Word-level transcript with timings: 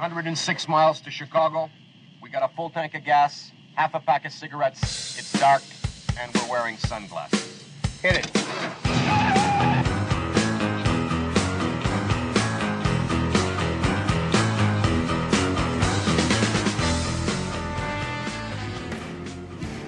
106 0.00 0.66
miles 0.66 0.98
to 1.02 1.10
Chicago. 1.10 1.68
We 2.22 2.30
got 2.30 2.42
a 2.42 2.48
full 2.56 2.70
tank 2.70 2.94
of 2.94 3.04
gas, 3.04 3.52
half 3.74 3.92
a 3.92 4.00
pack 4.00 4.24
of 4.24 4.32
cigarettes. 4.32 5.18
It's 5.18 5.30
dark, 5.38 5.60
and 6.18 6.34
we're 6.34 6.50
wearing 6.50 6.78
sunglasses. 6.78 7.66
Hit 8.00 8.16
it. 8.16 8.30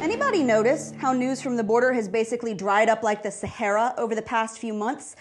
Anybody 0.03 0.43
notice 0.43 0.93
how 0.99 1.15
news 1.15 1.41
from 1.41 1.57
the 1.57 1.65
border 1.65 1.95
has 1.95 2.07
basically 2.07 2.53
dried 2.53 2.91
up 2.91 3.03
like 3.03 3.23
the 3.23 3.31
Sahara 3.31 3.95
over 3.97 4.15
the 4.15 4.21
past 4.21 4.59
few 4.59 4.75
months? 4.75 5.17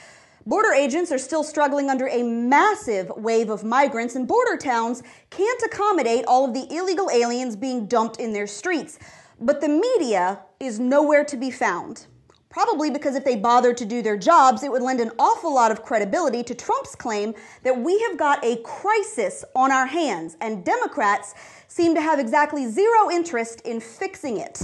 Border 0.46 0.74
agents 0.74 1.12
are 1.12 1.20
still 1.20 1.44
struggling 1.44 1.90
under 1.90 2.08
a 2.08 2.24
massive 2.24 3.12
wave 3.16 3.52
of 3.52 3.64
migrants, 3.64 4.16
and 4.16 4.28
border 4.28 4.58
towns 4.58 5.04
can't 5.30 5.62
accommodate 5.62 6.26
all 6.26 6.46
of 6.46 6.56
the 6.56 6.66
illegal 6.76 7.12
aliens 7.12 7.56
being 7.56 7.86
dumped 7.86 8.20
in 8.20 8.34
their 8.34 8.48
streets. 8.48 8.98
But 9.40 9.62
the 9.62 9.70
media 9.70 10.40
is 10.60 10.80
nowhere 10.80 11.24
to 11.26 11.38
be 11.38 11.52
found. 11.52 12.08
Probably 12.50 12.90
because 12.90 13.16
if 13.16 13.24
they 13.24 13.36
bothered 13.36 13.78
to 13.78 13.86
do 13.86 14.02
their 14.02 14.18
jobs, 14.18 14.64
it 14.64 14.72
would 14.72 14.82
lend 14.82 15.00
an 15.00 15.12
awful 15.20 15.54
lot 15.54 15.72
of 15.72 15.84
credibility 15.84 16.44
to 16.44 16.56
Trump's 16.56 16.96
claim 16.96 17.36
that 17.62 17.78
we 17.78 18.00
have 18.02 18.18
got 18.18 18.44
a 18.44 18.58
crisis 18.58 19.46
on 19.56 19.72
our 19.72 19.86
hands, 19.86 20.38
and 20.42 20.66
Democrats 20.66 21.36
seem 21.68 21.94
to 21.94 22.02
have 22.02 22.20
exactly 22.20 22.66
zero 22.66 23.12
interest 23.12 23.62
in 23.62 23.80
fixing 23.80 24.38
it. 24.38 24.64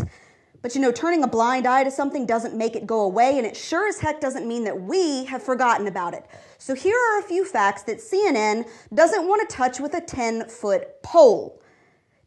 But 0.67 0.75
you 0.75 0.81
know, 0.81 0.91
turning 0.91 1.23
a 1.23 1.29
blind 1.29 1.65
eye 1.65 1.85
to 1.85 1.91
something 1.91 2.25
doesn't 2.25 2.53
make 2.53 2.75
it 2.75 2.85
go 2.85 2.99
away, 2.99 3.37
and 3.37 3.47
it 3.47 3.55
sure 3.55 3.87
as 3.87 3.99
heck 3.99 4.19
doesn't 4.19 4.45
mean 4.45 4.65
that 4.65 4.81
we 4.81 5.23
have 5.23 5.41
forgotten 5.41 5.87
about 5.87 6.13
it. 6.13 6.25
So 6.57 6.75
here 6.75 6.97
are 6.97 7.19
a 7.19 7.23
few 7.23 7.45
facts 7.45 7.83
that 7.83 7.99
CNN 7.99 8.67
doesn't 8.93 9.25
want 9.25 9.47
to 9.47 9.55
touch 9.55 9.79
with 9.79 9.93
a 9.93 10.01
10 10.01 10.49
foot 10.49 11.01
pole. 11.03 11.61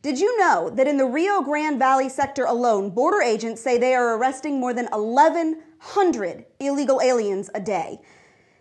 Did 0.01 0.19
you 0.19 0.39
know 0.39 0.71
that 0.71 0.87
in 0.87 0.97
the 0.97 1.05
Rio 1.05 1.43
Grande 1.43 1.79
Valley 1.79 2.09
sector 2.09 2.45
alone, 2.45 2.89
border 2.89 3.21
agents 3.21 3.61
say 3.61 3.77
they 3.77 3.95
are 3.95 4.17
arresting 4.17 4.59
more 4.59 4.73
than 4.73 4.87
1,100 4.87 6.47
illegal 6.61 7.03
aliens 7.03 7.51
a 7.55 7.61
day? 7.61 8.01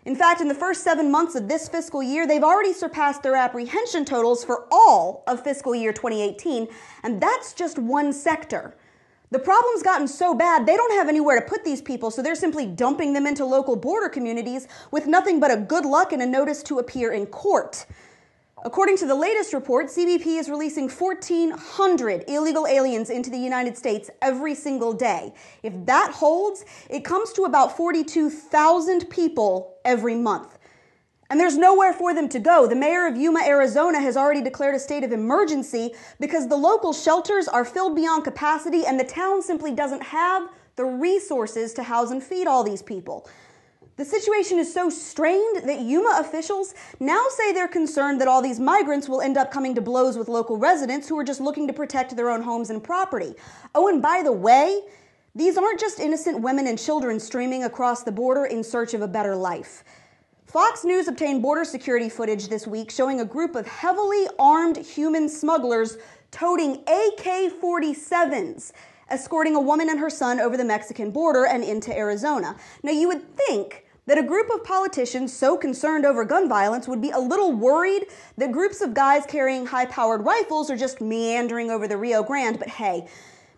In 0.04 0.14
fact, 0.14 0.42
in 0.42 0.48
the 0.48 0.54
first 0.54 0.84
seven 0.84 1.10
months 1.10 1.34
of 1.34 1.48
this 1.48 1.70
fiscal 1.70 2.02
year, 2.02 2.26
they've 2.26 2.44
already 2.44 2.74
surpassed 2.74 3.22
their 3.22 3.34
apprehension 3.34 4.04
totals 4.04 4.44
for 4.44 4.66
all 4.70 5.24
of 5.26 5.42
fiscal 5.42 5.74
year 5.74 5.94
2018, 5.94 6.68
and 7.02 7.18
that's 7.18 7.54
just 7.54 7.78
one 7.78 8.12
sector. 8.12 8.76
The 9.32 9.38
problem's 9.38 9.84
gotten 9.84 10.08
so 10.08 10.34
bad, 10.34 10.66
they 10.66 10.74
don't 10.76 10.92
have 10.94 11.08
anywhere 11.08 11.38
to 11.38 11.46
put 11.46 11.64
these 11.64 11.80
people, 11.80 12.10
so 12.10 12.20
they're 12.20 12.34
simply 12.34 12.66
dumping 12.66 13.12
them 13.12 13.28
into 13.28 13.44
local 13.44 13.76
border 13.76 14.08
communities 14.08 14.66
with 14.90 15.06
nothing 15.06 15.38
but 15.38 15.52
a 15.52 15.56
good 15.56 15.86
luck 15.86 16.12
and 16.12 16.20
a 16.20 16.26
notice 16.26 16.64
to 16.64 16.80
appear 16.80 17.12
in 17.12 17.26
court. 17.26 17.86
According 18.64 18.96
to 18.98 19.06
the 19.06 19.14
latest 19.14 19.54
report, 19.54 19.86
CBP 19.86 20.38
is 20.38 20.50
releasing 20.50 20.88
1,400 20.88 22.24
illegal 22.26 22.66
aliens 22.66 23.08
into 23.08 23.30
the 23.30 23.38
United 23.38 23.78
States 23.78 24.10
every 24.20 24.54
single 24.54 24.92
day. 24.92 25.32
If 25.62 25.72
that 25.86 26.10
holds, 26.12 26.64
it 26.90 27.04
comes 27.04 27.32
to 27.34 27.44
about 27.44 27.76
42,000 27.76 29.08
people 29.08 29.76
every 29.84 30.16
month. 30.16 30.58
And 31.30 31.38
there's 31.38 31.56
nowhere 31.56 31.92
for 31.92 32.12
them 32.12 32.28
to 32.28 32.40
go. 32.40 32.66
The 32.66 32.74
mayor 32.74 33.06
of 33.06 33.16
Yuma, 33.16 33.40
Arizona 33.46 34.00
has 34.00 34.16
already 34.16 34.42
declared 34.42 34.74
a 34.74 34.80
state 34.80 35.04
of 35.04 35.12
emergency 35.12 35.94
because 36.18 36.48
the 36.48 36.56
local 36.56 36.92
shelters 36.92 37.46
are 37.46 37.64
filled 37.64 37.94
beyond 37.94 38.24
capacity 38.24 38.84
and 38.84 38.98
the 38.98 39.04
town 39.04 39.40
simply 39.40 39.72
doesn't 39.72 40.02
have 40.02 40.48
the 40.74 40.84
resources 40.84 41.72
to 41.74 41.84
house 41.84 42.10
and 42.10 42.20
feed 42.20 42.48
all 42.48 42.64
these 42.64 42.82
people. 42.82 43.28
The 43.96 44.04
situation 44.04 44.58
is 44.58 44.72
so 44.72 44.88
strained 44.88 45.68
that 45.68 45.82
Yuma 45.82 46.16
officials 46.20 46.74
now 46.98 47.26
say 47.28 47.52
they're 47.52 47.68
concerned 47.68 48.20
that 48.20 48.28
all 48.28 48.42
these 48.42 48.58
migrants 48.58 49.08
will 49.08 49.20
end 49.20 49.36
up 49.36 49.52
coming 49.52 49.74
to 49.74 49.80
blows 49.80 50.16
with 50.16 50.26
local 50.26 50.56
residents 50.56 51.08
who 51.08 51.18
are 51.18 51.24
just 51.24 51.40
looking 51.40 51.66
to 51.66 51.72
protect 51.72 52.16
their 52.16 52.30
own 52.30 52.42
homes 52.42 52.70
and 52.70 52.82
property. 52.82 53.34
Oh, 53.74 53.88
and 53.88 54.00
by 54.00 54.22
the 54.24 54.32
way, 54.32 54.80
these 55.34 55.56
aren't 55.56 55.78
just 55.78 56.00
innocent 56.00 56.40
women 56.40 56.66
and 56.66 56.78
children 56.78 57.20
streaming 57.20 57.62
across 57.62 58.02
the 58.02 58.10
border 58.10 58.46
in 58.46 58.64
search 58.64 58.94
of 58.94 59.02
a 59.02 59.06
better 59.06 59.36
life. 59.36 59.84
Fox 60.50 60.84
News 60.84 61.06
obtained 61.06 61.42
border 61.42 61.64
security 61.64 62.08
footage 62.08 62.48
this 62.48 62.66
week 62.66 62.90
showing 62.90 63.20
a 63.20 63.24
group 63.24 63.54
of 63.54 63.68
heavily 63.68 64.26
armed 64.36 64.78
human 64.78 65.28
smugglers 65.28 65.96
toting 66.32 66.82
AK 66.88 67.52
47s 67.62 68.72
escorting 69.08 69.54
a 69.54 69.60
woman 69.60 69.88
and 69.88 70.00
her 70.00 70.10
son 70.10 70.40
over 70.40 70.56
the 70.56 70.64
Mexican 70.64 71.12
border 71.12 71.46
and 71.46 71.62
into 71.62 71.96
Arizona. 71.96 72.56
Now, 72.82 72.90
you 72.90 73.06
would 73.06 73.36
think 73.36 73.84
that 74.06 74.18
a 74.18 74.24
group 74.24 74.50
of 74.52 74.64
politicians 74.64 75.32
so 75.32 75.56
concerned 75.56 76.04
over 76.04 76.24
gun 76.24 76.48
violence 76.48 76.88
would 76.88 77.00
be 77.00 77.10
a 77.10 77.18
little 77.20 77.52
worried 77.52 78.06
that 78.36 78.50
groups 78.50 78.80
of 78.80 78.92
guys 78.92 79.24
carrying 79.26 79.66
high 79.66 79.86
powered 79.86 80.24
rifles 80.24 80.68
are 80.68 80.76
just 80.76 81.00
meandering 81.00 81.70
over 81.70 81.86
the 81.86 81.96
Rio 81.96 82.24
Grande, 82.24 82.58
but 82.58 82.70
hey, 82.70 83.06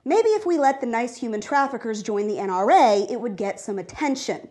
maybe 0.05 0.29
if 0.29 0.45
we 0.45 0.59
let 0.59 0.83
the 0.83 0.87
nice 0.87 1.17
human 1.17 1.41
traffickers 1.41 2.03
join 2.03 2.29
the 2.29 2.37
NRA, 2.37 3.11
it 3.11 3.19
would 3.19 3.37
get 3.37 3.61
some 3.61 3.79
attention. 3.79 4.47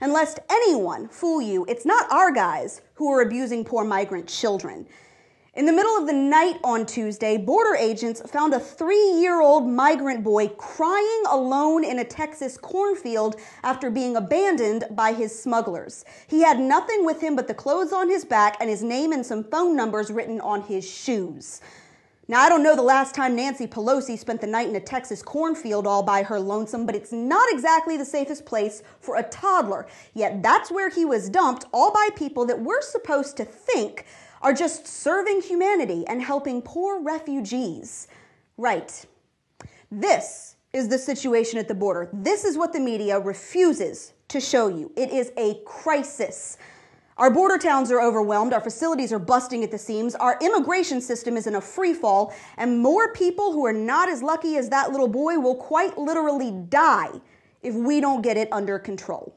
And 0.00 0.12
lest 0.12 0.40
anyone 0.50 1.08
fool 1.08 1.40
you, 1.40 1.64
it's 1.68 1.86
not 1.86 2.10
our 2.10 2.32
guys 2.32 2.82
who 2.94 3.10
are 3.12 3.22
abusing 3.22 3.64
poor 3.64 3.84
migrant 3.84 4.28
children. 4.28 4.86
In 5.56 5.66
the 5.66 5.72
middle 5.72 5.96
of 5.96 6.08
the 6.08 6.12
night 6.12 6.58
on 6.64 6.84
Tuesday, 6.84 7.36
border 7.36 7.76
agents 7.76 8.20
found 8.28 8.52
a 8.54 8.58
three 8.58 9.12
year 9.20 9.40
old 9.40 9.68
migrant 9.68 10.24
boy 10.24 10.48
crying 10.48 11.22
alone 11.28 11.84
in 11.84 12.00
a 12.00 12.04
Texas 12.04 12.58
cornfield 12.58 13.36
after 13.62 13.88
being 13.88 14.16
abandoned 14.16 14.82
by 14.90 15.12
his 15.12 15.40
smugglers. 15.40 16.04
He 16.26 16.42
had 16.42 16.58
nothing 16.58 17.04
with 17.04 17.20
him 17.20 17.36
but 17.36 17.46
the 17.46 17.54
clothes 17.54 17.92
on 17.92 18.10
his 18.10 18.24
back 18.24 18.56
and 18.58 18.68
his 18.68 18.82
name 18.82 19.12
and 19.12 19.24
some 19.24 19.44
phone 19.44 19.76
numbers 19.76 20.10
written 20.10 20.40
on 20.40 20.62
his 20.62 20.84
shoes. 20.84 21.60
Now, 22.26 22.40
I 22.40 22.48
don't 22.48 22.62
know 22.62 22.74
the 22.74 22.82
last 22.82 23.14
time 23.14 23.36
Nancy 23.36 23.66
Pelosi 23.66 24.18
spent 24.18 24.40
the 24.40 24.46
night 24.46 24.68
in 24.68 24.76
a 24.76 24.80
Texas 24.80 25.22
cornfield 25.22 25.86
all 25.86 26.02
by 26.02 26.22
her 26.22 26.40
lonesome, 26.40 26.86
but 26.86 26.94
it's 26.94 27.12
not 27.12 27.52
exactly 27.52 27.98
the 27.98 28.04
safest 28.04 28.46
place 28.46 28.82
for 28.98 29.16
a 29.16 29.22
toddler. 29.24 29.86
Yet 30.14 30.42
that's 30.42 30.70
where 30.70 30.88
he 30.88 31.04
was 31.04 31.28
dumped, 31.28 31.66
all 31.72 31.92
by 31.92 32.08
people 32.16 32.46
that 32.46 32.60
we're 32.60 32.80
supposed 32.80 33.36
to 33.36 33.44
think 33.44 34.06
are 34.40 34.54
just 34.54 34.86
serving 34.86 35.42
humanity 35.42 36.06
and 36.06 36.22
helping 36.22 36.62
poor 36.62 37.02
refugees. 37.02 38.08
Right. 38.56 39.04
This 39.90 40.56
is 40.72 40.88
the 40.88 40.98
situation 40.98 41.58
at 41.58 41.68
the 41.68 41.74
border. 41.74 42.08
This 42.12 42.44
is 42.44 42.56
what 42.56 42.72
the 42.72 42.80
media 42.80 43.20
refuses 43.20 44.14
to 44.28 44.40
show 44.40 44.68
you. 44.68 44.92
It 44.96 45.10
is 45.10 45.30
a 45.36 45.60
crisis. 45.66 46.56
Our 47.16 47.30
border 47.30 47.58
towns 47.58 47.92
are 47.92 48.00
overwhelmed, 48.00 48.52
our 48.52 48.60
facilities 48.60 49.12
are 49.12 49.20
busting 49.20 49.62
at 49.62 49.70
the 49.70 49.78
seams, 49.78 50.16
our 50.16 50.36
immigration 50.42 51.00
system 51.00 51.36
is 51.36 51.46
in 51.46 51.54
a 51.54 51.60
free 51.60 51.94
fall, 51.94 52.34
and 52.56 52.80
more 52.80 53.12
people 53.12 53.52
who 53.52 53.64
are 53.64 53.72
not 53.72 54.08
as 54.08 54.20
lucky 54.20 54.56
as 54.56 54.68
that 54.70 54.90
little 54.90 55.06
boy 55.06 55.38
will 55.38 55.54
quite 55.54 55.96
literally 55.96 56.50
die 56.50 57.12
if 57.62 57.72
we 57.72 58.00
don't 58.00 58.22
get 58.22 58.36
it 58.36 58.48
under 58.50 58.80
control. 58.80 59.32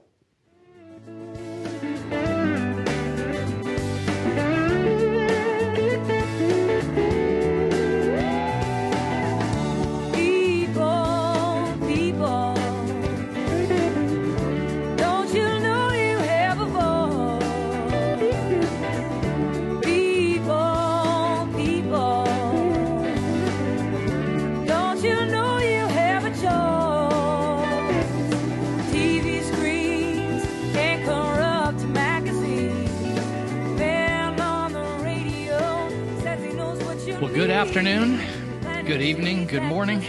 Afternoon, 37.58 38.22
good 38.86 39.02
evening, 39.02 39.48
good 39.48 39.64
morning, 39.64 40.00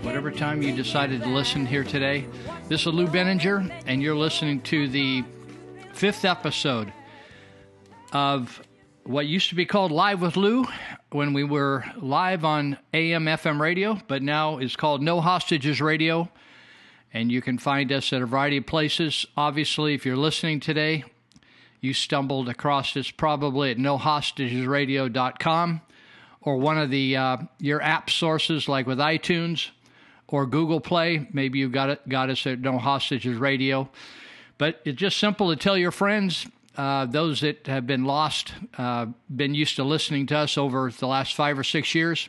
whatever 0.00 0.30
time 0.30 0.62
you 0.62 0.74
decided 0.74 1.20
to 1.20 1.28
listen 1.28 1.66
here 1.66 1.84
today. 1.84 2.24
This 2.66 2.80
is 2.80 2.86
Lou 2.86 3.06
Benninger, 3.06 3.70
and 3.84 4.02
you're 4.02 4.16
listening 4.16 4.62
to 4.62 4.88
the 4.88 5.22
fifth 5.92 6.24
episode 6.24 6.90
of 8.14 8.62
what 9.04 9.26
used 9.26 9.50
to 9.50 9.54
be 9.54 9.66
called 9.66 9.92
Live 9.92 10.22
with 10.22 10.38
Lou 10.38 10.64
when 11.10 11.34
we 11.34 11.44
were 11.44 11.84
live 11.98 12.42
on 12.42 12.78
AM 12.94 13.26
FM 13.26 13.60
radio, 13.60 14.00
but 14.08 14.22
now 14.22 14.56
is 14.56 14.76
called 14.76 15.02
No 15.02 15.20
Hostages 15.20 15.82
Radio. 15.82 16.30
And 17.12 17.30
you 17.30 17.42
can 17.42 17.58
find 17.58 17.92
us 17.92 18.14
at 18.14 18.22
a 18.22 18.26
variety 18.26 18.56
of 18.56 18.64
places. 18.64 19.26
Obviously, 19.36 19.92
if 19.92 20.06
you're 20.06 20.16
listening 20.16 20.60
today, 20.60 21.04
you 21.82 21.92
stumbled 21.92 22.48
across 22.48 22.96
us 22.96 23.10
probably 23.10 23.72
at 23.72 23.76
nohostagesradio.com 23.76 25.82
or 26.46 26.56
one 26.56 26.78
of 26.78 26.90
the 26.90 27.16
uh, 27.16 27.36
your 27.58 27.82
app 27.82 28.08
sources 28.08 28.68
like 28.68 28.86
with 28.86 28.98
iTunes 28.98 29.70
or 30.28 30.46
Google 30.46 30.80
Play. 30.80 31.28
Maybe 31.32 31.58
you 31.58 31.68
got 31.68 31.90
it 31.90 32.08
got 32.08 32.30
us 32.30 32.46
at 32.46 32.60
No 32.60 32.78
Hostages 32.78 33.36
Radio. 33.36 33.90
But 34.56 34.80
it's 34.86 34.98
just 34.98 35.18
simple 35.18 35.50
to 35.50 35.56
tell 35.56 35.76
your 35.76 35.90
friends 35.90 36.46
uh, 36.76 37.06
those 37.06 37.40
that 37.40 37.66
have 37.66 37.86
been 37.86 38.04
lost, 38.04 38.54
uh, 38.78 39.06
been 39.34 39.54
used 39.54 39.76
to 39.76 39.84
listening 39.84 40.26
to 40.26 40.38
us 40.38 40.56
over 40.56 40.90
the 40.90 41.06
last 41.06 41.34
five 41.34 41.58
or 41.58 41.64
six 41.64 41.94
years, 41.94 42.28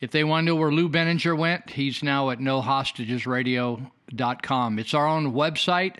if 0.00 0.10
they 0.10 0.24
want 0.24 0.44
to 0.44 0.52
know 0.52 0.56
where 0.56 0.70
Lou 0.70 0.88
Benninger 0.88 1.36
went, 1.36 1.70
he's 1.70 2.02
now 2.02 2.30
at 2.30 2.38
nohostagesradio.com. 2.38 4.78
It's 4.78 4.94
our 4.94 5.06
own 5.06 5.32
website. 5.32 5.96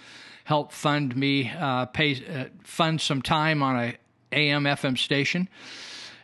helped 0.43 0.73
fund 0.73 1.15
me 1.15 1.49
uh, 1.49 1.85
pay 1.85 2.15
uh, 2.27 2.45
fund 2.63 2.99
some 2.99 3.21
time 3.21 3.63
on 3.63 3.77
a 3.77 3.95
AM 4.31 4.63
FM 4.63 4.97
station. 4.97 5.47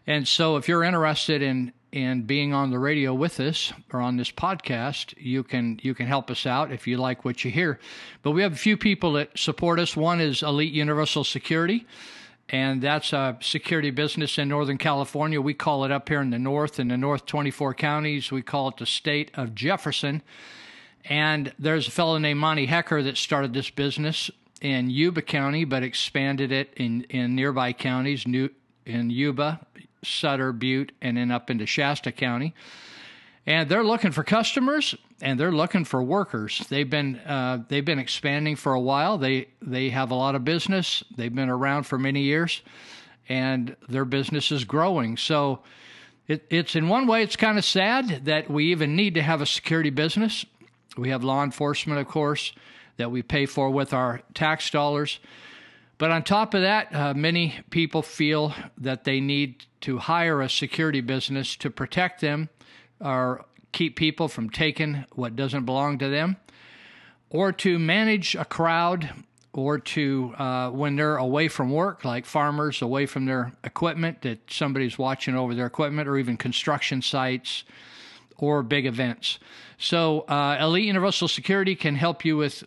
And 0.07 0.27
so, 0.27 0.57
if 0.57 0.67
you're 0.67 0.83
interested 0.83 1.41
in 1.41 1.73
in 1.91 2.21
being 2.21 2.53
on 2.53 2.69
the 2.69 2.77
radio 2.77 3.13
with 3.13 3.39
us 3.39 3.73
or 3.91 3.99
on 3.99 4.17
this 4.17 4.31
podcast, 4.31 5.13
you 5.17 5.43
can 5.43 5.79
you 5.81 5.93
can 5.93 6.05
help 6.05 6.29
us 6.29 6.45
out 6.45 6.71
if 6.71 6.87
you 6.87 6.97
like 6.97 7.25
what 7.25 7.43
you 7.43 7.51
hear. 7.51 7.79
But 8.21 8.31
we 8.31 8.41
have 8.41 8.53
a 8.53 8.57
few 8.57 8.77
people 8.77 9.13
that 9.13 9.37
support 9.37 9.79
us. 9.79 9.95
One 9.95 10.21
is 10.21 10.43
Elite 10.43 10.73
Universal 10.73 11.23
Security, 11.23 11.87
and 12.49 12.81
that's 12.81 13.13
a 13.13 13.37
security 13.41 13.91
business 13.91 14.37
in 14.37 14.49
Northern 14.49 14.77
California. 14.77 15.41
We 15.41 15.53
call 15.53 15.83
it 15.85 15.91
up 15.91 16.09
here 16.09 16.21
in 16.21 16.29
the 16.29 16.39
north, 16.39 16.79
in 16.79 16.89
the 16.89 16.97
north 16.97 17.25
24 17.25 17.73
counties. 17.75 18.31
We 18.31 18.41
call 18.41 18.69
it 18.69 18.77
the 18.77 18.85
state 18.85 19.31
of 19.33 19.55
Jefferson. 19.55 20.21
And 21.05 21.53
there's 21.57 21.87
a 21.87 21.91
fellow 21.91 22.17
named 22.17 22.39
Monty 22.39 22.65
Hecker 22.65 23.01
that 23.03 23.17
started 23.17 23.53
this 23.53 23.69
business 23.69 24.29
in 24.61 24.89
Yuba 24.89 25.21
County, 25.21 25.63
but 25.63 25.83
expanded 25.83 26.51
it 26.51 26.73
in, 26.75 27.03
in 27.03 27.35
nearby 27.35 27.71
counties, 27.71 28.27
New, 28.27 28.49
in 28.85 29.09
Yuba, 29.09 29.65
Sutter, 30.03 30.51
Butte, 30.51 30.91
and 31.01 31.17
then 31.17 31.31
up 31.31 31.49
into 31.49 31.65
Shasta 31.65 32.11
County. 32.11 32.53
And 33.45 33.69
they're 33.69 33.83
looking 33.83 34.11
for 34.11 34.23
customers 34.23 34.95
and 35.21 35.39
they're 35.39 35.51
looking 35.51 35.85
for 35.85 36.01
workers. 36.03 36.63
They've 36.69 36.89
been 36.89 37.17
uh, 37.17 37.63
they've 37.67 37.83
been 37.83 37.99
expanding 37.99 38.55
for 38.55 38.73
a 38.73 38.79
while. 38.79 39.17
They 39.17 39.47
they 39.61 39.89
have 39.89 40.11
a 40.11 40.15
lot 40.15 40.35
of 40.35 40.43
business. 40.43 41.03
They've 41.15 41.33
been 41.33 41.49
around 41.49 41.83
for 41.83 41.97
many 41.97 42.21
years, 42.21 42.61
and 43.27 43.75
their 43.87 44.05
business 44.05 44.51
is 44.51 44.63
growing. 44.63 45.17
So 45.17 45.59
it, 46.27 46.45
it's 46.49 46.75
in 46.75 46.87
one 46.89 47.07
way 47.07 47.23
it's 47.23 47.35
kind 47.35 47.57
of 47.57 47.65
sad 47.65 48.25
that 48.25 48.49
we 48.49 48.65
even 48.71 48.95
need 48.95 49.15
to 49.15 49.21
have 49.21 49.41
a 49.41 49.45
security 49.45 49.89
business. 49.89 50.45
We 50.97 51.09
have 51.09 51.23
law 51.23 51.43
enforcement, 51.43 51.99
of 51.99 52.07
course, 52.07 52.53
that 52.97 53.11
we 53.11 53.21
pay 53.21 53.45
for 53.45 53.69
with 53.69 53.93
our 53.93 54.21
tax 54.33 54.69
dollars. 54.69 55.19
But 55.97 56.11
on 56.11 56.23
top 56.23 56.53
of 56.53 56.61
that, 56.61 56.95
uh, 56.95 57.13
many 57.13 57.55
people 57.71 58.01
feel 58.01 58.53
that 58.77 59.03
they 59.03 59.19
need 59.19 59.65
to 59.81 59.97
hire 59.97 60.41
a 60.41 60.49
security 60.49 61.01
business 61.01 61.55
to 61.57 61.69
protect 61.69 62.21
them 62.21 62.49
or 62.99 63.45
keep 63.71 63.95
people 63.95 64.27
from 64.27 64.49
taking 64.49 65.05
what 65.13 65.35
doesn't 65.35 65.65
belong 65.65 65.97
to 65.99 66.09
them, 66.09 66.37
or 67.29 67.51
to 67.51 67.77
manage 67.77 68.35
a 68.35 68.45
crowd, 68.45 69.09
or 69.53 69.79
to, 69.79 70.33
uh, 70.37 70.69
when 70.69 70.95
they're 70.95 71.17
away 71.17 71.47
from 71.47 71.71
work, 71.71 72.03
like 72.03 72.25
farmers 72.25 72.81
away 72.81 73.05
from 73.05 73.25
their 73.25 73.51
equipment, 73.63 74.21
that 74.21 74.39
somebody's 74.49 74.97
watching 74.97 75.35
over 75.35 75.53
their 75.53 75.65
equipment, 75.65 76.07
or 76.07 76.17
even 76.17 76.37
construction 76.37 77.01
sites 77.01 77.63
or 78.37 78.63
big 78.63 78.85
events. 78.85 79.37
So, 79.77 80.21
uh, 80.21 80.57
Elite 80.59 80.85
Universal 80.85 81.27
Security 81.27 81.75
can 81.75 81.95
help 81.95 82.25
you 82.25 82.37
with 82.37 82.63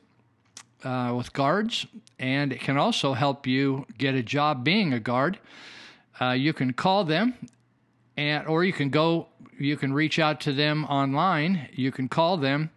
uh, 0.85 1.15
with 1.17 1.32
guards, 1.32 1.87
and 2.19 2.53
it 2.53 2.61
can 2.61 2.76
also 2.76 3.12
help 3.12 3.47
you 3.47 3.87
get 3.99 4.15
a 4.15 4.23
job 4.23 4.65
being 4.65 4.93
a 4.93 4.99
guard. 4.99 5.38
Uh, 6.20 6.31
you 6.31 6.53
can 6.53 6.73
call 6.73 7.05
them, 7.05 7.35
and 8.17 8.47
or 8.47 8.64
you 8.64 8.73
can 8.73 8.91
go. 8.91 9.29
You 9.59 9.76
can 9.76 9.93
reach 9.93 10.19
out 10.19 10.41
to 10.43 10.53
them 10.53 10.85
online. 10.87 11.69
You 11.73 11.93
can 11.93 12.09
call 12.09 12.37
them 12.37 12.70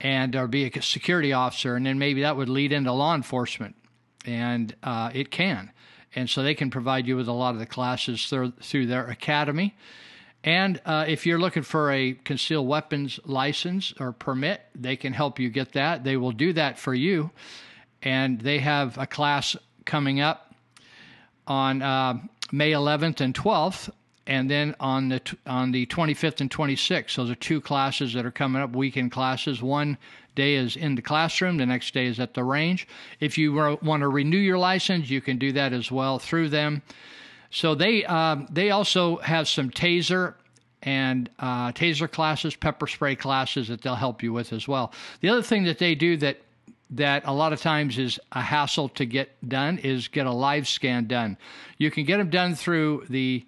and 0.00 0.36
or 0.36 0.46
be 0.46 0.66
a 0.66 0.82
security 0.82 1.32
officer 1.32 1.76
and 1.76 1.86
then 1.86 1.98
maybe 1.98 2.22
that 2.22 2.36
would 2.36 2.48
lead 2.48 2.72
into 2.72 2.92
law 2.92 3.14
enforcement 3.14 3.76
and 4.24 4.74
uh, 4.82 5.10
it 5.12 5.30
can. 5.30 5.70
And 6.14 6.30
so 6.30 6.42
they 6.42 6.54
can 6.54 6.70
provide 6.70 7.06
you 7.06 7.16
with 7.16 7.28
a 7.28 7.32
lot 7.32 7.54
of 7.54 7.60
the 7.60 7.66
classes 7.66 8.26
through, 8.26 8.52
through 8.60 8.86
their 8.86 9.06
academy 9.06 9.76
and 10.44 10.78
uh, 10.84 11.06
if 11.08 11.24
you're 11.24 11.38
looking 11.38 11.62
for 11.62 11.90
a 11.90 12.12
concealed 12.12 12.68
weapons 12.68 13.18
license 13.24 13.94
or 13.98 14.12
permit, 14.12 14.60
they 14.74 14.94
can 14.94 15.14
help 15.14 15.38
you 15.38 15.48
get 15.48 15.72
that. 15.72 16.04
They 16.04 16.18
will 16.18 16.32
do 16.32 16.52
that 16.52 16.78
for 16.78 16.94
you. 16.94 17.30
And 18.02 18.38
they 18.38 18.58
have 18.58 18.98
a 18.98 19.06
class 19.06 19.56
coming 19.86 20.20
up 20.20 20.54
on 21.46 21.80
uh, 21.80 22.18
May 22.52 22.72
11th 22.72 23.22
and 23.22 23.34
12th, 23.34 23.88
and 24.26 24.50
then 24.50 24.74
on 24.80 25.08
the 25.08 25.20
on 25.46 25.72
the 25.72 25.86
25th 25.86 26.42
and 26.42 26.50
26th. 26.50 27.16
Those 27.16 27.30
are 27.30 27.34
two 27.34 27.62
classes 27.62 28.12
that 28.12 28.26
are 28.26 28.30
coming 28.30 28.60
up, 28.60 28.76
weekend 28.76 29.12
classes. 29.12 29.62
One 29.62 29.96
day 30.34 30.56
is 30.56 30.76
in 30.76 30.94
the 30.94 31.02
classroom, 31.02 31.56
the 31.56 31.64
next 31.64 31.94
day 31.94 32.06
is 32.06 32.20
at 32.20 32.34
the 32.34 32.44
range. 32.44 32.86
If 33.18 33.38
you 33.38 33.78
want 33.82 34.02
to 34.02 34.08
renew 34.08 34.38
your 34.38 34.58
license, 34.58 35.08
you 35.08 35.22
can 35.22 35.38
do 35.38 35.52
that 35.52 35.72
as 35.72 35.90
well 35.90 36.18
through 36.18 36.50
them. 36.50 36.82
So 37.54 37.76
they 37.76 38.04
um, 38.04 38.48
they 38.50 38.72
also 38.72 39.18
have 39.18 39.46
some 39.46 39.70
taser 39.70 40.34
and 40.82 41.30
uh, 41.38 41.70
taser 41.70 42.10
classes, 42.10 42.56
pepper 42.56 42.88
spray 42.88 43.14
classes 43.14 43.68
that 43.68 43.80
they'll 43.80 43.94
help 43.94 44.24
you 44.24 44.32
with 44.32 44.52
as 44.52 44.66
well. 44.66 44.92
The 45.20 45.28
other 45.28 45.40
thing 45.40 45.62
that 45.64 45.78
they 45.78 45.94
do 45.94 46.16
that 46.16 46.38
that 46.90 47.22
a 47.26 47.32
lot 47.32 47.52
of 47.52 47.60
times 47.60 47.96
is 47.96 48.18
a 48.32 48.40
hassle 48.40 48.88
to 48.90 49.06
get 49.06 49.30
done 49.48 49.78
is 49.78 50.08
get 50.08 50.26
a 50.26 50.32
live 50.32 50.66
scan 50.66 51.06
done. 51.06 51.38
You 51.78 51.92
can 51.92 52.04
get 52.04 52.16
them 52.18 52.28
done 52.28 52.56
through 52.56 53.06
the 53.08 53.46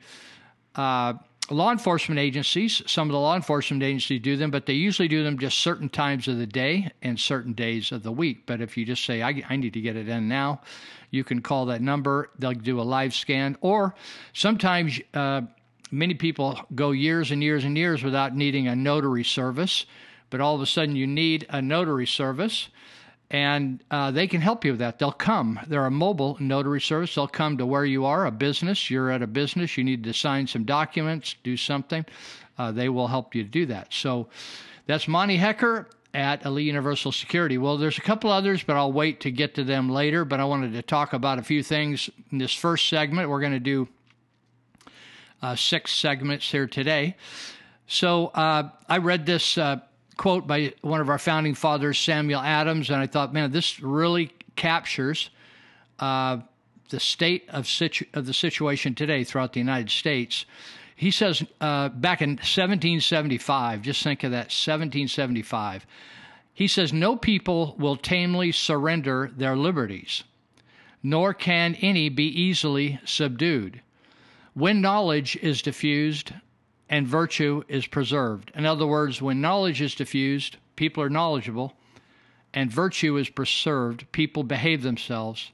uh, 0.76 1.14
law 1.50 1.72
enforcement 1.72 2.20
agencies. 2.20 2.82
Some 2.86 3.08
of 3.08 3.12
the 3.12 3.18
law 3.18 3.34
enforcement 3.34 3.82
agencies 3.82 4.22
do 4.22 4.36
them, 4.36 4.52
but 4.52 4.66
they 4.66 4.74
usually 4.74 5.08
do 5.08 5.24
them 5.24 5.36
just 5.36 5.58
certain 5.58 5.88
times 5.88 6.28
of 6.28 6.38
the 6.38 6.46
day 6.46 6.92
and 7.02 7.18
certain 7.18 7.54
days 7.54 7.90
of 7.90 8.04
the 8.04 8.12
week. 8.12 8.44
But 8.46 8.60
if 8.60 8.76
you 8.76 8.84
just 8.84 9.04
say, 9.04 9.22
I, 9.22 9.42
I 9.48 9.56
need 9.56 9.72
to 9.72 9.80
get 9.80 9.96
it 9.96 10.08
in 10.08 10.28
now, 10.28 10.60
you 11.10 11.24
can 11.24 11.40
call 11.40 11.66
that 11.66 11.80
number. 11.80 12.30
They'll 12.38 12.52
do 12.52 12.80
a 12.80 12.82
live 12.82 13.14
scan. 13.14 13.56
Or 13.60 13.94
sometimes 14.32 15.00
uh, 15.14 15.42
many 15.90 16.14
people 16.14 16.60
go 16.74 16.90
years 16.90 17.30
and 17.30 17.42
years 17.42 17.64
and 17.64 17.76
years 17.76 18.02
without 18.02 18.34
needing 18.34 18.68
a 18.68 18.74
notary 18.76 19.24
service, 19.24 19.86
but 20.30 20.40
all 20.40 20.54
of 20.54 20.60
a 20.60 20.66
sudden 20.66 20.96
you 20.96 21.06
need 21.06 21.46
a 21.50 21.62
notary 21.62 22.06
service. 22.06 22.68
and 23.30 23.82
uh, 23.90 24.10
they 24.10 24.26
can 24.26 24.40
help 24.40 24.64
you 24.64 24.72
with 24.72 24.80
that. 24.80 24.98
They'll 24.98 25.12
come. 25.12 25.58
They're 25.66 25.86
a 25.86 25.90
mobile 25.90 26.36
notary 26.38 26.80
service. 26.80 27.14
They'll 27.14 27.26
come 27.26 27.58
to 27.58 27.66
where 27.66 27.84
you 27.84 28.04
are, 28.04 28.26
a 28.26 28.30
business. 28.30 28.88
You're 28.90 29.10
at 29.10 29.22
a 29.22 29.26
business. 29.26 29.76
You 29.76 29.84
need 29.84 30.04
to 30.04 30.12
sign 30.12 30.46
some 30.46 30.64
documents, 30.64 31.34
do 31.42 31.56
something. 31.56 32.04
Uh, 32.58 32.72
they 32.72 32.88
will 32.88 33.08
help 33.08 33.34
you 33.34 33.42
do 33.44 33.66
that. 33.66 33.92
So 33.92 34.28
that's 34.86 35.08
Monty 35.08 35.36
Hecker 35.36 35.88
at 36.16 36.46
Elite 36.46 36.66
Universal 36.66 37.12
Security. 37.12 37.58
Well, 37.58 37.76
there's 37.76 37.98
a 37.98 38.00
couple 38.00 38.30
others, 38.30 38.62
but 38.62 38.74
I'll 38.74 38.90
wait 38.92 39.20
to 39.20 39.30
get 39.30 39.54
to 39.56 39.64
them 39.64 39.90
later. 39.90 40.24
But 40.24 40.40
I 40.40 40.44
wanted 40.46 40.72
to 40.72 40.80
talk 40.80 41.12
about 41.12 41.38
a 41.38 41.42
few 41.42 41.62
things 41.62 42.08
in 42.32 42.38
this 42.38 42.54
first 42.54 42.88
segment. 42.88 43.28
We're 43.28 43.40
going 43.40 43.52
to 43.52 43.60
do 43.60 43.86
uh, 45.42 45.54
six 45.56 45.92
segments 45.92 46.50
here 46.50 46.66
today. 46.66 47.16
So 47.86 48.28
uh, 48.28 48.70
I 48.88 48.96
read 48.96 49.26
this 49.26 49.58
uh, 49.58 49.80
quote 50.16 50.46
by 50.46 50.72
one 50.80 51.02
of 51.02 51.10
our 51.10 51.18
founding 51.18 51.54
fathers, 51.54 51.98
Samuel 51.98 52.40
Adams, 52.40 52.88
and 52.88 52.98
I 52.98 53.06
thought, 53.06 53.34
man, 53.34 53.52
this 53.52 53.78
really 53.80 54.32
captures 54.56 55.28
uh, 55.98 56.38
the 56.88 56.98
state 56.98 57.44
of, 57.50 57.66
situ- 57.66 58.06
of 58.14 58.24
the 58.24 58.32
situation 58.32 58.94
today 58.94 59.22
throughout 59.22 59.52
the 59.52 59.60
United 59.60 59.90
States. 59.90 60.46
He 60.96 61.10
says 61.10 61.44
uh, 61.60 61.90
back 61.90 62.22
in 62.22 62.30
1775, 62.30 63.82
just 63.82 64.02
think 64.02 64.24
of 64.24 64.30
that 64.30 64.46
1775. 64.46 65.86
He 66.54 66.66
says, 66.66 66.90
No 66.90 67.16
people 67.16 67.76
will 67.78 67.96
tamely 67.96 68.50
surrender 68.50 69.30
their 69.36 69.56
liberties, 69.56 70.24
nor 71.02 71.34
can 71.34 71.74
any 71.76 72.08
be 72.08 72.26
easily 72.26 72.98
subdued. 73.04 73.82
When 74.54 74.80
knowledge 74.80 75.36
is 75.42 75.60
diffused 75.60 76.32
and 76.88 77.06
virtue 77.06 77.62
is 77.68 77.86
preserved. 77.86 78.50
In 78.54 78.64
other 78.64 78.86
words, 78.86 79.20
when 79.20 79.42
knowledge 79.42 79.82
is 79.82 79.94
diffused, 79.94 80.56
people 80.76 81.02
are 81.02 81.10
knowledgeable, 81.10 81.74
and 82.54 82.72
virtue 82.72 83.18
is 83.18 83.28
preserved, 83.28 84.10
people 84.12 84.44
behave 84.44 84.82
themselves. 84.82 85.50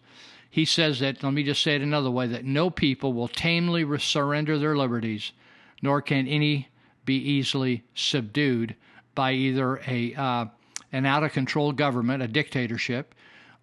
He 0.53 0.67
says 0.67 1.01
that, 1.01 1.23
let 1.23 1.33
me 1.33 1.43
just 1.43 1.63
say 1.63 1.77
it 1.77 1.81
another 1.81 2.11
way, 2.11 2.27
that 2.27 2.45
no 2.45 2.69
people 2.69 3.15
will 3.15 3.27
tamely 3.27 3.87
surrender 3.99 4.59
their 4.59 4.77
liberties, 4.77 5.33
nor 5.81 6.03
can 6.03 6.29
any 6.29 6.69
be 7.07 7.17
easily 7.17 7.85
subdued 7.95 8.77
by 9.15 9.33
either 9.33 9.81
a 9.87 10.15
uh, 10.15 10.45
an 10.93 11.07
out 11.07 11.25
of 11.25 11.33
control 11.33 11.73
government, 11.73 12.23
a 12.23 12.29
dictatorship, 12.29 13.15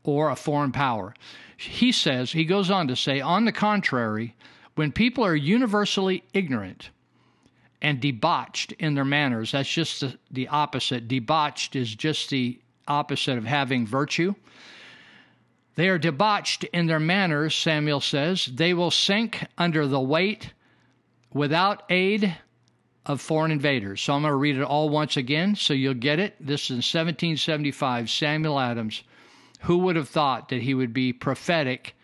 or 0.03 0.31
a 0.31 0.35
foreign 0.35 0.71
power. 0.71 1.13
He 1.55 1.91
says, 1.91 2.31
he 2.31 2.43
goes 2.43 2.71
on 2.71 2.87
to 2.87 2.95
say, 2.95 3.21
on 3.21 3.45
the 3.45 3.51
contrary, 3.51 4.35
when 4.73 4.91
people 4.91 5.23
are 5.23 5.35
universally 5.35 6.23
ignorant, 6.33 6.89
and 7.81 8.01
debauched 8.01 8.71
in 8.73 8.95
their 8.95 9.05
manners. 9.05 9.51
That's 9.51 9.71
just 9.71 10.01
the, 10.01 10.17
the 10.31 10.47
opposite. 10.47 11.07
Debauched 11.07 11.75
is 11.75 11.93
just 11.93 12.29
the 12.29 12.59
opposite 12.87 13.37
of 13.37 13.45
having 13.45 13.85
virtue. 13.85 14.33
They 15.79 15.87
are 15.87 15.97
debauched 15.97 16.65
in 16.65 16.87
their 16.87 16.99
manners, 16.99 17.55
Samuel 17.55 18.01
says. 18.01 18.47
They 18.47 18.73
will 18.73 18.91
sink 18.91 19.45
under 19.57 19.87
the 19.87 20.01
weight 20.01 20.51
without 21.33 21.83
aid 21.89 22.35
of 23.05 23.21
foreign 23.21 23.49
invaders. 23.49 24.01
So 24.01 24.11
I'm 24.11 24.23
going 24.23 24.33
to 24.33 24.35
read 24.35 24.57
it 24.57 24.61
all 24.61 24.89
once 24.89 25.15
again 25.15 25.55
so 25.55 25.73
you'll 25.73 25.93
get 25.93 26.19
it. 26.19 26.35
This 26.37 26.65
is 26.65 26.71
in 26.71 26.75
1775, 26.79 28.09
Samuel 28.09 28.59
Adams. 28.59 29.03
Who 29.61 29.77
would 29.77 29.95
have 29.95 30.09
thought 30.09 30.49
that 30.49 30.63
he 30.63 30.73
would 30.73 30.91
be 30.91 31.13
prophetic 31.13 31.95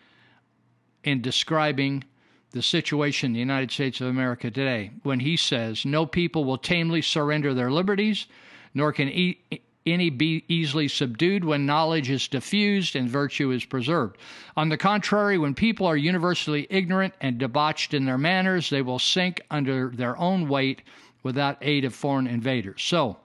in 1.04 1.20
describing 1.20 2.04
the 2.52 2.62
situation 2.62 3.26
in 3.26 3.32
the 3.34 3.40
United 3.40 3.70
States 3.70 4.00
of 4.00 4.06
America 4.06 4.50
today 4.50 4.92
when 5.02 5.20
he 5.20 5.36
says, 5.36 5.84
No 5.84 6.06
people 6.06 6.46
will 6.46 6.56
tamely 6.56 7.02
surrender 7.02 7.52
their 7.52 7.70
liberties, 7.70 8.26
nor 8.72 8.94
can 8.94 9.10
e- 9.10 9.38
any 9.86 10.10
be 10.10 10.44
easily 10.48 10.88
subdued 10.88 11.44
when 11.44 11.66
knowledge 11.66 12.10
is 12.10 12.28
diffused 12.28 12.96
and 12.96 13.08
virtue 13.08 13.50
is 13.50 13.64
preserved. 13.64 14.18
On 14.56 14.68
the 14.68 14.76
contrary, 14.76 15.38
when 15.38 15.54
people 15.54 15.86
are 15.86 15.96
universally 15.96 16.66
ignorant 16.70 17.14
and 17.20 17.38
debauched 17.38 17.94
in 17.94 18.04
their 18.04 18.18
manners, 18.18 18.70
they 18.70 18.82
will 18.82 18.98
sink 18.98 19.40
under 19.50 19.90
their 19.90 20.16
own 20.18 20.48
weight 20.48 20.82
without 21.22 21.58
aid 21.60 21.84
of 21.84 21.94
foreign 21.94 22.26
invaders. 22.26 22.82
So, 22.82 23.16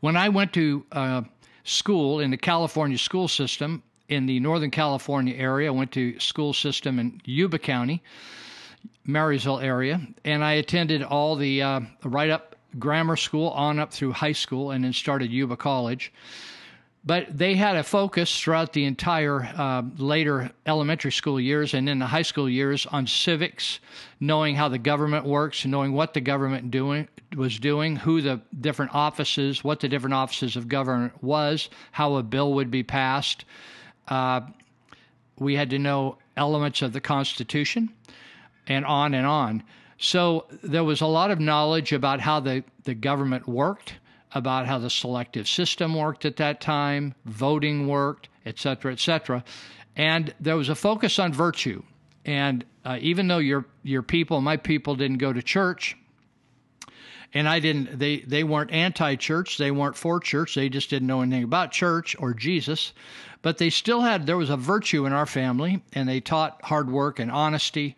when 0.00 0.16
I 0.16 0.28
went 0.28 0.52
to 0.54 0.84
uh, 0.92 1.22
school 1.64 2.20
in 2.20 2.30
the 2.30 2.36
California 2.36 2.98
school 2.98 3.28
system, 3.28 3.82
in 4.08 4.26
the 4.26 4.40
Northern 4.40 4.70
California 4.70 5.34
area. 5.36 5.68
I 5.68 5.70
went 5.70 5.92
to 5.92 6.18
school 6.18 6.52
system 6.52 6.98
in 6.98 7.20
Yuba 7.24 7.58
County, 7.58 8.02
Marysville 9.04 9.60
area, 9.60 10.00
and 10.24 10.44
I 10.44 10.54
attended 10.54 11.02
all 11.02 11.36
the 11.36 11.62
uh, 11.62 11.80
right 12.04 12.30
up 12.30 12.47
grammar 12.78 13.16
school 13.16 13.48
on 13.50 13.78
up 13.78 13.92
through 13.92 14.12
high 14.12 14.32
school, 14.32 14.70
and 14.70 14.84
then 14.84 14.92
started 14.92 15.30
Yuba 15.30 15.56
College. 15.56 16.12
But 17.04 17.38
they 17.38 17.54
had 17.54 17.76
a 17.76 17.82
focus 17.82 18.38
throughout 18.38 18.72
the 18.72 18.84
entire 18.84 19.42
uh, 19.56 19.82
later 19.96 20.50
elementary 20.66 21.12
school 21.12 21.40
years 21.40 21.72
and 21.72 21.88
then 21.88 22.00
the 22.00 22.06
high 22.06 22.22
school 22.22 22.50
years 22.50 22.86
on 22.86 23.06
civics, 23.06 23.80
knowing 24.20 24.56
how 24.56 24.68
the 24.68 24.78
government 24.78 25.24
works, 25.24 25.64
knowing 25.64 25.92
what 25.92 26.12
the 26.12 26.20
government 26.20 26.70
doing 26.70 27.08
was 27.36 27.58
doing, 27.58 27.96
who 27.96 28.20
the 28.20 28.40
different 28.60 28.94
offices, 28.94 29.62
what 29.62 29.80
the 29.80 29.88
different 29.88 30.14
offices 30.14 30.56
of 30.56 30.68
government 30.68 31.22
was, 31.22 31.70
how 31.92 32.16
a 32.16 32.22
bill 32.22 32.54
would 32.54 32.70
be 32.70 32.82
passed, 32.82 33.44
uh, 34.08 34.40
we 35.38 35.54
had 35.54 35.70
to 35.70 35.78
know 35.78 36.18
elements 36.36 36.82
of 36.82 36.92
the 36.92 37.00
Constitution 37.00 37.90
and 38.66 38.84
on 38.84 39.14
and 39.14 39.26
on. 39.26 39.62
So 39.98 40.46
there 40.62 40.84
was 40.84 41.00
a 41.00 41.06
lot 41.06 41.30
of 41.30 41.40
knowledge 41.40 41.92
about 41.92 42.20
how 42.20 42.40
the, 42.40 42.64
the 42.84 42.94
government 42.94 43.46
worked, 43.48 43.94
about 44.32 44.66
how 44.66 44.78
the 44.78 44.90
selective 44.90 45.48
system 45.48 45.94
worked 45.94 46.24
at 46.24 46.36
that 46.36 46.60
time, 46.60 47.14
voting 47.24 47.88
worked, 47.88 48.28
et 48.46 48.58
cetera, 48.58 48.92
et 48.92 49.00
cetera. 49.00 49.44
And 49.96 50.34
there 50.38 50.56
was 50.56 50.68
a 50.68 50.74
focus 50.74 51.18
on 51.18 51.32
virtue. 51.32 51.82
And 52.24 52.64
uh, 52.84 52.98
even 53.00 53.28
though 53.28 53.38
your 53.38 53.64
your 53.82 54.02
people, 54.02 54.40
my 54.40 54.56
people, 54.56 54.94
didn't 54.94 55.18
go 55.18 55.32
to 55.32 55.42
church, 55.42 55.96
and 57.34 57.48
I 57.48 57.58
didn't, 57.58 57.98
they 57.98 58.20
they 58.20 58.44
weren't 58.44 58.70
anti-church, 58.70 59.58
they 59.58 59.70
weren't 59.70 59.96
for 59.96 60.20
church, 60.20 60.54
they 60.54 60.68
just 60.68 60.90
didn't 60.90 61.08
know 61.08 61.22
anything 61.22 61.44
about 61.44 61.72
church 61.72 62.14
or 62.18 62.34
Jesus 62.34 62.92
but 63.42 63.58
they 63.58 63.70
still 63.70 64.00
had 64.00 64.26
there 64.26 64.36
was 64.36 64.50
a 64.50 64.56
virtue 64.56 65.06
in 65.06 65.12
our 65.12 65.26
family, 65.26 65.82
and 65.92 66.08
they 66.08 66.20
taught 66.20 66.60
hard 66.64 66.90
work 66.90 67.18
and 67.18 67.30
honesty, 67.30 67.96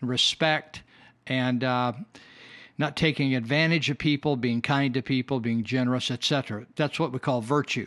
and 0.00 0.10
respect, 0.10 0.82
and 1.26 1.64
uh, 1.64 1.92
not 2.78 2.96
taking 2.96 3.34
advantage 3.34 3.90
of 3.90 3.98
people, 3.98 4.36
being 4.36 4.62
kind 4.62 4.94
to 4.94 5.02
people, 5.02 5.40
being 5.40 5.64
generous, 5.64 6.10
etc. 6.10 6.66
That's 6.76 6.98
what 6.98 7.12
we 7.12 7.18
call 7.18 7.40
virtue. 7.40 7.86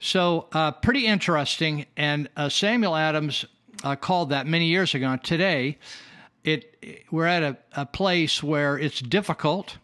So 0.00 0.48
uh, 0.52 0.72
pretty 0.72 1.06
interesting, 1.06 1.86
and 1.96 2.28
uh, 2.36 2.48
Samuel 2.48 2.94
Adams 2.94 3.44
uh, 3.82 3.96
called 3.96 4.30
that 4.30 4.46
many 4.46 4.66
years 4.66 4.94
ago. 4.94 5.16
Today, 5.22 5.78
it 6.42 7.06
we're 7.10 7.26
at 7.26 7.42
a, 7.42 7.56
a 7.72 7.86
place 7.86 8.42
where 8.42 8.78
it's 8.78 9.00
difficult 9.00 9.78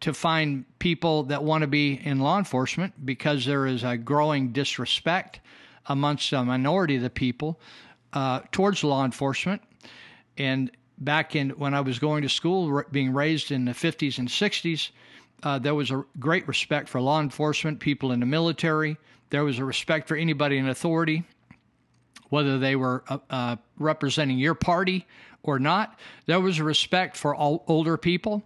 to 0.00 0.12
find 0.12 0.66
people 0.78 1.22
that 1.24 1.42
want 1.42 1.62
to 1.62 1.66
be 1.66 1.94
in 2.04 2.20
law 2.20 2.36
enforcement 2.36 3.06
because 3.06 3.46
there 3.46 3.66
is 3.66 3.82
a 3.84 3.96
growing 3.96 4.52
disrespect 4.52 5.40
amongst 5.86 6.30
a 6.32 6.44
minority 6.44 6.96
of 6.96 7.02
the 7.02 7.08
people 7.08 7.58
uh, 8.12 8.40
towards 8.52 8.84
law 8.84 9.04
enforcement. 9.04 9.62
And 10.36 10.70
back 10.98 11.36
in 11.36 11.50
when 11.50 11.74
I 11.74 11.80
was 11.80 11.98
going 11.98 12.22
to 12.22 12.28
school, 12.28 12.82
being 12.90 13.12
raised 13.12 13.50
in 13.50 13.64
the 13.64 13.72
50s 13.72 14.18
and 14.18 14.28
60s, 14.28 14.90
uh, 15.42 15.58
there 15.58 15.74
was 15.74 15.90
a 15.90 16.04
great 16.18 16.46
respect 16.48 16.88
for 16.88 17.00
law 17.00 17.20
enforcement, 17.20 17.80
people 17.80 18.12
in 18.12 18.20
the 18.20 18.26
military. 18.26 18.96
There 19.30 19.44
was 19.44 19.58
a 19.58 19.64
respect 19.64 20.08
for 20.08 20.16
anybody 20.16 20.58
in 20.58 20.68
authority, 20.68 21.24
whether 22.30 22.58
they 22.58 22.76
were 22.76 23.04
uh, 23.08 23.18
uh 23.28 23.56
representing 23.78 24.38
your 24.38 24.54
party 24.54 25.06
or 25.42 25.58
not. 25.58 25.98
There 26.26 26.40
was 26.40 26.58
a 26.58 26.64
respect 26.64 27.16
for 27.16 27.34
all 27.34 27.64
older 27.66 27.96
people. 27.96 28.42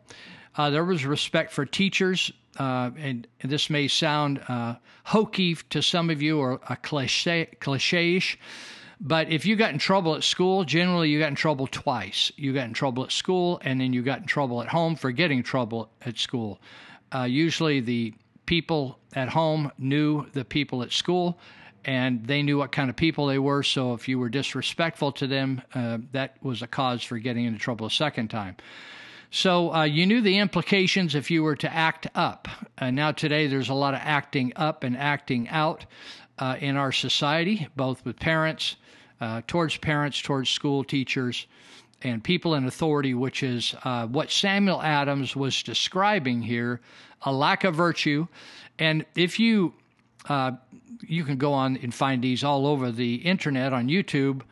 Uh, 0.57 0.71
there 0.71 0.85
was 0.85 1.05
respect 1.05 1.53
for 1.53 1.65
teachers 1.65 2.33
uh, 2.59 2.91
and, 2.97 3.27
this 3.45 3.71
may 3.71 3.87
sound 3.87 4.41
uh, 4.49 4.75
hokey 5.05 5.55
to 5.71 5.81
some 5.81 6.11
of 6.11 6.21
you 6.21 6.39
or 6.39 6.61
a 6.69 6.77
cliche, 6.77 7.49
cliche-ish, 7.61 8.39
but 9.01 9.31
if 9.31 9.47
you 9.47 9.57
got 9.57 9.73
in 9.73 9.79
trouble 9.79 10.15
at 10.15 10.25
school, 10.25 10.65
generally 10.65 11.09
you 11.09 11.19
got 11.19 11.29
in 11.29 11.35
trouble 11.35 11.67
twice. 11.67 12.33
You 12.37 12.53
got 12.53 12.65
in 12.65 12.73
trouble 12.73 13.05
at 13.05 13.13
school, 13.13 13.61
and 13.63 13.81
then 13.81 13.93
you 13.93 14.03
got 14.03 14.21
in 14.21 14.27
trouble 14.27 14.61
at 14.63 14.69
home 14.69 14.97
for 14.97 15.11
getting 15.13 15.43
trouble 15.43 15.91
at 16.03 16.19
school. 16.19 16.61
Uh, 17.15 17.23
usually 17.23 17.81
the 17.81 18.15
people 18.47 18.99
at 19.15 19.29
home 19.29 19.71
knew 19.79 20.27
the 20.33 20.45
people 20.45 20.83
at 20.83 20.93
school, 20.93 21.39
and 21.85 22.27
they 22.27 22.43
knew 22.43 22.59
what 22.59 22.73
kind 22.73 22.91
of 22.91 22.97
people 22.97 23.27
they 23.27 23.39
were. 23.39 23.63
So 23.63 23.95
if 23.95 24.09
you 24.09 24.19
were 24.19 24.29
disrespectful 24.29 25.13
to 25.13 25.27
them, 25.27 25.63
uh, 25.75 25.99
that 26.13 26.37
was 26.43 26.63
a 26.63 26.67
cause 26.67 27.03
for 27.03 27.19
getting 27.19 27.45
into 27.45 27.59
trouble 27.59 27.87
a 27.87 27.91
second 27.91 28.29
time. 28.29 28.57
So 29.31 29.75
uh, 29.75 29.85
you 29.85 30.07
knew 30.07 30.23
the 30.23 30.39
implications 30.39 31.15
if 31.15 31.31
you 31.31 31.43
were 31.43 31.57
to 31.57 31.73
act 31.73 32.07
up. 32.15 32.49
Uh, 32.79 32.91
now, 32.91 33.13
today, 33.13 33.47
there's 33.47 33.69
a 33.69 33.75
lot 33.75 33.95
of 33.95 34.01
acting 34.03 34.53
up 34.57 34.85
and 34.85 34.97
acting 34.97 35.49
out 35.51 35.85
uh, 36.39 36.57
in 36.61 36.77
our 36.77 36.93
society, 36.93 37.69
both 37.77 38.05
with 38.05 38.19
parents, 38.19 38.77
uh, 39.21 39.43
towards 39.47 39.77
parents, 39.77 40.21
towards 40.21 40.51
school 40.51 40.85
teachers, 40.85 41.47
and 42.03 42.23
people 42.23 42.55
in 42.55 42.67
authority, 42.67 43.15
which 43.15 43.43
is 43.43 43.75
uh, 43.85 44.07
what 44.07 44.31
Samuel 44.31 44.81
Adams 44.83 45.35
was 45.35 45.63
describing 45.63 46.43
here 46.43 46.81
a 47.23 47.33
lack 47.33 47.65
of 47.65 47.75
virtue. 47.75 48.27
And 48.79 49.05
if 49.17 49.41
you 49.41 49.75
uh, 50.29 50.53
you 51.01 51.25
can 51.25 51.37
go 51.37 51.53
on 51.53 51.77
and 51.79 51.95
find 51.95 52.23
these 52.23 52.45
all 52.45 52.67
over 52.67 52.91
the 52.91 53.17
internet 53.17 53.73
on 53.73 53.89
YouTube 53.89 54.43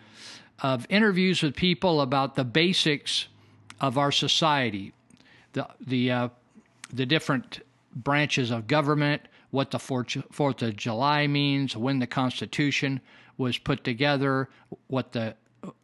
of 0.63 0.87
interviews 0.89 1.43
with 1.43 1.55
people 1.55 2.01
about 2.01 2.35
the 2.35 2.45
basics 2.45 3.29
of 3.81 3.99
our 3.99 4.11
society, 4.11 4.93
the 5.53 5.69
the 5.81 6.11
uh, 6.11 6.29
the 6.93 7.07
different 7.07 7.61
branches 7.95 8.51
of 8.51 8.67
government, 8.67 9.23
what 9.57 9.71
the 9.71 9.79
Fourth 9.79 10.63
of 10.63 10.77
July 10.77 11.27
means, 11.27 11.75
when 11.75 11.99
the 11.99 12.07
Constitution 12.07 13.01
was 13.39 13.57
put 13.57 13.85
together, 13.85 14.51
what 14.89 15.13
the 15.13 15.35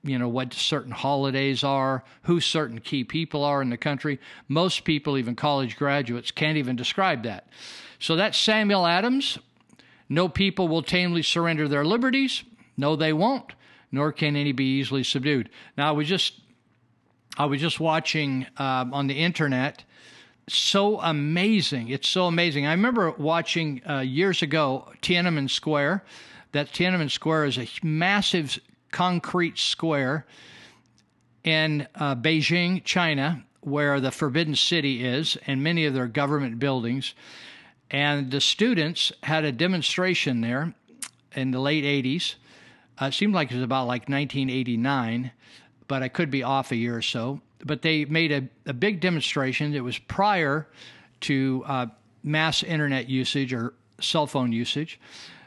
you 0.04 0.18
know 0.18 0.28
what 0.28 0.52
certain 0.52 0.92
holidays 0.92 1.64
are, 1.64 2.04
who 2.24 2.38
certain 2.38 2.80
key 2.80 3.02
people 3.02 3.42
are 3.42 3.62
in 3.62 3.70
the 3.70 3.78
country. 3.78 4.20
Most 4.46 4.84
people, 4.84 5.16
even 5.16 5.34
college 5.34 5.78
graduates, 5.78 6.30
can't 6.30 6.58
even 6.58 6.76
describe 6.76 7.22
that. 7.22 7.48
So 7.98 8.14
that's 8.14 8.36
Samuel 8.36 8.86
Adams. 8.86 9.38
No 10.06 10.28
people 10.28 10.68
will 10.68 10.82
tamely 10.82 11.22
surrender 11.22 11.66
their 11.66 11.84
liberties. 11.84 12.44
No, 12.76 12.94
they 12.94 13.14
won't. 13.14 13.54
Nor 13.90 14.12
can 14.12 14.36
any 14.36 14.52
be 14.52 14.80
easily 14.80 15.02
subdued. 15.02 15.48
Now, 15.78 15.88
I 15.88 15.92
was 15.92 16.06
just, 16.06 16.40
I 17.38 17.46
was 17.46 17.58
just 17.58 17.80
watching 17.80 18.46
um, 18.58 18.92
on 18.92 19.06
the 19.06 19.18
internet. 19.18 19.82
So 20.48 21.00
amazing! 21.00 21.88
It's 21.88 22.08
so 22.08 22.26
amazing. 22.26 22.66
I 22.66 22.72
remember 22.72 23.12
watching 23.12 23.80
uh, 23.88 24.00
years 24.00 24.42
ago 24.42 24.92
Tiananmen 25.00 25.48
Square. 25.48 26.04
That 26.52 26.68
Tiananmen 26.68 27.10
Square 27.10 27.46
is 27.46 27.58
a 27.58 27.68
massive 27.82 28.58
concrete 28.90 29.58
square 29.58 30.26
in 31.44 31.86
uh, 31.94 32.14
Beijing, 32.14 32.84
China, 32.84 33.42
where 33.60 34.00
the 34.00 34.10
Forbidden 34.10 34.54
City 34.54 35.04
is, 35.04 35.36
and 35.46 35.62
many 35.62 35.86
of 35.86 35.94
their 35.94 36.06
government 36.06 36.58
buildings. 36.58 37.14
And 37.90 38.30
the 38.30 38.40
students 38.40 39.12
had 39.22 39.44
a 39.44 39.52
demonstration 39.52 40.40
there 40.40 40.74
in 41.34 41.50
the 41.50 41.60
late 41.60 41.84
80s. 41.84 42.34
Uh, 43.00 43.06
it 43.06 43.14
seemed 43.14 43.34
like 43.34 43.50
it 43.50 43.54
was 43.54 43.64
about 43.64 43.86
like 43.86 44.08
1989, 44.08 45.32
but 45.88 46.02
I 46.02 46.08
could 46.08 46.30
be 46.30 46.42
off 46.42 46.72
a 46.72 46.76
year 46.76 46.96
or 46.96 47.02
so. 47.02 47.40
But 47.64 47.82
they 47.82 48.04
made 48.04 48.32
a, 48.32 48.48
a 48.66 48.72
big 48.72 49.00
demonstration. 49.00 49.74
It 49.74 49.84
was 49.84 49.98
prior 49.98 50.68
to 51.20 51.62
uh, 51.66 51.86
mass 52.22 52.62
internet 52.62 53.08
usage 53.08 53.52
or 53.52 53.74
cell 54.00 54.26
phone 54.26 54.52
usage. 54.52 54.98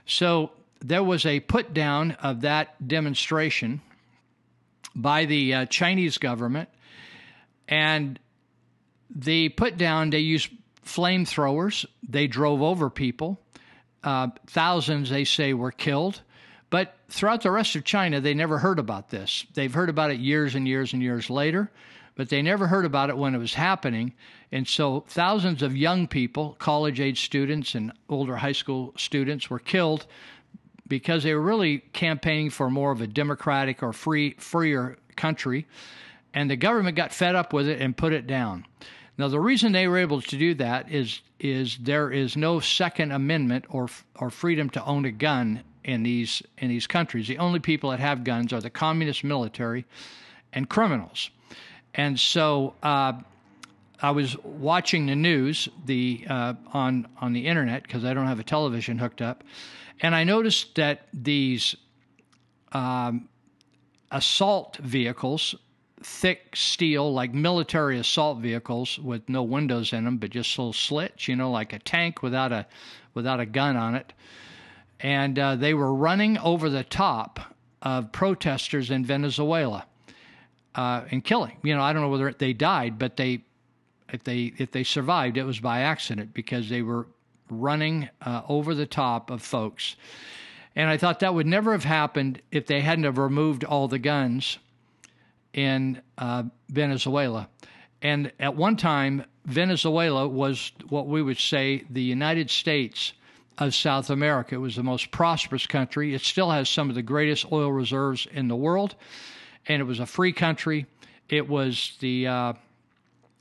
So 0.05 0.51
there 0.79 1.03
was 1.03 1.25
a 1.25 1.39
put 1.39 1.73
down 1.73 2.11
of 2.11 2.41
that 2.41 2.87
demonstration 2.87 3.81
by 4.95 5.25
the 5.25 5.53
uh, 5.53 5.65
Chinese 5.65 6.17
government, 6.17 6.69
and 7.67 8.19
the 9.13 9.49
put 9.49 9.77
down 9.77 10.09
they 10.09 10.19
used 10.19 10.49
flamethrowers. 10.85 11.85
They 12.07 12.27
drove 12.27 12.61
over 12.61 12.89
people. 12.89 13.39
Uh, 14.03 14.29
thousands, 14.47 15.09
they 15.09 15.23
say, 15.23 15.53
were 15.53 15.71
killed. 15.71 16.21
But 16.69 16.95
throughout 17.09 17.41
the 17.41 17.51
rest 17.51 17.75
of 17.75 17.83
China, 17.83 18.21
they 18.21 18.33
never 18.33 18.57
heard 18.59 18.79
about 18.79 19.09
this. 19.09 19.45
They've 19.53 19.73
heard 19.73 19.89
about 19.89 20.11
it 20.11 20.19
years 20.19 20.55
and 20.55 20.67
years 20.67 20.93
and 20.93 21.01
years 21.01 21.29
later, 21.29 21.71
but 22.15 22.29
they 22.29 22.41
never 22.41 22.67
heard 22.67 22.85
about 22.85 23.09
it 23.09 23.17
when 23.17 23.35
it 23.35 23.39
was 23.39 23.53
happening. 23.53 24.13
And 24.51 24.67
so 24.67 25.03
thousands 25.07 25.61
of 25.61 25.75
young 25.75 26.07
people, 26.07 26.55
college 26.59 26.99
age 26.99 27.25
students 27.25 27.75
and 27.75 27.91
older 28.09 28.37
high 28.37 28.53
school 28.53 28.93
students, 28.97 29.49
were 29.49 29.59
killed 29.59 30.07
because 30.87 31.23
they 31.23 31.33
were 31.33 31.41
really 31.41 31.79
campaigning 31.93 32.49
for 32.49 32.69
more 32.69 32.91
of 32.91 33.01
a 33.01 33.07
democratic 33.07 33.83
or 33.83 33.91
free, 33.91 34.35
freer 34.37 34.97
country. 35.15 35.67
And 36.33 36.49
the 36.49 36.55
government 36.55 36.95
got 36.95 37.13
fed 37.13 37.35
up 37.35 37.53
with 37.53 37.67
it 37.67 37.81
and 37.81 37.95
put 37.95 38.13
it 38.13 38.27
down. 38.27 38.65
Now, 39.17 39.29
the 39.29 39.39
reason 39.39 39.71
they 39.71 39.87
were 39.87 39.97
able 39.97 40.21
to 40.21 40.37
do 40.37 40.53
that 40.55 40.91
is 40.91 41.21
is 41.39 41.77
there 41.77 42.11
is 42.11 42.37
no 42.37 42.59
Second 42.59 43.11
Amendment 43.11 43.65
or 43.69 43.87
or 44.15 44.29
freedom 44.29 44.69
to 44.71 44.83
own 44.85 45.05
a 45.05 45.11
gun 45.11 45.63
in 45.83 46.03
these 46.03 46.41
in 46.57 46.69
these 46.69 46.87
countries. 46.87 47.27
The 47.27 47.37
only 47.37 47.59
people 47.59 47.91
that 47.91 47.99
have 47.99 48.23
guns 48.23 48.51
are 48.51 48.59
the 48.59 48.69
communist 48.69 49.23
military 49.23 49.85
and 50.51 50.69
criminals. 50.69 51.29
And 51.95 52.19
so 52.19 52.75
uh, 52.83 53.13
I 54.01 54.11
was 54.11 54.37
watching 54.43 55.05
the 55.05 55.15
news 55.15 55.69
the 55.85 56.25
uh, 56.29 56.53
on 56.73 57.07
on 57.21 57.33
the 57.33 57.47
internet 57.47 57.83
because 57.83 58.03
I 58.03 58.13
don't 58.13 58.27
have 58.27 58.39
a 58.39 58.43
television 58.43 58.97
hooked 58.97 59.21
up, 59.21 59.43
and 60.01 60.13
I 60.13 60.25
noticed 60.25 60.75
that 60.75 61.07
these 61.13 61.75
um, 62.73 63.29
assault 64.11 64.77
vehicles 64.77 65.55
thick 66.03 66.55
steel, 66.55 67.13
like 67.13 67.33
military 67.33 67.97
assault 67.97 68.39
vehicles 68.39 68.99
with 68.99 69.27
no 69.29 69.41
windows 69.41 69.93
in 69.93 70.05
them, 70.05 70.17
but 70.17 70.29
just 70.29 70.57
little 70.57 70.73
slits, 70.73 71.27
you 71.27 71.35
know, 71.35 71.49
like 71.49 71.73
a 71.73 71.79
tank 71.79 72.21
without 72.21 72.51
a 72.51 72.67
without 73.13 73.39
a 73.39 73.45
gun 73.45 73.77
on 73.77 73.95
it. 73.95 74.11
And 74.99 75.39
uh, 75.39 75.55
they 75.55 75.73
were 75.73 75.93
running 75.93 76.37
over 76.39 76.69
the 76.69 76.83
top 76.83 77.39
of 77.81 78.11
protesters 78.11 78.91
in 78.91 79.05
Venezuela 79.05 79.85
uh, 80.75 81.03
and 81.11 81.23
killing. 81.23 81.57
You 81.63 81.75
know, 81.75 81.81
I 81.81 81.93
don't 81.93 82.01
know 82.01 82.09
whether 82.09 82.31
they 82.31 82.53
died, 82.53 82.99
but 82.99 83.17
they 83.17 83.43
if 84.11 84.23
they 84.23 84.53
if 84.57 84.71
they 84.71 84.83
survived, 84.83 85.37
it 85.37 85.43
was 85.43 85.59
by 85.59 85.81
accident 85.81 86.33
because 86.33 86.69
they 86.69 86.81
were 86.81 87.07
running 87.49 88.09
uh, 88.21 88.41
over 88.47 88.73
the 88.73 88.85
top 88.85 89.29
of 89.29 89.41
folks. 89.41 89.95
And 90.75 90.89
I 90.89 90.97
thought 90.97 91.19
that 91.21 91.33
would 91.33 91.47
never 91.47 91.71
have 91.71 91.85
happened 91.85 92.41
if 92.51 92.67
they 92.67 92.81
hadn't 92.81 93.05
have 93.05 93.17
removed 93.17 93.63
all 93.63 93.87
the 93.87 93.99
guns 93.99 94.57
in 95.53 96.01
uh, 96.17 96.43
Venezuela. 96.69 97.47
And 98.01 98.31
at 98.39 98.55
one 98.55 98.75
time, 98.75 99.25
Venezuela 99.45 100.27
was 100.27 100.71
what 100.89 101.07
we 101.07 101.21
would 101.21 101.37
say 101.37 101.85
the 101.89 102.01
United 102.01 102.49
States 102.49 103.13
of 103.57 103.73
South 103.73 104.09
America. 104.09 104.55
It 104.55 104.59
was 104.59 104.75
the 104.75 104.83
most 104.83 105.11
prosperous 105.11 105.65
country. 105.65 106.13
It 106.13 106.21
still 106.21 106.51
has 106.51 106.67
some 106.67 106.89
of 106.89 106.95
the 106.95 107.01
greatest 107.01 107.51
oil 107.51 107.71
reserves 107.71 108.27
in 108.31 108.49
the 108.49 108.55
world, 108.55 108.95
and 109.67 109.81
it 109.81 109.85
was 109.85 109.99
a 109.99 110.05
free 110.05 110.33
country. 110.33 110.85
It 111.29 111.47
was 111.47 111.97
the 111.99 112.27
uh, 112.27 112.53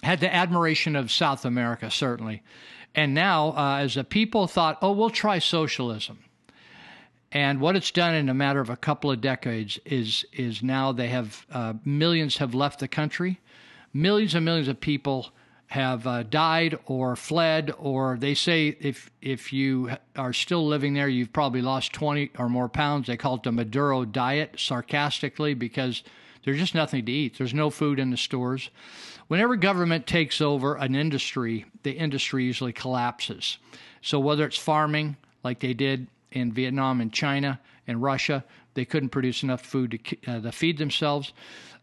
had 0.03 0.21
the 0.21 0.35
admiration 0.35 0.97
of 0.97 1.11
South 1.11 1.45
America 1.45 1.91
certainly, 1.91 2.43
and 2.95 3.15
now 3.15 3.51
uh, 3.57 3.79
as 3.79 3.95
the 3.95 4.05
people 4.05 4.47
thought, 4.47 4.79
oh, 4.83 4.93
we'll 4.93 5.11
try 5.11 5.39
socialism. 5.39 6.19
And 7.33 7.61
what 7.61 7.75
it's 7.75 7.91
done 7.91 8.15
in 8.15 8.29
a 8.29 8.35
matter 8.35 8.61
of 8.61 8.71
a 8.71 8.77
couple 8.77 9.11
of 9.11 9.21
decades 9.21 9.79
is 9.85 10.25
is 10.33 10.63
now 10.63 10.93
they 10.93 11.09
have 11.09 11.47
uh, 11.51 11.75
millions 11.85 12.37
have 12.39 12.55
left 12.55 12.81
the 12.81 12.89
country, 12.89 13.41
millions 13.93 14.35
and 14.35 14.45
millions 14.45 14.69
of 14.69 14.81
people 14.81 15.31
have 15.67 16.07
uh, 16.07 16.23
died 16.23 16.79
or 16.87 17.17
fled, 17.17 17.73
or 17.79 18.17
they 18.19 18.35
say 18.35 18.77
if 18.81 19.11
if 19.21 19.53
you 19.53 19.91
are 20.17 20.33
still 20.33 20.67
living 20.67 20.95
there, 20.95 21.09
you've 21.09 21.33
probably 21.33 21.63
lost 21.63 21.93
twenty 21.93 22.31
or 22.39 22.49
more 22.49 22.69
pounds. 22.69 23.07
They 23.07 23.17
call 23.17 23.37
it 23.37 23.43
the 23.43 23.53
Maduro 23.53 24.05
diet, 24.05 24.55
sarcastically, 24.59 25.55
because 25.55 26.03
there's 26.45 26.59
just 26.59 26.75
nothing 26.75 27.05
to 27.07 27.13
eat. 27.13 27.39
There's 27.39 27.55
no 27.55 27.71
food 27.71 27.99
in 27.99 28.11
the 28.11 28.17
stores. 28.17 28.71
Whenever 29.29 29.57
government 29.57 30.07
takes 30.07 30.41
over 30.41 30.77
an 30.77 30.95
industry, 30.95 31.65
the 31.83 31.93
industry 31.93 32.45
usually 32.45 32.73
collapses. 32.73 33.59
So 34.03 34.21
whether 34.21 34.47
it's 34.47 34.59
farming, 34.59 35.17
like 35.43 35.61
they 35.61 35.75
did 35.75 36.07
in 36.35 36.53
Vietnam 36.53 37.01
and 37.01 37.13
China 37.13 37.61
and 37.87 38.03
Russia. 38.03 38.45
They 38.75 38.85
couldn't 38.85 39.11
produce 39.11 39.43
enough 39.43 39.63
food 39.63 40.01
to, 40.05 40.31
uh, 40.31 40.41
to 40.41 40.53
feed 40.53 40.79
themselves, 40.79 41.33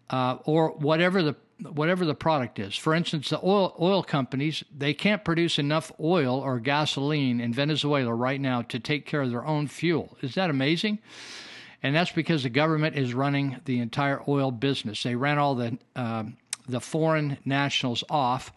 uh, 0.09 0.37
or 0.45 0.71
whatever 0.71 1.23
the 1.23 1.35
whatever 1.69 2.05
the 2.05 2.15
product 2.15 2.57
is. 2.57 2.75
For 2.75 2.93
instance, 2.95 3.29
the 3.29 3.39
oil 3.43 3.75
oil 3.79 4.03
companies 4.03 4.63
they 4.75 4.93
can't 4.93 5.23
produce 5.23 5.59
enough 5.59 5.91
oil 5.99 6.39
or 6.39 6.59
gasoline 6.59 7.39
in 7.39 7.53
Venezuela 7.53 8.13
right 8.13 8.41
now 8.41 8.61
to 8.63 8.79
take 8.79 9.05
care 9.05 9.21
of 9.21 9.31
their 9.31 9.45
own 9.45 9.67
fuel. 9.67 10.17
Is 10.21 10.35
that 10.35 10.49
amazing? 10.49 10.99
And 11.83 11.95
that's 11.95 12.11
because 12.11 12.43
the 12.43 12.49
government 12.49 12.95
is 12.95 13.13
running 13.13 13.59
the 13.65 13.79
entire 13.79 14.21
oil 14.27 14.51
business. 14.51 15.01
They 15.03 15.15
ran 15.15 15.37
all 15.37 15.55
the 15.55 15.77
um, 15.95 16.37
the 16.67 16.81
foreign 16.81 17.37
nationals 17.45 18.03
off 18.09 18.51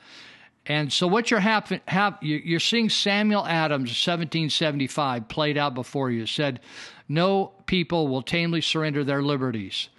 and 0.67 0.93
so 0.93 1.07
what 1.07 1.31
you're 1.31 1.41
happen, 1.41 1.81
have, 1.87 2.17
you're 2.23 2.61
seeing 2.61 2.89
Samuel 2.89 3.47
Adams, 3.47 3.91
1775, 3.91 5.29
played 5.29 5.59
out 5.59 5.75
before 5.75 6.11
you. 6.11 6.27
Said, 6.27 6.61
"No 7.07 7.53
people 7.67 8.09
will 8.09 8.23
tamely 8.23 8.63
surrender 8.63 9.05
their 9.05 9.23
liberties." 9.23 9.91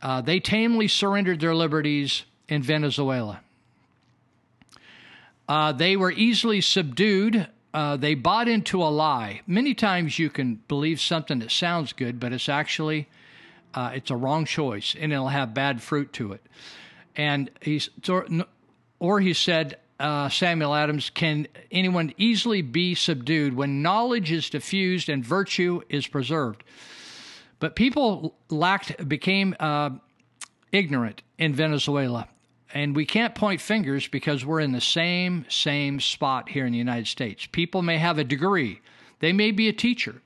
Uh, 0.00 0.20
they 0.20 0.40
tamely 0.40 0.88
surrendered 0.88 1.40
their 1.40 1.54
liberties 1.54 2.24
in 2.48 2.62
Venezuela. 2.62 3.40
Uh, 5.48 5.72
they 5.72 5.96
were 5.96 6.12
easily 6.12 6.60
subdued. 6.60 7.48
Uh, 7.72 7.96
they 7.96 8.14
bought 8.14 8.48
into 8.48 8.82
a 8.82 8.90
lie. 8.90 9.40
Many 9.46 9.74
times 9.74 10.18
you 10.18 10.30
can 10.30 10.56
believe 10.68 11.00
something 11.00 11.38
that 11.40 11.50
sounds 11.50 11.92
good, 11.92 12.20
but 12.20 12.32
it's 12.32 12.48
actually 12.48 13.08
uh, 13.74 13.92
it's 13.94 14.10
a 14.10 14.16
wrong 14.16 14.44
choice, 14.44 14.96
and 14.98 15.12
it'll 15.12 15.28
have 15.28 15.54
bad 15.54 15.82
fruit 15.82 16.12
to 16.14 16.32
it. 16.32 16.42
And 17.16 17.50
he's 17.60 17.90
or 18.98 19.20
he 19.20 19.32
said, 19.32 19.78
uh, 20.00 20.28
Samuel 20.28 20.74
Adams, 20.74 21.10
can 21.10 21.48
anyone 21.70 22.12
easily 22.16 22.62
be 22.62 22.94
subdued 22.94 23.54
when 23.54 23.82
knowledge 23.82 24.30
is 24.30 24.50
diffused 24.50 25.08
and 25.08 25.24
virtue 25.24 25.82
is 25.88 26.06
preserved? 26.06 26.62
But 27.60 27.74
people 27.74 28.36
lacked, 28.50 29.08
became 29.08 29.54
uh, 29.58 29.90
ignorant 30.72 31.22
in 31.38 31.54
Venezuela. 31.54 32.28
And 32.74 32.94
we 32.94 33.06
can't 33.06 33.34
point 33.34 33.60
fingers 33.60 34.08
because 34.08 34.44
we're 34.44 34.60
in 34.60 34.72
the 34.72 34.80
same, 34.80 35.46
same 35.48 36.00
spot 36.00 36.50
here 36.50 36.66
in 36.66 36.72
the 36.72 36.78
United 36.78 37.06
States. 37.06 37.46
People 37.46 37.82
may 37.82 37.98
have 37.98 38.18
a 38.18 38.24
degree, 38.24 38.80
They 39.20 39.32
may 39.32 39.50
be 39.50 39.68
a 39.68 39.72
teacher, 39.72 40.20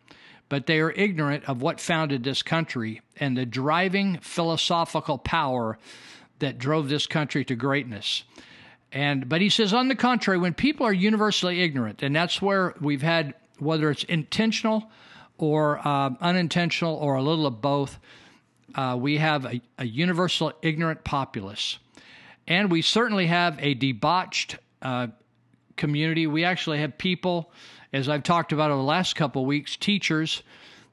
but 0.48 0.66
they 0.66 0.80
are 0.80 0.90
ignorant 0.90 1.44
of 1.48 1.62
what 1.62 1.80
founded 1.80 2.24
this 2.24 2.42
country 2.42 3.00
and 3.16 3.36
the 3.36 3.46
driving 3.46 4.18
philosophical 4.18 5.18
power 5.18 5.78
that 6.40 6.58
drove 6.58 6.88
this 6.88 7.06
country 7.06 7.44
to 7.44 7.54
greatness. 7.54 8.24
And 8.90 9.28
but 9.28 9.40
he 9.40 9.48
says, 9.48 9.72
on 9.72 9.88
the 9.88 9.94
contrary, 9.94 10.38
when 10.38 10.52
people 10.52 10.84
are 10.84 10.92
universally 10.92 11.62
ignorant, 11.62 12.02
and 12.02 12.14
that's 12.14 12.42
where 12.42 12.74
we've 12.80 13.02
had 13.02 13.34
whether 13.58 13.90
it's 13.90 14.04
intentional 14.04 14.90
or 15.42 15.80
uh, 15.84 16.10
unintentional 16.20 16.94
or 16.94 17.16
a 17.16 17.22
little 17.22 17.46
of 17.46 17.60
both, 17.60 17.98
uh, 18.76 18.96
we 18.98 19.18
have 19.18 19.44
a, 19.44 19.60
a, 19.76 19.84
universal 19.84 20.52
ignorant 20.62 21.02
populace, 21.02 21.80
and 22.46 22.70
we 22.70 22.80
certainly 22.80 23.26
have 23.26 23.58
a 23.58 23.74
debauched 23.74 24.56
uh, 24.82 25.08
community. 25.76 26.28
We 26.28 26.44
actually 26.44 26.78
have 26.78 26.96
people, 26.96 27.50
as 27.92 28.08
I've 28.08 28.22
talked 28.22 28.52
about 28.52 28.70
over 28.70 28.78
the 28.78 28.86
last 28.86 29.16
couple 29.16 29.42
of 29.42 29.48
weeks, 29.48 29.76
teachers 29.76 30.44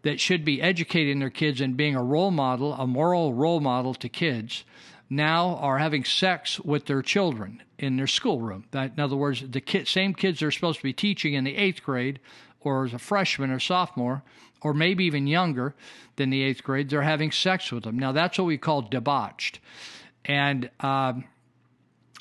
that 0.01 0.19
should 0.19 0.43
be 0.43 0.63
educating 0.63 1.19
their 1.19 1.29
kids 1.29 1.61
and 1.61 1.77
being 1.77 1.95
a 1.95 2.03
role 2.03 2.31
model, 2.31 2.73
a 2.73 2.87
moral 2.87 3.35
role 3.35 3.59
model 3.59 3.93
to 3.93 4.09
kids, 4.09 4.63
now 5.11 5.57
are 5.57 5.77
having 5.77 6.03
sex 6.03 6.59
with 6.59 6.87
their 6.87 7.03
children 7.03 7.61
in 7.77 7.97
their 7.97 8.07
schoolroom. 8.07 8.65
In 8.73 8.99
other 8.99 9.15
words, 9.15 9.43
the 9.47 9.61
kid, 9.61 9.87
same 9.87 10.15
kids 10.15 10.39
they're 10.39 10.49
supposed 10.49 10.79
to 10.79 10.83
be 10.83 10.93
teaching 10.93 11.35
in 11.35 11.43
the 11.43 11.55
eighth 11.55 11.83
grade 11.83 12.19
or 12.61 12.85
as 12.85 12.93
a 12.93 12.99
freshman 12.99 13.51
or 13.51 13.59
sophomore, 13.59 14.23
or 14.61 14.73
maybe 14.73 15.05
even 15.05 15.27
younger 15.27 15.73
than 16.17 16.29
the 16.29 16.41
eighth 16.43 16.63
grade, 16.63 16.89
they're 16.89 17.01
having 17.01 17.31
sex 17.31 17.71
with 17.71 17.83
them. 17.83 17.97
Now, 17.97 18.11
that's 18.11 18.37
what 18.37 18.45
we 18.45 18.57
call 18.57 18.81
debauched. 18.81 19.59
And, 20.25 20.69
um, 20.81 21.23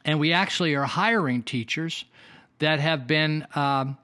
and 0.04 0.20
we 0.20 0.32
actually 0.32 0.74
are 0.74 0.84
hiring 0.84 1.42
teachers 1.42 2.04
that 2.60 2.78
have 2.80 3.06
been 3.06 3.46
um, 3.54 3.98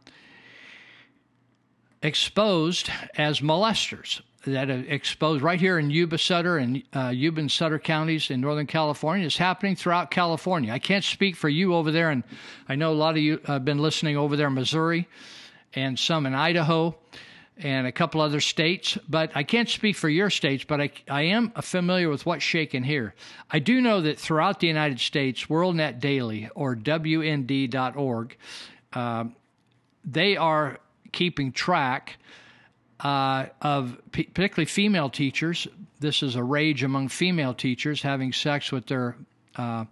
exposed 2.02 2.90
as 3.16 3.40
molesters 3.40 4.20
that 4.46 4.68
exposed 4.68 5.42
right 5.42 5.58
here 5.58 5.78
in 5.78 5.90
Yuba 5.90 6.18
Sutter 6.18 6.58
and 6.58 6.82
uh, 6.94 7.08
Yuba 7.08 7.40
and 7.40 7.50
Sutter 7.50 7.78
counties 7.78 8.30
in 8.30 8.42
Northern 8.42 8.66
California. 8.66 9.26
It's 9.26 9.38
happening 9.38 9.74
throughout 9.74 10.10
California. 10.10 10.70
I 10.70 10.78
can't 10.78 11.04
speak 11.04 11.34
for 11.34 11.48
you 11.48 11.74
over 11.74 11.90
there, 11.90 12.10
and 12.10 12.24
I 12.68 12.74
know 12.74 12.92
a 12.92 12.94
lot 12.94 13.12
of 13.12 13.22
you 13.22 13.40
have 13.46 13.64
been 13.64 13.78
listening 13.78 14.18
over 14.18 14.36
there 14.36 14.48
in 14.48 14.54
Missouri 14.54 15.08
and 15.74 15.98
some 15.98 16.26
in 16.26 16.34
Idaho 16.34 16.94
and 17.56 17.86
a 17.86 17.92
couple 17.92 18.20
other 18.20 18.40
states, 18.40 18.98
but 19.08 19.30
I 19.34 19.44
can't 19.44 19.68
speak 19.68 19.96
for 19.96 20.08
your 20.08 20.28
states, 20.28 20.64
but 20.64 20.80
I, 20.80 20.90
I 21.08 21.22
am 21.22 21.50
familiar 21.50 22.08
with 22.08 22.26
what's 22.26 22.42
shaking 22.42 22.82
here. 22.82 23.14
I 23.50 23.60
do 23.60 23.80
know 23.80 24.00
that 24.00 24.18
throughout 24.18 24.58
the 24.58 24.66
United 24.66 24.98
States, 24.98 25.44
WorldNet 25.44 26.00
Daily 26.00 26.48
or 26.56 26.74
WND.org, 26.74 28.36
uh, 28.92 29.24
they 30.04 30.36
are 30.36 30.80
keeping 31.12 31.52
track 31.52 32.16
uh, 33.00 33.46
of 33.62 33.98
p- 34.10 34.24
particularly 34.24 34.66
female 34.66 35.08
teachers. 35.08 35.68
This 36.00 36.22
is 36.24 36.34
a 36.34 36.42
rage 36.42 36.82
among 36.82 37.08
female 37.08 37.54
teachers 37.54 38.02
having 38.02 38.32
sex 38.32 38.72
with 38.72 38.86
their 38.86 39.16
uh, 39.54 39.84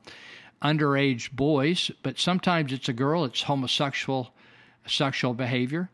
underage 0.62 1.30
boys, 1.30 1.92
but 2.02 2.18
sometimes 2.18 2.72
it's 2.72 2.88
a 2.88 2.92
girl, 2.92 3.24
it's 3.24 3.42
homosexual 3.42 4.34
sexual 4.86 5.34
behavior. 5.34 5.90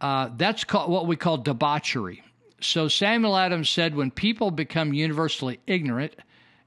Uh, 0.00 0.30
that's 0.36 0.64
called, 0.64 0.90
what 0.90 1.06
we 1.06 1.16
call 1.16 1.38
debauchery. 1.38 2.22
So 2.60 2.88
Samuel 2.88 3.36
Adams 3.36 3.70
said 3.70 3.94
when 3.94 4.10
people 4.10 4.50
become 4.50 4.92
universally 4.92 5.60
ignorant 5.66 6.14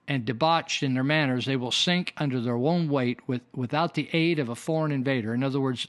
and 0.07 0.25
debauched 0.25 0.83
in 0.83 0.93
their 0.93 1.03
manners, 1.03 1.45
they 1.45 1.55
will 1.55 1.71
sink 1.71 2.13
under 2.17 2.39
their 2.39 2.55
own 2.55 2.89
weight 2.89 3.19
with, 3.27 3.41
without 3.55 3.93
the 3.93 4.09
aid 4.13 4.39
of 4.39 4.49
a 4.49 4.55
foreign 4.55 4.91
invader. 4.91 5.33
In 5.33 5.43
other 5.43 5.59
words, 5.59 5.87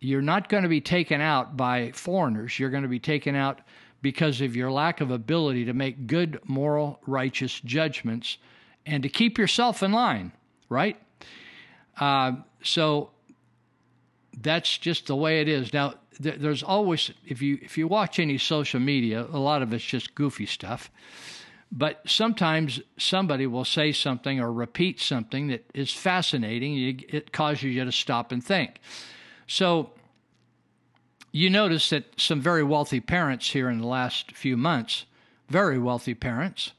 you're 0.00 0.22
not 0.22 0.48
going 0.48 0.62
to 0.62 0.68
be 0.68 0.80
taken 0.80 1.20
out 1.20 1.56
by 1.56 1.92
foreigners. 1.92 2.58
You're 2.58 2.70
going 2.70 2.82
to 2.82 2.88
be 2.88 2.98
taken 2.98 3.34
out 3.34 3.60
because 4.02 4.40
of 4.40 4.56
your 4.56 4.72
lack 4.72 5.00
of 5.00 5.10
ability 5.10 5.66
to 5.66 5.74
make 5.74 6.06
good, 6.06 6.40
moral, 6.46 7.00
righteous 7.06 7.60
judgments 7.60 8.38
and 8.86 9.02
to 9.02 9.08
keep 9.08 9.36
yourself 9.38 9.82
in 9.82 9.92
line, 9.92 10.32
right? 10.70 10.96
Uh, 11.98 12.32
so 12.62 13.10
that's 14.38 14.78
just 14.78 15.06
the 15.06 15.16
way 15.16 15.40
it 15.40 15.48
is. 15.48 15.72
Now, 15.72 15.94
th- 16.22 16.38
there's 16.38 16.62
always 16.62 17.10
if 17.26 17.42
you 17.42 17.58
if 17.62 17.76
you 17.76 17.88
watch 17.88 18.18
any 18.18 18.38
social 18.38 18.80
media, 18.80 19.26
a 19.32 19.38
lot 19.38 19.62
of 19.62 19.72
it's 19.72 19.84
just 19.84 20.14
goofy 20.14 20.46
stuff. 20.46 20.90
But 21.72 22.02
sometimes 22.04 22.80
somebody 22.98 23.46
will 23.46 23.64
say 23.64 23.92
something 23.92 24.40
or 24.40 24.52
repeat 24.52 24.98
something 25.00 25.48
that 25.48 25.64
is 25.72 25.92
fascinating. 25.92 27.04
It 27.08 27.32
causes 27.32 27.62
you 27.62 27.84
to 27.84 27.92
stop 27.92 28.32
and 28.32 28.42
think. 28.42 28.80
So 29.46 29.90
you 31.30 31.48
notice 31.48 31.90
that 31.90 32.20
some 32.20 32.40
very 32.40 32.64
wealthy 32.64 32.98
parents 32.98 33.52
here 33.52 33.70
in 33.70 33.78
the 33.78 33.86
last 33.86 34.32
few 34.32 34.56
months, 34.56 35.04
very 35.48 35.78
wealthy 35.78 36.14
parents, 36.14 36.72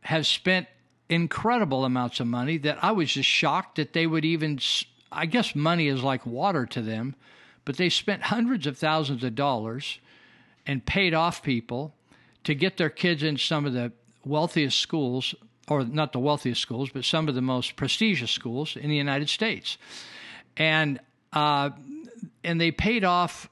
have 0.00 0.26
spent 0.26 0.66
incredible 1.08 1.84
amounts 1.84 2.18
of 2.18 2.26
money 2.26 2.58
that 2.58 2.82
I 2.82 2.92
was 2.92 3.12
just 3.12 3.28
shocked 3.28 3.76
that 3.76 3.92
they 3.92 4.06
would 4.06 4.24
even 4.24 4.58
I 5.10 5.26
guess 5.26 5.54
money 5.54 5.88
is 5.88 6.02
like 6.02 6.26
water 6.26 6.66
to 6.66 6.82
them, 6.82 7.14
but 7.64 7.76
they 7.76 7.88
spent 7.88 8.24
hundreds 8.24 8.66
of 8.66 8.78
thousands 8.78 9.24
of 9.24 9.34
dollars 9.34 9.98
and 10.66 10.84
paid 10.84 11.14
off 11.14 11.42
people 11.42 11.94
to 12.44 12.54
get 12.54 12.76
their 12.76 12.90
kids 12.90 13.22
in 13.22 13.36
some 13.36 13.64
of 13.66 13.72
the 13.72 13.92
wealthiest 14.24 14.78
schools, 14.78 15.34
or 15.68 15.84
not 15.84 16.12
the 16.12 16.18
wealthiest 16.18 16.60
schools, 16.60 16.90
but 16.90 17.04
some 17.04 17.28
of 17.28 17.34
the 17.34 17.42
most 17.42 17.76
prestigious 17.76 18.30
schools 18.30 18.76
in 18.76 18.88
the 18.90 18.96
United 18.96 19.28
States. 19.28 19.78
And 20.56 21.00
uh, 21.32 21.70
and 22.42 22.60
they 22.60 22.70
paid 22.70 23.04
off 23.04 23.48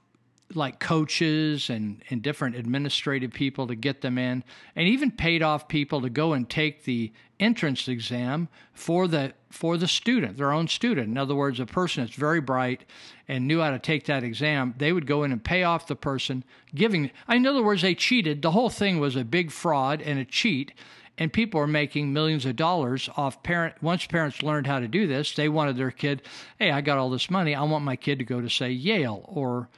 like 0.55 0.79
coaches 0.79 1.71
and, 1.71 2.03
and 2.11 2.23
different 2.23 2.57
administrative 2.57 3.33
people 3.33 3.67
to 3.67 3.75
get 3.75 4.01
them 4.01 4.19
in, 4.19 4.45
and 4.75 4.89
even 4.89 5.11
paid 5.11 5.43
off 5.43 5.69
people 5.69 6.01
to 6.03 6.11
go 6.11 6.33
and 6.33 6.49
take 6.49 6.85
the 6.85 7.13
entrance 7.39 7.89
exam 7.89 8.49
for 8.73 9.07
the 9.09 9.35
for 9.51 9.77
the 9.77 9.89
student, 9.89 10.37
their 10.37 10.53
own 10.53 10.69
student. 10.69 11.09
In 11.09 11.17
other 11.17 11.35
words, 11.35 11.61
a 11.61 11.67
person 11.67 12.05
that's 12.05 12.17
very 12.17 12.41
bright 12.41 12.85
and 13.27 13.47
knew 13.47 13.61
how 13.61 13.71
to 13.71 13.79
take 13.79 14.05
that 14.05 14.23
exam, 14.23 14.75
they 14.77 14.93
would 14.93 15.07
go 15.07 15.25
in 15.25 15.33
and 15.33 15.43
pay 15.43 15.63
off 15.63 15.87
the 15.87 15.97
person 15.97 16.45
giving. 16.75 17.11
In 17.29 17.47
other 17.47 17.63
words, 17.63 17.83
they 17.83 17.95
cheated. 17.95 18.43
The 18.43 18.51
whole 18.51 18.71
thing 18.71 19.01
was 19.01 19.17
a 19.17 19.25
big 19.25 19.51
fraud 19.51 20.03
and 20.03 20.19
a 20.19 20.25
cheat. 20.25 20.73
And 21.19 21.33
people 21.33 21.59
are 21.59 21.67
making 21.67 22.13
millions 22.13 22.45
of 22.45 22.57
dollars 22.57 23.09
off 23.17 23.43
parent. 23.43 23.83
Once 23.83 24.07
parents 24.07 24.43
learned 24.43 24.67
how 24.67 24.81
to 24.81 24.87
do 24.87 25.07
this, 25.07 25.35
they 25.35 25.49
wanted 25.49 25.79
their 25.79 25.91
kid. 25.91 26.21
Hey, 26.59 26.71
I 26.71 26.83
got 26.83 26.99
all 26.99 27.09
this 27.09 27.31
money. 27.31 27.55
I 27.55 27.63
want 27.63 27.87
my 27.87 27.97
kid 27.97 28.19
to 28.19 28.25
go 28.27 28.43
to 28.43 28.51
say 28.51 28.71
Yale 28.71 29.25
or 29.27 29.71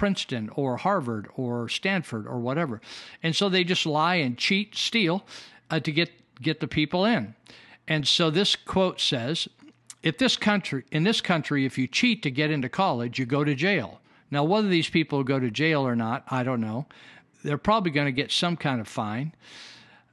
Princeton 0.00 0.48
or 0.54 0.78
Harvard 0.78 1.28
or 1.36 1.68
Stanford 1.68 2.26
or 2.26 2.40
whatever. 2.40 2.80
And 3.22 3.36
so 3.36 3.50
they 3.50 3.64
just 3.64 3.84
lie 3.84 4.14
and 4.14 4.38
cheat, 4.38 4.74
steal 4.74 5.26
uh, 5.68 5.78
to 5.80 5.92
get 5.92 6.10
get 6.40 6.60
the 6.60 6.66
people 6.66 7.04
in. 7.04 7.34
And 7.86 8.08
so 8.08 8.30
this 8.30 8.56
quote 8.56 8.98
says, 8.98 9.46
if 10.02 10.16
this 10.16 10.38
country 10.38 10.84
in 10.90 11.04
this 11.04 11.20
country 11.20 11.66
if 11.66 11.76
you 11.76 11.86
cheat 11.86 12.22
to 12.22 12.30
get 12.30 12.50
into 12.50 12.70
college, 12.70 13.18
you 13.18 13.26
go 13.26 13.44
to 13.44 13.54
jail. 13.54 14.00
Now 14.30 14.42
whether 14.42 14.68
these 14.68 14.88
people 14.88 15.22
go 15.22 15.38
to 15.38 15.50
jail 15.50 15.86
or 15.86 15.94
not, 15.94 16.24
I 16.28 16.44
don't 16.44 16.62
know. 16.62 16.86
They're 17.44 17.58
probably 17.58 17.90
going 17.90 18.06
to 18.06 18.22
get 18.22 18.32
some 18.32 18.56
kind 18.56 18.80
of 18.80 18.88
fine. 18.88 19.34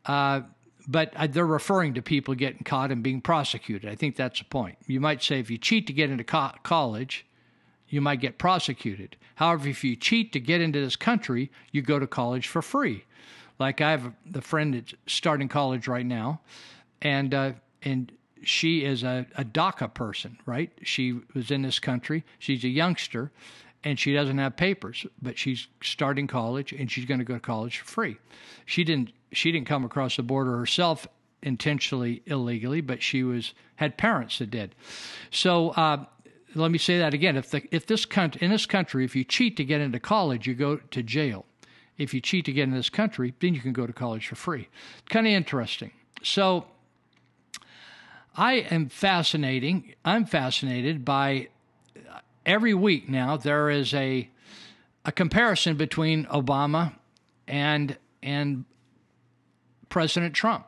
Uh, 0.05 0.41
but 0.85 1.13
they're 1.29 1.45
referring 1.45 1.93
to 1.93 2.01
people 2.01 2.35
getting 2.35 2.63
caught 2.63 2.91
and 2.91 3.01
being 3.01 3.21
prosecuted. 3.21 3.89
I 3.89 3.95
think 3.95 4.17
that's 4.17 4.39
the 4.39 4.45
point. 4.45 4.77
You 4.85 4.99
might 4.99 5.23
say 5.23 5.39
if 5.39 5.49
you 5.49 5.57
cheat 5.57 5.87
to 5.87 5.93
get 5.93 6.09
into 6.09 6.25
co- 6.25 6.55
college, 6.63 7.25
you 7.89 8.01
might 8.01 8.19
get 8.19 8.37
prosecuted. 8.37 9.15
However, 9.35 9.69
if 9.69 9.83
you 9.83 9.95
cheat 9.95 10.33
to 10.33 10.39
get 10.39 10.61
into 10.61 10.79
this 10.79 10.95
country, 10.95 11.51
you 11.71 11.81
go 11.81 11.99
to 11.99 12.07
college 12.07 12.47
for 12.47 12.61
free. 12.61 13.05
Like 13.59 13.81
I 13.81 13.91
have 13.91 14.13
a 14.33 14.41
friend 14.41 14.73
that's 14.73 14.93
starting 15.07 15.47
college 15.47 15.87
right 15.87 16.05
now, 16.05 16.41
and 17.01 17.33
uh, 17.33 17.51
and 17.81 18.11
she 18.43 18.83
is 18.83 19.03
a, 19.03 19.25
a 19.35 19.43
DACA 19.43 19.93
person, 19.93 20.37
right? 20.45 20.71
She 20.83 21.19
was 21.33 21.49
in 21.49 21.63
this 21.63 21.79
country. 21.79 22.23
She's 22.37 22.63
a 22.63 22.69
youngster, 22.69 23.31
and 23.83 23.99
she 23.99 24.13
doesn't 24.13 24.37
have 24.37 24.55
papers, 24.57 25.05
but 25.21 25.37
she's 25.37 25.67
starting 25.81 26.27
college, 26.27 26.71
and 26.71 26.91
she's 26.91 27.05
going 27.05 27.19
to 27.19 27.25
go 27.25 27.33
to 27.33 27.39
college 27.39 27.79
for 27.79 27.85
free. 27.85 28.17
She 28.65 28.83
didn't 28.83 29.11
she 29.31 29.51
didn't 29.51 29.67
come 29.67 29.83
across 29.83 30.15
the 30.15 30.23
border 30.23 30.57
herself 30.57 31.07
intentionally 31.43 32.21
illegally, 32.25 32.81
but 32.81 33.01
she 33.01 33.23
was 33.23 33.53
had 33.77 33.97
parents 33.97 34.39
that 34.39 34.51
did. 34.51 34.75
So 35.31 35.69
uh, 35.71 36.05
let 36.55 36.71
me 36.71 36.77
say 36.77 36.97
that 36.99 37.13
again. 37.13 37.35
If 37.35 37.51
the 37.51 37.63
if 37.71 37.85
this 37.85 38.05
country 38.05 38.41
in 38.43 38.51
this 38.51 38.65
country, 38.65 39.05
if 39.05 39.15
you 39.15 39.23
cheat 39.23 39.57
to 39.57 39.65
get 39.65 39.81
into 39.81 39.99
college, 39.99 40.47
you 40.47 40.55
go 40.55 40.77
to 40.77 41.03
jail. 41.03 41.45
If 41.97 42.13
you 42.13 42.21
cheat 42.21 42.45
to 42.45 42.53
get 42.53 42.63
in 42.63 42.71
this 42.71 42.89
country, 42.89 43.33
then 43.39 43.53
you 43.53 43.59
can 43.59 43.73
go 43.73 43.87
to 43.87 43.93
college 43.93 44.27
for 44.27 44.35
free. 44.35 44.69
Kind 45.09 45.25
of 45.25 45.33
interesting. 45.33 45.91
So 46.23 46.67
I 48.35 48.53
am 48.71 48.87
fascinating. 48.87 49.95
I'm 50.05 50.25
fascinated 50.25 51.03
by 51.03 51.49
uh, 51.95 52.19
every 52.45 52.73
week 52.73 53.09
now 53.09 53.37
there 53.37 53.69
is 53.69 53.93
a 53.93 54.29
a 55.05 55.11
comparison 55.11 55.75
between 55.75 56.25
Obama 56.25 56.93
and 57.47 57.97
and 58.21 58.65
President 59.89 60.33
Trump 60.33 60.65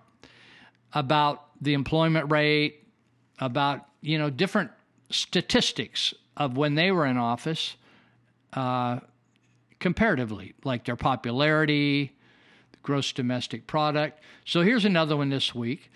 about 0.94 1.46
the 1.62 1.74
employment 1.74 2.32
rate, 2.32 2.86
about 3.40 3.86
you 4.02 4.18
know 4.18 4.30
different 4.30 4.72
statistics 5.10 6.14
of 6.38 6.58
when 6.58 6.76
they 6.76 6.92
were 6.92 7.06
in 7.06 7.18
office, 7.18 7.76
uh, 8.54 9.00
comparatively, 9.80 10.54
like 10.64 10.86
their 10.86 10.96
popularity, 10.96 12.16
the 12.72 12.78
gross 12.84 13.12
domestic 13.12 13.68
product. 13.68 14.22
So 14.46 14.62
here's 14.62 14.86
another 14.86 15.18
one 15.18 15.30
this 15.30 15.54
week. 15.56 15.92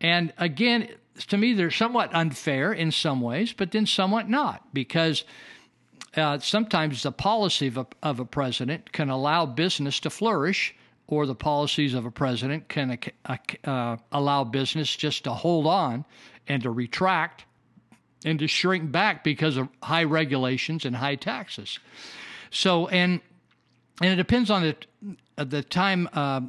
And 0.00 0.32
again, 0.38 0.88
to 1.28 1.36
me, 1.36 1.52
they're 1.52 1.70
somewhat 1.70 2.14
unfair 2.14 2.72
in 2.72 2.92
some 2.92 3.20
ways, 3.20 3.52
but 3.52 3.72
then 3.72 3.86
somewhat 3.86 4.28
not, 4.28 4.72
because 4.72 5.24
uh, 6.16 6.38
sometimes 6.38 7.02
the 7.02 7.12
policy 7.12 7.66
of 7.66 7.78
a, 7.78 7.86
of 8.02 8.20
a 8.20 8.24
president 8.24 8.92
can 8.92 9.10
allow 9.10 9.46
business 9.46 10.00
to 10.00 10.10
flourish, 10.10 10.74
or 11.06 11.26
the 11.26 11.34
policies 11.34 11.94
of 11.94 12.04
a 12.04 12.10
president 12.10 12.68
can 12.68 12.98
uh, 13.24 13.36
uh, 13.64 13.96
allow 14.12 14.44
business 14.44 14.94
just 14.94 15.24
to 15.24 15.30
hold 15.30 15.66
on 15.66 16.04
and 16.46 16.62
to 16.62 16.70
retract 16.70 17.44
and 18.24 18.38
to 18.38 18.46
shrink 18.46 18.90
back 18.90 19.22
because 19.24 19.56
of 19.56 19.68
high 19.82 20.04
regulations 20.04 20.84
and 20.84 20.96
high 20.96 21.16
taxes. 21.16 21.78
So, 22.50 22.88
and 22.88 23.20
and 24.00 24.12
it 24.12 24.16
depends 24.16 24.50
on 24.50 24.62
the 24.62 25.44
the 25.44 25.62
time 25.62 26.08
uh, 26.12 26.40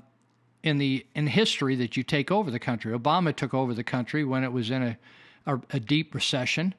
in 0.63 0.77
the 0.77 1.05
in 1.15 1.27
history 1.27 1.75
that 1.75 1.97
you 1.97 2.03
take 2.03 2.31
over 2.31 2.51
the 2.51 2.59
country. 2.59 2.97
Obama 2.97 3.35
took 3.35 3.53
over 3.53 3.73
the 3.73 3.83
country 3.83 4.23
when 4.23 4.43
it 4.43 4.51
was 4.51 4.71
in 4.71 4.83
a 4.83 4.97
a, 5.45 5.59
a 5.71 5.79
deep 5.79 6.13
recession, 6.13 6.73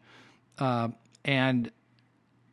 uh, 0.58 0.88
and 1.24 1.70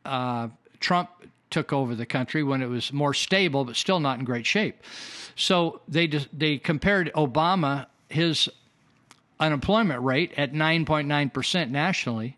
uh, 0.05 0.47
Trump 0.79 1.09
took 1.49 1.71
over 1.71 1.95
the 1.95 2.05
country 2.05 2.43
when 2.43 2.61
it 2.61 2.67
was 2.67 2.91
more 2.91 3.13
stable, 3.13 3.63
but 3.63 3.75
still 3.75 3.99
not 3.99 4.19
in 4.19 4.25
great 4.25 4.45
shape. 4.45 4.83
So 5.35 5.81
they 5.87 6.07
they 6.33 6.57
compared 6.57 7.11
Obama 7.13 7.87
his 8.09 8.49
unemployment 9.39 10.01
rate 10.01 10.33
at 10.37 10.53
9.9 10.53 11.33
percent 11.33 11.71
nationally 11.71 12.37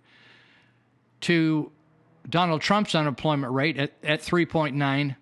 to 1.22 1.72
Donald 2.28 2.62
Trump's 2.62 2.96
unemployment 2.96 3.54
rate 3.54 3.78
at, 3.78 3.94
at 4.04 4.22
3.9 4.22 5.16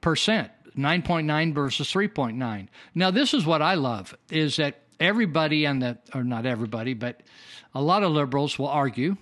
percent. 0.00 0.50
9.9 0.76 1.54
versus 1.54 1.92
3.9. 1.92 2.68
Now, 2.94 3.10
this 3.10 3.34
is 3.34 3.44
what 3.44 3.60
I 3.60 3.74
love 3.74 4.16
is 4.30 4.56
that 4.56 4.82
everybody 5.00 5.64
and 5.64 5.82
the, 5.82 5.98
or 6.14 6.22
not 6.22 6.46
everybody, 6.46 6.94
but 6.94 7.20
a 7.74 7.82
lot 7.82 8.04
of 8.04 8.12
liberals 8.12 8.58
will 8.58 8.68
argue 8.68 9.16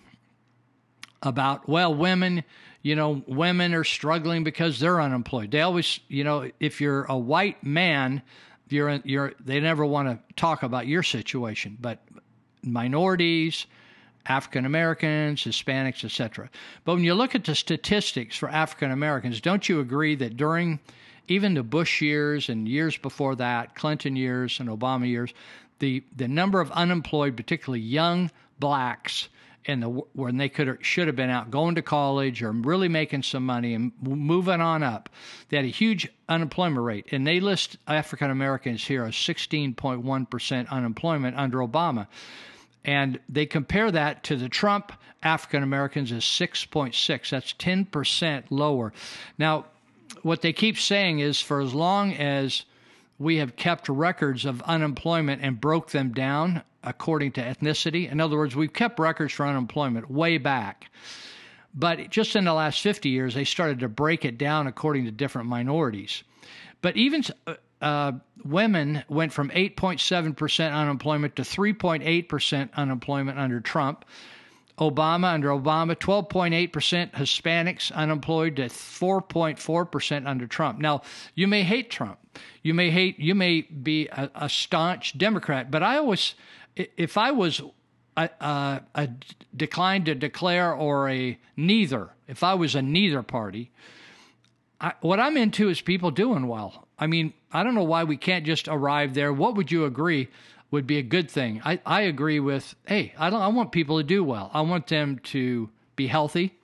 about, 1.23 1.69
well, 1.69 1.95
women, 1.95 2.45
you 2.83 2.95
know, 2.95 3.23
women 3.27 3.75
are 3.75 3.85
struggling 3.85 4.45
because 4.45 4.79
they're 4.79 5.01
unemployed. 5.01 5.51
They 5.51 5.63
always, 5.63 6.01
you 6.09 6.25
know, 6.25 6.51
if 6.61 6.81
you're 6.81 7.05
a 7.05 7.17
white 7.17 7.65
man, 7.65 8.23
you're, 8.69 9.01
you're, 9.05 9.33
they 9.45 9.61
never 9.61 9.85
want 9.85 10.09
to 10.09 10.35
talk 10.35 10.63
about 10.63 10.87
your 10.87 11.03
situation, 11.03 11.77
but 11.81 12.01
minorities, 12.63 13.67
African 14.27 14.67
Americans, 14.67 15.45
Hispanics, 15.45 16.05
etc. 16.05 16.51
But 16.85 16.95
when 16.95 17.05
you 17.05 17.15
look 17.15 17.35
at 17.35 17.45
the 17.45 17.55
statistics 17.55 18.37
for 18.37 18.49
African 18.49 18.91
Americans, 18.91 19.41
don't 19.41 19.69
you 19.69 19.81
agree 19.81 20.15
that 20.17 20.37
during 20.37 20.81
even 21.29 21.55
the 21.55 21.63
Bush 21.63 22.01
years 22.01 22.49
and 22.49 22.69
years 22.69 22.97
before 22.97 23.37
that, 23.37 23.75
Clinton 23.75 24.17
years 24.17 24.61
and 24.61 24.69
Obama 24.69 25.09
years, 25.09 25.33
the 25.79 26.03
the 26.17 26.29
number 26.29 26.61
of 26.61 26.71
unemployed, 26.73 27.37
particularly 27.37 27.81
young 27.81 28.31
blacks, 28.59 29.29
in 29.67 29.81
the 29.81 29.89
when 29.89 30.37
they 30.37 30.49
could 30.49 30.79
should 30.81 31.07
have 31.09 31.17
been 31.17 31.31
out 31.31 31.51
going 31.51 31.75
to 31.75 31.83
college 31.83 32.43
or 32.43 32.53
really 32.53 32.89
making 32.89 33.23
some 33.23 33.45
money 33.45 33.75
and 33.75 33.93
moving 34.01 34.61
on 34.61 34.83
up, 34.83 35.11
they 35.49 35.57
had 35.57 35.67
a 35.67 35.69
huge 35.69 36.09
unemployment 36.29 36.85
rate, 36.85 37.07
and 37.13 37.27
they 37.27 37.41
list 37.41 37.77
African 37.87 38.31
Americans 38.31 38.85
here 38.85 39.05
as 39.05 39.15
16.1 39.15 40.31
percent 40.31 40.73
unemployment 40.73 41.37
under 41.37 41.59
Obama. 41.59 42.07
And 42.85 43.19
they 43.29 43.47
compare 43.47 43.91
that 43.91 44.23
to 44.25 44.37
the 44.37 44.49
Trump 44.49 44.93
African 45.23 45.65
Americans 45.65 46.13
as 46.13 46.23
6.6. 46.23 47.31
That's 47.31 47.53
10% 47.55 48.45
lower. 48.51 48.93
Now, 49.39 49.67
what 50.23 50.41
they 50.41 50.53
keep 50.53 50.79
saying 50.79 51.19
is 51.19 51.41
for 51.41 51.61
as 51.61 51.75
long 51.75 52.13
as 52.15 52.65
we 53.19 53.37
have 53.37 53.57
kept 53.57 53.89
records 53.89 54.45
of 54.45 54.63
unemployment 54.63 55.43
and 55.43 55.61
broke 55.61 55.91
them 55.91 56.13
down 56.13 56.63
according 56.87 57.33
to 57.33 57.43
ethnicity, 57.43 58.11
in 58.11 58.21
other 58.21 58.37
words, 58.37 58.55
we've 58.55 58.73
kept 58.73 58.99
records 58.99 59.33
for 59.33 59.45
unemployment 59.45 60.11
way 60.11 60.39
back. 60.39 60.91
But 61.75 62.09
just 62.11 62.37
in 62.37 62.45
the 62.45 62.55
last 62.55 62.81
50 62.81 63.09
years, 63.09 63.35
they 63.35 63.45
started 63.45 63.81
to 63.81 63.89
break 63.89 64.25
it 64.25 64.39
down 64.39 64.67
according 64.67 65.05
to 65.05 65.11
different 65.11 65.49
minorities. 65.49 66.23
But 66.81 66.97
even 66.97 67.25
uh, 67.47 67.55
uh 67.83 68.13
women 68.45 69.05
went 69.09 69.33
from 69.33 69.51
8.7% 69.51 70.73
unemployment 70.73 71.37
to 71.37 71.43
3.8% 71.43 72.73
unemployment 72.75 73.39
under 73.39 73.61
Trump. 73.61 74.05
Obama, 74.79 75.33
under 75.33 75.49
Obama, 75.49 75.97
12.8% 75.97 77.13
Hispanics 77.13 77.91
unemployed 77.93 78.57
to 78.57 78.67
4.4% 78.67 80.27
under 80.27 80.47
Trump. 80.47 80.79
Now, 80.79 81.03
you 81.35 81.49
may 81.49 81.63
hate 81.63 81.91
Trump. 81.91 82.19
You 82.63 82.75
may 82.75 82.91
hate, 82.91 83.19
you 83.19 83.35
may 83.35 83.63
be 83.63 84.09
a, 84.09 84.31
a 84.35 84.49
staunch 84.49 85.17
Democrat, 85.17 85.71
but 85.71 85.83
I 85.83 85.99
always, 85.99 86.35
if 86.77 87.17
I 87.17 87.31
was 87.31 87.61
a, 88.17 88.29
a, 88.41 88.81
a 88.95 89.09
declined 89.57 90.07
to 90.07 90.15
declare 90.15 90.73
or 90.73 91.09
a 91.09 91.39
neither, 91.57 92.11
if 92.29 92.43
I 92.43 92.55
was 92.55 92.75
a 92.75 92.83
neither 92.83 93.23
party, 93.23 93.71
I, 94.81 94.93
what 95.01 95.21
I'm 95.21 95.37
into 95.37 95.69
is 95.69 95.81
people 95.81 96.11
doing 96.11 96.49
well. 96.49 96.87
I 96.99 97.07
mean, 97.07 97.33
I 97.53 97.63
don't 97.63 97.75
know 97.75 97.85
why 97.85 98.05
we 98.05 98.17
can't 98.17 98.45
just 98.45 98.69
arrive 98.69 99.15
there. 99.15 99.33
What 99.33 99.55
would 99.55 99.71
you 99.71 99.85
agree? 99.85 100.29
would 100.71 100.87
be 100.87 100.99
a 100.99 101.03
good 101.03 101.31
thing. 101.31 101.61
I, 101.65 101.81
I 101.87 102.03
agree 102.03 102.41
with, 102.41 102.75
hey, 102.87 103.15
I, 103.19 103.31
don't, 103.31 103.41
I 103.41 103.49
want 103.49 103.73
people 103.73 103.99
to 103.99 104.05
do 104.05 104.25
well. 104.25 104.51
I 104.53 104.63
want 104.63 104.89
them 104.89 105.21
to 105.25 105.71
be 105.95 106.07
healthy, 106.07 106.55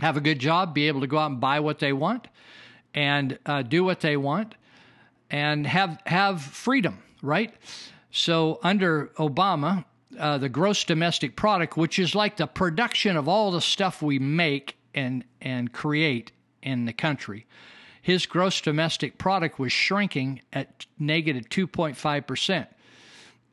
have 0.00 0.16
a 0.16 0.20
good 0.20 0.38
job, 0.38 0.74
be 0.74 0.88
able 0.88 1.00
to 1.00 1.06
go 1.06 1.18
out 1.18 1.30
and 1.30 1.40
buy 1.40 1.60
what 1.60 1.78
they 1.78 1.92
want, 1.92 2.28
and 2.92 3.38
uh, 3.46 3.62
do 3.62 3.84
what 3.84 4.00
they 4.00 4.16
want, 4.16 4.54
and 5.30 5.66
have 5.66 6.00
have 6.06 6.42
freedom, 6.42 6.98
right? 7.22 7.54
So 8.10 8.58
under 8.62 9.06
Obama, 9.16 9.84
uh, 10.18 10.38
the 10.38 10.48
gross 10.48 10.84
domestic 10.84 11.36
product, 11.36 11.76
which 11.76 11.98
is 11.98 12.14
like 12.14 12.36
the 12.36 12.46
production 12.46 13.16
of 13.16 13.28
all 13.28 13.50
the 13.50 13.60
stuff 13.60 14.02
we 14.02 14.18
make 14.18 14.76
and 14.94 15.24
and 15.40 15.72
create 15.72 16.32
in 16.62 16.84
the 16.84 16.92
country, 16.92 17.46
his 18.02 18.26
gross 18.26 18.60
domestic 18.60 19.18
product 19.18 19.58
was 19.58 19.72
shrinking 19.72 20.40
at 20.52 20.86
negative 20.98 21.48
2.5 21.48 22.26
percent 22.26 22.68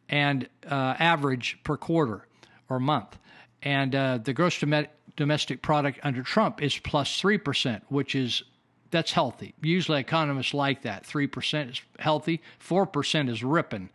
and 0.09 0.47
uh, 0.69 0.95
average 0.99 1.59
per 1.63 1.77
quarter 1.77 2.27
or 2.69 2.79
month. 2.79 3.17
And 3.61 3.93
uh, 3.95 4.19
the 4.19 4.33
gross 4.33 4.59
dom- 4.59 4.87
domestic 5.15 5.61
product 5.61 5.99
under 6.03 6.23
Trump 6.23 6.61
is 6.61 6.77
plus 6.77 7.21
3%, 7.21 7.81
which 7.89 8.15
is 8.15 8.43
that's 8.91 9.11
healthy. 9.11 9.53
Usually 9.61 9.99
economists 9.99 10.53
like 10.53 10.83
that. 10.83 11.03
3% 11.03 11.71
is 11.71 11.81
healthy, 11.99 12.41
4% 12.59 13.29
is 13.29 13.43
ripping. 13.43 13.89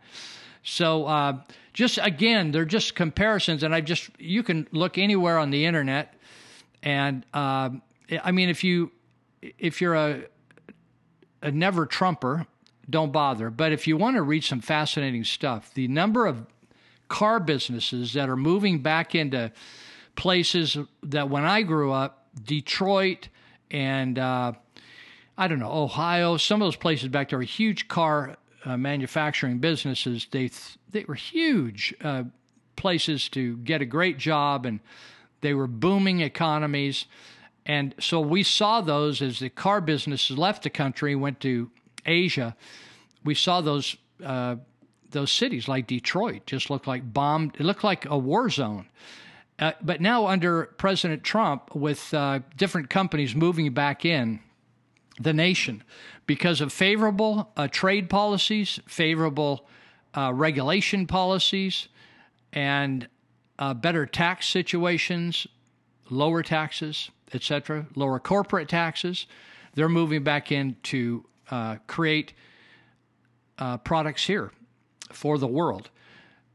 So 0.63 1.05
uh, 1.05 1.39
just 1.73 1.99
again, 2.01 2.51
they're 2.51 2.65
just 2.65 2.95
comparisons, 2.95 3.63
and 3.63 3.75
I 3.75 3.81
just 3.81 4.09
you 4.17 4.43
can 4.43 4.67
look 4.71 4.97
anywhere 4.97 5.37
on 5.37 5.51
the 5.51 5.65
internet, 5.65 6.13
and 6.81 7.25
uh, 7.33 7.69
I 8.23 8.31
mean 8.31 8.49
if 8.49 8.63
you 8.63 8.91
if 9.41 9.81
you're 9.81 9.95
a 9.95 10.23
a 11.41 11.51
never 11.51 11.85
Trumper, 11.85 12.47
don't 12.89 13.11
bother. 13.11 13.49
But 13.49 13.73
if 13.73 13.87
you 13.87 13.97
want 13.97 14.15
to 14.15 14.21
read 14.21 14.45
some 14.45 14.61
fascinating 14.61 15.25
stuff, 15.25 15.73
the 15.73 15.89
number 15.89 16.25
of 16.25 16.45
car 17.09 17.39
businesses 17.41 18.13
that 18.13 18.29
are 18.29 18.37
moving 18.37 18.79
back 18.79 19.13
into 19.13 19.51
places 20.15 20.77
that 21.03 21.29
when 21.29 21.43
I 21.43 21.63
grew 21.63 21.91
up, 21.91 22.27
Detroit 22.41 23.27
and 23.69 24.17
uh, 24.17 24.53
I 25.37 25.47
don't 25.47 25.59
know 25.59 25.71
Ohio, 25.71 26.37
some 26.37 26.61
of 26.61 26.65
those 26.65 26.75
places 26.75 27.09
back 27.09 27.29
there 27.29 27.39
are 27.39 27.43
huge 27.43 27.87
car 27.87 28.37
uh, 28.65 28.77
manufacturing 28.77 29.59
businesses. 29.59 30.27
They 30.31 30.49
they 30.91 31.05
were 31.05 31.15
huge 31.15 31.93
uh, 32.01 32.23
places 32.75 33.29
to 33.29 33.57
get 33.57 33.81
a 33.81 33.85
great 33.85 34.17
job, 34.17 34.65
and 34.65 34.79
they 35.41 35.53
were 35.53 35.67
booming 35.67 36.21
economies. 36.21 37.05
And 37.65 37.95
so 37.99 38.19
we 38.19 38.43
saw 38.43 38.81
those 38.81 39.21
as 39.21 39.39
the 39.39 39.49
car 39.49 39.81
businesses 39.81 40.37
left 40.37 40.63
the 40.63 40.69
country, 40.69 41.15
went 41.15 41.39
to 41.41 41.71
Asia, 42.05 42.55
we 43.23 43.35
saw 43.35 43.61
those 43.61 43.95
uh, 44.23 44.57
those 45.11 45.31
cities 45.31 45.67
like 45.67 45.87
Detroit 45.87 46.45
just 46.45 46.69
looked 46.69 46.87
like 46.87 47.13
bombed. 47.13 47.55
It 47.59 47.63
looked 47.63 47.83
like 47.83 48.05
a 48.05 48.17
war 48.17 48.49
zone. 48.49 48.87
Uh, 49.59 49.73
but 49.81 50.01
now 50.01 50.27
under 50.27 50.65
President 50.77 51.23
Trump, 51.23 51.75
with 51.75 52.13
uh, 52.13 52.39
different 52.57 52.89
companies 52.89 53.35
moving 53.35 53.71
back 53.73 54.03
in 54.03 54.39
the 55.19 55.33
nation 55.33 55.83
because 56.25 56.61
of 56.61 56.71
favorable 56.71 57.51
uh, 57.57 57.67
trade 57.67 58.09
policies, 58.09 58.79
favorable 58.87 59.67
uh, 60.15 60.31
regulation 60.33 61.05
policies, 61.07 61.87
and 62.51 63.07
uh, 63.59 63.73
better 63.73 64.05
tax 64.05 64.47
situations, 64.47 65.47
lower 66.09 66.43
taxes, 66.43 67.09
etc., 67.33 67.85
lower 67.95 68.19
corporate 68.19 68.69
taxes, 68.69 69.25
they're 69.73 69.89
moving 69.89 70.23
back 70.23 70.51
in 70.51 70.75
to 70.83 71.25
uh, 71.49 71.77
create 71.87 72.33
uh, 73.57 73.77
products 73.77 74.25
here 74.25 74.51
for 75.11 75.37
the 75.37 75.47
world. 75.47 75.89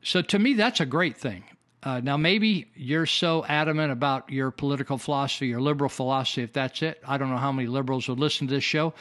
So 0.03 0.23
to 0.23 0.39
me, 0.39 0.55
that's 0.55 0.81
a 0.81 0.87
great 0.87 1.17
thing. 1.17 1.45
Uh, 1.89 2.01
now, 2.01 2.19
maybe 2.19 2.71
you're 2.75 3.07
so 3.07 3.47
adamant 3.47 3.91
about 3.91 4.31
your 4.31 4.51
political 4.51 4.99
philosophy, 4.99 5.47
your 5.47 5.63
liberal 5.63 5.89
philosophy, 5.89 6.43
if 6.43 6.53
that's 6.53 6.83
it. 6.83 7.01
I 7.03 7.17
don't 7.17 7.31
know 7.31 7.39
how 7.39 7.51
many 7.51 7.67
liberals 7.67 8.09
would 8.09 8.21
listen 8.21 8.47
to 8.47 8.55
this 8.55 8.63
show, 8.63 8.93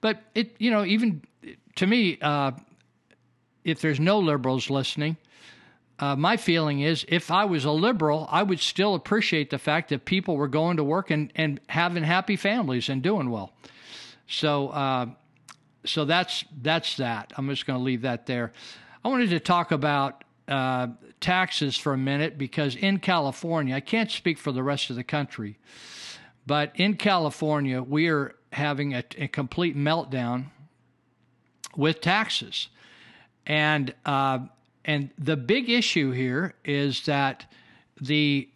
but 0.00 0.22
it, 0.32 0.54
you 0.60 0.70
know, 0.70 0.84
even 0.84 1.22
to 1.74 1.88
me, 1.88 2.18
uh, 2.22 2.52
if 3.64 3.80
there's 3.80 3.98
no 3.98 4.20
liberals 4.20 4.70
listening, 4.70 5.16
uh, 5.98 6.14
my 6.14 6.36
feeling 6.36 6.82
is 6.82 7.04
if 7.08 7.32
I 7.32 7.46
was 7.46 7.64
a 7.64 7.72
liberal, 7.72 8.28
I 8.30 8.44
would 8.44 8.60
still 8.60 8.94
appreciate 8.94 9.50
the 9.50 9.58
fact 9.58 9.88
that 9.88 10.04
people 10.04 10.36
were 10.36 10.46
going 10.46 10.76
to 10.76 10.84
work 10.84 11.10
and, 11.10 11.32
and 11.34 11.60
having 11.66 12.04
happy 12.04 12.36
families 12.36 12.88
and 12.88 13.02
doing 13.02 13.28
well. 13.28 13.54
So, 14.28 14.68
uh, 14.68 15.06
so 15.84 16.04
that's 16.04 16.44
that's 16.62 16.96
that. 16.98 17.32
I'm 17.36 17.48
just 17.48 17.66
going 17.66 17.80
to 17.80 17.84
leave 17.84 18.02
that 18.02 18.26
there. 18.26 18.52
I 19.04 19.08
wanted 19.08 19.30
to 19.30 19.40
talk 19.40 19.72
about 19.72 20.22
uh, 20.46 20.88
taxes 21.20 21.76
for 21.76 21.92
a 21.92 21.98
minute 21.98 22.38
because 22.38 22.76
in 22.76 22.98
California, 22.98 23.74
I 23.74 23.80
can't 23.80 24.10
speak 24.10 24.38
for 24.38 24.52
the 24.52 24.62
rest 24.62 24.90
of 24.90 24.96
the 24.96 25.04
country, 25.04 25.58
but 26.46 26.72
in 26.74 26.94
California, 26.94 27.82
we 27.82 28.08
are 28.08 28.34
having 28.52 28.94
a, 28.94 29.04
a 29.18 29.28
complete 29.28 29.76
meltdown 29.76 30.46
with 31.76 32.00
taxes, 32.00 32.68
and 33.46 33.94
uh, 34.04 34.38
and 34.84 35.10
the 35.18 35.36
big 35.36 35.68
issue 35.68 36.12
here 36.12 36.54
is 36.64 37.04
that 37.06 37.50
the 38.00 38.48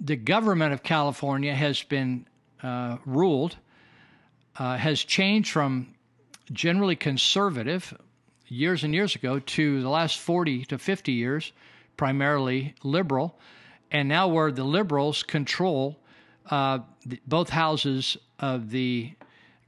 the 0.00 0.16
government 0.16 0.72
of 0.72 0.82
California 0.82 1.54
has 1.54 1.82
been 1.82 2.26
uh, 2.62 2.96
ruled 3.04 3.56
uh, 4.58 4.76
has 4.76 5.00
changed 5.00 5.50
from 5.50 5.94
generally 6.52 6.96
conservative 6.96 7.94
years 8.48 8.84
and 8.84 8.94
years 8.94 9.14
ago 9.14 9.38
to 9.38 9.82
the 9.82 9.88
last 9.88 10.18
40 10.18 10.64
to 10.66 10.78
50 10.78 11.12
years, 11.12 11.52
primarily 11.96 12.74
liberal. 12.82 13.38
And 13.90 14.08
now, 14.08 14.28
where 14.28 14.50
the 14.50 14.64
liberals 14.64 15.22
control 15.22 16.00
uh, 16.50 16.80
the, 17.04 17.20
both 17.26 17.50
houses 17.50 18.16
of 18.38 18.70
the 18.70 19.12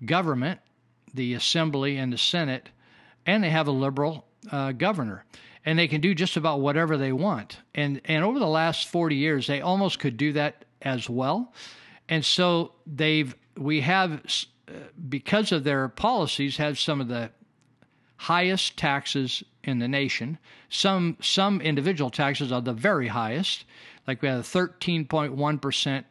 government, 0.05 0.61
the 1.15 1.35
assembly 1.35 1.97
and 1.97 2.13
the 2.13 2.19
senate, 2.19 2.69
and 3.27 3.43
they 3.43 3.51
have 3.51 3.69
a 3.69 3.73
liberal 3.73 4.27
uh, 4.51 4.73
governor. 4.73 5.25
And 5.65 5.79
they 5.79 5.89
can 5.89 6.01
do 6.01 6.15
just 6.15 6.37
about 6.37 6.61
whatever 6.61 6.97
they 6.97 7.13
want. 7.13 7.59
And, 7.75 8.01
and 8.05 8.25
over 8.25 8.39
the 8.39 8.47
last 8.47 8.89
40 8.89 9.17
years, 9.17 9.47
they 9.47 9.61
almost 9.61 9.99
could 9.99 10.17
do 10.17 10.33
that 10.33 10.65
as 10.83 11.11
well. 11.11 11.53
And 12.09 12.25
so 12.25 12.73
they've, 12.87 13.35
we 13.57 13.83
have, 13.83 14.25
uh, 14.69 14.73
because 15.09 15.53
of 15.53 15.65
their 15.65 15.89
policies, 15.89 16.57
have 16.57 16.79
some 16.79 17.01
of 17.01 17.09
the 17.09 17.31
highest 18.19 18.77
taxes 18.77 19.43
in 19.65 19.79
the 19.79 19.89
nation. 19.89 20.39
Some 20.69 21.17
some 21.21 21.61
individual 21.61 22.11
taxes 22.11 22.53
are 22.53 22.61
the 22.61 22.73
very 22.73 23.09
highest, 23.09 23.65
like 24.07 24.23
we 24.23 24.29
have 24.29 24.41
a 24.41 24.43
13.1% 24.43 26.05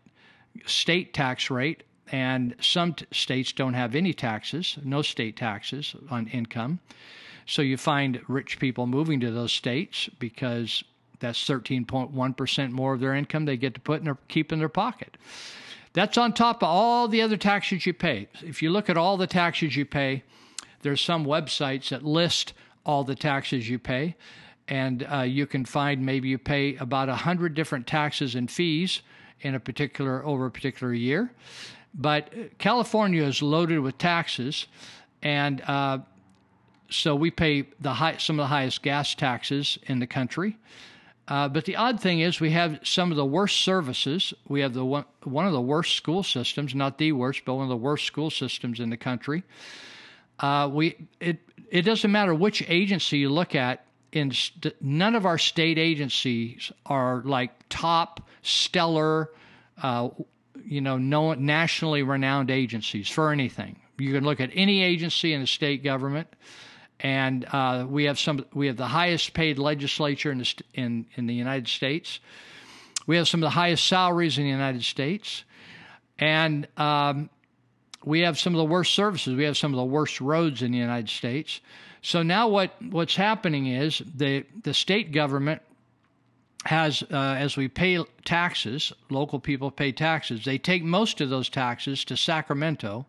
state 0.65 1.13
tax 1.13 1.49
rate, 1.49 1.83
and 2.11 2.55
some 2.61 2.93
t- 2.93 3.05
states 3.11 3.51
don't 3.51 3.73
have 3.73 3.93
any 3.93 4.13
taxes, 4.13 4.77
no 4.83 5.01
state 5.01 5.35
taxes 5.35 5.95
on 6.09 6.27
income. 6.27 6.79
So 7.45 7.61
you 7.61 7.77
find 7.77 8.21
rich 8.27 8.59
people 8.59 8.87
moving 8.87 9.19
to 9.19 9.31
those 9.31 9.51
states 9.51 10.09
because 10.19 10.83
that's 11.19 11.47
13.1% 11.47 12.71
more 12.71 12.93
of 12.93 12.99
their 12.99 13.15
income 13.15 13.45
they 13.45 13.57
get 13.57 13.73
to 13.73 13.79
put 13.79 13.99
in 13.99 14.05
their 14.05 14.17
keep 14.27 14.51
in 14.51 14.59
their 14.59 14.69
pocket. 14.69 15.17
That's 15.93 16.17
on 16.17 16.33
top 16.33 16.57
of 16.57 16.69
all 16.69 17.07
the 17.07 17.21
other 17.21 17.37
taxes 17.37 17.85
you 17.85 17.93
pay. 17.93 18.27
If 18.41 18.61
you 18.61 18.69
look 18.69 18.89
at 18.89 18.97
all 18.97 19.17
the 19.17 19.27
taxes 19.27 19.75
you 19.75 19.85
pay, 19.85 20.23
there's 20.81 21.01
some 21.01 21.25
websites 21.25 21.89
that 21.89 22.03
list 22.03 22.53
all 22.85 23.03
the 23.03 23.15
taxes 23.15 23.69
you 23.69 23.79
pay, 23.79 24.15
and 24.67 25.07
uh, 25.11 25.21
you 25.21 25.45
can 25.45 25.65
find 25.65 26.05
maybe 26.05 26.29
you 26.29 26.37
pay 26.37 26.75
about 26.77 27.09
a 27.09 27.15
hundred 27.15 27.53
different 27.53 27.87
taxes 27.87 28.35
and 28.35 28.49
fees 28.49 29.01
in 29.41 29.55
a 29.55 29.59
particular 29.59 30.25
over 30.25 30.45
a 30.45 30.51
particular 30.51 30.93
year. 30.93 31.31
But 31.93 32.31
California 32.57 33.23
is 33.23 33.41
loaded 33.41 33.79
with 33.79 33.97
taxes, 33.97 34.67
and 35.21 35.61
uh, 35.61 35.99
so 36.89 37.15
we 37.15 37.31
pay 37.31 37.67
the 37.81 37.93
high, 37.93 38.17
some 38.17 38.39
of 38.39 38.43
the 38.43 38.47
highest 38.47 38.81
gas 38.81 39.15
taxes 39.15 39.77
in 39.87 39.99
the 39.99 40.07
country. 40.07 40.57
Uh, 41.27 41.49
but 41.49 41.65
the 41.65 41.75
odd 41.75 41.99
thing 41.99 42.21
is, 42.21 42.39
we 42.39 42.51
have 42.51 42.79
some 42.83 43.11
of 43.11 43.17
the 43.17 43.25
worst 43.25 43.57
services. 43.57 44.33
We 44.47 44.61
have 44.61 44.73
the 44.73 44.85
one, 44.85 45.05
one 45.23 45.45
of 45.45 45.51
the 45.51 45.61
worst 45.61 45.95
school 45.95 46.23
systems, 46.23 46.73
not 46.73 46.97
the 46.97 47.11
worst, 47.11 47.41
but 47.45 47.55
one 47.55 47.63
of 47.63 47.69
the 47.69 47.75
worst 47.75 48.05
school 48.05 48.29
systems 48.29 48.79
in 48.79 48.89
the 48.89 48.97
country. 48.97 49.43
Uh, 50.39 50.69
we 50.71 51.07
it 51.19 51.39
it 51.69 51.81
doesn't 51.81 52.11
matter 52.11 52.33
which 52.33 52.63
agency 52.67 53.19
you 53.19 53.29
look 53.29 53.55
at. 53.55 53.83
In 54.11 54.31
st- 54.31 54.81
none 54.81 55.15
of 55.15 55.25
our 55.25 55.37
state 55.37 55.77
agencies 55.77 56.71
are 56.85 57.21
like 57.25 57.51
top 57.69 58.21
stellar, 58.41 59.29
uh, 59.83 60.09
you 60.63 60.79
know, 60.79 60.97
no, 60.97 61.33
nationally 61.33 62.03
renowned 62.03 62.49
agencies 62.49 63.09
for 63.09 63.31
anything. 63.31 63.79
You 63.97 64.13
can 64.13 64.23
look 64.23 64.39
at 64.39 64.49
any 64.53 64.81
agency 64.81 65.33
in 65.33 65.41
the 65.41 65.47
state 65.47 65.83
government, 65.83 66.27
and 66.99 67.45
uh, 67.51 67.85
we 67.87 68.05
have 68.05 68.17
some. 68.17 68.45
We 68.53 68.67
have 68.67 68.77
the 68.77 68.87
highest 68.87 69.33
paid 69.33 69.59
legislature 69.59 70.31
in 70.31 70.37
the 70.37 70.53
in 70.73 71.05
in 71.15 71.27
the 71.27 71.33
United 71.33 71.67
States. 71.67 72.19
We 73.07 73.17
have 73.17 73.27
some 73.27 73.41
of 73.41 73.47
the 73.47 73.51
highest 73.51 73.87
salaries 73.87 74.37
in 74.37 74.43
the 74.43 74.49
United 74.49 74.83
States, 74.83 75.43
and 76.19 76.67
um, 76.77 77.29
we 78.07 78.21
have 78.21 78.39
some 78.39 78.53
of 78.53 78.57
the 78.57 78.65
worst 78.65 78.93
services. 78.93 79.35
We 79.35 79.43
have 79.43 79.57
some 79.57 79.73
of 79.73 79.77
the 79.77 79.83
worst 79.83 80.21
roads 80.21 80.61
in 80.61 80.71
the 80.71 80.77
United 80.77 81.09
States. 81.09 81.59
So 82.01 82.23
now 82.23 82.47
what 82.47 82.81
what's 82.81 83.15
happening 83.15 83.67
is 83.67 84.01
the 84.15 84.45
the 84.63 84.73
state 84.73 85.11
government 85.11 85.61
has 86.63 87.03
uh, 87.11 87.35
as 87.37 87.57
we 87.57 87.67
pay 87.67 88.03
taxes, 88.23 88.93
local 89.09 89.39
people 89.39 89.71
pay 89.71 89.91
taxes. 89.91 90.45
They 90.45 90.57
take 90.57 90.83
most 90.83 91.19
of 91.19 91.29
those 91.29 91.49
taxes 91.49 92.05
to 92.05 92.15
Sacramento, 92.15 93.05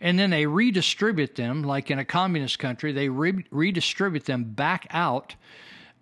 and 0.00 0.18
then 0.18 0.30
they 0.30 0.46
redistribute 0.46 1.34
them 1.34 1.62
like 1.64 1.90
in 1.90 1.98
a 1.98 2.04
communist 2.04 2.60
country. 2.60 2.92
They 2.92 3.08
re- 3.08 3.44
redistribute 3.50 4.26
them 4.26 4.44
back 4.44 4.86
out 4.90 5.34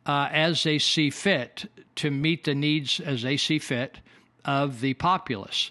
uh, 0.04 0.28
as 0.30 0.62
they 0.62 0.78
see 0.78 1.08
fit 1.08 1.70
to 1.96 2.10
meet 2.10 2.44
the 2.44 2.54
needs 2.54 3.00
as 3.00 3.22
they 3.22 3.38
see 3.38 3.58
fit 3.58 3.98
of 4.44 4.80
the 4.80 4.94
populace. 4.94 5.70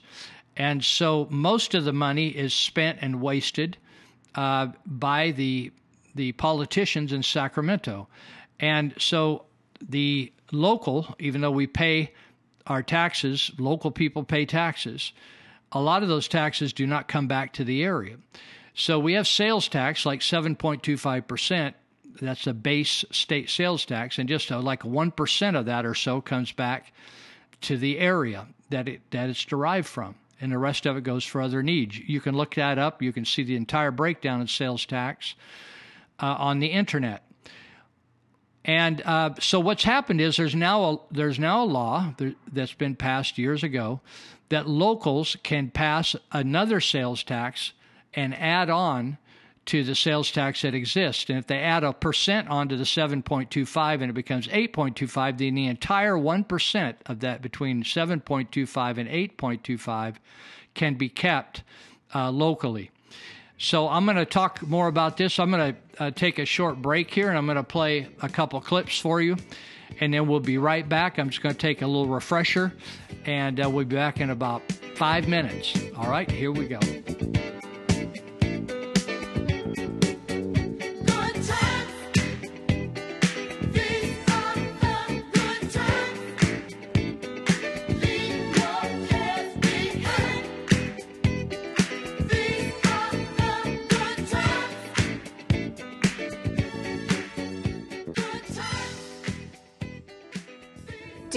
And 0.59 0.83
so 0.83 1.25
most 1.31 1.73
of 1.73 1.85
the 1.85 1.93
money 1.93 2.27
is 2.27 2.53
spent 2.53 2.99
and 3.01 3.21
wasted 3.21 3.77
uh, 4.35 4.67
by 4.85 5.31
the 5.31 5.71
the 6.15 6.33
politicians 6.33 7.13
in 7.13 7.23
Sacramento. 7.23 8.09
And 8.59 8.93
so 8.97 9.45
the 9.87 10.33
local, 10.51 11.15
even 11.17 11.39
though 11.39 11.51
we 11.51 11.65
pay 11.65 12.11
our 12.67 12.83
taxes, 12.83 13.51
local 13.57 13.89
people 13.89 14.23
pay 14.23 14.45
taxes, 14.45 15.13
a 15.71 15.79
lot 15.79 16.03
of 16.03 16.09
those 16.09 16.27
taxes 16.27 16.73
do 16.73 16.85
not 16.85 17.07
come 17.07 17.27
back 17.27 17.53
to 17.53 17.63
the 17.63 17.83
area. 17.83 18.17
So 18.73 18.99
we 18.99 19.13
have 19.13 19.27
sales 19.27 19.69
tax 19.69 20.05
like 20.05 20.19
7.25%. 20.19 21.73
That's 22.19 22.47
a 22.47 22.53
base 22.53 23.05
state 23.11 23.49
sales 23.49 23.85
tax, 23.85 24.17
and 24.17 24.27
just 24.27 24.51
uh, 24.51 24.59
like 24.59 24.81
1% 24.81 25.57
of 25.57 25.67
that 25.67 25.85
or 25.85 25.95
so 25.95 26.19
comes 26.19 26.51
back 26.51 26.91
to 27.61 27.77
the 27.77 27.97
area 27.99 28.47
that 28.71 28.89
it 28.89 29.01
that 29.11 29.29
it's 29.29 29.45
derived 29.45 29.87
from 29.87 30.15
and 30.41 30.51
the 30.51 30.57
rest 30.57 30.85
of 30.85 30.97
it 30.97 31.03
goes 31.03 31.25
for 31.25 31.41
other 31.41 31.61
needs. 31.61 31.97
You 31.97 32.21
can 32.21 32.35
look 32.35 32.55
that 32.55 32.77
up. 32.77 33.01
You 33.01 33.11
can 33.11 33.25
see 33.25 33.43
the 33.43 33.55
entire 33.55 33.91
breakdown 33.91 34.41
of 34.41 34.49
sales 34.49 34.85
tax 34.85 35.35
uh, 36.19 36.35
on 36.37 36.59
the 36.59 36.67
internet. 36.67 37.23
And 38.65 39.01
uh, 39.05 39.35
so 39.39 39.59
what's 39.59 39.83
happened 39.83 40.21
is 40.21 40.37
there's 40.37 40.55
now 40.55 40.83
a, 40.83 40.97
there's 41.11 41.39
now 41.39 41.63
a 41.63 41.65
law 41.65 42.13
that's 42.51 42.73
been 42.73 42.95
passed 42.95 43.37
years 43.37 43.63
ago 43.63 44.01
that 44.49 44.67
locals 44.67 45.37
can 45.43 45.69
pass 45.69 46.15
another 46.31 46.79
sales 46.79 47.23
tax 47.23 47.73
and 48.13 48.35
add 48.35 48.69
on 48.69 49.17
to 49.69 49.83
the 49.83 49.93
sales 49.93 50.31
tax 50.31 50.63
that 50.63 50.73
exists. 50.73 51.29
And 51.29 51.37
if 51.37 51.45
they 51.45 51.59
add 51.59 51.83
a 51.83 51.93
percent 51.93 52.49
onto 52.49 52.75
the 52.75 52.85
7.25 52.85 53.93
and 54.01 54.09
it 54.09 54.13
becomes 54.13 54.47
8.25, 54.47 55.37
then 55.37 55.53
the 55.53 55.67
entire 55.67 56.15
1% 56.15 56.95
of 57.05 57.19
that 57.19 57.43
between 57.43 57.83
7.25 57.83 58.97
and 58.97 59.07
8.25 59.07 60.15
can 60.73 60.95
be 60.95 61.07
kept 61.07 61.61
uh, 62.15 62.31
locally. 62.31 62.89
So 63.59 63.87
I'm 63.87 64.05
going 64.05 64.17
to 64.17 64.25
talk 64.25 64.63
more 64.63 64.87
about 64.87 65.17
this. 65.17 65.37
I'm 65.37 65.51
going 65.51 65.75
to 65.75 66.03
uh, 66.03 66.11
take 66.11 66.39
a 66.39 66.45
short 66.45 66.81
break 66.81 67.13
here 67.13 67.29
and 67.29 67.37
I'm 67.37 67.45
going 67.45 67.57
to 67.57 67.63
play 67.63 68.07
a 68.23 68.29
couple 68.29 68.59
clips 68.61 68.97
for 68.97 69.21
you. 69.21 69.37
And 69.99 70.11
then 70.11 70.27
we'll 70.27 70.39
be 70.39 70.57
right 70.57 70.87
back. 70.87 71.19
I'm 71.19 71.29
just 71.29 71.43
going 71.43 71.53
to 71.53 71.61
take 71.61 71.83
a 71.83 71.87
little 71.87 72.07
refresher 72.07 72.73
and 73.25 73.63
uh, 73.63 73.69
we'll 73.69 73.85
be 73.85 73.95
back 73.95 74.19
in 74.19 74.31
about 74.31 74.63
five 74.95 75.27
minutes. 75.27 75.79
All 75.95 76.09
right, 76.09 76.29
here 76.29 76.51
we 76.51 76.67
go. 76.67 76.79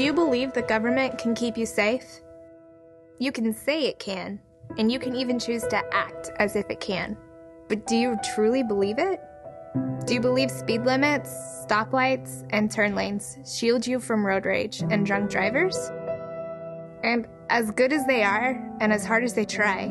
Do 0.03 0.07
you 0.07 0.13
believe 0.13 0.53
the 0.53 0.63
government 0.63 1.17
can 1.17 1.33
keep 1.33 1.57
you 1.57 1.65
safe? 1.65 2.23
You 3.21 3.31
can 3.31 3.55
say 3.55 3.85
it 3.85 4.01
can, 4.01 4.41
and 4.77 4.91
you 4.91 4.99
can 4.99 5.15
even 5.15 5.39
choose 5.39 5.63
to 5.69 5.81
act 5.95 6.33
as 6.41 6.57
if 6.57 6.69
it 6.71 6.81
can. 6.81 7.17
But 7.69 7.87
do 7.87 7.95
you 7.95 8.19
truly 8.35 8.65
believe 8.65 8.99
it? 8.99 9.21
Do 10.05 10.15
you 10.15 10.21
believe 10.21 10.51
speed 10.51 10.85
limits, 10.85 11.31
stoplights, 11.65 12.45
and 12.51 12.69
turn 12.69 12.97
lanes 12.97 13.39
shield 13.47 13.87
you 13.87 14.01
from 14.01 14.27
road 14.27 14.45
rage 14.45 14.83
and 14.91 15.07
drunk 15.07 15.31
drivers? 15.31 15.77
And 17.05 17.29
as 17.49 17.71
good 17.71 17.93
as 17.93 18.05
they 18.05 18.25
are, 18.25 18.61
and 18.81 18.93
as 18.93 19.07
hard 19.07 19.23
as 19.23 19.35
they 19.35 19.45
try, 19.45 19.87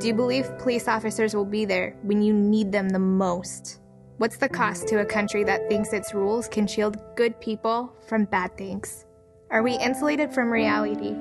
do 0.00 0.08
you 0.08 0.14
believe 0.14 0.58
police 0.58 0.88
officers 0.88 1.36
will 1.36 1.44
be 1.44 1.66
there 1.66 1.94
when 2.02 2.20
you 2.20 2.34
need 2.34 2.72
them 2.72 2.88
the 2.88 2.98
most? 2.98 3.78
What's 4.16 4.38
the 4.38 4.48
cost 4.48 4.88
to 4.88 5.02
a 5.02 5.06
country 5.06 5.44
that 5.44 5.68
thinks 5.68 5.92
its 5.92 6.14
rules 6.14 6.48
can 6.48 6.66
shield 6.66 6.96
good 7.14 7.40
people 7.40 7.92
from 8.08 8.24
bad 8.24 8.58
things? 8.58 9.06
Are 9.52 9.62
we 9.62 9.74
insulated 9.74 10.32
from 10.32 10.50
reality? 10.50 11.14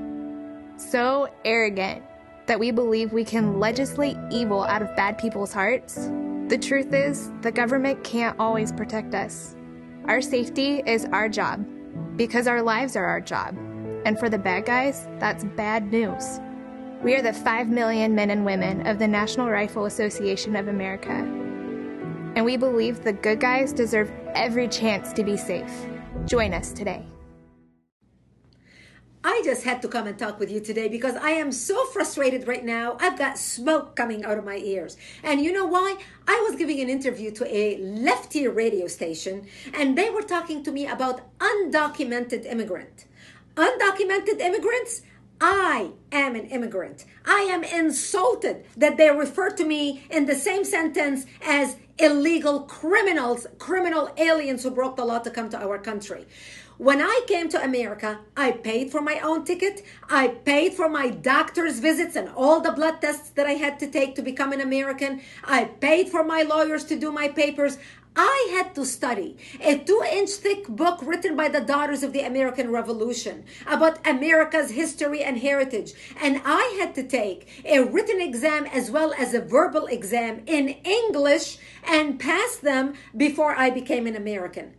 So 0.77 1.27
arrogant 1.43 2.01
that 2.47 2.57
we 2.57 2.71
believe 2.71 3.11
we 3.11 3.25
can 3.25 3.59
legislate 3.59 4.15
evil 4.31 4.63
out 4.63 4.81
of 4.81 4.95
bad 4.95 5.17
people's 5.17 5.51
hearts? 5.51 6.09
The 6.47 6.57
truth 6.57 6.93
is, 6.93 7.29
the 7.41 7.51
government 7.51 8.05
can't 8.05 8.39
always 8.39 8.71
protect 8.71 9.13
us. 9.15 9.57
Our 10.07 10.21
safety 10.21 10.81
is 10.85 11.03
our 11.11 11.27
job 11.27 11.65
because 12.15 12.47
our 12.47 12.61
lives 12.61 12.95
are 12.95 13.03
our 13.03 13.19
job. 13.19 13.57
And 14.05 14.17
for 14.17 14.29
the 14.29 14.37
bad 14.37 14.65
guys, 14.65 15.09
that's 15.19 15.43
bad 15.43 15.91
news. 15.91 16.39
We 17.03 17.15
are 17.15 17.21
the 17.21 17.33
5 17.33 17.67
million 17.67 18.15
men 18.15 18.29
and 18.29 18.45
women 18.45 18.87
of 18.87 18.97
the 18.97 19.09
National 19.09 19.49
Rifle 19.49 19.87
Association 19.87 20.55
of 20.55 20.69
America. 20.69 21.11
And 22.35 22.45
we 22.45 22.55
believe 22.55 23.03
the 23.03 23.11
good 23.11 23.41
guys 23.41 23.73
deserve 23.73 24.09
every 24.35 24.69
chance 24.69 25.11
to 25.13 25.23
be 25.25 25.35
safe. 25.35 25.85
Join 26.25 26.53
us 26.53 26.71
today. 26.71 27.10
I 29.23 29.43
just 29.45 29.63
had 29.63 29.83
to 29.83 29.87
come 29.87 30.07
and 30.07 30.17
talk 30.17 30.39
with 30.39 30.49
you 30.49 30.59
today 30.59 30.87
because 30.87 31.15
I 31.15 31.31
am 31.31 31.51
so 31.51 31.85
frustrated 31.85 32.47
right 32.47 32.65
now. 32.65 32.97
I've 32.99 33.19
got 33.19 33.37
smoke 33.37 33.95
coming 33.95 34.25
out 34.25 34.39
of 34.39 34.45
my 34.45 34.57
ears. 34.57 34.97
And 35.23 35.41
you 35.41 35.53
know 35.53 35.65
why? 35.65 35.97
I 36.27 36.43
was 36.47 36.57
giving 36.57 36.79
an 36.79 36.89
interview 36.89 37.29
to 37.31 37.55
a 37.55 37.77
lefty 37.77 38.47
radio 38.47 38.87
station 38.87 39.45
and 39.75 39.95
they 39.95 40.09
were 40.09 40.23
talking 40.23 40.63
to 40.63 40.71
me 40.71 40.87
about 40.87 41.21
undocumented 41.37 42.45
immigrant. 42.45 43.05
Undocumented 43.55 44.39
immigrants? 44.39 45.03
I 45.39 45.91
am 46.11 46.35
an 46.35 46.45
immigrant. 46.47 47.05
I 47.25 47.41
am 47.41 47.63
insulted 47.63 48.65
that 48.77 48.97
they 48.97 49.09
refer 49.11 49.49
to 49.51 49.65
me 49.65 50.03
in 50.09 50.25
the 50.25 50.35
same 50.35 50.63
sentence 50.63 51.25
as 51.45 51.77
illegal 51.97 52.61
criminals, 52.61 53.47
criminal 53.59 54.11
aliens 54.17 54.63
who 54.63 54.71
broke 54.71 54.95
the 54.95 55.05
law 55.05 55.19
to 55.19 55.29
come 55.29 55.49
to 55.49 55.57
our 55.59 55.77
country. 55.77 56.25
When 56.81 56.99
I 56.99 57.21
came 57.27 57.47
to 57.49 57.63
America, 57.63 58.21
I 58.35 58.53
paid 58.53 58.89
for 58.89 59.01
my 59.01 59.19
own 59.19 59.45
ticket. 59.45 59.83
I 60.09 60.29
paid 60.29 60.73
for 60.73 60.89
my 60.89 61.09
doctor's 61.11 61.77
visits 61.77 62.15
and 62.15 62.27
all 62.29 62.59
the 62.59 62.71
blood 62.71 63.01
tests 63.01 63.29
that 63.35 63.45
I 63.45 63.51
had 63.51 63.77
to 63.81 63.87
take 63.87 64.15
to 64.15 64.23
become 64.23 64.51
an 64.51 64.61
American. 64.61 65.21
I 65.43 65.65
paid 65.65 66.09
for 66.09 66.23
my 66.23 66.41
lawyers 66.41 66.83
to 66.85 66.95
do 66.95 67.11
my 67.11 67.27
papers. 67.27 67.77
I 68.15 68.47
had 68.57 68.73
to 68.73 68.83
study 68.83 69.37
a 69.59 69.77
two 69.77 70.01
inch 70.11 70.31
thick 70.31 70.67
book 70.67 71.03
written 71.03 71.35
by 71.35 71.49
the 71.49 71.61
Daughters 71.61 72.01
of 72.01 72.13
the 72.13 72.21
American 72.21 72.71
Revolution 72.71 73.43
about 73.67 73.99
America's 74.07 74.71
history 74.71 75.21
and 75.21 75.37
heritage. 75.37 75.93
And 76.19 76.41
I 76.43 76.77
had 76.79 76.95
to 76.95 77.03
take 77.07 77.61
a 77.63 77.83
written 77.83 78.19
exam 78.19 78.65
as 78.65 78.89
well 78.89 79.13
as 79.19 79.35
a 79.35 79.39
verbal 79.39 79.85
exam 79.85 80.41
in 80.47 80.69
English 80.83 81.59
and 81.83 82.19
pass 82.19 82.55
them 82.55 82.95
before 83.15 83.55
I 83.55 83.69
became 83.69 84.07
an 84.07 84.15
American. 84.15 84.73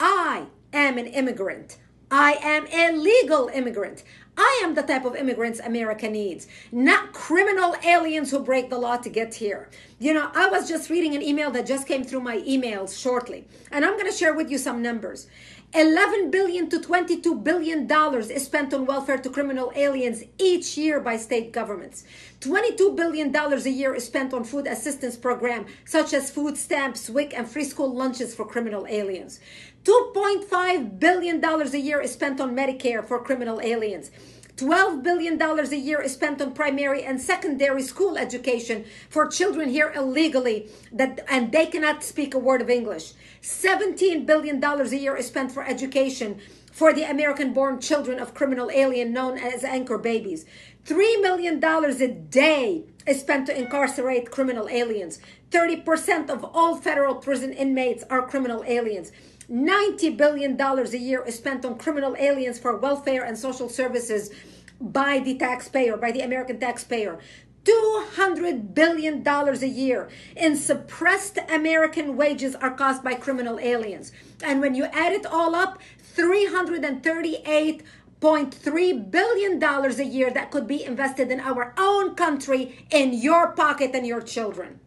I 0.00 0.48
am 0.80 0.98
an 0.98 1.06
immigrant. 1.06 1.78
I 2.10 2.34
am 2.34 2.66
a 2.72 2.96
legal 2.96 3.48
immigrant. 3.48 4.04
I 4.38 4.60
am 4.62 4.74
the 4.74 4.82
type 4.82 5.04
of 5.04 5.16
immigrants 5.16 5.60
America 5.60 6.08
needs, 6.08 6.46
not 6.70 7.12
criminal 7.12 7.74
aliens 7.84 8.30
who 8.30 8.38
break 8.38 8.68
the 8.68 8.78
law 8.78 8.96
to 8.98 9.08
get 9.08 9.34
here. 9.34 9.70
You 9.98 10.12
know, 10.14 10.30
I 10.34 10.48
was 10.48 10.68
just 10.68 10.90
reading 10.90 11.16
an 11.16 11.22
email 11.22 11.50
that 11.52 11.66
just 11.66 11.88
came 11.88 12.04
through 12.04 12.20
my 12.20 12.36
emails 12.38 13.00
shortly, 13.00 13.48
and 13.72 13.84
I'm 13.84 13.94
going 13.94 14.10
to 14.10 14.16
share 14.16 14.34
with 14.34 14.50
you 14.50 14.58
some 14.58 14.82
numbers. 14.82 15.26
11 15.74 16.30
billion 16.30 16.70
to 16.70 16.80
22 16.80 17.34
billion 17.40 17.86
dollars 17.86 18.30
is 18.30 18.44
spent 18.44 18.72
on 18.72 18.86
welfare 18.86 19.18
to 19.18 19.28
criminal 19.28 19.72
aliens 19.74 20.22
each 20.38 20.78
year 20.78 21.00
by 21.00 21.16
state 21.16 21.52
governments. 21.52 22.04
22 22.40 22.92
billion 22.92 23.32
dollars 23.32 23.66
a 23.66 23.70
year 23.70 23.94
is 23.94 24.06
spent 24.06 24.32
on 24.32 24.44
food 24.44 24.66
assistance 24.66 25.16
program 25.16 25.66
such 25.84 26.14
as 26.14 26.30
food 26.30 26.56
stamps, 26.56 27.10
WIC 27.10 27.34
and 27.36 27.48
free 27.48 27.64
school 27.64 27.92
lunches 27.92 28.34
for 28.34 28.46
criminal 28.46 28.86
aliens. 28.88 29.40
2.5 29.86 30.98
billion 30.98 31.38
dollars 31.38 31.72
a 31.72 31.78
year 31.78 32.00
is 32.00 32.12
spent 32.12 32.40
on 32.40 32.56
Medicare 32.56 33.06
for 33.06 33.22
criminal 33.22 33.60
aliens. 33.60 34.10
$12 34.56 35.04
billion 35.04 35.40
a 35.40 35.76
year 35.76 36.00
is 36.00 36.12
spent 36.12 36.42
on 36.42 36.52
primary 36.52 37.04
and 37.04 37.20
secondary 37.20 37.82
school 37.82 38.18
education 38.18 38.84
for 39.08 39.28
children 39.28 39.68
here 39.68 39.92
illegally 39.94 40.68
that 40.90 41.24
and 41.28 41.52
they 41.52 41.66
cannot 41.66 42.02
speak 42.02 42.34
a 42.34 42.38
word 42.38 42.60
of 42.60 42.68
English. 42.68 43.12
$17 43.42 44.26
billion 44.26 44.60
a 44.64 44.84
year 44.86 45.14
is 45.14 45.28
spent 45.28 45.52
for 45.52 45.62
education 45.62 46.40
for 46.72 46.92
the 46.92 47.04
American 47.04 47.52
born 47.52 47.80
children 47.80 48.18
of 48.18 48.34
criminal 48.34 48.72
alien 48.72 49.12
known 49.12 49.38
as 49.38 49.62
anchor 49.62 49.98
babies. 49.98 50.46
$3 50.84 51.22
million 51.22 51.62
a 51.62 52.08
day 52.08 52.82
is 53.06 53.20
spent 53.20 53.46
to 53.46 53.56
incarcerate 53.56 54.32
criminal 54.32 54.68
aliens. 54.68 55.20
30% 55.52 56.28
of 56.28 56.44
all 56.44 56.76
federal 56.76 57.14
prison 57.14 57.52
inmates 57.52 58.02
are 58.10 58.26
criminal 58.26 58.64
aliens. 58.66 59.12
$90 59.50 60.16
billion 60.16 60.58
a 60.60 60.84
year 60.96 61.24
is 61.24 61.36
spent 61.36 61.64
on 61.64 61.78
criminal 61.78 62.14
aliens 62.18 62.58
for 62.58 62.76
welfare 62.76 63.24
and 63.24 63.38
social 63.38 63.68
services 63.68 64.32
by 64.80 65.20
the 65.20 65.36
taxpayer, 65.36 65.96
by 65.96 66.10
the 66.10 66.20
American 66.20 66.58
taxpayer. 66.58 67.20
$200 67.64 68.74
billion 68.74 69.24
a 69.26 69.66
year 69.66 70.08
in 70.36 70.56
suppressed 70.56 71.38
American 71.48 72.16
wages 72.16 72.54
are 72.56 72.70
caused 72.70 73.02
by 73.02 73.14
criminal 73.14 73.58
aliens. 73.58 74.12
And 74.42 74.60
when 74.60 74.76
you 74.76 74.84
add 74.84 75.12
it 75.12 75.26
all 75.26 75.54
up, 75.54 75.78
$338.3 76.16 79.10
billion 79.10 79.62
a 79.62 80.04
year 80.04 80.30
that 80.30 80.50
could 80.50 80.66
be 80.66 80.82
invested 80.84 81.30
in 81.30 81.40
our 81.40 81.74
own 81.76 82.14
country, 82.14 82.86
in 82.90 83.12
your 83.12 83.52
pocket 83.52 83.90
and 83.94 84.06
your 84.06 84.22
children. 84.22 84.80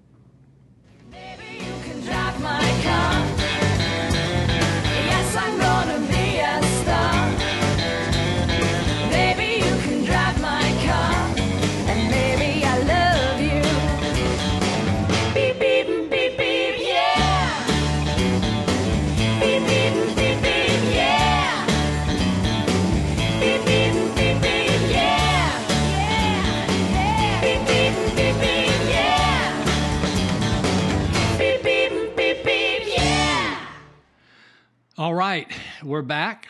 All 35.00 35.14
right, 35.14 35.48
we're 35.82 36.02
back. 36.02 36.50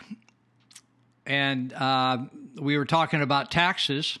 And 1.30 1.72
uh, 1.72 2.18
we 2.60 2.76
were 2.76 2.84
talking 2.84 3.22
about 3.22 3.52
taxes. 3.52 4.18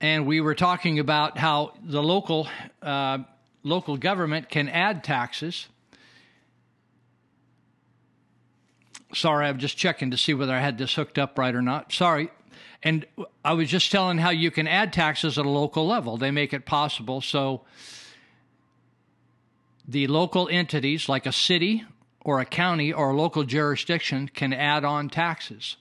And 0.00 0.26
we 0.26 0.40
were 0.40 0.56
talking 0.56 0.98
about 0.98 1.38
how 1.38 1.74
the 1.80 2.02
local 2.02 2.48
uh, 2.82 3.18
local 3.62 3.96
government 3.98 4.48
can 4.48 4.68
add 4.68 5.04
taxes. 5.04 5.68
Sorry, 9.14 9.46
I'm 9.46 9.58
just 9.58 9.76
checking 9.76 10.10
to 10.10 10.16
see 10.16 10.34
whether 10.34 10.52
I 10.52 10.58
had 10.58 10.76
this 10.76 10.92
hooked 10.94 11.16
up 11.16 11.38
right 11.38 11.54
or 11.54 11.62
not. 11.62 11.92
Sorry. 11.92 12.30
And 12.82 13.06
I 13.44 13.52
was 13.52 13.68
just 13.70 13.92
telling 13.92 14.18
how 14.18 14.30
you 14.30 14.50
can 14.50 14.66
add 14.66 14.92
taxes 14.92 15.38
at 15.38 15.46
a 15.46 15.48
local 15.48 15.86
level. 15.86 16.16
They 16.16 16.32
make 16.32 16.52
it 16.52 16.66
possible. 16.66 17.20
So 17.20 17.60
the 19.86 20.08
local 20.08 20.48
entities, 20.48 21.08
like 21.08 21.26
a 21.26 21.32
city 21.32 21.84
or 22.24 22.40
a 22.40 22.44
county 22.44 22.92
or 22.92 23.10
a 23.10 23.16
local 23.16 23.44
jurisdiction, 23.44 24.28
can 24.28 24.52
add 24.52 24.84
on 24.84 25.08
taxes. 25.08 25.76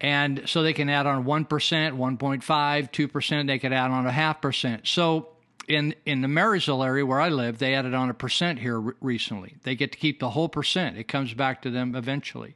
And 0.00 0.42
so 0.46 0.62
they 0.62 0.72
can 0.72 0.88
add 0.88 1.06
on 1.06 1.24
1%, 1.24 1.46
1.5, 1.48 2.42
2%, 2.42 3.46
they 3.46 3.58
could 3.58 3.72
add 3.72 3.90
on 3.90 4.06
a 4.06 4.12
half 4.12 4.40
percent. 4.40 4.86
So 4.86 5.28
in, 5.68 5.94
in 6.04 6.20
the 6.20 6.28
Marysville 6.28 6.82
area 6.82 7.04
where 7.04 7.20
I 7.20 7.28
live, 7.28 7.58
they 7.58 7.74
added 7.74 7.94
on 7.94 8.10
a 8.10 8.14
percent 8.14 8.58
here 8.58 8.78
re- 8.78 8.94
recently. 9.00 9.54
They 9.62 9.74
get 9.74 9.92
to 9.92 9.98
keep 9.98 10.20
the 10.20 10.30
whole 10.30 10.48
percent, 10.48 10.96
it 10.96 11.08
comes 11.08 11.34
back 11.34 11.62
to 11.62 11.70
them 11.70 11.94
eventually. 11.94 12.54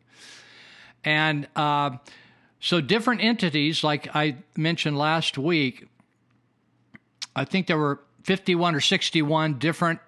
And 1.03 1.49
uh, 1.57 1.97
so 2.61 2.81
different 2.81 3.23
entities, 3.23 3.83
like 3.83 4.15
I 4.15 4.37
mentioned 4.57 4.99
last 4.99 5.39
week, 5.39 5.89
I 7.35 7.45
think 7.45 7.67
there 7.67 7.79
were 7.79 8.01
51 8.25 8.75
or 8.75 8.81
61 8.81 9.59
different 9.59 10.01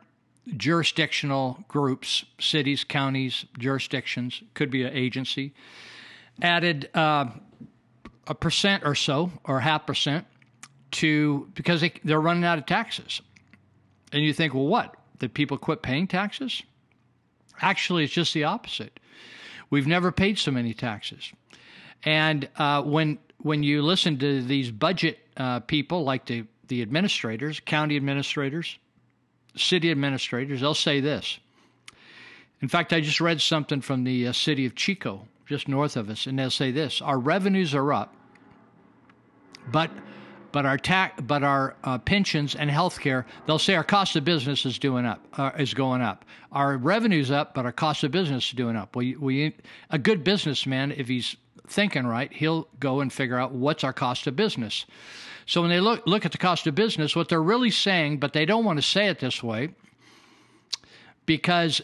jurisdictional 0.57 1.65
groups, 1.69 2.25
cities, 2.39 2.85
counties, 2.85 3.45
jurisdictions, 3.59 4.43
could 4.55 4.71
be 4.71 4.83
an 4.83 4.93
agency, 4.93 5.55
added 6.41 6.91
uh, 6.95 7.27
a 8.27 8.35
percent 8.35 8.83
or 8.85 8.95
so, 8.95 9.31
or 9.45 9.61
half 9.61 9.87
percent, 9.87 10.27
to 10.91 11.49
because 11.55 11.81
they, 11.81 11.93
they're 12.05 12.21
running 12.21 12.45
out 12.45 12.59
of 12.59 12.67
taxes. 12.67 13.23
And 14.13 14.23
you 14.23 14.33
think, 14.33 14.55
well, 14.55 14.67
what? 14.67 14.97
Did 15.19 15.33
people 15.33 15.57
quit 15.57 15.83
paying 15.83 16.09
taxes? 16.09 16.63
Actually, 17.61 18.05
it's 18.05 18.13
just 18.13 18.35
the 18.35 18.45
opposite. 18.45 18.99
We've 19.71 19.87
never 19.87 20.13
paid 20.13 20.39
so 20.39 20.51
many 20.51 20.75
taxes. 20.75 21.33
And 22.05 22.49
uh, 22.57 22.83
when 22.83 23.19
when 23.39 23.63
you 23.63 23.83
listen 23.83 24.19
to 24.19 24.43
these 24.43 24.71
budget 24.71 25.19
uh, 25.37 25.61
people, 25.61 26.03
like 26.05 26.27
the 26.27 26.45
the 26.69 26.83
administrators, 26.83 27.61
county 27.61 27.97
administrators, 27.97 28.79
city 29.57 29.91
administrators, 29.91 30.61
they'll 30.61 30.75
say 30.75 31.01
this. 31.01 31.39
In 32.61 32.69
fact, 32.69 32.93
I 32.93 33.01
just 33.01 33.21
read 33.21 33.41
something 33.41 33.81
from 33.81 34.05
the 34.05 34.29
uh, 34.29 34.33
city 34.33 34.67
of 34.67 34.75
Chico, 34.75 35.27
just 35.47 35.69
north 35.69 35.97
of 35.97 36.09
us, 36.09 36.27
and 36.27 36.39
they'll 36.39 36.51
say 36.51 36.71
this: 36.71 37.03
Our 37.03 37.19
revenues 37.19 37.75
are 37.75 37.93
up, 37.93 38.15
but 39.71 39.91
but 40.53 40.67
our 40.67 40.77
tax, 40.77 41.21
but 41.23 41.43
our 41.43 41.75
uh, 41.83 41.99
pensions 41.99 42.55
and 42.55 42.71
health 42.71 43.01
care, 43.01 43.27
they'll 43.47 43.59
say 43.59 43.75
our 43.75 43.83
cost 43.83 44.15
of 44.17 44.25
business 44.25 44.65
is 44.67 44.79
doing 44.79 45.07
up, 45.07 45.27
uh, 45.39 45.51
is 45.59 45.75
going 45.75 46.03
up. 46.03 46.27
Our 46.53 46.77
revenue's 46.77 47.31
up, 47.31 47.55
but 47.55 47.65
our 47.65 47.73
cost 47.73 48.05
of 48.05 48.11
business 48.11 48.47
is 48.49 48.53
doing 48.53 48.77
up. 48.77 48.95
We, 48.95 49.17
we, 49.17 49.57
a 49.91 49.99
good 49.99 50.23
businessman, 50.23 50.93
if 50.93 51.09
he's 51.09 51.37
thinking 51.67 52.07
right, 52.07 52.31
he'll 52.33 52.69
go 52.79 53.01
and 53.01 53.11
figure 53.11 53.39
out 53.39 53.53
what's 53.53 53.83
our 53.83 53.95
cost 53.95 54.27
of 54.27 54.37
business. 54.37 54.85
So 55.53 55.61
when 55.61 55.69
they 55.69 55.81
look 55.81 56.07
look 56.07 56.25
at 56.25 56.33
the 56.33 56.39
cost 56.39 56.67
of 56.67 56.75
business, 56.75 57.15
what 57.15 57.29
they're 57.29 57.43
really 57.43 57.71
saying, 57.71 58.21
but 58.21 58.33
they 58.33 58.47
don't 58.47 58.65
want 58.65 58.79
to 58.79 58.83
say 58.83 59.09
it 59.09 59.19
this 59.19 59.43
way, 59.43 59.75
because 61.27 61.83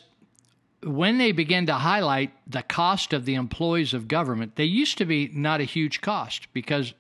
when 0.82 1.18
they 1.18 1.32
begin 1.32 1.66
to 1.66 1.74
highlight 1.74 2.32
the 2.46 2.62
cost 2.62 3.12
of 3.12 3.26
the 3.26 3.34
employees 3.34 3.92
of 3.92 4.08
government, 4.08 4.56
they 4.56 4.64
used 4.64 4.96
to 4.96 5.04
be 5.04 5.30
not 5.34 5.60
a 5.60 5.64
huge 5.64 6.00
cost 6.00 6.50
because 6.54 6.94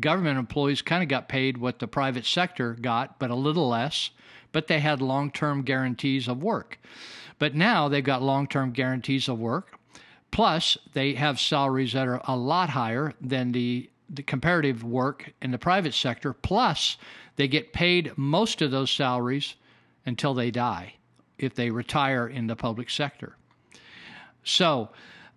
government 0.00 0.38
employees 0.38 0.80
kind 0.80 1.02
of 1.02 1.10
got 1.10 1.28
paid 1.28 1.58
what 1.58 1.78
the 1.78 1.86
private 1.86 2.24
sector 2.24 2.72
got, 2.72 3.18
but 3.18 3.28
a 3.28 3.34
little 3.34 3.68
less, 3.68 4.08
but 4.50 4.66
they 4.66 4.80
had 4.80 5.02
long 5.02 5.30
term 5.30 5.60
guarantees 5.60 6.26
of 6.26 6.42
work. 6.42 6.78
But 7.38 7.54
now 7.54 7.90
they've 7.90 8.02
got 8.02 8.22
long 8.22 8.46
term 8.46 8.70
guarantees 8.70 9.28
of 9.28 9.38
work. 9.38 9.78
Plus, 10.30 10.78
they 10.94 11.12
have 11.16 11.38
salaries 11.38 11.92
that 11.92 12.08
are 12.08 12.22
a 12.24 12.34
lot 12.34 12.70
higher 12.70 13.12
than 13.20 13.52
the, 13.52 13.90
the 14.16 14.22
comparative 14.22 14.84
work 14.84 15.32
in 15.42 15.50
the 15.50 15.58
private 15.58 15.94
sector. 15.94 16.32
Plus, 16.32 16.96
they 17.36 17.48
get 17.48 17.72
paid 17.72 18.12
most 18.16 18.62
of 18.62 18.70
those 18.70 18.90
salaries 18.90 19.56
until 20.06 20.34
they 20.34 20.50
die 20.50 20.94
if 21.38 21.54
they 21.54 21.70
retire 21.70 22.26
in 22.28 22.46
the 22.46 22.56
public 22.56 22.90
sector. 22.90 23.36
So, 24.44 24.90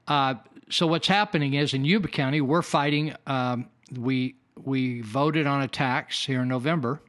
uh, 0.07 0.35
so 0.69 0.85
what's 0.87 1.07
happening 1.07 1.53
is 1.53 1.73
in 1.73 1.85
Yuba 1.85 2.09
County, 2.09 2.41
we're 2.41 2.61
fighting. 2.61 3.15
Um, 3.25 3.69
we 3.97 4.35
we 4.63 5.01
voted 5.01 5.47
on 5.47 5.61
a 5.61 5.67
tax 5.67 6.25
here 6.25 6.41
in 6.41 6.49
November, 6.49 7.01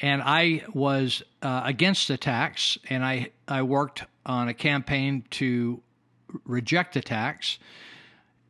and 0.00 0.22
I 0.22 0.62
was 0.72 1.22
uh, 1.42 1.62
against 1.64 2.08
the 2.08 2.16
tax, 2.16 2.78
and 2.88 3.04
I 3.04 3.30
I 3.48 3.62
worked 3.62 4.04
on 4.24 4.48
a 4.48 4.54
campaign 4.54 5.24
to 5.30 5.82
reject 6.44 6.94
the 6.94 7.00
tax. 7.00 7.58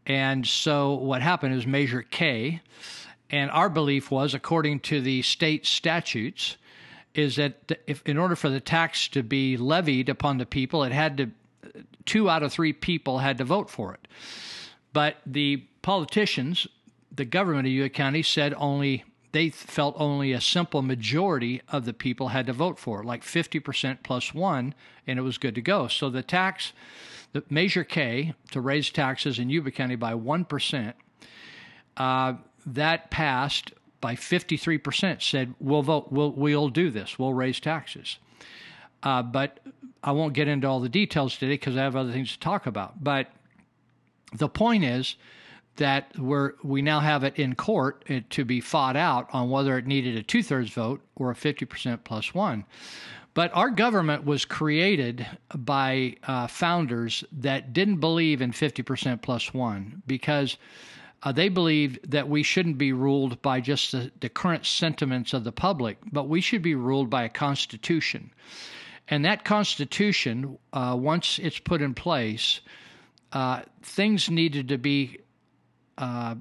And 0.09 0.45
so 0.47 0.95
what 0.95 1.23
happened 1.23 1.55
is 1.55 1.67
Measure 1.67 2.03
K, 2.03 2.61
and 3.31 3.51
our 3.51 3.69
belief 3.69 4.11
was, 4.11 4.35
according 4.35 4.81
to 4.81 5.01
the 5.01 5.23
state 5.23 5.67
statutes, 5.67 6.57
is 7.15 7.37
that 7.37 7.79
if 7.87 8.03
in 8.07 8.19
order 8.19 8.35
for 8.35 8.49
the 8.49 8.61
tax 8.61 9.07
to 9.09 9.23
be 9.23 9.57
levied 9.57 10.09
upon 10.09 10.39
the 10.39 10.47
people, 10.47 10.83
it 10.83 10.93
had 10.93 11.17
to 11.19 11.31
two 12.07 12.29
out 12.29 12.43
of 12.43 12.53
three 12.53 12.73
people 12.73 13.19
had 13.19 13.39
to 13.39 13.45
vote 13.45 13.69
for 13.69 13.93
it. 13.93 14.09
But 14.93 15.17
the 15.27 15.59
politicians 15.83 16.67
the 17.19 17.25
government 17.25 17.67
of 17.67 17.73
Yuba 17.73 17.91
County 17.91 18.23
said 18.23 18.55
only 18.57 19.05
they 19.33 19.51
felt 19.51 19.95
only 19.99 20.33
a 20.33 20.41
simple 20.41 20.81
majority 20.81 21.61
of 21.69 21.85
the 21.85 21.93
people 21.93 22.29
had 22.29 22.47
to 22.47 22.53
vote 22.55 22.79
for 22.79 23.01
it, 23.01 23.05
like 23.05 23.23
50% 23.23 23.99
plus 24.03 24.33
one, 24.33 24.75
and 25.07 25.19
it 25.19 25.23
was 25.23 25.37
good 25.37 25.55
to 25.57 25.61
go. 25.61 25.87
So 25.87 26.09
the 26.09 26.23
tax, 26.23 26.73
the 27.33 27.45
Measure 27.51 27.85
K 27.85 28.35
to 28.51 28.61
raise 28.61 28.91
taxes 28.91 29.39
in 29.39 29.51
Yuba 29.51 29.71
County 29.71 29.97
by 29.97 30.15
1%, 30.15 30.95
uh, 31.97 32.35
that 32.67 33.11
passed 33.11 33.73
by 34.01 34.15
53% 34.15 35.23
said, 35.23 35.55
we'll 35.59 35.83
vote, 35.83 36.13
we'll, 36.13 36.31
we'll 36.33 36.69
do 36.69 36.91
this, 36.91 37.19
we'll 37.19 37.35
raise 37.35 37.61
taxes. 37.61 38.19
Uh, 39.03 39.23
but 39.23 39.61
I 40.03 40.13
won't 40.13 40.35
get 40.35 40.49
into 40.49 40.67
all 40.67 40.81
the 40.81 40.89
details 40.89 41.37
today 41.37 41.55
because 41.55 41.77
I 41.77 41.83
have 41.83 41.97
other 41.97 42.13
things 42.13 42.33
to 42.33 42.39
talk 42.39 42.67
about. 42.67 43.03
But 43.03 43.29
the 44.33 44.49
point 44.49 44.85
is, 44.85 45.17
that 45.79 46.17
we're, 46.19 46.53
we 46.63 46.83
now 46.83 47.01
have 47.01 47.25
it 47.25 47.39
in 47.39 47.55
court 47.55 48.05
uh, 48.11 48.21
to 48.31 48.45
be 48.45 48.61
fought 48.61 48.97
out 48.97 49.29
on 49.33 49.49
whether 49.49 49.79
it 49.79 49.87
needed 49.87 50.17
a 50.17 50.23
two 50.23 50.43
thirds 50.43 50.71
vote 50.71 51.01
or 51.17 51.31
a 51.31 51.35
50% 51.35 52.05
plus 52.05 52.35
one. 52.35 52.65
But 53.35 53.55
our 53.55 53.71
government 53.71 54.25
was 54.25 54.45
created 54.45 55.27
by 55.55 56.17
uh, 56.25 56.47
founders 56.49 57.23
that 57.33 57.73
didn't 57.73 58.01
believe 58.01 58.43
in 58.43 58.53
50% 58.53 59.23
plus 59.23 59.55
one 59.55 60.03
because 60.07 60.57
uh, 61.23 61.33
they 61.33 61.49
believed 61.49 62.11
that 62.11 62.29
we 62.29 62.43
shouldn't 62.43 62.79
be 62.79 62.93
ruled 62.93 63.41
by 63.43 63.61
just 63.61 63.93
the, 63.93 64.11
the 64.21 64.29
current 64.29 64.67
sentiments 64.67 65.33
of 65.33 65.45
the 65.45 65.53
public, 65.53 65.99
but 66.13 66.29
we 66.29 66.41
should 66.41 66.63
be 66.63 66.75
ruled 66.75 67.11
by 67.11 67.25
a 67.25 67.29
constitution. 67.29 68.31
And 69.09 69.25
that 69.25 69.45
constitution, 69.45 70.59
uh, 70.73 70.97
once 70.99 71.39
it's 71.39 71.59
put 71.59 71.81
in 71.81 71.95
place, 71.95 72.61
uh, 73.33 73.63
things 73.83 74.31
needed 74.31 74.69
to 74.69 74.79
be 74.79 75.19
uh, 75.97 76.37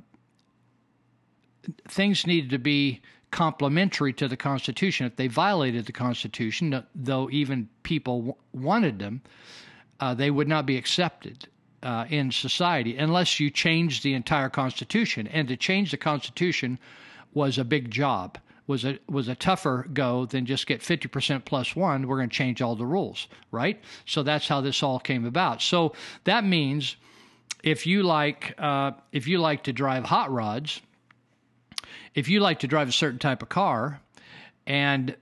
things 1.89 2.27
needed 2.27 2.51
to 2.51 2.59
be 2.59 3.01
complementary 3.37 4.11
to 4.11 4.27
the 4.27 4.35
Constitution. 4.35 5.05
If 5.05 5.15
they 5.15 5.27
violated 5.27 5.85
the 5.85 5.91
Constitution, 5.91 6.83
though 6.95 7.29
even 7.29 7.69
people 7.83 8.17
w- 8.17 8.35
wanted 8.51 8.97
them, 8.97 9.21
uh, 9.99 10.15
they 10.15 10.31
would 10.31 10.47
not 10.47 10.65
be 10.65 10.75
accepted 10.75 11.47
uh, 11.83 12.05
in 12.09 12.31
society 12.31 12.97
unless 12.97 13.39
you 13.39 13.51
changed 13.51 14.01
the 14.01 14.15
entire 14.15 14.49
Constitution. 14.49 15.27
And 15.27 15.47
to 15.49 15.55
change 15.55 15.91
the 15.91 15.97
Constitution 15.97 16.79
was 17.35 17.59
a 17.59 17.63
big 17.63 17.91
job. 17.91 18.39
Was 18.65 18.83
a 18.83 18.97
was 19.07 19.27
a 19.27 19.35
tougher 19.35 19.87
go 19.93 20.25
than 20.25 20.47
just 20.47 20.65
get 20.65 20.81
50% 20.81 21.45
plus 21.45 21.75
one. 21.75 22.07
We're 22.07 22.17
going 22.17 22.29
to 22.29 22.35
change 22.35 22.63
all 22.63 22.75
the 22.75 22.87
rules, 22.87 23.27
right? 23.51 23.79
So 24.07 24.23
that's 24.23 24.47
how 24.47 24.61
this 24.61 24.81
all 24.81 24.99
came 24.99 25.25
about. 25.25 25.61
So 25.61 25.93
that 26.23 26.43
means 26.43 26.95
if 27.63 27.85
you 27.85 28.01
like 28.01 28.55
uh, 28.57 28.93
if 29.11 29.27
you 29.27 29.37
like 29.37 29.63
to 29.65 29.73
drive 29.73 30.05
hot 30.05 30.31
rods, 30.31 30.81
if 32.15 32.29
you 32.29 32.39
like 32.39 32.59
to 32.59 32.67
drive 32.67 32.89
a 32.89 32.93
certain 32.93 33.19
type 33.19 33.41
of 33.41 33.49
car, 33.49 34.01
and 34.65 35.15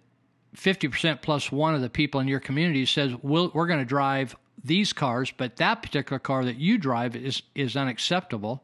50% 0.55 1.21
plus 1.21 1.51
one 1.51 1.75
of 1.75 1.81
the 1.81 1.89
people 1.89 2.19
in 2.21 2.27
your 2.27 2.39
community 2.39 2.85
says 2.85 3.13
we 3.21 3.47
we 3.47 3.61
are 3.61 3.67
going 3.67 3.79
to 3.79 3.85
drive 3.85 4.35
these 4.63 4.93
cars, 4.93 5.31
but 5.35 5.57
that 5.57 5.83
particular 5.83 6.19
car 6.19 6.45
that 6.45 6.57
you 6.57 6.77
drive 6.77 7.15
is 7.15 7.43
is 7.53 7.75
unacceptable. 7.75 8.63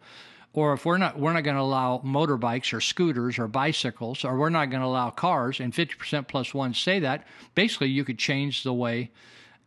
Or 0.54 0.74
if 0.74 0.86
we're 0.86 0.98
not 0.98 1.20
we're 1.20 1.34
not 1.34 1.44
going 1.44 1.56
to 1.56 1.62
allow 1.62 2.02
motorbikes 2.04 2.74
or 2.74 2.82
scooters 2.82 3.40
or 3.40 3.48
bicycles, 3.48 4.26
or 4.26 4.38
we're 4.38 4.50
not 4.50 4.70
going 4.70 4.82
to 4.82 4.88
allow 4.88 5.10
cars, 5.10 5.60
and 5.60 5.74
50% 5.74 6.28
plus 6.28 6.54
one 6.54 6.74
say 6.74 7.00
that, 7.00 7.26
basically 7.56 7.90
you 7.90 8.04
could 8.04 8.18
change 8.18 8.64
the 8.64 8.74
way 8.74 9.12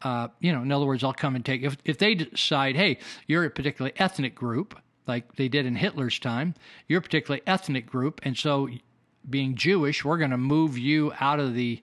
uh, 0.05 0.29
you 0.39 0.53
know, 0.53 0.63
in 0.63 0.71
other 0.71 0.85
words, 0.85 1.03
I'll 1.03 1.15
come 1.15 1.35
and 1.35 1.45
take 1.45 1.63
if 1.63 1.77
if 1.85 1.99
they 1.99 2.15
decide, 2.15 2.77
hey, 2.77 2.99
you're 3.27 3.45
a 3.45 3.51
particular 3.51 3.91
ethnic 3.97 4.35
group, 4.35 4.79
like 5.07 5.37
they 5.37 5.49
did 5.49 5.67
in 5.67 5.77
Hitler's 5.77 6.19
time, 6.19 6.55
you're 6.89 6.99
a 6.99 7.03
particularly 7.03 7.43
ethnic 7.47 7.87
group, 7.87 8.21
and 8.25 8.37
so 8.37 8.69
being 9.29 9.55
Jewish, 9.55 10.05
we're 10.05 10.19
going 10.19 10.31
to 10.31 10.39
move 10.39 10.79
you 10.79 11.13
out 11.21 11.41
of 11.41 11.55
the 11.55 11.83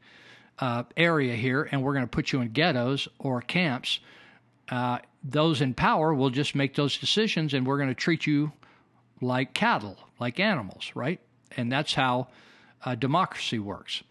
uh, 0.59 0.83
area 0.95 1.35
here, 1.35 1.67
and 1.71 1.83
we're 1.83 1.93
going 1.93 2.05
to 2.05 2.09
put 2.09 2.31
you 2.31 2.41
in 2.41 2.49
ghettos 2.49 3.07
or 3.19 3.41
camps. 3.41 3.99
Uh, 4.69 4.99
those 5.23 5.61
in 5.61 5.73
power 5.73 6.13
will 6.13 6.29
just 6.29 6.55
make 6.55 6.75
those 6.75 6.97
decisions, 6.97 7.53
and 7.53 7.65
we're 7.65 7.77
going 7.77 7.89
to 7.89 7.95
treat 7.95 8.25
you 8.25 8.51
like 9.21 9.53
cattle, 9.53 9.97
like 10.19 10.39
animals, 10.39 10.91
right? 10.95 11.19
And 11.57 11.71
that's 11.71 11.93
how 11.93 12.27
uh, 12.85 12.95
democracy 12.95 13.59
works. 13.59 14.03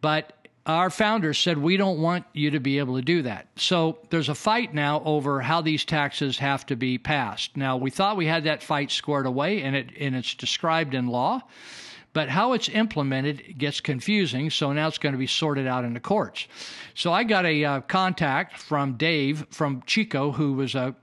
But 0.00 0.43
our 0.66 0.88
founders 0.88 1.38
said 1.38 1.58
we 1.58 1.76
don't 1.76 2.00
want 2.00 2.24
you 2.32 2.52
to 2.52 2.60
be 2.60 2.78
able 2.78 2.96
to 2.96 3.02
do 3.02 3.22
that. 3.22 3.48
So 3.56 3.98
there's 4.10 4.30
a 4.30 4.34
fight 4.34 4.72
now 4.72 5.02
over 5.04 5.40
how 5.40 5.60
these 5.60 5.84
taxes 5.84 6.38
have 6.38 6.64
to 6.66 6.76
be 6.76 6.96
passed. 6.96 7.56
Now 7.56 7.76
we 7.76 7.90
thought 7.90 8.16
we 8.16 8.26
had 8.26 8.44
that 8.44 8.62
fight 8.62 8.90
squared 8.90 9.26
away, 9.26 9.62
and 9.62 9.76
it 9.76 9.90
and 9.98 10.16
it's 10.16 10.34
described 10.34 10.94
in 10.94 11.06
law, 11.06 11.42
but 12.14 12.30
how 12.30 12.54
it's 12.54 12.70
implemented 12.70 13.58
gets 13.58 13.80
confusing. 13.80 14.48
So 14.48 14.72
now 14.72 14.88
it's 14.88 14.98
going 14.98 15.12
to 15.12 15.18
be 15.18 15.26
sorted 15.26 15.66
out 15.66 15.84
in 15.84 15.92
the 15.92 16.00
courts. 16.00 16.46
So 16.94 17.12
I 17.12 17.24
got 17.24 17.44
a 17.44 17.64
uh, 17.64 17.80
contact 17.82 18.58
from 18.58 18.94
Dave 18.94 19.46
from 19.50 19.82
Chico, 19.84 20.32
who 20.32 20.54
was 20.54 20.74
a 20.74 20.94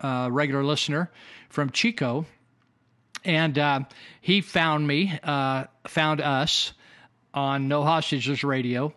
uh, 0.00 0.28
regular 0.30 0.62
listener 0.62 1.10
from 1.48 1.70
Chico, 1.70 2.24
and 3.24 3.58
uh, 3.58 3.80
he 4.20 4.42
found 4.42 4.86
me, 4.86 5.18
uh, 5.24 5.64
found 5.88 6.20
us 6.20 6.72
on 7.36 7.68
No 7.68 7.84
Hostages 7.84 8.42
Radio. 8.42 8.92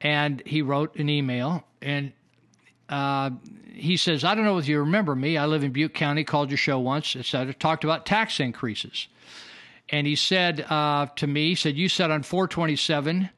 and 0.00 0.42
he 0.44 0.60
wrote 0.62 0.94
an 0.96 1.08
email 1.08 1.64
and 1.80 2.12
uh, 2.88 3.30
he 3.72 3.96
says, 3.96 4.24
I 4.24 4.34
don't 4.34 4.44
know 4.44 4.58
if 4.58 4.66
you 4.66 4.80
remember 4.80 5.14
me. 5.14 5.36
I 5.36 5.46
live 5.46 5.62
in 5.62 5.72
Butte 5.72 5.94
County, 5.94 6.24
called 6.24 6.50
your 6.50 6.58
show 6.58 6.78
once, 6.78 7.14
etc. 7.14 7.54
Talked 7.54 7.84
about 7.84 8.06
tax 8.06 8.40
increases. 8.40 9.08
And 9.90 10.06
he 10.06 10.16
said 10.16 10.66
uh, 10.68 11.06
to 11.16 11.26
me, 11.26 11.50
he 11.50 11.54
said, 11.54 11.76
You 11.76 11.88
said 11.88 12.10
on 12.10 12.22
427 12.22 13.30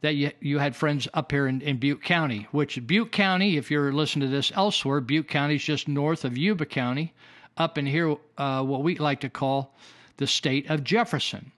that 0.00 0.14
you, 0.14 0.32
you 0.40 0.58
had 0.58 0.74
friends 0.74 1.06
up 1.14 1.30
here 1.30 1.46
in, 1.46 1.60
in 1.60 1.78
Butte 1.78 2.02
County, 2.02 2.48
which 2.52 2.84
Butte 2.86 3.12
County, 3.12 3.56
if 3.56 3.70
you're 3.70 3.92
listening 3.92 4.28
to 4.28 4.34
this 4.34 4.50
elsewhere, 4.54 5.00
Butte 5.00 5.28
County 5.28 5.56
is 5.56 5.64
just 5.64 5.86
north 5.88 6.24
of 6.24 6.36
Yuba 6.36 6.66
County, 6.66 7.12
up 7.56 7.78
in 7.78 7.86
here, 7.86 8.16
uh, 8.38 8.62
what 8.62 8.82
we 8.82 8.96
like 8.96 9.20
to 9.20 9.28
call 9.28 9.74
the 10.16 10.26
state 10.26 10.68
of 10.70 10.82
Jefferson. 10.82 11.52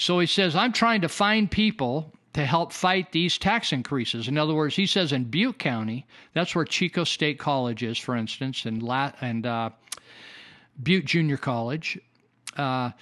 So 0.00 0.18
he 0.18 0.26
says, 0.26 0.56
I'm 0.56 0.72
trying 0.72 1.02
to 1.02 1.10
find 1.10 1.50
people 1.50 2.10
to 2.32 2.46
help 2.46 2.72
fight 2.72 3.12
these 3.12 3.36
tax 3.36 3.70
increases. 3.70 4.28
In 4.28 4.38
other 4.38 4.54
words, 4.54 4.74
he 4.74 4.86
says 4.86 5.12
in 5.12 5.24
Butte 5.24 5.58
County, 5.58 6.06
that's 6.32 6.54
where 6.54 6.64
Chico 6.64 7.04
State 7.04 7.38
College 7.38 7.82
is, 7.82 7.98
for 7.98 8.16
instance, 8.16 8.64
and 8.64 8.82
La- 8.82 9.12
and 9.20 9.44
uh, 9.44 9.68
Butte 10.82 11.04
Junior 11.04 11.36
College. 11.36 11.98
Uh, 12.56 12.92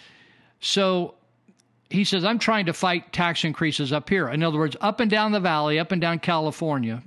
so 0.59 1.15
he 1.89 2.03
says, 2.03 2.25
I'm 2.25 2.41
trying 2.41 2.67
to 2.67 2.73
fight 2.73 3.13
tax 3.13 3.45
increases 3.45 3.93
up 3.93 4.09
here. 4.09 4.31
In 4.31 4.43
other 4.43 4.59
words, 4.59 4.77
up 4.81 4.99
and 4.99 5.09
down 5.09 5.31
the 5.31 5.39
valley, 5.39 5.79
up 5.79 5.93
and 5.93 6.01
down 6.01 6.19
California, 6.19 7.01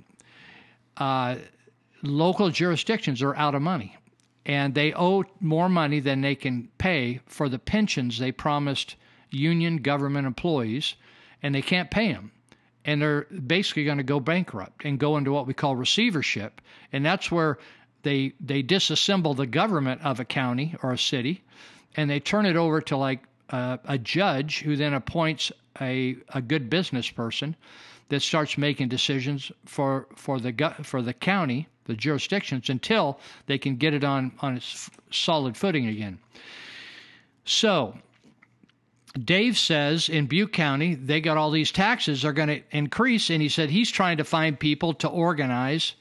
uh, 0.96 1.36
local 2.02 2.48
jurisdictions 2.48 3.20
are 3.20 3.36
out 3.36 3.54
of 3.54 3.60
money. 3.60 3.94
And 4.46 4.74
they 4.74 4.94
owe 4.94 5.24
more 5.40 5.68
money 5.68 6.00
than 6.00 6.22
they 6.22 6.34
can 6.34 6.70
pay 6.78 7.20
for 7.26 7.50
the 7.50 7.58
pensions 7.58 8.18
they 8.18 8.32
promised 8.32 8.96
union 9.32 9.78
government 9.78 10.26
employees 10.26 10.94
and 11.42 11.54
they 11.54 11.62
can't 11.62 11.90
pay 11.90 12.12
them. 12.12 12.30
And 12.84 13.00
they're 13.00 13.26
basically 13.46 13.84
going 13.84 13.98
to 13.98 14.04
go 14.04 14.20
bankrupt 14.20 14.84
and 14.84 14.98
go 14.98 15.16
into 15.16 15.32
what 15.32 15.46
we 15.46 15.54
call 15.54 15.76
receivership. 15.76 16.60
And 16.92 17.04
that's 17.04 17.30
where 17.30 17.58
they 18.02 18.34
they 18.40 18.62
disassemble 18.62 19.36
the 19.36 19.46
government 19.46 20.02
of 20.02 20.18
a 20.18 20.24
county 20.24 20.74
or 20.82 20.92
a 20.92 20.98
city 20.98 21.42
and 21.96 22.08
they 22.08 22.20
turn 22.20 22.46
it 22.46 22.56
over 22.56 22.80
to 22.80 22.96
like 22.96 23.20
a 23.50 23.98
judge 23.98 24.60
who 24.60 24.76
then 24.76 24.94
appoints 24.94 25.52
a, 25.80 26.16
a 26.30 26.40
good 26.40 26.70
business 26.70 27.10
person 27.10 27.54
that 28.08 28.20
starts 28.20 28.56
making 28.56 28.88
decisions 28.88 29.52
for 29.66 30.06
for 30.16 30.40
the 30.40 30.74
for 30.82 31.02
the 31.02 31.12
county, 31.12 31.68
the 31.84 31.94
jurisdictions 31.94 32.70
until 32.70 33.18
they 33.46 33.58
can 33.58 33.76
get 33.76 33.92
it 33.92 34.04
on 34.04 34.32
on 34.40 34.56
its 34.56 34.90
solid 35.10 35.56
footing 35.56 35.86
again. 35.86 36.18
So 37.44 37.98
Dave 39.12 39.58
says 39.58 40.08
in 40.08 40.26
Butte 40.26 40.52
County, 40.52 40.94
they 40.94 41.20
got 41.20 41.36
all 41.36 41.50
these 41.50 41.70
taxes 41.70 42.24
are 42.24 42.32
going 42.32 42.48
to 42.48 42.62
increase. 42.70 43.30
And 43.30 43.42
he 43.42 43.48
said 43.48 43.70
he's 43.70 43.90
trying 43.90 44.16
to 44.16 44.24
find 44.24 44.58
people 44.58 44.94
to 44.94 45.08
organize 45.08 45.94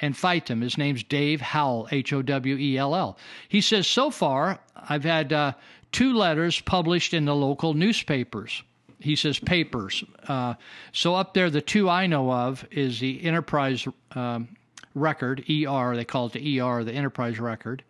and 0.00 0.16
fight 0.16 0.46
them. 0.46 0.60
His 0.60 0.76
name's 0.76 1.02
Dave 1.02 1.40
Howell, 1.40 1.88
H 1.90 2.12
O 2.12 2.22
W 2.22 2.56
E 2.56 2.76
L 2.76 2.94
L. 2.94 3.18
He 3.48 3.60
says, 3.60 3.86
so 3.86 4.10
far, 4.10 4.58
I've 4.76 5.04
had 5.04 5.32
uh, 5.32 5.52
two 5.92 6.14
letters 6.14 6.60
published 6.60 7.14
in 7.14 7.24
the 7.24 7.34
local 7.34 7.74
newspapers. 7.74 8.62
He 8.98 9.14
says 9.14 9.38
papers. 9.38 10.02
Uh, 10.26 10.54
so 10.92 11.14
up 11.14 11.34
there, 11.34 11.50
the 11.50 11.60
two 11.60 11.88
I 11.88 12.06
know 12.06 12.32
of 12.32 12.66
is 12.70 12.98
the 12.98 13.22
Enterprise 13.22 13.86
um, 14.12 14.48
Record, 14.94 15.44
ER, 15.50 15.94
they 15.94 16.04
call 16.04 16.26
it 16.26 16.32
the 16.32 16.60
ER, 16.60 16.82
the 16.82 16.92
Enterprise 16.92 17.38
Record. 17.38 17.84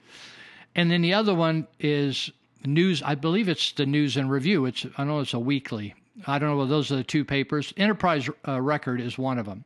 And 0.74 0.90
then 0.90 1.00
the 1.00 1.14
other 1.14 1.34
one 1.34 1.68
is 1.78 2.30
news. 2.66 3.02
I 3.02 3.14
believe 3.14 3.48
it's 3.48 3.72
the 3.72 3.86
News 3.86 4.16
and 4.16 4.30
Review. 4.30 4.66
It's 4.66 4.86
I 4.96 5.04
know 5.04 5.20
it's 5.20 5.34
a 5.34 5.38
weekly. 5.38 5.94
I 6.26 6.38
don't 6.38 6.56
know 6.56 6.66
those 6.66 6.90
are 6.90 6.96
the 6.96 7.04
two 7.04 7.24
papers. 7.24 7.72
Enterprise 7.76 8.28
uh, 8.46 8.60
Record 8.60 9.00
is 9.00 9.18
one 9.18 9.38
of 9.38 9.46
them. 9.46 9.64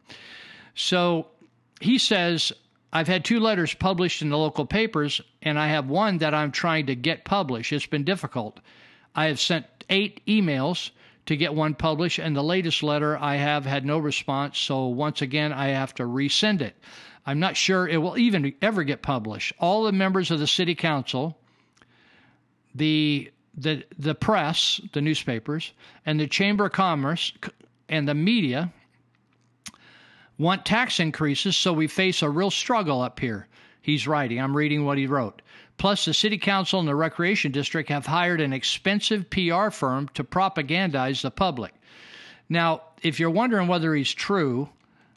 So 0.74 1.26
he 1.80 1.98
says 1.98 2.53
I've 2.92 3.09
had 3.09 3.24
two 3.24 3.38
letters 3.38 3.72
published 3.72 4.20
in 4.20 4.30
the 4.30 4.38
local 4.38 4.66
papers, 4.66 5.20
and 5.42 5.59
I 5.59 5.68
have 5.68 5.88
one 5.88 6.18
that 6.18 6.34
I'm 6.34 6.51
trying 6.51 6.86
to 6.86 6.96
get 6.96 7.24
published. 7.24 7.72
It's 7.72 7.86
been 7.86 8.05
difficult. 8.05 8.59
I 9.14 9.26
have 9.26 9.38
sent 9.38 9.66
eight 9.88 10.24
emails 10.26 10.90
to 11.26 11.36
get 11.36 11.55
one 11.55 11.74
published, 11.74 12.18
and 12.18 12.34
the 12.34 12.42
latest 12.42 12.82
letter 12.82 13.16
I 13.16 13.36
have 13.36 13.64
had 13.64 13.84
no 13.84 13.98
response. 13.98 14.59
So 14.59 14.86
once 14.86 15.22
again, 15.22 15.53
I 15.53 15.68
have 15.68 15.94
to 15.96 16.03
resend 16.03 16.62
it. 16.62 16.74
I'm 17.24 17.38
not 17.38 17.57
sure 17.57 17.86
it 17.86 17.98
will 17.98 18.18
even 18.18 18.55
ever 18.61 18.82
get 18.82 19.03
published. 19.03 19.53
All 19.61 19.84
the 19.84 19.92
members 19.92 20.32
of 20.32 20.40
the 20.40 20.46
city 20.46 20.74
council 20.74 21.38
the 22.75 23.31
the 23.57 23.85
the 23.99 24.14
press, 24.14 24.81
the 24.93 25.01
newspapers, 25.01 25.73
and 26.07 26.18
the 26.18 26.27
Chamber 26.27 26.66
of 26.66 26.73
Commerce 26.73 27.33
and 27.89 28.09
the 28.09 28.14
media 28.14 28.73
want 30.39 30.64
tax 30.64 31.01
increases, 31.01 31.57
so 31.57 31.73
we 31.73 31.87
face 31.87 32.23
a 32.23 32.31
real 32.31 32.51
struggle 32.51 33.03
up 33.03 33.21
here. 33.21 33.47
He's 33.83 34.07
writing. 34.07 34.41
I'm 34.41 34.57
reading 34.57 34.85
what 34.85 34.99
he 34.99 35.07
wrote. 35.07 35.43
Plus, 35.77 36.05
the 36.05 36.14
city 36.14 36.39
council 36.39 36.79
and 36.79 36.89
the 36.89 36.95
recreation 36.95 37.53
district 37.53 37.89
have 37.89 38.07
hired 38.07 38.41
an 38.41 38.53
expensive 38.53 39.29
PR 39.31 39.71
firm 39.71 40.09
to 40.14 40.25
propagandize 40.25 41.23
the 41.23 41.31
public. 41.31 41.75
Now, 42.49 42.83
if 43.03 43.18
you're 43.18 43.31
wondering 43.31 43.68
whether 43.68 43.95
he's 43.95 44.12
true, 44.12 44.68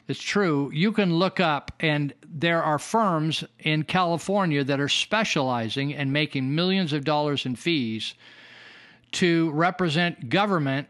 it's 0.06 0.22
true. 0.22 0.70
You 0.72 0.92
can 0.92 1.14
look 1.14 1.40
up, 1.40 1.72
and 1.80 2.12
there 2.28 2.62
are 2.62 2.78
firms 2.78 3.42
in 3.58 3.84
California 3.84 4.62
that 4.62 4.80
are 4.80 4.88
specializing 4.88 5.94
and 5.94 6.12
making 6.12 6.54
millions 6.54 6.92
of 6.92 7.04
dollars 7.04 7.46
in 7.46 7.56
fees 7.56 8.14
to 9.12 9.50
represent 9.52 10.28
government 10.28 10.88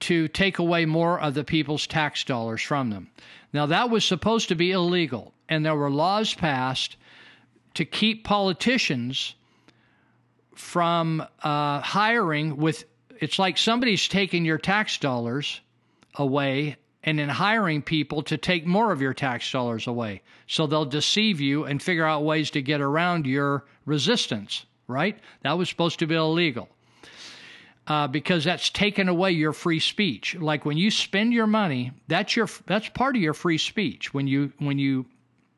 to 0.00 0.28
take 0.28 0.58
away 0.58 0.86
more 0.86 1.20
of 1.20 1.34
the 1.34 1.44
people's 1.44 1.86
tax 1.86 2.24
dollars 2.24 2.62
from 2.62 2.90
them. 2.90 3.10
Now, 3.52 3.66
that 3.66 3.90
was 3.90 4.04
supposed 4.04 4.48
to 4.48 4.54
be 4.54 4.70
illegal, 4.70 5.32
and 5.48 5.64
there 5.64 5.76
were 5.76 5.90
laws 5.90 6.34
passed 6.34 6.96
to 7.74 7.84
keep 7.84 8.24
politicians 8.24 9.34
from 10.54 11.20
uh, 11.42 11.80
hiring 11.80 12.56
with 12.56 12.84
it's 13.20 13.38
like 13.38 13.56
somebody's 13.58 14.08
taking 14.08 14.44
your 14.44 14.58
tax 14.58 14.98
dollars 14.98 15.60
away 16.16 16.76
and 17.04 17.20
in 17.20 17.28
hiring 17.28 17.82
people 17.82 18.22
to 18.22 18.36
take 18.36 18.66
more 18.66 18.90
of 18.90 19.00
your 19.00 19.14
tax 19.14 19.50
dollars 19.52 19.86
away. 19.86 20.22
So 20.46 20.66
they'll 20.66 20.86
deceive 20.86 21.40
you 21.40 21.64
and 21.64 21.80
figure 21.80 22.06
out 22.06 22.24
ways 22.24 22.50
to 22.52 22.62
get 22.62 22.80
around 22.80 23.26
your 23.26 23.66
resistance, 23.84 24.64
right? 24.88 25.18
That 25.42 25.56
was 25.58 25.68
supposed 25.68 25.98
to 26.00 26.06
be 26.06 26.14
illegal. 26.14 26.68
Uh, 27.86 28.08
because 28.08 28.42
that's 28.44 28.70
taken 28.70 29.10
away 29.10 29.30
your 29.30 29.52
free 29.52 29.78
speech. 29.78 30.34
Like 30.36 30.64
when 30.64 30.78
you 30.78 30.90
spend 30.90 31.34
your 31.34 31.46
money, 31.46 31.92
that's 32.08 32.34
your 32.34 32.48
that's 32.64 32.88
part 32.88 33.14
of 33.14 33.20
your 33.20 33.34
free 33.34 33.58
speech. 33.58 34.14
When 34.14 34.26
you 34.26 34.50
when 34.58 34.78
you 34.78 35.04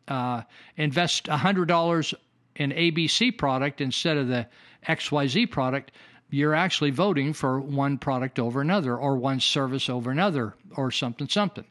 uh, 0.08 0.42
invest 0.76 1.28
hundred 1.28 1.66
dollars 1.66 2.14
in 2.56 2.72
ABC 2.72 3.38
product 3.38 3.80
instead 3.80 4.16
of 4.16 4.26
the 4.26 4.44
XYZ 4.88 5.48
product, 5.52 5.92
you're 6.30 6.54
actually 6.54 6.90
voting 6.90 7.32
for 7.32 7.60
one 7.60 7.98
product 7.98 8.38
over 8.38 8.60
another 8.60 8.96
or 8.96 9.16
one 9.16 9.40
service 9.40 9.88
over 9.88 10.10
another 10.10 10.54
or 10.76 10.90
something, 10.90 11.28
something. 11.28 11.64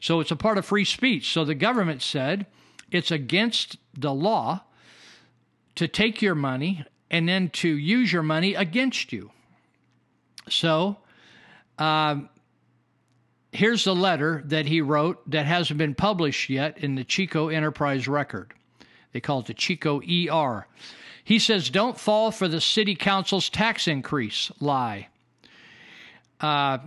So 0.00 0.20
it's 0.20 0.30
a 0.30 0.36
part 0.36 0.58
of 0.58 0.64
free 0.64 0.84
speech. 0.84 1.32
So 1.32 1.44
the 1.44 1.54
government 1.54 2.02
said 2.02 2.46
it's 2.90 3.10
against 3.10 3.76
the 3.96 4.12
law 4.12 4.62
to 5.74 5.86
take 5.86 6.22
your 6.22 6.34
money 6.34 6.84
and 7.10 7.28
then 7.28 7.50
to 7.50 7.68
use 7.68 8.12
your 8.12 8.22
money 8.22 8.54
against 8.54 9.12
you. 9.12 9.30
So 10.48 10.96
um, 11.78 12.28
here's 13.52 13.84
the 13.84 13.94
letter 13.94 14.42
that 14.46 14.66
he 14.66 14.80
wrote 14.80 15.28
that 15.30 15.46
hasn't 15.46 15.78
been 15.78 15.94
published 15.94 16.48
yet 16.48 16.78
in 16.78 16.94
the 16.94 17.04
Chico 17.04 17.48
Enterprise 17.48 18.08
Record. 18.08 18.54
They 19.12 19.20
call 19.20 19.40
it 19.40 19.46
the 19.46 19.54
Chico 19.54 20.00
ER. 20.00 20.66
He 21.30 21.38
says, 21.38 21.70
Don't 21.70 21.96
fall 21.96 22.32
for 22.32 22.48
the 22.48 22.60
city 22.60 22.96
council's 22.96 23.48
tax 23.48 23.86
increase 23.86 24.50
lie. 24.58 25.06
Uh, 26.40 26.78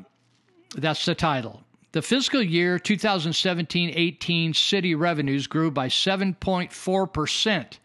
that's 0.76 1.06
the 1.06 1.16
title. 1.16 1.64
The 1.94 2.02
fiscal 2.02 2.44
year 2.44 2.78
2017 2.78 3.94
18 3.96 4.54
city 4.54 4.96
revenues 4.96 5.48
grew 5.48 5.72
by 5.72 5.88
7.4%, 5.88 7.78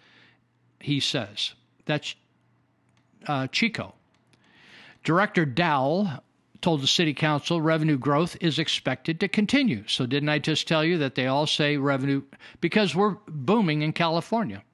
he 0.81 0.99
says. 0.99 1.55
That's 1.85 2.17
uh, 3.29 3.47
Chico. 3.47 3.95
Director 5.05 5.45
Dowell 5.45 6.11
told 6.61 6.83
the 6.83 6.89
city 6.89 7.15
council 7.15 7.61
revenue 7.61 7.99
growth 7.99 8.37
is 8.41 8.59
expected 8.59 9.21
to 9.21 9.29
continue. 9.29 9.87
So, 9.87 10.07
didn't 10.07 10.29
I 10.29 10.41
just 10.41 10.67
tell 10.67 10.85
you 10.85 10.99
that 10.99 11.15
they 11.15 11.29
all 11.29 11.47
say 11.47 11.77
revenue? 11.77 12.23
Because 12.61 12.97
we're 12.97 13.17
booming 13.29 13.83
in 13.83 13.93
California. 13.93 14.65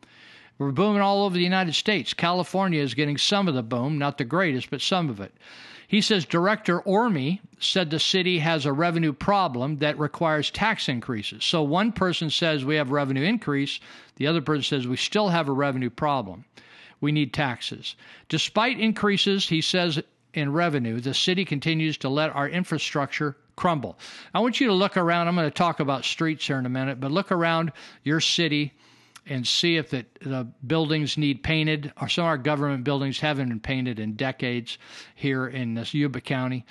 We're 0.59 0.71
booming 0.71 1.03
all 1.03 1.25
over 1.25 1.35
the 1.35 1.43
United 1.43 1.75
States. 1.75 2.15
California 2.15 2.81
is 2.81 2.95
getting 2.95 3.19
some 3.19 3.49
of 3.49 3.55
the 3.55 3.63
boom, 3.63 3.99
not 3.99 4.19
the 4.19 4.25
greatest, 4.25 4.71
but 4.71 4.81
some 4.81 5.11
of 5.11 5.21
it. 5.21 5.35
He 5.89 6.01
says 6.01 6.25
Director 6.25 6.81
Orme 6.81 7.41
said 7.59 7.91
the 7.91 7.99
city 7.99 8.39
has 8.39 8.65
a 8.65 8.73
revenue 8.73 9.13
problem 9.13 9.79
that 9.79 9.99
requires 9.99 10.51
tax 10.51 10.89
increases. 10.89 11.45
So 11.45 11.63
one 11.63 11.93
person 11.93 12.31
says 12.31 12.65
we 12.65 12.77
have 12.77 12.91
revenue 12.91 13.23
increase, 13.23 13.81
the 14.17 14.27
other 14.27 14.41
person 14.41 14.63
says 14.63 14.89
we 14.89 14.97
still 14.97 15.29
have 15.29 15.49
a 15.49 15.53
revenue 15.53 15.91
problem. 15.91 16.45
We 17.01 17.13
need 17.13 17.35
taxes. 17.35 17.97
Despite 18.29 18.81
increases, 18.81 19.49
he 19.49 19.61
says 19.61 20.01
in 20.33 20.53
revenue, 20.53 21.01
the 21.01 21.15
city 21.15 21.45
continues 21.45 21.99
to 21.99 22.09
let 22.09 22.35
our 22.35 22.49
infrastructure 22.49 23.37
crumble. 23.57 23.99
I 24.33 24.41
want 24.41 24.61
you 24.61 24.69
to 24.69 24.73
look 24.73 24.97
around. 24.97 25.29
I'm 25.29 25.37
going 25.37 25.47
to 25.47 25.51
talk 25.51 25.81
about 25.81 26.05
streets 26.05 26.47
here 26.47 26.59
in 26.59 26.67
a 26.67 26.71
minute, 26.71 27.01
but 27.01 27.13
look 27.13 27.31
around 27.31 27.73
your 28.03 28.21
city 28.21 28.73
and 29.27 29.47
see 29.47 29.77
if 29.77 29.91
the, 29.91 30.05
the 30.21 30.47
buildings 30.67 31.17
need 31.17 31.43
painted, 31.43 31.93
or 32.01 32.09
some 32.09 32.25
of 32.25 32.29
our 32.29 32.39
government 32.39 32.85
buildings 32.85 33.19
haven't 33.21 33.49
been 33.49 33.61
painted 33.61 33.99
in 33.99 34.15
decades 34.15 34.79
here 35.15 35.47
in 35.49 35.75
this 35.75 35.95
Yuba 35.95 36.21
County. 36.21 36.65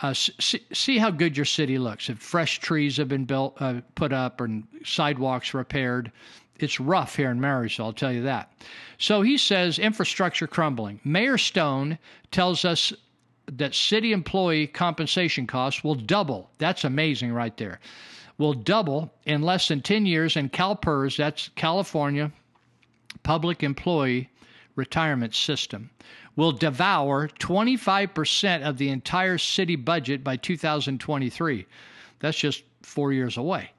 Uh, 0.00 0.12
see, 0.12 0.64
see, 0.72 0.98
how 0.98 1.10
good 1.10 1.36
your 1.36 1.46
city 1.46 1.78
looks. 1.78 2.08
If 2.08 2.18
fresh 2.18 2.58
trees 2.58 2.96
have 2.96 3.08
been 3.08 3.24
built, 3.24 3.54
uh, 3.60 3.82
put 3.94 4.12
up, 4.12 4.40
and 4.40 4.66
sidewalks 4.84 5.54
repaired, 5.54 6.10
it's 6.58 6.80
rough 6.80 7.14
here 7.16 7.30
in 7.30 7.40
Marysville, 7.40 7.86
I'll 7.86 7.92
tell 7.92 8.12
you 8.12 8.22
that. 8.22 8.52
So 8.98 9.22
he 9.22 9.38
says 9.38 9.78
infrastructure 9.78 10.48
crumbling. 10.48 11.00
Mayor 11.04 11.38
Stone 11.38 11.98
tells 12.32 12.64
us 12.64 12.92
that 13.46 13.74
city 13.74 14.12
employee 14.12 14.66
compensation 14.66 15.46
costs 15.46 15.84
will 15.84 15.94
double. 15.94 16.50
That's 16.58 16.84
amazing 16.84 17.32
right 17.32 17.56
there 17.56 17.80
will 18.42 18.52
double 18.52 19.10
in 19.24 19.40
less 19.40 19.68
than 19.68 19.80
10 19.80 20.04
years, 20.04 20.36
and 20.36 20.52
CalPERS, 20.52 21.16
that's 21.16 21.48
California 21.54 22.30
Public 23.22 23.62
Employee 23.62 24.28
Retirement 24.74 25.32
System, 25.32 25.88
will 26.34 26.50
devour 26.50 27.28
25% 27.28 28.62
of 28.62 28.78
the 28.78 28.88
entire 28.88 29.38
city 29.38 29.76
budget 29.76 30.24
by 30.24 30.36
2023. 30.36 31.66
That's 32.18 32.36
just 32.36 32.64
four 32.82 33.12
years 33.12 33.36
away. 33.36 33.70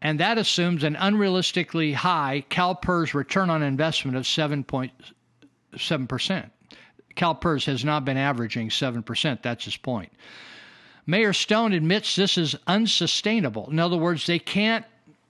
And 0.00 0.18
that 0.18 0.38
assumes 0.38 0.82
an 0.82 0.94
unrealistically 0.94 1.92
high 1.92 2.46
CalPERS 2.48 3.12
return 3.12 3.50
on 3.50 3.62
investment 3.62 4.16
of 4.16 4.24
7.7%. 4.24 6.50
CalPERS 7.16 7.66
has 7.66 7.84
not 7.84 8.06
been 8.06 8.16
averaging 8.16 8.70
7%. 8.70 9.42
That's 9.42 9.66
his 9.66 9.76
point. 9.76 10.10
Mayor 11.06 11.32
Stone 11.32 11.72
admits 11.72 12.16
this 12.16 12.38
is 12.38 12.56
unsustainable. 12.66 13.68
In 13.70 13.78
other 13.78 13.96
words, 13.96 14.26
they 14.26 14.38
can't 14.38 14.84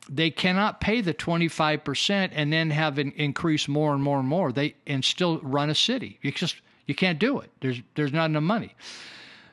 they 0.09 0.31
cannot 0.31 0.83
pay 0.83 1.01
the 1.01 1.15
25% 1.15 2.31
and 2.35 2.53
then 2.53 2.71
have 2.71 2.99
an 2.99 3.13
increase 3.13 3.67
more 3.67 3.95
and 3.95 4.03
more 4.03 4.19
and 4.19 4.29
more. 4.29 4.53
They 4.53 4.75
and 4.87 5.03
still 5.05 5.39
run 5.39 5.71
a 5.71 5.75
city. 5.75 6.19
You 6.23 6.31
just 6.31 6.57
you 6.87 6.95
can't 6.95 7.19
do 7.19 7.41
it. 7.41 7.51
There's 7.61 7.81
there's 7.95 8.13
not 8.13 8.27
enough 8.27 8.43
money. 8.43 8.75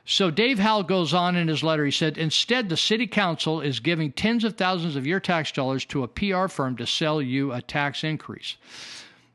So 0.04 0.30
dave 0.30 0.58
howell 0.58 0.82
goes 0.82 1.14
on 1.14 1.36
in 1.36 1.48
his 1.48 1.62
letter. 1.62 1.84
He 1.84 1.90
said 1.90 2.18
instead 2.18 2.68
the 2.68 2.76
city 2.76 3.06
council 3.06 3.60
is 3.60 3.80
giving 3.80 4.12
tens 4.12 4.44
of 4.44 4.56
thousands 4.56 4.94
of 4.94 5.06
your 5.06 5.20
tax 5.20 5.50
dollars 5.52 5.84
to 5.86 6.02
a 6.02 6.08
pr 6.08 6.48
firm 6.48 6.76
to 6.76 6.86
sell 6.86 7.22
you 7.22 7.52
a 7.52 7.62
tax 7.62 8.04
increase. 8.04 8.56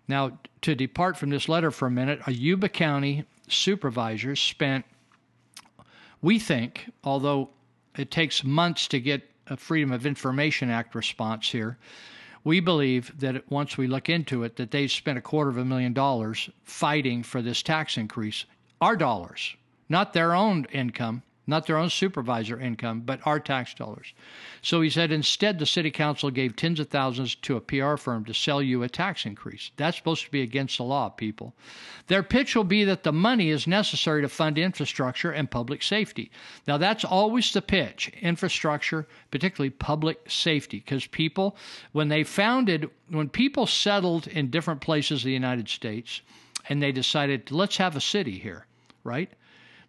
Now 0.08 0.38
to 0.62 0.76
depart 0.76 1.18
from 1.18 1.32
this 1.32 1.50
letter 1.50 1.72
for 1.72 1.88
a 1.88 1.92
minute 1.92 2.22
a 2.28 2.32
yuba 2.32 2.70
county 2.70 3.26
supervisor 3.48 4.36
spent 4.36 4.86
we 6.22 6.40
think, 6.40 6.92
although 7.04 7.50
it 7.98 8.12
takes 8.12 8.44
months 8.44 8.88
to 8.90 9.00
get 9.00 9.30
a 9.48 9.58
Freedom 9.58 9.92
of 9.92 10.06
Information 10.06 10.70
Act 10.70 10.96
response 10.96 11.50
here, 11.50 11.78
we 12.44 12.60
believe 12.60 13.12
that 13.20 13.50
once 13.52 13.78
we 13.78 13.88
look 13.88 14.10
into 14.10 14.44
it, 14.44 14.56
that 14.56 14.72
they've 14.72 14.92
spent 14.92 15.18
a 15.18 15.22
quarter 15.22 15.50
of 15.50 15.58
a 15.58 15.66
million 15.66 15.94
dollars 15.94 16.50
fighting 16.64 17.24
for 17.24 17.42
this 17.42 17.62
tax 17.62 17.98
increase, 17.98 18.46
our 18.80 18.96
dollars, 18.96 19.56
not 19.90 20.14
their 20.14 20.34
own 20.34 20.66
income, 20.72 21.24
not 21.48 21.66
their 21.66 21.78
own 21.78 21.90
supervisor 21.90 22.60
income, 22.60 23.02
but 23.06 23.22
our 23.26 23.40
tax 23.40 23.74
dollars. 23.74 24.14
So 24.62 24.82
he 24.82 24.90
said 24.90 25.12
instead, 25.12 25.58
the 25.58 25.66
city 25.66 25.90
council 25.90 26.30
gave 26.30 26.56
tens 26.56 26.80
of 26.80 26.90
thousands 26.90 27.36
to 27.36 27.56
a 27.56 27.62
PR 27.62 27.96
firm 27.96 28.26
to 28.26 28.34
sell 28.34 28.62
you 28.62 28.84
a 28.84 28.90
tax 28.90 29.26
increase. 29.26 29.72
That's 29.78 29.96
supposed 29.96 30.26
to 30.26 30.32
be 30.32 30.42
against 30.42 30.78
the 30.78 30.84
law, 30.84 31.08
people. 31.08 31.56
Their 32.08 32.22
pitch 32.22 32.56
will 32.56 32.66
be 32.66 32.84
that 32.84 33.04
the 33.04 33.14
money 33.14 33.50
is 33.50 33.66
necessary 33.66 34.22
to 34.22 34.30
fund 34.30 34.58
infrastructure 34.58 35.32
and 35.32 35.50
public 35.50 35.82
safety. 35.82 36.32
Now, 36.68 36.78
that's 36.78 37.06
always 37.06 37.52
the 37.54 37.62
pitch 37.62 38.12
infrastructure, 38.22 39.08
particularly 39.32 39.70
public 39.70 40.30
safety, 40.30 40.80
because 40.80 41.08
people, 41.08 41.56
when 41.94 42.10
they 42.10 42.24
founded, 42.24 42.90
when 43.10 43.30
people 43.30 43.66
settled 43.68 44.28
in 44.28 44.50
different 44.50 44.82
places 44.82 45.22
of 45.22 45.26
the 45.26 45.32
United 45.32 45.70
States, 45.70 46.22
and 46.70 46.82
they 46.82 46.92
decided, 46.92 47.52
let's 47.52 47.78
have 47.78 47.96
a 47.96 48.02
city 48.02 48.38
here, 48.38 48.66
right? 49.04 49.32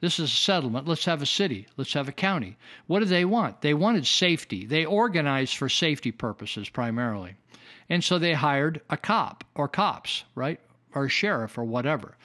This 0.00 0.18
is 0.18 0.32
a 0.32 0.36
settlement. 0.36 0.86
Let's 0.86 1.04
have 1.06 1.22
a 1.22 1.26
city. 1.26 1.66
Let's 1.76 1.92
have 1.94 2.08
a 2.08 2.12
county. 2.12 2.56
What 2.86 3.00
did 3.00 3.08
they 3.08 3.24
want? 3.24 3.60
They 3.62 3.74
wanted 3.74 4.06
safety. 4.06 4.64
They 4.64 4.84
organized 4.84 5.56
for 5.56 5.68
safety 5.68 6.12
purposes 6.12 6.68
primarily. 6.68 7.34
And 7.88 8.04
so 8.04 8.18
they 8.18 8.34
hired 8.34 8.80
a 8.90 8.96
cop 8.96 9.44
or 9.54 9.66
cops, 9.66 10.24
right? 10.34 10.60
Or 10.94 11.06
a 11.06 11.08
sheriff 11.08 11.58
or 11.58 11.64
whatever, 11.64 12.16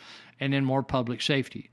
and 0.43 0.53
in 0.53 0.65
more 0.65 0.83
public 0.83 1.21
safety. 1.21 1.69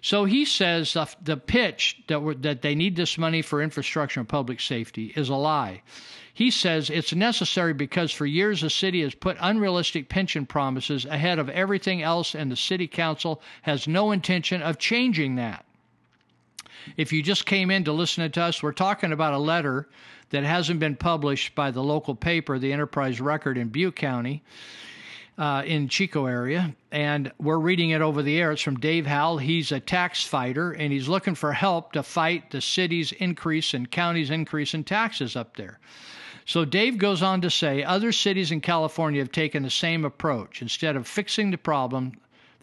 So 0.00 0.24
he 0.24 0.44
says 0.44 0.96
the 1.22 1.36
pitch 1.36 2.02
that, 2.06 2.42
that 2.42 2.62
they 2.62 2.74
need 2.74 2.96
this 2.96 3.18
money 3.18 3.42
for 3.42 3.60
infrastructure 3.60 4.20
and 4.20 4.28
public 4.28 4.60
safety 4.60 5.12
is 5.16 5.28
a 5.28 5.34
lie. 5.34 5.82
He 6.34 6.50
says 6.50 6.88
it's 6.88 7.14
necessary 7.14 7.74
because 7.74 8.10
for 8.10 8.24
years 8.24 8.62
the 8.62 8.70
city 8.70 9.02
has 9.02 9.14
put 9.14 9.36
unrealistic 9.40 10.08
pension 10.08 10.46
promises 10.46 11.04
ahead 11.04 11.38
of 11.38 11.50
everything 11.50 12.02
else, 12.02 12.34
and 12.34 12.50
the 12.50 12.56
city 12.56 12.86
council 12.86 13.42
has 13.62 13.86
no 13.86 14.12
intention 14.12 14.62
of 14.62 14.78
changing 14.78 15.34
that. 15.36 15.66
If 16.96 17.12
you 17.12 17.22
just 17.22 17.44
came 17.46 17.70
in 17.70 17.84
to 17.84 17.92
listen 17.92 18.30
to 18.30 18.42
us, 18.42 18.62
we're 18.62 18.72
talking 18.72 19.12
about 19.12 19.34
a 19.34 19.38
letter 19.38 19.88
that 20.30 20.44
hasn't 20.44 20.80
been 20.80 20.96
published 20.96 21.54
by 21.54 21.70
the 21.70 21.82
local 21.82 22.14
paper, 22.14 22.58
the 22.58 22.72
Enterprise 22.72 23.20
Record 23.20 23.58
in 23.58 23.68
Butte 23.68 23.96
County. 23.96 24.42
Uh, 25.38 25.62
in 25.64 25.88
Chico 25.88 26.26
area, 26.26 26.76
and 26.90 27.32
we're 27.40 27.58
reading 27.58 27.88
it 27.88 28.02
over 28.02 28.22
the 28.22 28.38
air. 28.38 28.52
It's 28.52 28.60
from 28.60 28.78
Dave 28.78 29.06
Howell. 29.06 29.38
He's 29.38 29.72
a 29.72 29.80
tax 29.80 30.22
fighter, 30.22 30.72
and 30.72 30.92
he's 30.92 31.08
looking 31.08 31.34
for 31.34 31.54
help 31.54 31.92
to 31.92 32.02
fight 32.02 32.50
the 32.50 32.60
city's 32.60 33.12
increase 33.12 33.72
and 33.72 33.90
county's 33.90 34.28
increase 34.28 34.74
in 34.74 34.84
taxes 34.84 35.34
up 35.34 35.56
there. 35.56 35.80
So 36.44 36.64
Dave 36.66 36.98
goes 36.98 37.22
on 37.22 37.40
to 37.42 37.50
say 37.50 37.82
other 37.82 38.12
cities 38.12 38.50
in 38.50 38.60
California 38.60 39.20
have 39.20 39.32
taken 39.32 39.62
the 39.62 39.70
same 39.70 40.04
approach. 40.04 40.60
Instead 40.60 40.96
of 40.96 41.06
fixing 41.06 41.50
the 41.50 41.58
problem, 41.58 42.12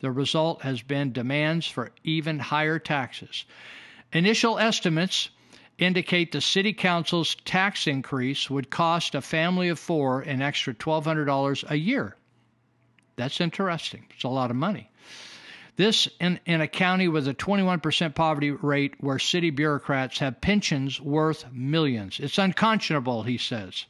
the 0.01 0.11
result 0.11 0.61
has 0.61 0.81
been 0.81 1.11
demands 1.11 1.65
for 1.65 1.91
even 2.03 2.39
higher 2.39 2.77
taxes. 2.77 3.45
Initial 4.13 4.59
estimates 4.59 5.29
indicate 5.77 6.31
the 6.31 6.41
city 6.41 6.73
council's 6.73 7.35
tax 7.45 7.87
increase 7.87 8.49
would 8.49 8.69
cost 8.69 9.15
a 9.15 9.21
family 9.21 9.69
of 9.69 9.79
four 9.79 10.21
an 10.21 10.41
extra 10.41 10.73
$1,200 10.73 11.71
a 11.71 11.75
year. 11.77 12.15
That's 13.19 13.41
interesting. 13.41 14.05
It's 14.15 14.23
a 14.23 14.29
lot 14.29 14.49
of 14.49 14.55
money. 14.55 14.89
This 15.75 16.07
in, 16.21 16.39
in 16.45 16.61
a 16.61 16.69
county 16.69 17.09
with 17.09 17.27
a 17.27 17.33
21% 17.33 18.15
poverty 18.15 18.51
rate 18.51 18.93
where 19.01 19.19
city 19.19 19.49
bureaucrats 19.49 20.19
have 20.19 20.39
pensions 20.39 21.01
worth 21.01 21.43
millions. 21.51 22.21
It's 22.21 22.37
unconscionable, 22.37 23.23
he 23.23 23.37
says. 23.37 23.85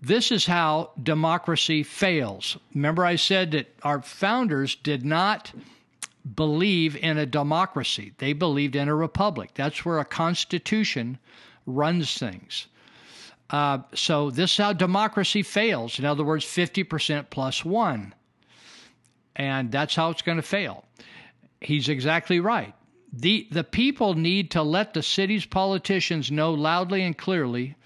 This 0.00 0.30
is 0.30 0.46
how 0.46 0.92
democracy 1.02 1.82
fails. 1.82 2.58
Remember, 2.72 3.04
I 3.04 3.16
said 3.16 3.50
that 3.50 3.74
our 3.82 4.00
founders 4.00 4.76
did 4.76 5.04
not 5.04 5.52
believe 6.36 6.94
in 6.94 7.18
a 7.18 7.26
democracy, 7.26 8.12
they 8.18 8.34
believed 8.34 8.76
in 8.76 8.86
a 8.86 8.94
republic. 8.94 9.50
That's 9.54 9.84
where 9.84 9.98
a 9.98 10.04
constitution 10.04 11.18
runs 11.66 12.16
things. 12.16 12.68
Uh, 13.54 13.78
so, 13.94 14.30
this 14.30 14.50
is 14.50 14.56
how 14.56 14.72
democracy 14.72 15.44
fails. 15.44 16.00
In 16.00 16.04
other 16.04 16.24
words, 16.24 16.44
50% 16.44 17.30
plus 17.30 17.64
one 17.64 18.12
and 19.36 19.70
that's 19.70 19.94
how 19.94 20.10
it's 20.10 20.22
going 20.22 20.38
to 20.38 20.42
fail. 20.42 20.84
He's 21.60 21.88
exactly 21.88 22.40
right. 22.40 22.74
The, 23.12 23.46
the 23.52 23.62
people 23.62 24.14
need 24.14 24.50
to 24.52 24.62
let 24.62 24.92
the 24.92 25.04
city's 25.04 25.46
politicians 25.46 26.32
know 26.32 26.52
loudly 26.52 27.02
and 27.02 27.16
clearly 27.16 27.76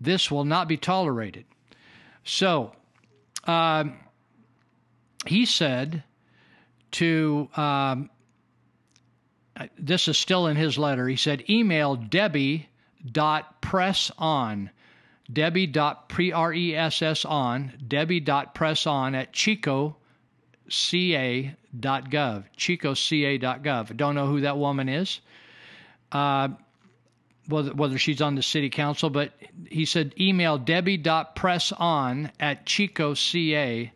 this 0.00 0.32
will 0.32 0.44
not 0.44 0.66
be 0.66 0.76
tolerated. 0.76 1.44
So, 2.24 2.72
uh, 3.44 3.84
he 5.26 5.46
said 5.46 6.02
to, 6.90 7.48
um, 7.56 8.10
this 9.78 10.08
is 10.08 10.18
still 10.18 10.48
in 10.48 10.56
his 10.56 10.76
letter, 10.76 11.06
he 11.06 11.14
said, 11.14 11.48
email 11.48 11.94
Debbie 11.94 12.68
dot 13.12 13.60
press 13.60 14.10
on 14.18 14.70
debbie 15.32 15.66
dot 15.66 16.08
p-r-e-s-s 16.08 17.24
on 17.24 17.72
debbie 17.86 18.20
dot 18.20 18.54
press 18.54 18.86
on 18.86 19.14
at 19.14 19.32
chico 19.32 19.96
chicoca.gov. 20.68 22.44
chicoca.gov. 22.56 23.96
Don't 23.96 24.14
know 24.14 24.26
who 24.26 24.40
that 24.40 24.58
woman 24.58 24.88
is, 24.88 25.20
uh, 26.12 26.48
whether, 27.48 27.72
whether 27.74 27.98
she's 27.98 28.20
on 28.20 28.34
the 28.34 28.42
city 28.42 28.70
council, 28.70 29.10
but 29.10 29.32
he 29.68 29.84
said 29.84 30.14
email 30.18 30.58
debbie.presson 30.58 32.30
at 32.40 32.66
chicoca.gov 32.66 33.92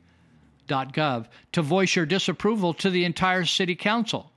to 1.53 1.63
voice 1.63 1.97
your 1.97 2.07
disapproval 2.07 2.75
to 2.75 2.91
the 2.91 3.05
entire 3.05 3.45
city 3.45 3.75
council. 3.75 4.31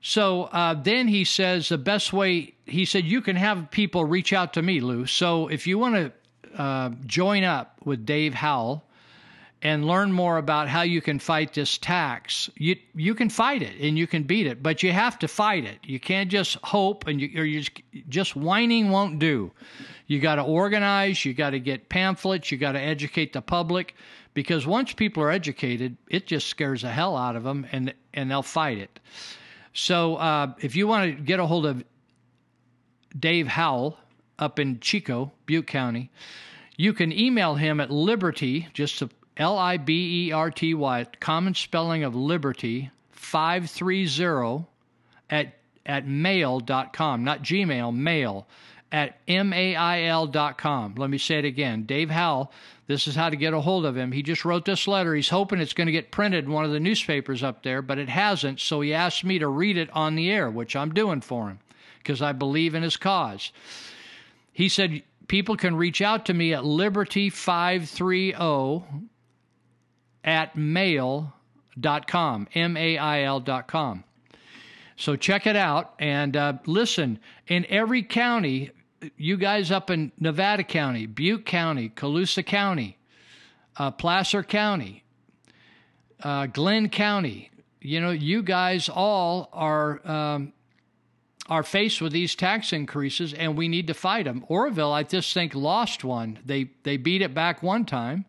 So 0.00 0.44
uh, 0.44 0.74
then 0.74 1.08
he 1.08 1.24
says 1.24 1.68
the 1.68 1.78
best 1.78 2.12
way, 2.12 2.54
he 2.66 2.84
said, 2.84 3.04
you 3.04 3.20
can 3.20 3.36
have 3.36 3.70
people 3.70 4.04
reach 4.04 4.32
out 4.32 4.54
to 4.54 4.62
me, 4.62 4.80
Lou. 4.80 5.06
So 5.06 5.48
if 5.48 5.66
you 5.66 5.78
want 5.78 5.94
to 5.96 6.60
uh, 6.60 6.90
join 7.06 7.44
up 7.44 7.76
with 7.84 8.06
Dave 8.06 8.34
Howell, 8.34 8.84
and 9.62 9.86
learn 9.86 10.10
more 10.10 10.38
about 10.38 10.68
how 10.68 10.82
you 10.82 11.02
can 11.02 11.18
fight 11.18 11.52
this 11.52 11.76
tax, 11.78 12.48
you 12.56 12.76
you 12.94 13.14
can 13.14 13.28
fight 13.28 13.62
it 13.62 13.78
and 13.80 13.98
you 13.98 14.06
can 14.06 14.22
beat 14.22 14.46
it, 14.46 14.62
but 14.62 14.82
you 14.82 14.92
have 14.92 15.18
to 15.18 15.28
fight 15.28 15.64
it. 15.64 15.78
You 15.82 16.00
can't 16.00 16.30
just 16.30 16.56
hope 16.64 17.06
and 17.06 17.20
you 17.20 17.40
or 17.40 17.44
you 17.44 17.60
just, 17.60 17.82
just 18.08 18.36
whining 18.36 18.90
won't 18.90 19.18
do. 19.18 19.52
You 20.06 20.18
got 20.18 20.36
to 20.36 20.42
organize, 20.42 21.24
you 21.24 21.34
got 21.34 21.50
to 21.50 21.60
get 21.60 21.88
pamphlets, 21.88 22.50
you 22.50 22.58
got 22.58 22.72
to 22.72 22.80
educate 22.80 23.32
the 23.32 23.42
public 23.42 23.94
because 24.32 24.66
once 24.66 24.92
people 24.92 25.22
are 25.22 25.30
educated, 25.30 25.96
it 26.08 26.26
just 26.26 26.46
scares 26.46 26.82
the 26.82 26.90
hell 26.90 27.16
out 27.16 27.36
of 27.36 27.44
them 27.44 27.66
and 27.70 27.92
and 28.14 28.30
they'll 28.30 28.42
fight 28.42 28.78
it. 28.78 28.98
So 29.72 30.16
uh, 30.16 30.54
if 30.60 30.76
you 30.76 30.86
want 30.86 31.16
to 31.16 31.22
get 31.22 31.40
a 31.40 31.46
hold 31.46 31.66
of 31.66 31.84
Dave 33.18 33.46
Howell 33.46 33.96
up 34.38 34.58
in 34.58 34.80
Chico, 34.80 35.32
Butte 35.46 35.66
County, 35.66 36.10
you 36.76 36.92
can 36.92 37.12
email 37.12 37.54
him 37.54 37.80
at 37.80 37.90
liberty, 37.90 38.68
just 38.72 39.02
L 39.36 39.58
I 39.58 39.76
B 39.76 40.28
E 40.28 40.32
R 40.32 40.50
T 40.50 40.74
Y, 40.74 41.06
common 41.20 41.54
spelling 41.54 42.04
of 42.04 42.14
liberty, 42.14 42.90
530 43.12 44.66
at, 45.28 45.54
at 45.86 46.06
mail.com, 46.06 47.24
not 47.24 47.42
Gmail, 47.42 47.94
mail 47.94 48.46
at 48.92 49.20
mail.com. 49.28 50.94
Let 50.96 51.10
me 51.10 51.18
say 51.18 51.38
it 51.38 51.44
again. 51.44 51.84
Dave 51.84 52.10
Howell, 52.10 52.52
this 52.86 53.06
is 53.06 53.14
how 53.14 53.30
to 53.30 53.36
get 53.36 53.54
a 53.54 53.60
hold 53.60 53.86
of 53.86 53.96
him. 53.96 54.12
He 54.12 54.22
just 54.22 54.44
wrote 54.44 54.64
this 54.64 54.88
letter. 54.88 55.14
He's 55.14 55.28
hoping 55.28 55.60
it's 55.60 55.72
going 55.72 55.86
to 55.86 55.92
get 55.92 56.10
printed 56.10 56.44
in 56.44 56.52
one 56.52 56.64
of 56.64 56.72
the 56.72 56.80
newspapers 56.80 57.42
up 57.42 57.62
there, 57.62 57.82
but 57.82 57.98
it 57.98 58.08
hasn't. 58.08 58.60
So 58.60 58.80
he 58.80 58.92
asked 58.92 59.24
me 59.24 59.38
to 59.38 59.48
read 59.48 59.76
it 59.76 59.90
on 59.92 60.16
the 60.16 60.30
air, 60.30 60.50
which 60.50 60.74
I'm 60.74 60.92
doing 60.92 61.20
for 61.20 61.48
him 61.48 61.60
because 61.98 62.20
I 62.20 62.32
believe 62.32 62.74
in 62.74 62.82
his 62.82 62.96
cause. 62.96 63.52
He 64.52 64.68
said, 64.68 65.02
People 65.28 65.56
can 65.56 65.76
reach 65.76 66.02
out 66.02 66.26
to 66.26 66.34
me 66.34 66.52
at 66.52 66.64
liberty530 66.64 69.08
at 70.24 70.56
mail.com, 70.56 72.48
M 72.52 72.76
A 72.76 72.98
I 72.98 73.22
L.com. 73.22 74.02
So 74.96 75.14
check 75.14 75.46
it 75.46 75.54
out 75.54 75.94
and 76.00 76.36
uh, 76.36 76.54
listen. 76.66 77.20
In 77.46 77.64
every 77.68 78.02
county, 78.02 78.72
you 79.16 79.36
guys 79.36 79.70
up 79.70 79.90
in 79.90 80.12
Nevada 80.18 80.64
County, 80.64 81.06
Butte 81.06 81.46
County, 81.46 81.88
Colusa 81.88 82.44
County, 82.44 82.98
uh, 83.76 83.90
Placer 83.90 84.42
County, 84.42 85.04
uh, 86.22 86.46
Glenn 86.46 86.88
County, 86.88 87.50
you 87.80 88.00
know, 88.00 88.10
you 88.10 88.42
guys 88.42 88.88
all 88.88 89.48
are 89.52 90.06
um, 90.06 90.52
are 91.48 91.62
faced 91.62 92.00
with 92.00 92.12
these 92.12 92.34
tax 92.34 92.72
increases, 92.72 93.32
and 93.32 93.56
we 93.56 93.68
need 93.68 93.86
to 93.86 93.94
fight 93.94 94.26
them. 94.26 94.44
Oroville, 94.48 94.92
I 94.92 95.02
just 95.02 95.32
think, 95.32 95.54
lost 95.54 96.04
one. 96.04 96.38
They 96.44 96.70
they 96.82 96.96
beat 96.96 97.22
it 97.22 97.34
back 97.34 97.62
one 97.62 97.86
time, 97.86 98.26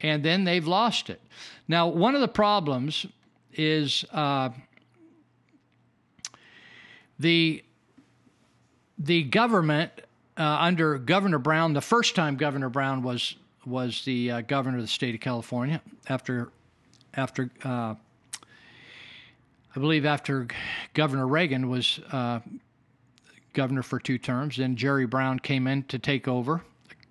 and 0.00 0.24
then 0.24 0.44
they've 0.44 0.66
lost 0.66 1.10
it. 1.10 1.20
Now, 1.68 1.86
one 1.86 2.14
of 2.14 2.20
the 2.20 2.28
problems 2.28 3.06
is 3.52 4.04
uh, 4.12 4.50
the 7.18 7.62
the 8.98 9.24
government 9.24 9.92
uh, 10.36 10.42
under 10.42 10.98
Governor 10.98 11.38
Brown. 11.38 11.72
The 11.72 11.80
first 11.80 12.14
time 12.14 12.36
Governor 12.36 12.68
Brown 12.68 13.02
was 13.02 13.36
was 13.64 14.04
the 14.04 14.30
uh, 14.30 14.40
governor 14.42 14.76
of 14.76 14.82
the 14.82 14.88
state 14.88 15.14
of 15.14 15.20
California 15.20 15.80
after 16.08 16.50
after 17.14 17.50
uh, 17.64 17.94
I 19.76 19.80
believe 19.80 20.06
after 20.06 20.46
Governor 20.94 21.26
Reagan 21.26 21.68
was 21.68 22.00
uh, 22.10 22.40
governor 23.52 23.82
for 23.82 23.98
two 23.98 24.18
terms, 24.18 24.56
then 24.56 24.76
Jerry 24.76 25.06
Brown 25.06 25.38
came 25.38 25.66
in 25.66 25.82
to 25.84 25.98
take 25.98 26.28
over 26.28 26.62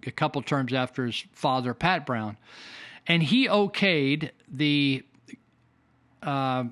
a 0.06 0.12
couple 0.12 0.42
terms 0.42 0.74
after 0.74 1.06
his 1.06 1.26
father, 1.34 1.74
Pat 1.74 2.06
Brown. 2.06 2.38
And 3.08 3.22
he 3.22 3.48
okayed 3.48 4.32
the 4.52 5.04
uh, 6.24 6.66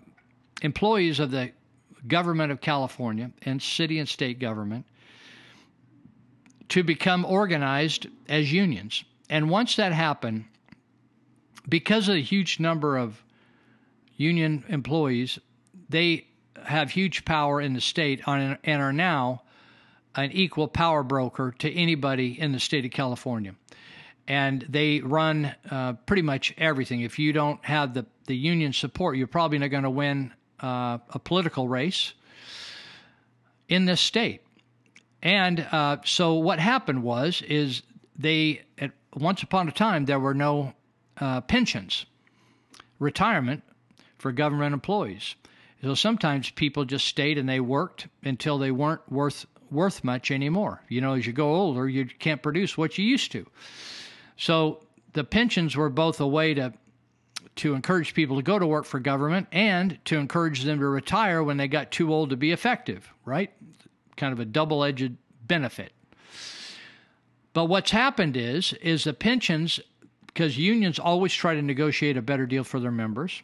employees 0.62 1.20
of 1.20 1.32
the 1.32 1.52
government 2.08 2.52
of 2.52 2.62
California 2.62 3.32
and 3.44 3.62
city 3.62 4.00
and 4.00 4.10
state 4.10 4.40
government 4.40 4.86
to 6.74 6.82
become 6.84 7.24
organized 7.24 8.08
as 8.28 8.52
unions. 8.52 9.04
And 9.30 9.48
once 9.48 9.76
that 9.76 9.94
happened, 9.94 10.46
because 11.70 12.10
of 12.10 12.16
the 12.16 12.22
huge 12.22 12.60
number 12.60 12.98
of 12.98 13.24
union 14.18 14.64
employees 14.68 15.40
they 15.90 16.26
have 16.66 16.90
huge 16.90 17.26
power 17.26 17.62
in 17.62 17.74
the 17.74 17.82
state 17.82 18.28
on, 18.28 18.58
and 18.64 18.82
are 18.82 18.94
now 18.94 19.44
an 20.16 20.32
equal 20.32 20.68
power 20.68 21.04
broker 21.04 21.54
to 21.60 21.72
anybody 21.72 22.40
in 22.40 22.52
the 22.52 22.60
state 22.60 22.86
of 22.86 22.92
California. 22.92 23.54
And 24.28 24.66
they 24.68 25.02
run 25.02 25.54
uh, 25.70 25.94
pretty 26.08 26.24
much 26.24 26.56
everything. 26.58 27.02
If 27.02 27.20
you 27.20 27.34
don't 27.34 27.64
have 27.66 27.94
the, 27.94 28.08
the 28.26 28.36
union 28.36 28.74
support, 28.74 29.18
you're 29.18 29.28
probably 29.28 29.60
not 29.60 29.68
going 29.68 29.84
to 29.84 29.92
win 29.92 30.34
uh, 30.60 30.98
a 31.10 31.20
political 31.20 31.68
race 31.68 32.14
in 33.68 33.86
this 33.86 34.02
state. 34.02 34.43
And 35.24 35.66
uh, 35.72 35.98
so 36.04 36.34
what 36.34 36.60
happened 36.60 37.02
was 37.02 37.42
is 37.44 37.82
they 38.16 38.62
at 38.78 38.92
once 39.16 39.42
upon 39.42 39.70
a 39.70 39.72
time 39.72 40.06
there 40.06 40.20
were 40.20 40.34
no 40.34 40.74
uh, 41.18 41.40
pensions, 41.42 42.06
retirement 43.00 43.64
for 44.18 44.34
government 44.34 44.74
employees. 44.74 45.36
So 45.82 45.96
sometimes 45.96 46.50
people 46.50 46.84
just 46.86 47.08
stayed 47.08 47.38
and 47.38 47.48
they 47.48 47.62
worked 47.62 48.08
until 48.24 48.58
they 48.58 48.72
weren't 48.72 49.10
worth 49.12 49.46
worth 49.72 50.04
much 50.04 50.30
anymore. 50.30 50.82
You 50.88 51.02
know, 51.02 51.14
as 51.14 51.26
you 51.26 51.34
go 51.34 51.56
older, 51.56 51.90
you 51.90 52.06
can't 52.06 52.44
produce 52.44 52.78
what 52.78 52.98
you 52.98 53.06
used 53.06 53.32
to. 53.32 53.46
So 54.38 54.84
the 55.14 55.24
pensions 55.24 55.76
were 55.76 55.90
both 55.90 56.20
a 56.20 56.28
way 56.28 56.54
to 56.54 56.74
to 57.56 57.76
encourage 57.76 58.14
people 58.14 58.36
to 58.38 58.42
go 58.42 58.60
to 58.60 58.68
work 58.68 58.84
for 58.84 59.00
government 59.00 59.48
and 59.52 60.00
to 60.06 60.18
encourage 60.18 60.64
them 60.64 60.80
to 60.80 60.88
retire 60.88 61.44
when 61.44 61.58
they 61.58 61.68
got 61.68 61.92
too 61.92 62.12
old 62.12 62.32
to 62.32 62.36
be 62.36 62.52
effective, 62.52 63.14
right? 63.26 63.52
Kind 64.16 64.34
of 64.34 64.40
a 64.40 64.46
double-edged 64.46 65.16
benefit. 65.46 65.92
But 67.54 67.66
what's 67.66 67.92
happened 67.92 68.36
is 68.38 68.74
is 68.74 69.04
the 69.04 69.14
pensions 69.14 69.80
because 70.28 70.58
unions 70.58 70.98
always 70.98 71.34
try 71.34 71.54
to 71.54 71.62
negotiate 71.62 72.18
a 72.18 72.22
better 72.22 72.46
deal 72.46 72.64
for 72.64 72.80
their 72.80 72.92
members 72.92 73.44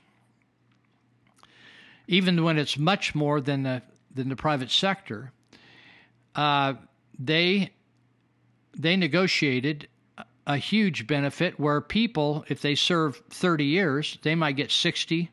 even 2.09 2.43
when 2.43 2.57
it's 2.57 2.77
much 2.77 3.13
more 3.13 3.39
than 3.39 3.63
the 3.63 3.81
than 4.13 4.29
the 4.29 4.35
private 4.35 4.71
sector, 4.71 5.31
uh, 6.35 6.73
they 7.19 7.69
they 8.75 8.97
negotiated 8.97 9.87
a 10.47 10.57
huge 10.57 11.05
benefit 11.05 11.59
where 11.59 11.79
people, 11.79 12.43
if 12.47 12.61
they 12.63 12.73
serve 12.73 13.21
30 13.29 13.65
years, 13.65 14.17
they 14.23 14.33
might 14.33 14.55
get 14.55 14.71
60, 14.71 15.29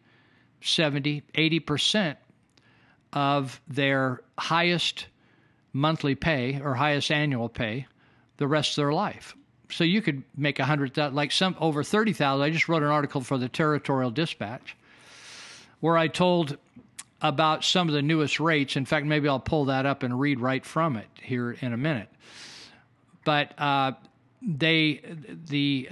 70, 0.61 1.23
80% 1.33 2.17
of 3.15 3.59
their 3.67 4.21
highest 4.39 5.07
monthly 5.77 6.15
pay 6.15 6.59
or 6.61 6.75
highest 6.75 7.11
annual 7.11 7.51
pay 7.51 7.87
the 8.39 8.47
rest 8.47 8.71
of 8.71 8.77
their 8.77 8.93
life. 8.93 9.37
So 9.71 9.85
you 9.85 10.01
could 10.01 10.23
make 10.37 10.59
a 10.59 10.65
hundred 10.65 10.97
like 10.97 11.31
some 11.33 11.55
over 11.61 11.85
30,000. 11.85 12.43
I 12.43 12.49
just 12.51 12.69
wrote 12.69 12.83
an 12.83 12.89
article 12.89 13.21
for 13.21 13.37
the 13.37 13.49
Territorial 13.49 14.11
Dispatch 14.11 14.75
where 15.81 15.99
I 15.99 16.09
told 16.09 16.57
about 17.21 17.63
some 17.65 17.89
of 17.89 17.95
the 17.95 18.03
newest 18.03 18.41
rates. 18.41 18.77
In 18.77 18.87
fact, 18.87 19.07
maybe 19.07 19.29
I'll 19.29 19.39
pull 19.39 19.67
that 19.67 19.87
up 19.87 20.03
and 20.03 20.19
read 20.19 20.41
right 20.41 20.65
from 20.65 20.97
it 20.97 21.07
here 21.21 21.53
in 21.53 21.75
a 21.75 21.77
minute. 21.77 22.09
But 23.25 23.53
uh, 23.59 23.93
they 24.41 25.03
the 25.49 25.91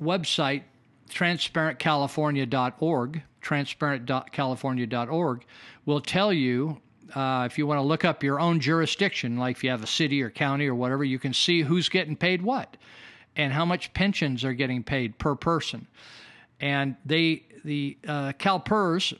website 0.00 0.62
transparentcalifornia.org, 1.10 3.22
transparentcalifornia.org, 3.42 5.44
will 5.86 6.00
tell 6.00 6.32
you 6.32 6.80
uh, 7.14 7.44
if 7.46 7.58
you 7.58 7.66
want 7.66 7.78
to 7.78 7.82
look 7.82 8.04
up 8.04 8.22
your 8.22 8.40
own 8.40 8.60
jurisdiction, 8.60 9.38
like 9.38 9.56
if 9.56 9.64
you 9.64 9.70
have 9.70 9.82
a 9.82 9.86
city 9.86 10.22
or 10.22 10.30
county 10.30 10.66
or 10.66 10.74
whatever, 10.74 11.04
you 11.04 11.18
can 11.18 11.32
see 11.32 11.62
who's 11.62 11.88
getting 11.88 12.16
paid 12.16 12.42
what 12.42 12.76
and 13.36 13.52
how 13.52 13.64
much 13.64 13.92
pensions 13.94 14.44
are 14.44 14.52
getting 14.52 14.82
paid 14.82 15.18
per 15.18 15.34
person. 15.34 15.86
And 16.60 16.96
they 17.06 17.44
the 17.64 17.98
uh, 18.06 18.32
CalPERS 18.32 19.14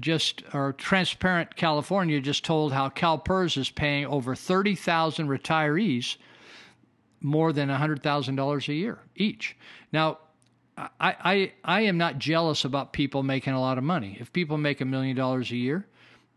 just 0.00 0.42
or 0.54 0.72
Transparent 0.72 1.56
California 1.56 2.20
just 2.20 2.44
told 2.44 2.72
how 2.72 2.88
CalPERS 2.88 3.56
is 3.56 3.70
paying 3.70 4.06
over 4.06 4.34
30,000 4.34 5.28
retirees 5.28 6.16
more 7.20 7.52
than 7.52 7.68
$100,000 7.68 8.68
a 8.68 8.74
year 8.74 8.98
each. 9.16 9.56
Now, 9.92 10.18
I, 10.76 10.90
I, 11.00 11.52
I 11.64 11.80
am 11.82 11.98
not 11.98 12.18
jealous 12.18 12.64
about 12.64 12.92
people 12.92 13.22
making 13.22 13.52
a 13.52 13.60
lot 13.60 13.78
of 13.78 13.84
money. 13.84 14.16
If 14.18 14.32
people 14.32 14.56
make 14.56 14.80
a 14.80 14.84
million 14.84 15.16
dollars 15.16 15.50
a 15.50 15.56
year, 15.56 15.86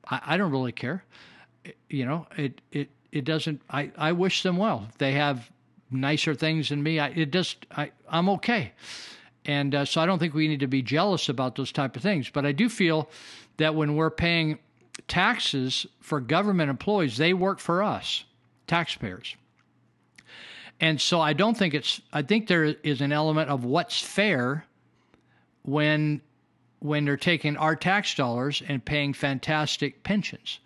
I, 0.08 0.22
I 0.26 0.38
don't 0.38 0.52
really 0.52 0.72
care. 0.72 1.04
You 1.90 2.06
know, 2.06 2.28
it, 2.38 2.62
it, 2.72 2.90
it 3.12 3.26
doesn't, 3.26 3.62
I, 3.70 3.92
I 3.98 4.12
wish 4.12 4.44
them 4.44 4.58
well. 4.58 4.88
They 4.98 5.14
have 5.14 5.50
nicer 5.92 6.36
things 6.36 6.70
than 6.70 6.84
me. 6.84 7.00
I, 7.00 7.08
it 7.10 7.32
just, 7.32 7.66
I, 7.72 7.92
I'm 8.08 8.30
okay. 8.30 8.74
And 9.46 9.76
uh, 9.76 9.86
so 9.86 10.02
I 10.02 10.06
don't 10.06 10.20
think 10.20 10.34
we 10.34 10.48
need 10.48 10.60
to 10.62 10.68
be 10.68 10.82
jealous 10.82 11.30
about 11.30 11.56
those 11.56 11.72
type 11.72 11.96
of 11.96 12.02
things. 12.02 12.30
But 12.30 12.46
I 12.46 12.52
do 12.52 12.70
feel 12.70 13.10
that 13.58 13.76
when 13.76 13.96
we're 13.96 14.10
paying 14.10 14.60
taxes 15.08 15.86
for 16.02 16.20
government 16.20 16.70
employees, 16.70 17.18
they 17.18 17.34
work 17.34 17.60
for 17.60 17.84
us, 17.84 18.26
taxpayers. 18.68 19.36
And 20.80 21.00
so 21.00 21.22
I 21.22 21.34
don't 21.34 21.56
think 21.56 21.74
it's 21.74 22.02
I 22.12 22.22
think 22.22 22.48
there 22.48 22.66
is 22.66 23.02
an 23.02 23.14
element 23.14 23.50
of 23.50 23.64
what's 23.64 24.02
fair 24.02 24.66
when 25.64 26.22
when 26.86 27.06
they're 27.06 27.18
taking 27.18 27.58
our 27.58 27.76
tax 27.76 28.14
dollars 28.14 28.62
and 28.68 28.84
paying 28.86 29.14
fantastic 29.14 30.04
pensions. 30.04 30.60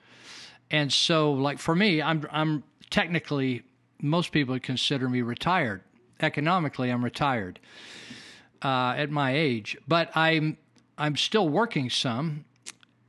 And 0.69 0.91
so 0.91 1.31
like 1.31 1.59
for 1.59 1.75
me, 1.75 2.01
I'm 2.01 2.27
I'm 2.31 2.63
technically 2.89 3.63
most 4.01 4.31
people 4.31 4.53
would 4.53 4.63
consider 4.63 5.09
me 5.09 5.21
retired. 5.21 5.81
Economically, 6.19 6.89
I'm 6.89 7.03
retired 7.03 7.59
uh, 8.63 8.93
at 8.97 9.09
my 9.09 9.35
age, 9.35 9.77
but 9.87 10.15
I'm 10.15 10.57
I'm 10.97 11.15
still 11.15 11.47
working 11.47 11.89
some, 11.89 12.43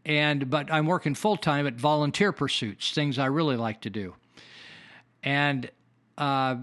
and 0.04 0.48
but 0.48 0.72
I'm 0.72 0.86
working 0.86 1.14
full 1.14 1.36
time 1.36 1.66
at 1.66 1.74
volunteer 1.74 2.32
pursuits, 2.32 2.92
things 2.92 3.18
I 3.18 3.26
really 3.26 3.56
like 3.56 3.80
to 3.82 3.90
do, 3.90 4.14
and 5.24 5.68
uh, 6.16 6.56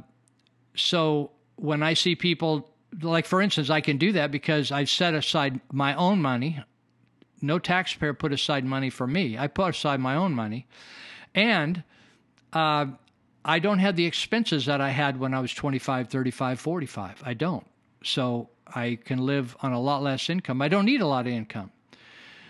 so 0.75 1.31
when 1.57 1.83
I 1.83 1.93
see 1.93 2.15
people 2.15 2.69
like, 3.01 3.25
for 3.25 3.41
instance, 3.41 3.69
I 3.69 3.81
can 3.81 3.97
do 3.97 4.11
that 4.13 4.31
because 4.31 4.71
I've 4.71 4.89
set 4.89 5.13
aside 5.13 5.59
my 5.71 5.93
own 5.95 6.21
money. 6.21 6.63
No 7.41 7.59
taxpayer 7.59 8.13
put 8.13 8.33
aside 8.33 8.65
money 8.65 8.89
for 8.89 9.05
me. 9.05 9.37
I 9.37 9.47
put 9.47 9.69
aside 9.69 9.99
my 9.99 10.15
own 10.15 10.33
money, 10.33 10.67
and 11.35 11.83
uh, 12.53 12.87
I 13.45 13.59
don't 13.59 13.79
have 13.79 13.95
the 13.95 14.05
expenses 14.05 14.65
that 14.65 14.81
I 14.81 14.89
had 14.89 15.19
when 15.19 15.33
I 15.33 15.39
was 15.39 15.53
25, 15.53 16.09
35, 16.09 16.59
45. 16.59 17.23
I 17.23 17.33
don't. 17.33 17.65
So 18.03 18.49
I 18.67 18.97
can 19.03 19.19
live 19.19 19.55
on 19.61 19.71
a 19.71 19.79
lot 19.79 20.01
less 20.01 20.29
income. 20.29 20.61
I 20.61 20.67
don't 20.67 20.85
need 20.85 21.01
a 21.01 21.07
lot 21.07 21.27
of 21.27 21.33
income. 21.33 21.71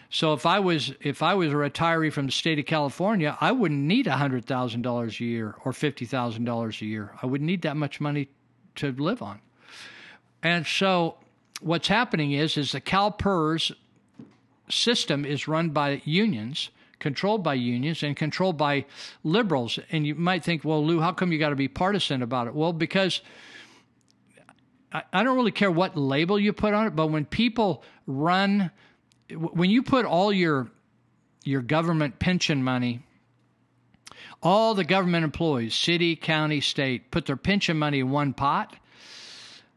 So 0.10 0.34
if 0.34 0.46
I 0.46 0.60
was 0.60 0.94
if 1.02 1.22
I 1.22 1.34
was 1.34 1.52
a 1.52 1.56
retiree 1.56 2.14
from 2.14 2.28
the 2.28 2.32
state 2.32 2.60
of 2.60 2.66
California, 2.66 3.38
I 3.42 3.52
wouldn't 3.52 3.82
need 3.82 4.08
hundred 4.08 4.46
thousand 4.46 4.82
dollars 4.84 5.20
a 5.20 5.26
year 5.26 5.56
or 5.66 5.74
fifty 5.74 6.06
thousand 6.06 6.46
dollars 6.46 6.82
a 6.82 6.86
year. 6.86 7.14
I 7.22 7.26
wouldn't 7.26 7.46
need 7.46 7.64
that 7.64 7.76
much 7.76 8.00
money 8.00 8.30
to 8.76 8.92
live 8.94 9.22
on. 9.22 9.42
And 10.44 10.66
so 10.66 11.16
what's 11.62 11.88
happening 11.88 12.32
is 12.32 12.58
is 12.58 12.72
the 12.72 12.82
CalPERS 12.82 13.72
system 14.70 15.26
is 15.26 15.48
run 15.48 15.70
by 15.70 16.02
unions 16.06 16.70
controlled 17.00 17.44
by 17.44 17.54
unions 17.54 18.04
and 18.04 18.16
controlled 18.16 18.58
by 18.58 18.86
liberals. 19.24 19.80
And 19.92 20.06
you 20.06 20.16
might 20.16 20.44
think, 20.44 20.64
well, 20.64 20.84
Lou, 20.86 21.00
how 21.00 21.12
come 21.12 21.32
you 21.32 21.40
got 21.40 21.50
to 21.50 21.56
be 21.56 21.68
partisan 21.68 22.22
about 22.22 22.48
it? 22.48 22.56
Well, 22.56 22.74
because 22.74 23.22
I, 24.92 25.04
I 25.14 25.24
don't 25.24 25.36
really 25.36 25.52
care 25.52 25.72
what 25.72 25.98
label 25.98 26.40
you 26.40 26.54
put 26.54 26.74
on 26.74 26.88
it, 26.88 26.96
but 26.96 27.08
when 27.08 27.26
people 27.26 27.84
run, 28.06 28.72
when 29.30 29.70
you 29.70 29.84
put 29.84 30.06
all 30.06 30.32
your 30.32 30.70
your 31.44 31.62
government 31.62 32.20
pension 32.20 32.62
money, 32.62 33.02
all 34.44 34.74
the 34.74 34.84
government 34.84 35.24
employees, 35.24 35.74
city, 35.76 36.16
county, 36.16 36.60
state, 36.60 37.10
put 37.10 37.26
their 37.26 37.38
pension 37.38 37.78
money 37.78 38.00
in 38.00 38.10
one 38.10 38.34
pot. 38.34 38.76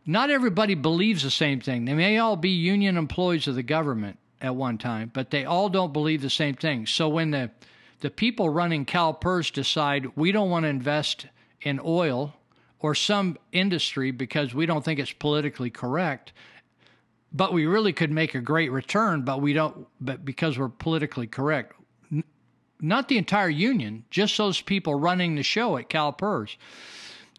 Not 0.06 0.30
everybody 0.30 0.74
believes 0.74 1.22
the 1.22 1.30
same 1.30 1.60
thing. 1.60 1.84
They 1.84 1.94
may 1.94 2.18
all 2.18 2.36
be 2.36 2.50
union 2.50 2.96
employees 2.96 3.46
of 3.46 3.54
the 3.54 3.62
government, 3.62 4.18
at 4.40 4.56
one 4.56 4.78
time, 4.78 5.10
but 5.12 5.30
they 5.30 5.44
all 5.44 5.68
don't 5.68 5.92
believe 5.92 6.22
the 6.22 6.30
same 6.30 6.54
thing. 6.54 6.86
So 6.86 7.08
when 7.08 7.30
the 7.30 7.50
the 8.00 8.10
people 8.10 8.48
running 8.48 8.86
CalPERS 8.86 9.52
decide 9.52 10.16
we 10.16 10.32
don't 10.32 10.48
want 10.48 10.64
to 10.64 10.68
invest 10.68 11.26
in 11.60 11.78
oil 11.84 12.34
or 12.78 12.94
some 12.94 13.36
industry 13.52 14.10
because 14.10 14.54
we 14.54 14.64
don't 14.64 14.82
think 14.82 14.98
it's 14.98 15.12
politically 15.12 15.68
correct, 15.68 16.32
but 17.30 17.52
we 17.52 17.66
really 17.66 17.92
could 17.92 18.10
make 18.10 18.34
a 18.34 18.40
great 18.40 18.72
return, 18.72 19.20
but 19.20 19.42
we 19.42 19.52
don't, 19.52 19.86
but 20.00 20.24
because 20.24 20.58
we're 20.58 20.70
politically 20.70 21.26
correct. 21.26 21.74
Not 22.80 23.08
the 23.08 23.18
entire 23.18 23.50
union, 23.50 24.06
just 24.08 24.38
those 24.38 24.62
people 24.62 24.94
running 24.94 25.34
the 25.34 25.42
show 25.42 25.76
at 25.76 25.90
CalPERS. 25.90 26.56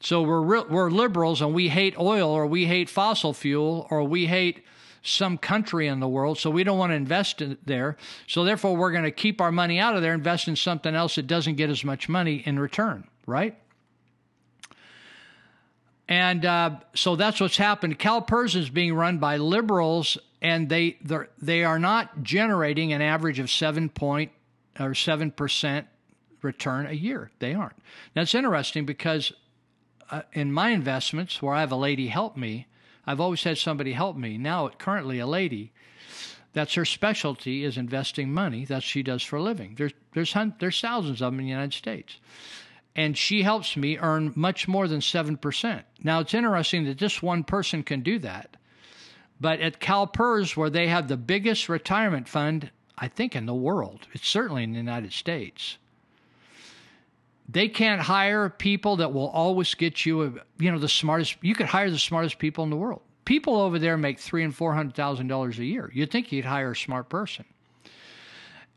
So 0.01 0.23
we're 0.23 0.41
re- 0.41 0.65
we're 0.67 0.89
liberals 0.89 1.41
and 1.41 1.53
we 1.53 1.69
hate 1.69 1.97
oil 1.97 2.29
or 2.29 2.47
we 2.47 2.65
hate 2.65 2.89
fossil 2.89 3.33
fuel 3.33 3.87
or 3.89 4.03
we 4.03 4.25
hate 4.25 4.65
some 5.03 5.37
country 5.37 5.87
in 5.87 5.99
the 5.99 6.07
world, 6.07 6.37
so 6.37 6.49
we 6.49 6.63
don't 6.63 6.77
want 6.77 6.91
to 6.91 6.95
invest 6.95 7.41
in 7.41 7.57
there. 7.65 7.97
So 8.27 8.43
therefore, 8.43 8.75
we're 8.75 8.91
going 8.91 9.03
to 9.03 9.11
keep 9.11 9.41
our 9.41 9.51
money 9.51 9.79
out 9.79 9.95
of 9.95 10.01
there, 10.01 10.13
invest 10.13 10.47
in 10.47 10.55
something 10.55 10.93
else 10.93 11.15
that 11.15 11.27
doesn't 11.27 11.55
get 11.55 11.69
as 11.69 11.83
much 11.83 12.07
money 12.07 12.43
in 12.45 12.59
return, 12.59 13.07
right? 13.25 13.57
And 16.07 16.45
uh, 16.45 16.71
so 16.93 17.15
that's 17.15 17.39
what's 17.39 17.57
happened. 17.57 17.97
CalPERS 17.97 18.55
is 18.55 18.69
being 18.69 18.93
run 18.93 19.17
by 19.17 19.37
liberals, 19.37 20.17
and 20.41 20.67
they 20.67 20.97
they 21.41 21.63
are 21.63 21.79
not 21.79 22.21
generating 22.21 22.91
an 22.93 23.01
average 23.01 23.39
of 23.39 23.49
seven 23.49 23.89
point 23.89 24.31
or 24.79 24.93
seven 24.93 25.31
percent 25.31 25.87
return 26.41 26.85
a 26.85 26.93
year. 26.93 27.31
They 27.39 27.53
aren't. 27.53 27.77
That's 28.13 28.35
interesting 28.35 28.85
because 28.85 29.31
uh, 30.11 30.21
in 30.33 30.51
my 30.51 30.69
investments, 30.69 31.41
where 31.41 31.55
I 31.55 31.61
have 31.61 31.71
a 31.71 31.77
lady 31.77 32.07
help 32.07 32.37
me, 32.37 32.67
I've 33.07 33.19
always 33.19 33.43
had 33.43 33.57
somebody 33.57 33.93
help 33.93 34.15
me. 34.17 34.37
Now, 34.37 34.69
currently, 34.69 35.19
a 35.19 35.25
lady, 35.25 35.71
that's 36.53 36.73
her 36.75 36.85
specialty 36.85 37.63
is 37.63 37.77
investing 37.77 38.31
money. 38.31 38.65
that 38.65 38.83
she 38.83 39.03
does 39.03 39.23
for 39.23 39.37
a 39.37 39.41
living. 39.41 39.75
There's 39.75 39.93
there's 40.13 40.35
there's 40.59 40.81
thousands 40.81 41.21
of 41.21 41.31
them 41.31 41.39
in 41.39 41.45
the 41.45 41.51
United 41.51 41.73
States, 41.73 42.19
and 42.95 43.17
she 43.17 43.41
helps 43.43 43.77
me 43.77 43.97
earn 43.97 44.33
much 44.35 44.67
more 44.67 44.87
than 44.87 45.01
seven 45.01 45.37
percent. 45.37 45.85
Now, 46.03 46.19
it's 46.19 46.33
interesting 46.33 46.85
that 46.85 46.99
this 46.99 47.21
one 47.21 47.43
person 47.43 47.83
can 47.83 48.01
do 48.01 48.19
that, 48.19 48.57
but 49.39 49.61
at 49.61 49.79
CalPERS, 49.79 50.57
where 50.57 50.69
they 50.69 50.87
have 50.87 51.07
the 51.07 51.17
biggest 51.17 51.69
retirement 51.69 52.27
fund, 52.27 52.69
I 52.97 53.07
think 53.07 53.35
in 53.35 53.45
the 53.45 53.55
world, 53.55 54.07
it's 54.13 54.27
certainly 54.27 54.63
in 54.63 54.73
the 54.73 54.77
United 54.77 55.13
States 55.13 55.77
they 57.51 57.67
can't 57.67 58.01
hire 58.01 58.49
people 58.49 58.97
that 58.97 59.13
will 59.13 59.29
always 59.29 59.73
get 59.75 60.05
you 60.05 60.23
a, 60.23 60.31
you 60.57 60.71
know 60.71 60.79
the 60.79 60.89
smartest 60.89 61.37
you 61.41 61.55
could 61.55 61.67
hire 61.67 61.89
the 61.89 61.99
smartest 61.99 62.39
people 62.39 62.63
in 62.63 62.69
the 62.69 62.77
world 62.77 63.01
people 63.25 63.57
over 63.57 63.77
there 63.77 63.97
make 63.97 64.19
three 64.19 64.43
and 64.43 64.55
four 64.55 64.73
hundred 64.73 64.95
thousand 64.95 65.27
dollars 65.27 65.59
a 65.59 65.65
year 65.65 65.91
you'd 65.93 66.11
think 66.11 66.31
you'd 66.31 66.45
hire 66.45 66.71
a 66.71 66.75
smart 66.75 67.09
person 67.09 67.45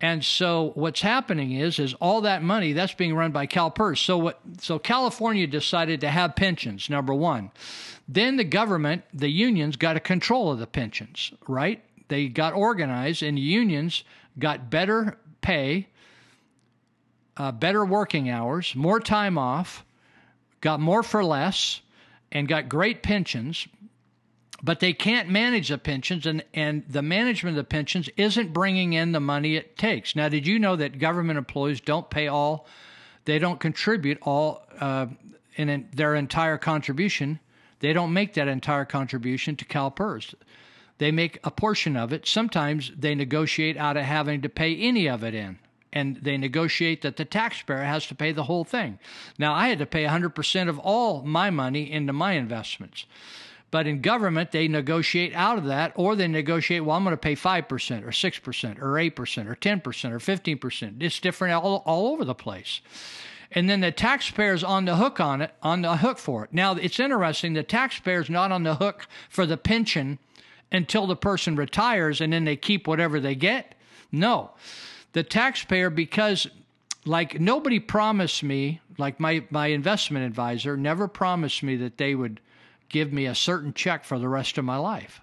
and 0.01 0.25
so 0.25 0.72
what's 0.75 1.01
happening 1.01 1.53
is 1.53 1.79
is 1.79 1.95
all 1.95 2.20
that 2.22 2.43
money 2.43 2.72
that's 2.72 2.93
being 2.95 3.14
run 3.14 3.31
by 3.31 3.47
CalPERS. 3.47 3.99
So 3.99 4.18
what 4.18 4.41
so 4.61 4.79
California 4.79 5.47
decided 5.47 6.01
to 6.03 6.11
have 6.11 6.37
pensions, 6.37 6.91
number 6.91 7.14
1. 7.14 7.51
Then 8.07 8.37
the 8.37 8.45
government, 8.45 9.05
the 9.14 9.31
unions 9.31 9.77
got 9.77 9.97
a 9.97 10.01
control 10.01 10.53
of 10.53 10.59
the 10.59 10.66
pensions, 10.66 11.33
right? 11.49 11.83
They 12.09 12.29
got 12.29 12.53
organized 12.53 13.22
and 13.22 13.39
unions 13.39 14.05
got 14.39 14.68
better 14.68 15.16
pay 15.41 15.89
uh, 17.37 17.53
better 17.53 17.85
working 17.85 18.30
hours, 18.30 18.74
more 18.74 19.01
time 19.01 19.39
off, 19.39 19.85
got 20.61 20.80
more 20.80 21.03
for 21.03 21.24
less, 21.24 21.80
and 22.32 22.49
got 22.49 22.68
great 22.68 23.03
pensions. 23.03 23.66
But 24.62 24.80
they 24.80 24.93
can't 24.93 25.28
manage 25.28 25.68
the 25.68 25.78
pensions, 25.78 26.26
and, 26.26 26.43
and 26.55 26.85
the 26.89 27.03
management 27.03 27.57
of 27.59 27.64
the 27.64 27.68
pensions 27.68 28.09
isn't 28.16 28.53
bringing 28.53 28.95
in 28.95 29.12
the 29.12 29.20
money 29.20 29.57
it 29.57 29.76
takes. 29.76 30.16
Now, 30.16 30.28
did 30.28 30.47
you 30.47 30.59
know 30.59 30.76
that 30.76 30.99
government 30.99 31.39
employees 31.39 31.80
don't 31.80 32.09
pay 32.09 32.28
all, 32.28 32.66
they 33.26 33.39
don't 33.39 33.61
contribute 33.61 34.18
all 34.22 34.62
uh, 34.80 35.07
in 35.57 35.89
their 35.93 36.14
entire 36.14 36.57
contribution? 36.57 37.41
They 37.80 37.93
don't 37.93 38.14
make 38.14 38.35
that 38.35 38.49
entire 38.49 38.87
contribution 38.87 39.57
to 39.57 39.64
CalPERS. 39.66 40.35
They 40.97 41.11
make 41.11 41.41
a 41.45 41.51
portion 41.51 41.97
of 41.97 42.12
it. 42.12 42.26
Sometimes 42.26 42.91
they 42.97 43.14
negotiate 43.14 43.76
out 43.76 43.97
of 43.97 44.05
having 44.05 44.41
to 44.43 44.49
pay 44.49 44.74
any 44.76 45.09
of 45.09 45.24
it 45.24 45.35
in 45.35 45.59
and 45.95 46.17
they 46.17 46.37
negotiate 46.37 47.03
that 47.03 47.17
the 47.17 47.25
taxpayer 47.25 47.85
has 47.85 48.05
to 48.09 48.17
pay 48.17 48.33
the 48.33 48.43
whole 48.43 48.65
thing. 48.65 48.99
Now, 49.39 49.55
I 49.55 49.69
had 49.69 49.79
to 49.79 49.87
pay 49.87 50.05
100% 50.05 50.69
of 50.69 50.79
all 50.81 51.23
my 51.23 51.51
money 51.51 51.91
into 51.91 52.13
my 52.13 52.33
investments. 52.33 53.07
But 53.71 53.87
in 53.87 54.03
government, 54.03 54.51
they 54.51 54.67
negotiate 54.67 55.35
out 55.35 55.57
of 55.57 55.65
that, 55.65 55.93
or 55.95 56.17
they 56.17 56.29
negotiate, 56.29 56.85
well, 56.85 56.97
I'm 56.97 57.05
going 57.05 57.13
to 57.13 57.17
pay 57.17 57.37
5% 57.37 58.03
or 58.03 58.09
6% 58.09 58.83
or 58.83 58.93
8% 58.93 59.47
or 59.47 59.55
10% 59.55 60.11
or 60.11 60.19
15%. 60.19 61.03
It's 61.03 61.21
different 61.21 61.55
all, 61.55 61.83
all 61.87 62.13
over 62.13 62.25
the 62.25 62.35
place. 62.35 62.81
And 63.53 63.71
then 63.71 63.81
the 63.81 63.93
taxpayer's 63.93 64.65
on 64.65 64.85
the 64.87 64.97
hook 64.97 65.21
on 65.21 65.43
it, 65.43 65.53
on 65.63 65.83
the 65.83 65.99
hook 65.99 66.19
for 66.19 66.45
it. 66.45 66.53
Now, 66.53 66.75
it's 66.75 66.99
interesting, 66.99 67.53
the 67.53 67.63
taxpayer's 67.63 68.29
not 68.29 68.51
on 68.51 68.65
the 68.65 68.75
hook 68.77 69.07
for 69.29 69.47
the 69.47 69.57
pension 69.57 70.19
until 70.73 71.07
the 71.07 71.17
person 71.17 71.55
retires 71.55 72.21
and 72.21 72.33
then 72.33 72.45
they 72.45 72.57
keep 72.57 72.89
whatever 72.89 73.21
they 73.21 73.37
get. 73.37 73.77
No 74.11 74.51
the 75.15 75.23
taxpayer 75.23 75.89
because 75.89 76.47
like 77.07 77.41
nobody 77.41 77.79
promised 77.79 78.43
me 78.43 78.81
like 78.99 79.19
my 79.19 79.45
my 79.51 79.69
investment 79.69 80.27
advisor 80.27 80.77
never 80.77 81.09
promised 81.09 81.62
me 81.62 81.77
that 81.77 81.97
they 81.97 82.15
would 82.15 82.41
give 82.89 83.12
me 83.12 83.27
a 83.27 83.35
certain 83.35 83.73
check 83.73 84.05
for 84.05 84.19
the 84.19 84.29
rest 84.29 84.59
of 84.59 84.65
my 84.65 84.77
life. 84.77 85.21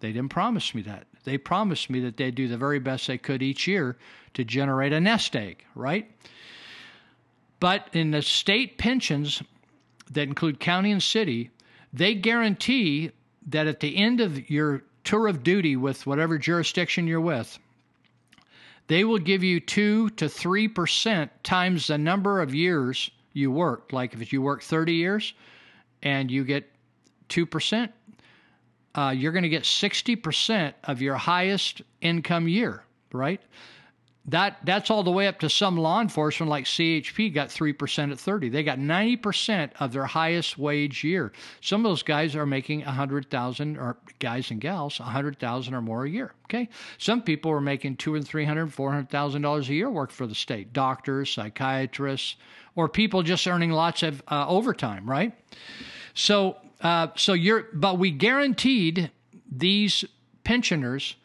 They 0.00 0.12
didn't 0.12 0.30
promise 0.30 0.74
me 0.74 0.82
that. 0.82 1.06
They 1.24 1.36
promised 1.36 1.90
me 1.90 2.00
that 2.00 2.16
they'd 2.16 2.34
do 2.34 2.48
the 2.48 2.56
very 2.56 2.78
best 2.78 3.06
they 3.06 3.18
could 3.18 3.42
each 3.42 3.66
year 3.66 3.96
to 4.34 4.44
generate 4.44 4.92
a 4.92 5.00
nest 5.00 5.36
egg 5.36 5.64
right? 5.74 6.10
But 7.60 7.88
in 7.92 8.12
the 8.12 8.22
state 8.22 8.78
pensions 8.78 9.42
that 10.12 10.22
include 10.28 10.60
county 10.60 10.92
and 10.92 11.02
city 11.02 11.50
they 11.92 12.14
guarantee 12.14 13.10
that 13.46 13.66
at 13.66 13.80
the 13.80 13.96
end 13.96 14.20
of 14.20 14.48
your 14.50 14.84
tour 15.04 15.26
of 15.26 15.42
duty 15.42 15.74
with 15.74 16.06
whatever 16.06 16.38
jurisdiction 16.38 17.06
you're 17.06 17.20
with 17.20 17.58
they 18.88 19.04
will 19.04 19.18
give 19.18 19.44
you 19.44 19.60
2 19.60 20.10
to 20.10 20.24
3% 20.26 21.30
times 21.42 21.86
the 21.86 21.98
number 21.98 22.40
of 22.40 22.54
years 22.54 23.10
you 23.32 23.50
worked. 23.52 23.92
Like 23.92 24.14
if 24.14 24.32
you 24.32 24.42
work 24.42 24.62
30 24.62 24.94
years, 24.94 25.34
and 26.02 26.30
you 26.30 26.44
get 26.44 26.70
2%, 27.28 27.88
uh, 28.94 29.14
you're 29.16 29.32
going 29.32 29.42
to 29.42 29.48
get 29.48 29.62
60% 29.62 30.74
of 30.84 31.02
your 31.02 31.16
highest 31.16 31.82
income 32.00 32.48
year, 32.48 32.82
right? 33.12 33.40
That 34.28 34.58
that's 34.62 34.90
all 34.90 35.02
the 35.02 35.10
way 35.10 35.26
up 35.26 35.38
to 35.38 35.48
some 35.48 35.78
law 35.78 36.02
enforcement 36.02 36.50
like 36.50 36.66
CHP 36.66 37.32
got 37.32 37.48
3% 37.48 38.12
at 38.12 38.18
30. 38.18 38.50
They 38.50 38.62
got 38.62 38.78
90% 38.78 39.70
of 39.80 39.92
their 39.92 40.04
highest 40.04 40.58
wage 40.58 41.02
year. 41.02 41.32
Some 41.62 41.84
of 41.84 41.90
those 41.90 42.02
guys 42.02 42.36
are 42.36 42.44
making 42.44 42.84
100,000 42.84 43.78
or 43.78 43.96
guys 44.18 44.50
and 44.50 44.60
gals 44.60 45.00
100,000 45.00 45.72
or 45.72 45.80
more 45.80 46.04
a 46.04 46.10
year, 46.10 46.34
okay? 46.44 46.68
Some 46.98 47.22
people 47.22 47.50
are 47.50 47.62
making 47.62 47.96
2 47.96 48.16
and 48.16 48.28
300, 48.28 48.70
400,000 48.72 49.40
dollars 49.40 49.70
a 49.70 49.74
year 49.74 49.90
work 49.90 50.10
for 50.10 50.26
the 50.26 50.34
state. 50.34 50.74
Doctors, 50.74 51.30
psychiatrists, 51.32 52.36
or 52.76 52.86
people 52.86 53.22
just 53.22 53.48
earning 53.48 53.70
lots 53.70 54.02
of 54.02 54.22
uh, 54.28 54.46
overtime, 54.46 55.08
right? 55.08 55.32
So 56.12 56.58
uh, 56.82 57.08
so 57.16 57.32
you're 57.32 57.68
but 57.72 57.98
we 57.98 58.10
guaranteed 58.10 59.10
these 59.50 60.04
pensioners 60.44 61.16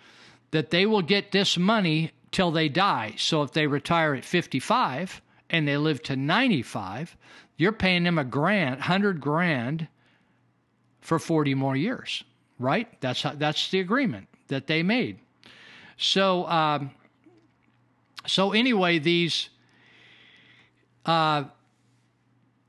that 0.51 0.72
they 0.72 0.86
will 0.86 1.01
get 1.01 1.34
this 1.34 1.58
money 1.58 2.12
till 2.34 2.52
they 2.52 2.68
die. 2.68 3.16
So 3.18 3.44
if 3.44 3.54
they 3.54 3.68
retire 3.68 4.14
at 4.16 4.26
55 4.26 5.22
and 5.50 5.68
they 5.68 5.78
live 5.78 6.04
to 6.04 6.16
95, 6.16 7.16
you're 7.58 7.72
paying 7.72 8.04
them 8.04 8.18
a 8.18 8.26
grand, 8.26 8.76
100 8.76 9.22
grand 9.22 9.88
for 11.00 11.20
40 11.20 11.54
more 11.56 11.76
years, 11.76 12.24
right? 12.60 12.88
That's 13.00 13.22
how, 13.22 13.34
that's 13.34 13.70
the 13.70 13.80
agreement 13.80 14.28
that 14.50 14.68
they 14.68 14.84
made. 14.84 15.20
So 15.98 16.46
um, 16.48 16.92
so 18.26 18.54
anyway, 18.54 19.00
these 19.00 19.50
uh, 21.06 21.46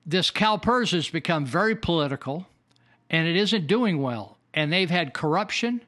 this 0.04 0.30
CalPERS 0.30 0.92
has 0.92 1.08
become 1.08 1.46
very 1.46 1.76
political, 1.76 2.46
and 3.08 3.28
it 3.28 3.36
isn't 3.36 3.66
doing 3.66 4.02
well. 4.02 4.38
And 4.52 4.72
they've 4.72 4.90
had 4.90 5.14
corruption, 5.14 5.82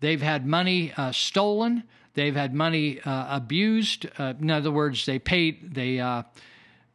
they've 0.00 0.22
had 0.22 0.46
money 0.46 0.92
uh, 0.96 1.12
stolen, 1.12 1.84
They've 2.18 2.34
had 2.34 2.52
money 2.52 3.00
uh, 3.02 3.36
abused. 3.36 4.08
Uh, 4.18 4.34
in 4.40 4.50
other 4.50 4.72
words, 4.72 5.06
they 5.06 5.20
paid 5.20 5.72
they 5.72 6.00
uh, 6.00 6.24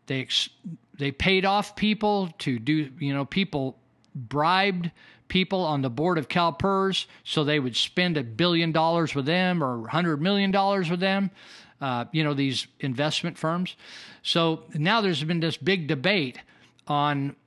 they 0.08 0.28
they 1.00 1.12
paid 1.12 1.46
off 1.46 1.78
people 1.78 2.28
to 2.40 2.60
do 2.60 2.90
you 3.00 3.14
know 3.14 3.24
people 3.24 3.78
bribed 4.14 4.92
people 5.30 5.64
on 5.64 5.82
the 5.82 5.90
board 5.90 6.18
of 6.18 6.28
CalPERS 6.28 7.06
so 7.24 7.46
they 7.46 7.58
would 7.58 7.78
spend 7.78 8.18
a 8.18 8.24
billion 8.24 8.74
dollars 8.74 9.16
with 9.16 9.26
them 9.26 9.64
or 9.64 9.88
hundred 9.88 10.22
million 10.22 10.52
dollars 10.52 10.90
with 10.90 11.00
them. 11.00 11.32
Uh, 11.80 12.04
you 12.12 12.26
know 12.26 12.34
these 12.34 12.68
investment 12.82 13.38
firms. 13.38 13.78
So 14.24 14.64
now 14.74 15.00
there's 15.00 15.24
been 15.24 15.40
this 15.40 15.56
big 15.56 15.88
debate 15.88 16.38
on 16.86 17.38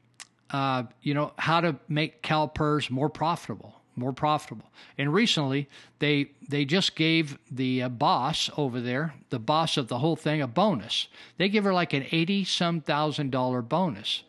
uh, 0.49 0.85
you 1.03 1.13
know 1.13 1.35
how 1.37 1.61
to 1.61 1.77
make 1.91 2.23
CalPERS 2.23 2.89
more 2.89 3.11
profitable 3.11 3.76
more 3.97 4.13
profitable. 4.13 4.71
And 4.99 5.13
recently, 5.13 5.69
they 5.99 6.31
they 6.49 6.65
just 6.65 6.95
gave 6.95 7.39
the 7.51 7.83
uh, 7.83 7.89
boss 7.89 8.51
over 8.57 8.81
there, 8.81 9.15
the 9.31 9.39
boss 9.39 9.77
of 9.77 9.89
the 9.89 9.99
whole 9.99 10.17
thing, 10.17 10.41
a 10.43 10.47
bonus. 10.47 11.09
They 11.39 11.49
give 11.49 11.65
her 11.65 11.73
like 11.73 11.93
an 11.93 12.07
eighty 12.13 12.45
some 12.45 12.81
thousand 12.81 13.31
dollar 13.31 13.63
bonus, 13.63 14.23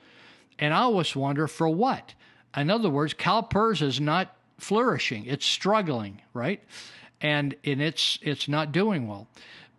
and 0.58 0.74
I 0.74 0.80
always 0.80 1.16
wonder 1.16 1.48
for 1.48 1.70
what. 1.70 2.14
In 2.56 2.72
other 2.72 2.90
words, 2.90 3.14
CalPERS 3.14 3.82
is 3.82 4.00
not 4.00 4.36
flourishing; 4.58 5.26
it's 5.26 5.46
struggling, 5.46 6.22
right? 6.34 6.64
And 7.22 7.56
and 7.64 7.82
it's 7.82 8.20
it's 8.22 8.48
not 8.48 8.72
doing 8.72 9.08
well. 9.08 9.28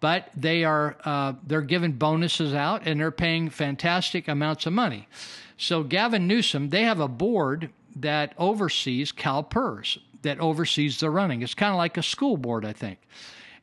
But 0.00 0.28
they 0.36 0.62
are 0.64 0.96
uh, 1.04 1.32
they're 1.44 1.60
giving 1.60 1.92
bonuses 1.92 2.54
out 2.54 2.86
and 2.86 3.00
they're 3.00 3.10
paying 3.10 3.50
fantastic 3.50 4.28
amounts 4.28 4.66
of 4.66 4.72
money. 4.72 5.08
So 5.56 5.82
Gavin 5.82 6.28
Newsom, 6.28 6.68
they 6.68 6.84
have 6.84 7.00
a 7.00 7.08
board 7.08 7.70
that 8.00 8.34
oversees 8.38 9.12
CalPERS, 9.12 9.98
that 10.22 10.38
oversees 10.40 11.00
the 11.00 11.10
running. 11.10 11.42
It's 11.42 11.54
kind 11.54 11.72
of 11.72 11.78
like 11.78 11.96
a 11.96 12.02
school 12.02 12.36
board, 12.36 12.64
I 12.64 12.72
think. 12.72 12.98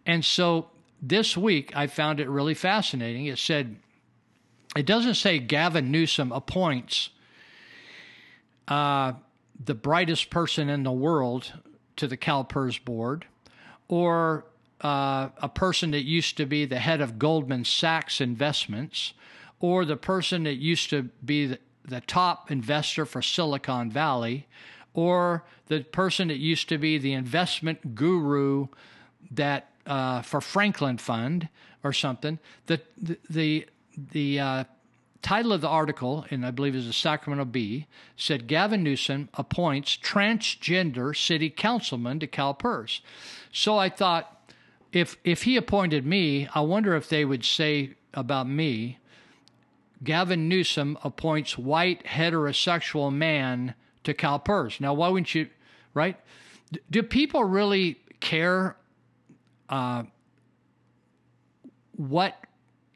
And 0.06 0.24
so 0.24 0.68
this 1.02 1.36
week, 1.36 1.76
I 1.76 1.88
found 1.88 2.20
it 2.20 2.30
really 2.30 2.54
fascinating. 2.54 3.26
It 3.26 3.38
said, 3.38 3.76
it 4.76 4.86
doesn't 4.86 5.16
say 5.16 5.40
Gavin 5.40 5.92
Newsom 5.92 6.32
appoints 6.32 7.10
uh, 8.68 9.14
the 9.64 9.76
brightest 9.76 10.30
person 10.30 10.70
in 10.70 10.84
the 10.84 10.92
world 10.92 11.54
to 11.96 12.08
the 12.08 12.18
CalPERS 12.18 12.84
board 12.84 13.26
or 13.88 14.46
uh, 14.82 15.30
a 15.42 15.50
person 15.50 15.92
that 15.92 16.04
used 16.04 16.38
to 16.38 16.46
be 16.46 16.66
the 16.66 16.80
head 16.80 17.02
of 17.02 17.18
Goldman 17.18 17.64
Sachs 17.64 18.20
Investments 18.20 19.14
or 19.60 19.86
the 19.86 19.96
person 19.96 20.44
that 20.44 20.56
used 20.56 20.90
to 20.90 21.04
be 21.24 21.48
the, 21.48 21.60
the 21.88 22.02
top 22.02 22.52
investor 22.52 23.06
for 23.06 23.22
Silicon 23.22 23.92
Valley 23.92 24.48
or 24.94 25.44
the 25.68 25.82
person 25.82 26.30
that 26.30 26.38
used 26.38 26.70
to 26.70 26.78
be 26.78 26.98
the 26.98 27.14
investment 27.14 27.96
guru 27.96 28.68
that 29.32 29.70
uh, 29.86 30.22
for 30.22 30.42
Franklin 30.42 30.98
Fund 30.98 31.50
or 31.84 31.94
something. 31.94 32.40
The 32.66 32.82
the 32.98 33.20
the, 33.30 33.68
the 34.12 34.40
uh, 34.40 34.64
title 35.22 35.54
of 35.54 35.62
the 35.62 35.68
article, 35.68 36.26
and 36.30 36.46
I 36.46 36.52
believe 36.52 36.76
is 36.76 36.88
the 36.88 36.94
Sacramento 36.94 37.46
Bee, 37.46 37.88
said 38.16 38.48
Gavin 38.48 38.84
Newsom 38.84 39.30
appoints 39.34 39.98
transgender 39.98 41.16
city 41.16 41.50
councilman 41.50 42.20
to 42.20 42.28
CalPERS. 42.28 43.02
So 43.52 43.78
I 43.78 43.90
thought, 43.90 44.52
if 44.92 45.18
if 45.24 45.44
he 45.44 45.58
appointed 45.58 46.06
me, 46.06 46.48
I 46.54 46.62
wonder 46.62 46.96
if 46.96 47.10
they 47.10 47.26
would 47.26 47.44
say 47.44 47.96
about 48.14 48.48
me 48.48 48.98
Gavin 50.06 50.48
Newsom 50.48 50.98
appoints 51.04 51.58
white 51.58 52.04
heterosexual 52.06 53.12
man 53.12 53.76
to 54.04 54.14
CalPERS. 54.14 54.80
Now, 54.80 54.94
why 54.94 55.10
wouldn't 55.10 55.36
you, 55.36 55.50
right? 55.94 56.18
Do 56.90 57.04
people 57.04 57.44
really 57.44 58.00
care 58.22 58.78
uh, 59.68 60.04
what 61.98 62.36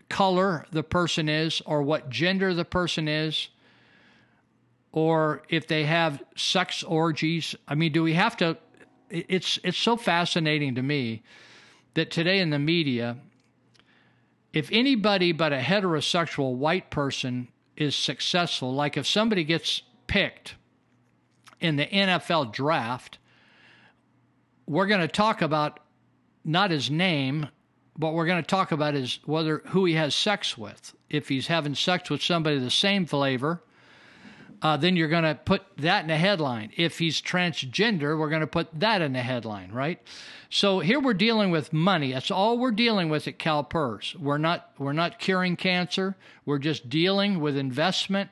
color 0.10 0.66
the 0.72 0.84
person 0.84 1.28
is 1.28 1.62
or 1.66 1.82
what 1.82 2.10
gender 2.10 2.54
the 2.54 2.66
person 2.66 3.08
is? 3.08 3.50
Or 4.92 5.44
if 5.50 5.68
they 5.68 5.84
have 5.84 6.24
sex 6.36 6.84
orgies? 6.84 7.56
I 7.68 7.76
mean, 7.76 7.92
do 7.92 8.02
we 8.02 8.14
have 8.14 8.38
to? 8.38 8.58
It's 9.10 9.60
it's 9.64 9.78
so 9.78 9.98
fascinating 9.98 10.76
to 10.76 10.84
me 10.84 11.24
that 11.94 12.12
today 12.12 12.40
in 12.40 12.50
the 12.50 12.60
media 12.60 13.18
if 14.54 14.70
anybody 14.72 15.32
but 15.32 15.54
a 15.54 15.60
heterosexual 15.60 16.56
white 16.56 16.90
person 16.90 17.50
is 17.76 17.96
successful, 17.96 18.74
like 18.74 18.98
if 18.98 19.06
somebody 19.06 19.44
gets 19.44 19.84
picked 20.08 20.56
in 21.60 21.76
the 21.76 21.86
NFL 21.86 22.52
draft, 22.52 23.20
we're 24.66 24.88
going 24.88 25.02
to 25.02 25.08
talk 25.08 25.42
about 25.42 25.80
not 26.44 26.72
his 26.72 26.90
name, 26.90 27.48
but 27.98 28.14
we're 28.14 28.26
going 28.26 28.42
to 28.42 28.48
talk 28.48 28.72
about 28.72 28.94
his 28.94 29.20
whether 29.26 29.62
who 29.68 29.86
he 29.86 29.94
has 29.94 30.16
sex 30.16 30.58
with. 30.58 30.94
If 31.10 31.30
he's 31.30 31.48
having 31.48 31.76
sex 31.76 32.10
with 32.10 32.22
somebody 32.22 32.60
the 32.60 32.70
same 32.70 33.06
flavor, 33.06 33.64
uh, 34.62 34.76
then 34.78 34.96
you're 34.96 35.08
going 35.08 35.24
to 35.24 35.36
put 35.36 35.64
that 35.78 36.04
in 36.04 36.10
a 36.10 36.18
headline. 36.18 36.72
If 36.76 37.00
he's 37.00 37.22
transgender, 37.22 38.18
we're 38.18 38.30
going 38.30 38.42
to 38.42 38.48
put 38.48 38.68
that 38.80 39.02
in 39.02 39.14
the 39.14 39.22
headline, 39.22 39.72
right? 39.72 40.02
So 40.50 40.80
here 40.80 41.00
we're 41.00 41.14
dealing 41.14 41.52
with 41.52 41.72
money. 41.72 42.12
That's 42.12 42.32
all 42.32 42.58
we're 42.58 42.72
dealing 42.72 43.10
with 43.10 43.28
at 43.28 43.40
CalPERS. 43.40 44.16
We're 44.16 44.38
not 44.38 44.72
we're 44.78 44.94
not 44.94 45.20
curing 45.20 45.56
cancer. 45.56 46.16
We're 46.46 46.60
just 46.60 46.90
dealing 46.90 47.40
with 47.40 47.56
investment 47.56 48.32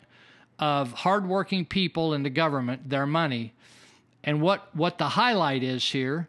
of 0.59 0.91
hardworking 0.91 1.65
people 1.65 2.13
in 2.13 2.23
the 2.23 2.29
government, 2.29 2.89
their 2.89 3.05
money. 3.05 3.53
And 4.23 4.41
what 4.41 4.75
what 4.75 4.97
the 4.97 5.09
highlight 5.09 5.63
is 5.63 5.91
here 5.91 6.27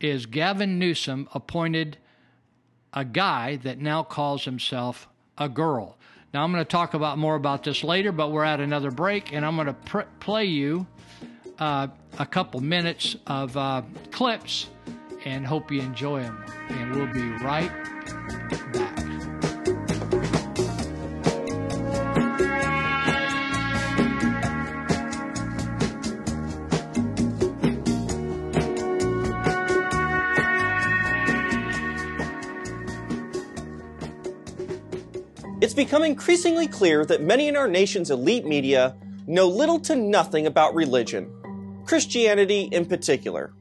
is 0.00 0.26
Gavin 0.26 0.78
Newsom 0.78 1.28
appointed 1.34 1.98
a 2.92 3.04
guy 3.04 3.56
that 3.56 3.78
now 3.78 4.02
calls 4.02 4.44
himself 4.44 5.08
a 5.36 5.48
girl. 5.48 5.98
Now, 6.34 6.42
I'm 6.42 6.50
going 6.50 6.64
to 6.64 6.68
talk 6.68 6.94
about 6.94 7.16
more 7.16 7.36
about 7.36 7.62
this 7.62 7.84
later, 7.84 8.10
but 8.10 8.32
we're 8.32 8.42
at 8.42 8.58
another 8.58 8.90
break, 8.90 9.32
and 9.32 9.46
I'm 9.46 9.54
going 9.54 9.68
to 9.68 9.72
pr- 9.72 10.00
play 10.18 10.46
you 10.46 10.84
uh, 11.60 11.86
a 12.18 12.26
couple 12.26 12.58
minutes 12.58 13.14
of 13.28 13.56
uh, 13.56 13.82
clips 14.10 14.68
and 15.24 15.46
hope 15.46 15.70
you 15.70 15.80
enjoy 15.80 16.22
them. 16.22 16.44
And 16.70 16.96
we'll 16.96 17.12
be 17.12 17.22
right 17.44 17.70
back. 18.72 19.33
It's 35.74 35.82
become 35.90 36.04
increasingly 36.04 36.68
clear 36.68 37.04
that 37.06 37.20
many 37.20 37.48
in 37.48 37.56
our 37.56 37.66
nation's 37.66 38.12
elite 38.12 38.46
media 38.46 38.94
know 39.26 39.48
little 39.48 39.80
to 39.80 39.96
nothing 39.96 40.46
about 40.46 40.72
religion, 40.72 41.28
Christianity 41.84 42.68
in 42.70 42.86
particular. 42.86 43.52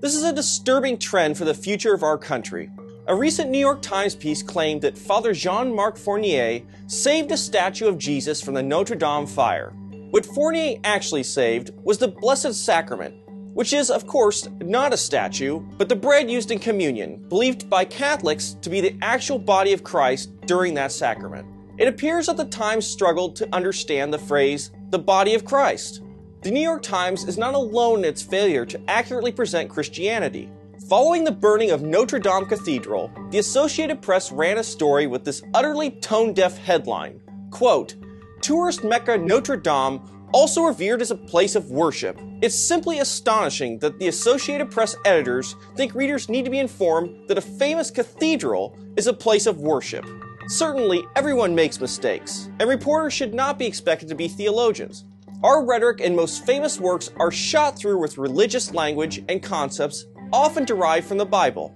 This 0.00 0.16
is 0.16 0.24
a 0.24 0.32
disturbing 0.32 0.98
trend 0.98 1.38
for 1.38 1.44
the 1.44 1.54
future 1.54 1.94
of 1.94 2.02
our 2.02 2.18
country. 2.18 2.68
A 3.06 3.14
recent 3.14 3.48
New 3.48 3.60
York 3.60 3.80
Times 3.80 4.16
piece 4.16 4.42
claimed 4.42 4.82
that 4.82 4.98
Father 4.98 5.32
Jean 5.32 5.72
Marc 5.72 5.96
Fournier 5.96 6.62
saved 6.88 7.30
a 7.30 7.36
statue 7.36 7.86
of 7.86 7.96
Jesus 7.96 8.42
from 8.42 8.54
the 8.54 8.62
Notre 8.64 8.96
Dame 8.96 9.24
fire, 9.24 9.72
What 10.10 10.26
Fournier 10.26 10.80
actually 10.82 11.22
saved 11.22 11.70
was 11.84 11.98
the 11.98 12.08
Blessed 12.08 12.54
Sacrament, 12.54 13.14
which 13.56 13.72
is, 13.72 13.90
of 13.90 14.06
course, 14.06 14.46
not 14.60 14.92
a 14.92 14.96
statue, 14.98 15.60
but 15.78 15.88
the 15.88 15.96
bread 15.96 16.30
used 16.30 16.50
in 16.50 16.58
communion, 16.58 17.26
believed 17.30 17.70
by 17.70 17.86
Catholics 17.86 18.54
to 18.60 18.68
be 18.68 18.82
the 18.82 18.94
actual 19.00 19.38
body 19.38 19.72
of 19.72 19.82
Christ 19.82 20.30
during 20.42 20.74
that 20.74 20.92
sacrament. 20.92 21.48
It 21.78 21.88
appears 21.88 22.26
that 22.26 22.36
the 22.36 22.44
Times 22.44 22.86
struggled 22.86 23.34
to 23.36 23.48
understand 23.54 24.12
the 24.12 24.18
phrase, 24.18 24.72
the 24.90 24.98
body 24.98 25.34
of 25.34 25.46
Christ. 25.46 26.02
The 26.42 26.50
New 26.50 26.60
York 26.60 26.82
Times 26.82 27.24
is 27.24 27.38
not 27.38 27.54
alone 27.54 28.00
in 28.00 28.04
its 28.04 28.20
failure 28.20 28.66
to 28.66 28.90
accurately 28.90 29.32
present 29.32 29.70
Christianity. 29.70 30.50
Following 30.90 31.24
the 31.24 31.32
burning 31.32 31.70
of 31.70 31.80
Notre 31.80 32.18
Dame 32.18 32.44
Cathedral, 32.44 33.10
the 33.30 33.38
Associated 33.38 34.02
Press 34.02 34.30
ran 34.30 34.58
a 34.58 34.62
story 34.62 35.06
with 35.06 35.24
this 35.24 35.42
utterly 35.54 35.92
tone 35.92 36.34
deaf 36.34 36.58
headline 36.58 37.22
quote, 37.50 37.94
Tourist 38.42 38.84
Mecca 38.84 39.16
Notre 39.16 39.56
Dame, 39.56 40.02
also 40.32 40.62
revered 40.62 41.00
as 41.00 41.10
a 41.10 41.16
place 41.16 41.54
of 41.54 41.70
worship. 41.70 42.18
It's 42.42 42.58
simply 42.58 42.98
astonishing 42.98 43.78
that 43.78 43.98
the 43.98 44.08
Associated 44.08 44.70
Press 44.70 44.96
editors 45.04 45.56
think 45.76 45.94
readers 45.94 46.28
need 46.28 46.44
to 46.44 46.50
be 46.50 46.58
informed 46.58 47.28
that 47.28 47.38
a 47.38 47.42
famous 47.42 47.90
cathedral 47.90 48.76
is 48.96 49.06
a 49.06 49.12
place 49.12 49.46
of 49.46 49.60
worship. 49.60 50.06
Certainly, 50.48 51.04
everyone 51.16 51.54
makes 51.54 51.80
mistakes, 51.80 52.50
and 52.60 52.68
reporters 52.68 53.12
should 53.12 53.34
not 53.34 53.58
be 53.58 53.66
expected 53.66 54.08
to 54.08 54.14
be 54.14 54.28
theologians. 54.28 55.04
Our 55.42 55.64
rhetoric 55.64 56.00
and 56.00 56.16
most 56.16 56.46
famous 56.46 56.80
works 56.80 57.10
are 57.18 57.30
shot 57.30 57.76
through 57.76 57.98
with 57.98 58.16
religious 58.16 58.72
language 58.72 59.22
and 59.28 59.42
concepts 59.42 60.06
often 60.32 60.64
derived 60.64 61.06
from 61.06 61.18
the 61.18 61.26
Bible. 61.26 61.74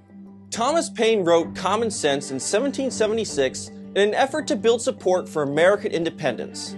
Thomas 0.51 0.91
Paine 0.91 1.25
wrote 1.25 1.55
Common 1.55 1.91
Sense 1.91 2.31
in 2.31 2.37
1776 2.37 3.69
in 3.69 3.97
an 3.97 4.15
effort 4.15 4.47
to 4.49 4.57
build 4.57 4.81
support 4.83 5.29
for 5.29 5.43
American 5.43 5.93
independence. 5.93 6.75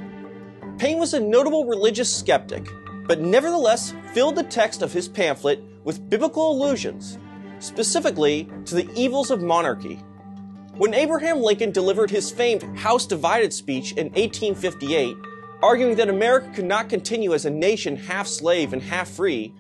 Paine 0.82 0.98
was 0.98 1.14
a 1.14 1.20
notable 1.20 1.64
religious 1.64 2.12
skeptic, 2.12 2.66
but 3.06 3.20
nevertheless 3.20 3.94
filled 4.12 4.34
the 4.34 4.42
text 4.42 4.82
of 4.82 4.92
his 4.92 5.06
pamphlet 5.06 5.62
with 5.84 6.10
biblical 6.10 6.50
allusions, 6.50 7.18
specifically 7.60 8.50
to 8.64 8.74
the 8.74 8.92
evils 8.96 9.30
of 9.30 9.44
monarchy. 9.44 10.02
When 10.74 10.92
Abraham 10.92 11.40
Lincoln 11.40 11.70
delivered 11.70 12.10
his 12.10 12.32
famed 12.32 12.64
House 12.76 13.06
Divided 13.06 13.52
speech 13.52 13.92
in 13.92 14.06
1858, 14.06 15.14
arguing 15.62 15.94
that 15.94 16.08
America 16.08 16.50
could 16.52 16.64
not 16.64 16.88
continue 16.88 17.32
as 17.32 17.44
a 17.44 17.50
nation 17.50 17.94
half 17.94 18.26
slave 18.26 18.72
and 18.72 18.82
half 18.82 19.08
free, 19.08 19.54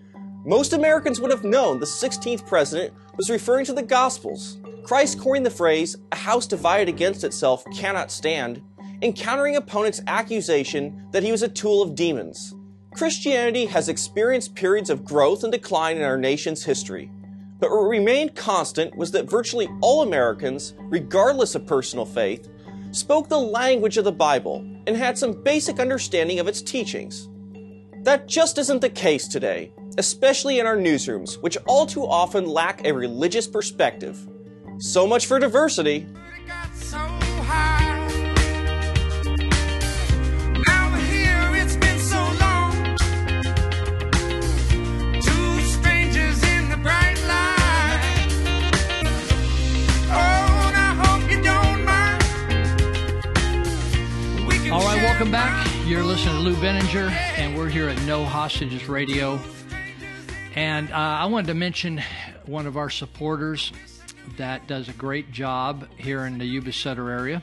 most 0.44 0.72
Americans 0.72 1.20
would 1.20 1.30
have 1.30 1.44
known 1.44 1.78
the 1.78 1.86
16th 1.86 2.44
president 2.48 2.94
was 3.16 3.30
referring 3.30 3.64
to 3.66 3.72
the 3.72 3.84
Gospels. 3.84 4.58
Christ 4.82 5.20
coined 5.20 5.46
the 5.46 5.50
phrase, 5.50 5.96
a 6.10 6.16
house 6.16 6.48
divided 6.48 6.88
against 6.88 7.22
itself 7.22 7.64
cannot 7.72 8.10
stand, 8.10 8.60
encountering 9.02 9.56
opponents' 9.56 10.00
accusation 10.06 11.06
that 11.10 11.22
he 11.22 11.32
was 11.32 11.42
a 11.42 11.48
tool 11.48 11.82
of 11.82 11.94
demons. 11.94 12.54
Christianity 12.94 13.66
has 13.66 13.88
experienced 13.88 14.54
periods 14.54 14.90
of 14.90 15.04
growth 15.04 15.42
and 15.42 15.52
decline 15.52 15.96
in 15.96 16.02
our 16.04 16.18
nation's 16.18 16.64
history. 16.64 17.10
But 17.58 17.70
what 17.70 17.88
remained 17.88 18.34
constant 18.34 18.96
was 18.96 19.10
that 19.12 19.30
virtually 19.30 19.68
all 19.80 20.02
Americans, 20.02 20.74
regardless 20.78 21.54
of 21.54 21.66
personal 21.66 22.04
faith, 22.04 22.48
spoke 22.90 23.28
the 23.28 23.40
language 23.40 23.96
of 23.96 24.04
the 24.04 24.12
Bible 24.12 24.64
and 24.86 24.96
had 24.96 25.16
some 25.16 25.42
basic 25.42 25.80
understanding 25.80 26.38
of 26.38 26.48
its 26.48 26.60
teachings. 26.60 27.28
That 28.02 28.28
just 28.28 28.58
isn't 28.58 28.80
the 28.80 28.90
case 28.90 29.28
today, 29.28 29.72
especially 29.96 30.58
in 30.58 30.66
our 30.66 30.76
newsrooms, 30.76 31.40
which 31.40 31.56
all 31.66 31.86
too 31.86 32.04
often 32.04 32.46
lack 32.46 32.84
a 32.84 32.92
religious 32.92 33.46
perspective. 33.46 34.28
So 34.78 35.06
much 35.06 35.26
for 35.26 35.38
diversity. 35.38 36.06
Welcome 55.22 55.32
back. 55.34 55.86
You're 55.86 56.02
listening 56.02 56.34
to 56.34 56.40
Lou 56.40 56.54
Binninger, 56.56 57.08
and 57.38 57.56
we're 57.56 57.68
here 57.68 57.88
at 57.88 58.02
No 58.02 58.24
Hostages 58.24 58.88
Radio. 58.88 59.38
And 60.56 60.90
uh, 60.90 60.96
I 60.96 61.26
wanted 61.26 61.46
to 61.46 61.54
mention 61.54 62.02
one 62.44 62.66
of 62.66 62.76
our 62.76 62.90
supporters 62.90 63.72
that 64.36 64.66
does 64.66 64.88
a 64.88 64.92
great 64.92 65.30
job 65.30 65.86
here 65.96 66.26
in 66.26 66.38
the 66.38 66.44
Yuba 66.44 66.72
Sutter 66.72 67.08
area. 67.08 67.40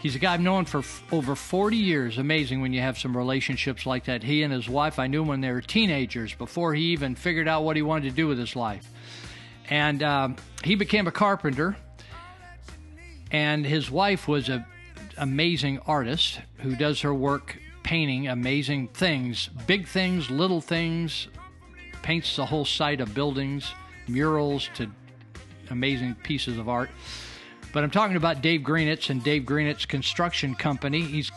He's 0.00 0.16
a 0.16 0.18
guy 0.18 0.34
I've 0.34 0.40
known 0.40 0.64
for 0.64 0.78
f- 0.78 1.04
over 1.12 1.36
40 1.36 1.76
years. 1.76 2.18
Amazing 2.18 2.62
when 2.62 2.72
you 2.72 2.80
have 2.80 2.98
some 2.98 3.16
relationships 3.16 3.86
like 3.86 4.06
that. 4.06 4.24
He 4.24 4.42
and 4.42 4.52
his 4.52 4.68
wife, 4.68 4.98
I 4.98 5.06
knew 5.06 5.22
when 5.22 5.40
they 5.40 5.52
were 5.52 5.60
teenagers 5.60 6.34
before 6.34 6.74
he 6.74 6.86
even 6.86 7.14
figured 7.14 7.46
out 7.46 7.62
what 7.62 7.76
he 7.76 7.82
wanted 7.82 8.10
to 8.10 8.16
do 8.16 8.26
with 8.26 8.40
his 8.40 8.56
life. 8.56 8.90
And 9.70 10.02
um, 10.02 10.34
he 10.64 10.74
became 10.74 11.06
a 11.06 11.12
carpenter, 11.12 11.76
and 13.30 13.64
his 13.64 13.88
wife 13.88 14.26
was 14.26 14.48
a 14.48 14.66
amazing 15.18 15.78
artist 15.86 16.40
who 16.58 16.74
does 16.76 17.00
her 17.00 17.14
work 17.14 17.58
painting 17.82 18.28
amazing 18.28 18.88
things, 18.88 19.48
big 19.66 19.88
things, 19.88 20.30
little 20.30 20.60
things, 20.60 21.28
paints 22.02 22.36
the 22.36 22.44
whole 22.44 22.64
site 22.64 23.00
of 23.00 23.14
buildings, 23.14 23.72
murals 24.06 24.68
to 24.74 24.90
amazing 25.70 26.14
pieces 26.22 26.58
of 26.58 26.68
art. 26.68 26.90
But 27.72 27.84
I'm 27.84 27.90
talking 27.90 28.16
about 28.16 28.42
Dave 28.42 28.60
Greenitz 28.60 29.10
and 29.10 29.22
Dave 29.22 29.42
Greenitz 29.44 29.86
Construction 29.86 30.54
Company. 30.54 31.00
He's 31.00 31.30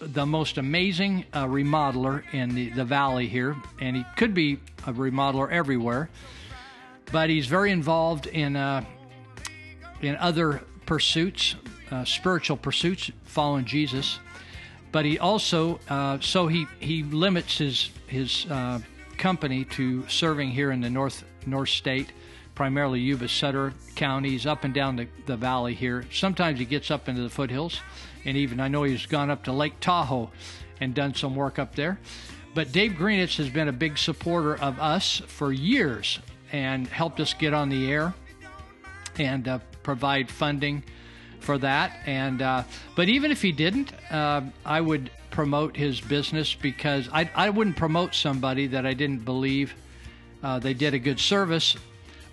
the 0.00 0.24
most 0.24 0.58
amazing 0.58 1.24
uh, 1.32 1.46
remodeler 1.46 2.22
in 2.32 2.54
the, 2.54 2.70
the 2.70 2.84
valley 2.84 3.28
here, 3.28 3.56
and 3.80 3.96
he 3.96 4.04
could 4.16 4.32
be 4.32 4.58
a 4.86 4.92
remodeler 4.92 5.50
everywhere. 5.50 6.08
But 7.12 7.30
he's 7.30 7.46
very 7.46 7.70
involved 7.70 8.26
in 8.26 8.56
uh, 8.56 8.84
in 10.00 10.16
other 10.16 10.62
pursuits, 10.86 11.54
uh, 11.90 12.04
spiritual 12.04 12.56
pursuits, 12.56 13.10
following 13.24 13.64
Jesus. 13.64 14.18
But 14.92 15.04
he 15.04 15.18
also, 15.18 15.78
uh, 15.88 16.18
so 16.20 16.48
he, 16.48 16.66
he 16.80 17.02
limits 17.02 17.58
his 17.58 17.90
his 18.06 18.46
uh, 18.50 18.80
company 19.18 19.64
to 19.64 20.08
serving 20.08 20.50
here 20.50 20.72
in 20.72 20.80
the 20.80 20.90
north 20.90 21.24
north 21.46 21.68
state, 21.68 22.12
primarily 22.54 22.98
Yuba 23.00 23.28
Sutter 23.28 23.72
counties, 23.94 24.46
up 24.46 24.64
and 24.64 24.74
down 24.74 24.96
the, 24.96 25.06
the 25.26 25.36
valley 25.36 25.74
here. 25.74 26.04
Sometimes 26.12 26.58
he 26.58 26.64
gets 26.64 26.90
up 26.90 27.08
into 27.08 27.22
the 27.22 27.30
foothills, 27.30 27.80
and 28.24 28.36
even 28.36 28.58
I 28.58 28.68
know 28.68 28.82
he's 28.82 29.06
gone 29.06 29.30
up 29.30 29.44
to 29.44 29.52
Lake 29.52 29.78
Tahoe 29.80 30.30
and 30.80 30.94
done 30.94 31.14
some 31.14 31.36
work 31.36 31.58
up 31.58 31.76
there. 31.76 32.00
But 32.52 32.72
Dave 32.72 32.92
Greenitz 32.92 33.36
has 33.36 33.48
been 33.48 33.68
a 33.68 33.72
big 33.72 33.96
supporter 33.96 34.56
of 34.56 34.80
us 34.80 35.22
for 35.28 35.52
years 35.52 36.18
and 36.50 36.88
helped 36.88 37.20
us 37.20 37.32
get 37.32 37.54
on 37.54 37.68
the 37.68 37.92
air 37.92 38.12
and 39.18 39.46
uh, 39.46 39.58
provide 39.82 40.30
funding 40.30 40.84
for 41.40 41.58
that. 41.58 41.98
And 42.06 42.42
uh, 42.42 42.64
but 42.94 43.08
even 43.08 43.30
if 43.30 43.42
he 43.42 43.52
didn't, 43.52 43.92
uh, 44.10 44.42
I 44.64 44.80
would 44.80 45.10
promote 45.30 45.76
his 45.76 46.00
business 46.00 46.54
because 46.54 47.08
I 47.12 47.30
I 47.34 47.50
wouldn't 47.50 47.76
promote 47.76 48.14
somebody 48.14 48.68
that 48.68 48.86
I 48.86 48.94
didn't 48.94 49.24
believe 49.24 49.74
uh, 50.42 50.58
they 50.58 50.74
did 50.74 50.94
a 50.94 50.98
good 50.98 51.20
service, 51.20 51.76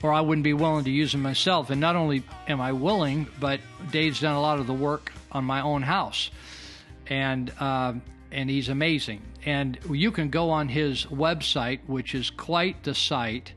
or 0.02 0.14
I 0.14 0.22
wouldn't 0.22 0.44
be 0.44 0.54
willing 0.54 0.86
to 0.86 0.92
use 0.92 1.12
them 1.12 1.22
myself. 1.22 1.70
And 1.70 1.82
not 1.82 1.96
only 1.96 2.24
am 2.48 2.62
I 2.62 2.72
willing, 2.72 3.28
but 3.40 3.60
Dave's 3.92 4.22
done 4.22 4.36
a 4.36 4.42
lot 4.42 4.60
of 4.60 4.68
the 4.68 4.74
work 4.74 5.12
on 5.32 5.44
my 5.44 5.62
own 5.62 5.82
house, 5.82 6.32
and 7.08 7.52
uh, 7.60 7.94
and 8.32 8.50
he's 8.50 8.70
amazing. 8.70 9.22
And 9.46 9.80
you 9.90 10.12
can 10.12 10.30
go 10.30 10.50
on 10.50 10.68
his 10.68 11.06
website, 11.06 11.80
which 11.88 12.14
is 12.14 12.30
quite 12.30 12.84
the 12.84 12.94
site, 12.94 13.54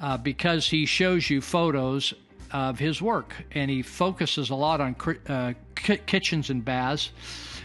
uh, 0.00 0.16
because 0.16 0.68
he 0.68 0.86
shows 0.86 1.28
you 1.28 1.42
photos 1.42 2.14
of 2.52 2.78
his 2.78 3.00
work, 3.00 3.34
and 3.52 3.70
he 3.70 3.82
focuses 3.82 4.50
a 4.50 4.54
lot 4.54 4.80
on 4.80 4.94
uh, 5.28 5.54
kitchens 5.74 6.50
and 6.50 6.64
baths. 6.64 7.10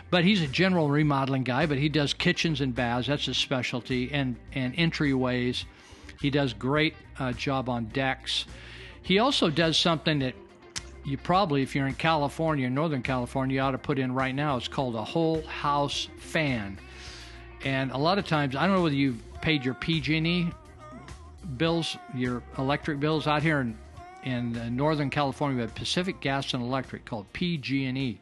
But 0.10 0.24
he's 0.24 0.42
a 0.42 0.48
general 0.48 0.90
remodeling 0.90 1.44
guy, 1.44 1.66
but 1.66 1.78
he 1.78 1.90
does 1.90 2.14
kitchens 2.14 2.62
and 2.62 2.74
baths. 2.74 3.08
That's 3.08 3.26
his 3.26 3.38
specialty, 3.38 4.12
and 4.14 4.38
and 4.54 4.76
entryways. 4.76 5.66
He 6.22 6.30
does 6.30 6.54
great 6.54 6.96
uh, 7.20 7.34
job 7.34 7.70
on 7.70 7.86
decks. 7.86 8.46
He 9.04 9.20
also 9.20 9.50
does 9.50 9.78
something 9.78 10.20
that 10.20 10.34
you 11.06 11.18
probably, 11.18 11.62
if 11.62 11.76
you're 11.76 11.88
in 11.88 11.94
California, 11.94 12.70
Northern 12.70 13.02
California, 13.02 13.56
you 13.56 13.62
ought 13.62 13.72
to 13.72 13.78
put 13.78 13.98
in 13.98 14.14
right 14.14 14.36
now. 14.36 14.58
It's 14.58 14.68
called 14.68 14.96
a 14.96 15.04
whole 15.04 15.42
house 15.44 16.10
fan. 16.18 16.78
And 17.64 17.92
a 17.92 17.98
lot 17.98 18.18
of 18.18 18.28
times, 18.28 18.56
I 18.56 18.68
don't 18.68 18.76
know 18.76 18.84
whether 18.84 18.96
you've 18.96 19.22
paid 19.42 19.64
your 19.64 19.74
PG&E 19.76 20.50
bills, 21.56 21.98
your 22.14 22.44
electric 22.58 23.00
bills 23.00 23.26
out 23.26 23.42
here 23.42 23.62
in 23.62 23.78
in 24.28 24.58
uh, 24.58 24.70
Northern 24.70 25.10
California, 25.10 25.56
we 25.56 25.62
have 25.62 25.74
Pacific 25.74 26.20
Gas 26.20 26.54
and 26.54 26.62
Electric 26.62 27.06
called 27.06 27.32
PG&E, 27.32 28.20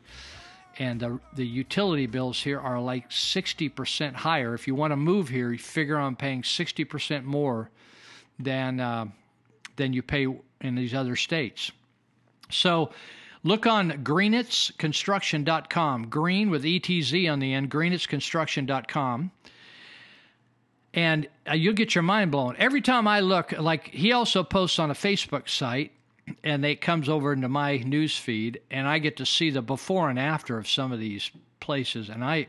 and 0.77 0.99
the 0.99 1.19
the 1.33 1.45
utility 1.45 2.05
bills 2.05 2.41
here 2.41 2.59
are 2.59 2.79
like 2.79 3.09
60% 3.09 4.13
higher. 4.13 4.53
If 4.53 4.67
you 4.67 4.75
want 4.75 4.91
to 4.91 4.97
move 4.97 5.29
here, 5.29 5.51
you 5.51 5.57
figure 5.57 5.97
on 5.97 6.15
paying 6.15 6.43
60% 6.43 7.23
more 7.23 7.71
than 8.37 8.79
uh, 8.79 9.05
than 9.77 9.93
you 9.93 10.03
pay 10.03 10.27
in 10.61 10.75
these 10.75 10.93
other 10.93 11.15
states. 11.15 11.71
So 12.49 12.91
Look 13.45 13.65
on 13.67 14.03
greenitzconstruction.com, 14.03 16.07
green 16.07 16.49
with 16.49 16.63
ETZ 16.63 17.31
on 17.31 17.37
the 17.37 17.53
end, 17.53 17.69
greenitzconstruction.com. 17.69 19.31
And 20.95 21.27
uh, 21.47 21.53
you'll 21.53 21.75
get 21.75 21.93
your 21.93 22.01
mind 22.01 22.31
blown. 22.31 22.55
Every 22.57 22.81
time 22.81 23.07
I 23.07 23.19
look, 23.19 23.51
like 23.51 23.89
he 23.89 24.13
also 24.13 24.41
posts 24.41 24.79
on 24.79 24.89
a 24.89 24.95
Facebook 24.95 25.47
site, 25.47 25.91
and 26.43 26.65
it 26.65 26.81
comes 26.81 27.09
over 27.09 27.33
into 27.33 27.49
my 27.49 27.77
news 27.77 28.17
feed, 28.17 28.61
and 28.71 28.87
I 28.87 28.99
get 28.99 29.17
to 29.17 29.25
see 29.25 29.49
the 29.49 29.61
before 29.61 30.09
and 30.09 30.19
after 30.19 30.57
of 30.57 30.67
some 30.67 30.91
of 30.91 30.99
these 30.99 31.31
places, 31.59 32.09
and 32.09 32.23
I, 32.23 32.47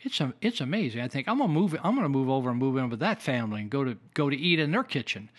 it's 0.00 0.20
a, 0.20 0.32
it's 0.40 0.60
amazing. 0.60 1.00
I 1.00 1.08
think 1.08 1.28
I'm 1.28 1.38
gonna 1.38 1.52
move. 1.52 1.76
I'm 1.82 1.94
gonna 1.94 2.08
move 2.08 2.30
over 2.30 2.50
and 2.50 2.58
move 2.58 2.76
in 2.76 2.90
with 2.90 3.00
that 3.00 3.20
family 3.20 3.60
and 3.60 3.70
go 3.70 3.84
to 3.84 3.96
go 4.14 4.30
to 4.30 4.36
eat 4.36 4.58
in 4.58 4.70
their 4.70 4.84
kitchen, 4.84 5.30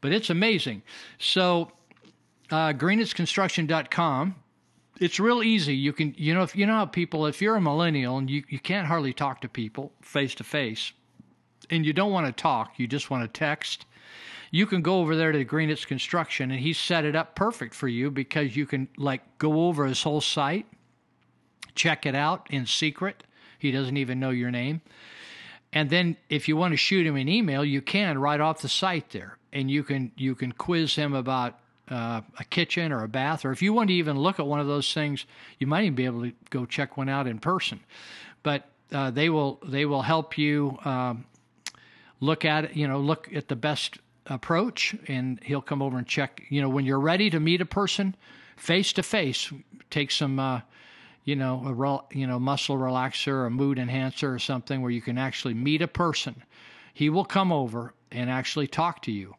but 0.00 0.12
it's 0.12 0.30
amazing. 0.30 0.82
So, 1.18 1.72
uh, 2.50 2.72
greenitzconstruction.com 2.72 4.36
it's 5.00 5.18
real 5.18 5.42
easy. 5.42 5.74
You 5.74 5.92
can, 5.92 6.14
you 6.16 6.34
know, 6.34 6.42
if 6.42 6.54
you 6.54 6.66
know 6.66 6.74
how 6.74 6.86
people, 6.86 7.26
if 7.26 7.42
you're 7.42 7.56
a 7.56 7.60
millennial 7.60 8.18
and 8.18 8.30
you, 8.30 8.44
you 8.48 8.58
can't 8.58 8.86
hardly 8.86 9.12
talk 9.12 9.40
to 9.40 9.48
people 9.48 9.92
face 10.00 10.34
to 10.36 10.44
face 10.44 10.92
and 11.70 11.84
you 11.84 11.92
don't 11.92 12.12
want 12.12 12.26
to 12.26 12.32
talk, 12.32 12.78
you 12.78 12.86
just 12.86 13.10
want 13.10 13.22
to 13.22 13.38
text, 13.38 13.86
you 14.54 14.66
can 14.66 14.82
go 14.82 15.00
over 15.00 15.16
there 15.16 15.32
to 15.32 15.44
Greenitz 15.44 15.84
Construction 15.84 16.52
and 16.52 16.60
he 16.60 16.72
set 16.72 17.04
it 17.04 17.16
up 17.16 17.34
perfect 17.34 17.74
for 17.74 17.88
you 17.88 18.08
because 18.08 18.54
you 18.54 18.66
can 18.66 18.86
like 18.96 19.20
go 19.38 19.66
over 19.66 19.84
his 19.84 20.00
whole 20.00 20.20
site, 20.20 20.64
check 21.74 22.06
it 22.06 22.14
out 22.14 22.46
in 22.50 22.64
secret. 22.64 23.24
He 23.58 23.72
doesn't 23.72 23.96
even 23.96 24.20
know 24.20 24.30
your 24.30 24.52
name. 24.52 24.80
And 25.72 25.90
then 25.90 26.16
if 26.28 26.46
you 26.46 26.56
want 26.56 26.70
to 26.72 26.76
shoot 26.76 27.04
him 27.04 27.16
an 27.16 27.28
email, 27.28 27.64
you 27.64 27.82
can 27.82 28.16
right 28.16 28.40
off 28.40 28.62
the 28.62 28.68
site 28.68 29.10
there. 29.10 29.38
And 29.52 29.68
you 29.68 29.82
can 29.82 30.12
you 30.14 30.36
can 30.36 30.52
quiz 30.52 30.94
him 30.94 31.14
about 31.14 31.58
uh, 31.88 32.20
a 32.38 32.44
kitchen 32.44 32.92
or 32.92 33.02
a 33.02 33.08
bath, 33.08 33.44
or 33.44 33.50
if 33.50 33.60
you 33.60 33.72
want 33.72 33.88
to 33.88 33.94
even 33.94 34.16
look 34.16 34.38
at 34.38 34.46
one 34.46 34.60
of 34.60 34.68
those 34.68 34.94
things, 34.94 35.26
you 35.58 35.66
might 35.66 35.82
even 35.82 35.96
be 35.96 36.04
able 36.04 36.22
to 36.22 36.32
go 36.50 36.64
check 36.64 36.96
one 36.96 37.08
out 37.08 37.26
in 37.26 37.40
person. 37.40 37.80
But 38.44 38.68
uh, 38.92 39.10
they 39.10 39.30
will 39.30 39.58
they 39.66 39.84
will 39.84 40.02
help 40.02 40.38
you 40.38 40.78
um, 40.84 41.24
look 42.20 42.44
at 42.44 42.66
it. 42.66 42.76
You 42.76 42.86
know, 42.86 43.00
look 43.00 43.28
at 43.34 43.48
the 43.48 43.56
best 43.56 43.98
approach, 44.26 44.94
and 45.08 45.40
he'll 45.42 45.62
come 45.62 45.82
over 45.82 45.98
and 45.98 46.06
check. 46.06 46.42
You 46.48 46.62
know, 46.62 46.68
when 46.68 46.84
you're 46.84 47.00
ready 47.00 47.30
to 47.30 47.40
meet 47.40 47.60
a 47.60 47.66
person 47.66 48.14
face 48.56 48.92
to 48.94 49.02
face, 49.02 49.52
take 49.90 50.10
some. 50.10 50.38
Uh, 50.38 50.60
you 51.26 51.36
know, 51.36 51.62
a 51.64 51.72
rel- 51.72 52.06
you 52.12 52.26
know 52.26 52.38
muscle 52.38 52.76
relaxer, 52.76 53.46
a 53.46 53.50
mood 53.50 53.78
enhancer, 53.78 54.34
or 54.34 54.38
something 54.38 54.82
where 54.82 54.90
you 54.90 55.00
can 55.00 55.16
actually 55.16 55.54
meet 55.54 55.80
a 55.80 55.88
person. 55.88 56.42
He 56.92 57.08
will 57.08 57.24
come 57.24 57.50
over 57.50 57.94
and 58.12 58.28
actually 58.28 58.66
talk 58.66 59.00
to 59.02 59.10
you 59.10 59.34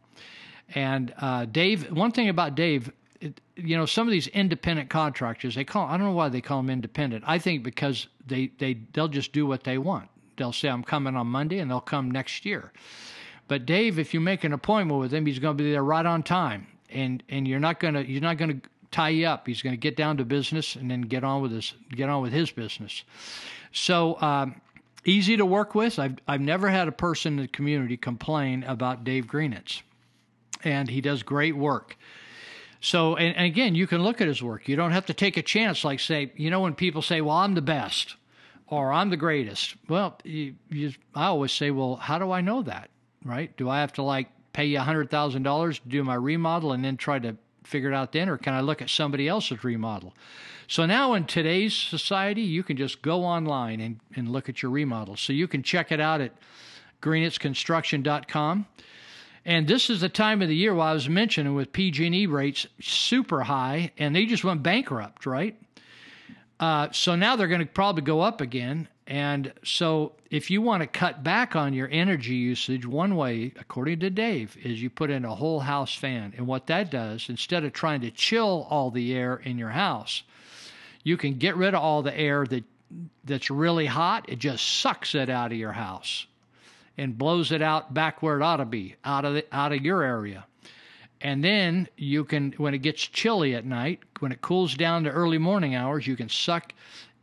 and 0.74 1.14
uh, 1.20 1.46
Dave, 1.46 1.92
one 1.92 2.12
thing 2.12 2.30
about 2.30 2.56
Dave, 2.56 2.92
it, 3.22 3.40
you 3.56 3.78
know, 3.78 3.86
some 3.86 4.08
of 4.08 4.12
these 4.12 4.28
independent 4.28 4.90
contractors, 4.90 5.56
they 5.56 5.64
call, 5.64 5.88
I 5.88 5.98
don't 5.98 6.08
know 6.08 6.14
why 6.14 6.30
they 6.30 6.42
call 6.42 6.62
them 6.62 6.70
independent. 6.70 7.24
I 7.28 7.38
think 7.38 7.64
because 7.64 8.08
they, 8.26 8.52
they, 8.58 8.80
they'll 8.94 9.08
just 9.08 9.32
do 9.32 9.46
what 9.46 9.64
they 9.64 9.78
want. 9.78 10.10
They'll 10.38 10.54
say, 10.54 10.70
I'm 10.70 10.84
coming 10.84 11.16
on 11.16 11.28
Monday 11.28 11.60
and 11.60 11.70
they'll 11.70 11.80
come 11.80 12.12
next 12.12 12.46
year. 12.46 12.72
But 13.48 13.66
Dave, 13.66 14.00
if 14.00 14.14
you 14.14 14.20
make 14.20 14.44
an 14.44 14.54
appointment 14.54 15.00
with 15.00 15.14
him, 15.14 15.26
he's 15.26 15.40
going 15.40 15.58
to 15.58 15.64
be 15.64 15.72
there 15.72 15.84
right 15.84 16.06
on 16.06 16.24
time. 16.24 16.68
And, 16.90 17.22
and 17.30 17.48
you're 17.48 17.60
not 17.60 17.80
going 17.80 17.94
to, 17.94 18.06
you're 18.06 18.22
not 18.22 18.38
going 18.38 18.62
to 18.62 18.70
tie 18.92 19.10
you 19.10 19.28
up. 19.28 19.48
He's 19.48 19.62
going 19.62 19.74
to 19.74 19.80
get 19.80 19.96
down 19.96 20.18
to 20.18 20.26
business 20.26 20.76
and 20.76 20.90
then 20.90 21.02
get 21.02 21.24
on 21.24 21.42
with 21.42 21.52
his, 21.52 21.74
get 21.92 22.10
on 22.10 22.22
with 22.22 22.34
his 22.34 22.52
business. 22.52 23.04
So, 23.72 24.20
um, 24.22 24.62
easy 25.04 25.38
to 25.38 25.46
work 25.46 25.76
with. 25.76 26.00
I've, 26.00 26.16
I've 26.28 26.42
never 26.42 26.70
had 26.70 26.88
a 26.88 26.92
person 26.92 27.34
in 27.34 27.44
the 27.44 27.48
community 27.48 27.98
complain 27.98 28.64
about 28.64 29.04
Dave 29.04 29.28
Greenitz 29.28 29.82
and 30.66 30.90
he 30.90 31.00
does 31.00 31.24
great 31.24 31.56
work. 31.56 31.98
So, 32.82 33.16
and, 33.16 33.36
and, 33.36 33.46
again, 33.46 33.76
you 33.76 33.88
can 33.88 34.04
look 34.04 34.20
at 34.20 34.28
his 34.28 34.44
work. 34.44 34.68
You 34.68 34.76
don't 34.76 34.92
have 34.92 35.06
to 35.06 35.14
take 35.14 35.38
a 35.38 35.42
chance, 35.42 35.86
like 35.86 36.00
say, 36.00 36.32
you 36.36 36.50
know, 36.50 36.60
when 36.60 36.76
people 36.76 37.02
say, 37.02 37.22
"Well, 37.22 37.38
I'm 37.38 37.56
the 37.56 37.62
best," 37.62 38.16
or 38.68 38.92
"I'm 38.92 39.10
the 39.10 39.18
greatest." 39.18 39.76
Well, 39.88 40.20
you, 40.24 40.56
you, 40.70 40.94
I 41.14 41.26
always 41.26 41.52
say, 41.52 41.72
"Well, 41.72 41.96
how 41.96 42.20
do 42.20 42.32
I 42.32 42.42
know 42.42 42.62
that?" 42.64 42.90
Right? 43.26 43.56
Do 43.58 43.68
I 43.70 43.82
have 43.82 43.92
to 43.94 44.04
like 44.04 44.30
pay 44.54 44.66
you 44.66 44.78
a 44.78 44.82
hundred 44.82 45.10
thousand 45.10 45.44
dollars 45.44 45.80
to 45.80 45.90
do 45.90 46.04
my 46.04 46.16
remodel 46.16 46.72
and 46.72 46.86
then 46.86 46.96
try 46.96 47.20
to 47.20 47.36
figure 47.64 47.92
it 47.92 47.96
out 47.96 48.12
then, 48.12 48.30
or 48.30 48.38
can 48.38 48.54
I 48.54 48.62
look 48.62 48.82
at 48.82 48.90
somebody 48.90 49.28
else's 49.28 49.64
remodel? 49.64 50.14
So 50.68 50.86
now 50.86 51.14
in 51.14 51.26
today's 51.26 51.74
society, 51.74 52.42
you 52.42 52.64
can 52.64 52.78
just 52.78 53.02
go 53.02 53.24
online 53.24 53.80
and, 53.80 54.00
and 54.16 54.30
look 54.30 54.50
at 54.50 54.62
your 54.62 54.72
remodel. 54.72 55.16
So 55.16 55.34
you 55.34 55.48
can 55.48 55.64
check 55.64 55.92
it 55.92 56.00
out 56.00 56.22
at 56.22 56.32
greenitzconstruction.com. 57.02 58.66
And 59.48 59.68
this 59.68 59.92
is 59.92 60.02
the 60.02 60.10
time 60.10 60.42
of 60.42 60.48
the 60.48 60.56
year, 60.56 60.74
while 60.74 60.88
I 60.88 60.94
was 60.94 61.08
mentioning 61.08 61.54
with 61.54 61.72
PG&E 61.72 62.26
rates 62.26 62.66
super 62.82 63.44
high, 63.44 63.92
and 63.98 64.16
they 64.16 64.26
just 64.26 64.44
went 64.44 64.64
bankrupt, 64.64 65.28
right? 65.28 65.56
Uh, 66.60 66.88
so 66.92 67.16
now 67.16 67.36
they're 67.36 67.48
going 67.48 67.60
to 67.60 67.68
probably 67.68 68.02
go 68.02 68.22
up 68.22 68.42
again. 68.42 68.88
And 69.08 69.54
so 69.64 70.14
if 70.32 70.50
you 70.50 70.62
want 70.62 70.82
to 70.82 70.88
cut 70.88 71.24
back 71.24 71.56
on 71.56 71.74
your 71.74 71.88
energy 71.92 72.34
usage, 72.34 72.86
one 72.86 73.16
way, 73.16 73.54
according 73.60 74.00
to 74.00 74.10
Dave, 74.10 74.58
is 74.64 74.82
you 74.82 74.90
put 74.90 75.12
in 75.12 75.26
a 75.26 75.36
whole 75.36 75.60
house 75.60 75.94
fan. 75.94 76.34
And 76.38 76.48
what 76.48 76.68
that 76.68 76.90
does, 76.90 77.30
instead 77.30 77.64
of 77.64 77.74
trying 77.74 78.02
to 78.02 78.10
chill 78.10 78.66
all 78.70 78.90
the 78.90 79.14
air 79.14 79.36
in 79.38 79.60
your 79.60 79.70
house, 79.70 80.24
you 81.04 81.18
can 81.18 81.38
get 81.38 81.56
rid 81.56 81.76
of 81.76 81.82
all 81.82 82.02
the 82.02 82.18
air 82.18 82.46
that 82.48 82.64
that's 83.24 83.52
really 83.52 83.86
hot. 83.86 84.26
It 84.28 84.40
just 84.40 84.80
sucks 84.80 85.14
it 85.14 85.30
out 85.30 85.52
of 85.52 85.58
your 85.58 85.74
house 85.74 86.26
and 86.98 87.18
blows 87.18 87.52
it 87.52 87.62
out 87.62 87.94
back 87.94 88.24
where 88.24 88.38
it 88.38 88.44
ought 88.44 88.58
to 88.58 88.66
be, 88.66 88.96
out 89.04 89.26
of 89.26 89.36
the, 89.36 89.46
out 89.52 89.72
of 89.72 89.82
your 89.82 90.02
area. 90.02 90.46
And 91.22 91.44
then 91.44 91.88
you 91.98 92.24
can, 92.24 92.54
when 92.58 92.74
it 92.74 92.80
gets 92.80 93.02
chilly 93.02 93.56
at 93.56 93.66
night, 93.66 94.02
when 94.20 94.32
it 94.32 94.42
cools 94.42 94.76
down 94.76 95.04
to 95.04 95.10
early 95.10 95.38
morning 95.38 95.76
hours, 95.76 96.06
you 96.06 96.16
can 96.16 96.30
suck, 96.30 96.74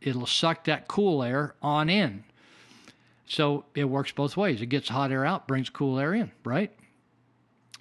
it'll 0.03 0.25
suck 0.25 0.65
that 0.65 0.87
cool 0.87 1.23
air 1.23 1.55
on 1.61 1.89
in. 1.89 2.23
So 3.25 3.65
it 3.73 3.85
works 3.85 4.11
both 4.11 4.37
ways. 4.37 4.61
It 4.61 4.67
gets 4.67 4.89
hot 4.89 5.11
air 5.11 5.25
out, 5.25 5.47
brings 5.47 5.69
cool 5.69 5.97
air 5.97 6.13
in, 6.13 6.31
right? 6.43 6.71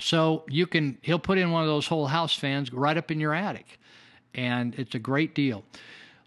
So 0.00 0.44
you 0.48 0.66
can, 0.66 0.98
he'll 1.02 1.18
put 1.18 1.38
in 1.38 1.50
one 1.50 1.62
of 1.62 1.68
those 1.68 1.86
whole 1.86 2.06
house 2.06 2.34
fans 2.34 2.72
right 2.72 2.96
up 2.96 3.10
in 3.10 3.20
your 3.20 3.34
attic, 3.34 3.78
and 4.34 4.74
it's 4.76 4.94
a 4.94 4.98
great 4.98 5.34
deal. 5.34 5.64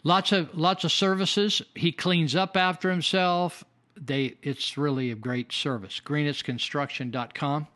Lots 0.04 0.32
of 0.32 0.56
lots 0.56 0.84
of 0.84 0.92
services. 0.92 1.64
He 1.74 1.92
cleans 1.92 2.36
up 2.36 2.56
after 2.56 2.92
himself 2.92 3.64
they 4.00 4.36
it's 4.42 4.78
really 4.78 5.12
a 5.12 5.16
great 5.16 5.52
service. 5.52 6.02
greenitzconstruction.com. 6.04 7.68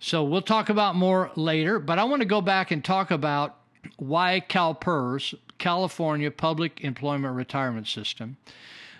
So 0.00 0.24
we'll 0.24 0.42
talk 0.42 0.68
about 0.68 0.96
more 0.96 1.30
later, 1.36 1.78
but 1.78 1.98
I 1.98 2.04
want 2.04 2.20
to 2.20 2.26
go 2.26 2.40
back 2.40 2.70
and 2.70 2.84
talk 2.84 3.10
about 3.10 3.56
why 3.96 4.42
CalPERS, 4.48 5.34
California 5.58 6.30
Public 6.30 6.80
Employment 6.82 7.34
Retirement 7.34 7.86
System. 7.86 8.36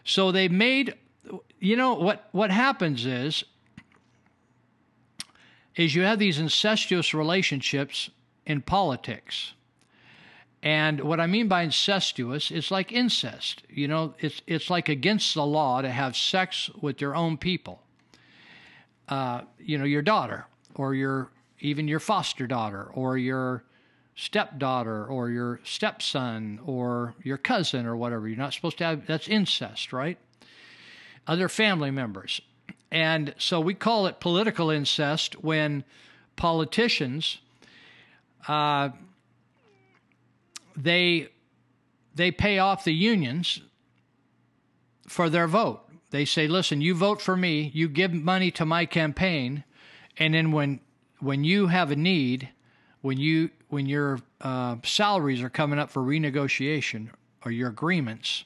So 0.05 0.33
they 0.33 0.49
made 0.49 0.95
you 1.59 1.77
know 1.77 1.95
what 1.95 2.29
what 2.33 2.51
happens 2.51 3.07
is 3.07 3.45
is 5.77 5.95
you 5.95 6.03
have 6.03 6.19
these 6.19 6.39
incestuous 6.39 7.13
relationships 7.15 8.11
in 8.47 8.61
politics. 8.61 9.55
And 10.63 11.01
what 11.01 11.21
I 11.21 11.27
mean 11.27 11.49
by 11.49 11.63
incestuous, 11.63 12.51
it's 12.51 12.71
like 12.71 12.93
incest. 12.93 13.63
You 13.69 13.89
know, 13.89 14.15
it's 14.19 14.41
it's 14.47 14.71
like 14.71 14.89
against 14.89 15.35
the 15.35 15.45
law 15.45 15.83
to 15.83 15.91
have 15.91 16.17
sex 16.17 16.71
with 16.81 17.01
your 17.01 17.15
own 17.15 17.37
people. 17.37 17.83
Uh, 19.09 19.43
you 19.59 19.77
know, 19.77 19.85
your 19.85 20.01
daughter, 20.01 20.47
or 20.75 20.95
your 20.95 21.31
even 21.61 21.87
your 21.87 22.01
foster 22.01 22.47
daughter, 22.47 22.85
or 22.95 23.19
your 23.19 23.65
stepdaughter, 24.15 25.07
or 25.07 25.31
your 25.31 25.61
stepson, 25.65 26.61
or 26.65 27.15
your 27.23 27.39
cousin, 27.39 27.87
or 27.87 27.97
whatever. 27.97 28.29
You're 28.29 28.39
not 28.39 28.55
supposed 28.55 28.79
to 28.79 28.85
have 28.85 29.07
that's 29.07 29.29
incest, 29.29 29.93
right? 29.93 30.19
Other 31.27 31.49
family 31.49 31.91
members. 31.91 32.41
And 32.91 33.35
so 33.39 33.61
we 33.61 33.75
call 33.75 34.07
it 34.07 34.21
political 34.21 34.71
incest 34.71 35.43
when 35.43 35.85
politicians 36.37 37.39
uh, 38.49 38.91
they 40.77 41.29
they 42.15 42.31
pay 42.31 42.59
off 42.59 42.85
the 42.85 42.95
unions 42.95 43.61
for 45.09 45.29
their 45.29 45.49
vote. 45.49 45.81
They 46.11 46.25
say, 46.25 46.47
"Listen, 46.47 46.81
you 46.81 46.95
vote 46.95 47.21
for 47.21 47.37
me, 47.37 47.71
you 47.75 47.89
give 47.89 48.13
money 48.13 48.51
to 48.53 48.65
my 48.65 48.87
campaign, 48.87 49.65
and 50.17 50.35
then 50.35 50.53
when 50.53 50.81
when 51.21 51.45
you 51.45 51.69
have 51.69 51.91
a 51.91 51.97
need, 51.97 52.51
when 53.01 53.19
you 53.19 53.51
when 53.75 53.87
your 53.87 54.21
uh, 54.41 54.77
salaries 54.85 55.43
are 55.43 55.51
coming 55.51 55.81
up 55.81 55.91
for 55.91 56.01
renegotiation 56.01 57.09
or 57.45 57.51
your 57.51 57.69
agreements, 57.69 58.45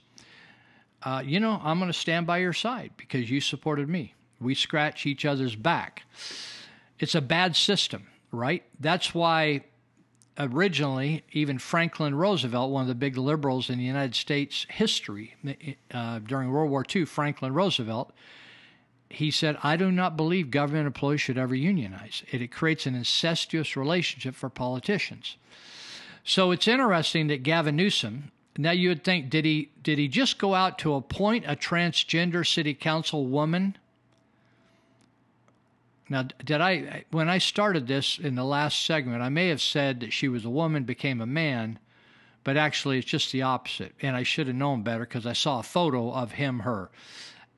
uh, 1.03 1.23
you 1.25 1.39
know, 1.39 1.61
I'm 1.63 1.79
going 1.79 1.93
to 1.93 1.99
stand 1.99 2.27
by 2.27 2.39
your 2.39 2.55
side 2.55 2.93
because 2.97 3.31
you 3.31 3.43
supported 3.43 3.91
me. 3.91 4.15
We 4.41 4.55
scratch 4.55 5.05
each 5.05 5.27
other's 5.27 5.55
back. 5.55 6.05
It's 6.99 7.15
a 7.15 7.21
bad 7.21 7.55
system, 7.55 8.07
right? 8.33 8.65
That's 8.81 9.15
why 9.15 9.65
originally, 10.39 11.25
even 11.33 11.59
Franklin 11.59 12.15
Roosevelt, 12.15 12.71
one 12.71 12.83
of 12.83 12.89
the 12.89 12.95
big 12.95 13.19
liberals 13.19 13.69
in 13.69 13.77
the 13.77 13.85
United 13.85 14.15
States 14.15 14.67
history 14.71 15.35
uh, 15.93 16.21
during 16.21 16.51
World 16.51 16.71
War 16.71 16.87
II, 16.95 17.05
Franklin 17.05 17.53
Roosevelt, 17.53 18.13
he 19.11 19.31
said, 19.31 19.59
I 19.63 19.77
do 19.77 19.91
not 19.91 20.17
believe 20.17 20.51
government 20.51 20.87
employees 20.87 21.21
should 21.21 21.39
ever 21.39 21.55
unionize. 21.55 22.23
It, 22.31 22.43
it 22.43 22.53
creates 22.53 22.87
an 22.87 22.95
incestuous 22.95 23.77
relationship 23.77 24.35
for 24.35 24.51
politicians. 24.51 25.37
So 26.25 26.51
it's 26.51 26.69
interesting 26.69 27.29
that 27.29 27.43
Gavin 27.43 27.77
Newsom. 27.77 28.31
Now 28.59 28.73
you 28.73 28.91
would 28.91 29.05
think 29.05 29.31
did 29.31 29.45
he 29.45 29.71
did 29.83 29.99
he 29.99 30.09
just 30.09 30.39
go 30.39 30.55
out 30.55 30.79
to 30.81 30.95
appoint 30.95 31.45
a 31.47 31.57
transgender 31.57 32.47
city 32.47 32.75
council 32.75 33.27
woman? 33.27 33.79
Now 36.09 36.25
did 36.45 36.61
I 36.61 37.05
when 37.11 37.29
I 37.29 37.39
started 37.39 37.87
this 37.87 38.19
in 38.19 38.35
the 38.35 38.45
last 38.45 38.85
segment 38.85 39.23
I 39.23 39.29
may 39.29 39.49
have 39.49 39.63
said 39.63 40.01
that 40.01 40.13
she 40.13 40.29
was 40.29 40.45
a 40.45 40.51
woman 40.51 40.85
became 40.85 41.21
a 41.21 41.27
man, 41.27 41.79
but 42.45 42.57
actually 42.57 42.99
it's 42.99 43.07
just 43.07 43.33
the 43.33 43.43
opposite 43.43 43.95
and 44.03 44.17
I 44.17 44.25
should 44.25 44.49
have 44.49 44.57
known 44.57 44.83
better 44.83 45.05
because 45.05 45.25
I 45.25 45.35
saw 45.35 45.61
a 45.61 45.63
photo 45.63 46.13
of 46.13 46.33
him 46.33 46.61
her, 46.61 46.91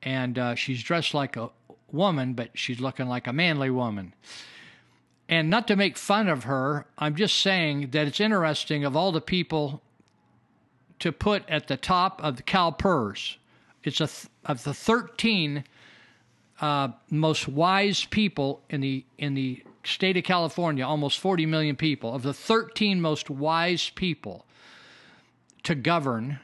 and 0.03 0.37
uh, 0.37 0.55
she's 0.55 0.81
dressed 0.83 1.13
like 1.13 1.37
a 1.37 1.49
woman 1.91 2.33
but 2.33 2.49
she's 2.53 2.79
looking 2.79 3.07
like 3.07 3.27
a 3.27 3.33
manly 3.33 3.69
woman. 3.69 4.13
And 5.27 5.49
not 5.49 5.67
to 5.69 5.75
make 5.77 5.97
fun 5.97 6.27
of 6.27 6.43
her, 6.43 6.85
I'm 6.97 7.15
just 7.15 7.39
saying 7.39 7.91
that 7.91 8.05
it's 8.05 8.19
interesting 8.19 8.83
of 8.83 8.97
all 8.97 9.13
the 9.13 9.21
people 9.21 9.81
to 10.99 11.11
put 11.11 11.47
at 11.49 11.67
the 11.67 11.77
top 11.77 12.21
of 12.21 12.35
the 12.35 12.43
CalPERS. 12.43 13.37
It's 13.83 14.01
a 14.01 14.07
th- 14.07 14.27
of 14.45 14.63
the 14.63 14.73
13 14.73 15.63
uh, 16.59 16.89
most 17.09 17.47
wise 17.47 18.05
people 18.05 18.61
in 18.69 18.81
the 18.81 19.05
in 19.17 19.33
the 19.33 19.63
state 19.83 20.15
of 20.17 20.23
California, 20.23 20.85
almost 20.85 21.19
40 21.19 21.45
million 21.47 21.75
people. 21.75 22.13
Of 22.13 22.21
the 22.21 22.33
13 22.33 23.01
most 23.01 23.29
wise 23.29 23.89
people 23.89 24.45
to 25.63 25.73
govern 25.73 26.39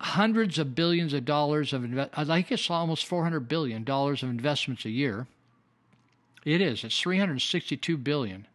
hundreds 0.00 0.58
of 0.58 0.74
billions 0.74 1.12
of 1.12 1.24
dollars 1.24 1.72
of 1.72 1.84
invest. 1.84 2.10
I 2.16 2.44
it's 2.48 2.70
almost 2.70 3.06
400 3.06 3.48
billion 3.48 3.84
dollars 3.84 4.22
of 4.22 4.30
investments 4.30 4.84
a 4.84 4.90
year 4.90 5.26
it 6.44 6.60
is. 6.60 6.84
It's 6.84 7.00
362 7.00 7.96
billion. 7.96 8.46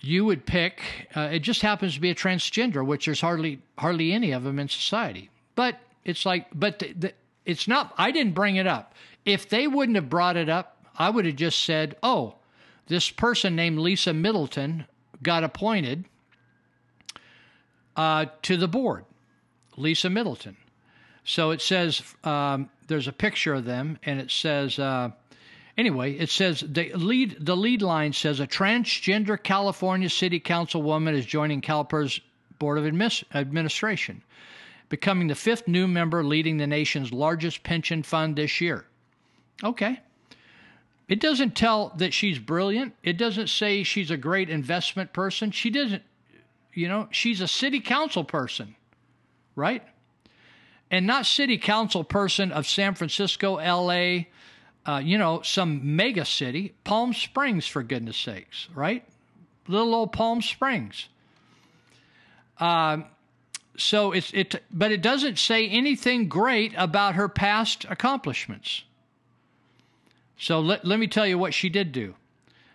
You 0.00 0.24
would 0.24 0.46
pick. 0.46 1.08
Uh, 1.14 1.28
it 1.32 1.40
just 1.40 1.62
happens 1.62 1.94
to 1.94 2.00
be 2.00 2.10
a 2.10 2.14
transgender, 2.14 2.84
which 2.84 3.06
there's 3.06 3.20
hardly 3.20 3.60
hardly 3.78 4.12
any 4.12 4.32
of 4.32 4.44
them 4.44 4.58
in 4.58 4.68
society. 4.68 5.30
But 5.54 5.78
it's 6.04 6.24
like, 6.24 6.46
but 6.54 6.78
the, 6.78 6.92
the, 6.92 7.12
it's 7.44 7.66
not. 7.66 7.94
I 7.96 8.10
didn't 8.10 8.34
bring 8.34 8.56
it 8.56 8.66
up. 8.66 8.94
If 9.24 9.48
they 9.48 9.66
wouldn't 9.66 9.96
have 9.96 10.08
brought 10.08 10.36
it 10.36 10.48
up, 10.48 10.76
I 10.96 11.10
would 11.10 11.26
have 11.26 11.36
just 11.36 11.64
said, 11.64 11.96
"Oh, 12.02 12.36
this 12.86 13.10
person 13.10 13.56
named 13.56 13.78
Lisa 13.78 14.12
Middleton 14.12 14.86
got 15.22 15.42
appointed 15.42 16.04
uh, 17.96 18.26
to 18.42 18.56
the 18.56 18.68
board." 18.68 19.04
Lisa 19.78 20.10
Middleton. 20.10 20.56
So 21.24 21.50
it 21.50 21.60
says 21.60 22.02
um, 22.24 22.70
there's 22.86 23.08
a 23.08 23.12
picture 23.12 23.54
of 23.54 23.64
them, 23.64 23.98
and 24.04 24.20
it 24.20 24.30
says. 24.30 24.78
Uh, 24.78 25.10
Anyway, 25.78 26.14
it 26.14 26.28
says 26.28 26.64
the 26.66 26.92
lead 26.94 27.36
the 27.38 27.56
lead 27.56 27.82
line 27.82 28.12
says 28.12 28.40
a 28.40 28.46
transgender 28.48 29.40
California 29.40 30.10
City 30.10 30.40
Councilwoman 30.40 31.14
is 31.14 31.24
joining 31.24 31.60
CalPERS 31.60 32.20
Board 32.58 32.78
of 32.78 32.84
Admis- 32.84 33.22
Administration, 33.32 34.24
becoming 34.88 35.28
the 35.28 35.36
fifth 35.36 35.68
new 35.68 35.86
member 35.86 36.24
leading 36.24 36.56
the 36.56 36.66
nation's 36.66 37.12
largest 37.12 37.62
pension 37.62 38.02
fund 38.02 38.34
this 38.34 38.60
year. 38.60 38.86
Okay. 39.62 40.00
It 41.06 41.20
doesn't 41.20 41.54
tell 41.54 41.92
that 41.96 42.12
she's 42.12 42.40
brilliant. 42.40 42.94
It 43.04 43.16
doesn't 43.16 43.48
say 43.48 43.84
she's 43.84 44.10
a 44.10 44.16
great 44.16 44.50
investment 44.50 45.12
person. 45.12 45.52
She 45.52 45.70
doesn't, 45.70 46.02
you 46.74 46.88
know, 46.88 47.06
she's 47.12 47.40
a 47.40 47.48
city 47.48 47.78
council 47.78 48.24
person, 48.24 48.74
right? 49.58 49.82
And 50.90 51.06
not 51.06 51.26
city 51.26 51.58
council 51.58 52.04
person 52.04 52.50
of 52.52 52.66
San 52.66 52.94
Francisco, 52.94 53.56
LA, 53.56 54.24
uh, 54.86 55.00
you 55.00 55.18
know, 55.18 55.42
some 55.42 55.96
mega 55.96 56.24
city, 56.24 56.74
Palm 56.84 57.12
Springs, 57.12 57.66
for 57.66 57.82
goodness 57.82 58.16
sakes, 58.16 58.68
right? 58.74 59.04
Little 59.66 59.94
old 59.94 60.12
Palm 60.12 60.40
Springs. 60.40 61.08
Uh, 62.58 62.98
so 63.76 64.12
it's 64.12 64.32
it, 64.32 64.62
but 64.72 64.90
it 64.90 65.02
doesn't 65.02 65.38
say 65.38 65.68
anything 65.68 66.28
great 66.28 66.72
about 66.76 67.16
her 67.16 67.28
past 67.28 67.84
accomplishments. 67.88 68.82
So 70.38 70.60
let 70.60 70.84
let 70.84 70.98
me 70.98 71.06
tell 71.06 71.26
you 71.26 71.38
what 71.38 71.52
she 71.52 71.68
did 71.68 71.92
do, 71.92 72.14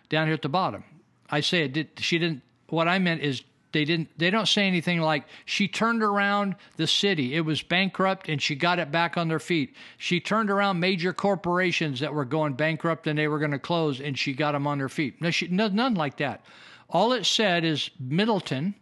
down 0.08 0.26
here 0.26 0.34
at 0.34 0.42
the 0.42 0.48
bottom. 0.48 0.84
I 1.28 1.40
say 1.40 1.64
it 1.64 1.72
did. 1.72 1.88
She 1.98 2.18
didn't. 2.18 2.42
What 2.68 2.88
I 2.88 2.98
meant 2.98 3.22
is 3.22 3.42
they 3.74 3.84
didn't 3.84 4.08
they 4.16 4.30
don't 4.30 4.46
say 4.46 4.66
anything 4.66 5.00
like 5.00 5.24
she 5.44 5.66
turned 5.66 6.02
around 6.02 6.54
the 6.76 6.86
city. 6.86 7.34
It 7.34 7.40
was 7.40 7.60
bankrupt 7.60 8.28
and 8.28 8.40
she 8.40 8.54
got 8.54 8.78
it 8.78 8.92
back 8.92 9.16
on 9.16 9.26
their 9.26 9.40
feet. 9.40 9.74
She 9.98 10.20
turned 10.20 10.48
around 10.48 10.78
major 10.78 11.12
corporations 11.12 11.98
that 11.98 12.14
were 12.14 12.24
going 12.24 12.54
bankrupt 12.54 13.08
and 13.08 13.18
they 13.18 13.26
were 13.26 13.40
going 13.40 13.50
to 13.50 13.58
close 13.58 14.00
and 14.00 14.16
she 14.16 14.32
got 14.32 14.52
them 14.52 14.68
on 14.68 14.78
their 14.78 14.88
feet. 14.88 15.20
No, 15.20 15.30
she, 15.32 15.48
no, 15.48 15.66
none 15.66 15.94
like 15.94 16.16
that. 16.18 16.44
All 16.88 17.12
it 17.12 17.26
said 17.26 17.64
is 17.64 17.90
Middleton, 17.98 18.76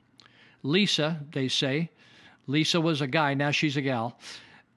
Lisa, 0.62 1.20
they 1.32 1.48
say. 1.48 1.90
Lisa 2.46 2.78
was 2.78 3.00
a 3.00 3.06
guy, 3.06 3.32
now 3.32 3.50
she's 3.50 3.78
a 3.78 3.82
gal. 3.82 4.18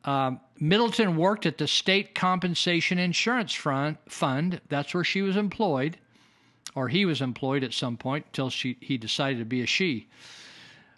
Um, 0.06 0.40
Middleton 0.60 1.18
worked 1.18 1.46
at 1.46 1.58
the 1.58 1.68
State 1.68 2.16
Compensation 2.16 3.00
Insurance 3.00 3.54
Fund. 3.54 4.62
That's 4.70 4.94
where 4.94 5.04
she 5.04 5.22
was 5.22 5.36
employed 5.36 5.98
or 6.76 6.90
he 6.90 7.06
was 7.06 7.22
employed 7.22 7.64
at 7.64 7.74
some 7.74 7.98
point 7.98 8.26
until 8.28 8.50
she, 8.50 8.78
he 8.82 8.98
decided 8.98 9.40
to 9.40 9.46
be 9.46 9.62
a 9.62 9.66
she. 9.66 10.08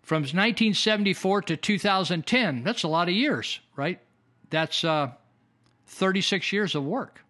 From 0.01 0.21
1974 0.21 1.43
to 1.43 1.57
2010, 1.57 2.63
that's 2.63 2.83
a 2.83 2.87
lot 2.87 3.07
of 3.07 3.13
years, 3.13 3.59
right? 3.75 3.99
That's 4.49 4.83
uh, 4.83 5.11
36 5.87 6.51
years 6.51 6.75
of 6.75 6.83
work, 6.83 7.23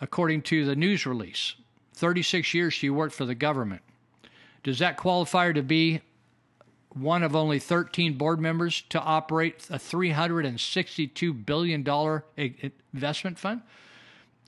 according 0.00 0.42
to 0.42 0.64
the 0.64 0.74
news 0.74 1.06
release. 1.06 1.54
36 1.94 2.54
years 2.54 2.74
she 2.74 2.90
worked 2.90 3.14
for 3.14 3.24
the 3.24 3.34
government. 3.34 3.82
Does 4.62 4.78
that 4.78 4.96
qualify 4.96 5.46
her 5.46 5.52
to 5.52 5.62
be 5.62 6.00
one 6.90 7.22
of 7.22 7.36
only 7.36 7.58
13 7.58 8.16
board 8.16 8.40
members 8.40 8.82
to 8.88 9.00
operate 9.00 9.66
a 9.70 9.78
$362 9.78 11.46
billion 11.46 11.86
investment 12.92 13.38
fund? 13.38 13.60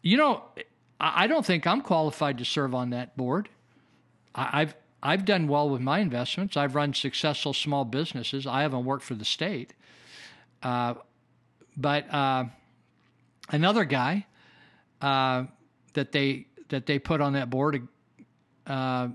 You 0.03 0.17
know, 0.17 0.43
I 0.99 1.27
don't 1.27 1.45
think 1.45 1.67
I'm 1.67 1.83
qualified 1.83 2.39
to 2.39 2.45
serve 2.45 2.75
on 2.75 2.91
that 2.91 3.17
board. 3.17 3.49
I've 4.35 4.75
I've 5.03 5.25
done 5.25 5.47
well 5.47 5.69
with 5.69 5.81
my 5.81 6.01
investments. 6.01 6.57
I've 6.57 6.75
run 6.75 6.95
successful 6.95 7.53
small 7.53 7.85
businesses. 7.85 8.47
I 8.47 8.63
haven't 8.63 8.85
worked 8.85 9.05
for 9.05 9.15
the 9.15 9.25
state. 9.25 9.75
Uh, 10.63 10.95
but 11.77 12.13
uh, 12.13 12.45
another 13.51 13.85
guy 13.85 14.27
uh, 15.01 15.45
that 15.93 16.13
they 16.13 16.47
that 16.69 16.87
they 16.87 16.99
put 16.99 17.21
on 17.21 17.35
that 17.35 17.51
board, 17.51 17.87
uh, 18.67 19.09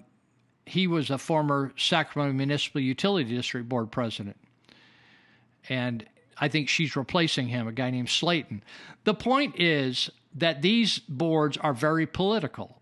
he 0.66 0.88
was 0.88 1.10
a 1.10 1.18
former 1.18 1.74
Sacramento 1.76 2.34
Municipal 2.34 2.80
Utility 2.80 3.36
District 3.36 3.68
Board 3.68 3.92
president, 3.92 4.38
and 5.68 6.06
I 6.38 6.48
think 6.48 6.70
she's 6.70 6.96
replacing 6.96 7.48
him, 7.48 7.68
a 7.68 7.72
guy 7.72 7.90
named 7.90 8.08
Slaton. 8.08 8.62
The 9.04 9.14
point 9.14 9.60
is, 9.60 10.10
that 10.36 10.62
these 10.62 11.00
boards 11.00 11.58
are 11.58 11.74
very 11.74 12.06
political. 12.06 12.82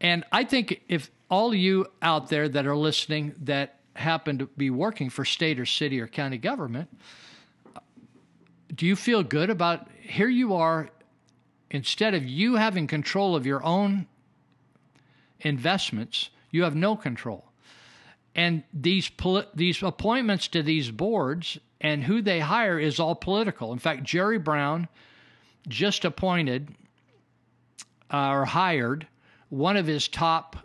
And 0.00 0.24
I 0.30 0.44
think 0.44 0.82
if 0.88 1.10
all 1.30 1.54
you 1.54 1.86
out 2.00 2.28
there 2.28 2.48
that 2.48 2.66
are 2.66 2.76
listening 2.76 3.34
that 3.42 3.80
happen 3.94 4.38
to 4.38 4.46
be 4.46 4.70
working 4.70 5.10
for 5.10 5.24
state 5.24 5.58
or 5.58 5.66
city 5.66 6.00
or 6.00 6.06
county 6.06 6.38
government, 6.38 6.88
do 8.74 8.86
you 8.86 8.94
feel 8.94 9.22
good 9.22 9.50
about 9.50 9.88
here 10.00 10.28
you 10.28 10.54
are 10.54 10.88
instead 11.70 12.14
of 12.14 12.24
you 12.24 12.56
having 12.56 12.86
control 12.86 13.36
of 13.36 13.44
your 13.44 13.62
own 13.64 14.06
investments, 15.40 16.30
you 16.50 16.62
have 16.62 16.74
no 16.74 16.96
control. 16.96 17.44
And 18.34 18.62
these 18.72 19.10
these 19.54 19.82
appointments 19.82 20.48
to 20.48 20.62
these 20.62 20.90
boards 20.90 21.58
and 21.80 22.04
who 22.04 22.22
they 22.22 22.40
hire 22.40 22.78
is 22.78 23.00
all 23.00 23.14
political. 23.14 23.72
In 23.72 23.78
fact, 23.78 24.04
Jerry 24.04 24.38
Brown 24.38 24.88
just 25.68 26.04
appointed 26.04 26.74
uh, 28.12 28.30
or 28.30 28.44
hired 28.44 29.06
one 29.48 29.76
of 29.76 29.86
his 29.86 30.08
top 30.08 30.56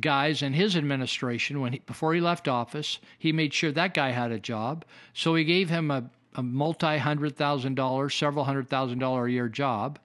guys 0.00 0.42
in 0.42 0.52
his 0.52 0.76
administration 0.76 1.60
when 1.60 1.72
he, 1.72 1.78
before 1.80 2.14
he 2.14 2.20
left 2.20 2.48
office. 2.48 2.98
He 3.18 3.32
made 3.32 3.52
sure 3.52 3.72
that 3.72 3.94
guy 3.94 4.10
had 4.10 4.30
a 4.30 4.38
job, 4.38 4.84
so 5.14 5.34
he 5.34 5.44
gave 5.44 5.68
him 5.68 5.90
a, 5.90 6.08
a 6.34 6.42
multi 6.42 6.98
hundred 6.98 7.36
thousand 7.36 7.74
dollars, 7.74 8.14
several 8.14 8.44
hundred 8.44 8.68
thousand 8.68 8.98
dollar 8.98 9.26
a 9.26 9.32
year 9.32 9.48
job. 9.48 9.98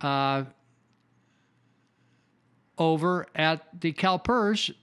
Uh, 0.00 0.44
over 2.78 3.26
at 3.34 3.80
the 3.80 3.92
CalPERS, 3.92 4.74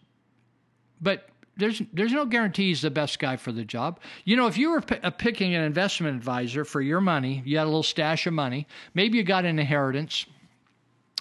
but 1.02 1.29
there's 1.60 1.82
there's 1.94 2.14
no 2.14 2.26
guarantee 2.26 2.70
he's 2.70 2.82
the 2.82 2.90
best 2.90 3.20
guy 3.20 3.36
for 3.36 3.52
the 3.52 3.64
job. 3.64 4.00
You 4.26 4.36
know, 4.36 4.48
if 4.48 4.58
you 4.58 4.72
were 4.72 4.82
p- 4.82 4.98
uh, 5.04 5.12
picking 5.12 5.54
an 5.54 5.64
investment 5.64 6.16
advisor 6.16 6.66
for 6.66 6.82
your 6.82 7.02
money, 7.02 7.44
you 7.46 7.58
had 7.58 7.66
a 7.66 7.66
little 7.66 7.84
stash 7.84 8.26
of 8.26 8.34
money, 8.34 8.68
maybe 8.94 9.18
you 9.18 9.24
got 9.24 9.46
an 9.46 9.60
inheritance 9.60 10.26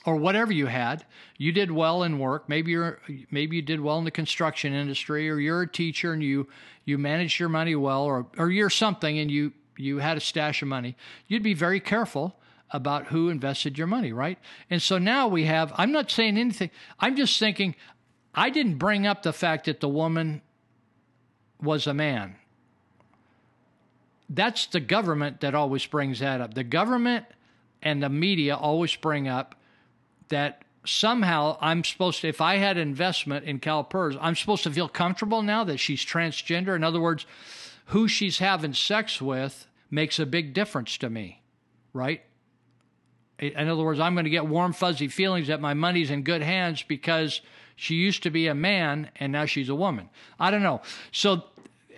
or 0.07 0.17
whatever 0.17 0.53
you 0.53 0.67
had, 0.67 1.05
you 1.37 1.53
did 1.53 1.71
well 1.71 2.03
in 2.03 2.19
work. 2.19 2.49
Maybe 2.49 2.71
you're 2.71 3.01
maybe 3.31 3.57
you 3.57 3.63
did 3.63 3.81
well 3.81 3.99
in 3.99 4.05
the 4.05 4.11
construction 4.11 4.73
industry, 4.73 5.29
or 5.29 5.39
you're 5.39 5.63
a 5.63 5.69
teacher 5.69 6.13
and 6.13 6.23
you 6.23 6.49
you 6.85 6.97
managed 6.97 7.39
your 7.39 7.49
money 7.49 7.75
well, 7.75 8.05
or 8.05 8.27
or 8.39 8.51
you're 8.51 8.71
something 8.71 9.19
and 9.19 9.31
you 9.31 9.53
you 9.77 9.99
had 9.99 10.17
a 10.17 10.21
stash 10.21 10.63
of 10.63 10.69
money. 10.69 10.97
You'd 11.27 11.43
be 11.43 11.55
very 11.55 11.81
careful 11.81 12.37
about 12.71 13.07
who 13.07 13.29
invested 13.29 13.79
your 13.79 13.87
money, 13.87 14.13
right? 14.13 14.39
And 14.71 14.81
so 14.83 14.99
now 14.99 15.29
we 15.29 15.45
have. 15.45 15.73
I'm 15.77 15.93
not 15.93 16.11
saying 16.11 16.37
anything. 16.37 16.71
I'm 17.01 17.17
just 17.17 17.39
thinking 17.39 17.75
I 18.35 18.51
didn't 18.51 18.77
bring 18.77 19.07
up 19.07 19.23
the 19.23 19.33
fact 19.33 19.67
that 19.67 19.81
the 19.81 19.89
woman 19.89 20.43
was 21.61 21.87
a 21.87 21.95
man. 21.95 22.37
That's 24.29 24.67
the 24.67 24.81
government 24.81 25.41
that 25.41 25.55
always 25.55 25.87
brings 25.87 26.21
that 26.21 26.41
up. 26.41 26.55
The 26.55 26.65
government 26.65 27.25
and 27.83 28.03
the 28.03 28.09
media 28.09 28.55
always 28.57 28.95
bring 28.95 29.27
up 29.27 29.55
that 30.29 30.63
somehow 30.85 31.57
I'm 31.61 31.85
supposed 31.85 32.21
to, 32.21 32.29
if 32.29 32.41
I 32.41 32.57
had 32.57 32.77
investment 32.77 33.45
in 33.45 33.61
CalPERS, 33.61 34.19
I'm 34.21 34.37
supposed 34.37 34.63
to 34.65 34.71
feel 34.71 34.89
comfortable 34.89 35.43
now 35.43 35.65
that 35.65 35.79
she's 35.79 36.05
transgender. 36.05 36.77
In 36.77 36.85
other 36.85 37.01
words, 37.01 37.27
who 37.87 38.09
she's 38.09 38.39
having 38.39 38.75
sex 38.75 39.21
with 39.21 39.67
makes 39.91 40.19
a 40.19 40.27
big 40.27 40.53
difference 40.53 40.99
to 40.99 41.09
me, 41.09 41.43
right? 41.93 42.23
In 43.39 43.69
other 43.69 43.83
words, 43.83 44.01
I'm 44.01 44.15
going 44.15 44.25
to 44.25 44.31
get 44.31 44.47
warm, 44.47 44.73
fuzzy 44.73 45.09
feelings 45.09 45.47
that 45.47 45.61
my 45.61 45.73
money's 45.73 46.11
in 46.11 46.23
good 46.23 46.43
hands 46.43 46.83
because 46.83 47.41
she 47.79 47.95
used 47.95 48.25
to 48.25 48.31
be 48.31 48.49
a 48.49 48.55
man 48.57 49.09
and 49.21 49.31
now 49.31 49.45
she's 49.45 49.69
a 49.69 49.75
woman. 49.75 50.11
I 50.41 50.51
don't 50.51 50.65
know. 50.65 50.83
So, 51.13 51.45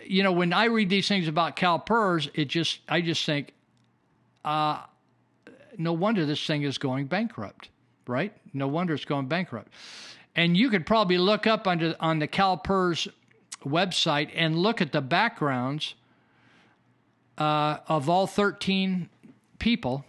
you 0.04 0.22
know, 0.22 0.30
when 0.30 0.52
I 0.52 0.66
read 0.66 0.90
these 0.90 1.08
things 1.08 1.26
about 1.26 1.56
CalPERS, 1.56 2.28
it 2.34 2.48
just, 2.48 2.80
I 2.86 3.00
just 3.00 3.24
think, 3.24 3.54
uh, 4.44 4.82
no 5.78 5.94
wonder 5.94 6.26
this 6.26 6.46
thing 6.46 6.64
is 6.64 6.76
going 6.76 7.06
bankrupt, 7.06 7.70
right? 8.06 8.34
No 8.52 8.68
wonder 8.68 8.92
it's 8.92 9.06
going 9.06 9.26
bankrupt. 9.26 9.72
And 10.36 10.54
you 10.54 10.68
could 10.68 10.84
probably 10.84 11.16
look 11.16 11.46
up 11.46 11.66
under, 11.66 11.96
on 11.98 12.18
the 12.18 12.28
CalPERS 12.28 13.08
website 13.64 14.30
and 14.34 14.56
look 14.56 14.82
at 14.82 14.92
the 14.92 15.00
backgrounds 15.00 15.94
uh, 17.38 17.78
of 17.88 18.10
all 18.10 18.26
13 18.26 19.08
people 19.58 20.04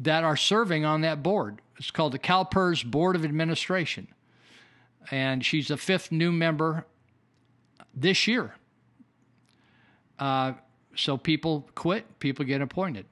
that 0.00 0.24
are 0.24 0.36
serving 0.36 0.84
on 0.84 1.02
that 1.02 1.22
board. 1.22 1.60
It's 1.78 1.92
called 1.92 2.12
the 2.12 2.18
CalPERS 2.18 2.84
Board 2.84 3.14
of 3.14 3.24
Administration. 3.24 4.08
And 5.10 5.44
she's 5.44 5.68
the 5.68 5.76
fifth 5.76 6.10
new 6.10 6.32
member 6.32 6.86
this 7.94 8.26
year. 8.26 8.54
Uh, 10.18 10.52
so 10.96 11.16
people 11.16 11.68
quit, 11.74 12.18
people 12.18 12.44
get 12.44 12.60
appointed. 12.62 13.06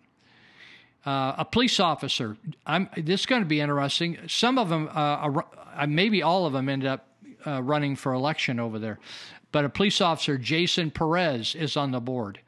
Uh, 1.05 1.35
a 1.39 1.45
police 1.45 1.81
officer. 1.81 2.37
I'm, 2.65 2.89
this 2.97 3.21
is 3.21 3.27
going 3.27 3.43
to 3.43 3.49
be 3.49 3.61
interesting. 3.61 4.19
Some 4.29 4.57
of 4.57 4.69
them, 4.69 4.89
uh, 4.95 5.43
uh, 5.77 5.87
maybe 5.89 6.23
all 6.23 6.47
of 6.47 6.53
them, 6.53 6.69
ended 6.69 6.89
up 6.89 7.09
uh, 7.45 7.61
running 7.61 7.97
for 7.97 8.13
election 8.13 8.61
over 8.61 8.79
there. 8.79 9.01
But 9.51 9.65
a 9.65 9.69
police 9.69 10.01
officer, 10.01 10.39
Jason 10.39 10.91
Perez, 10.91 11.55
is 11.57 11.77
on 11.77 11.91
the 11.91 12.01
board. 12.01 12.39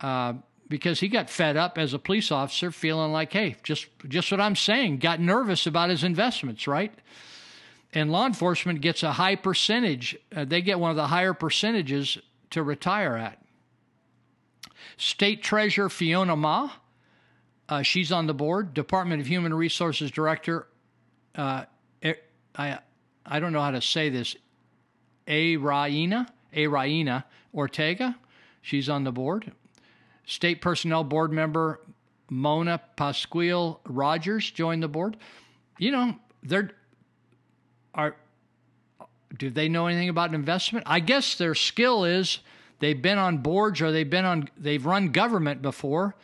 Uh, 0.00 0.34
because 0.68 0.98
he 0.98 1.08
got 1.08 1.30
fed 1.30 1.56
up 1.56 1.78
as 1.78 1.94
a 1.94 1.98
police 1.98 2.32
officer, 2.32 2.70
feeling 2.72 3.12
like, 3.12 3.32
hey, 3.32 3.56
just 3.62 3.86
just 4.08 4.30
what 4.30 4.40
I'm 4.40 4.56
saying, 4.56 4.98
got 4.98 5.20
nervous 5.20 5.66
about 5.66 5.90
his 5.90 6.02
investments, 6.02 6.66
right? 6.66 6.92
And 7.94 8.10
law 8.10 8.26
enforcement 8.26 8.80
gets 8.80 9.02
a 9.04 9.12
high 9.12 9.36
percentage; 9.36 10.16
uh, 10.34 10.44
they 10.44 10.60
get 10.60 10.80
one 10.80 10.90
of 10.90 10.96
the 10.96 11.06
higher 11.06 11.32
percentages 11.32 12.18
to 12.50 12.62
retire 12.62 13.16
at. 13.16 13.40
State 14.96 15.42
Treasurer 15.42 15.88
Fiona 15.88 16.36
Ma, 16.36 16.70
uh, 17.68 17.82
she's 17.82 18.12
on 18.12 18.26
the 18.26 18.34
board. 18.34 18.74
Department 18.74 19.20
of 19.20 19.26
Human 19.28 19.54
Resources 19.54 20.10
Director, 20.10 20.66
uh, 21.36 21.64
I 22.56 22.78
I 23.24 23.40
don't 23.40 23.52
know 23.52 23.60
how 23.60 23.70
to 23.70 23.80
say 23.80 24.10
this, 24.10 24.36
A 25.26 25.56
Raina 25.56 26.28
A 26.52 26.66
Raina 26.66 27.24
Ortega, 27.54 28.16
she's 28.60 28.88
on 28.88 29.04
the 29.04 29.12
board. 29.12 29.52
State 30.26 30.60
Personnel 30.60 31.04
Board 31.04 31.32
member 31.32 31.80
Mona 32.30 32.80
Pasquil 32.96 33.80
Rogers 33.86 34.50
joined 34.50 34.82
the 34.82 34.88
board. 34.88 35.16
You 35.78 35.90
know, 35.90 36.16
they're 36.42 36.70
are 37.94 38.16
do 39.36 39.50
they 39.50 39.68
know 39.68 39.86
anything 39.86 40.08
about 40.08 40.32
investment? 40.32 40.84
I 40.88 41.00
guess 41.00 41.34
their 41.34 41.54
skill 41.54 42.04
is 42.04 42.38
they've 42.78 43.00
been 43.00 43.18
on 43.18 43.38
boards 43.38 43.80
or 43.80 43.90
they've 43.90 44.08
been 44.08 44.24
on 44.24 44.48
they've 44.56 44.84
run 44.84 45.12
government 45.12 45.62
before. 45.62 46.14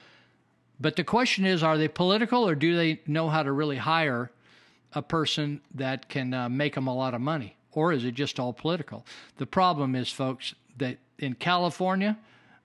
But 0.81 0.97
the 0.97 1.05
question 1.05 1.45
is, 1.45 1.63
are 1.63 1.77
they 1.77 1.89
political 1.89 2.49
or 2.49 2.55
do 2.55 2.77
they 2.77 3.01
know 3.07 3.29
how 3.29 3.43
to 3.43 3.53
really 3.53 3.77
hire 3.77 4.31
a 4.95 5.03
person 5.03 5.61
that 5.75 6.09
can 6.09 6.33
uh, 6.33 6.49
make 6.49 6.75
them 6.75 6.87
a 6.87 6.95
lot 6.95 7.15
of 7.15 7.21
money? 7.21 7.57
Or 7.73 7.93
is 7.93 8.05
it 8.05 8.15
just 8.15 8.41
all 8.41 8.53
political? 8.53 9.05
The 9.37 9.47
problem 9.47 9.95
is, 9.95 10.11
folks, 10.11 10.55
that 10.79 10.99
in 11.19 11.35
California, 11.35 12.19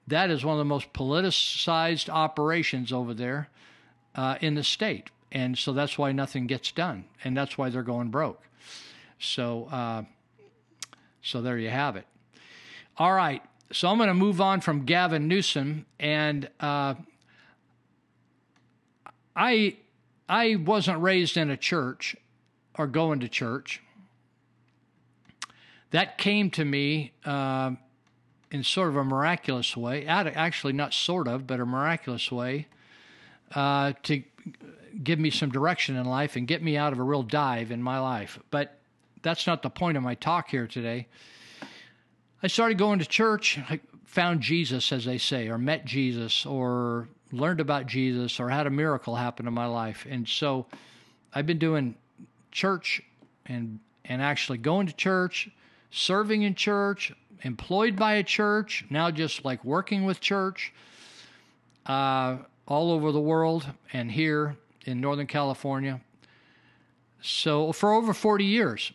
that 0.08 0.30
is 0.30 0.46
one 0.46 0.54
of 0.54 0.60
the 0.60 0.66
most 0.66 0.94
politicized 0.94 2.10
operations 2.10 2.94
over 2.94 3.14
there 3.14 3.50
uh, 4.16 4.38
in 4.42 4.56
the 4.56 4.64
state. 4.64 5.10
And 5.32 5.58
so 5.58 5.74
that's 5.74 5.98
why 5.98 6.12
nothing 6.12 6.48
gets 6.48 6.72
done. 6.72 7.06
And 7.24 7.36
that's 7.36 7.58
why 7.58 7.70
they're 7.70 7.84
going 7.84 8.10
broke. 8.10 8.42
So, 9.20 9.66
uh, 9.72 10.04
so 11.22 11.42
there 11.42 11.58
you 11.58 11.70
have 11.70 11.96
it. 11.96 12.06
All 12.98 13.14
right. 13.14 13.42
So 13.72 13.90
I'm 13.90 13.98
going 13.98 14.08
to 14.08 14.14
move 14.14 14.40
on 14.40 14.62
from 14.62 14.86
Gavin 14.86 15.28
Newsom. 15.28 15.86
And 16.00 16.50
uh, 16.60 16.96
I, 19.36 19.78
I 20.30 20.56
wasn't 20.56 21.02
raised 21.02 21.38
in 21.38 21.50
a 21.50 21.58
church 21.58 22.16
or 22.78 22.88
going 22.88 23.20
to 23.22 23.28
church. 23.28 23.82
That 25.92 26.18
came 26.18 26.50
to 26.52 26.66
me 26.66 27.14
uh, 27.26 27.72
in 28.52 28.64
sort 28.64 28.90
of 28.90 28.98
a 28.98 29.04
miraculous 29.04 29.76
way, 29.78 30.06
actually 30.06 30.74
not 30.74 30.94
sort 30.94 31.28
of, 31.28 31.48
but 31.48 31.60
a 31.60 31.66
miraculous 31.66 32.32
way, 32.32 32.68
uh, 33.54 33.94
to 34.04 34.24
give 35.04 35.20
me 35.20 35.30
some 35.30 35.50
direction 35.50 35.96
in 35.96 36.06
life 36.06 36.36
and 36.36 36.48
get 36.48 36.62
me 36.62 36.78
out 36.78 36.94
of 36.94 37.00
a 37.00 37.04
real 37.04 37.24
dive 37.24 37.72
in 37.72 37.82
my 37.82 38.00
life. 38.00 38.40
But 38.52 38.78
that's 39.26 39.48
not 39.48 39.64
the 39.64 39.72
point 39.72 39.98
of 39.98 40.04
my 40.04 40.14
talk 40.14 40.50
here 40.50 40.68
today. 40.68 41.08
I 42.44 42.48
started 42.48 42.78
going 42.78 43.00
to 43.00 43.06
church. 43.06 43.58
I 43.70 43.80
found 44.06 44.42
Jesus, 44.42 44.92
as 44.92 45.04
they 45.04 45.18
say, 45.18 45.50
or 45.50 45.58
met 45.58 45.84
Jesus, 45.84 46.46
or 46.46 47.10
learned 47.32 47.60
about 47.60 47.88
Jesus, 47.88 48.40
or 48.40 48.50
had 48.50 48.68
a 48.68 48.70
miracle 48.70 49.16
happen 49.16 49.48
in 49.48 49.54
my 49.54 49.66
life. 49.66 50.06
And 50.08 50.28
so 50.28 50.68
I've 51.34 51.48
been 51.48 51.58
doing 51.58 51.96
church 52.52 53.02
and 53.48 53.80
and 54.08 54.22
actually 54.22 54.60
going 54.60 54.86
to 54.86 54.94
church, 54.94 55.50
serving 55.90 56.44
in 56.44 56.54
church, 56.54 57.12
employed 57.42 57.96
by 57.96 58.14
a 58.14 58.24
church, 58.24 58.86
now 58.92 59.10
just 59.10 59.44
like 59.44 59.66
working 59.66 60.06
with 60.06 60.20
church 60.22 60.72
uh, 61.88 62.38
all 62.68 62.92
over 62.92 63.12
the 63.12 63.20
world 63.20 63.66
and 63.92 64.12
here 64.12 64.56
in 64.86 65.02
Northern 65.02 65.26
California. 65.26 66.00
So 67.24 67.72
for 67.72 67.92
over 67.92 68.14
40 68.14 68.46
years. 68.46 68.92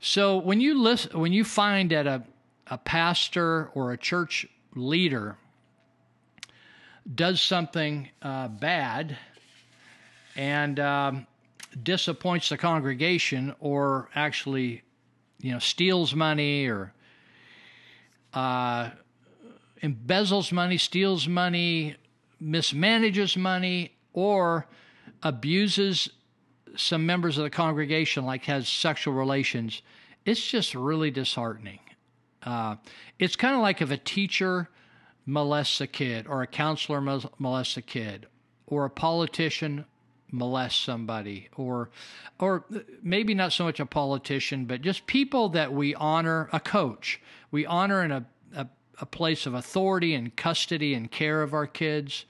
So 0.00 0.38
when 0.38 0.60
you 0.60 0.80
listen, 0.80 1.18
when 1.18 1.32
you 1.32 1.44
find 1.44 1.90
that 1.90 2.06
a, 2.06 2.22
a 2.68 2.78
pastor 2.78 3.70
or 3.74 3.92
a 3.92 3.98
church 3.98 4.46
leader 4.74 5.36
does 7.14 7.40
something 7.40 8.08
uh, 8.22 8.48
bad 8.48 9.16
and 10.36 10.78
um, 10.78 11.26
disappoints 11.82 12.48
the 12.48 12.56
congregation 12.56 13.54
or 13.60 14.08
actually 14.14 14.82
you 15.40 15.52
know 15.52 15.58
steals 15.58 16.14
money 16.14 16.66
or 16.66 16.92
uh, 18.34 18.90
embezzles 19.82 20.52
money, 20.52 20.76
steals 20.78 21.26
money, 21.26 21.96
mismanages 22.42 23.36
money, 23.36 23.96
or 24.12 24.66
abuses 25.22 26.10
some 26.78 27.04
members 27.04 27.36
of 27.36 27.44
the 27.44 27.50
congregation, 27.50 28.24
like 28.24 28.44
has 28.44 28.68
sexual 28.68 29.14
relations, 29.14 29.82
it's 30.24 30.46
just 30.46 30.74
really 30.74 31.10
disheartening. 31.10 31.80
Uh, 32.42 32.76
it's 33.18 33.36
kind 33.36 33.54
of 33.54 33.60
like 33.60 33.82
if 33.82 33.90
a 33.90 33.96
teacher 33.96 34.68
molests 35.26 35.80
a 35.80 35.86
kid, 35.86 36.26
or 36.26 36.42
a 36.42 36.46
counselor 36.46 37.00
molests 37.38 37.76
a 37.76 37.82
kid, 37.82 38.26
or 38.66 38.84
a 38.84 38.90
politician 38.90 39.84
molests 40.30 40.82
somebody, 40.82 41.48
or, 41.56 41.90
or 42.38 42.64
maybe 43.02 43.34
not 43.34 43.52
so 43.52 43.64
much 43.64 43.80
a 43.80 43.86
politician, 43.86 44.64
but 44.64 44.80
just 44.80 45.06
people 45.06 45.48
that 45.50 45.72
we 45.72 45.94
honor, 45.96 46.48
a 46.52 46.60
coach 46.60 47.20
we 47.50 47.66
honor 47.66 48.04
in 48.04 48.12
a, 48.12 48.24
a, 48.54 48.66
a 49.00 49.06
place 49.06 49.46
of 49.46 49.54
authority 49.54 50.14
and 50.14 50.36
custody 50.36 50.94
and 50.94 51.10
care 51.10 51.42
of 51.42 51.54
our 51.54 51.66
kids. 51.66 52.24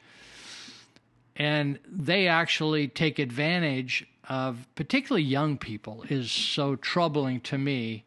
And 1.37 1.79
they 1.87 2.29
actually 2.29 2.89
take 2.89 3.19
advantage 3.19 4.07
of 4.29 4.69
particularly 4.75 5.25
young 5.25 5.57
people 5.57 6.05
is 6.09 6.31
so 6.31 6.77
troubling 6.77 7.41
to 7.41 7.59
me. 7.59 8.05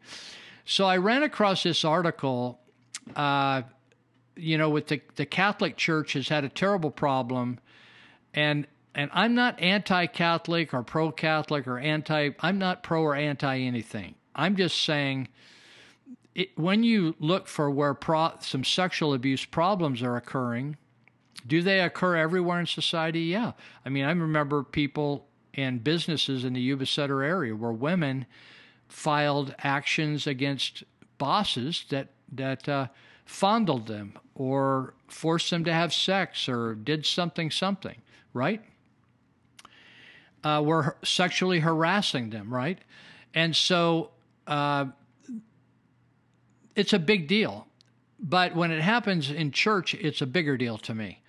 So 0.64 0.86
I 0.86 0.96
ran 0.96 1.22
across 1.22 1.62
this 1.64 1.84
article. 1.84 2.60
Uh, 3.16 3.62
you 4.36 4.56
know, 4.56 4.70
with 4.70 4.86
the 4.86 5.02
the 5.16 5.26
Catholic 5.26 5.76
Church 5.76 6.14
has 6.14 6.28
had 6.28 6.44
a 6.44 6.48
terrible 6.48 6.90
problem, 6.90 7.58
and 8.32 8.66
and 8.94 9.10
I'm 9.12 9.34
not 9.34 9.60
anti-Catholic 9.60 10.72
or 10.72 10.82
pro-Catholic 10.82 11.66
or 11.66 11.78
anti. 11.78 12.30
I'm 12.40 12.58
not 12.58 12.82
pro 12.82 13.02
or 13.02 13.14
anti 13.14 13.58
anything. 13.58 14.14
I'm 14.34 14.56
just 14.56 14.80
saying 14.80 15.28
it, 16.34 16.56
when 16.58 16.82
you 16.82 17.14
look 17.18 17.46
for 17.46 17.70
where 17.70 17.94
pro, 17.94 18.32
some 18.40 18.64
sexual 18.64 19.12
abuse 19.14 19.44
problems 19.44 20.02
are 20.02 20.16
occurring, 20.16 20.76
do 21.46 21.62
they 21.62 21.80
occur 21.80 22.16
everywhere 22.16 22.60
in 22.60 22.66
society? 22.66 23.22
Yeah. 23.22 23.52
I 23.84 23.88
mean, 23.88 24.04
I 24.04 24.12
remember 24.12 24.62
people 24.62 25.26
and 25.54 25.84
businesses 25.84 26.44
in 26.44 26.54
the 26.54 26.60
Yuba 26.60 26.86
Sutter 26.86 27.22
area 27.22 27.54
where 27.54 27.72
women 27.72 28.26
filed 28.88 29.54
actions 29.58 30.26
against 30.26 30.84
bosses 31.18 31.84
that 31.90 32.08
that 32.32 32.68
uh, 32.68 32.86
fondled 33.24 33.86
them 33.86 34.18
or 34.34 34.94
forced 35.08 35.50
them 35.50 35.64
to 35.64 35.72
have 35.72 35.92
sex 35.92 36.48
or 36.48 36.74
did 36.74 37.04
something 37.04 37.50
something, 37.50 37.96
right? 38.32 38.62
Uh, 40.42 40.62
were 40.64 40.96
sexually 41.04 41.60
harassing 41.60 42.30
them, 42.30 42.52
right? 42.52 42.78
And 43.34 43.54
so 43.54 44.10
uh, 44.46 44.86
it's 46.74 46.92
a 46.92 46.98
big 46.98 47.28
deal. 47.28 47.66
But 48.18 48.54
when 48.54 48.70
it 48.70 48.80
happens 48.80 49.30
in 49.30 49.50
church, 49.50 49.94
it's 49.94 50.20
a 50.20 50.26
bigger 50.26 50.56
deal 50.56 50.78
to 50.78 50.94
me. 50.94 51.20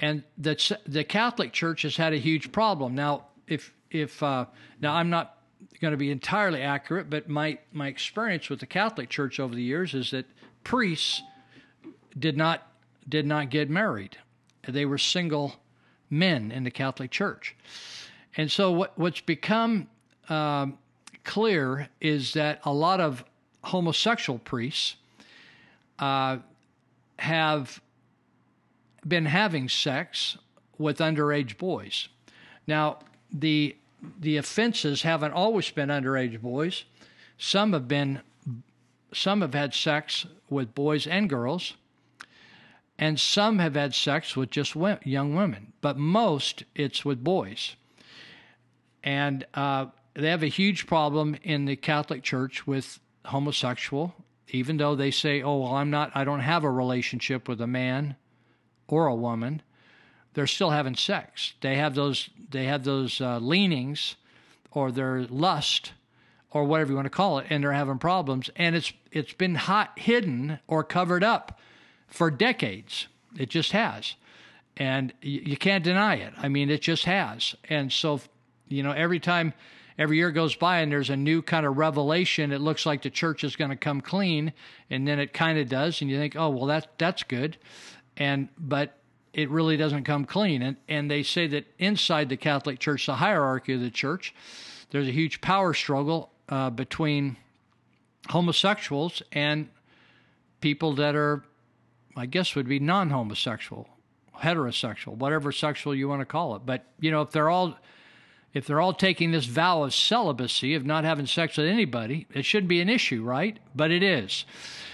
And 0.00 0.22
the 0.36 0.76
the 0.86 1.04
Catholic 1.04 1.52
Church 1.52 1.82
has 1.82 1.96
had 1.96 2.12
a 2.12 2.18
huge 2.18 2.52
problem. 2.52 2.94
Now, 2.94 3.26
if 3.48 3.72
if 3.90 4.22
uh, 4.22 4.46
now 4.80 4.94
I'm 4.94 5.10
not 5.10 5.38
going 5.80 5.92
to 5.92 5.98
be 5.98 6.10
entirely 6.10 6.62
accurate, 6.62 7.10
but 7.10 7.28
my 7.28 7.58
my 7.72 7.88
experience 7.88 8.48
with 8.48 8.60
the 8.60 8.66
Catholic 8.66 9.08
Church 9.08 9.40
over 9.40 9.54
the 9.54 9.62
years 9.62 9.94
is 9.94 10.10
that 10.10 10.26
priests 10.64 11.22
did 12.18 12.36
not 12.36 12.66
did 13.08 13.26
not 13.26 13.50
get 13.50 13.70
married; 13.70 14.18
they 14.66 14.84
were 14.84 14.98
single 14.98 15.56
men 16.10 16.50
in 16.50 16.64
the 16.64 16.70
Catholic 16.70 17.10
Church. 17.10 17.56
And 18.36 18.50
so, 18.50 18.70
what 18.70 18.98
what's 18.98 19.20
become 19.20 19.88
uh, 20.28 20.66
clear 21.24 21.88
is 22.00 22.34
that 22.34 22.60
a 22.64 22.72
lot 22.72 23.00
of 23.00 23.24
homosexual 23.64 24.38
priests 24.38 24.96
uh, 25.98 26.38
have 27.18 27.80
been 29.06 29.26
having 29.26 29.68
sex 29.68 30.38
with 30.78 30.98
underage 30.98 31.58
boys. 31.58 32.08
Now, 32.66 32.98
the 33.32 33.76
the 34.20 34.36
offenses 34.36 35.02
haven't 35.02 35.32
always 35.32 35.70
been 35.70 35.88
underage 35.88 36.40
boys. 36.40 36.84
Some 37.36 37.72
have 37.72 37.88
been 37.88 38.20
some 39.12 39.40
have 39.40 39.54
had 39.54 39.74
sex 39.74 40.26
with 40.50 40.74
boys 40.74 41.06
and 41.06 41.28
girls, 41.28 41.74
and 42.98 43.18
some 43.18 43.58
have 43.58 43.74
had 43.74 43.94
sex 43.94 44.36
with 44.36 44.50
just 44.50 44.74
young 45.04 45.34
women. 45.34 45.72
But 45.80 45.96
most, 45.96 46.64
it's 46.74 47.04
with 47.04 47.24
boys. 47.24 47.76
And 49.02 49.46
uh, 49.54 49.86
they 50.14 50.28
have 50.28 50.42
a 50.42 50.48
huge 50.48 50.86
problem 50.86 51.36
in 51.42 51.64
the 51.64 51.76
Catholic 51.76 52.22
Church 52.22 52.66
with 52.66 52.98
homosexual, 53.24 54.14
even 54.48 54.76
though 54.76 54.94
they 54.94 55.10
say, 55.10 55.42
"Oh, 55.42 55.58
well, 55.58 55.74
I'm 55.76 55.90
not. 55.90 56.12
I 56.14 56.24
don't 56.24 56.40
have 56.40 56.64
a 56.64 56.70
relationship 56.70 57.48
with 57.48 57.60
a 57.60 57.66
man 57.66 58.16
or 58.88 59.06
a 59.06 59.14
woman." 59.14 59.62
They're 60.38 60.46
still 60.46 60.70
having 60.70 60.94
sex. 60.94 61.54
They 61.62 61.74
have 61.74 61.96
those. 61.96 62.30
They 62.52 62.66
have 62.66 62.84
those 62.84 63.20
uh, 63.20 63.40
leanings, 63.40 64.14
or 64.70 64.92
their 64.92 65.24
lust, 65.24 65.94
or 66.52 66.62
whatever 66.62 66.90
you 66.90 66.94
want 66.94 67.06
to 67.06 67.10
call 67.10 67.40
it, 67.40 67.48
and 67.50 67.64
they're 67.64 67.72
having 67.72 67.98
problems. 67.98 68.48
And 68.54 68.76
it's 68.76 68.92
it's 69.10 69.32
been 69.32 69.56
hot, 69.56 69.98
hidden 69.98 70.60
or 70.68 70.84
covered 70.84 71.24
up 71.24 71.58
for 72.06 72.30
decades. 72.30 73.08
It 73.36 73.50
just 73.50 73.72
has, 73.72 74.14
and 74.76 75.12
you, 75.22 75.40
you 75.44 75.56
can't 75.56 75.82
deny 75.82 76.14
it. 76.14 76.32
I 76.36 76.46
mean, 76.46 76.70
it 76.70 76.82
just 76.82 77.02
has. 77.02 77.56
And 77.68 77.92
so, 77.92 78.20
you 78.68 78.84
know, 78.84 78.92
every 78.92 79.18
time 79.18 79.54
every 79.98 80.18
year 80.18 80.30
goes 80.30 80.54
by 80.54 80.78
and 80.82 80.92
there's 80.92 81.10
a 81.10 81.16
new 81.16 81.42
kind 81.42 81.66
of 81.66 81.78
revelation. 81.78 82.52
It 82.52 82.60
looks 82.60 82.86
like 82.86 83.02
the 83.02 83.10
church 83.10 83.42
is 83.42 83.56
going 83.56 83.70
to 83.70 83.76
come 83.76 84.02
clean, 84.02 84.52
and 84.88 85.08
then 85.08 85.18
it 85.18 85.32
kind 85.32 85.58
of 85.58 85.68
does, 85.68 86.00
and 86.00 86.08
you 86.08 86.16
think, 86.16 86.36
oh 86.36 86.50
well, 86.50 86.66
that 86.66 86.96
that's 86.96 87.24
good, 87.24 87.56
and 88.16 88.50
but 88.56 88.94
it 89.32 89.50
really 89.50 89.76
doesn't 89.76 90.04
come 90.04 90.24
clean. 90.24 90.62
And 90.62 90.76
and 90.88 91.10
they 91.10 91.22
say 91.22 91.46
that 91.48 91.66
inside 91.78 92.28
the 92.28 92.36
Catholic 92.36 92.78
Church, 92.78 93.06
the 93.06 93.16
hierarchy 93.16 93.74
of 93.74 93.80
the 93.80 93.90
church, 93.90 94.34
there's 94.90 95.08
a 95.08 95.12
huge 95.12 95.40
power 95.40 95.74
struggle 95.74 96.30
uh, 96.48 96.70
between 96.70 97.36
homosexuals 98.28 99.22
and 99.32 99.68
people 100.60 100.94
that 100.94 101.14
are, 101.14 101.44
I 102.16 102.26
guess, 102.26 102.54
would 102.54 102.68
be 102.68 102.78
non-homosexual, 102.78 103.88
heterosexual, 104.40 105.16
whatever 105.16 105.52
sexual 105.52 105.94
you 105.94 106.08
want 106.08 106.20
to 106.20 106.26
call 106.26 106.56
it. 106.56 106.62
But 106.64 106.84
you 107.00 107.10
know, 107.10 107.22
if 107.22 107.30
they're 107.30 107.50
all 107.50 107.78
if 108.54 108.66
they're 108.66 108.80
all 108.80 108.94
taking 108.94 109.30
this 109.30 109.44
vow 109.44 109.82
of 109.82 109.94
celibacy, 109.94 110.74
of 110.74 110.84
not 110.84 111.04
having 111.04 111.26
sex 111.26 111.56
with 111.56 111.66
anybody, 111.66 112.26
it 112.32 112.44
shouldn't 112.44 112.68
be 112.68 112.80
an 112.80 112.88
issue, 112.88 113.22
right? 113.22 113.58
But 113.74 113.90
it 113.90 114.02
is. 114.02 114.46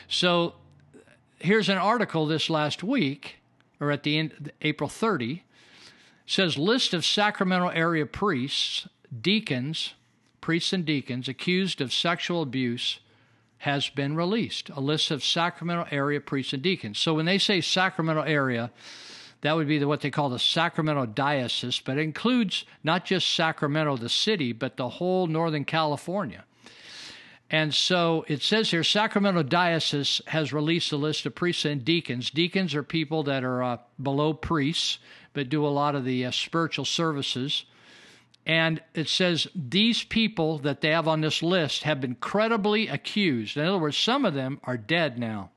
So 0.08 0.54
here's 1.38 1.68
an 1.68 1.78
article 1.78 2.26
this 2.26 2.50
last 2.50 2.82
week, 2.82 3.36
or 3.84 3.92
at 3.92 4.02
the 4.02 4.18
end, 4.18 4.52
April 4.62 4.88
30, 4.88 5.44
says 6.26 6.56
list 6.56 6.94
of 6.94 7.04
Sacramento 7.04 7.68
area 7.68 8.06
priests, 8.06 8.88
deacons, 9.20 9.94
priests 10.40 10.72
and 10.72 10.84
deacons 10.84 11.28
accused 11.28 11.80
of 11.80 11.92
sexual 11.92 12.42
abuse 12.42 13.00
has 13.58 13.88
been 13.88 14.14
released. 14.16 14.68
A 14.70 14.80
list 14.80 15.10
of 15.10 15.24
Sacramento 15.24 15.86
area 15.90 16.20
priests 16.20 16.52
and 16.52 16.62
deacons. 16.62 16.98
So 16.98 17.14
when 17.14 17.24
they 17.24 17.38
say 17.38 17.60
Sacramento 17.60 18.22
area, 18.22 18.70
that 19.40 19.56
would 19.56 19.68
be 19.68 19.78
the, 19.78 19.88
what 19.88 20.00
they 20.00 20.10
call 20.10 20.28
the 20.30 20.38
Sacramento 20.38 21.06
Diocese, 21.06 21.80
but 21.80 21.98
it 21.98 22.02
includes 22.02 22.64
not 22.82 23.04
just 23.04 23.34
Sacramento, 23.34 23.96
the 23.96 24.08
city, 24.08 24.52
but 24.52 24.76
the 24.76 24.88
whole 24.88 25.26
Northern 25.26 25.64
California. 25.64 26.44
And 27.54 27.72
so 27.72 28.24
it 28.26 28.42
says 28.42 28.72
here 28.72 28.82
Sacramento 28.82 29.44
Diocese 29.44 30.20
has 30.26 30.52
released 30.52 30.90
a 30.90 30.96
list 30.96 31.24
of 31.24 31.36
priests 31.36 31.64
and 31.64 31.84
deacons. 31.84 32.30
Deacons 32.30 32.74
are 32.74 32.82
people 32.82 33.22
that 33.22 33.44
are 33.44 33.62
uh, 33.62 33.76
below 34.02 34.32
priests, 34.32 34.98
but 35.34 35.50
do 35.50 35.64
a 35.64 35.68
lot 35.68 35.94
of 35.94 36.04
the 36.04 36.26
uh, 36.26 36.32
spiritual 36.32 36.84
services. 36.84 37.64
And 38.44 38.82
it 38.92 39.08
says 39.08 39.46
these 39.54 40.02
people 40.02 40.58
that 40.58 40.80
they 40.80 40.90
have 40.90 41.06
on 41.06 41.20
this 41.20 41.44
list 41.44 41.84
have 41.84 42.00
been 42.00 42.16
credibly 42.16 42.88
accused. 42.88 43.56
In 43.56 43.64
other 43.64 43.78
words, 43.78 43.96
some 43.96 44.24
of 44.24 44.34
them 44.34 44.58
are 44.64 44.76
dead 44.76 45.16
now. 45.16 45.50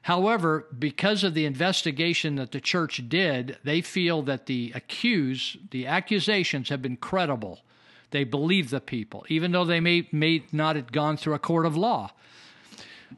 However, 0.00 0.66
because 0.78 1.24
of 1.24 1.34
the 1.34 1.44
investigation 1.44 2.36
that 2.36 2.52
the 2.52 2.60
church 2.60 3.06
did, 3.06 3.58
they 3.64 3.82
feel 3.82 4.22
that 4.22 4.46
the 4.46 4.72
accused, 4.74 5.72
the 5.72 5.86
accusations 5.86 6.70
have 6.70 6.80
been 6.80 6.96
credible. 6.96 7.60
They 8.10 8.24
believe 8.24 8.70
the 8.70 8.80
people, 8.80 9.24
even 9.28 9.52
though 9.52 9.64
they 9.64 9.80
may, 9.80 10.08
may 10.12 10.44
not 10.52 10.76
have 10.76 10.92
gone 10.92 11.16
through 11.16 11.34
a 11.34 11.38
court 11.38 11.66
of 11.66 11.76
law. 11.76 12.12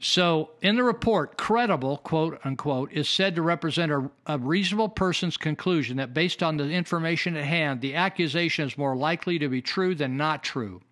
So, 0.00 0.50
in 0.60 0.76
the 0.76 0.84
report, 0.84 1.36
credible, 1.36 1.98
quote 1.98 2.40
unquote, 2.44 2.92
is 2.92 3.08
said 3.08 3.34
to 3.34 3.42
represent 3.42 3.90
a, 3.90 4.10
a, 4.26 4.38
reasonable 4.38 4.90
person's 4.90 5.36
conclusion 5.36 5.96
that 5.96 6.14
based 6.14 6.42
on 6.42 6.56
the 6.56 6.70
information 6.70 7.36
at 7.36 7.44
hand, 7.44 7.80
the 7.80 7.94
accusation 7.94 8.66
is 8.66 8.78
more 8.78 8.94
likely 8.94 9.38
to 9.38 9.48
be 9.48 9.62
true 9.62 9.94
than 9.94 10.16
not 10.16 10.44
true. 10.44 10.82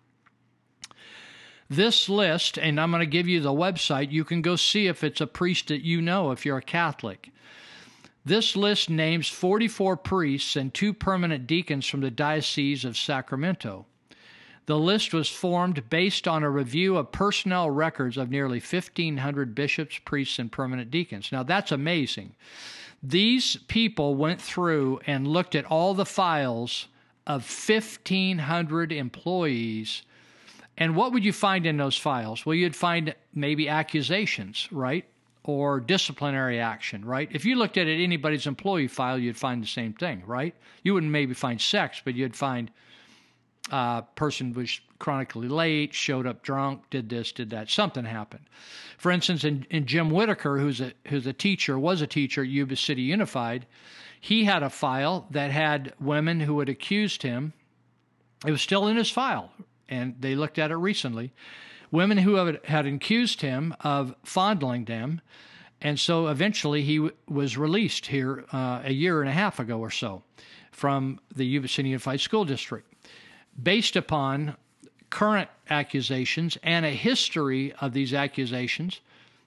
This 1.69 2.09
list, 2.09 2.57
and 2.57 2.79
I'm 2.79 2.91
going 2.91 3.01
to 3.01 3.05
give 3.05 3.27
you 3.27 3.39
the 3.39 3.51
website, 3.51 4.11
you 4.11 4.23
can 4.23 4.41
go 4.41 4.55
see 4.55 4.87
if 4.87 5.03
it's 5.03 5.21
a 5.21 5.27
priest 5.27 5.67
that 5.67 5.83
you 5.83 6.01
know 6.01 6.31
if 6.31 6.45
you're 6.45 6.57
a 6.57 6.61
Catholic. 6.61 7.29
This 8.27 8.57
list 8.57 8.89
names 8.89 9.29
44 9.29 9.95
priests 9.95 10.57
and 10.57 10.73
two 10.73 10.93
permanent 10.93 11.47
deacons 11.47 11.87
from 11.87 12.01
the 12.01 12.11
Diocese 12.11 12.83
of 12.83 12.97
Sacramento. 12.97 13.85
The 14.65 14.77
list 14.77 15.13
was 15.13 15.29
formed 15.29 15.89
based 15.89 16.27
on 16.27 16.43
a 16.43 16.49
review 16.49 16.97
of 16.97 17.13
personnel 17.13 17.71
records 17.71 18.17
of 18.17 18.29
nearly 18.29 18.59
1,500 18.59 19.55
bishops, 19.55 19.97
priests, 20.03 20.39
and 20.39 20.51
permanent 20.51 20.91
deacons. 20.91 21.31
Now, 21.31 21.43
that's 21.43 21.71
amazing. 21.71 22.35
These 23.01 23.59
people 23.69 24.15
went 24.15 24.41
through 24.41 24.99
and 25.07 25.25
looked 25.25 25.55
at 25.55 25.63
all 25.63 25.93
the 25.93 26.05
files 26.05 26.89
of 27.25 27.43
1,500 27.43 28.91
employees 28.91 30.01
and 30.77 30.95
what 30.95 31.11
would 31.11 31.25
you 31.25 31.33
find 31.33 31.65
in 31.65 31.77
those 31.77 31.97
files? 31.97 32.45
Well, 32.45 32.53
you'd 32.55 32.75
find 32.75 33.15
maybe 33.33 33.67
accusations, 33.67 34.67
right? 34.71 35.05
Or 35.47 35.79
disciplinary 35.79 36.59
action, 36.59 37.03
right? 37.05 37.29
If 37.31 37.45
you 37.45 37.55
looked 37.55 37.77
at 37.77 37.87
it, 37.87 38.03
anybody's 38.03 38.45
employee 38.47 38.89
file, 38.89 39.17
you'd 39.17 39.37
find 39.37 39.63
the 39.63 39.67
same 39.67 39.93
thing, 39.93 40.21
right? 40.27 40.53
You 40.83 40.93
wouldn't 40.93 41.11
maybe 41.11 41.33
find 41.33 41.59
sex, 41.59 42.01
but 42.03 42.15
you'd 42.15 42.35
find 42.35 42.69
a 43.71 43.75
uh, 43.75 44.01
person 44.01 44.53
was 44.53 44.79
chronically 44.99 45.47
late, 45.47 45.93
showed 45.93 46.27
up 46.27 46.43
drunk, 46.43 46.83
did 46.89 47.09
this, 47.09 47.31
did 47.31 47.49
that. 47.51 47.69
Something 47.69 48.05
happened. 48.05 48.45
For 48.97 49.11
instance, 49.11 49.43
in, 49.43 49.65
in 49.69 49.85
Jim 49.85 50.09
Whitaker, 50.09 50.57
who's 50.57 50.81
a 50.81 50.93
who's 51.07 51.27
a 51.27 51.33
teacher, 51.33 51.77
was 51.79 52.01
a 52.01 52.07
teacher 52.07 52.41
at 52.41 52.49
Yuba 52.49 52.75
City 52.75 53.01
Unified, 53.01 53.65
he 54.19 54.43
had 54.43 54.63
a 54.63 54.69
file 54.69 55.27
that 55.31 55.51
had 55.51 55.93
women 55.99 56.41
who 56.41 56.59
had 56.59 56.69
accused 56.69 57.23
him. 57.23 57.53
It 58.45 58.51
was 58.51 58.61
still 58.61 58.87
in 58.87 58.97
his 58.97 59.09
file, 59.09 59.51
and 59.87 60.15
they 60.19 60.35
looked 60.35 60.59
at 60.59 60.71
it 60.71 60.75
recently. 60.75 61.33
Women 61.91 62.17
who 62.19 62.35
had, 62.35 62.85
accused 62.85 63.41
him 63.41 63.75
of 63.81 64.13
fondling 64.23 64.85
them, 64.85 65.21
and 65.81 65.99
so 65.99 66.27
eventually 66.27 66.81
he 66.81 66.97
w- 66.97 67.15
was 67.27 67.57
released 67.57 68.07
here 68.07 68.45
uh, 68.51 68.81
a 68.83 68.91
year 68.91 69.21
and 69.21 69.29
a 69.29 69.33
half 69.33 69.59
ago 69.59 69.79
or 69.79 69.91
so 69.91 70.23
from 70.71 71.19
the 71.35 71.45
Yuba 71.45 71.67
City 71.67 71.89
Unified 71.89 72.19
School 72.19 72.45
District, 72.45 72.91
based 73.61 73.95
upon 73.95 74.55
current 75.09 75.49
accusations 75.69 76.57
and 76.63 76.85
a 76.85 76.91
history 76.91 77.73
of 77.79 77.93
these 77.93 78.13
accusations 78.13 78.99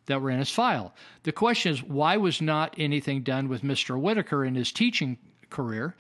that 0.07 0.21
were 0.21 0.31
in 0.31 0.39
his 0.39 0.51
file. 0.51 0.95
The 1.25 1.33
question 1.33 1.73
is, 1.73 1.83
why 1.83 2.17
was 2.17 2.41
not 2.41 2.75
anything 2.79 3.23
done 3.23 3.49
with 3.49 3.62
Mr. 3.62 4.01
Whitaker 4.01 4.45
in 4.45 4.55
his 4.55 4.73
teaching 4.73 5.19
career? 5.51 5.95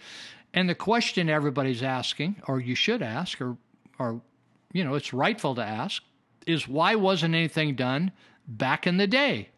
And 0.54 0.68
the 0.68 0.74
question 0.74 1.28
everybody's 1.28 1.82
asking, 1.82 2.42
or 2.48 2.60
you 2.60 2.74
should 2.74 3.02
ask, 3.02 3.40
or 3.40 3.56
or 3.98 4.22
you 4.72 4.84
know, 4.84 4.94
it's 4.94 5.12
rightful 5.12 5.54
to 5.56 5.62
ask, 5.62 6.02
is 6.46 6.68
why 6.68 6.94
wasn't 6.94 7.34
anything 7.34 7.74
done 7.74 8.12
back 8.46 8.86
in 8.86 8.96
the 8.96 9.06
day? 9.06 9.48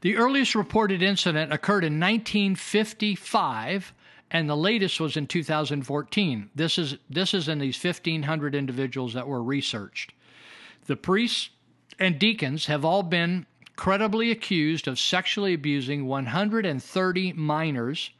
The 0.00 0.16
earliest 0.16 0.54
reported 0.54 1.02
incident 1.02 1.52
occurred 1.52 1.84
in 1.84 2.00
1955 2.00 3.92
and 4.30 4.48
the 4.48 4.56
latest 4.56 5.00
was 5.00 5.16
in 5.16 5.26
2014. 5.26 6.50
This 6.54 6.78
is 6.78 6.96
this 7.08 7.34
is 7.34 7.48
in 7.48 7.58
these 7.58 7.82
1500 7.82 8.54
individuals 8.54 9.14
that 9.14 9.26
were 9.26 9.42
researched. 9.42 10.12
The 10.86 10.96
priests 10.96 11.50
and 11.98 12.18
deacons 12.18 12.66
have 12.66 12.84
all 12.84 13.02
been 13.02 13.46
credibly 13.76 14.30
accused 14.30 14.86
of 14.86 14.98
sexually 14.98 15.54
abusing 15.54 16.06
130 16.06 17.32
minors 17.32 18.10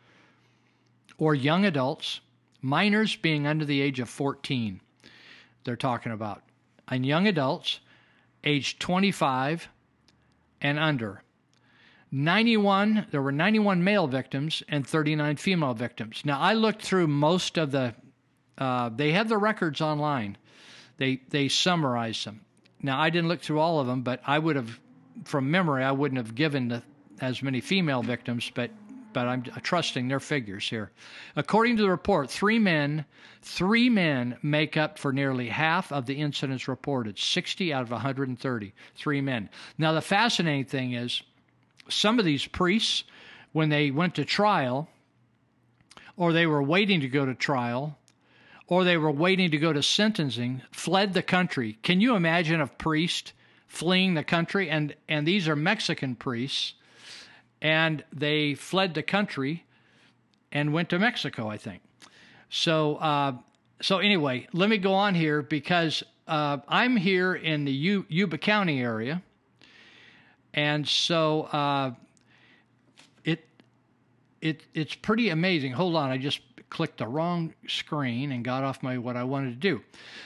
or 1.19 1.35
young 1.35 1.65
adults, 1.65 2.20
minors 2.61 3.15
being 3.16 3.47
under 3.47 3.65
the 3.65 3.81
age 3.81 4.01
of 4.01 4.09
14. 4.09 4.81
They're 5.65 5.77
talking 5.77 6.12
about 6.12 6.43
and 6.90 7.06
young 7.06 7.26
adults 7.26 7.80
aged 8.44 8.80
25 8.80 9.68
and 10.60 10.78
under. 10.78 11.22
91 12.12 13.06
there 13.12 13.22
were 13.22 13.32
91 13.32 13.84
male 13.84 14.08
victims 14.08 14.62
and 14.68 14.86
39 14.86 15.36
female 15.36 15.74
victims. 15.74 16.22
Now 16.24 16.40
i 16.40 16.54
looked 16.54 16.82
through 16.82 17.06
most 17.06 17.56
of 17.56 17.70
the 17.70 17.94
uh, 18.58 18.90
they 18.94 19.12
have 19.12 19.28
the 19.28 19.38
records 19.38 19.80
online. 19.80 20.36
They 20.96 21.20
they 21.30 21.48
summarized 21.48 22.26
them. 22.26 22.40
Now 22.82 23.00
i 23.00 23.10
didn't 23.10 23.28
look 23.28 23.40
through 23.40 23.60
all 23.60 23.78
of 23.78 23.86
them 23.86 24.02
but 24.02 24.20
i 24.26 24.38
would 24.38 24.56
have 24.56 24.80
from 25.24 25.50
memory 25.50 25.84
i 25.84 25.92
wouldn't 25.92 26.18
have 26.18 26.34
given 26.34 26.68
the, 26.68 26.82
as 27.20 27.42
many 27.42 27.60
female 27.60 28.02
victims 28.02 28.50
but 28.52 28.70
but 29.12 29.27
i'm 29.27 29.45
uh, 29.55 29.59
trusting 29.62 30.09
their 30.09 30.20
figures 30.20 30.69
here 30.69 30.91
according 31.37 31.77
to 31.77 31.82
the 31.82 31.91
report 31.91 32.31
three 32.31 32.59
men 32.59 33.05
three 33.43 33.89
men 33.89 34.37
make 34.43 34.77
up 34.77 34.99
for 34.99 35.12
nearly 35.12 35.49
half 35.49 35.91
of 35.93 36.07
the 36.07 36.15
incidents 36.15 36.69
reported 36.69 37.19
60 37.19 37.73
out 37.73 37.82
of 37.82 37.91
130 37.91 38.73
three 38.97 39.20
men 39.20 39.49
now 39.78 39.93
the 39.93 40.01
fascinating 40.01 40.65
thing 40.65 40.93
is 40.93 41.23
some 41.93 42.19
of 42.19 42.24
these 42.24 42.47
priests, 42.47 43.05
when 43.53 43.69
they 43.69 43.91
went 43.91 44.15
to 44.15 44.24
trial, 44.24 44.89
or 46.16 46.32
they 46.32 46.47
were 46.47 46.62
waiting 46.62 47.01
to 47.01 47.09
go 47.09 47.27
to 47.27 47.35
trial, 47.35 47.99
or 48.66 48.85
they 48.85 48.97
were 48.97 49.11
waiting 49.11 49.51
to 49.51 49.59
go 49.59 49.73
to 49.73 49.82
sentencing, 49.82 50.62
fled 50.70 51.12
the 51.12 51.23
country. 51.23 51.78
Can 51.82 52.01
you 52.01 52.15
imagine 52.15 52.61
a 52.61 52.66
priest 52.66 53.32
fleeing 53.66 54.15
the 54.15 54.24
country? 54.24 54.70
And 54.70 54.95
and 55.09 55.27
these 55.27 55.49
are 55.49 55.57
Mexican 55.57 56.15
priests, 56.15 56.74
and 57.62 58.05
they 58.12 58.55
fled 58.55 58.95
the 58.95 59.03
country 59.03 59.65
and 60.53 60.73
went 60.73 60.89
to 60.91 60.99
Mexico, 60.99 61.49
I 61.49 61.57
think. 61.57 61.82
So 62.49 62.97
uh, 62.97 63.32
so 63.82 63.99
anyway, 63.99 64.49
let 64.53 64.69
me 64.69 64.78
go 64.78 64.93
on 64.95 65.15
here 65.15 65.43
because 65.43 66.03
uh, 66.28 66.59
I'm 66.69 66.97
here 66.97 67.35
in 67.35 67.65
the 67.65 67.73
U- 67.73 68.07
Yuba 68.09 68.39
County 68.39 68.81
area 68.81 69.23
and 70.55 70.87
so 70.87 71.43
uh, 71.43 71.93
it 73.24 73.47
it 74.41 74.62
it's 74.74 74.95
pretty 74.95 75.31
amazing. 75.31 75.73
Hold 75.73 75.97
on, 75.97 76.11
I 76.11 76.19
just 76.19 76.41
clicked 76.70 76.98
the 76.98 77.06
wrong 77.06 77.52
screen 77.68 78.32
and 78.32 78.44
got 78.44 78.62
off 78.64 78.82
my 78.82 78.97
what 78.97 79.16
I 79.16 79.24
wanted 79.24 79.51
to 79.51 79.56
do. 79.56 79.82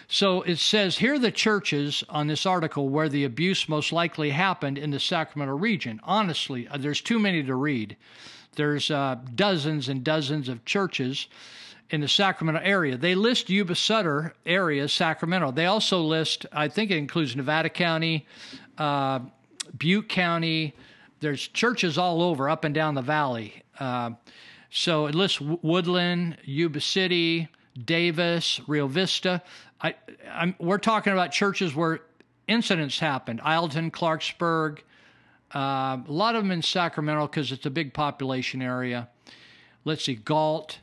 So 0.07 0.43
it 0.43 0.59
says 0.59 0.99
here 0.99 1.15
are 1.15 1.19
the 1.19 1.31
churches 1.33 2.05
on 2.09 2.27
this 2.27 2.47
article 2.47 2.89
where 2.89 3.09
the 3.09 3.25
abuse 3.25 3.69
most 3.69 3.93
likely 3.93 4.31
happened 4.31 4.79
in 4.79 4.91
the 4.91 5.01
Sacramento 5.01 5.57
region. 5.57 6.01
Honestly, 6.05 6.69
uh, 6.69 6.77
there's 6.77 7.01
too 7.01 7.19
many 7.19 7.43
to 7.43 7.55
read. 7.55 7.97
There's 8.57 8.91
uh, 8.91 9.17
dozens 9.35 9.89
and 9.89 10.05
dozens 10.05 10.49
of 10.49 10.65
churches 10.65 11.27
in 11.91 12.01
the 12.01 12.09
Sacramento 12.09 12.61
area. 12.63 12.97
They 12.97 13.15
list 13.15 13.51
Yuba 13.51 13.75
Sutter 13.75 14.35
area, 14.47 14.89
Sacramento. 14.89 15.51
They 15.51 15.67
also 15.67 16.01
list, 16.01 16.47
I 16.53 16.69
think 16.69 16.91
it 16.91 16.97
includes 16.97 17.37
Nevada 17.37 17.69
County, 17.69 18.27
uh, 18.79 19.21
Butte 19.77 20.09
County. 20.09 20.75
There's 21.21 21.49
churches 21.49 21.99
all 21.99 22.23
over, 22.23 22.49
up 22.49 22.65
and 22.65 22.75
down 22.75 22.95
the 22.95 23.03
valley. 23.03 23.63
Uh, 23.79 24.11
so 24.77 25.07
it 25.07 25.15
lists 25.15 25.41
Woodland, 25.41 26.37
Yuba 26.43 26.81
City, 26.81 27.49
Davis, 27.85 28.61
Rio 28.67 28.89
Vista. 28.89 29.41
I, 29.81 29.95
I'm, 30.29 30.57
we're 30.59 30.79
talking 30.79 31.13
about 31.13 31.31
churches 31.31 31.77
where 31.77 32.01
incidents 32.49 32.99
happened. 32.99 33.41
Isleton, 33.45 33.93
Clarksburg, 33.93 34.81
uh, 35.55 35.59
a 35.59 36.05
lot 36.09 36.35
of 36.35 36.43
them 36.43 36.51
in 36.51 36.61
Sacramento 36.61 37.29
because 37.29 37.53
it's 37.53 37.65
a 37.67 37.71
big 37.71 37.95
population 37.95 38.61
area. 38.61 39.09
Let's 39.85 40.05
see, 40.07 40.17
Galt. 40.17 40.81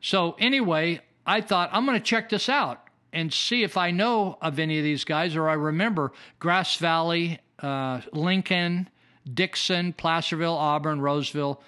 So 0.00 0.34
anyway, 0.40 1.00
I 1.24 1.40
thought 1.40 1.70
I'm 1.72 1.86
going 1.86 1.96
to 1.96 2.04
check 2.04 2.30
this 2.30 2.48
out 2.48 2.88
and 3.12 3.32
see 3.32 3.62
if 3.62 3.76
I 3.76 3.92
know 3.92 4.36
of 4.42 4.58
any 4.58 4.78
of 4.78 4.84
these 4.84 5.04
guys 5.04 5.36
or 5.36 5.48
I 5.48 5.54
remember 5.54 6.12
Grass 6.40 6.74
Valley 6.74 7.38
uh, 7.60 8.00
Lincoln, 8.12 8.88
Dixon, 9.32 9.92
Placerville, 9.92 10.56
Auburn, 10.56 11.00
Roseville, 11.00 11.62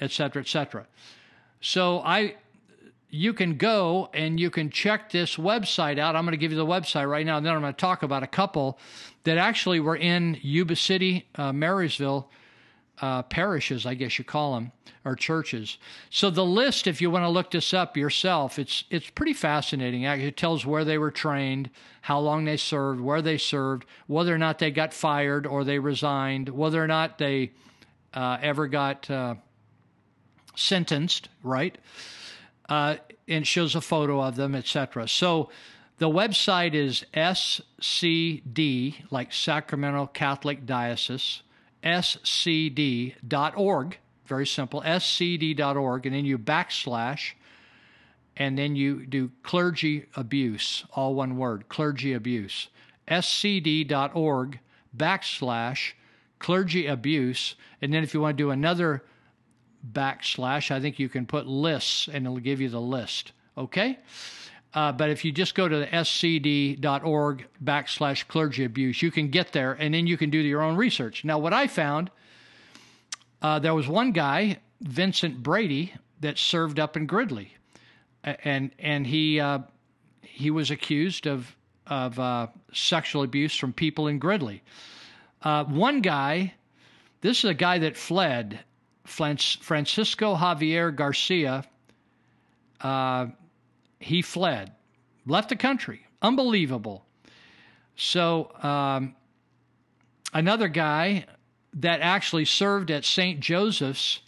et 0.00 0.10
cetera, 0.10 0.42
et 0.42 0.48
cetera. 0.48 0.86
So 1.60 2.00
I, 2.00 2.36
you 3.10 3.32
can 3.32 3.56
go 3.56 4.10
and 4.12 4.38
you 4.38 4.50
can 4.50 4.70
check 4.70 5.10
this 5.10 5.36
website 5.36 5.98
out. 5.98 6.16
I'm 6.16 6.24
going 6.24 6.32
to 6.32 6.38
give 6.38 6.52
you 6.52 6.58
the 6.58 6.66
website 6.66 7.08
right 7.10 7.24
now, 7.24 7.38
and 7.38 7.46
then 7.46 7.54
I'm 7.54 7.60
going 7.60 7.72
to 7.72 7.80
talk 7.80 8.02
about 8.02 8.22
a 8.22 8.26
couple 8.26 8.78
that 9.24 9.38
actually 9.38 9.80
were 9.80 9.96
in 9.96 10.38
Yuba 10.42 10.76
City, 10.76 11.26
uh, 11.34 11.52
Marysville 11.52 12.30
uh, 13.00 13.22
parishes, 13.22 13.84
I 13.84 13.94
guess 13.94 14.18
you 14.18 14.24
call 14.24 14.54
them, 14.54 14.72
or 15.04 15.14
churches. 15.14 15.78
So 16.10 16.30
the 16.30 16.44
list, 16.44 16.86
if 16.86 17.00
you 17.00 17.10
want 17.10 17.24
to 17.24 17.28
look 17.28 17.50
this 17.50 17.74
up 17.74 17.96
yourself, 17.96 18.58
it's 18.58 18.84
it's 18.90 19.10
pretty 19.10 19.34
fascinating. 19.34 20.04
It 20.04 20.36
tells 20.36 20.64
where 20.64 20.84
they 20.84 20.96
were 20.96 21.10
trained, 21.10 21.68
how 22.02 22.18
long 22.20 22.44
they 22.44 22.56
served, 22.56 23.00
where 23.00 23.20
they 23.20 23.38
served, 23.38 23.84
whether 24.06 24.34
or 24.34 24.38
not 24.38 24.58
they 24.58 24.70
got 24.70 24.94
fired 24.94 25.46
or 25.46 25.64
they 25.64 25.78
resigned, 25.78 26.48
whether 26.48 26.82
or 26.82 26.86
not 26.86 27.18
they 27.18 27.52
uh, 28.14 28.38
ever 28.40 28.66
got 28.66 29.10
uh, 29.10 29.34
sentenced, 30.56 31.28
right? 31.42 31.78
Uh, 32.68 32.96
and 33.28 33.46
shows 33.46 33.74
a 33.74 33.80
photo 33.80 34.20
of 34.20 34.36
them, 34.36 34.54
etc. 34.54 35.06
So 35.06 35.50
the 35.98 36.08
website 36.08 36.74
is 36.74 37.04
SCD, 37.14 38.96
like 39.10 39.32
Sacramento 39.32 40.10
Catholic 40.12 40.66
Diocese 40.66 41.42
scd.org. 41.86 43.98
Very 44.26 44.46
simple, 44.46 44.82
scd.org, 44.82 46.06
and 46.06 46.14
then 46.14 46.24
you 46.24 46.36
backslash, 46.36 47.32
and 48.36 48.58
then 48.58 48.74
you 48.74 49.06
do 49.06 49.30
clergy 49.44 50.06
abuse, 50.16 50.84
all 50.92 51.14
one 51.14 51.36
word, 51.36 51.68
clergy 51.68 52.12
abuse. 52.12 52.68
scd.org 53.08 54.58
backslash 54.96 55.92
clergy 56.40 56.86
abuse, 56.86 57.54
and 57.80 57.94
then 57.94 58.02
if 58.02 58.12
you 58.12 58.20
want 58.20 58.36
to 58.36 58.42
do 58.42 58.50
another 58.50 59.04
backslash, 59.92 60.70
I 60.70 60.80
think 60.80 60.98
you 60.98 61.08
can 61.08 61.26
put 61.26 61.46
lists, 61.46 62.08
and 62.12 62.26
it'll 62.26 62.38
give 62.38 62.60
you 62.60 62.68
the 62.68 62.80
list. 62.80 63.32
Okay? 63.56 63.98
Uh, 64.74 64.92
but 64.92 65.08
if 65.08 65.24
you 65.24 65.32
just 65.32 65.54
go 65.54 65.68
to 65.68 65.78
the 65.78 65.86
scd.org 65.86 67.46
backslash 67.64 68.28
clergy 68.28 68.64
abuse, 68.64 69.00
you 69.00 69.10
can 69.10 69.28
get 69.28 69.52
there 69.52 69.72
and 69.72 69.94
then 69.94 70.06
you 70.06 70.18
can 70.18 70.28
do 70.28 70.38
your 70.38 70.60
own 70.60 70.76
research. 70.76 71.24
Now, 71.24 71.38
what 71.38 71.54
I 71.54 71.66
found, 71.66 72.10
uh, 73.40 73.58
there 73.58 73.74
was 73.74 73.88
one 73.88 74.12
guy, 74.12 74.58
Vincent 74.82 75.42
Brady, 75.42 75.94
that 76.20 76.36
served 76.36 76.78
up 76.78 76.96
in 76.96 77.06
Gridley, 77.06 77.54
and 78.24 78.70
and 78.78 79.06
he 79.06 79.40
uh, 79.40 79.60
he 80.22 80.50
was 80.50 80.70
accused 80.70 81.26
of 81.26 81.54
of 81.86 82.18
uh, 82.18 82.48
sexual 82.72 83.22
abuse 83.22 83.56
from 83.56 83.72
people 83.72 84.08
in 84.08 84.18
Gridley. 84.18 84.62
Uh, 85.42 85.64
one 85.64 86.00
guy, 86.00 86.54
this 87.20 87.38
is 87.38 87.50
a 87.50 87.54
guy 87.54 87.78
that 87.78 87.96
fled, 87.96 88.60
Francisco 89.06 90.34
Javier 90.36 90.94
Garcia. 90.94 91.64
Uh, 92.80 93.26
he 93.98 94.22
fled, 94.22 94.72
left 95.26 95.48
the 95.48 95.56
country. 95.56 96.06
Unbelievable. 96.22 97.04
So, 97.96 98.50
um, 98.62 99.14
another 100.34 100.68
guy 100.68 101.24
that 101.74 102.00
actually 102.00 102.44
served 102.44 102.90
at 102.90 103.04
St. 103.04 103.40
Joseph's 103.40 104.20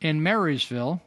in 0.00 0.22
Marysville, 0.22 1.02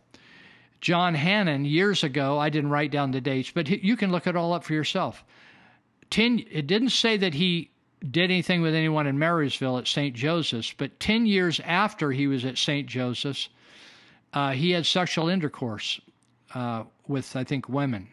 John 0.80 1.14
Hannon, 1.14 1.64
years 1.64 2.04
ago, 2.04 2.40
I 2.40 2.50
didn't 2.50 2.72
write 2.72 2.92
down 2.92 3.12
the 3.12 3.22
dates, 3.22 3.52
but 3.52 3.70
you 3.70 3.96
can 3.96 4.12
look 4.12 4.26
it 4.26 4.36
all 4.36 4.54
up 4.54 4.64
for 4.64 4.74
yourself. 4.74 5.24
Ten, 6.10 6.44
it 6.52 6.68
didn't 6.68 6.90
say 6.90 7.18
that 7.18 7.36
he 7.36 7.71
did 8.10 8.32
anything 8.32 8.62
with 8.62 8.74
anyone 8.74 9.06
in 9.06 9.20
Marysville 9.20 9.78
at 9.78 9.88
St. 9.88 10.16
Joseph's, 10.16 10.74
but 10.74 11.00
10 11.00 11.26
years 11.26 11.60
after 11.60 12.12
he 12.12 12.28
was 12.28 12.46
at 12.46 12.58
St. 12.58 12.88
Joseph's, 12.88 13.50
uh, 14.34 14.52
he 14.52 14.72
had 14.72 14.86
sexual 14.86 15.30
intercourse 15.30 16.02
uh, 16.56 16.84
with, 17.08 17.36
I 17.36 17.44
think, 17.44 17.70
women. 17.70 18.08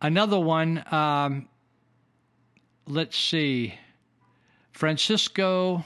Another 0.00 0.40
one, 0.40 0.82
um, 0.92 1.48
let's 2.88 3.16
see, 3.16 3.74
Francisco 4.72 5.84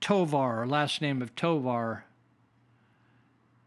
Tovar, 0.00 0.66
last 0.66 1.02
name 1.02 1.20
of 1.20 1.34
Tovar. 1.34 2.04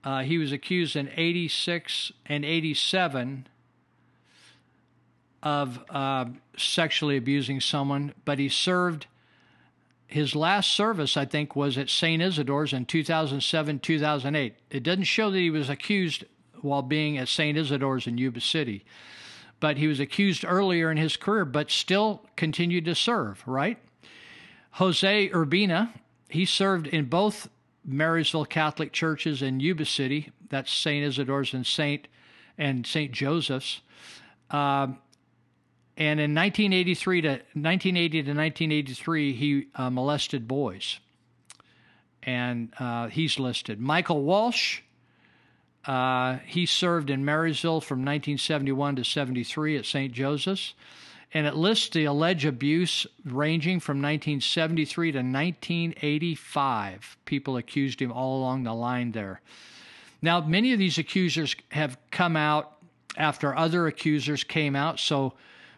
Uh, 0.03 0.21
he 0.21 0.37
was 0.37 0.51
accused 0.51 0.95
in 0.95 1.09
86 1.15 2.11
and 2.25 2.45
87 2.45 3.47
of 5.43 5.79
uh, 5.89 6.25
sexually 6.57 7.17
abusing 7.17 7.61
someone, 7.61 8.13
but 8.25 8.39
he 8.39 8.49
served 8.49 9.07
his 10.07 10.35
last 10.35 10.71
service, 10.71 11.17
I 11.17 11.25
think, 11.25 11.55
was 11.55 11.77
at 11.77 11.89
St. 11.89 12.21
Isidore's 12.21 12.73
in 12.73 12.85
2007 12.85 13.79
2008. 13.79 14.55
It 14.71 14.83
doesn't 14.83 15.03
show 15.03 15.29
that 15.29 15.37
he 15.37 15.49
was 15.49 15.69
accused 15.69 16.23
while 16.61 16.81
being 16.81 17.17
at 17.17 17.27
St. 17.27 17.57
Isidore's 17.57 18.07
in 18.07 18.17
Yuba 18.17 18.39
City, 18.39 18.85
but 19.59 19.77
he 19.77 19.87
was 19.87 19.99
accused 19.99 20.45
earlier 20.47 20.89
in 20.89 20.97
his 20.97 21.17
career, 21.17 21.45
but 21.45 21.69
still 21.69 22.25
continued 22.35 22.85
to 22.85 22.95
serve, 22.95 23.43
right? 23.45 23.77
Jose 24.71 25.29
Urbina, 25.29 25.89
he 26.29 26.45
served 26.45 26.87
in 26.87 27.05
both 27.05 27.49
Marysville 27.85 28.45
Catholic 28.45 28.91
churches 28.93 29.41
in 29.41 29.59
Yuba 29.59 29.85
City, 29.85 30.31
that's 30.49 30.71
St. 30.71 31.05
Isidore's 31.05 31.53
and 31.53 31.65
St. 31.65 32.07
and 32.57 32.85
St. 32.85 33.11
Joseph's. 33.11 33.81
Uh, 34.49 34.87
and 35.97 36.19
in 36.19 36.35
1983 36.35 37.21
to 37.21 37.29
1980 37.29 38.09
to 38.09 38.17
1983, 38.29 39.33
he 39.33 39.67
uh, 39.73 39.89
molested 39.89 40.47
boys, 40.47 40.99
and 42.21 42.71
uh, 42.79 43.07
he's 43.07 43.39
listed. 43.39 43.79
Michael 43.79 44.21
Walsh, 44.21 44.81
uh, 45.85 46.37
he 46.45 46.67
served 46.67 47.09
in 47.09 47.25
Marysville 47.25 47.81
from 47.81 47.99
1971 47.99 48.97
to 48.97 49.03
73 49.03 49.77
at 49.77 49.85
St. 49.85 50.13
Joseph's, 50.13 50.75
and 51.33 51.47
it 51.47 51.55
lists 51.55 51.89
the 51.89 52.05
alleged 52.05 52.45
abuse 52.45 53.07
ranging 53.25 53.79
from 53.79 53.97
1973 53.97 55.13
to 55.13 55.17
1985. 55.17 57.17
People 57.25 57.57
accused 57.57 57.99
him 57.99 58.11
all 58.11 58.37
along 58.37 58.63
the 58.63 58.73
line 58.73 59.13
there. 59.13 59.41
Now, 60.21 60.41
many 60.41 60.73
of 60.73 60.79
these 60.79 60.99
accusers 60.99 61.55
have 61.71 61.97
come 62.11 62.35
out 62.35 62.73
after 63.17 63.55
other 63.55 63.87
accusers 63.87 64.43
came 64.43 64.75
out, 64.75 64.99
so 64.99 65.33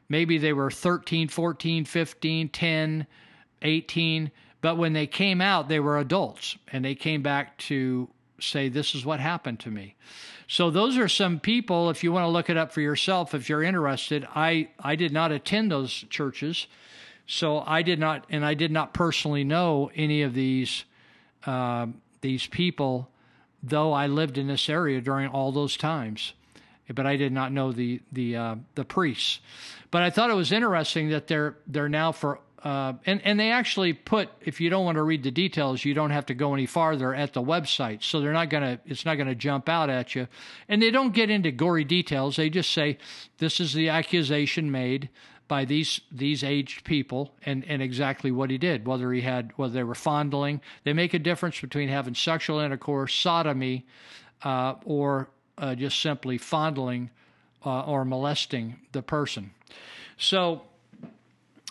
Maybe 0.09 0.37
they 0.39 0.53
were 0.53 0.71
13, 0.71 1.27
14, 1.27 1.85
15, 1.85 2.49
10, 2.49 3.07
18, 3.61 4.31
but 4.61 4.77
when 4.77 4.93
they 4.93 5.07
came 5.07 5.39
out, 5.39 5.69
they 5.69 5.79
were 5.79 5.99
adults 5.99 6.57
and 6.71 6.83
they 6.83 6.95
came 6.95 7.21
back 7.21 7.57
to 7.59 8.09
say, 8.39 8.69
This 8.69 8.95
is 8.95 9.05
what 9.05 9.19
happened 9.19 9.59
to 9.61 9.71
me. 9.71 9.95
So, 10.47 10.71
those 10.71 10.97
are 10.97 11.07
some 11.07 11.39
people, 11.39 11.89
if 11.89 12.03
you 12.03 12.11
want 12.11 12.23
to 12.23 12.29
look 12.29 12.49
it 12.49 12.57
up 12.57 12.71
for 12.71 12.81
yourself, 12.81 13.33
if 13.33 13.49
you're 13.49 13.63
interested. 13.63 14.27
I, 14.33 14.69
I 14.79 14.95
did 14.95 15.13
not 15.13 15.31
attend 15.31 15.71
those 15.71 15.91
churches. 16.09 16.67
So, 17.27 17.59
I 17.65 17.83
did 17.83 17.99
not, 17.99 18.25
and 18.29 18.43
I 18.43 18.55
did 18.55 18.71
not 18.71 18.93
personally 18.93 19.43
know 19.43 19.91
any 19.95 20.23
of 20.23 20.33
these, 20.33 20.85
uh, 21.45 21.87
these 22.21 22.47
people, 22.47 23.09
though 23.61 23.93
I 23.93 24.07
lived 24.07 24.37
in 24.37 24.47
this 24.47 24.69
area 24.69 25.01
during 25.01 25.29
all 25.29 25.51
those 25.51 25.77
times. 25.77 26.33
But 26.91 27.05
I 27.05 27.17
did 27.17 27.31
not 27.31 27.51
know 27.51 27.71
the, 27.71 28.01
the, 28.11 28.35
uh, 28.35 28.55
the 28.73 28.83
priests. 28.83 29.41
But 29.91 30.03
I 30.03 30.09
thought 30.09 30.29
it 30.29 30.35
was 30.35 30.51
interesting 30.51 31.09
that 31.09 31.27
they're 31.27 31.57
they're 31.67 31.89
now 31.89 32.11
for 32.11 32.39
uh, 32.63 32.93
and 33.05 33.21
and 33.23 33.39
they 33.39 33.51
actually 33.51 33.93
put 33.93 34.29
if 34.41 34.59
you 34.59 34.69
don't 34.69 34.85
want 34.85 34.97
to 34.97 35.03
read 35.03 35.23
the 35.23 35.31
details, 35.31 35.85
you 35.85 35.93
don't 35.93 36.11
have 36.11 36.25
to 36.27 36.33
go 36.33 36.53
any 36.53 36.65
farther 36.65 37.15
at 37.15 37.33
the 37.33 37.41
website. 37.41 38.03
So 38.03 38.19
they're 38.19 38.33
not 38.33 38.49
gonna 38.49 38.79
it's 38.85 39.05
not 39.05 39.15
gonna 39.15 39.35
jump 39.35 39.69
out 39.69 39.89
at 39.89 40.15
you, 40.15 40.27
and 40.67 40.81
they 40.81 40.91
don't 40.91 41.13
get 41.13 41.29
into 41.29 41.51
gory 41.51 41.83
details. 41.83 42.35
They 42.35 42.49
just 42.49 42.71
say 42.71 42.97
this 43.37 43.59
is 43.59 43.73
the 43.73 43.89
accusation 43.89 44.71
made 44.71 45.09
by 45.49 45.65
these 45.65 45.99
these 46.11 46.43
aged 46.43 46.85
people 46.85 47.33
and 47.43 47.65
and 47.67 47.81
exactly 47.81 48.31
what 48.31 48.49
he 48.51 48.57
did 48.57 48.87
whether 48.87 49.11
he 49.11 49.21
had 49.21 49.51
whether 49.57 49.73
they 49.73 49.83
were 49.83 49.95
fondling 49.95 50.61
they 50.85 50.93
make 50.93 51.13
a 51.13 51.19
difference 51.19 51.59
between 51.59 51.89
having 51.89 52.13
sexual 52.13 52.59
intercourse 52.59 53.13
sodomy 53.13 53.83
uh, 54.43 54.75
or 54.85 55.27
uh, 55.57 55.73
just 55.73 55.99
simply 55.99 56.37
fondling 56.37 57.09
uh, 57.65 57.81
or 57.81 58.05
molesting 58.05 58.79
the 58.91 59.01
person 59.01 59.51
so 60.17 60.61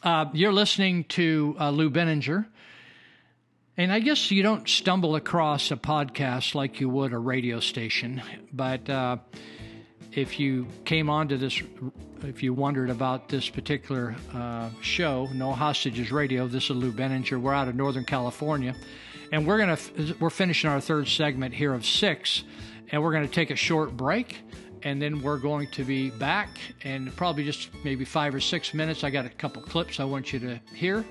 uh, 0.02 0.26
you're 0.32 0.52
listening 0.52 1.04
to 1.04 1.56
uh, 1.58 1.70
Lou 1.70 1.90
Binninger. 1.90 2.46
And 3.76 3.92
I 3.92 4.00
guess 4.00 4.32
you 4.32 4.42
don't 4.42 4.68
stumble 4.68 5.14
across 5.14 5.70
a 5.70 5.76
podcast 5.76 6.56
like 6.56 6.80
you 6.80 6.88
would 6.88 7.12
a 7.12 7.18
radio 7.18 7.60
station, 7.60 8.20
but 8.52 8.90
uh, 8.90 9.18
if 10.12 10.40
you 10.40 10.66
came 10.84 11.08
onto 11.08 11.36
this, 11.36 11.62
if 12.24 12.42
you 12.42 12.52
wondered 12.52 12.90
about 12.90 13.28
this 13.28 13.48
particular 13.48 14.16
uh, 14.34 14.70
show, 14.80 15.28
No 15.32 15.52
Hostages 15.52 16.10
Radio, 16.10 16.48
this 16.48 16.64
is 16.64 16.70
Lou 16.70 16.90
Binninger. 16.90 17.40
We're 17.40 17.54
out 17.54 17.68
of 17.68 17.76
Northern 17.76 18.04
California, 18.04 18.74
and 19.30 19.46
we're 19.46 19.58
gonna 19.58 19.78
we're 20.18 20.30
finishing 20.30 20.70
our 20.70 20.80
third 20.80 21.06
segment 21.06 21.54
here 21.54 21.72
of 21.72 21.86
six, 21.86 22.42
and 22.90 23.00
we're 23.00 23.12
gonna 23.12 23.28
take 23.28 23.50
a 23.50 23.56
short 23.56 23.96
break 23.96 24.38
and 24.82 25.00
then 25.00 25.22
we're 25.22 25.38
going 25.38 25.68
to 25.72 25.84
be 25.84 26.10
back 26.10 26.48
in 26.82 27.10
probably 27.12 27.44
just 27.44 27.70
maybe 27.84 28.04
five 28.04 28.34
or 28.34 28.40
six 28.40 28.74
minutes. 28.74 29.04
I 29.04 29.10
got 29.10 29.26
a 29.26 29.30
couple 29.30 29.62
clips 29.62 30.00
I 30.00 30.04
want 30.04 30.32
you 30.32 30.38
to 30.40 30.60
hear, 30.74 31.04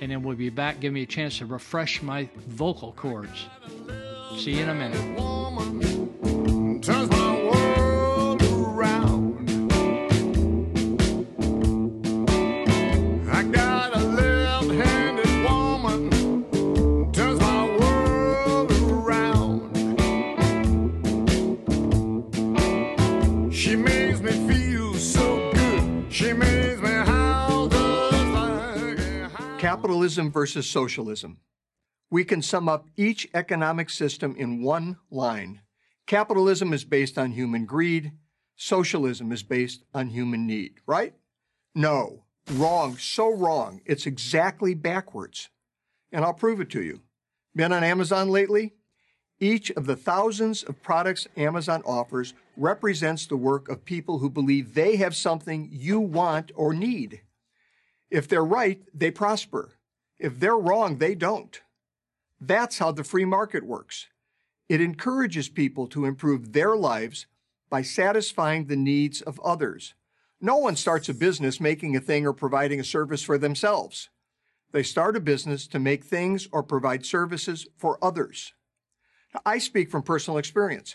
and 0.00 0.10
then 0.10 0.22
we'll 0.22 0.36
be 0.36 0.50
back. 0.50 0.80
Give 0.80 0.92
me 0.92 1.02
a 1.02 1.06
chance 1.06 1.38
to 1.38 1.46
refresh 1.46 2.02
my 2.02 2.28
vocal 2.46 2.92
cords. 2.92 3.46
See 4.38 4.52
you 4.52 4.62
in 4.62 4.68
a 4.68 4.74
minute. 4.74 5.14
Capitalism 29.64 30.30
versus 30.30 30.68
socialism. 30.68 31.38
We 32.10 32.22
can 32.22 32.42
sum 32.42 32.68
up 32.68 32.86
each 32.98 33.26
economic 33.32 33.88
system 33.88 34.36
in 34.36 34.62
one 34.62 34.98
line. 35.10 35.62
Capitalism 36.06 36.74
is 36.74 36.84
based 36.84 37.16
on 37.16 37.32
human 37.32 37.64
greed. 37.64 38.12
Socialism 38.56 39.32
is 39.32 39.42
based 39.42 39.82
on 39.94 40.08
human 40.10 40.46
need, 40.46 40.74
right? 40.86 41.14
No. 41.74 42.24
Wrong. 42.50 42.98
So 42.98 43.34
wrong. 43.34 43.80
It's 43.86 44.04
exactly 44.04 44.74
backwards. 44.74 45.48
And 46.12 46.26
I'll 46.26 46.34
prove 46.34 46.60
it 46.60 46.68
to 46.72 46.82
you. 46.82 47.00
Been 47.56 47.72
on 47.72 47.82
Amazon 47.82 48.28
lately? 48.28 48.74
Each 49.40 49.70
of 49.70 49.86
the 49.86 49.96
thousands 49.96 50.62
of 50.62 50.82
products 50.82 51.26
Amazon 51.38 51.82
offers 51.86 52.34
represents 52.58 53.26
the 53.26 53.38
work 53.38 53.70
of 53.70 53.86
people 53.86 54.18
who 54.18 54.28
believe 54.28 54.74
they 54.74 54.96
have 54.96 55.16
something 55.16 55.70
you 55.72 56.00
want 56.00 56.52
or 56.54 56.74
need. 56.74 57.22
If 58.14 58.28
they're 58.28 58.44
right, 58.44 58.80
they 58.94 59.10
prosper. 59.10 59.72
If 60.20 60.38
they're 60.38 60.56
wrong, 60.56 60.98
they 60.98 61.16
don't. 61.16 61.60
That's 62.40 62.78
how 62.78 62.92
the 62.92 63.02
free 63.02 63.24
market 63.24 63.66
works. 63.66 64.06
It 64.68 64.80
encourages 64.80 65.48
people 65.48 65.88
to 65.88 66.04
improve 66.04 66.52
their 66.52 66.76
lives 66.76 67.26
by 67.68 67.82
satisfying 67.82 68.66
the 68.66 68.76
needs 68.76 69.20
of 69.20 69.40
others. 69.40 69.94
No 70.40 70.58
one 70.58 70.76
starts 70.76 71.08
a 71.08 71.12
business 71.12 71.60
making 71.60 71.96
a 71.96 72.00
thing 72.00 72.24
or 72.24 72.32
providing 72.32 72.78
a 72.78 72.84
service 72.84 73.24
for 73.24 73.36
themselves. 73.36 74.10
They 74.70 74.84
start 74.84 75.16
a 75.16 75.20
business 75.20 75.66
to 75.66 75.80
make 75.80 76.04
things 76.04 76.46
or 76.52 76.62
provide 76.62 77.04
services 77.04 77.66
for 77.76 77.98
others. 78.00 78.52
Now, 79.34 79.40
I 79.44 79.58
speak 79.58 79.90
from 79.90 80.04
personal 80.04 80.38
experience. 80.38 80.94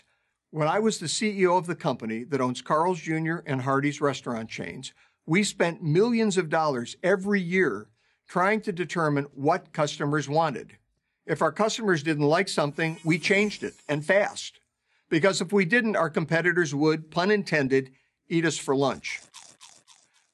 When 0.52 0.68
I 0.68 0.78
was 0.78 0.98
the 0.98 1.06
CEO 1.06 1.58
of 1.58 1.66
the 1.66 1.74
company 1.74 2.24
that 2.24 2.40
owns 2.40 2.62
Carl's 2.62 2.98
Jr. 2.98 3.40
and 3.44 3.60
Hardee's 3.60 4.00
restaurant 4.00 4.48
chains, 4.48 4.94
we 5.26 5.44
spent 5.44 5.82
millions 5.82 6.36
of 6.36 6.48
dollars 6.48 6.96
every 7.02 7.40
year 7.40 7.88
trying 8.28 8.60
to 8.62 8.72
determine 8.72 9.26
what 9.34 9.72
customers 9.72 10.28
wanted. 10.28 10.76
If 11.26 11.42
our 11.42 11.52
customers 11.52 12.02
didn't 12.02 12.26
like 12.26 12.48
something, 12.48 12.98
we 13.04 13.18
changed 13.18 13.62
it 13.62 13.74
and 13.88 14.04
fast. 14.04 14.60
Because 15.08 15.40
if 15.40 15.52
we 15.52 15.64
didn't, 15.64 15.96
our 15.96 16.10
competitors 16.10 16.74
would, 16.74 17.10
pun 17.10 17.30
intended, 17.30 17.90
eat 18.28 18.44
us 18.44 18.56
for 18.56 18.76
lunch. 18.76 19.20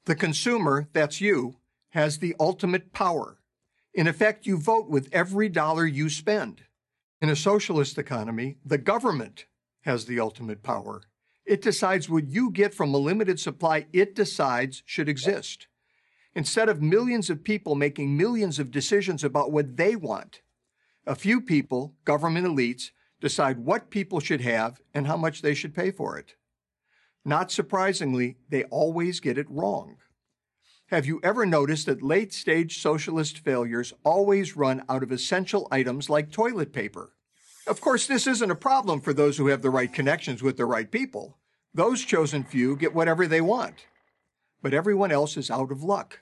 The 0.05 0.15
consumer, 0.15 0.87
that's 0.93 1.19
you, 1.19 1.57
has 1.89 2.19
the 2.19 2.35
ultimate 2.39 2.93
power. 2.93 3.39
In 3.93 4.07
effect, 4.07 4.45
you 4.45 4.57
vote 4.57 4.89
with 4.89 5.09
every 5.11 5.49
dollar 5.49 5.85
you 5.85 6.09
spend. 6.09 6.61
In 7.19 7.29
a 7.29 7.35
socialist 7.35 7.97
economy, 7.97 8.57
the 8.63 8.77
government 8.77 9.45
has 9.81 10.05
the 10.05 10.19
ultimate 10.19 10.61
power. 10.61 11.01
It 11.47 11.61
decides 11.61 12.09
what 12.09 12.27
you 12.27 12.51
get 12.51 12.73
from 12.73 12.93
a 12.93 12.97
limited 12.97 13.39
supply 13.39 13.87
it 13.93 14.13
decides 14.13 14.83
should 14.85 15.07
exist. 15.07 15.67
Instead 16.35 16.67
of 16.67 16.81
millions 16.81 17.29
of 17.29 17.45
people 17.45 17.73
making 17.73 18.17
millions 18.17 18.59
of 18.59 18.69
decisions 18.69 19.23
about 19.23 19.53
what 19.53 19.77
they 19.77 19.95
want, 19.95 20.41
a 21.05 21.15
few 21.15 21.39
people, 21.39 21.95
government 22.03 22.45
elites, 22.45 22.91
decide 23.21 23.59
what 23.59 23.89
people 23.89 24.19
should 24.19 24.41
have 24.41 24.81
and 24.93 25.07
how 25.07 25.15
much 25.15 25.41
they 25.41 25.53
should 25.53 25.73
pay 25.73 25.89
for 25.89 26.17
it. 26.17 26.35
Not 27.23 27.49
surprisingly, 27.49 28.35
they 28.49 28.65
always 28.65 29.21
get 29.21 29.37
it 29.37 29.49
wrong. 29.49 29.97
Have 30.87 31.05
you 31.05 31.21
ever 31.23 31.45
noticed 31.45 31.85
that 31.85 32.03
late 32.03 32.33
stage 32.33 32.81
socialist 32.81 33.39
failures 33.39 33.93
always 34.03 34.57
run 34.57 34.83
out 34.89 35.01
of 35.01 35.13
essential 35.13 35.67
items 35.71 36.09
like 36.09 36.29
toilet 36.29 36.73
paper? 36.73 37.13
Of 37.67 37.81
course, 37.81 38.07
this 38.07 38.27
isn't 38.27 38.51
a 38.51 38.55
problem 38.55 39.01
for 39.01 39.13
those 39.13 39.37
who 39.37 39.47
have 39.47 39.61
the 39.61 39.69
right 39.69 39.91
connections 39.91 40.41
with 40.41 40.55
the 40.55 40.65
right 40.65 40.89
people. 40.89 41.37
Those 41.73 42.05
chosen 42.05 42.45
few 42.45 42.77
get 42.77 42.95
whatever 42.95 43.27
they 43.27 43.41
want. 43.41 43.87
But 44.61 44.73
everyone 44.73 45.11
else 45.11 45.35
is 45.35 45.51
out 45.51 45.71
of 45.71 45.83
luck. 45.83 46.21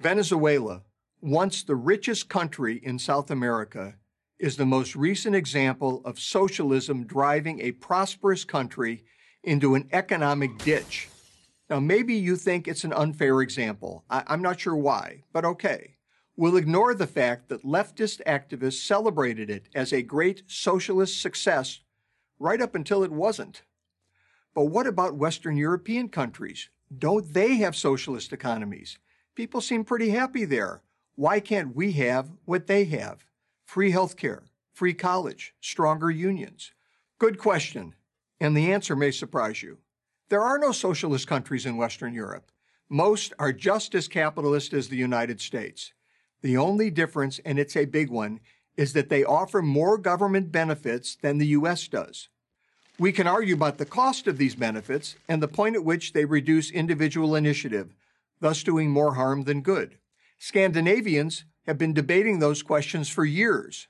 Venezuela, 0.00 0.82
once 1.20 1.64
the 1.64 1.74
richest 1.74 2.28
country 2.28 2.80
in 2.82 2.98
South 2.98 3.30
America, 3.30 3.96
is 4.38 4.56
the 4.56 4.66
most 4.66 4.94
recent 4.94 5.34
example 5.34 6.00
of 6.04 6.18
socialism 6.18 7.06
driving 7.06 7.60
a 7.60 7.72
prosperous 7.72 8.44
country 8.44 9.04
into 9.42 9.74
an 9.74 9.88
economic 9.92 10.56
ditch. 10.58 11.08
Now, 11.68 11.80
maybe 11.80 12.14
you 12.14 12.36
think 12.36 12.68
it's 12.68 12.84
an 12.84 12.92
unfair 12.92 13.40
example. 13.40 14.04
I- 14.08 14.24
am 14.32 14.42
not 14.42 14.60
sure 14.60 14.76
why, 14.76 15.24
but 15.32 15.44
okay. 15.44 15.96
We'll 16.36 16.56
ignore 16.56 16.94
the 16.94 17.06
fact 17.06 17.48
that 17.48 17.64
leftist 17.64 18.22
activists 18.26 18.84
celebrated 18.84 19.50
it 19.50 19.68
as 19.74 19.92
a 19.92 20.02
great 20.02 20.42
socialist 20.46 21.20
success 21.20 21.80
right 22.38 22.60
up 22.60 22.74
until 22.74 23.04
it 23.04 23.12
wasn't. 23.12 23.62
But 24.54 24.64
what 24.64 24.86
about 24.86 25.16
Western 25.16 25.56
European 25.56 26.08
countries? 26.08 26.68
Don't 26.96 27.32
they 27.32 27.56
have 27.56 27.76
socialist 27.76 28.32
economies? 28.32 28.98
People 29.34 29.60
seem 29.60 29.84
pretty 29.84 30.10
happy 30.10 30.44
there. 30.44 30.82
Why 31.14 31.40
can't 31.40 31.74
we 31.76 31.92
have 31.92 32.30
what 32.44 32.66
they 32.66 32.84
have? 32.84 33.26
free 33.72 33.90
health 33.90 34.18
care, 34.18 34.42
free 34.74 34.92
college, 34.92 35.54
stronger 35.62 36.10
unions? 36.10 36.72
Good 37.18 37.38
question, 37.38 37.94
and 38.38 38.54
the 38.54 38.70
answer 38.70 38.94
may 38.94 39.10
surprise 39.10 39.62
you. 39.62 39.78
There 40.28 40.42
are 40.42 40.58
no 40.58 40.72
socialist 40.72 41.26
countries 41.26 41.64
in 41.64 41.78
Western 41.78 42.12
Europe. 42.12 42.52
Most 42.90 43.32
are 43.38 43.50
just 43.50 43.94
as 43.94 44.08
capitalist 44.08 44.74
as 44.74 44.88
the 44.88 44.96
United 44.96 45.40
States. 45.40 45.94
The 46.42 46.56
only 46.56 46.90
difference, 46.90 47.40
and 47.44 47.58
it's 47.58 47.76
a 47.76 47.84
big 47.84 48.10
one, 48.10 48.40
is 48.76 48.92
that 48.92 49.08
they 49.08 49.24
offer 49.24 49.62
more 49.62 49.96
government 49.96 50.50
benefits 50.50 51.16
than 51.16 51.38
the 51.38 51.46
U.S. 51.48 51.88
does. 51.88 52.28
We 52.98 53.12
can 53.12 53.26
argue 53.26 53.54
about 53.54 53.78
the 53.78 53.86
cost 53.86 54.26
of 54.26 54.38
these 54.38 54.54
benefits 54.54 55.16
and 55.28 55.42
the 55.42 55.48
point 55.48 55.76
at 55.76 55.84
which 55.84 56.12
they 56.12 56.24
reduce 56.24 56.70
individual 56.70 57.34
initiative, 57.34 57.94
thus 58.40 58.62
doing 58.62 58.90
more 58.90 59.14
harm 59.14 59.44
than 59.44 59.62
good. 59.62 59.98
Scandinavians 60.38 61.44
have 61.66 61.78
been 61.78 61.94
debating 61.94 62.38
those 62.38 62.62
questions 62.62 63.08
for 63.08 63.24
years. 63.24 63.88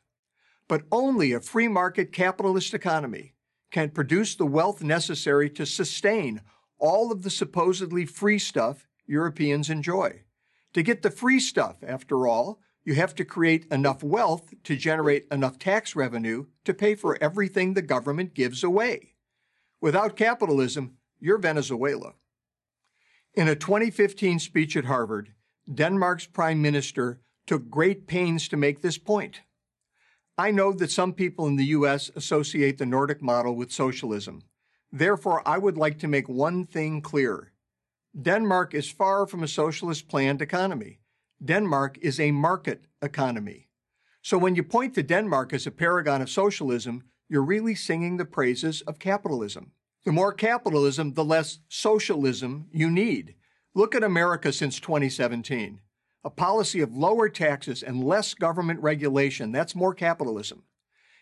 But 0.69 0.83
only 0.93 1.33
a 1.33 1.41
free 1.41 1.69
market 1.69 2.13
capitalist 2.13 2.75
economy 2.75 3.35
can 3.71 3.91
produce 3.91 4.35
the 4.35 4.47
wealth 4.47 4.83
necessary 4.83 5.49
to 5.51 5.65
sustain 5.65 6.43
all 6.79 7.11
of 7.11 7.23
the 7.23 7.31
supposedly 7.31 8.05
free 8.05 8.39
stuff 8.39 8.87
Europeans 9.07 9.71
enjoy. 9.71 10.23
To 10.75 10.83
get 10.83 11.03
the 11.03 11.11
free 11.11 11.41
stuff, 11.41 11.77
after 11.87 12.27
all, 12.27 12.61
you 12.85 12.95
have 12.95 13.15
to 13.17 13.25
create 13.25 13.67
enough 13.71 14.03
wealth 14.03 14.55
to 14.65 14.77
generate 14.77 15.27
enough 15.31 15.59
tax 15.59 15.95
revenue 15.95 16.47
to 16.65 16.75
pay 16.75 16.95
for 16.95 17.19
everything 17.23 17.75
the 17.75 17.83
government 17.83 18.35
gives 18.35 18.65
away. 18.65 19.15
Without 19.81 20.17
capitalism, 20.17 20.97
you're 21.21 21.39
Venezuela. 21.39 22.15
In 23.35 23.49
a 23.49 23.55
2015 23.55 24.39
speech 24.39 24.77
at 24.77 24.87
Harvard, 24.87 25.33
Denmark's 25.73 26.27
prime 26.27 26.61
minister 26.61 27.21
took 27.47 27.71
great 27.71 28.07
pains 28.07 28.49
to 28.49 28.57
make 28.57 28.83
this 28.83 28.99
point. 28.99 29.43
I 30.37 30.51
know 30.51 30.73
that 30.73 30.91
some 30.91 31.13
people 31.13 31.47
in 31.47 31.57
the 31.57 31.67
U.S. 31.67 32.11
associate 32.17 32.79
the 32.79 32.87
Nordic 32.87 33.23
model 33.23 33.55
with 33.55 33.71
socialism. 33.71 34.43
Therefore, 34.91 35.47
I 35.47 35.59
would 35.59 35.77
like 35.77 35.99
to 36.01 36.09
make 36.09 36.29
one 36.29 36.67
thing 36.67 37.01
clear. 37.01 37.52
Denmark 38.21 38.75
is 38.75 38.91
far 38.91 39.27
from 39.27 39.43
a 39.43 39.49
socialist 39.49 40.07
planned 40.07 40.43
economy. 40.43 40.99
Denmark 41.43 41.99
is 42.03 42.21
a 42.21 42.31
market 42.31 42.85
economy. 43.01 43.69
So 44.21 44.37
when 44.37 44.55
you 44.55 44.63
point 44.63 44.95
to 44.95 45.03
Denmark 45.03 45.53
as 45.53 45.67
a 45.67 45.71
paragon 45.71 46.21
of 46.21 46.29
socialism, 46.29 47.05
you're 47.29 47.43
really 47.43 47.75
singing 47.75 48.19
the 48.19 48.27
praises 48.27 48.83
of 48.83 48.99
capitalism. 48.99 49.73
The 50.05 50.13
more 50.13 50.33
capitalism, 50.33 51.15
the 51.15 51.25
less 51.25 51.61
socialism 51.69 52.69
you 52.71 52.91
need. 52.91 53.35
Look 53.75 53.95
at 53.95 54.05
America 54.05 54.53
since 54.53 54.79
2017 54.79 55.81
a 56.25 56.31
policy 56.31 56.81
of 56.81 56.97
lower 56.97 57.29
taxes 57.29 57.83
and 57.83 58.05
less 58.05 58.35
government 58.35 58.81
regulation, 58.81 59.51
that's 59.51 59.75
more 59.75 59.93
capitalism, 59.93 60.63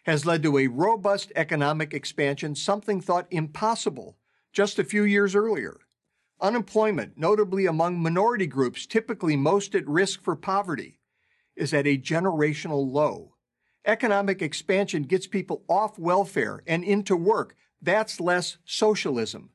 has 0.05 0.27
led 0.27 0.43
to 0.43 0.59
a 0.59 0.67
robust 0.67 1.33
economic 1.37 1.95
expansion, 1.95 2.55
something 2.55 3.01
thought 3.01 3.27
impossible 3.31 4.19
just 4.53 4.79
a 4.79 4.85
few 4.85 5.05
years 5.05 5.35
earlier. 5.35 5.81
Unemployment, 6.41 7.19
notably 7.19 7.67
among 7.67 8.01
minority 8.01 8.47
groups 8.47 8.87
typically 8.87 9.37
most 9.37 9.75
at 9.75 9.87
risk 9.87 10.23
for 10.23 10.35
poverty, 10.35 10.99
is 11.55 11.75
at 11.75 11.87
a 11.87 11.99
generational 11.99 12.91
low. 12.91 13.35
Economic 13.85 14.41
expansion 14.41 15.03
gets 15.03 15.27
people 15.27 15.65
off 15.69 15.99
welfare 15.99 16.63
and 16.67 16.83
into 16.83 17.15
work. 17.15 17.57
That's 17.83 18.21
less 18.21 18.57
socialism. 18.65 19.51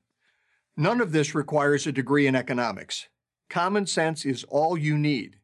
None 0.77 1.01
of 1.01 1.11
this 1.11 1.33
requires 1.33 1.87
a 1.87 1.91
degree 1.91 2.27
in 2.27 2.35
economics. 2.35 3.07
Common 3.49 3.87
sense 3.87 4.25
is 4.25 4.43
all 4.45 4.77
you 4.77 4.97
need. 4.97 5.37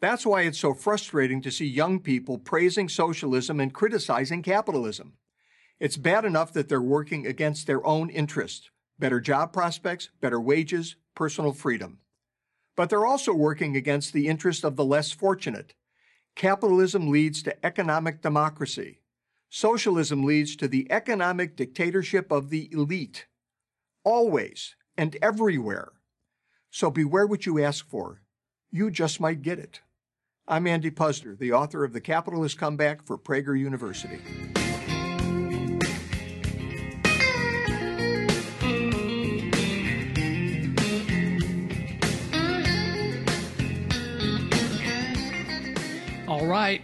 That's 0.00 0.26
why 0.26 0.42
it's 0.42 0.58
so 0.58 0.74
frustrating 0.74 1.40
to 1.42 1.50
see 1.50 1.66
young 1.66 2.00
people 2.00 2.36
praising 2.38 2.88
socialism 2.88 3.60
and 3.60 3.72
criticizing 3.72 4.42
capitalism. 4.42 5.14
It's 5.78 5.96
bad 5.96 6.24
enough 6.24 6.52
that 6.52 6.68
they're 6.68 6.82
working 6.82 7.26
against 7.26 7.66
their 7.66 7.86
own 7.86 8.10
interests 8.10 8.71
better 8.98 9.20
job 9.20 9.52
prospects, 9.52 10.10
better 10.20 10.40
wages, 10.40 10.96
personal 11.14 11.52
freedom. 11.52 11.98
But 12.76 12.88
they're 12.90 13.06
also 13.06 13.34
working 13.34 13.76
against 13.76 14.12
the 14.12 14.28
interest 14.28 14.64
of 14.64 14.76
the 14.76 14.84
less 14.84 15.12
fortunate. 15.12 15.74
Capitalism 16.34 17.10
leads 17.10 17.42
to 17.42 17.66
economic 17.66 18.22
democracy. 18.22 19.00
Socialism 19.50 20.24
leads 20.24 20.56
to 20.56 20.66
the 20.66 20.90
economic 20.90 21.56
dictatorship 21.56 22.32
of 22.32 22.48
the 22.48 22.70
elite. 22.72 23.26
Always 24.04 24.76
and 24.96 25.16
everywhere. 25.20 25.92
So 26.70 26.90
beware 26.90 27.26
what 27.26 27.44
you 27.44 27.62
ask 27.62 27.86
for. 27.86 28.22
You 28.70 28.90
just 28.90 29.20
might 29.20 29.42
get 29.42 29.58
it. 29.58 29.82
I'm 30.48 30.66
Andy 30.66 30.90
Puzder, 30.90 31.38
the 31.38 31.52
author 31.52 31.84
of 31.84 31.92
The 31.92 32.00
Capitalist 32.00 32.58
Comeback 32.58 33.04
for 33.04 33.18
Prager 33.18 33.58
University. 33.58 34.18
Right. 46.52 46.82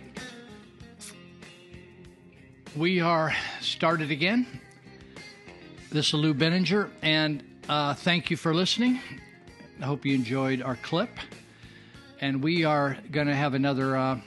We 2.74 3.02
are 3.02 3.34
started 3.60 4.10
again. 4.10 4.46
This 5.92 6.06
is 6.06 6.14
Lou 6.14 6.32
Binninger, 6.32 6.88
and 7.02 7.44
uh, 7.68 7.92
thank 7.92 8.30
you 8.30 8.38
for 8.38 8.54
listening. 8.54 8.98
I 9.78 9.84
hope 9.84 10.06
you 10.06 10.14
enjoyed 10.14 10.62
our 10.62 10.76
clip. 10.76 11.10
And 12.18 12.42
we 12.42 12.64
are 12.64 12.96
going 13.12 13.26
to 13.26 13.34
have 13.34 13.52
another 13.52 13.94
uh, 13.94 14.20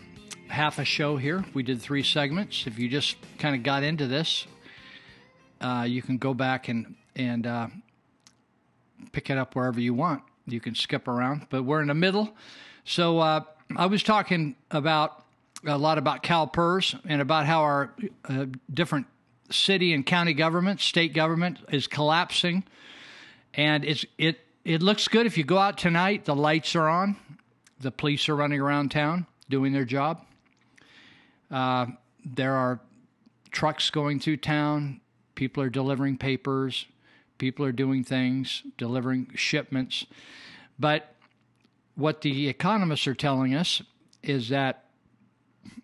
half 0.47 0.77
a 0.77 0.85
show 0.85 1.17
here. 1.17 1.43
We 1.55 1.63
did 1.63 1.81
three 1.81 2.03
segments. 2.03 2.67
If 2.67 2.77
you 2.77 2.87
just 2.87 3.17
kind 3.39 3.55
of 3.55 3.63
got 3.63 3.81
into 3.81 4.05
this, 4.05 4.45
uh, 5.59 5.87
you 5.89 6.03
can 6.03 6.19
go 6.19 6.35
back 6.35 6.67
and 6.67 6.93
and 7.15 7.47
uh, 7.47 7.67
pick 9.11 9.31
it 9.31 9.39
up 9.39 9.55
wherever 9.55 9.79
you 9.79 9.95
want. 9.95 10.21
You 10.45 10.59
can 10.59 10.75
skip 10.75 11.07
around, 11.07 11.47
but 11.49 11.63
we're 11.63 11.81
in 11.81 11.87
the 11.87 11.95
middle. 11.95 12.29
So 12.85 13.17
uh, 13.17 13.41
I 13.75 13.87
was 13.87 14.03
talking 14.03 14.55
about 14.69 15.21
a 15.65 15.77
lot 15.77 15.97
about 15.97 16.23
CalPERS 16.23 16.99
and 17.05 17.21
about 17.21 17.45
how 17.45 17.61
our 17.61 17.93
uh, 18.25 18.45
different 18.73 19.07
city 19.49 19.93
and 19.93 20.05
county 20.05 20.33
government, 20.33 20.79
state 20.79 21.13
government 21.13 21.59
is 21.71 21.87
collapsing, 21.87 22.63
and 23.53 23.83
it's 23.85 24.05
it 24.17 24.39
it 24.63 24.81
looks 24.81 25.07
good 25.07 25.25
if 25.25 25.37
you 25.37 25.43
go 25.43 25.57
out 25.57 25.77
tonight. 25.77 26.25
The 26.25 26.35
lights 26.35 26.75
are 26.75 26.87
on. 26.87 27.17
The 27.79 27.91
police 27.91 28.29
are 28.29 28.35
running 28.35 28.59
around 28.59 28.91
town 28.91 29.25
doing 29.49 29.73
their 29.73 29.85
job. 29.85 30.25
Uh, 31.49 31.87
there 32.23 32.53
are 32.53 32.79
trucks 33.51 33.89
going 33.89 34.19
through 34.19 34.37
town. 34.37 35.01
People 35.35 35.63
are 35.63 35.69
delivering 35.69 36.17
papers. 36.17 36.85
People 37.37 37.65
are 37.65 37.71
doing 37.71 38.03
things, 38.03 38.63
delivering 38.77 39.31
shipments. 39.35 40.05
But 40.77 41.15
what 41.95 42.21
the 42.21 42.47
economists 42.47 43.07
are 43.07 43.15
telling 43.15 43.55
us 43.55 43.81
is 44.23 44.49
that 44.49 44.85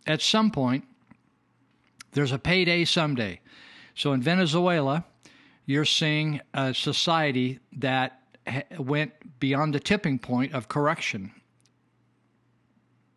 at 0.05 0.21
some 0.21 0.51
point, 0.51 0.85
there's 2.13 2.31
a 2.31 2.39
payday 2.39 2.85
someday. 2.85 3.39
So 3.95 4.13
in 4.13 4.21
Venezuela, 4.21 5.05
you're 5.65 5.85
seeing 5.85 6.41
a 6.53 6.73
society 6.73 7.59
that 7.77 8.21
went 8.79 9.11
beyond 9.39 9.73
the 9.73 9.79
tipping 9.79 10.17
point 10.17 10.53
of 10.53 10.67
correction. 10.67 11.31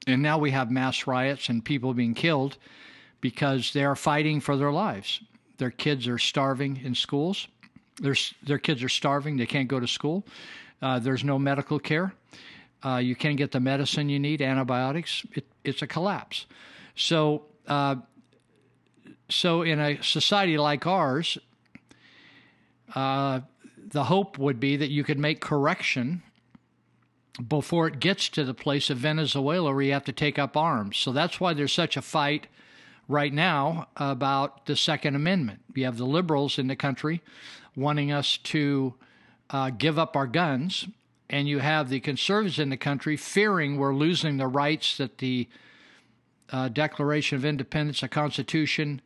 And 0.07 0.23
now 0.23 0.39
we 0.39 0.51
have 0.51 0.71
mass 0.71 1.07
riots 1.07 1.49
and 1.49 1.65
people 1.65 1.95
being 1.95 2.15
killed 2.15 2.57
because 3.21 3.73
they 3.73 3.85
are 3.85 3.97
fighting 3.97 4.41
for 4.41 4.57
their 4.57 4.73
lives. 4.73 5.21
Their 5.59 5.71
kids 5.71 6.09
are 6.09 6.19
starving 6.19 6.81
in 6.83 6.95
schools. 6.95 7.47
Their, 8.01 8.17
their 8.43 8.59
kids 8.59 8.83
are 8.83 8.89
starving. 8.89 9.37
They 9.37 9.47
can't 9.47 9.69
go 9.69 9.79
to 9.79 9.87
school. 9.87 10.27
Uh, 10.81 10.99
there's 10.99 11.23
no 11.23 11.39
medical 11.39 11.79
care. 11.79 12.15
Uh, 12.83 12.97
you 12.97 13.15
can't 13.15 13.37
get 13.37 13.53
the 13.53 13.61
medicine 13.61 14.09
you 14.09 14.19
need, 14.19 14.41
antibiotics. 14.41 15.25
It, 15.35 15.47
it's 15.65 15.83
a 15.83 15.87
collapse. 15.87 16.47
So 16.95 17.45
uh, 17.67 17.97
so, 19.31 19.63
in 19.63 19.79
a 19.79 20.03
society 20.03 20.59
like 20.59 20.87
ours, 20.87 21.39
uh, 22.95 23.41
the 23.77 24.05
hope 24.05 24.39
would 24.39 24.59
be 24.59 24.77
that 24.77 24.91
you 24.91 25.05
could 25.05 25.19
make 25.19 25.41
correction 25.41 26.23
before 27.47 27.87
it 27.87 28.01
gets 28.01 28.29
to 28.31 28.45
the 28.45 28.55
place 28.55 28.91
of 28.91 28.99
Venezuela 28.99 29.73
where 29.73 29.83
you 29.83 29.93
have 29.93 30.05
to 30.05 30.13
take 30.13 30.39
up 30.39 30.57
arms. 30.57 30.99
So 30.99 31.13
that's 31.13 31.41
why 31.41 31.55
there's 31.55 31.73
such 31.73 31.97
a 31.97 32.03
fight 32.03 32.49
right 33.09 33.33
now 33.33 33.89
about 33.97 34.67
the 34.67 34.77
Second 34.77 35.15
Amendment. 35.15 35.61
You 35.75 35.85
have 35.85 35.97
the 35.97 36.05
liberals 36.05 36.59
in 36.59 36.67
the 36.67 36.77
country 36.77 37.23
wanting 37.77 38.11
us 38.11 38.37
to 38.37 38.95
uh, 39.49 39.71
give 39.71 39.99
up 39.99 40.17
our 40.17 40.27
guns, 40.27 40.89
and 41.31 41.49
you 41.49 41.61
have 41.61 41.89
the 41.89 42.01
conservatives 42.01 42.59
in 42.59 42.69
the 42.69 42.77
country 42.77 43.17
fearing 43.17 43.79
we're 43.79 43.95
losing 43.95 44.37
the 44.37 44.49
rights 44.49 44.97
that 44.99 45.19
the 45.19 45.49
uh, 46.51 46.69
Declaration 46.69 47.37
of 47.37 47.45
Independence, 47.45 48.01
the 48.01 48.09
Constitution, 48.09 49.01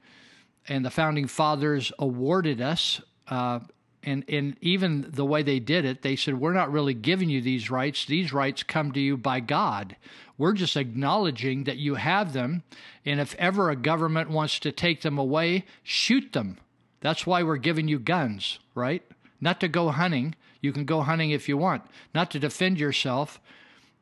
and 0.66 0.84
the 0.84 0.90
founding 0.90 1.26
fathers 1.26 1.92
awarded 1.98 2.62
us. 2.62 3.02
Uh, 3.28 3.60
and, 4.02 4.24
and 4.28 4.56
even 4.62 5.06
the 5.10 5.24
way 5.24 5.42
they 5.42 5.58
did 5.58 5.84
it, 5.84 6.00
they 6.00 6.16
said, 6.16 6.40
We're 6.40 6.54
not 6.54 6.72
really 6.72 6.94
giving 6.94 7.28
you 7.28 7.42
these 7.42 7.70
rights. 7.70 8.06
These 8.06 8.32
rights 8.32 8.62
come 8.62 8.90
to 8.92 9.00
you 9.00 9.18
by 9.18 9.40
God. 9.40 9.94
We're 10.38 10.54
just 10.54 10.78
acknowledging 10.78 11.64
that 11.64 11.76
you 11.76 11.96
have 11.96 12.32
them. 12.32 12.62
And 13.04 13.20
if 13.20 13.34
ever 13.34 13.68
a 13.68 13.76
government 13.76 14.30
wants 14.30 14.58
to 14.60 14.72
take 14.72 15.02
them 15.02 15.18
away, 15.18 15.64
shoot 15.82 16.32
them. 16.32 16.56
That's 17.00 17.26
why 17.26 17.42
we're 17.42 17.58
giving 17.58 17.86
you 17.86 17.98
guns, 17.98 18.58
right? 18.74 19.02
Not 19.42 19.60
to 19.60 19.68
go 19.68 19.90
hunting. 19.90 20.34
You 20.64 20.72
can 20.72 20.86
go 20.86 21.02
hunting 21.02 21.30
if 21.30 21.48
you 21.48 21.58
want, 21.58 21.82
not 22.14 22.30
to 22.30 22.38
defend 22.38 22.80
yourself 22.80 23.38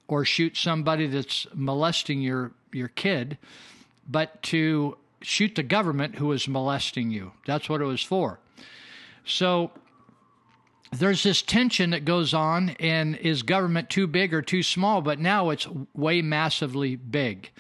or 0.07 0.25
shoot 0.25 0.57
somebody 0.57 1.07
that's 1.09 1.47
molesting 1.55 2.23
your, 2.23 2.53
your 2.73 2.89
kid, 2.89 3.37
but 4.09 4.43
to 4.45 4.97
shoot 5.23 5.55
the 5.55 5.63
government 5.63 6.17
who 6.17 6.31
is 6.33 6.47
molesting 6.47 7.11
you. 7.11 7.33
That's 7.47 7.69
what 7.69 7.81
it 7.81 7.85
was 7.85 8.03
for. 8.03 8.39
So 9.25 9.73
there's 10.93 11.23
this 11.23 11.43
tension 11.43 11.91
that 11.91 12.05
goes 12.05 12.35
on, 12.35 12.71
and 12.79 13.17
is 13.17 13.43
government 13.43 13.91
too 13.91 14.07
big 14.07 14.35
or 14.35 14.43
too 14.43 14.63
small? 14.63 15.01
But 15.01 15.19
now 15.19 15.51
it's 15.51 15.67
way 15.95 16.23
massively 16.23 16.97
big. 16.97 17.51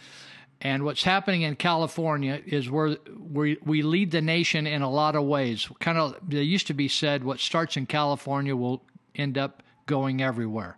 And 0.60 0.84
what's 0.84 1.02
happening 1.02 1.42
in 1.42 1.56
California 1.56 2.40
is 2.46 2.70
where 2.70 2.96
we, 3.18 3.58
we 3.64 3.82
lead 3.82 4.12
the 4.12 4.22
nation 4.22 4.66
in 4.68 4.82
a 4.82 4.90
lot 4.90 5.16
of 5.16 5.24
ways. 5.24 5.68
Kind 5.80 5.98
of, 5.98 6.16
there 6.22 6.40
used 6.40 6.68
to 6.68 6.74
be 6.74 6.86
said, 6.86 7.24
what 7.24 7.40
starts 7.40 7.76
in 7.76 7.86
California 7.86 8.54
will 8.54 8.80
end 9.14 9.38
up 9.38 9.62
going 9.86 10.22
everywhere, 10.22 10.76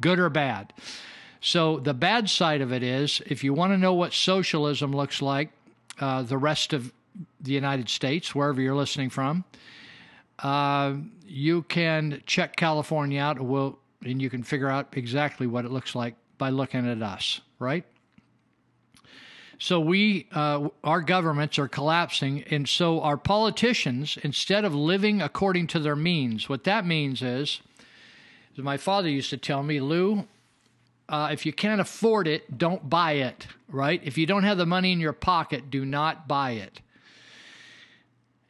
good 0.00 0.18
or 0.18 0.30
bad. 0.30 0.72
So, 1.40 1.78
the 1.78 1.94
bad 1.94 2.28
side 2.28 2.60
of 2.60 2.72
it 2.72 2.82
is 2.82 3.22
if 3.26 3.44
you 3.44 3.54
want 3.54 3.72
to 3.72 3.78
know 3.78 3.94
what 3.94 4.12
socialism 4.12 4.92
looks 4.92 5.22
like, 5.22 5.50
uh, 6.00 6.22
the 6.22 6.38
rest 6.38 6.72
of 6.72 6.92
the 7.40 7.52
United 7.52 7.88
States, 7.88 8.34
wherever 8.34 8.60
you're 8.60 8.74
listening 8.74 9.10
from, 9.10 9.44
uh, 10.40 10.94
you 11.26 11.62
can 11.62 12.22
check 12.26 12.56
California 12.56 13.20
out, 13.20 13.40
we'll, 13.40 13.78
and 14.04 14.20
you 14.20 14.30
can 14.30 14.42
figure 14.42 14.68
out 14.68 14.88
exactly 14.92 15.46
what 15.46 15.64
it 15.64 15.70
looks 15.70 15.94
like 15.94 16.14
by 16.38 16.50
looking 16.50 16.86
at 16.88 17.02
us, 17.02 17.40
right? 17.58 17.84
So 19.58 19.80
we, 19.80 20.28
uh, 20.32 20.68
our 20.84 21.00
governments 21.00 21.58
are 21.58 21.68
collapsing, 21.68 22.42
and 22.50 22.68
so 22.68 23.00
our 23.00 23.16
politicians, 23.16 24.18
instead 24.22 24.66
of 24.66 24.74
living 24.74 25.22
according 25.22 25.68
to 25.68 25.78
their 25.78 25.96
means, 25.96 26.48
what 26.48 26.64
that 26.64 26.84
means 26.84 27.22
is, 27.22 27.62
my 28.62 28.76
father 28.76 29.08
used 29.08 29.30
to 29.30 29.36
tell 29.36 29.62
me, 29.62 29.80
Lou, 29.80 30.26
uh, 31.08 31.28
if 31.32 31.46
you 31.46 31.52
can't 31.52 31.80
afford 31.80 32.26
it, 32.26 32.58
don't 32.58 32.88
buy 32.88 33.12
it, 33.12 33.46
right? 33.68 34.00
If 34.02 34.18
you 34.18 34.26
don't 34.26 34.44
have 34.44 34.58
the 34.58 34.66
money 34.66 34.92
in 34.92 35.00
your 35.00 35.12
pocket, 35.12 35.70
do 35.70 35.84
not 35.84 36.26
buy 36.26 36.52
it. 36.52 36.80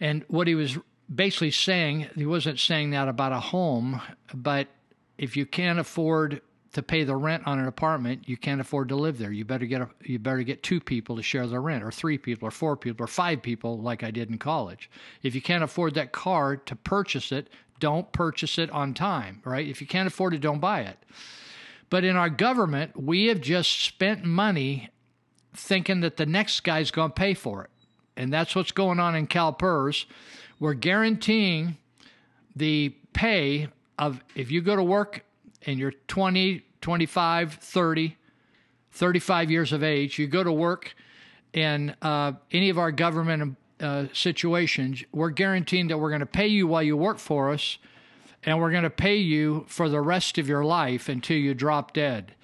And 0.00 0.24
what 0.28 0.46
he 0.46 0.54
was 0.54 0.78
basically 1.12 1.50
saying, 1.50 2.08
he 2.14 2.26
wasn't 2.26 2.58
saying 2.58 2.90
that 2.90 3.08
about 3.08 3.32
a 3.32 3.40
home, 3.40 4.00
but 4.34 4.68
if 5.18 5.36
you 5.36 5.46
can't 5.46 5.78
afford 5.78 6.40
to 6.72 6.82
pay 6.82 7.04
the 7.04 7.16
rent 7.16 7.46
on 7.46 7.58
an 7.58 7.66
apartment, 7.66 8.28
you 8.28 8.36
can't 8.36 8.60
afford 8.60 8.88
to 8.88 8.96
live 8.96 9.18
there. 9.18 9.32
You 9.32 9.44
better 9.44 9.66
get 9.66 9.80
a, 9.80 9.88
you 10.02 10.18
better 10.18 10.42
get 10.42 10.62
two 10.62 10.80
people 10.80 11.16
to 11.16 11.22
share 11.22 11.46
the 11.46 11.60
rent, 11.60 11.82
or 11.82 11.90
three 11.90 12.18
people, 12.18 12.48
or 12.48 12.50
four 12.50 12.76
people, 12.76 13.04
or 13.04 13.08
five 13.08 13.42
people, 13.42 13.78
like 13.80 14.02
I 14.02 14.10
did 14.10 14.30
in 14.30 14.38
college. 14.38 14.90
If 15.22 15.34
you 15.34 15.40
can't 15.40 15.64
afford 15.64 15.94
that 15.94 16.12
car 16.12 16.56
to 16.56 16.76
purchase 16.76 17.32
it, 17.32 17.48
don't 17.78 18.10
purchase 18.12 18.58
it 18.58 18.70
on 18.70 18.94
time, 18.94 19.40
right? 19.44 19.66
If 19.66 19.80
you 19.80 19.86
can't 19.86 20.06
afford 20.06 20.34
it, 20.34 20.40
don't 20.40 20.60
buy 20.60 20.80
it. 20.80 20.98
But 21.88 22.04
in 22.04 22.16
our 22.16 22.30
government, 22.30 23.00
we 23.00 23.26
have 23.26 23.40
just 23.40 23.82
spent 23.82 24.24
money 24.24 24.90
thinking 25.54 26.00
that 26.00 26.16
the 26.16 26.26
next 26.26 26.60
guy's 26.60 26.90
going 26.90 27.10
to 27.10 27.14
pay 27.14 27.34
for 27.34 27.64
it. 27.64 27.70
And 28.16 28.32
that's 28.32 28.56
what's 28.56 28.72
going 28.72 28.98
on 28.98 29.14
in 29.14 29.26
CalPERS. 29.26 30.06
We're 30.58 30.74
guaranteeing 30.74 31.76
the 32.54 32.94
pay 33.12 33.68
of 33.98 34.22
if 34.34 34.50
you 34.50 34.62
go 34.62 34.74
to 34.74 34.82
work 34.82 35.24
and 35.64 35.78
you're 35.78 35.92
20, 36.08 36.64
25, 36.80 37.54
30, 37.54 38.16
35 38.92 39.50
years 39.50 39.72
of 39.72 39.82
age, 39.82 40.18
you 40.18 40.26
go 40.26 40.44
to 40.44 40.52
work 40.52 40.94
in 41.52 41.94
uh, 42.02 42.32
any 42.52 42.68
of 42.68 42.78
our 42.78 42.92
government 42.92 43.56
uh, 43.80 44.06
situations, 44.12 45.04
we're 45.12 45.30
guaranteeing 45.30 45.88
that 45.88 45.98
we're 45.98 46.10
going 46.10 46.20
to 46.20 46.26
pay 46.26 46.46
you 46.46 46.66
while 46.66 46.82
you 46.82 46.96
work 46.96 47.18
for 47.18 47.50
us 47.50 47.78
and 48.44 48.60
we're 48.60 48.70
going 48.70 48.84
to 48.84 48.90
pay 48.90 49.16
you 49.16 49.64
for 49.68 49.88
the 49.88 50.00
rest 50.00 50.38
of 50.38 50.48
your 50.48 50.64
life 50.64 51.08
until 51.08 51.36
you 51.36 51.52
drop 51.52 51.92
dead. 51.92 52.34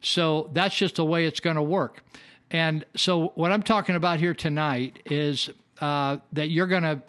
So 0.00 0.50
that's 0.52 0.76
just 0.76 0.96
the 0.96 1.04
way 1.04 1.26
it's 1.26 1.40
going 1.40 1.56
to 1.56 1.62
work. 1.62 2.02
And 2.50 2.84
so, 2.96 3.28
what 3.34 3.52
I'm 3.52 3.62
talking 3.62 3.94
about 3.94 4.18
here 4.18 4.34
tonight 4.34 5.00
is 5.06 5.50
uh, 5.80 6.18
that 6.32 6.50
you're 6.50 6.66
going 6.66 6.82
to, 6.82 7.02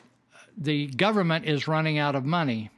the 0.57 0.87
government 0.87 1.45
is 1.45 1.67
running 1.67 1.97
out 1.97 2.15
of 2.15 2.25
money. 2.25 2.69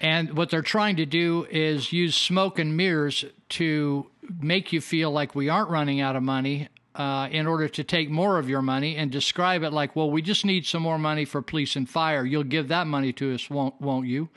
And 0.00 0.36
what 0.36 0.50
they're 0.50 0.62
trying 0.62 0.96
to 0.96 1.06
do 1.06 1.46
is 1.50 1.92
use 1.92 2.14
smoke 2.14 2.58
and 2.58 2.76
mirrors 2.76 3.24
to 3.50 4.10
make 4.40 4.72
you 4.72 4.80
feel 4.80 5.10
like 5.10 5.34
we 5.34 5.48
aren't 5.48 5.70
running 5.70 6.00
out 6.00 6.16
of 6.16 6.22
money 6.22 6.68
uh, 6.94 7.28
in 7.30 7.46
order 7.46 7.68
to 7.68 7.84
take 7.84 8.10
more 8.10 8.38
of 8.38 8.48
your 8.48 8.62
money 8.62 8.96
and 8.96 9.10
describe 9.10 9.62
it 9.62 9.72
like, 9.72 9.94
well, 9.94 10.10
we 10.10 10.22
just 10.22 10.44
need 10.44 10.66
some 10.66 10.82
more 10.82 10.98
money 10.98 11.24
for 11.24 11.42
police 11.42 11.76
and 11.76 11.88
fire. 11.88 12.24
You'll 12.24 12.44
give 12.44 12.68
that 12.68 12.86
money 12.86 13.12
to 13.14 13.34
us, 13.34 13.50
won't, 13.50 13.78
won't 13.80 14.06
you? 14.06 14.28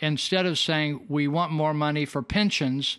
Instead 0.00 0.46
of 0.46 0.58
saying 0.58 1.06
we 1.08 1.28
want 1.28 1.52
more 1.52 1.72
money 1.72 2.04
for 2.04 2.22
pensions, 2.22 2.98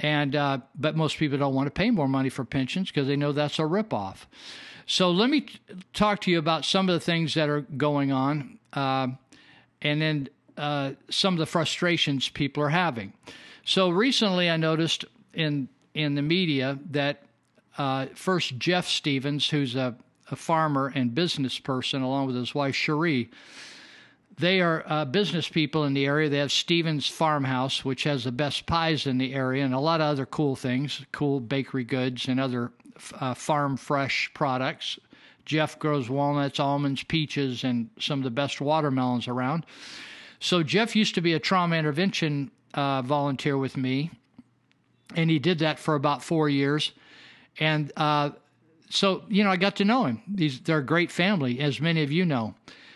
and 0.00 0.34
uh, 0.34 0.58
but 0.74 0.96
most 0.96 1.18
people 1.18 1.38
don't 1.38 1.54
want 1.54 1.66
to 1.66 1.70
pay 1.70 1.90
more 1.90 2.08
money 2.08 2.28
for 2.28 2.44
pensions 2.44 2.88
because 2.88 3.06
they 3.06 3.16
know 3.16 3.32
that's 3.32 3.58
a 3.58 3.62
ripoff. 3.62 4.26
So 4.86 5.10
let 5.10 5.30
me 5.30 5.42
t- 5.42 5.60
talk 5.92 6.20
to 6.22 6.30
you 6.30 6.38
about 6.38 6.64
some 6.64 6.88
of 6.88 6.94
the 6.94 7.00
things 7.00 7.34
that 7.34 7.48
are 7.48 7.60
going 7.60 8.10
on, 8.10 8.58
uh, 8.72 9.08
and 9.82 10.02
then 10.02 10.28
uh, 10.60 10.92
some 11.08 11.34
of 11.34 11.38
the 11.38 11.46
frustrations 11.46 12.28
people 12.28 12.62
are 12.62 12.68
having. 12.68 13.12
So 13.64 13.88
recently, 13.88 14.50
I 14.50 14.56
noticed 14.56 15.06
in 15.32 15.68
in 15.94 16.14
the 16.14 16.22
media 16.22 16.78
that 16.90 17.22
uh, 17.78 18.06
first 18.14 18.58
Jeff 18.58 18.86
Stevens, 18.86 19.48
who's 19.48 19.74
a, 19.74 19.96
a, 20.30 20.36
farmer 20.36 20.92
and 20.94 21.14
business 21.14 21.58
person, 21.58 22.02
along 22.02 22.26
with 22.26 22.36
his 22.36 22.54
wife 22.54 22.74
Cherie. 22.74 23.30
They 24.38 24.60
are 24.60 24.84
uh, 24.86 25.04
business 25.04 25.48
people 25.48 25.84
in 25.84 25.94
the 25.94 26.06
area. 26.06 26.28
They 26.28 26.38
have 26.38 26.52
Stevens 26.52 27.06
Farmhouse, 27.06 27.84
which 27.84 28.04
has 28.04 28.24
the 28.24 28.32
best 28.32 28.66
pies 28.66 29.06
in 29.06 29.18
the 29.18 29.34
area, 29.34 29.64
and 29.64 29.74
a 29.74 29.80
lot 29.80 30.00
of 30.00 30.06
other 30.06 30.26
cool 30.26 30.56
things, 30.56 31.04
cool 31.12 31.40
bakery 31.40 31.84
goods 31.84 32.28
and 32.28 32.38
other 32.38 32.70
uh, 33.18 33.34
farm 33.34 33.76
fresh 33.76 34.30
products. 34.34 34.98
Jeff 35.44 35.78
grows 35.78 36.08
walnuts, 36.08 36.60
almonds, 36.60 37.02
peaches, 37.02 37.64
and 37.64 37.90
some 37.98 38.20
of 38.20 38.24
the 38.24 38.30
best 38.30 38.60
watermelons 38.60 39.26
around. 39.26 39.66
So 40.40 40.62
Jeff 40.62 40.96
used 40.96 41.14
to 41.14 41.20
be 41.20 41.34
a 41.34 41.38
trauma 41.38 41.76
intervention 41.76 42.50
uh, 42.74 43.02
volunteer 43.02 43.58
with 43.58 43.76
me, 43.76 44.10
and 45.14 45.30
he 45.30 45.38
did 45.38 45.58
that 45.60 45.78
for 45.78 45.94
about 45.94 46.22
four 46.22 46.48
years. 46.48 46.92
And 47.58 47.92
uh, 47.96 48.30
so, 48.88 49.22
you 49.28 49.44
know, 49.44 49.50
I 49.50 49.56
got 49.56 49.76
to 49.76 49.84
know 49.84 50.04
him. 50.04 50.22
He's, 50.36 50.60
they're 50.60 50.78
a 50.78 50.84
great 50.84 51.10
family, 51.10 51.60
as 51.60 51.80
many 51.80 52.02
of 52.02 52.10
you 52.10 52.24
know. 52.24 52.54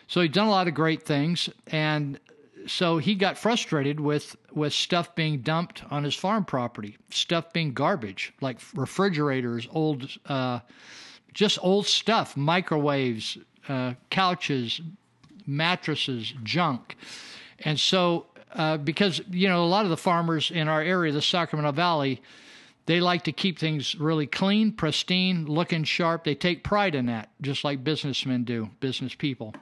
So 0.08 0.22
he's 0.22 0.30
done 0.30 0.46
a 0.46 0.50
lot 0.50 0.68
of 0.68 0.74
great 0.74 1.02
things, 1.02 1.48
and 1.68 2.18
so 2.66 2.98
he 2.98 3.14
got 3.14 3.36
frustrated 3.38 4.00
with 4.00 4.36
with 4.52 4.72
stuff 4.72 5.14
being 5.14 5.40
dumped 5.40 5.82
on 5.90 6.04
his 6.04 6.14
farm 6.14 6.44
property, 6.44 6.96
stuff 7.10 7.52
being 7.52 7.72
garbage, 7.72 8.32
like 8.40 8.58
refrigerators, 8.74 9.66
old, 9.70 10.08
uh, 10.26 10.60
just 11.32 11.58
old 11.62 11.86
stuff, 11.86 12.36
microwaves, 12.36 13.38
uh, 13.68 13.94
couches, 14.10 14.80
mattresses, 15.46 16.32
junk. 16.42 16.96
And 17.60 17.78
so, 17.78 18.26
uh, 18.52 18.76
because, 18.76 19.20
you 19.30 19.48
know, 19.48 19.64
a 19.64 19.66
lot 19.66 19.84
of 19.84 19.90
the 19.90 19.96
farmers 19.96 20.50
in 20.50 20.68
our 20.68 20.80
area, 20.82 21.12
the 21.12 21.22
Sacramento 21.22 21.72
Valley, 21.72 22.22
they 22.86 23.00
like 23.00 23.24
to 23.24 23.32
keep 23.32 23.58
things 23.58 23.94
really 23.94 24.26
clean, 24.26 24.72
pristine, 24.72 25.46
looking 25.46 25.84
sharp. 25.84 26.24
They 26.24 26.34
take 26.34 26.62
pride 26.62 26.94
in 26.94 27.06
that, 27.06 27.30
just 27.40 27.64
like 27.64 27.82
businessmen 27.82 28.44
do, 28.44 28.70
business 28.80 29.14
people. 29.14 29.54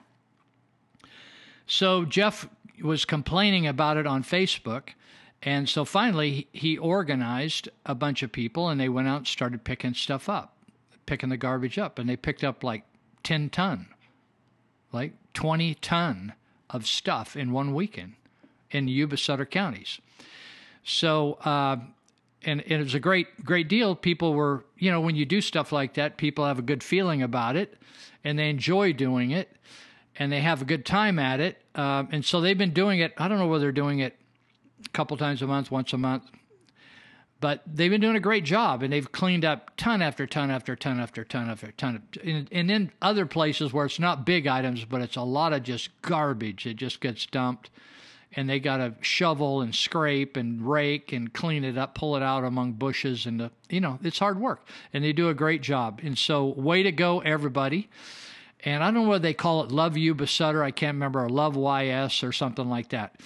So 1.66 2.04
Jeff 2.04 2.48
was 2.82 3.04
complaining 3.04 3.66
about 3.66 3.96
it 3.96 4.06
on 4.06 4.24
Facebook. 4.24 4.90
And 5.42 5.68
so 5.68 5.84
finally, 5.84 6.48
he 6.52 6.78
organized 6.78 7.68
a 7.86 7.94
bunch 7.94 8.22
of 8.22 8.32
people 8.32 8.68
and 8.68 8.80
they 8.80 8.88
went 8.88 9.09
out 9.09 9.18
and 9.18 9.26
started 9.26 9.64
picking 9.64 9.94
stuff 9.94 10.28
up. 10.28 10.56
picking 11.06 11.28
the 11.30 11.36
garbage 11.36 11.78
up, 11.78 11.98
and 11.98 12.09
they 12.09 12.16
picked 12.16 12.44
up 12.44 12.62
like 12.62 12.84
10 13.24 13.50
ton, 13.50 13.88
like 14.93 15.12
20 15.35 15.74
ton 15.77 16.35
of 16.70 16.86
stuff 16.86 17.36
in 17.36 17.52
one 17.52 17.74
weekend 17.74 18.14
in 18.70 18.89
Yuba 18.89 19.16
Sutter 19.16 19.47
counties. 19.47 20.01
So, 20.85 21.35
uh, 21.44 21.77
and, 22.44 22.60
and, 22.62 22.73
it 22.73 22.82
was 22.82 22.94
a 22.94 23.01
great, 23.01 23.44
great 23.44 23.69
deal. 23.69 23.94
People 23.94 24.35
were, 24.35 24.64
you 24.78 24.90
know, 24.90 25.01
when 25.01 25.14
you 25.14 25.24
do 25.24 25.40
stuff 25.40 25.70
like 25.70 25.94
that, 25.94 26.16
people 26.16 26.44
have 26.44 26.59
a 26.59 26.62
good 26.62 26.82
feeling 26.82 27.23
about 27.23 27.55
it 27.55 27.74
and 28.24 28.39
they 28.39 28.51
enjoy 28.51 28.93
doing 28.93 29.31
it 29.31 29.48
and 30.16 30.32
they 30.32 30.40
have 30.40 30.62
a 30.62 30.64
good 30.64 30.85
time 30.85 31.19
at 31.19 31.40
it. 31.40 31.59
Uh, 31.74 32.05
and 32.10 32.24
so 32.24 32.40
they've 32.40 32.59
been 32.59 32.73
doing 32.73 33.01
it. 33.01 33.12
I 33.16 33.28
don't 33.28 33.39
know 33.39 33.47
whether 33.47 33.66
they're 33.66 33.73
doing 33.73 34.01
it 34.01 34.16
a 34.85 34.89
couple 34.90 35.16
times 35.16 35.40
a 35.43 35.47
month, 35.47 35.70
once 35.70 35.93
a 35.93 35.98
month, 35.98 36.24
but 37.43 37.60
they've 37.66 37.90
been 37.90 38.01
doing 38.01 38.14
a 38.14 38.20
great 38.20 38.44
job 38.44 38.85
and 38.85 38.93
they've 38.93 39.10
cleaned 39.10 39.44
up 39.44 39.73
ton 39.77 40.01
after 40.01 40.27
ton 40.28 40.48
after 40.48 40.77
ton 40.77 41.01
after 41.01 41.24
ton 41.24 41.51
after 41.51 41.73
ton. 41.73 42.01
And, 42.24 42.48
and 42.52 42.70
in 42.70 42.93
other 43.02 43.27
places 43.27 43.73
where 43.73 43.85
it's 43.85 43.98
not 43.98 44.24
big 44.24 44.47
items, 44.47 44.85
but 44.85 45.02
it's 45.02 45.16
a 45.16 45.23
lot 45.23 45.52
of 45.52 45.64
just 45.64 45.90
garbage, 46.02 46.66
it 46.66 46.77
just 46.77 47.01
gets 47.01 47.27
dumped 47.27 47.69
and 48.35 48.48
they 48.48 48.60
got 48.60 48.77
to 48.77 48.94
shovel 49.01 49.60
and 49.60 49.74
scrape 49.74 50.36
and 50.36 50.70
rake 50.70 51.12
and 51.12 51.32
clean 51.35 51.64
it 51.64 51.77
up, 51.77 51.97
pull 51.97 52.16
it 52.16 52.23
out 52.23 52.44
among 52.44 52.74
bushes, 52.74 53.27
and 53.27 53.40
the, 53.40 53.51
you 53.69 53.81
know 53.81 53.98
it's 54.02 54.19
hard 54.19 54.40
work, 54.40 54.66
and 54.93 55.05
they 55.05 55.12
do 55.12 55.28
a 55.28 55.35
great 55.35 55.62
job. 55.62 56.01
And 56.02 56.16
so, 56.16 56.47
way 56.47 56.82
to 56.82 56.93
go, 56.93 57.20
everybody! 57.20 57.90
And 58.64 58.82
I 58.82 58.86
don't 58.86 59.02
know 59.02 59.09
what 59.09 59.23
they 59.23 59.35
call 59.35 59.64
it, 59.64 59.73
Love 59.73 59.98
Yuba 59.98 60.27
Sutter. 60.28 60.62
I 60.62 60.70
can't 60.70 60.94
remember, 60.94 61.24
or 61.24 61.28
Love 61.28 61.56
YS 61.56 62.23
or 62.23 62.32
something 62.32 62.69
like 62.70 62.90
that. 62.90 63.16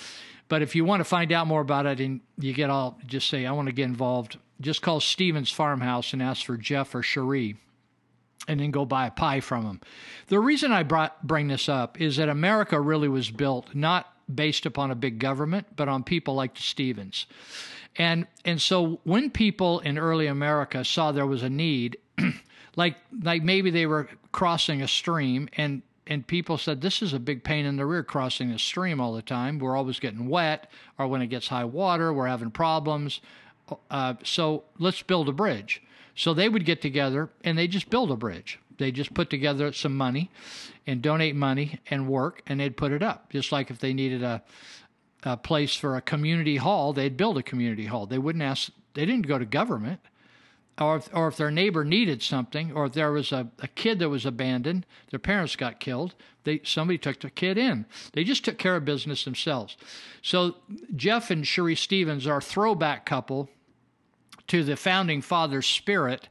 But 0.49 0.63
if 0.63 0.75
you 0.75 0.85
want 0.85 1.01
to 1.01 1.05
find 1.05 1.33
out 1.33 1.47
more 1.47 1.61
about 1.61 1.87
it, 1.87 2.01
and 2.01 2.21
you 2.39 2.53
get 2.53 2.71
all, 2.71 2.99
just 3.07 3.29
say 3.29 3.47
I 3.47 3.53
want 3.53 3.67
to 3.67 3.73
get 3.73 3.85
involved. 3.85 4.39
Just 4.61 4.81
call 4.81 5.01
Stevens 5.01 5.51
Farmhouse 5.51 6.13
and 6.13 6.23
ask 6.23 6.47
for 6.47 6.57
Jeff 6.57 6.95
or 6.95 7.03
Cherie 7.03 7.57
and 8.49 8.61
then 8.61 8.71
go 8.71 8.85
buy 8.85 9.07
a 9.07 9.11
pie 9.11 9.41
from 9.41 9.65
them. 9.65 9.81
The 10.29 10.39
reason 10.39 10.73
I 10.73 10.83
brought, 10.83 11.27
bring 11.27 11.49
this 11.49 11.69
up 11.69 12.01
is 12.01 12.17
that 12.17 12.29
America 12.29 12.81
really 12.81 13.09
was 13.09 13.31
built 13.31 13.75
not 13.75 14.13
based 14.33 14.67
upon 14.67 14.91
a 14.91 14.95
big 14.95 15.19
government, 15.19 15.67
but 15.77 15.89
on 15.89 16.03
people 16.03 16.35
like 16.35 16.55
the 16.55 16.63
Stevens. 16.63 17.27
And 17.99 18.27
and 18.45 18.61
so 18.61 19.01
when 19.05 19.31
people 19.31 19.81
in 19.81 19.99
early 19.99 20.27
America 20.27 20.85
saw 20.85 21.13
there 21.13 21.27
was 21.27 21.43
a 21.43 21.49
need, 21.49 21.97
like 22.77 22.97
like 23.23 23.43
maybe 23.43 23.71
they 23.71 23.87
were 23.87 24.09
crossing 24.33 24.83
a 24.83 24.89
stream 24.89 25.49
and 25.57 25.83
and 26.07 26.27
people 26.27 26.59
said 26.59 26.81
this 26.81 27.03
is 27.03 27.13
a 27.13 27.19
big 27.19 27.43
pain 27.43 27.67
in 27.67 27.77
the 27.77 27.87
rear 27.87 28.03
crossing 28.03 28.53
the 28.53 28.59
stream 28.59 29.01
all 29.01 29.13
the 29.13 29.23
time. 29.23 29.59
We're 29.59 29.77
always 29.77 29.99
getting 29.99 30.29
wet, 30.29 30.71
or 30.99 31.07
when 31.07 31.23
it 31.23 31.29
gets 31.29 31.49
high 31.49 31.65
water, 31.65 32.13
we're 32.13 32.29
having 32.29 32.51
problems. 32.51 33.21
Uh, 33.91 34.15
so 34.23 34.65
let's 34.79 35.03
build 35.03 35.29
a 35.29 35.33
bridge. 35.33 35.83
So 36.15 36.33
they 36.33 36.49
would 36.49 36.65
get 36.65 36.81
together 36.81 37.31
and 37.45 37.59
they 37.59 37.67
just 37.69 37.91
build 37.91 38.11
a 38.11 38.17
bridge. 38.17 38.59
They 38.79 38.93
just 38.93 39.15
put 39.15 39.31
together 39.31 39.73
some 39.73 39.97
money 39.97 40.31
and 40.87 41.03
donate 41.03 41.35
money 41.35 41.81
and 41.91 42.09
work, 42.09 42.43
and 42.47 42.61
they'd 42.61 42.77
put 42.77 42.93
it 42.93 43.03
up. 43.03 43.31
Just 43.31 43.51
like 43.51 43.71
if 43.71 43.79
they 43.79 43.93
needed 43.93 44.23
a, 44.23 44.43
a 45.25 45.37
place 45.37 45.75
for 45.75 45.97
a 45.97 46.01
community 46.01 46.57
hall, 46.57 46.93
they'd 46.93 47.17
build 47.17 47.39
a 47.39 47.43
community 47.43 47.87
hall. 47.87 48.07
They 48.07 48.19
wouldn't 48.19 48.45
ask, 48.45 48.71
they 48.95 49.07
didn't 49.07 49.27
go 49.27 49.39
to 49.39 49.47
government. 49.47 50.01
Or 50.79 50.97
if, 50.97 51.09
or 51.15 51.29
if 51.29 51.37
their 51.39 51.51
neighbor 51.51 51.85
needed 51.85 52.23
something, 52.23 52.73
or 52.73 52.87
if 52.87 52.93
there 52.93 53.11
was 53.11 53.33
a, 53.33 53.49
a 53.61 53.69
kid 53.69 53.99
that 54.01 54.11
was 54.11 54.27
abandoned, 54.27 54.85
their 55.11 55.19
parents 55.19 55.57
got 55.57 55.81
killed, 55.81 56.15
they 56.45 56.61
somebody 56.65 56.99
took 56.99 57.21
the 57.21 57.31
kid 57.31 57.57
in. 57.57 57.87
They 58.13 58.25
just 58.25 58.45
took 58.45 58.59
care 58.59 58.77
of 58.77 58.85
business 58.85 59.25
themselves. 59.25 59.77
So 60.23 60.57
Jeff 60.95 61.31
and 61.31 61.47
Cherie 61.47 61.77
Stevens 61.77 62.27
are 62.27 62.39
a 62.39 62.43
throwback 62.43 63.07
couple 63.07 63.49
to 64.49 64.63
the 64.63 64.77
founding 64.77 65.23
fathers' 65.23 65.67
spirit 65.67 66.29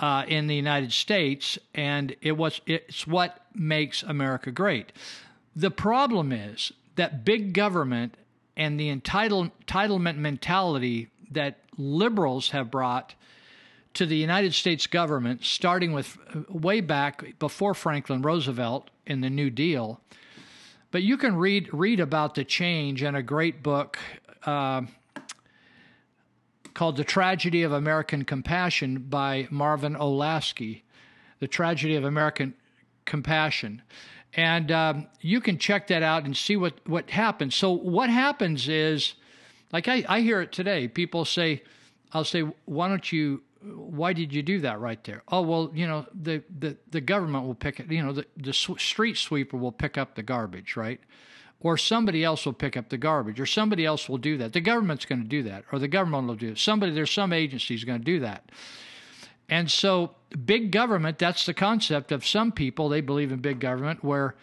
uh, 0.00 0.24
in 0.26 0.46
the 0.46 0.56
United 0.56 0.92
States, 0.92 1.58
and 1.74 2.16
it 2.20 2.32
was 2.32 2.60
it's 2.66 3.06
what 3.06 3.40
makes 3.54 4.02
America 4.02 4.50
great. 4.50 4.92
The 5.54 5.70
problem 5.70 6.32
is 6.32 6.72
that 6.96 7.24
big 7.24 7.52
government 7.52 8.16
and 8.56 8.78
the 8.78 8.88
entitle, 8.88 9.50
entitlement 9.66 10.16
mentality 10.16 11.10
that 11.30 11.58
liberals 11.76 12.50
have 12.50 12.70
brought 12.70 13.14
to 13.94 14.06
the 14.06 14.16
United 14.16 14.54
States 14.54 14.86
government, 14.86 15.44
starting 15.44 15.92
with 15.92 16.18
uh, 16.34 16.40
way 16.48 16.80
back 16.80 17.38
before 17.38 17.74
Franklin 17.74 18.22
Roosevelt 18.22 18.90
in 19.06 19.20
the 19.20 19.30
New 19.30 19.50
Deal. 19.50 20.00
But 20.90 21.02
you 21.02 21.16
can 21.16 21.36
read 21.36 21.70
read 21.72 22.00
about 22.00 22.34
the 22.34 22.44
change 22.44 23.02
in 23.02 23.14
a 23.14 23.22
great 23.22 23.62
book. 23.62 23.98
Uh, 24.44 24.82
called 26.74 26.96
The 26.96 27.04
Tragedy 27.04 27.62
of 27.62 27.72
American 27.72 28.24
Compassion 28.24 28.98
by 28.98 29.46
Marvin 29.50 29.94
Olasky. 29.94 30.82
The 31.38 31.46
Tragedy 31.46 31.94
of 31.94 32.04
American 32.04 32.54
Compassion. 33.04 33.82
And 34.34 34.72
um, 34.72 35.06
you 35.20 35.40
can 35.40 35.58
check 35.58 35.86
that 35.86 36.02
out 36.02 36.24
and 36.24 36.36
see 36.36 36.56
what, 36.56 36.74
what 36.86 37.10
happens. 37.10 37.54
So, 37.54 37.70
what 37.70 38.10
happens 38.10 38.68
is, 38.68 39.14
like 39.72 39.86
I, 39.86 40.04
I 40.08 40.20
hear 40.20 40.40
it 40.40 40.50
today, 40.50 40.88
people 40.88 41.24
say, 41.24 41.62
I'll 42.12 42.24
say, 42.24 42.42
why 42.64 42.88
don't 42.88 43.12
you 43.12 43.42
why 43.64 44.12
did 44.12 44.32
you 44.32 44.42
do 44.42 44.60
that 44.60 44.80
right 44.80 45.02
there? 45.04 45.22
Oh 45.28 45.42
well, 45.42 45.70
you 45.74 45.86
know 45.86 46.06
the 46.14 46.42
the, 46.58 46.76
the 46.90 47.00
government 47.00 47.46
will 47.46 47.54
pick 47.54 47.80
it. 47.80 47.90
You 47.90 48.02
know 48.02 48.12
the 48.12 48.26
the 48.36 48.52
street 48.52 49.16
sweeper 49.16 49.56
will 49.56 49.72
pick 49.72 49.96
up 49.96 50.14
the 50.14 50.22
garbage, 50.22 50.76
right? 50.76 51.00
or 51.64 51.78
somebody 51.78 52.22
else 52.22 52.44
will 52.44 52.52
pick 52.52 52.76
up 52.76 52.90
the 52.90 52.98
garbage, 52.98 53.40
or 53.40 53.46
somebody 53.46 53.86
else 53.86 54.06
will 54.06 54.18
do 54.18 54.36
that. 54.36 54.52
The 54.52 54.60
government's 54.60 55.06
going 55.06 55.22
to 55.22 55.28
do 55.28 55.42
that, 55.44 55.64
or 55.72 55.78
the 55.78 55.88
government 55.88 56.28
will 56.28 56.34
do 56.34 56.50
it. 56.50 56.58
Somebody, 56.58 56.92
there's 56.92 57.10
some 57.10 57.32
agency 57.32 57.74
is 57.74 57.84
going 57.84 57.98
to 57.98 58.04
do 58.04 58.20
that. 58.20 58.50
And 59.48 59.70
so, 59.70 60.14
big 60.44 60.70
government, 60.70 61.18
that's 61.18 61.46
the 61.46 61.54
concept 61.54 62.12
of 62.12 62.26
some 62.26 62.52
people, 62.52 62.90
they 62.90 63.00
believe 63.00 63.32
in 63.32 63.40
big 63.40 63.60
government, 63.60 64.04
where 64.04 64.34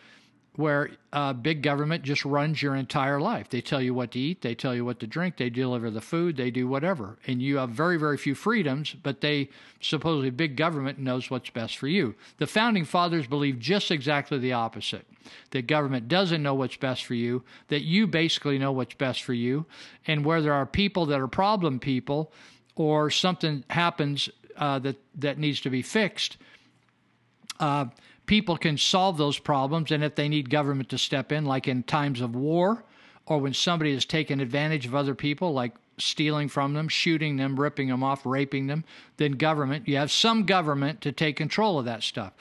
where 0.55 0.91
uh, 1.13 1.31
big 1.31 1.61
government 1.63 2.03
just 2.03 2.25
runs 2.25 2.61
your 2.61 2.75
entire 2.75 3.21
life. 3.21 3.49
They 3.49 3.61
tell 3.61 3.81
you 3.81 3.93
what 3.93 4.11
to 4.11 4.19
eat, 4.19 4.41
they 4.41 4.53
tell 4.53 4.75
you 4.75 4.83
what 4.83 4.99
to 4.99 5.07
drink, 5.07 5.37
they 5.37 5.49
deliver 5.49 5.89
the 5.89 6.01
food, 6.01 6.35
they 6.35 6.51
do 6.51 6.67
whatever. 6.67 7.17
And 7.25 7.41
you 7.41 7.57
have 7.57 7.69
very, 7.69 7.97
very 7.97 8.17
few 8.17 8.35
freedoms, 8.35 8.93
but 8.93 9.21
they 9.21 9.49
supposedly 9.79 10.29
big 10.29 10.57
government 10.57 10.99
knows 10.99 11.29
what's 11.29 11.49
best 11.49 11.77
for 11.77 11.87
you. 11.87 12.15
The 12.37 12.47
founding 12.47 12.83
fathers 12.83 13.27
believed 13.27 13.61
just 13.61 13.91
exactly 13.91 14.39
the 14.39 14.53
opposite 14.53 15.05
that 15.51 15.67
government 15.67 16.07
doesn't 16.07 16.41
know 16.41 16.55
what's 16.55 16.77
best 16.77 17.05
for 17.05 17.13
you, 17.13 17.43
that 17.67 17.83
you 17.83 18.07
basically 18.07 18.57
know 18.57 18.71
what's 18.71 18.95
best 18.95 19.23
for 19.23 19.33
you. 19.33 19.65
And 20.07 20.25
where 20.25 20.41
there 20.41 20.53
are 20.53 20.65
people 20.65 21.05
that 21.07 21.19
are 21.19 21.27
problem 21.27 21.79
people 21.79 22.31
or 22.75 23.09
something 23.09 23.63
happens 23.69 24.29
uh, 24.57 24.79
that, 24.79 24.97
that 25.15 25.37
needs 25.37 25.61
to 25.61 25.69
be 25.69 25.81
fixed, 25.81 26.37
uh, 27.59 27.85
people 28.31 28.55
can 28.55 28.77
solve 28.77 29.17
those 29.17 29.37
problems. 29.37 29.91
And 29.91 30.05
if 30.05 30.15
they 30.15 30.29
need 30.29 30.49
government 30.49 30.87
to 30.87 30.97
step 30.97 31.33
in, 31.33 31.43
like 31.43 31.67
in 31.67 31.83
times 31.83 32.21
of 32.21 32.33
war, 32.33 32.81
or 33.25 33.39
when 33.39 33.53
somebody 33.53 33.93
has 33.93 34.05
taken 34.05 34.39
advantage 34.39 34.85
of 34.85 34.95
other 34.95 35.13
people, 35.13 35.51
like 35.51 35.73
stealing 35.97 36.47
from 36.47 36.71
them, 36.73 36.87
shooting 36.87 37.35
them, 37.35 37.59
ripping 37.59 37.89
them 37.89 38.03
off, 38.03 38.25
raping 38.25 38.67
them, 38.67 38.85
then 39.17 39.33
government, 39.33 39.85
you 39.85 39.97
have 39.97 40.13
some 40.13 40.45
government 40.45 41.01
to 41.01 41.11
take 41.11 41.35
control 41.35 41.77
of 41.77 41.83
that 41.83 42.03
stuff. 42.03 42.31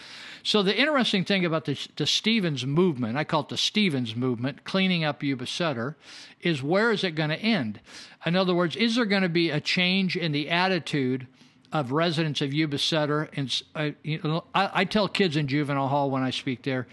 So 0.45 0.63
the 0.63 0.79
interesting 0.79 1.25
thing 1.25 1.45
about 1.45 1.65
the, 1.65 1.77
the 1.97 2.07
Stevens 2.07 2.65
movement, 2.65 3.19
I 3.19 3.25
call 3.25 3.41
it 3.41 3.49
the 3.49 3.57
Stevens 3.57 4.15
movement, 4.15 4.63
cleaning 4.63 5.03
up 5.03 5.25
Yuba 5.25 5.49
Sutter, 5.49 5.97
is 6.41 6.63
where 6.63 6.93
is 6.93 7.03
it 7.03 7.17
going 7.17 7.31
to 7.31 7.37
end? 7.37 7.81
In 8.25 8.37
other 8.37 8.55
words, 8.55 8.77
is 8.77 8.95
there 8.95 9.07
going 9.07 9.23
to 9.23 9.29
be 9.29 9.51
a 9.51 9.61
change 9.61 10.17
in 10.17 10.31
the 10.31 10.51
attitude 10.51 11.27
of 11.73 11.93
residents 11.93 12.41
of 12.41 12.53
Yuba 12.53 12.79
Sutter? 12.79 13.29
And 13.35 13.63
uh, 13.75 13.91
you 14.03 14.21
know, 14.23 14.45
I, 14.55 14.71
I 14.73 14.85
tell 14.85 15.09
kids 15.09 15.37
in 15.37 15.47
juvenile 15.47 15.89
hall 15.89 16.11
when 16.11 16.23
I 16.23 16.31
speak 16.31 16.63
there, 16.63 16.87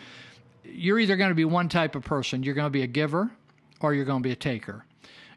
you're 0.64 1.00
either 1.00 1.16
going 1.16 1.30
to 1.30 1.36
be 1.36 1.46
one 1.46 1.70
type 1.70 1.96
of 1.96 2.04
person. 2.04 2.44
You're 2.44 2.56
going 2.56 2.66
to 2.66 2.72
be 2.72 2.84
a 2.84 2.88
giver 2.88 3.32
or 3.80 3.94
you're 3.94 4.06
going 4.06 4.22
to 4.22 4.28
be 4.28 4.34
a 4.34 4.36
taker 4.36 4.86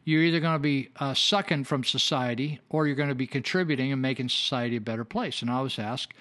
you're 0.05 0.23
either 0.23 0.41
going 0.41 0.55
to 0.55 0.59
be 0.59 0.89
uh, 0.97 1.15
sucking 1.15 1.65
from 1.65 1.85
society 1.85 2.61
or 2.69 2.87
you're 2.87 2.97
going 2.97 3.09
to 3.09 3.15
be 3.15 3.27
contributing 3.27 3.93
and 3.93 4.01
making 4.01 4.29
society 4.29 4.77
a 4.77 4.81
better 4.81 5.05
place. 5.05 5.43
And 5.43 5.51
I 5.51 5.55
always 5.55 5.79
ask 5.79 6.13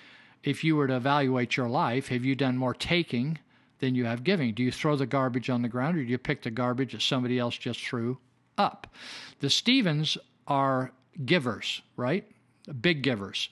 if 0.43 0.63
you 0.63 0.75
were 0.75 0.87
to 0.87 0.95
evaluate 0.95 1.57
your 1.57 1.69
life, 1.69 2.09
have 2.09 2.25
you 2.25 2.35
done 2.35 2.57
more 2.57 2.73
taking 2.73 3.39
than 3.79 3.95
you 3.95 4.05
have 4.05 4.23
giving? 4.23 4.53
Do 4.53 4.63
you 4.63 4.71
throw 4.71 4.95
the 4.95 5.05
garbage 5.05 5.49
on 5.49 5.61
the 5.61 5.69
ground 5.69 5.97
or 5.97 6.03
do 6.03 6.09
you 6.09 6.17
pick 6.17 6.43
the 6.43 6.51
garbage 6.51 6.91
that 6.91 7.01
somebody 7.01 7.39
else 7.39 7.57
just 7.57 7.79
threw 7.79 8.17
up? 8.57 8.87
The 9.39 9.49
Stevens 9.49 10.17
are 10.47 10.91
givers, 11.25 11.81
right? 11.95 12.29
Big 12.81 13.01
givers. 13.01 13.49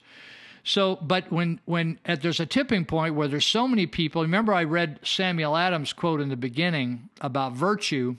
So, 0.64 0.96
but 0.96 1.30
when 1.32 1.60
when 1.64 1.98
at, 2.04 2.20
there's 2.20 2.40
a 2.40 2.46
tipping 2.46 2.84
point 2.84 3.14
where 3.14 3.28
there's 3.28 3.46
so 3.46 3.66
many 3.66 3.86
people. 3.86 4.22
Remember, 4.22 4.52
I 4.52 4.64
read 4.64 5.00
Samuel 5.02 5.56
Adams' 5.56 5.92
quote 5.92 6.20
in 6.20 6.28
the 6.28 6.36
beginning 6.36 7.08
about 7.20 7.52
virtue 7.52 8.16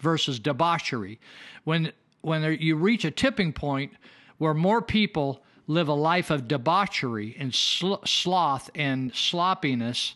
versus 0.00 0.38
debauchery. 0.38 1.20
When 1.64 1.92
when 2.22 2.40
there, 2.42 2.52
you 2.52 2.76
reach 2.76 3.04
a 3.04 3.10
tipping 3.10 3.52
point 3.52 3.92
where 4.38 4.54
more 4.54 4.80
people 4.80 5.42
live 5.66 5.88
a 5.88 5.94
life 5.94 6.30
of 6.30 6.48
debauchery 6.48 7.36
and 7.38 7.54
sl- 7.54 8.04
sloth 8.04 8.70
and 8.74 9.14
sloppiness, 9.14 10.14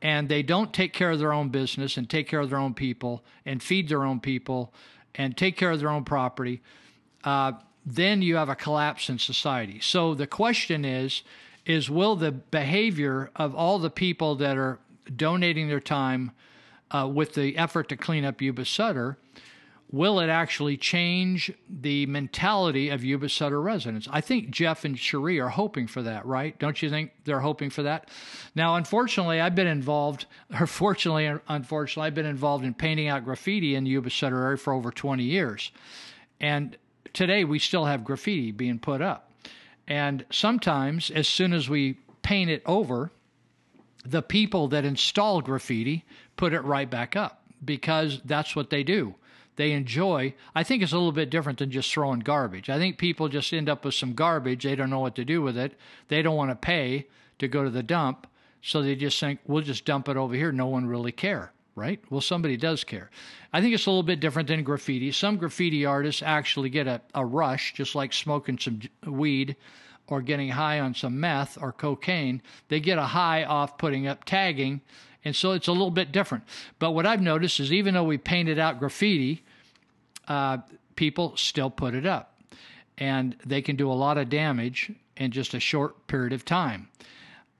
and 0.00 0.28
they 0.28 0.42
don't 0.42 0.72
take 0.72 0.92
care 0.92 1.10
of 1.10 1.18
their 1.18 1.32
own 1.32 1.48
business 1.48 1.96
and 1.96 2.08
take 2.08 2.28
care 2.28 2.40
of 2.40 2.50
their 2.50 2.58
own 2.58 2.74
people 2.74 3.22
and 3.46 3.62
feed 3.62 3.88
their 3.88 4.04
own 4.04 4.20
people 4.20 4.72
and 5.14 5.36
take 5.36 5.56
care 5.56 5.70
of 5.70 5.80
their 5.80 5.90
own 5.90 6.04
property, 6.04 6.60
uh, 7.24 7.52
then 7.84 8.22
you 8.22 8.36
have 8.36 8.48
a 8.48 8.54
collapse 8.54 9.08
in 9.08 9.18
society. 9.18 9.80
So 9.80 10.14
the 10.14 10.26
question 10.26 10.84
is 10.84 11.22
is 11.64 11.88
will 11.88 12.16
the 12.16 12.32
behavior 12.32 13.30
of 13.36 13.54
all 13.54 13.78
the 13.78 13.90
people 13.90 14.34
that 14.36 14.56
are 14.56 14.80
donating 15.14 15.68
their 15.68 15.80
time 15.80 16.32
uh, 16.90 17.08
with 17.12 17.34
the 17.34 17.56
effort 17.56 17.88
to 17.88 17.96
clean 17.96 18.24
up 18.24 18.42
Yuba 18.42 18.64
Sutter, 18.64 19.16
will 19.90 20.20
it 20.20 20.28
actually 20.28 20.76
change 20.76 21.52
the 21.68 22.06
mentality 22.06 22.88
of 22.88 23.04
Yuba 23.04 23.28
Sutter 23.28 23.60
residents? 23.60 24.08
I 24.10 24.20
think 24.20 24.50
Jeff 24.50 24.84
and 24.84 24.98
Cherie 24.98 25.38
are 25.38 25.50
hoping 25.50 25.86
for 25.86 26.02
that, 26.02 26.24
right? 26.26 26.58
Don't 26.58 26.82
you 26.82 26.90
think 26.90 27.12
they're 27.24 27.40
hoping 27.40 27.70
for 27.70 27.82
that? 27.82 28.08
Now, 28.54 28.76
unfortunately, 28.76 29.40
I've 29.40 29.54
been 29.54 29.66
involved, 29.66 30.26
or 30.60 30.66
fortunately, 30.66 31.30
unfortunately, 31.48 32.06
I've 32.06 32.14
been 32.14 32.26
involved 32.26 32.64
in 32.64 32.74
painting 32.74 33.08
out 33.08 33.24
graffiti 33.24 33.74
in 33.74 33.84
the 33.84 33.90
Yuba 33.90 34.10
Sutter 34.10 34.42
area 34.42 34.56
for 34.56 34.72
over 34.72 34.90
20 34.90 35.22
years. 35.22 35.70
And 36.40 36.76
today 37.12 37.44
we 37.44 37.58
still 37.58 37.84
have 37.84 38.04
graffiti 38.04 38.50
being 38.50 38.78
put 38.78 39.02
up. 39.02 39.30
And 39.86 40.24
sometimes, 40.30 41.10
as 41.10 41.28
soon 41.28 41.52
as 41.52 41.68
we 41.68 41.98
paint 42.22 42.50
it 42.50 42.62
over, 42.66 43.10
the 44.04 44.22
people 44.22 44.68
that 44.68 44.84
install 44.84 45.40
graffiti 45.40 46.04
put 46.36 46.52
it 46.52 46.60
right 46.60 46.88
back 46.88 47.16
up 47.16 47.42
because 47.64 48.20
that's 48.24 48.56
what 48.56 48.70
they 48.70 48.82
do 48.82 49.14
they 49.56 49.72
enjoy. 49.72 50.34
I 50.54 50.62
think 50.62 50.82
it's 50.82 50.92
a 50.92 50.96
little 50.96 51.12
bit 51.12 51.30
different 51.30 51.58
than 51.58 51.70
just 51.70 51.92
throwing 51.92 52.20
garbage. 52.20 52.70
I 52.70 52.78
think 52.78 52.98
people 52.98 53.28
just 53.28 53.52
end 53.52 53.68
up 53.68 53.84
with 53.84 53.94
some 53.94 54.14
garbage. 54.14 54.64
They 54.64 54.74
don't 54.74 54.90
know 54.90 55.00
what 55.00 55.14
to 55.16 55.24
do 55.24 55.42
with 55.42 55.56
it. 55.56 55.74
They 56.08 56.22
don't 56.22 56.36
want 56.36 56.50
to 56.50 56.56
pay 56.56 57.08
to 57.38 57.48
go 57.48 57.62
to 57.62 57.70
the 57.70 57.82
dump. 57.82 58.26
So 58.62 58.82
they 58.82 58.94
just 58.94 59.18
think, 59.18 59.40
we'll 59.46 59.62
just 59.62 59.84
dump 59.84 60.08
it 60.08 60.16
over 60.16 60.34
here. 60.34 60.52
No 60.52 60.66
one 60.66 60.86
really 60.86 61.12
care, 61.12 61.52
right? 61.74 62.00
Well, 62.10 62.20
somebody 62.20 62.56
does 62.56 62.84
care. 62.84 63.10
I 63.52 63.60
think 63.60 63.74
it's 63.74 63.86
a 63.86 63.90
little 63.90 64.02
bit 64.02 64.20
different 64.20 64.48
than 64.48 64.62
graffiti. 64.62 65.12
Some 65.12 65.36
graffiti 65.36 65.84
artists 65.84 66.22
actually 66.22 66.70
get 66.70 66.86
a, 66.86 67.00
a 67.14 67.24
rush, 67.24 67.74
just 67.74 67.94
like 67.94 68.12
smoking 68.12 68.58
some 68.58 68.80
weed 69.06 69.56
or 70.06 70.20
getting 70.20 70.50
high 70.50 70.80
on 70.80 70.94
some 70.94 71.18
meth 71.18 71.56
or 71.60 71.72
cocaine. 71.72 72.42
They 72.68 72.80
get 72.80 72.98
a 72.98 73.04
high 73.04 73.44
off 73.44 73.78
putting 73.78 74.06
up 74.06 74.24
tagging 74.24 74.80
and 75.24 75.34
so 75.36 75.52
it's 75.52 75.68
a 75.68 75.72
little 75.72 75.90
bit 75.90 76.12
different. 76.12 76.44
But 76.78 76.92
what 76.92 77.06
I've 77.06 77.20
noticed 77.20 77.60
is 77.60 77.72
even 77.72 77.94
though 77.94 78.04
we 78.04 78.18
painted 78.18 78.58
out 78.58 78.78
graffiti, 78.78 79.44
uh, 80.28 80.58
people 80.96 81.36
still 81.36 81.70
put 81.70 81.94
it 81.94 82.06
up. 82.06 82.40
And 82.98 83.36
they 83.44 83.62
can 83.62 83.76
do 83.76 83.90
a 83.90 83.94
lot 83.94 84.18
of 84.18 84.28
damage 84.28 84.92
in 85.16 85.30
just 85.30 85.54
a 85.54 85.60
short 85.60 86.06
period 86.06 86.32
of 86.32 86.44
time. 86.44 86.88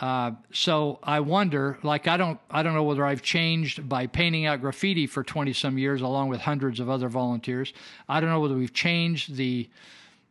Uh, 0.02 0.32
so 0.52 0.98
I 1.04 1.20
wonder, 1.20 1.78
like 1.84 2.08
I 2.08 2.16
don't, 2.16 2.40
I 2.50 2.64
don't 2.64 2.74
know 2.74 2.82
whether 2.82 3.06
I've 3.06 3.22
changed 3.22 3.88
by 3.88 4.08
painting 4.08 4.46
out 4.46 4.60
graffiti 4.60 5.06
for 5.06 5.22
twenty 5.22 5.52
some 5.52 5.78
years, 5.78 6.02
along 6.02 6.28
with 6.28 6.40
hundreds 6.40 6.80
of 6.80 6.90
other 6.90 7.08
volunteers. 7.08 7.72
I 8.08 8.18
don't 8.18 8.28
know 8.28 8.40
whether 8.40 8.56
we've 8.56 8.74
changed 8.74 9.36
the 9.36 9.70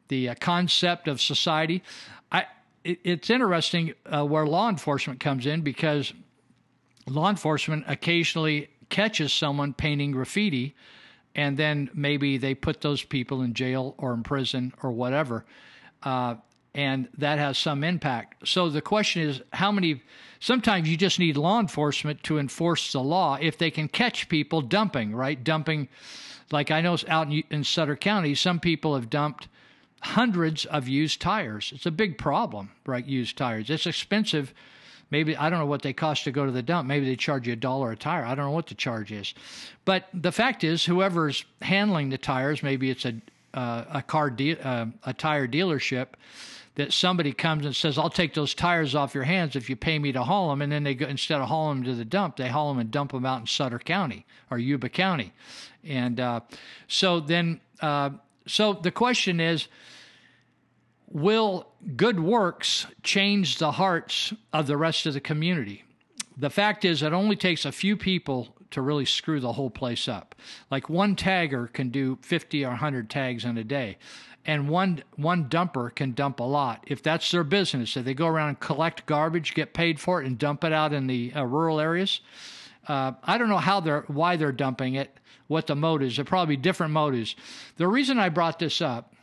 the 0.10 0.27
uh, 0.27 0.35
concept 0.41 1.07
of 1.07 1.22
society. 1.22 1.84
I, 2.34 2.48
it, 2.84 2.99
it's 3.06 3.30
interesting 3.30 3.93
uh, 4.06 4.26
where 4.26 4.45
law 4.45 4.68
enforcement 4.68 5.22
comes 5.22 5.45
in 5.45 5.61
because 5.61 6.11
law 7.07 7.30
enforcement 7.30 7.85
occasionally 7.88 8.68
catches 8.89 9.31
someone 9.31 9.73
painting 9.73 10.11
graffiti 10.11 10.76
and 11.34 11.56
then 11.56 11.89
maybe 11.93 12.38
they 12.38 12.53
put 12.53 12.81
those 12.81 13.03
people 13.03 13.41
in 13.41 13.53
jail 13.53 13.95
or 13.98 14.14
in 14.14 14.22
prison 14.22 14.73
or 14.84 14.91
whatever. 14.91 15.45
And 16.73 17.10
that 17.18 17.38
has 17.38 17.57
some 17.57 17.84
impact. 17.84 18.48
So 18.48 18.69
the 18.69 18.81
question 18.81 19.23
is 19.23 19.41
how 19.52 19.72
many 19.72 20.02
sometimes 20.39 20.88
you 20.88 20.95
just 20.95 21.19
need 21.19 21.35
law 21.35 21.60
enforcement 21.60 22.23
to 22.23 22.38
enforce 22.38 22.93
the 22.93 23.02
law 23.02 23.38
if 23.41 23.57
they 23.57 23.72
can 23.72 23.89
catch 23.89 24.30
people 24.30 24.61
dumping, 24.61 25.14
right? 25.14 25.41
Dumping 25.43 25.89
like 26.52 26.72
I 26.72 26.81
know 26.81 26.98
out 27.07 27.27
in, 27.27 27.43
in 27.49 27.64
Sutter 27.64 27.95
County, 27.95 28.35
some 28.35 28.60
people 28.60 28.95
have 28.95 29.10
dumped 29.10 29.48
hundreds 30.02 30.65
of 30.65 30.88
used 30.88 31.22
tires. 31.22 31.72
It's 31.76 31.85
a 31.85 31.91
big 31.91 32.18
problem, 32.18 32.72
right? 32.85 33.06
Used 33.06 33.38
tires. 33.38 33.69
It's 33.69 33.85
expensive 33.85 34.53
Maybe 35.11 35.35
I 35.35 35.49
don't 35.49 35.60
know 35.60 35.65
what 35.65 35.81
they 35.81 35.91
cost 35.91 36.23
to 36.23 36.31
go 36.31 36.45
to 36.45 36.52
the 36.52 36.64
dump. 36.64 36.88
Maybe 36.88 37.06
they 37.06 37.18
charge 37.18 37.45
you 37.45 37.53
a 37.53 37.57
dollar 37.57 37.91
a 37.91 37.98
tire. 37.98 38.23
I 38.23 38.34
don't 38.34 38.45
know 38.45 38.52
what 38.52 38.68
the 38.68 38.76
charge 38.76 39.11
is. 39.11 39.34
But 39.84 40.07
the 40.14 40.31
fact 40.31 40.64
is, 40.64 40.85
whoever's 40.85 41.43
handling 41.61 42.10
the 42.10 42.18
tires, 42.18 42.64
maybe 42.64 42.89
it's 42.89 43.06
a 43.06 43.14
uh, 43.53 43.84
a 43.91 44.02
car 44.02 44.30
de- 44.30 44.57
uh, 44.57 44.85
a 45.03 45.14
tire 45.14 45.45
dealership 45.45 46.07
that 46.82 46.91
somebody 46.91 47.32
comes 47.32 47.66
and 47.66 47.76
says, 47.76 47.98
"I'll 47.98 48.10
take 48.10 48.34
those 48.34 48.56
tires 48.56 48.95
off 48.95 49.14
your 49.14 49.24
hands 49.24 49.56
if 49.56 49.70
you 49.70 49.76
pay 49.76 49.99
me 49.99 50.12
to 50.12 50.24
haul 50.24 50.49
them," 50.49 50.62
and 50.62 50.72
then 50.72 50.84
they 50.84 50.95
go 50.95 51.06
instead 51.06 51.40
of 51.40 51.48
hauling 51.48 51.84
them 51.84 51.86
to 51.86 51.95
the 51.95 52.06
dump, 52.06 52.38
they 52.38 52.49
haul 52.49 52.70
them 52.70 52.80
and 52.80 52.90
dump 52.90 53.12
them 53.12 53.26
out 53.26 53.41
in 53.41 53.48
Sutter 53.48 53.80
County 53.80 54.26
or 54.49 54.58
Yuba 54.58 54.90
County, 54.90 55.32
and 55.84 56.20
uh, 56.20 56.40
so 56.88 57.20
then 57.20 57.62
uh, 57.82 58.10
so 58.48 58.74
the 58.74 58.91
question 58.91 59.40
is, 59.40 59.68
will 61.08 61.68
good 61.95 62.20
works 62.20 62.88
change 63.03 63.58
the 63.58 63.74
hearts 63.74 64.34
of 64.52 64.68
the 64.68 64.78
rest 64.78 65.06
of 65.06 65.14
the 65.14 65.22
community? 65.22 65.84
The 66.36 66.49
fact 66.49 66.84
is, 66.86 67.03
it 67.03 67.14
only 67.14 67.36
takes 67.36 67.66
a 67.66 67.72
few 67.72 67.95
people 67.95 68.56
to 68.72 68.82
really 68.82 69.06
screw 69.06 69.40
the 69.40 69.53
whole 69.53 69.70
place 69.70 70.08
up. 70.08 70.34
Like 70.72 70.90
one 70.90 71.16
tagger 71.16 71.72
can 71.72 71.90
do 71.90 72.18
50 72.22 72.64
or 72.66 72.70
100 72.70 73.10
tags 73.10 73.45
in 73.45 73.58
a 73.58 73.64
day. 73.64 73.98
And 74.45 74.69
one 74.69 75.03
one 75.18 75.49
dumper 75.49 75.93
can 75.93 76.13
dump 76.13 76.39
a 76.39 76.43
lot 76.43 76.84
if 76.88 77.03
that's 77.03 77.30
their 77.30 77.43
business. 77.43 77.95
If 77.95 78.05
they 78.05 78.15
go 78.15 78.27
around 78.27 78.49
and 78.49 78.59
collect 78.59 79.05
garbage, 79.05 79.53
get 79.53 79.73
paid 79.73 79.99
for 79.99 80.22
it, 80.22 80.26
and 80.26 80.38
dump 80.38 80.63
it 80.63 80.73
out 80.73 80.93
in 80.93 81.05
the 81.07 81.31
uh, 81.35 81.43
rural 81.43 81.80
areas, 81.80 82.22
uh, 82.88 83.13
I 83.23 83.38
don't 83.38 83.49
know 83.49 83.57
how 83.57 83.80
they're 83.81 84.03
why 84.07 84.38
they're 84.38 84.51
dumping 84.51 84.95
it, 84.95 85.15
what 85.47 85.68
the 85.68 85.76
motives. 85.76 86.15
There 86.15 86.26
probably 86.26 86.57
different 86.57 86.91
motives. 86.91 87.35
The 87.77 87.88
reason 87.88 88.18
I 88.18 88.30
brought 88.30 88.57
this 88.57 88.81
up 88.81 89.13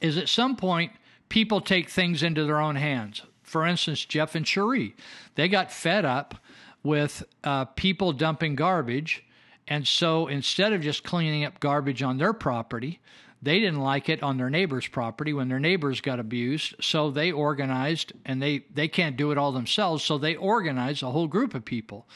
is 0.00 0.16
at 0.16 0.28
some 0.28 0.56
point 0.56 0.92
people 1.28 1.60
take 1.60 1.88
things 1.88 2.22
into 2.22 2.44
their 2.44 2.60
own 2.60 2.76
hands. 2.76 3.22
For 3.42 3.66
instance, 3.66 4.04
Jeff 4.04 4.34
and 4.34 4.46
Cherie, 4.46 4.94
they 5.34 5.48
got 5.48 5.72
fed 5.72 6.04
up 6.04 6.36
with 6.82 7.22
uh, 7.44 7.64
people 7.64 8.12
dumping 8.12 8.54
garbage. 8.54 9.24
And 9.68 9.86
so 9.86 10.26
instead 10.26 10.72
of 10.72 10.80
just 10.82 11.04
cleaning 11.04 11.44
up 11.44 11.60
garbage 11.60 12.02
on 12.02 12.18
their 12.18 12.32
property, 12.32 13.00
they 13.42 13.58
didn't 13.58 13.80
like 13.80 14.08
it 14.08 14.22
on 14.22 14.36
their 14.36 14.48
neighbor's 14.48 14.86
property 14.86 15.32
when 15.32 15.48
their 15.48 15.58
neighbors 15.58 16.00
got 16.00 16.20
abused. 16.20 16.76
So 16.80 17.10
they 17.10 17.32
organized, 17.32 18.12
and 18.24 18.40
they, 18.40 18.64
they 18.72 18.86
can't 18.86 19.16
do 19.16 19.32
it 19.32 19.38
all 19.38 19.50
themselves. 19.50 20.04
So 20.04 20.16
they 20.16 20.36
organized 20.36 21.02
a 21.02 21.10
whole 21.10 21.26
group 21.26 21.54
of 21.54 21.64
people. 21.64 22.06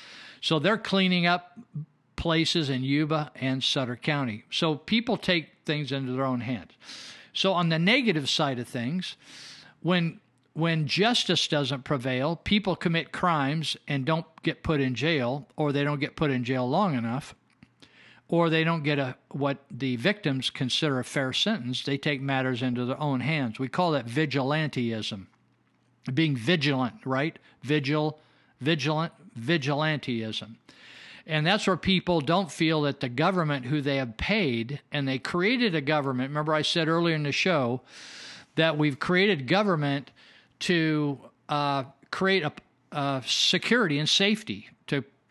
So 0.40 0.60
they're 0.60 0.78
cleaning 0.78 1.26
up 1.26 1.58
places 2.14 2.70
in 2.70 2.84
Yuba 2.84 3.32
and 3.34 3.62
Sutter 3.62 3.96
County. 3.96 4.44
So 4.50 4.76
people 4.76 5.16
take 5.16 5.48
things 5.64 5.90
into 5.90 6.12
their 6.12 6.24
own 6.24 6.40
hands. 6.40 6.72
So 7.32 7.52
on 7.52 7.68
the 7.68 7.78
negative 7.78 8.30
side 8.30 8.58
of 8.58 8.68
things, 8.68 9.16
when 9.82 10.20
when 10.54 10.86
justice 10.86 11.48
doesn't 11.48 11.84
prevail, 11.84 12.34
people 12.34 12.76
commit 12.76 13.12
crimes 13.12 13.76
and 13.86 14.06
don't 14.06 14.24
get 14.42 14.62
put 14.62 14.80
in 14.80 14.94
jail, 14.94 15.46
or 15.54 15.70
they 15.70 15.84
don't 15.84 16.00
get 16.00 16.16
put 16.16 16.30
in 16.30 16.44
jail 16.44 16.66
long 16.66 16.94
enough, 16.94 17.34
or 18.28 18.50
they 18.50 18.64
don't 18.64 18.82
get 18.82 18.98
a 18.98 19.16
what 19.30 19.58
the 19.70 19.96
victims 19.96 20.50
consider 20.50 20.98
a 20.98 21.04
fair 21.04 21.32
sentence. 21.32 21.84
They 21.84 21.98
take 21.98 22.20
matters 22.20 22.62
into 22.62 22.84
their 22.84 23.00
own 23.00 23.20
hands. 23.20 23.58
We 23.58 23.68
call 23.68 23.92
that 23.92 24.06
vigilanteism, 24.06 25.26
being 26.12 26.36
vigilant, 26.36 26.94
right? 27.04 27.38
Vigil, 27.62 28.18
vigilant, 28.60 29.12
vigilanteism. 29.38 30.56
And 31.28 31.44
that's 31.44 31.66
where 31.66 31.76
people 31.76 32.20
don't 32.20 32.50
feel 32.50 32.82
that 32.82 33.00
the 33.00 33.08
government 33.08 33.66
who 33.66 33.80
they 33.80 33.96
have 33.96 34.16
paid, 34.16 34.80
and 34.92 35.08
they 35.08 35.18
created 35.18 35.74
a 35.74 35.80
government. 35.80 36.30
Remember, 36.30 36.54
I 36.54 36.62
said 36.62 36.86
earlier 36.86 37.16
in 37.16 37.24
the 37.24 37.32
show 37.32 37.80
that 38.54 38.78
we've 38.78 38.98
created 38.98 39.48
government 39.48 40.12
to 40.60 41.18
uh, 41.48 41.84
create 42.10 42.44
a, 42.44 42.52
security 43.26 43.98
and 43.98 44.08
safety 44.08 44.70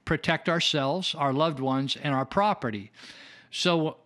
protect 0.06 0.48
ourselves, 0.48 1.16
our 1.16 1.34
loved 1.34 1.60
ones, 1.60 1.98
and 2.02 2.14
our 2.14 2.26
property. 2.26 2.92
So, 3.52 3.98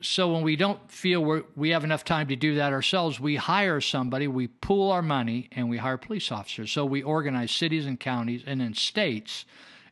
so 0.00 0.32
when 0.32 0.42
we 0.42 0.56
don't 0.56 0.90
feel 0.90 1.24
we 1.24 1.42
we 1.56 1.70
have 1.70 1.84
enough 1.84 2.04
time 2.04 2.28
to 2.28 2.36
do 2.36 2.56
that 2.56 2.72
ourselves, 2.72 3.18
we 3.18 3.36
hire 3.36 3.80
somebody, 3.80 4.28
we 4.28 4.48
pool 4.48 4.90
our 4.90 5.02
money, 5.02 5.48
and 5.52 5.68
we 5.68 5.78
hire 5.78 5.96
police 5.96 6.30
officers. 6.30 6.70
So 6.70 6.84
we 6.84 7.02
organize 7.02 7.50
cities 7.50 7.86
and 7.86 7.98
counties 7.98 8.42
and 8.46 8.60
then 8.60 8.74
states 8.74 9.44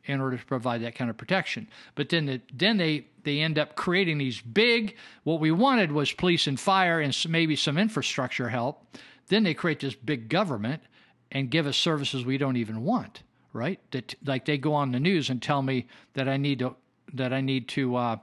in 0.05 0.21
order 0.21 0.37
to 0.37 0.45
provide 0.45 0.83
that 0.83 0.95
kind 0.95 1.11
of 1.11 1.17
protection. 1.17 1.69
But 1.95 2.09
then 2.09 2.27
the, 2.27 2.41
then 2.53 2.77
they 2.77 3.07
they 3.25 3.41
end 3.41 3.59
up 3.59 3.77
creating 3.77 4.19
these 4.19 4.41
big. 4.41 4.97
What 5.23 5.41
we 5.41 5.51
wanted 5.51 5.93
was 5.93 6.13
police 6.13 6.47
and 6.47 6.59
fire 6.59 7.01
and 7.01 7.17
maybe 7.29 7.57
some 7.57 7.79
infrastructure 7.79 8.49
help. 8.49 8.85
Then 9.29 9.45
they 9.45 9.55
create 9.55 9.81
this 9.81 9.95
big 9.95 10.29
government 10.29 10.83
and 11.31 11.51
give 11.51 11.67
us 11.67 11.77
services 11.77 12.25
we 12.25 12.39
don't 12.39 12.57
even 12.57 12.83
want. 12.83 13.23
Right? 13.53 13.81
That 13.91 14.15
like 14.25 14.45
they 14.45 14.59
go 14.59 14.75
on 14.75 14.93
the 14.93 15.01
news 15.01 15.31
and 15.31 15.43
tell 15.43 15.63
me 15.63 15.87
that 16.15 16.29
I 16.29 16.37
need 16.37 16.61
to 16.61 16.77
that 17.15 17.33
I 17.33 17.41
need 17.41 17.69
to. 17.69 17.97
Uh, 17.97 18.17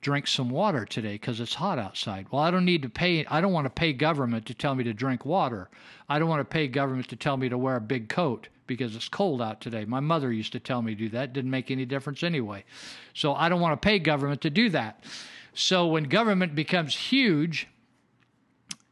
drink 0.00 0.28
some 0.28 0.48
water 0.48 0.84
today 0.84 1.14
because 1.14 1.40
it's 1.40 1.54
hot 1.54 1.76
outside. 1.76 2.24
Well, 2.30 2.40
I 2.40 2.52
don't 2.52 2.64
need 2.64 2.82
to 2.82 2.88
pay, 2.88 3.26
I 3.26 3.40
don't 3.40 3.52
want 3.52 3.64
to 3.66 3.70
pay 3.70 3.92
government 3.92 4.46
to 4.46 4.54
tell 4.54 4.76
me 4.76 4.84
to 4.84 4.94
drink 4.94 5.26
water. 5.26 5.68
I 6.08 6.20
don't 6.20 6.28
want 6.28 6.38
to 6.40 6.44
pay 6.44 6.68
government 6.68 7.08
to 7.08 7.16
tell 7.16 7.36
me 7.36 7.48
to 7.48 7.58
wear 7.58 7.74
a 7.74 7.80
big 7.80 8.08
coat 8.08 8.46
because 8.68 8.94
it's 8.94 9.08
cold 9.08 9.42
out 9.42 9.60
today. 9.60 9.84
My 9.84 9.98
mother 9.98 10.32
used 10.32 10.52
to 10.52 10.60
tell 10.60 10.82
me 10.82 10.94
to 10.94 10.98
do 10.98 11.08
that. 11.08 11.32
Didn't 11.32 11.50
make 11.50 11.72
any 11.72 11.84
difference 11.84 12.22
anyway. 12.22 12.64
So 13.12 13.34
I 13.34 13.48
don't 13.48 13.60
want 13.60 13.72
to 13.72 13.84
pay 13.84 13.98
government 13.98 14.40
to 14.42 14.50
do 14.50 14.70
that. 14.70 15.02
So 15.52 15.88
when 15.88 16.04
government 16.04 16.54
becomes 16.54 16.94
huge 16.94 17.66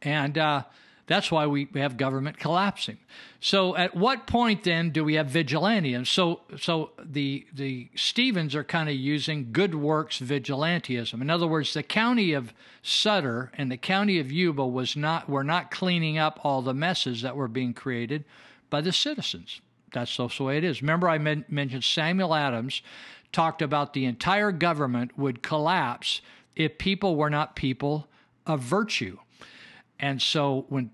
and 0.01 0.37
uh, 0.37 0.63
That's 1.07 1.31
why 1.31 1.47
we 1.47 1.67
have 1.75 1.97
government 1.97 2.37
collapsing. 2.37 2.97
So 3.39 3.75
at 3.75 3.95
what 3.95 4.25
point 4.25 4.63
then 4.63 4.89
do 4.89 5.03
we 5.03 5.13
have 5.13 5.27
vigilantism? 5.27 6.07
So 6.07 6.41
so 6.57 6.91
the 7.03 7.45
the 7.53 7.89
Stevens 7.95 8.55
are 8.55 8.63
kind 8.63 8.89
of 8.89 8.95
using 8.95 9.51
good 9.51 9.75
works 9.75 10.19
vigilantism. 10.19 11.21
In 11.21 11.29
other 11.29 11.47
words, 11.47 11.73
the 11.73 11.83
county 11.83 12.33
of 12.33 12.53
Sutter 12.81 13.51
and 13.53 13.71
the 13.71 13.77
county 13.77 14.19
of 14.19 14.31
Yuba 14.31 14.65
was 14.65 14.95
not 14.95 15.29
were 15.29 15.43
not 15.43 15.69
cleaning 15.69 16.17
up 16.17 16.39
all 16.43 16.61
the 16.61 16.73
messes 16.73 17.21
that 17.21 17.35
were 17.35 17.47
being 17.47 17.73
created 17.73 18.25
by 18.69 18.81
the 18.81 18.91
citizens. 18.91 19.61
That's 19.93 20.15
the 20.17 20.43
way 20.43 20.57
it 20.57 20.63
is. 20.63 20.81
Remember, 20.81 21.07
I 21.07 21.17
men- 21.17 21.45
mentioned 21.47 21.83
Samuel 21.83 22.35
Adams 22.35 22.81
talked 23.31 23.61
about 23.61 23.93
the 23.93 24.05
entire 24.05 24.51
government 24.51 25.17
would 25.17 25.41
collapse 25.41 26.21
if 26.55 26.77
people 26.77 27.15
were 27.15 27.29
not 27.29 27.55
people 27.55 28.07
of 28.45 28.61
virtue. 28.61 29.17
And 29.99 30.21
so 30.21 30.65
when 30.69 30.91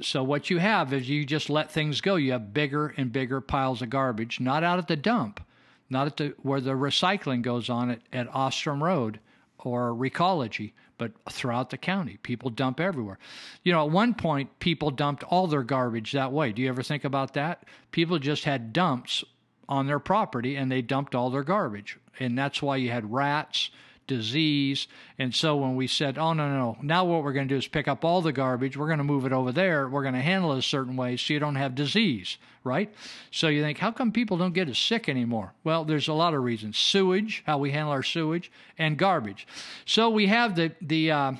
so 0.00 0.22
what 0.22 0.50
you 0.50 0.58
have 0.58 0.92
is 0.92 1.08
you 1.08 1.24
just 1.24 1.48
let 1.48 1.70
things 1.70 2.00
go. 2.00 2.16
You 2.16 2.32
have 2.32 2.52
bigger 2.52 2.94
and 2.96 3.12
bigger 3.12 3.40
piles 3.40 3.82
of 3.82 3.90
garbage, 3.90 4.40
not 4.40 4.62
out 4.62 4.78
at 4.78 4.88
the 4.88 4.96
dump, 4.96 5.40
not 5.88 6.06
at 6.06 6.16
the 6.16 6.34
where 6.42 6.60
the 6.60 6.72
recycling 6.72 7.42
goes 7.42 7.70
on 7.70 7.90
at, 7.90 8.00
at 8.12 8.28
Ostrom 8.34 8.82
Road 8.82 9.20
or 9.58 9.92
Recology, 9.92 10.72
but 10.98 11.12
throughout 11.30 11.70
the 11.70 11.78
county. 11.78 12.18
People 12.22 12.50
dump 12.50 12.80
everywhere. 12.80 13.18
You 13.62 13.72
know, 13.72 13.84
at 13.84 13.90
one 13.90 14.14
point 14.14 14.58
people 14.58 14.90
dumped 14.90 15.24
all 15.24 15.46
their 15.46 15.62
garbage 15.62 16.12
that 16.12 16.32
way. 16.32 16.52
Do 16.52 16.62
you 16.62 16.68
ever 16.68 16.82
think 16.82 17.04
about 17.04 17.34
that? 17.34 17.64
People 17.90 18.18
just 18.18 18.44
had 18.44 18.72
dumps 18.72 19.24
on 19.68 19.86
their 19.86 19.98
property 19.98 20.56
and 20.56 20.70
they 20.70 20.82
dumped 20.82 21.14
all 21.14 21.30
their 21.30 21.42
garbage. 21.42 21.98
And 22.20 22.38
that's 22.38 22.62
why 22.62 22.76
you 22.76 22.90
had 22.90 23.12
rats 23.12 23.70
disease. 24.06 24.86
And 25.18 25.34
so 25.34 25.56
when 25.56 25.76
we 25.76 25.86
said, 25.86 26.18
oh, 26.18 26.32
no, 26.32 26.48
no, 26.48 26.56
no, 26.56 26.76
now 26.82 27.04
what 27.04 27.22
we're 27.22 27.32
going 27.32 27.48
to 27.48 27.54
do 27.54 27.58
is 27.58 27.66
pick 27.66 27.88
up 27.88 28.04
all 28.04 28.22
the 28.22 28.32
garbage, 28.32 28.76
we're 28.76 28.86
going 28.86 28.98
to 28.98 29.04
move 29.04 29.24
it 29.24 29.32
over 29.32 29.52
there, 29.52 29.88
we're 29.88 30.02
going 30.02 30.14
to 30.14 30.20
handle 30.20 30.52
it 30.52 30.58
a 30.58 30.62
certain 30.62 30.96
way 30.96 31.16
so 31.16 31.32
you 31.32 31.40
don't 31.40 31.56
have 31.56 31.74
disease, 31.74 32.38
right? 32.64 32.92
So 33.30 33.48
you 33.48 33.62
think, 33.62 33.78
how 33.78 33.90
come 33.90 34.12
people 34.12 34.36
don't 34.36 34.54
get 34.54 34.68
as 34.68 34.78
sick 34.78 35.08
anymore? 35.08 35.52
Well, 35.64 35.84
there's 35.84 36.08
a 36.08 36.12
lot 36.12 36.34
of 36.34 36.42
reasons 36.42 36.78
sewage, 36.78 37.42
how 37.46 37.58
we 37.58 37.72
handle 37.72 37.92
our 37.92 38.02
sewage, 38.02 38.50
and 38.78 38.96
garbage. 38.96 39.46
So 39.84 40.10
we 40.10 40.26
have 40.26 40.56
the, 40.56 40.72
the, 40.80 41.10
uh, 41.10 41.32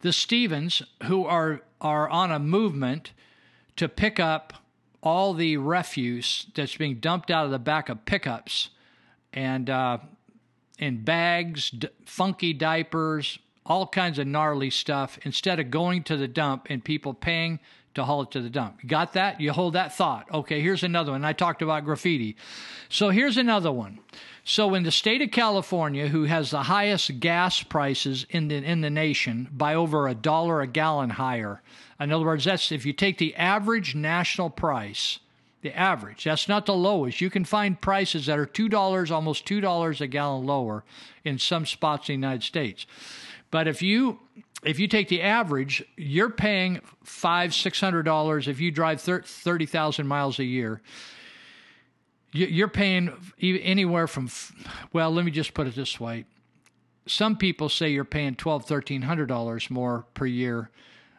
the 0.00 0.12
Stevens 0.12 0.82
who 1.04 1.24
are, 1.26 1.62
are 1.80 2.08
on 2.08 2.30
a 2.30 2.38
movement 2.38 3.12
to 3.76 3.88
pick 3.88 4.20
up 4.20 4.52
all 5.02 5.34
the 5.34 5.56
refuse 5.58 6.46
that's 6.54 6.76
being 6.76 6.96
dumped 6.96 7.30
out 7.30 7.44
of 7.44 7.50
the 7.50 7.58
back 7.58 7.88
of 7.88 8.04
pickups 8.06 8.70
and 9.34 9.68
uh, 9.68 9.98
in 10.84 11.02
bags, 11.02 11.70
d- 11.70 11.88
funky 12.04 12.52
diapers, 12.52 13.38
all 13.64 13.86
kinds 13.86 14.18
of 14.18 14.26
gnarly 14.26 14.70
stuff 14.70 15.18
instead 15.22 15.58
of 15.58 15.70
going 15.70 16.02
to 16.04 16.16
the 16.16 16.28
dump 16.28 16.66
and 16.68 16.84
people 16.84 17.14
paying 17.14 17.58
to 17.94 18.04
haul 18.04 18.22
it 18.22 18.30
to 18.32 18.40
the 18.40 18.50
dump. 18.50 18.82
You 18.82 18.88
got 18.88 19.14
that? 19.14 19.40
You 19.40 19.52
hold 19.52 19.74
that 19.74 19.94
thought. 19.94 20.26
Okay, 20.30 20.60
here's 20.60 20.82
another 20.82 21.12
one. 21.12 21.24
I 21.24 21.32
talked 21.32 21.62
about 21.62 21.84
graffiti. 21.84 22.36
So 22.88 23.10
here's 23.10 23.38
another 23.38 23.72
one. 23.72 24.00
So 24.44 24.74
in 24.74 24.82
the 24.82 24.90
state 24.90 25.22
of 25.22 25.30
California, 25.30 26.08
who 26.08 26.24
has 26.24 26.50
the 26.50 26.64
highest 26.64 27.20
gas 27.20 27.62
prices 27.62 28.26
in 28.28 28.48
the 28.48 28.56
in 28.56 28.82
the 28.82 28.90
nation 28.90 29.48
by 29.50 29.74
over 29.74 30.06
a 30.06 30.14
dollar 30.14 30.60
a 30.60 30.66
gallon 30.66 31.10
higher. 31.10 31.62
In 31.98 32.12
other 32.12 32.24
words, 32.26 32.44
that's 32.44 32.72
if 32.72 32.84
you 32.84 32.92
take 32.92 33.16
the 33.18 33.34
average 33.36 33.94
national 33.94 34.50
price 34.50 35.20
the 35.64 35.76
average. 35.76 36.24
That's 36.24 36.46
not 36.46 36.66
the 36.66 36.74
lowest. 36.74 37.22
You 37.22 37.30
can 37.30 37.44
find 37.44 37.80
prices 37.80 38.26
that 38.26 38.38
are 38.38 38.46
$2, 38.46 39.10
almost 39.10 39.46
$2 39.46 40.00
a 40.00 40.06
gallon 40.06 40.46
lower 40.46 40.84
in 41.24 41.38
some 41.38 41.64
spots 41.64 42.08
in 42.08 42.20
the 42.20 42.26
United 42.26 42.44
States. 42.44 42.86
But 43.50 43.66
if 43.66 43.82
you 43.82 44.20
if 44.62 44.78
you 44.78 44.88
take 44.88 45.08
the 45.08 45.22
average, 45.22 45.84
you're 45.96 46.30
paying 46.30 46.80
five, 47.02 47.54
six 47.54 47.80
hundred 47.80 48.02
dollars 48.02 48.48
if 48.48 48.60
you 48.60 48.70
drive 48.70 49.00
thirty 49.00 49.66
thousand 49.66 50.06
miles 50.06 50.38
a 50.38 50.44
year. 50.44 50.82
You're 52.32 52.68
paying 52.68 53.12
anywhere 53.40 54.08
from, 54.08 54.28
well, 54.92 55.12
let 55.12 55.24
me 55.24 55.30
just 55.30 55.54
put 55.54 55.68
it 55.68 55.76
this 55.76 56.00
way. 56.00 56.24
Some 57.06 57.36
people 57.36 57.68
say 57.68 57.90
you're 57.90 58.04
paying 58.04 58.34
twelve, 58.34 58.64
thirteen 58.64 59.02
hundred 59.02 59.26
dollars 59.26 59.70
more 59.70 60.04
per 60.14 60.26
year, 60.26 60.70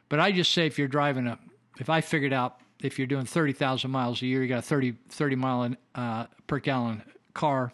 but 0.09 0.19
I 0.19 0.33
just 0.33 0.51
say 0.51 0.65
if 0.65 0.77
you're 0.77 0.89
driving 0.89 1.27
a, 1.27 1.39
if 1.79 1.89
I 1.89 2.01
figured 2.01 2.33
out 2.33 2.59
if 2.81 2.97
you're 2.97 3.07
doing 3.07 3.25
30,000 3.25 3.89
miles 3.89 4.21
a 4.21 4.25
year, 4.25 4.41
you 4.41 4.49
got 4.49 4.59
a 4.59 4.61
30, 4.61 4.95
30 5.09 5.35
mile 5.35 5.75
uh, 5.93 6.25
per 6.47 6.59
gallon 6.59 7.01
car. 7.33 7.71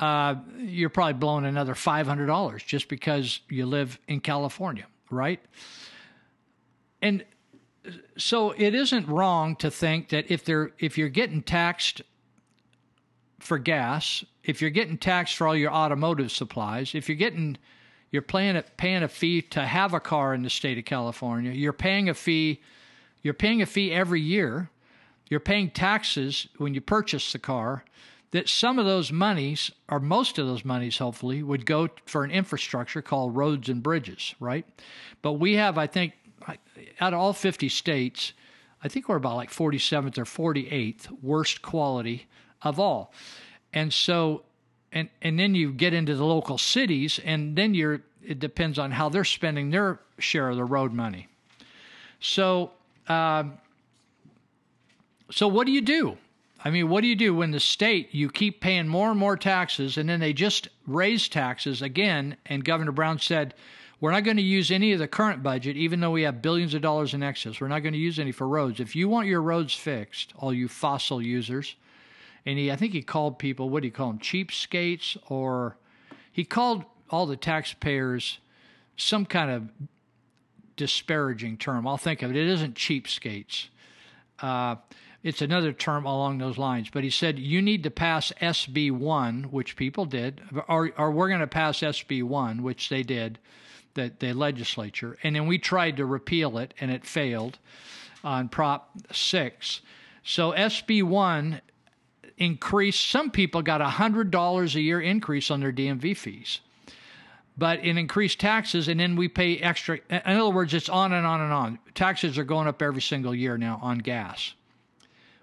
Uh, 0.00 0.36
you're 0.58 0.90
probably 0.90 1.14
blowing 1.14 1.44
another 1.44 1.74
$500 1.74 2.64
just 2.64 2.88
because 2.88 3.40
you 3.48 3.66
live 3.66 3.98
in 4.06 4.20
California, 4.20 4.86
right? 5.10 5.40
And 7.02 7.24
so 8.16 8.52
it 8.52 8.74
isn't 8.74 9.08
wrong 9.08 9.56
to 9.56 9.70
think 9.70 10.10
that 10.10 10.30
if 10.30 10.44
they're 10.44 10.72
if 10.78 10.98
you're 10.98 11.08
getting 11.08 11.42
taxed 11.42 12.02
for 13.38 13.58
gas, 13.58 14.24
if 14.44 14.60
you're 14.60 14.70
getting 14.70 14.98
taxed 14.98 15.36
for 15.36 15.46
all 15.46 15.56
your 15.56 15.72
automotive 15.72 16.30
supplies, 16.30 16.94
if 16.94 17.08
you're 17.08 17.16
getting 17.16 17.56
you're 18.10 18.22
paying 18.22 18.56
a, 18.56 18.62
paying 18.62 19.02
a 19.02 19.08
fee 19.08 19.42
to 19.42 19.64
have 19.64 19.94
a 19.94 20.00
car 20.00 20.34
in 20.34 20.42
the 20.42 20.50
state 20.50 20.78
of 20.78 20.84
California, 20.84 21.52
you're 21.52 21.72
paying 21.72 22.08
a 22.08 22.14
fee 22.14 22.60
you're 23.28 23.34
paying 23.34 23.60
a 23.60 23.66
fee 23.66 23.92
every 23.92 24.22
year. 24.22 24.70
You're 25.28 25.38
paying 25.38 25.68
taxes 25.68 26.48
when 26.56 26.72
you 26.72 26.80
purchase 26.80 27.30
the 27.30 27.38
car. 27.38 27.84
That 28.30 28.48
some 28.48 28.78
of 28.78 28.86
those 28.86 29.12
monies, 29.12 29.70
or 29.86 30.00
most 30.00 30.38
of 30.38 30.46
those 30.46 30.64
monies, 30.64 30.96
hopefully, 30.96 31.42
would 31.42 31.66
go 31.66 31.90
for 32.06 32.24
an 32.24 32.30
infrastructure 32.30 33.02
called 33.02 33.36
roads 33.36 33.68
and 33.68 33.82
bridges, 33.82 34.34
right? 34.40 34.64
But 35.20 35.34
we 35.34 35.56
have, 35.56 35.76
I 35.76 35.86
think, 35.86 36.14
out 37.02 37.12
of 37.12 37.20
all 37.20 37.34
50 37.34 37.68
states, 37.68 38.32
I 38.82 38.88
think 38.88 39.10
we're 39.10 39.16
about 39.16 39.36
like 39.36 39.50
47th 39.50 40.16
or 40.16 40.24
48th 40.24 41.22
worst 41.22 41.60
quality 41.60 42.28
of 42.62 42.80
all. 42.80 43.12
And 43.74 43.92
so, 43.92 44.44
and 44.90 45.10
and 45.20 45.38
then 45.38 45.54
you 45.54 45.70
get 45.70 45.92
into 45.92 46.14
the 46.14 46.24
local 46.24 46.56
cities, 46.56 47.20
and 47.22 47.56
then 47.56 47.74
you're 47.74 48.00
it 48.24 48.38
depends 48.38 48.78
on 48.78 48.92
how 48.92 49.10
they're 49.10 49.22
spending 49.22 49.68
their 49.68 50.00
share 50.18 50.48
of 50.48 50.56
the 50.56 50.64
road 50.64 50.94
money. 50.94 51.28
So 52.20 52.72
um, 53.08 53.58
so 55.30 55.48
what 55.48 55.66
do 55.66 55.72
you 55.72 55.80
do? 55.80 56.16
I 56.64 56.70
mean, 56.70 56.88
what 56.88 57.02
do 57.02 57.06
you 57.06 57.16
do 57.16 57.34
when 57.34 57.52
the 57.52 57.60
state 57.60 58.08
you 58.12 58.28
keep 58.28 58.60
paying 58.60 58.88
more 58.88 59.10
and 59.10 59.18
more 59.18 59.36
taxes, 59.36 59.96
and 59.96 60.08
then 60.08 60.20
they 60.20 60.32
just 60.32 60.68
raise 60.86 61.28
taxes 61.28 61.82
again? 61.82 62.36
And 62.46 62.64
Governor 62.64 62.92
Brown 62.92 63.18
said, 63.18 63.54
"We're 64.00 64.10
not 64.10 64.24
going 64.24 64.38
to 64.38 64.42
use 64.42 64.70
any 64.70 64.92
of 64.92 64.98
the 64.98 65.08
current 65.08 65.42
budget, 65.42 65.76
even 65.76 66.00
though 66.00 66.10
we 66.10 66.22
have 66.22 66.42
billions 66.42 66.74
of 66.74 66.82
dollars 66.82 67.14
in 67.14 67.22
excess. 67.22 67.60
We're 67.60 67.68
not 67.68 67.80
going 67.80 67.92
to 67.92 67.98
use 67.98 68.18
any 68.18 68.32
for 68.32 68.48
roads. 68.48 68.80
If 68.80 68.96
you 68.96 69.08
want 69.08 69.28
your 69.28 69.42
roads 69.42 69.74
fixed, 69.74 70.32
all 70.36 70.52
you 70.52 70.68
fossil 70.68 71.22
users." 71.22 71.76
And 72.46 72.58
he, 72.58 72.72
I 72.72 72.76
think 72.76 72.94
he 72.94 73.02
called 73.02 73.38
people, 73.38 73.68
what 73.68 73.82
do 73.82 73.88
you 73.88 73.92
call 73.92 74.08
them, 74.08 74.18
cheapskates, 74.20 75.18
or 75.28 75.76
he 76.32 76.44
called 76.44 76.84
all 77.10 77.26
the 77.26 77.36
taxpayers 77.36 78.38
some 78.96 79.26
kind 79.26 79.50
of 79.50 79.88
disparaging 80.78 81.58
term. 81.58 81.86
I'll 81.86 81.98
think 81.98 82.22
of 82.22 82.30
it. 82.30 82.36
It 82.36 82.48
isn't 82.48 82.74
cheapskates. 82.74 83.66
Uh, 84.40 84.76
it's 85.22 85.42
another 85.42 85.72
term 85.72 86.06
along 86.06 86.38
those 86.38 86.56
lines. 86.56 86.88
But 86.90 87.04
he 87.04 87.10
said, 87.10 87.38
you 87.38 87.60
need 87.60 87.82
to 87.82 87.90
pass 87.90 88.32
SB 88.40 88.92
1, 88.92 89.44
which 89.50 89.76
people 89.76 90.06
did, 90.06 90.40
or, 90.68 90.92
or 90.96 91.10
we're 91.10 91.28
going 91.28 91.40
to 91.40 91.46
pass 91.46 91.80
SB 91.80 92.22
1, 92.22 92.62
which 92.62 92.88
they 92.88 93.02
did, 93.02 93.38
the, 93.94 94.12
the 94.20 94.32
legislature. 94.32 95.18
And 95.22 95.36
then 95.36 95.46
we 95.46 95.58
tried 95.58 95.96
to 95.96 96.06
repeal 96.06 96.56
it, 96.56 96.72
and 96.80 96.90
it 96.90 97.04
failed 97.04 97.58
on 98.22 98.48
Prop 98.48 98.90
6. 99.12 99.80
So 100.22 100.52
SB 100.52 101.02
1 101.02 101.60
increased, 102.36 103.10
some 103.10 103.32
people 103.32 103.62
got 103.62 103.80
a 103.80 103.86
$100 103.86 104.74
a 104.74 104.80
year 104.80 105.00
increase 105.00 105.50
on 105.50 105.60
their 105.60 105.72
DMV 105.72 106.16
fees 106.16 106.60
but 107.58 107.80
in 107.80 107.98
increased 107.98 108.38
taxes, 108.38 108.86
and 108.86 109.00
then 109.00 109.16
we 109.16 109.26
pay 109.26 109.58
extra. 109.58 109.98
In 110.08 110.20
other 110.24 110.50
words, 110.50 110.72
it's 110.72 110.88
on 110.88 111.12
and 111.12 111.26
on 111.26 111.40
and 111.40 111.52
on. 111.52 111.78
Taxes 111.94 112.38
are 112.38 112.44
going 112.44 112.68
up 112.68 112.80
every 112.80 113.02
single 113.02 113.34
year 113.34 113.58
now 113.58 113.80
on 113.82 113.98
gas, 113.98 114.54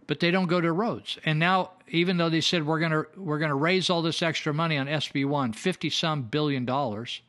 but 0.08 0.22
they 0.22 0.32
don't 0.32 0.48
go 0.48 0.62
to 0.62 0.72
roads. 0.72 1.20
And 1.26 1.38
now, 1.38 1.72
even 1.90 2.16
though 2.16 2.30
they 2.30 2.40
said 2.40 2.66
we're 2.66 2.80
gonna 2.80 3.04
we're 3.18 3.40
gonna 3.40 3.56
raise 3.56 3.90
all 3.90 4.02
this 4.02 4.22
extra 4.22 4.54
money 4.54 4.78
on 4.78 4.88
SB 4.88 5.28
one, 5.28 5.52
fifty 5.52 5.90
some 5.90 6.22
billion 6.22 6.64
dollars, 6.64 7.22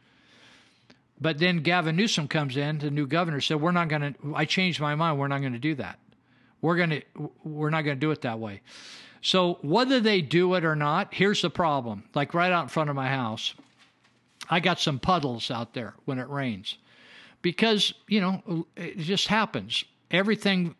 but 1.21 1.39
then 1.39 1.59
Gavin 1.63 1.97
Newsom 1.97 2.29
comes 2.29 2.57
in, 2.57 2.79
the 2.79 2.91
new 2.91 3.09
governor, 3.09 3.41
said 3.41 3.61
we're 3.61 3.73
not 3.73 3.89
gonna. 3.89 4.15
I 4.37 4.45
changed 4.45 4.81
my 4.81 4.95
mind. 4.95 5.19
We're 5.19 5.29
not 5.29 5.43
gonna 5.43 5.59
do 5.59 5.75
that. 5.75 5.99
We're 6.61 6.77
gonna 6.77 7.03
we're 7.43 7.71
not 7.71 7.83
gonna 7.83 7.97
do 7.97 8.13
it 8.13 8.21
that 8.21 8.39
way. 8.39 8.63
So 9.21 9.59
whether 9.63 9.99
they 9.99 10.23
do 10.23 10.55
it 10.55 10.65
or 10.65 10.77
not, 10.77 11.13
here's 11.13 11.43
the 11.43 11.51
problem. 11.51 12.05
Like 12.15 12.35
right 12.35 12.53
out 12.53 12.63
in 12.63 12.69
front 12.69 12.89
of 12.89 12.95
my 12.95 13.09
house 13.09 13.55
I 14.49 14.61
got 14.61 14.81
some 14.81 14.99
puddles 14.99 15.51
out 15.51 15.75
there 15.75 15.95
when 16.05 16.19
it 16.19 16.29
rains 16.29 16.77
because, 17.43 17.93
you 18.09 18.21
know, 18.21 18.67
it 18.77 18.99
just 18.99 19.29
happens. 19.29 19.85
Everything, 20.11 20.75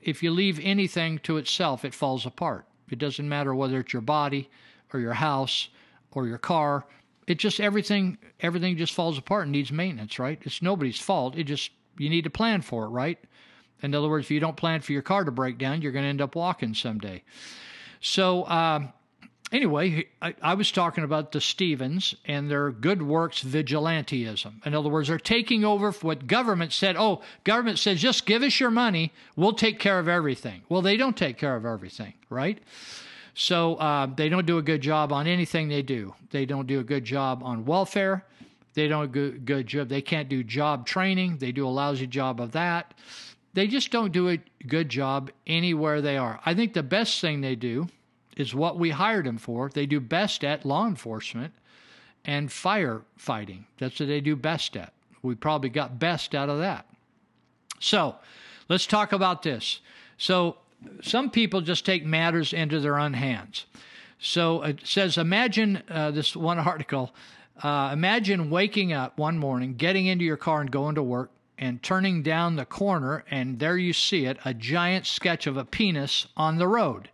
if 0.00 0.22
you 0.22 0.30
leave 0.30 0.58
anything 0.62 1.18
to 1.20 1.36
itself, 1.36 1.84
it 1.84 1.94
falls 1.94 2.26
apart. 2.26 2.66
It 2.90 2.98
doesn't 2.98 3.28
matter 3.28 3.54
whether 3.54 3.80
it's 3.80 3.92
your 3.92 4.02
body 4.02 4.50
or 4.92 5.00
your 5.00 5.14
house 5.14 5.68
or 6.12 6.26
your 6.26 6.38
car. 6.38 6.84
It 7.26 7.38
just 7.38 7.60
everything 7.60 8.18
everything 8.40 8.76
just 8.76 8.94
falls 8.94 9.16
apart 9.16 9.44
and 9.44 9.52
needs 9.52 9.72
maintenance, 9.72 10.18
right? 10.18 10.38
It's 10.42 10.60
nobody's 10.60 11.00
fault. 11.00 11.36
It 11.36 11.44
just 11.44 11.70
you 11.98 12.10
need 12.10 12.24
to 12.24 12.30
plan 12.30 12.62
for 12.62 12.84
it, 12.84 12.88
right? 12.88 13.18
In 13.82 13.94
other 13.94 14.08
words, 14.08 14.26
if 14.26 14.30
you 14.30 14.40
don't 14.40 14.56
plan 14.56 14.80
for 14.80 14.92
your 14.92 15.02
car 15.02 15.24
to 15.24 15.30
break 15.30 15.58
down, 15.58 15.82
you're 15.82 15.92
going 15.92 16.04
to 16.04 16.08
end 16.08 16.20
up 16.20 16.36
walking 16.36 16.74
someday. 16.74 17.22
So, 18.00 18.44
uh, 18.44 18.88
anyway, 19.52 20.06
I, 20.20 20.34
I, 20.42 20.54
was 20.54 20.72
talking 20.72 21.04
about 21.04 21.32
the 21.32 21.40
Stevens 21.40 22.14
and 22.24 22.50
their 22.50 22.70
good 22.70 23.02
works 23.02 23.42
vigilanteism. 23.42 24.66
In 24.66 24.74
other 24.74 24.88
words, 24.88 25.08
they're 25.08 25.18
taking 25.18 25.64
over 25.64 25.92
what 25.92 26.26
government 26.26 26.72
said. 26.72 26.96
Oh, 26.96 27.22
government 27.44 27.78
says 27.78 28.00
just 28.00 28.26
give 28.26 28.42
us 28.42 28.58
your 28.58 28.70
money, 28.70 29.12
we'll 29.36 29.52
take 29.52 29.78
care 29.78 29.98
of 29.98 30.08
everything. 30.08 30.62
Well, 30.68 30.82
they 30.82 30.96
don't 30.96 31.16
take 31.16 31.38
care 31.38 31.54
of 31.54 31.66
everything, 31.66 32.14
right? 32.30 32.58
So 33.34 33.76
uh, 33.76 34.06
they 34.06 34.28
don't 34.28 34.46
do 34.46 34.58
a 34.58 34.62
good 34.62 34.80
job 34.80 35.12
on 35.12 35.26
anything 35.26 35.68
they 35.68 35.82
do. 35.82 36.14
They 36.30 36.44
don't 36.44 36.66
do 36.66 36.80
a 36.80 36.84
good 36.84 37.04
job 37.04 37.42
on 37.42 37.64
welfare. 37.64 38.24
They 38.74 38.88
don't 38.88 39.12
do 39.12 39.26
a 39.26 39.30
good 39.30 39.66
job. 39.66 39.88
They 39.88 40.02
can't 40.02 40.28
do 40.28 40.42
job 40.42 40.86
training. 40.86 41.38
They 41.38 41.52
do 41.52 41.66
a 41.66 41.70
lousy 41.70 42.06
job 42.06 42.40
of 42.40 42.52
that. 42.52 42.94
They 43.54 43.66
just 43.66 43.90
don't 43.90 44.12
do 44.12 44.30
a 44.30 44.38
good 44.66 44.88
job 44.88 45.30
anywhere 45.46 46.00
they 46.00 46.16
are. 46.16 46.40
I 46.44 46.54
think 46.54 46.72
the 46.72 46.82
best 46.82 47.20
thing 47.20 47.42
they 47.42 47.54
do 47.54 47.88
is 48.36 48.54
what 48.54 48.78
we 48.78 48.90
hired 48.90 49.26
them 49.26 49.38
for. 49.38 49.70
They 49.72 49.86
do 49.86 50.00
best 50.00 50.44
at 50.44 50.64
law 50.64 50.86
enforcement 50.86 51.52
and 52.24 52.48
firefighting. 52.48 53.64
That's 53.78 53.98
what 54.00 54.08
they 54.08 54.20
do 54.20 54.36
best 54.36 54.76
at. 54.76 54.92
We 55.22 55.34
probably 55.34 55.70
got 55.70 55.98
best 55.98 56.34
out 56.34 56.48
of 56.48 56.58
that. 56.58 56.86
So 57.78 58.16
let's 58.68 58.86
talk 58.86 59.12
about 59.12 59.42
this. 59.42 59.80
So 60.18 60.56
some 61.00 61.30
people 61.30 61.60
just 61.60 61.84
take 61.86 62.04
matters 62.04 62.52
into 62.52 62.80
their 62.80 62.98
own 62.98 63.14
hands. 63.14 63.66
So 64.18 64.62
it 64.62 64.80
says, 64.84 65.18
imagine 65.18 65.82
uh, 65.90 66.12
this 66.12 66.36
one 66.36 66.58
article. 66.60 67.14
Uh, 67.62 67.90
imagine 67.92 68.50
waking 68.50 68.92
up 68.92 69.18
one 69.18 69.38
morning, 69.38 69.74
getting 69.74 70.06
into 70.06 70.24
your 70.24 70.36
car 70.36 70.60
and 70.60 70.70
going 70.70 70.94
to 70.94 71.02
work, 71.02 71.30
and 71.58 71.82
turning 71.82 72.22
down 72.22 72.56
the 72.56 72.64
corner, 72.64 73.24
and 73.30 73.58
there 73.60 73.76
you 73.76 73.92
see 73.92 74.24
it 74.24 74.36
a 74.44 74.52
giant 74.52 75.06
sketch 75.06 75.46
of 75.46 75.56
a 75.56 75.64
penis 75.64 76.26
on 76.36 76.58
the 76.58 76.66
road. 76.66 77.08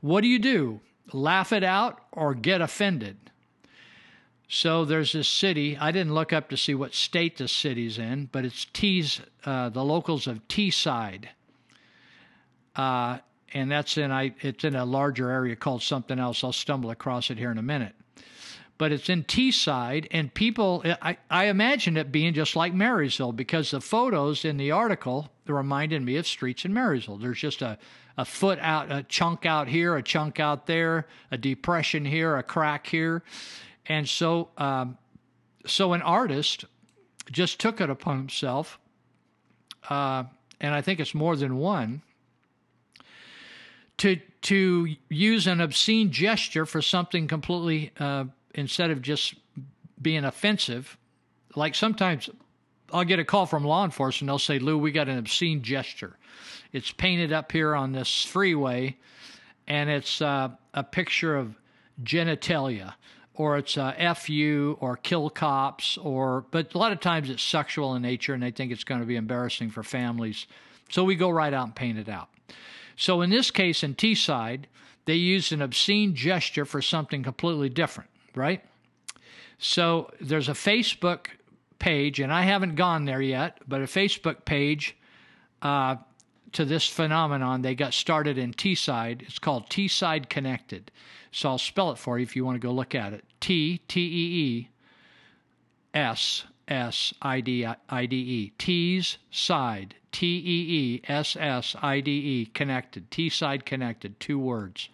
What 0.00 0.22
do 0.22 0.28
you 0.28 0.38
do? 0.38 0.80
Laugh 1.12 1.52
it 1.52 1.64
out 1.64 2.00
or 2.12 2.34
get 2.34 2.60
offended? 2.60 3.16
So 4.48 4.84
there's 4.84 5.12
this 5.12 5.28
city. 5.28 5.76
I 5.76 5.92
didn't 5.92 6.14
look 6.14 6.32
up 6.32 6.48
to 6.50 6.56
see 6.56 6.74
what 6.74 6.94
state 6.94 7.36
the 7.36 7.48
city's 7.48 7.98
in, 7.98 8.28
but 8.32 8.44
it's 8.44 8.66
T's, 8.72 9.20
uh, 9.44 9.68
the 9.68 9.84
locals 9.84 10.26
of 10.26 10.46
Teesside 10.48 11.28
uh, 12.78 13.18
and 13.52 13.70
that's 13.70 13.98
in 13.98 14.12
I 14.12 14.34
it's 14.40 14.64
in 14.64 14.76
a 14.76 14.84
larger 14.84 15.30
area 15.30 15.56
called 15.56 15.82
something 15.82 16.18
else. 16.18 16.44
I'll 16.44 16.52
stumble 16.52 16.90
across 16.90 17.30
it 17.30 17.36
here 17.36 17.50
in 17.50 17.58
a 17.58 17.62
minute. 17.62 17.94
But 18.78 18.92
it's 18.92 19.08
in 19.08 19.24
Teesside, 19.24 20.06
and 20.12 20.32
people, 20.32 20.84
I, 21.02 21.16
I 21.28 21.46
imagine 21.46 21.96
it 21.96 22.12
being 22.12 22.32
just 22.32 22.54
like 22.54 22.72
Marysville 22.72 23.32
because 23.32 23.72
the 23.72 23.80
photos 23.80 24.44
in 24.44 24.56
the 24.56 24.70
article 24.70 25.30
reminded 25.48 26.00
me 26.00 26.14
of 26.14 26.28
streets 26.28 26.64
in 26.64 26.72
Marysville. 26.72 27.16
There's 27.16 27.40
just 27.40 27.60
a, 27.60 27.76
a 28.18 28.24
foot 28.24 28.58
out, 28.60 28.90
a 28.90 29.04
chunk 29.04 29.46
out 29.46 29.68
here, 29.68 29.96
a 29.96 30.02
chunk 30.02 30.40
out 30.40 30.66
there, 30.66 31.06
a 31.30 31.38
depression 31.38 32.04
here, 32.04 32.36
a 32.36 32.42
crack 32.42 32.88
here. 32.88 33.22
And 33.86 34.08
so, 34.08 34.48
um, 34.58 34.98
so 35.64 35.92
an 35.92 36.02
artist 36.02 36.64
just 37.30 37.60
took 37.60 37.80
it 37.80 37.88
upon 37.88 38.18
himself, 38.18 38.78
uh, 39.88 40.24
and 40.60 40.74
I 40.74 40.82
think 40.82 40.98
it's 40.98 41.14
more 41.14 41.36
than 41.36 41.56
one, 41.56 42.02
to 43.98 44.20
to 44.40 44.94
use 45.08 45.46
an 45.46 45.60
obscene 45.60 46.10
gesture 46.10 46.66
for 46.66 46.82
something 46.82 47.28
completely 47.28 47.92
uh, 47.98 48.24
instead 48.54 48.90
of 48.90 49.02
just 49.02 49.34
being 50.00 50.24
offensive. 50.24 50.96
Like 51.54 51.74
sometimes 51.74 52.30
I'll 52.92 53.04
get 53.04 53.18
a 53.18 53.24
call 53.24 53.46
from 53.46 53.64
law 53.64 53.84
enforcement. 53.84 54.28
They'll 54.28 54.38
say, 54.38 54.58
"Lou, 54.58 54.78
we 54.78 54.90
got 54.90 55.08
an 55.08 55.18
obscene 55.18 55.62
gesture. 55.62 56.16
It's 56.72 56.90
painted 56.90 57.32
up 57.32 57.52
here 57.52 57.74
on 57.74 57.92
this 57.92 58.24
freeway, 58.24 58.96
and 59.66 59.88
it's 59.90 60.20
uh, 60.20 60.50
a 60.74 60.84
picture 60.84 61.36
of 61.36 61.54
genitalia." 62.02 62.94
Or 63.34 63.56
it's 63.56 63.76
a 63.76 64.16
fu 64.16 64.76
or 64.80 64.96
kill 64.96 65.30
cops 65.30 65.96
or 65.96 66.44
but 66.50 66.74
a 66.74 66.78
lot 66.78 66.90
of 66.90 66.98
times 66.98 67.30
it's 67.30 67.40
sexual 67.40 67.94
in 67.94 68.02
nature 68.02 68.34
and 68.34 68.42
they 68.42 68.50
think 68.50 68.72
it's 68.72 68.82
going 68.82 68.98
to 68.98 69.06
be 69.06 69.14
embarrassing 69.14 69.70
for 69.70 69.84
families. 69.84 70.48
So 70.90 71.04
we 71.04 71.14
go 71.14 71.30
right 71.30 71.54
out 71.54 71.66
and 71.66 71.74
paint 71.76 71.98
it 71.98 72.08
out. 72.08 72.30
So 72.96 73.22
in 73.22 73.30
this 73.30 73.52
case, 73.52 73.84
in 73.84 73.94
Teesside, 73.94 74.64
they 75.04 75.14
used 75.14 75.52
an 75.52 75.62
obscene 75.62 76.16
gesture 76.16 76.64
for 76.64 76.82
something 76.82 77.22
completely 77.22 77.68
different, 77.68 78.10
right? 78.34 78.64
So 79.58 80.10
there's 80.20 80.48
a 80.48 80.52
Facebook 80.52 81.28
page, 81.78 82.18
and 82.20 82.32
I 82.32 82.42
haven't 82.42 82.74
gone 82.74 83.04
there 83.04 83.22
yet, 83.22 83.58
but 83.68 83.80
a 83.80 83.84
Facebook 83.84 84.44
page 84.44 84.96
uh, 85.62 85.96
to 86.52 86.64
this 86.64 86.88
phenomenon. 86.88 87.62
They 87.62 87.74
got 87.74 87.94
started 87.94 88.38
in 88.38 88.52
Teesside. 88.52 89.22
It's 89.22 89.38
called 89.38 89.68
Teesside 89.68 90.28
Connected. 90.28 90.90
So 91.30 91.50
I'll 91.50 91.58
spell 91.58 91.90
it 91.90 91.98
for 91.98 92.18
you 92.18 92.22
if 92.22 92.36
you 92.36 92.44
want 92.44 92.56
to 92.56 92.66
go 92.66 92.72
look 92.72 92.94
at 92.94 93.12
it. 93.12 93.24
T 93.40 93.78
T 93.88 94.00
E 94.00 94.58
E 94.58 94.68
S 95.94 96.44
S 96.66 97.12
I 97.22 97.40
D 97.40 97.66
I 97.66 98.06
D 98.06 98.16
E. 98.16 98.52
T's 98.58 99.18
side. 99.30 99.94
T 100.10 100.26
E 100.26 101.00
E 101.00 101.02
S 101.08 101.36
S 101.38 101.76
I 101.82 102.00
D 102.00 102.10
E 102.10 102.46
connected. 102.46 103.10
T 103.10 103.28
side 103.28 103.66
connected. 103.66 104.18
Two 104.20 104.38
words. 104.38 104.88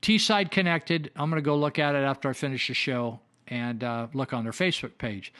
T 0.00 0.18
side 0.18 0.50
connected. 0.50 1.10
I'm 1.16 1.30
going 1.30 1.42
to 1.42 1.44
go 1.44 1.56
look 1.56 1.78
at 1.78 1.94
it 1.94 2.04
after 2.04 2.28
I 2.28 2.34
finish 2.34 2.68
the 2.68 2.74
show 2.74 3.20
and 3.48 3.82
uh, 3.82 4.08
look 4.12 4.32
on 4.32 4.44
their 4.44 4.52
Facebook 4.52 4.98
page. 4.98 5.32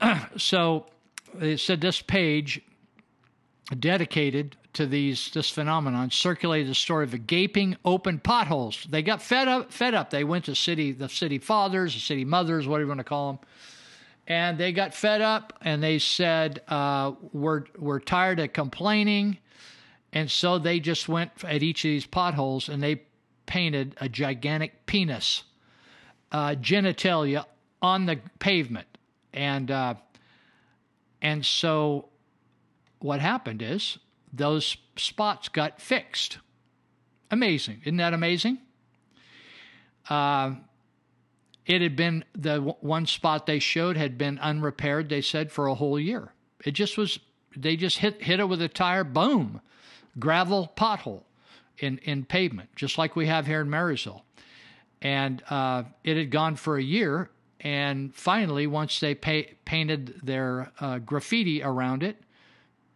so 0.36 0.86
it 1.40 1.58
said 1.58 1.80
this 1.80 2.00
page 2.00 2.60
dedicated 3.78 4.56
to 4.74 4.86
these 4.86 5.30
this 5.32 5.50
phenomenon 5.50 6.10
circulated 6.10 6.68
the 6.68 6.74
story 6.74 7.04
of 7.04 7.12
the 7.12 7.18
gaping 7.18 7.76
open 7.84 8.18
potholes. 8.18 8.86
They 8.90 9.02
got 9.02 9.22
fed 9.22 9.48
up. 9.48 9.72
Fed 9.72 9.94
up. 9.94 10.10
They 10.10 10.24
went 10.24 10.44
to 10.46 10.54
city 10.54 10.92
the 10.92 11.08
city 11.08 11.38
fathers, 11.38 11.94
the 11.94 12.00
city 12.00 12.24
mothers, 12.24 12.66
whatever 12.66 12.82
you 12.82 12.88
want 12.88 13.00
to 13.00 13.04
call 13.04 13.32
them 13.32 13.40
and 14.26 14.56
they 14.58 14.72
got 14.72 14.94
fed 14.94 15.20
up 15.20 15.52
and 15.62 15.82
they 15.82 15.98
said 15.98 16.62
uh, 16.68 17.12
we're 17.32 17.64
we're 17.78 18.00
tired 18.00 18.40
of 18.40 18.52
complaining 18.52 19.38
and 20.12 20.30
so 20.30 20.58
they 20.58 20.80
just 20.80 21.08
went 21.08 21.30
at 21.44 21.62
each 21.62 21.84
of 21.84 21.88
these 21.88 22.06
potholes 22.06 22.68
and 22.68 22.82
they 22.82 23.02
painted 23.46 23.94
a 24.00 24.08
gigantic 24.08 24.86
penis 24.86 25.44
uh, 26.32 26.50
genitalia 26.54 27.44
on 27.82 28.06
the 28.06 28.18
pavement 28.38 28.86
and 29.32 29.70
uh, 29.70 29.94
and 31.20 31.44
so 31.44 32.08
what 33.04 33.20
happened 33.20 33.60
is 33.60 33.98
those 34.32 34.76
spots 34.96 35.48
got 35.48 35.80
fixed 35.80 36.38
amazing 37.30 37.80
isn't 37.84 37.98
that 37.98 38.14
amazing 38.14 38.58
uh, 40.08 40.54
it 41.66 41.80
had 41.80 41.96
been 41.96 42.24
the 42.36 42.58
one 42.58 43.06
spot 43.06 43.46
they 43.46 43.58
showed 43.58 43.96
had 43.96 44.18
been 44.18 44.38
unrepaired, 44.38 45.08
they 45.08 45.22
said, 45.22 45.50
for 45.50 45.66
a 45.66 45.74
whole 45.74 45.98
year. 45.98 46.32
It 46.64 46.72
just 46.72 46.98
was, 46.98 47.18
they 47.56 47.76
just 47.76 47.98
hit, 47.98 48.22
hit 48.22 48.40
it 48.40 48.48
with 48.48 48.60
a 48.60 48.68
tire, 48.68 49.04
boom, 49.04 49.60
gravel 50.18 50.72
pothole 50.76 51.22
in, 51.78 51.98
in 51.98 52.24
pavement, 52.24 52.70
just 52.76 52.98
like 52.98 53.16
we 53.16 53.26
have 53.26 53.46
here 53.46 53.62
in 53.62 53.70
Marysville. 53.70 54.24
And 55.00 55.42
uh, 55.48 55.84
it 56.02 56.16
had 56.16 56.30
gone 56.30 56.56
for 56.56 56.76
a 56.76 56.82
year. 56.82 57.30
And 57.60 58.14
finally, 58.14 58.66
once 58.66 59.00
they 59.00 59.14
painted 59.14 60.20
their 60.22 60.70
uh, 60.80 60.98
graffiti 60.98 61.62
around 61.62 62.02
it, 62.02 62.16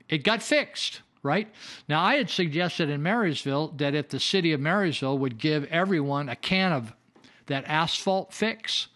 it 0.09 0.25
got 0.25 0.43
fixed 0.43 1.03
right? 1.21 1.49
Now, 1.89 2.01
I 2.01 2.15
had 2.15 2.31
suggested 2.31 2.89
in 2.89 3.03
Marysville 3.03 3.75
that 3.79 3.95
if 3.95 4.09
the 4.09 4.21
city 4.21 4.53
of 4.53 4.61
Marysville 4.61 5.19
would 5.19 5.37
give 5.37 5.65
everyone 5.65 6.29
a 6.29 6.37
can 6.37 6.73
of 6.73 6.95
that 7.49 7.65
asphalt 7.67 8.33
fix. 8.33 8.89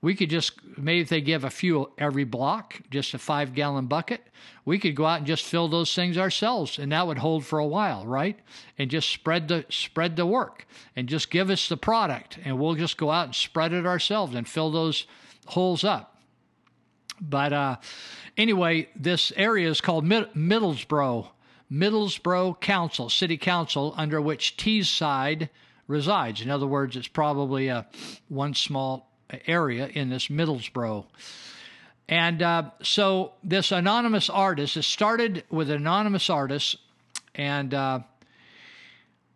We 0.00 0.14
could 0.14 0.30
just 0.30 0.52
maybe 0.76 1.00
if 1.00 1.08
they 1.08 1.22
give 1.22 1.44
a 1.44 1.50
few 1.50 1.90
every 1.96 2.24
block, 2.24 2.80
just 2.90 3.14
a 3.14 3.18
five 3.18 3.54
gallon 3.54 3.86
bucket, 3.86 4.20
we 4.66 4.78
could 4.78 4.94
go 4.94 5.06
out 5.06 5.18
and 5.18 5.26
just 5.26 5.44
fill 5.44 5.68
those 5.68 5.94
things 5.94 6.18
ourselves, 6.18 6.78
and 6.78 6.92
that 6.92 7.06
would 7.06 7.18
hold 7.18 7.44
for 7.44 7.58
a 7.58 7.66
while, 7.66 8.06
right? 8.06 8.38
And 8.78 8.90
just 8.90 9.08
spread 9.08 9.48
the 9.48 9.64
spread 9.70 10.16
the 10.16 10.26
work, 10.26 10.66
and 10.94 11.08
just 11.08 11.30
give 11.30 11.48
us 11.48 11.68
the 11.68 11.78
product, 11.78 12.38
and 12.44 12.58
we'll 12.58 12.74
just 12.74 12.98
go 12.98 13.10
out 13.10 13.26
and 13.26 13.34
spread 13.34 13.72
it 13.72 13.86
ourselves 13.86 14.34
and 14.34 14.46
fill 14.46 14.70
those 14.70 15.06
holes 15.46 15.84
up. 15.84 16.13
But 17.20 17.52
uh, 17.52 17.76
anyway, 18.36 18.88
this 18.96 19.32
area 19.36 19.68
is 19.68 19.80
called 19.80 20.04
Mid- 20.04 20.32
Middlesbrough, 20.34 21.28
Middlesbrough 21.70 22.60
Council, 22.60 23.08
City 23.08 23.36
Council, 23.36 23.94
under 23.96 24.20
which 24.20 24.56
Teesside 24.56 25.48
resides. 25.86 26.40
In 26.40 26.50
other 26.50 26.66
words, 26.66 26.96
it's 26.96 27.08
probably 27.08 27.68
a 27.68 27.86
one 28.28 28.54
small 28.54 29.10
area 29.46 29.86
in 29.88 30.10
this 30.10 30.28
Middlesbrough. 30.28 31.04
And 32.08 32.42
uh, 32.42 32.70
so 32.82 33.32
this 33.42 33.72
anonymous 33.72 34.28
artist, 34.28 34.76
it 34.76 34.82
started 34.82 35.44
with 35.50 35.70
an 35.70 35.76
anonymous 35.76 36.28
artist, 36.28 36.76
and 37.34 37.72
uh, 37.72 38.00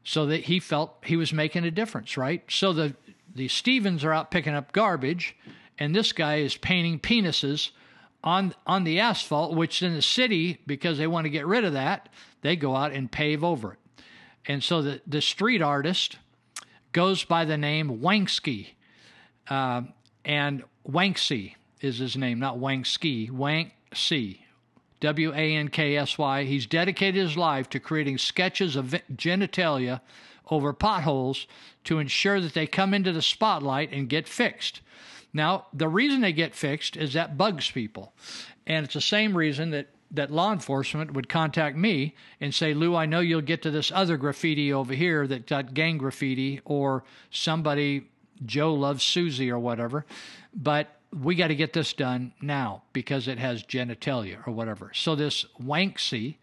so 0.04 0.26
that 0.26 0.44
he 0.44 0.60
felt 0.60 0.96
he 1.04 1.16
was 1.16 1.32
making 1.32 1.64
a 1.64 1.70
difference, 1.70 2.16
right? 2.16 2.42
So 2.48 2.72
the 2.72 2.94
the 3.34 3.48
Stevens 3.48 4.04
are 4.04 4.12
out 4.12 4.30
picking 4.30 4.54
up 4.54 4.72
garbage, 4.72 5.36
and 5.78 5.94
this 5.94 6.12
guy 6.12 6.36
is 6.36 6.56
painting 6.56 6.98
penises 6.98 7.70
on 8.24 8.54
on 8.66 8.84
the 8.84 9.00
asphalt, 9.00 9.54
which 9.54 9.82
in 9.82 9.94
the 9.94 10.02
city, 10.02 10.60
because 10.66 10.98
they 10.98 11.06
want 11.06 11.24
to 11.24 11.30
get 11.30 11.46
rid 11.46 11.64
of 11.64 11.72
that, 11.72 12.08
they 12.42 12.56
go 12.56 12.74
out 12.74 12.92
and 12.92 13.10
pave 13.10 13.44
over 13.44 13.72
it. 13.72 13.78
And 14.46 14.62
so 14.62 14.82
the, 14.82 15.00
the 15.06 15.20
street 15.20 15.62
artist 15.62 16.18
goes 16.92 17.24
by 17.24 17.44
the 17.44 17.58
name 17.58 18.00
Wanksy. 18.00 18.68
Uh, 19.48 19.82
and 20.24 20.64
Wanksy 20.88 21.54
is 21.80 21.98
his 21.98 22.16
name, 22.16 22.38
not 22.38 22.58
Wanksy, 22.58 23.30
Wanksy. 23.30 24.40
W 25.00 25.32
A 25.32 25.54
N 25.54 25.68
K 25.68 25.96
S 25.96 26.18
Y. 26.18 26.44
He's 26.44 26.66
dedicated 26.66 27.14
his 27.14 27.36
life 27.36 27.68
to 27.70 27.78
creating 27.78 28.18
sketches 28.18 28.74
of 28.74 28.96
genitalia 29.14 30.00
over 30.50 30.72
potholes 30.72 31.46
to 31.84 31.98
ensure 31.98 32.40
that 32.40 32.54
they 32.54 32.66
come 32.66 32.92
into 32.92 33.12
the 33.12 33.22
spotlight 33.22 33.92
and 33.92 34.08
get 34.08 34.26
fixed. 34.26 34.80
Now, 35.32 35.66
the 35.72 35.88
reason 35.88 36.20
they 36.20 36.32
get 36.32 36.54
fixed 36.54 36.96
is 36.96 37.12
that 37.12 37.36
bugs 37.36 37.70
people. 37.70 38.12
And 38.66 38.84
it's 38.84 38.94
the 38.94 39.00
same 39.00 39.36
reason 39.36 39.70
that, 39.70 39.88
that 40.10 40.30
law 40.30 40.52
enforcement 40.52 41.12
would 41.12 41.28
contact 41.28 41.76
me 41.76 42.14
and 42.40 42.54
say, 42.54 42.74
Lou, 42.74 42.94
I 42.96 43.06
know 43.06 43.20
you'll 43.20 43.40
get 43.40 43.62
to 43.62 43.70
this 43.70 43.92
other 43.94 44.16
graffiti 44.16 44.72
over 44.72 44.94
here 44.94 45.26
that 45.26 45.46
got 45.46 45.74
gang 45.74 45.98
graffiti 45.98 46.60
or 46.64 47.04
somebody, 47.30 48.08
Joe 48.44 48.74
loves 48.74 49.02
Susie 49.02 49.50
or 49.50 49.58
whatever, 49.58 50.06
but 50.54 50.98
we 51.12 51.34
got 51.34 51.48
to 51.48 51.54
get 51.54 51.72
this 51.72 51.92
done 51.92 52.32
now 52.40 52.82
because 52.92 53.28
it 53.28 53.38
has 53.38 53.62
genitalia 53.62 54.46
or 54.46 54.52
whatever. 54.52 54.90
So 54.94 55.14
this 55.14 55.46
Wanksy, 55.62 56.36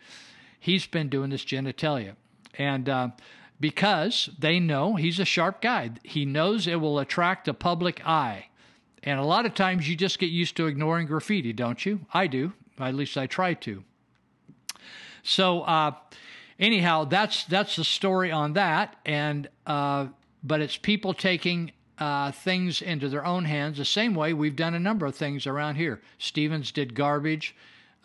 he's 0.60 0.88
been 0.88 1.10
doing 1.10 1.30
this 1.30 1.45
genitalia. 1.45 2.16
And 2.57 2.90
uh, 2.90 3.10
because 3.60 4.30
they 4.40 4.60
know 4.60 4.95
he's 4.95 5.20
a 5.20 5.26
sharp 5.26 5.62
guy, 5.62 5.91
he 6.03 6.26
knows 6.26 6.68
it 6.68 6.82
will 6.82 6.99
attract 6.99 7.45
the 7.45 7.53
public 7.53 8.06
eye. 8.06 8.48
And 9.06 9.19
a 9.19 9.23
lot 9.23 9.45
of 9.45 9.53
times 9.53 9.88
you 9.88 9.95
just 9.95 10.18
get 10.18 10.32
used 10.32 10.57
to 10.57 10.65
ignoring 10.65 11.06
graffiti, 11.06 11.53
don't 11.53 11.86
you? 11.86 12.02
I 12.14 12.27
do. 12.27 12.53
At 12.80 12.95
least 12.95 13.18
I 13.18 13.27
try 13.27 13.53
to. 13.53 13.84
So 15.23 15.61
uh, 15.61 15.91
anyhow, 16.60 17.06
that's 17.06 17.45
that's 17.45 17.76
the 17.76 17.84
story 17.84 18.32
on 18.32 18.53
that. 18.53 18.95
And 19.06 19.48
uh, 19.65 20.07
but 20.44 20.61
it's 20.61 20.77
people 20.77 21.14
taking 21.14 21.72
uh, 21.98 22.32
things 22.32 22.82
into 22.82 23.07
their 23.07 23.26
own 23.26 23.45
hands 23.45 23.77
the 23.77 23.86
same 23.86 24.15
way 24.15 24.34
we've 24.34 24.56
done 24.56 24.73
a 24.73 24.80
number 24.80 25.06
of 25.06 25.15
things 25.15 25.48
around 25.48 25.76
here. 25.76 26.02
Stevens 26.18 26.72
did 26.72 26.94
garbage. 26.94 27.56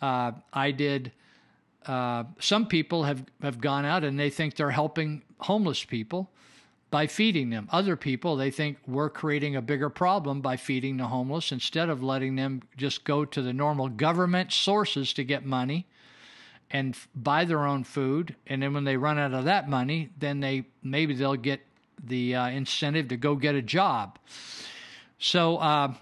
Uh, 0.01 0.31
I 0.53 0.71
did. 0.71 1.11
Uh, 1.85 2.25
some 2.39 2.67
people 2.67 3.03
have, 3.03 3.25
have 3.41 3.59
gone 3.59 3.85
out 3.85 4.03
and 4.03 4.19
they 4.19 4.29
think 4.29 4.55
they're 4.55 4.69
helping 4.69 5.23
homeless 5.39 5.83
people 5.83 6.29
by 6.91 7.07
feeding 7.07 7.49
them. 7.49 7.69
Other 7.71 7.95
people, 7.95 8.35
they 8.35 8.51
think 8.51 8.77
we're 8.85 9.09
creating 9.09 9.55
a 9.55 9.61
bigger 9.61 9.89
problem 9.89 10.41
by 10.41 10.57
feeding 10.57 10.97
the 10.97 11.07
homeless 11.07 11.51
instead 11.51 11.89
of 11.89 12.03
letting 12.03 12.35
them 12.35 12.61
just 12.77 13.05
go 13.05 13.23
to 13.23 13.41
the 13.41 13.53
normal 13.53 13.87
government 13.87 14.51
sources 14.51 15.13
to 15.13 15.23
get 15.23 15.45
money 15.45 15.87
and 16.69 16.97
buy 17.15 17.45
their 17.45 17.65
own 17.65 17.85
food. 17.85 18.35
And 18.45 18.61
then 18.61 18.73
when 18.73 18.83
they 18.83 18.97
run 18.97 19.17
out 19.17 19.33
of 19.33 19.45
that 19.45 19.69
money, 19.69 20.09
then 20.19 20.41
they 20.41 20.65
maybe 20.83 21.15
they'll 21.15 21.35
get 21.35 21.61
the 22.03 22.35
uh, 22.35 22.49
incentive 22.49 23.07
to 23.07 23.17
go 23.17 23.35
get 23.35 23.55
a 23.55 23.61
job. 23.61 24.19
So 25.17 25.57
uh, 25.57 25.93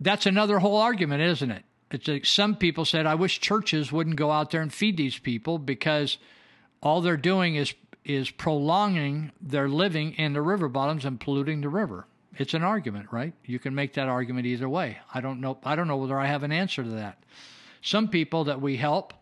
that's 0.00 0.26
another 0.26 0.58
whole 0.58 0.76
argument, 0.76 1.22
isn't 1.22 1.50
it? 1.50 1.62
It's 1.90 2.08
like 2.08 2.26
some 2.26 2.56
people 2.56 2.84
said, 2.84 3.06
I 3.06 3.14
wish 3.14 3.40
churches 3.40 3.92
wouldn't 3.92 4.16
go 4.16 4.30
out 4.30 4.50
there 4.50 4.60
and 4.60 4.72
feed 4.72 4.96
these 4.96 5.18
people 5.18 5.58
because 5.58 6.18
all 6.82 7.00
they're 7.00 7.16
doing 7.16 7.54
is 7.54 7.74
is 8.08 8.30
prolonging 8.30 9.30
their 9.40 9.68
living 9.68 10.14
in 10.14 10.32
the 10.32 10.42
river 10.42 10.68
bottoms 10.68 11.04
and 11.04 11.20
polluting 11.20 11.60
the 11.60 11.68
river. 11.68 12.06
It's 12.38 12.54
an 12.54 12.62
argument, 12.62 13.08
right? 13.12 13.34
You 13.44 13.58
can 13.58 13.74
make 13.74 13.94
that 13.94 14.08
argument 14.08 14.46
either 14.46 14.68
way. 14.68 14.98
I 15.12 15.20
don't 15.20 15.40
know. 15.40 15.58
I 15.64 15.76
don't 15.76 15.88
know 15.88 15.96
whether 15.96 16.18
I 16.18 16.26
have 16.26 16.42
an 16.42 16.52
answer 16.52 16.82
to 16.82 16.90
that. 16.90 17.22
Some 17.82 18.08
people 18.08 18.44
that 18.44 18.60
we 18.60 18.76
help, 18.76 19.12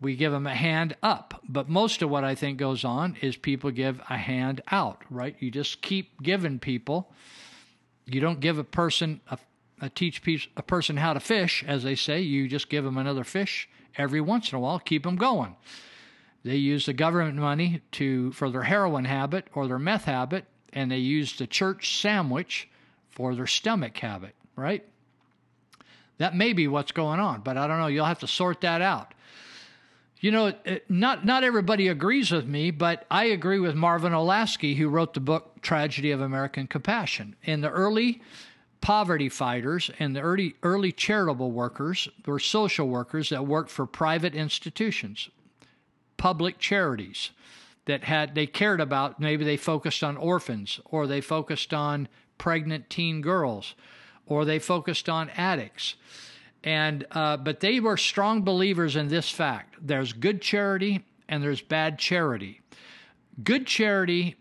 we 0.00 0.16
give 0.16 0.32
them 0.32 0.46
a 0.46 0.54
hand 0.54 0.96
up, 1.02 1.42
but 1.48 1.68
most 1.68 2.02
of 2.02 2.10
what 2.10 2.24
I 2.24 2.34
think 2.34 2.58
goes 2.58 2.84
on 2.84 3.16
is 3.20 3.36
people 3.36 3.70
give 3.70 4.00
a 4.08 4.16
hand 4.16 4.62
out, 4.70 5.02
right? 5.10 5.36
You 5.38 5.50
just 5.50 5.82
keep 5.82 6.22
giving 6.22 6.58
people. 6.58 7.12
You 8.06 8.20
don't 8.20 8.40
give 8.40 8.58
a 8.58 8.64
person 8.64 9.20
a, 9.30 9.38
a 9.80 9.88
teach 9.88 10.48
a 10.56 10.62
person 10.62 10.96
how 10.96 11.12
to 11.12 11.20
fish, 11.20 11.64
as 11.66 11.82
they 11.82 11.94
say. 11.94 12.20
You 12.20 12.48
just 12.48 12.68
give 12.68 12.84
them 12.84 12.96
another 12.96 13.24
fish 13.24 13.68
every 13.96 14.20
once 14.20 14.52
in 14.52 14.56
a 14.56 14.60
while, 14.60 14.78
keep 14.78 15.02
them 15.02 15.16
going. 15.16 15.56
They 16.44 16.56
use 16.56 16.86
the 16.86 16.92
government 16.92 17.36
money 17.36 17.82
to 17.92 18.32
for 18.32 18.50
their 18.50 18.64
heroin 18.64 19.04
habit 19.04 19.48
or 19.54 19.66
their 19.66 19.78
meth 19.78 20.04
habit, 20.04 20.46
and 20.72 20.90
they 20.90 20.98
use 20.98 21.36
the 21.36 21.46
church 21.46 22.00
sandwich 22.00 22.68
for 23.10 23.34
their 23.34 23.46
stomach 23.46 23.96
habit, 23.98 24.34
right? 24.56 24.84
That 26.18 26.34
may 26.34 26.52
be 26.52 26.68
what's 26.68 26.92
going 26.92 27.20
on, 27.20 27.40
but 27.40 27.56
I 27.56 27.66
don't 27.66 27.78
know. 27.78 27.86
You'll 27.86 28.04
have 28.04 28.20
to 28.20 28.26
sort 28.26 28.60
that 28.62 28.80
out. 28.82 29.14
You 30.20 30.30
know, 30.30 30.54
not 30.88 31.24
not 31.24 31.42
everybody 31.42 31.88
agrees 31.88 32.30
with 32.30 32.46
me, 32.46 32.70
but 32.70 33.06
I 33.10 33.24
agree 33.24 33.58
with 33.58 33.74
Marvin 33.74 34.12
Olasky, 34.12 34.76
who 34.76 34.88
wrote 34.88 35.14
the 35.14 35.20
book 35.20 35.60
Tragedy 35.62 36.12
of 36.12 36.20
American 36.20 36.68
Compassion. 36.68 37.34
In 37.42 37.60
the 37.60 37.70
early 37.70 38.22
poverty 38.80 39.28
fighters 39.28 39.90
and 39.98 40.14
the 40.14 40.20
early 40.20 40.54
early 40.62 40.92
charitable 40.92 41.50
workers 41.50 42.08
were 42.24 42.38
social 42.38 42.88
workers 42.88 43.30
that 43.30 43.46
worked 43.46 43.70
for 43.70 43.84
private 43.84 44.34
institutions, 44.34 45.28
public 46.22 46.56
charities 46.56 47.32
that 47.86 48.04
had 48.04 48.36
they 48.36 48.46
cared 48.46 48.80
about 48.80 49.18
maybe 49.18 49.44
they 49.44 49.56
focused 49.56 50.04
on 50.04 50.16
orphans 50.16 50.78
or 50.84 51.04
they 51.04 51.20
focused 51.20 51.74
on 51.74 52.06
pregnant 52.38 52.88
teen 52.88 53.20
girls 53.20 53.74
or 54.24 54.44
they 54.44 54.60
focused 54.60 55.08
on 55.08 55.28
addicts. 55.30 55.96
And 56.62 57.04
uh, 57.10 57.38
but 57.38 57.58
they 57.58 57.80
were 57.80 57.96
strong 57.96 58.42
believers 58.42 58.94
in 58.94 59.08
this 59.08 59.30
fact. 59.30 59.74
There's 59.80 60.12
good 60.12 60.40
charity 60.40 61.04
and 61.28 61.42
there's 61.42 61.60
bad 61.60 61.98
charity. 61.98 62.60
Good 63.42 63.66
charity 63.66 64.36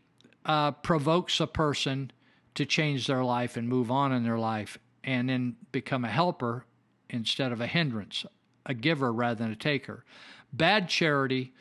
uh, 0.45 0.73
provokes 0.73 1.39
a 1.39 1.47
person 1.47 2.11
to 2.53 2.63
change 2.63 3.07
their 3.07 3.23
life 3.23 3.57
and 3.57 3.67
move 3.67 3.89
on 3.89 4.11
in 4.11 4.23
their 4.23 4.37
life 4.37 4.77
and 5.03 5.29
then 5.29 5.55
become 5.71 6.05
a 6.05 6.11
helper 6.11 6.63
instead 7.09 7.51
of 7.51 7.59
a 7.59 7.65
hindrance 7.65 8.23
a 8.67 8.75
giver 8.75 9.11
rather 9.11 9.43
than 9.43 9.51
a 9.51 9.55
taker 9.55 10.05
Bad 10.53 10.89
charity 10.89 11.53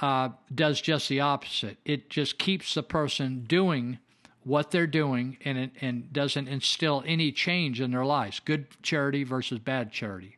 uh, 0.00 0.30
does 0.54 0.80
just 0.80 1.08
the 1.08 1.20
opposite. 1.20 1.78
It 1.84 2.10
just 2.10 2.38
keeps 2.38 2.74
the 2.74 2.82
person 2.82 3.44
doing 3.46 3.98
what 4.44 4.70
they're 4.70 4.86
doing 4.86 5.36
and 5.44 5.58
it, 5.58 5.70
and 5.80 6.12
doesn't 6.12 6.48
instill 6.48 7.02
any 7.06 7.30
change 7.32 7.80
in 7.80 7.90
their 7.90 8.04
lives. 8.04 8.40
Good 8.40 8.66
charity 8.82 9.24
versus 9.24 9.58
bad 9.58 9.92
charity. 9.92 10.36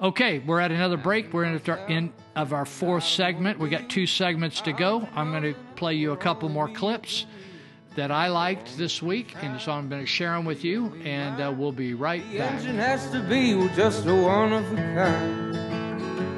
Okay, 0.00 0.40
we're 0.40 0.60
at 0.60 0.70
another 0.70 0.98
break. 0.98 1.32
We're 1.32 1.44
in 1.44 1.58
the 1.58 1.90
end 1.90 2.12
of 2.34 2.52
our 2.52 2.66
fourth 2.66 3.04
segment. 3.04 3.58
We 3.58 3.70
got 3.70 3.88
two 3.88 4.06
segments 4.06 4.60
to 4.62 4.72
go. 4.72 5.08
I'm 5.14 5.30
going 5.30 5.42
to 5.42 5.54
play 5.74 5.94
you 5.94 6.12
a 6.12 6.16
couple 6.16 6.50
more 6.50 6.68
clips 6.68 7.24
that 7.94 8.10
I 8.10 8.28
liked 8.28 8.76
this 8.76 9.00
week, 9.02 9.34
and 9.40 9.58
so 9.58 9.72
I'm 9.72 9.88
going 9.88 10.02
to 10.02 10.06
share 10.06 10.32
them 10.32 10.44
with 10.44 10.64
you, 10.64 10.92
and 11.02 11.40
uh, 11.40 11.50
we'll 11.56 11.72
be 11.72 11.94
right 11.94 12.22
back. 12.36 12.60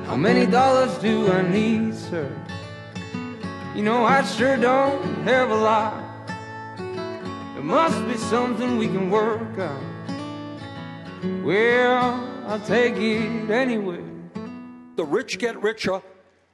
How 0.09 0.17
many 0.17 0.47
dollars 0.47 0.97
do 0.99 1.31
I 1.31 1.43
need, 1.43 1.95
sir? 1.95 2.35
You 3.77 3.83
know, 3.83 4.07
I 4.07 4.23
sure 4.25 4.57
don't 4.57 5.05
have 5.25 5.51
a 5.51 5.55
lot. 5.55 6.03
There 6.79 7.63
must 7.63 8.03
be 8.09 8.17
something 8.17 8.79
we 8.79 8.87
can 8.87 9.11
work 9.11 9.59
out. 9.59 9.83
Well, 11.45 12.27
I'll 12.47 12.61
take 12.61 12.97
it 12.97 13.51
anyway. 13.51 14.03
The 14.97 15.05
rich 15.05 15.39
get 15.39 15.63
richer 15.63 16.01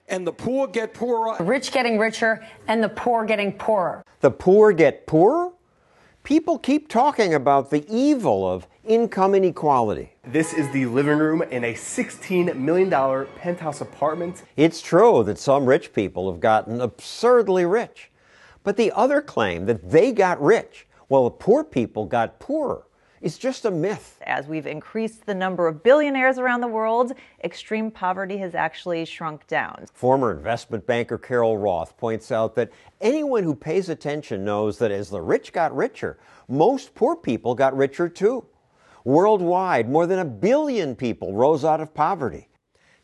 and 0.09 0.27
the 0.27 0.33
poor 0.33 0.67
get 0.67 0.93
poorer. 0.93 1.37
The 1.39 1.45
rich 1.45 1.71
getting 1.71 1.97
richer 1.97 2.45
and 2.67 2.83
the 2.83 2.89
poor 2.89 3.25
getting 3.25 3.53
poorer. 3.53 4.05
The 4.19 4.33
poor 4.33 4.73
get 4.73 5.07
poorer? 5.07 5.53
People 6.25 6.59
keep 6.59 6.89
talking 6.89 7.35
about 7.35 7.69
the 7.69 7.85
evil 7.87 8.51
of 8.51 8.67
income 8.83 9.35
inequality. 9.35 10.15
This 10.27 10.55
is 10.55 10.71
the 10.73 10.87
living 10.87 11.19
room 11.19 11.43
in 11.43 11.65
a 11.65 11.75
$16 11.75 12.57
million 12.57 13.27
penthouse 13.37 13.83
apartment. 13.83 14.43
It's 14.57 14.81
true 14.81 15.23
that 15.25 15.39
some 15.39 15.67
rich 15.67 15.93
people 15.93 16.33
have 16.33 16.41
gotten 16.41 16.81
absurdly 16.81 17.67
rich. 17.67 18.11
But 18.63 18.79
the 18.79 18.91
other 18.93 19.21
claim 19.21 19.67
that 19.67 19.91
they 19.91 20.13
got 20.13 20.41
rich 20.41 20.87
while 21.09 21.25
the 21.25 21.31
poor 21.31 21.63
people 21.63 22.07
got 22.07 22.41
poorer 22.41 22.87
is 23.25 23.39
just 23.39 23.65
a 23.65 23.71
myth. 23.71 24.21
As 24.27 24.47
we've 24.47 24.67
increased 24.67 25.25
the 25.25 25.35
number 25.35 25.67
of 25.67 25.83
billionaires 25.83 26.37
around 26.37 26.61
the 26.61 26.69
world, 26.69 27.15
extreme 27.43 27.91
poverty 27.91 28.37
has 28.37 28.55
actually 28.55 29.03
shrunk 29.07 29.47
down. 29.47 29.87
Former 29.95 30.31
investment 30.31 30.87
banker 30.87 31.17
Carol 31.17 31.57
Roth 31.57 31.97
points 31.97 32.31
out 32.31 32.55
that 32.57 32.71
anyone 33.01 33.43
who 33.43 33.55
pays 33.55 33.89
attention 33.89 34.45
knows 34.45 34.77
that 34.77 34.91
as 34.91 35.09
the 35.09 35.23
rich 35.23 35.55
got 35.55 35.75
richer, 35.75 36.19
most 36.49 36.95
poor 36.95 37.17
people 37.17 37.55
got 37.55 37.75
richer 37.75 38.11
too. 38.11 38.45
Worldwide, 39.05 39.89
more 39.89 40.07
than 40.07 40.19
a 40.19 40.25
billion 40.27 40.95
people 40.95 41.33
rose 41.33 41.65
out 41.65 41.81
of 41.81 41.95
poverty. 41.95 42.49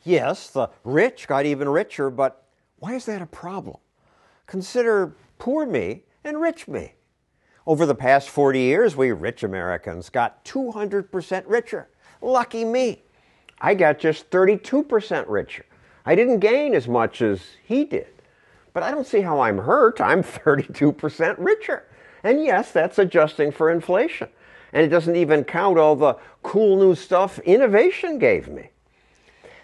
Yes, 0.02 0.50
the 0.50 0.68
rich 0.84 1.28
got 1.28 1.46
even 1.46 1.66
richer, 1.66 2.10
but 2.10 2.44
why 2.78 2.94
is 2.94 3.06
that 3.06 3.22
a 3.22 3.26
problem? 3.26 3.78
Consider 4.46 5.16
poor 5.38 5.64
me 5.64 6.04
and 6.24 6.38
rich 6.42 6.68
me. 6.68 6.92
Over 7.66 7.86
the 7.86 7.94
past 7.94 8.28
40 8.30 8.58
years, 8.58 8.96
we 8.96 9.12
rich 9.12 9.42
Americans 9.42 10.08
got 10.08 10.44
200% 10.44 11.44
richer. 11.46 11.88
Lucky 12.22 12.64
me. 12.64 13.02
I 13.60 13.74
got 13.74 13.98
just 13.98 14.30
32% 14.30 15.24
richer. 15.28 15.66
I 16.06 16.14
didn't 16.14 16.38
gain 16.40 16.74
as 16.74 16.88
much 16.88 17.20
as 17.20 17.42
he 17.62 17.84
did. 17.84 18.08
But 18.72 18.82
I 18.82 18.90
don't 18.90 19.06
see 19.06 19.20
how 19.20 19.40
I'm 19.40 19.58
hurt. 19.58 20.00
I'm 20.00 20.22
32% 20.24 21.34
richer. 21.38 21.84
And 22.22 22.42
yes, 22.44 22.72
that's 22.72 22.98
adjusting 22.98 23.52
for 23.52 23.70
inflation. 23.70 24.28
And 24.72 24.82
it 24.84 24.88
doesn't 24.88 25.16
even 25.16 25.44
count 25.44 25.78
all 25.78 25.96
the 25.96 26.16
cool 26.42 26.76
new 26.78 26.94
stuff 26.94 27.38
innovation 27.40 28.18
gave 28.18 28.48
me. 28.48 28.70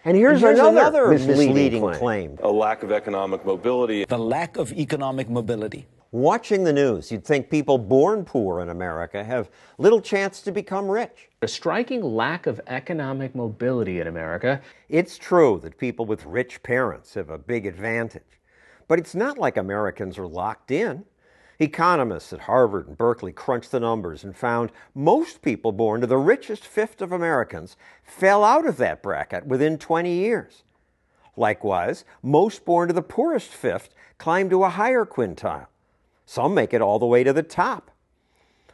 And 0.04 0.16
here's, 0.16 0.42
And 0.42 0.56
here's 0.56 0.58
another, 0.58 0.78
another 0.80 1.08
misleading, 1.08 1.46
misleading 1.54 1.80
claim. 1.82 1.98
claim. 1.98 2.38
A 2.42 2.50
lack 2.50 2.82
of 2.82 2.92
economic 2.92 3.44
mobility. 3.44 4.04
The 4.04 4.18
lack 4.18 4.56
of 4.56 4.72
economic 4.72 5.28
mobility. 5.28 5.86
Watching 6.12 6.62
the 6.62 6.72
news, 6.72 7.10
you'd 7.10 7.24
think 7.24 7.50
people 7.50 7.78
born 7.78 8.24
poor 8.24 8.60
in 8.60 8.68
America 8.68 9.24
have 9.24 9.50
little 9.76 10.00
chance 10.00 10.40
to 10.42 10.52
become 10.52 10.88
rich. 10.88 11.28
A 11.42 11.48
striking 11.48 12.00
lack 12.00 12.46
of 12.46 12.60
economic 12.68 13.34
mobility 13.34 13.98
in 13.98 14.06
America. 14.06 14.60
It's 14.88 15.18
true 15.18 15.58
that 15.64 15.78
people 15.78 16.06
with 16.06 16.24
rich 16.24 16.62
parents 16.62 17.14
have 17.14 17.28
a 17.28 17.38
big 17.38 17.66
advantage, 17.66 18.40
but 18.86 19.00
it's 19.00 19.16
not 19.16 19.36
like 19.36 19.56
Americans 19.56 20.16
are 20.16 20.28
locked 20.28 20.70
in. 20.70 21.04
Economists 21.58 22.32
at 22.32 22.40
Harvard 22.40 22.86
and 22.86 22.96
Berkeley 22.96 23.32
crunched 23.32 23.72
the 23.72 23.80
numbers 23.80 24.22
and 24.22 24.36
found 24.36 24.70
most 24.94 25.42
people 25.42 25.72
born 25.72 26.00
to 26.02 26.06
the 26.06 26.18
richest 26.18 26.64
fifth 26.64 27.02
of 27.02 27.10
Americans 27.10 27.76
fell 28.04 28.44
out 28.44 28.64
of 28.64 28.76
that 28.76 29.02
bracket 29.02 29.44
within 29.44 29.76
20 29.76 30.12
years. 30.12 30.62
Likewise, 31.36 32.04
most 32.22 32.64
born 32.64 32.86
to 32.86 32.94
the 32.94 33.02
poorest 33.02 33.48
fifth 33.48 33.92
climbed 34.18 34.50
to 34.50 34.62
a 34.62 34.70
higher 34.70 35.04
quintile. 35.04 35.66
Some 36.26 36.54
make 36.54 36.74
it 36.74 36.82
all 36.82 36.98
the 36.98 37.06
way 37.06 37.22
to 37.24 37.32
the 37.32 37.42
top. 37.42 37.90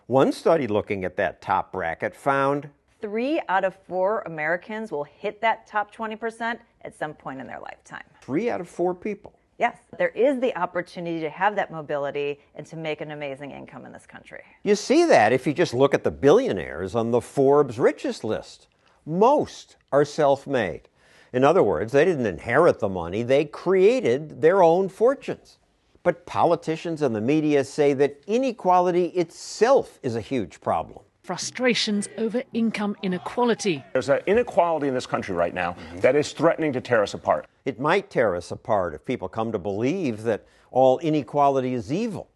One 0.07 0.33
study 0.33 0.67
looking 0.67 1.05
at 1.05 1.17
that 1.17 1.41
top 1.41 1.71
bracket 1.73 2.17
found 2.17 2.71
Three 3.01 3.41
out 3.49 3.65
of 3.65 3.75
four 3.89 4.23
Americans 4.27 4.93
will 4.93 5.05
hit 5.05 5.41
that 5.41 5.67
top 5.67 5.95
20% 5.95 6.59
at 6.83 6.95
some 6.97 7.15
point 7.15 7.41
in 7.41 7.47
their 7.47 7.59
lifetime. 7.61 8.05
three 8.21 8.49
out 8.49 8.61
of 8.61 8.69
four 8.69 8.95
people. 8.95 9.33
Yes, 9.59 9.77
there 9.99 10.09
is 10.11 10.41
the 10.41 10.57
opportunity 10.57 11.21
to 11.21 11.29
have 11.29 11.55
that 11.57 11.71
mobility 11.71 12.41
and 12.55 12.65
to 12.67 12.77
make 12.77 13.01
an 13.01 13.11
amazing 13.11 13.51
income 13.51 13.85
in 13.85 13.93
this 13.93 14.07
country. 14.07 14.43
You 14.63 14.75
see 14.77 15.05
that 15.05 15.33
if 15.33 15.47
you 15.47 15.53
just 15.53 15.75
look 15.75 15.95
at 15.95 16.05
the 16.05 16.11
billionaires 16.11 16.95
on 16.95 17.11
the 17.11 17.21
Forbes 17.21 17.79
richest 17.79 18.25
list. 18.25 18.69
Most 19.05 19.77
are 19.91 20.05
self 20.05 20.47
made. 20.47 20.89
In 21.33 21.45
other 21.45 21.63
words, 21.63 21.93
they 21.93 22.05
didn't 22.05 22.27
inherit 22.27 22.79
the 22.79 22.89
money, 22.89 23.23
they 23.23 23.45
created 23.45 24.41
their 24.43 24.63
own 24.63 24.89
fortunes. 24.89 25.59
But 26.03 26.27
politicians 26.27 27.03
and 27.03 27.15
the 27.15 27.21
media 27.21 27.63
say 27.65 27.93
that 27.95 28.21
inequality 28.27 29.07
itself 29.07 30.01
is 30.03 30.17
a 30.17 30.21
huge 30.21 30.61
problem. 30.61 31.05
Frustrations 31.23 32.09
over 32.19 32.43
income 32.53 32.97
inequality. 33.03 33.85
There's 33.93 34.09
an 34.09 34.21
inequality 34.27 34.89
in 34.89 34.95
this 34.95 35.07
country 35.07 35.37
right 35.37 35.55
now 35.55 35.73
mm-hmm. 35.73 36.01
that 36.01 36.17
is 36.17 36.33
threatening 36.33 36.73
to 36.73 36.81
tear 36.81 37.03
us 37.03 37.15
apart. 37.15 37.47
It 37.65 37.79
might 37.79 38.11
tear 38.11 38.35
us 38.35 38.51
apart 38.51 38.95
if 38.95 39.05
people 39.05 39.29
come 39.29 39.53
to 39.53 39.59
believe 39.59 40.25
that 40.25 40.45
all 40.73 40.99
inequality 40.99 41.75
is 41.75 41.93
evil. 41.93 42.29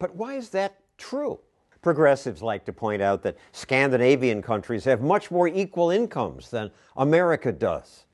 But 0.00 0.16
why 0.16 0.34
is 0.34 0.48
that 0.50 0.80
true? 0.98 1.38
Progressives 1.82 2.42
like 2.42 2.66
to 2.66 2.74
point 2.74 3.00
out 3.00 3.22
that 3.22 3.38
Scandinavian 3.52 4.42
countries 4.42 4.84
have 4.84 5.00
much 5.00 5.30
more 5.30 5.48
equal 5.48 5.90
incomes 5.90 6.50
than 6.50 6.70
America 6.98 7.50
does. 7.50 8.04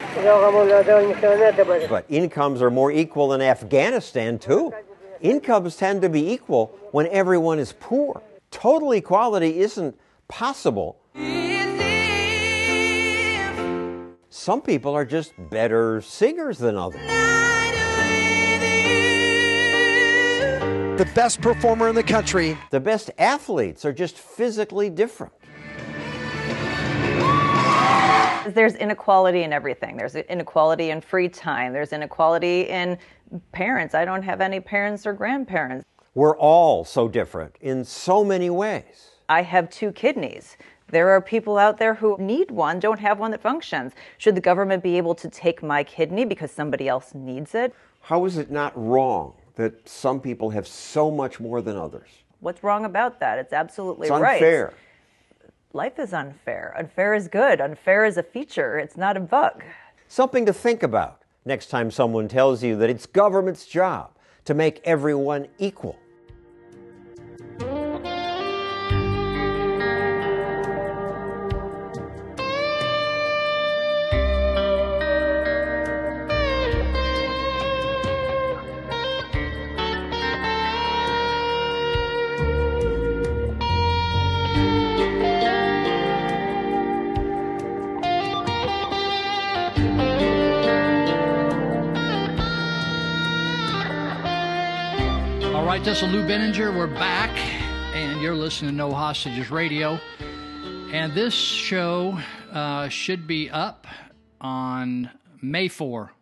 But 1.89 2.05
incomes 2.09 2.63
are 2.63 2.71
more 2.71 2.93
equal 2.93 3.33
in 3.33 3.41
Afghanistan, 3.43 4.39
too. 4.39 4.73
Incomes 5.21 5.77
tend 5.77 6.01
to 6.03 6.09
be 6.09 6.31
equal 6.33 6.79
when 6.93 7.09
everyone 7.09 7.59
is 7.59 7.75
poor. 7.81 8.23
Total 8.53 8.93
equality 8.93 9.59
isn't 9.59 9.99
possible. 10.29 11.01
Some 14.31 14.63
people 14.63 14.95
are 14.95 15.05
just 15.05 15.33
better 15.51 16.01
singers 16.03 16.59
than 16.59 16.77
others. 16.77 17.01
The 20.97 21.05
best 21.15 21.43
performer 21.43 21.89
in 21.89 21.95
the 21.95 22.03
country. 22.03 22.57
The 22.71 22.81
best 22.81 23.11
athletes 23.19 23.85
are 23.85 23.93
just 23.93 24.17
physically 24.17 24.89
different. 24.89 25.35
There's 28.55 28.77
inequality 28.77 29.43
in 29.43 29.53
everything. 29.53 29.99
There's 29.99 30.15
inequality 30.17 30.89
in 30.89 31.03
free 31.03 31.29
time. 31.29 31.75
There's 31.75 31.93
inequality 31.93 32.63
in 32.63 32.97
parents. 33.53 33.95
I 33.95 34.07
don't 34.07 34.23
have 34.23 34.41
any 34.41 34.59
parents 34.59 35.07
or 35.07 35.13
grandparents. 35.13 35.85
We're 36.15 36.39
all 36.39 36.83
so 36.83 37.09
different 37.09 37.57
in 37.61 37.85
so 37.85 38.25
many 38.25 38.49
ways. 38.49 39.11
I 39.29 39.43
have 39.43 39.69
two 39.69 39.93
kidneys. 39.93 40.57
There 40.89 41.11
are 41.11 41.21
people 41.21 41.59
out 41.59 41.77
there 41.77 41.93
who 41.93 42.17
need 42.19 42.51
one, 42.51 42.81
don't 42.81 43.01
have 43.01 43.19
one 43.19 43.33
that 43.33 43.43
functions. 43.43 43.93
Should 44.17 44.35
the 44.35 44.41
government 44.41 44.83
be 44.83 44.97
able 44.97 45.15
to 45.17 45.29
take 45.29 45.63
my 45.63 45.85
kidney 45.85 46.25
because 46.25 46.51
somebody 46.51 46.89
else 46.89 47.13
needs 47.15 47.55
it? 47.55 47.75
How 48.01 48.25
is 48.25 48.39
it 48.39 48.51
not 48.51 48.73
wrong 48.75 49.35
that 49.57 49.89
some 49.89 50.21
people 50.21 50.51
have 50.51 50.67
so 50.67 51.11
much 51.11 51.41
more 51.41 51.61
than 51.61 51.77
others? 51.77 52.09
What's 52.41 52.63
wrong 52.63 52.85
about 52.85 53.21
that? 53.21 53.39
It's 53.39 53.53
absolutely 53.53 54.09
It's 54.09 54.13
right. 54.19 54.35
unfair. 54.35 54.73
Life 55.73 55.99
is 55.99 56.13
unfair. 56.13 56.75
Unfair 56.79 57.15
is 57.15 57.29
good. 57.29 57.61
Unfair 57.61 58.05
is 58.05 58.17
a 58.17 58.23
feature, 58.23 58.79
it's 58.79 58.97
not 58.97 59.17
a 59.17 59.21
bug. 59.21 59.63
Something 60.09 60.47
to 60.47 60.53
think 60.53 60.83
about 60.83 61.23
next 61.45 61.67
time 61.67 61.91
someone 61.91 62.29
tells 62.29 62.63
you 62.63 62.77
that 62.77 62.89
it's 62.89 63.07
government's 63.07 63.67
job 63.67 64.11
to 64.45 64.55
make 64.55 64.81
everyone 64.85 65.49
equal. 65.59 65.99
All 95.97 96.03
right, 96.03 96.11
this 96.11 96.21
is 96.21 96.29
Lou 96.29 96.29
Binninger. 96.29 96.77
We're 96.77 96.87
back, 96.89 97.31
and 97.95 98.21
you're 98.21 98.35
listening 98.35 98.73
to 98.73 98.77
No 98.77 98.93
Hostages 98.93 99.51
Radio. 99.51 99.99
And 100.93 101.15
this 101.15 101.33
show 101.33 102.21
uh, 102.53 102.89
should 102.89 103.27
be 103.27 103.49
up 103.49 103.87
on 104.39 105.11
May 105.41 105.69
4. 105.69 106.13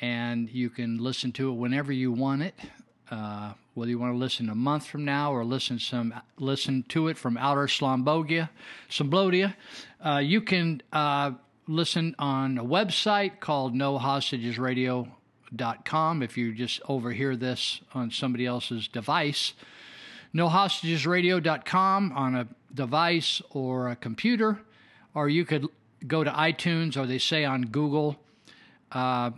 And 0.00 0.50
you 0.50 0.68
can 0.68 0.98
listen 0.98 1.30
to 1.32 1.50
it 1.50 1.52
whenever 1.52 1.92
you 1.92 2.10
want 2.10 2.42
it. 2.42 2.54
Uh, 3.08 3.52
whether 3.74 3.90
you 3.90 4.00
want 4.00 4.14
to 4.14 4.18
listen 4.18 4.48
a 4.48 4.54
month 4.56 4.84
from 4.86 5.04
now 5.04 5.32
or 5.32 5.44
listen 5.44 5.78
some 5.78 6.12
listen 6.36 6.84
to 6.88 7.06
it 7.06 7.16
from 7.16 7.36
outer 7.36 7.68
Slombogia, 7.68 8.48
Somblodia, 8.90 9.54
uh, 10.04 10.18
you 10.18 10.40
can 10.40 10.82
uh, 10.92 11.30
listen 11.68 12.16
on 12.18 12.58
a 12.58 12.64
website 12.64 13.38
called 13.38 13.74
nohostagesradio.com 15.54 16.22
if 16.22 16.36
you 16.36 16.52
just 16.52 16.80
overhear 16.88 17.36
this 17.36 17.80
on 17.94 18.10
somebody 18.10 18.46
else's 18.46 18.88
device. 18.88 19.52
nohostagesradio.com 20.34 22.12
on 22.12 22.34
a 22.34 22.48
device 22.74 23.40
or 23.50 23.88
a 23.88 23.96
computer, 23.96 24.60
or 25.14 25.28
you 25.28 25.44
could 25.44 25.66
go 26.06 26.22
to 26.22 26.30
iTunes 26.30 26.96
or 26.96 27.06
they 27.06 27.18
say 27.18 27.44
on 27.44 27.62
Google, 27.62 28.16
uh, 28.92 29.30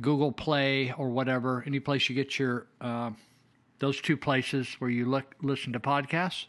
Google 0.00 0.32
Play 0.32 0.92
or 0.92 1.08
whatever, 1.08 1.64
any 1.66 1.80
place 1.80 2.08
you 2.08 2.14
get 2.14 2.38
your 2.38 2.66
uh, 2.80 3.10
those 3.78 4.00
two 4.00 4.16
places 4.16 4.76
where 4.78 4.90
you 4.90 5.06
look 5.06 5.34
listen 5.42 5.72
to 5.72 5.80
podcasts. 5.80 6.46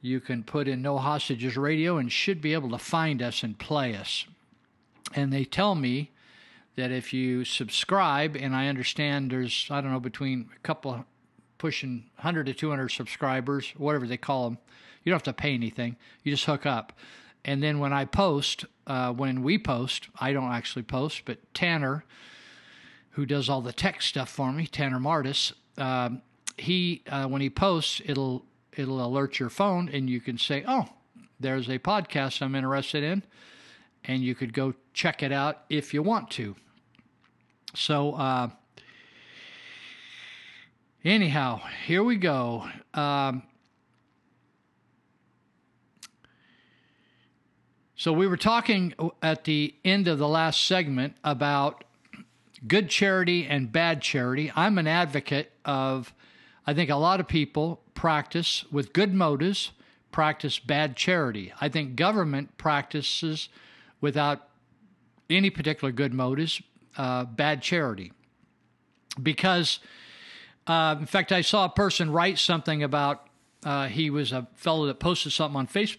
You 0.00 0.20
can 0.20 0.44
put 0.44 0.68
in 0.68 0.80
No 0.80 0.98
Hostages 0.98 1.56
Radio 1.56 1.96
and 1.98 2.12
should 2.12 2.40
be 2.40 2.52
able 2.52 2.70
to 2.70 2.78
find 2.78 3.20
us 3.20 3.42
and 3.42 3.58
play 3.58 3.96
us. 3.96 4.26
And 5.14 5.32
they 5.32 5.44
tell 5.44 5.74
me 5.74 6.12
that 6.78 6.92
if 6.92 7.12
you 7.12 7.44
subscribe, 7.44 8.36
and 8.36 8.54
I 8.54 8.68
understand 8.68 9.32
there's, 9.32 9.66
I 9.68 9.80
don't 9.80 9.90
know, 9.90 9.98
between 9.98 10.48
a 10.54 10.58
couple 10.60 11.04
pushing 11.58 12.04
100 12.16 12.46
to 12.46 12.54
200 12.54 12.88
subscribers, 12.88 13.74
whatever 13.76 14.06
they 14.06 14.16
call 14.16 14.44
them, 14.44 14.58
you 15.02 15.10
don't 15.10 15.16
have 15.16 15.34
to 15.34 15.42
pay 15.42 15.54
anything. 15.54 15.96
You 16.22 16.32
just 16.32 16.44
hook 16.44 16.66
up. 16.66 16.92
And 17.44 17.60
then 17.64 17.80
when 17.80 17.92
I 17.92 18.04
post, 18.04 18.64
uh, 18.86 19.12
when 19.12 19.42
we 19.42 19.58
post, 19.58 20.08
I 20.20 20.32
don't 20.32 20.52
actually 20.52 20.84
post, 20.84 21.22
but 21.24 21.52
Tanner, 21.52 22.04
who 23.10 23.26
does 23.26 23.48
all 23.48 23.60
the 23.60 23.72
tech 23.72 24.00
stuff 24.00 24.28
for 24.28 24.52
me, 24.52 24.66
Tanner 24.66 25.00
Martis, 25.00 25.52
um, 25.78 26.22
he 26.56 27.02
uh, 27.08 27.26
when 27.26 27.40
he 27.40 27.50
posts, 27.50 28.00
it'll 28.04 28.44
it'll 28.76 29.04
alert 29.04 29.40
your 29.40 29.50
phone, 29.50 29.88
and 29.88 30.08
you 30.08 30.20
can 30.20 30.38
say, 30.38 30.64
"Oh, 30.66 30.86
there's 31.40 31.68
a 31.68 31.78
podcast 31.78 32.42
I'm 32.42 32.54
interested 32.54 33.02
in," 33.02 33.22
and 34.04 34.22
you 34.22 34.34
could 34.34 34.52
go 34.52 34.74
check 34.92 35.22
it 35.22 35.32
out 35.32 35.64
if 35.68 35.92
you 35.94 36.02
want 36.02 36.30
to. 36.32 36.56
So, 37.74 38.12
uh, 38.14 38.50
anyhow, 41.04 41.60
here 41.86 42.02
we 42.02 42.16
go. 42.16 42.68
Um, 42.94 43.42
So 47.98 48.12
we 48.12 48.28
were 48.28 48.36
talking 48.36 48.94
at 49.20 49.42
the 49.42 49.74
end 49.84 50.06
of 50.06 50.18
the 50.18 50.28
last 50.28 50.64
segment 50.64 51.16
about 51.24 51.82
good 52.64 52.88
charity 52.90 53.44
and 53.44 53.72
bad 53.72 54.02
charity. 54.02 54.52
I'm 54.54 54.78
an 54.78 54.86
advocate 54.86 55.50
of, 55.64 56.14
I 56.64 56.74
think 56.74 56.90
a 56.90 56.94
lot 56.94 57.18
of 57.18 57.26
people 57.26 57.82
practice 57.94 58.64
with 58.70 58.92
good 58.92 59.12
motives, 59.12 59.72
practice 60.12 60.60
bad 60.60 60.94
charity. 60.94 61.52
I 61.60 61.68
think 61.68 61.96
government 61.96 62.56
practices 62.56 63.48
without 64.00 64.46
any 65.28 65.50
particular 65.50 65.90
good 65.90 66.14
motives, 66.14 66.62
uh, 66.98 67.24
bad 67.24 67.62
charity. 67.62 68.12
Because, 69.20 69.80
uh, 70.66 70.96
in 71.00 71.06
fact, 71.06 71.32
I 71.32 71.40
saw 71.40 71.64
a 71.64 71.70
person 71.70 72.10
write 72.10 72.38
something 72.38 72.82
about, 72.82 73.26
uh, 73.64 73.86
he 73.86 74.10
was 74.10 74.32
a 74.32 74.46
fellow 74.54 74.86
that 74.86 74.98
posted 74.98 75.32
something 75.32 75.56
on 75.56 75.66
Facebook 75.66 75.98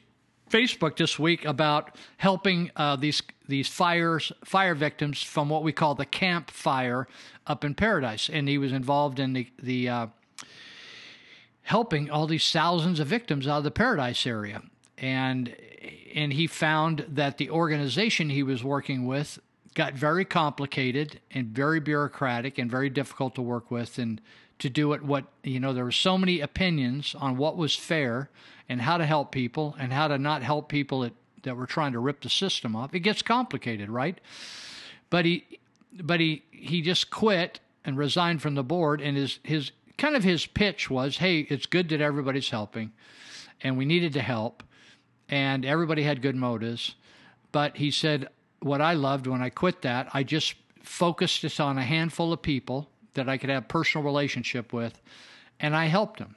Facebook 0.50 0.98
this 0.98 1.19
week 1.19 1.45
about 1.45 1.95
helping 2.18 2.72
uh, 2.76 2.95
these 2.95 3.22
these 3.48 3.68
fires 3.68 4.32
fire 4.44 4.76
victims 4.76 5.22
from 5.24 5.50
what 5.50 5.64
we 5.64 5.72
call 5.72 5.95
the 5.95 6.06
Camp 6.06 6.52
Fire 6.52 7.08
up 7.48 7.64
in 7.64 7.76
Paradise, 7.76 8.30
and 8.30 8.50
he 8.50 8.58
was 8.58 8.72
involved 8.72 9.19
in 9.19 9.34
the 9.34 9.48
the 9.61 9.90
uh, 9.90 10.08
helping 11.61 12.10
all 12.10 12.28
these 12.28 12.52
thousands 12.52 13.00
of 13.00 13.08
victims 13.08 13.48
out 13.48 13.60
of 13.60 13.64
the 13.64 13.72
Paradise 13.72 14.26
area, 14.26 14.61
and 14.98 15.56
and 16.16 16.34
he 16.34 16.48
found 16.48 17.06
that 17.08 17.38
the 17.38 17.50
organization 17.50 18.30
he 18.30 18.44
was 18.44 18.64
working 18.64 19.06
with 19.06 19.40
got 19.80 19.93
very 19.93 20.25
complicated 20.25 21.22
and 21.32 21.48
very 21.48 21.80
bureaucratic 21.80 22.58
and 22.58 22.69
very 22.69 22.90
difficult 22.90 23.33
to 23.33 23.41
work 23.41 23.72
with 23.72 23.98
and 23.98 24.19
to 24.58 24.69
do 24.69 24.91
it 24.91 25.01
what 25.01 25.24
you 25.41 25.58
know 25.58 25.72
there 25.72 25.85
were 25.85 25.91
so 25.91 26.17
many 26.17 26.41
opinions 26.41 27.16
on 27.17 27.38
what 27.38 27.56
was 27.56 27.77
fair 27.77 28.30
and 28.67 28.82
how 28.82 28.98
to 28.98 29.06
help 29.06 29.32
people 29.32 29.77
and 29.80 29.93
how 29.93 30.09
to 30.09 30.17
not 30.17 30.43
help 30.43 30.67
people 30.67 30.99
that, 30.99 31.14
that 31.43 31.56
were 31.56 31.66
trying 31.66 31.93
to 31.93 31.99
rip 31.99 32.19
the 32.19 32.30
system 32.30 32.75
off. 32.75 32.93
It 32.93 32.99
gets 32.99 33.22
complicated, 33.22 33.90
right? 33.90 34.19
But 35.09 35.24
he 35.24 35.45
but 35.93 36.19
he 36.19 36.43
he 36.51 36.82
just 36.82 37.09
quit 37.09 37.61
and 37.85 37.98
resigned 37.98 38.41
from 38.41 38.56
the 38.56 38.64
board 38.64 38.99
and 38.99 39.16
his 39.16 39.40
his 39.43 39.72
kind 39.98 40.14
of 40.14 40.25
his 40.25 40.45
pitch 40.45 40.90
was, 40.90 41.19
"Hey, 41.19 41.40
it's 41.49 41.66
good 41.66 41.88
that 41.88 42.01
everybody's 42.01 42.49
helping 42.49 42.91
and 43.61 43.77
we 43.77 43.85
needed 43.85 44.11
to 44.11 44.22
help 44.22 44.61
and 45.30 45.64
everybody 45.64 46.03
had 46.03 46.22
good 46.22 46.35
motives." 46.35 46.95
But 47.53 47.77
he 47.77 47.91
said 47.91 48.27
what 48.62 48.82
I 48.82 48.94
loved 48.94 49.28
when 49.28 49.42
I 49.42 49.50
quit 49.50 49.82
that, 49.84 50.10
I 50.14 50.24
just 50.24 50.56
focused 50.84 51.44
it 51.44 51.60
on 51.60 51.78
a 51.78 51.84
handful 51.84 52.34
of 52.34 52.42
people 52.42 52.90
that 53.14 53.30
I 53.30 53.38
could 53.38 53.50
have 53.50 53.68
personal 53.68 54.06
relationship 54.06 54.74
with 54.74 55.02
and 55.60 55.76
I 55.76 55.86
helped 55.86 56.20
them. 56.20 56.36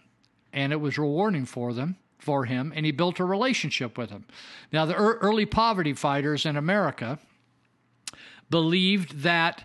And 0.52 0.72
it 0.72 0.80
was 0.80 0.98
rewarding 0.98 1.46
for 1.46 1.72
them 1.72 1.96
for 2.18 2.44
him, 2.44 2.72
and 2.76 2.86
he 2.86 2.92
built 2.92 3.18
a 3.18 3.24
relationship 3.24 3.98
with 3.98 4.10
him. 4.10 4.24
Now, 4.72 4.84
the 4.84 4.94
early 4.94 5.46
poverty 5.46 5.92
fighters 5.92 6.46
in 6.46 6.56
America 6.56 7.18
believed 8.48 9.20
that 9.20 9.64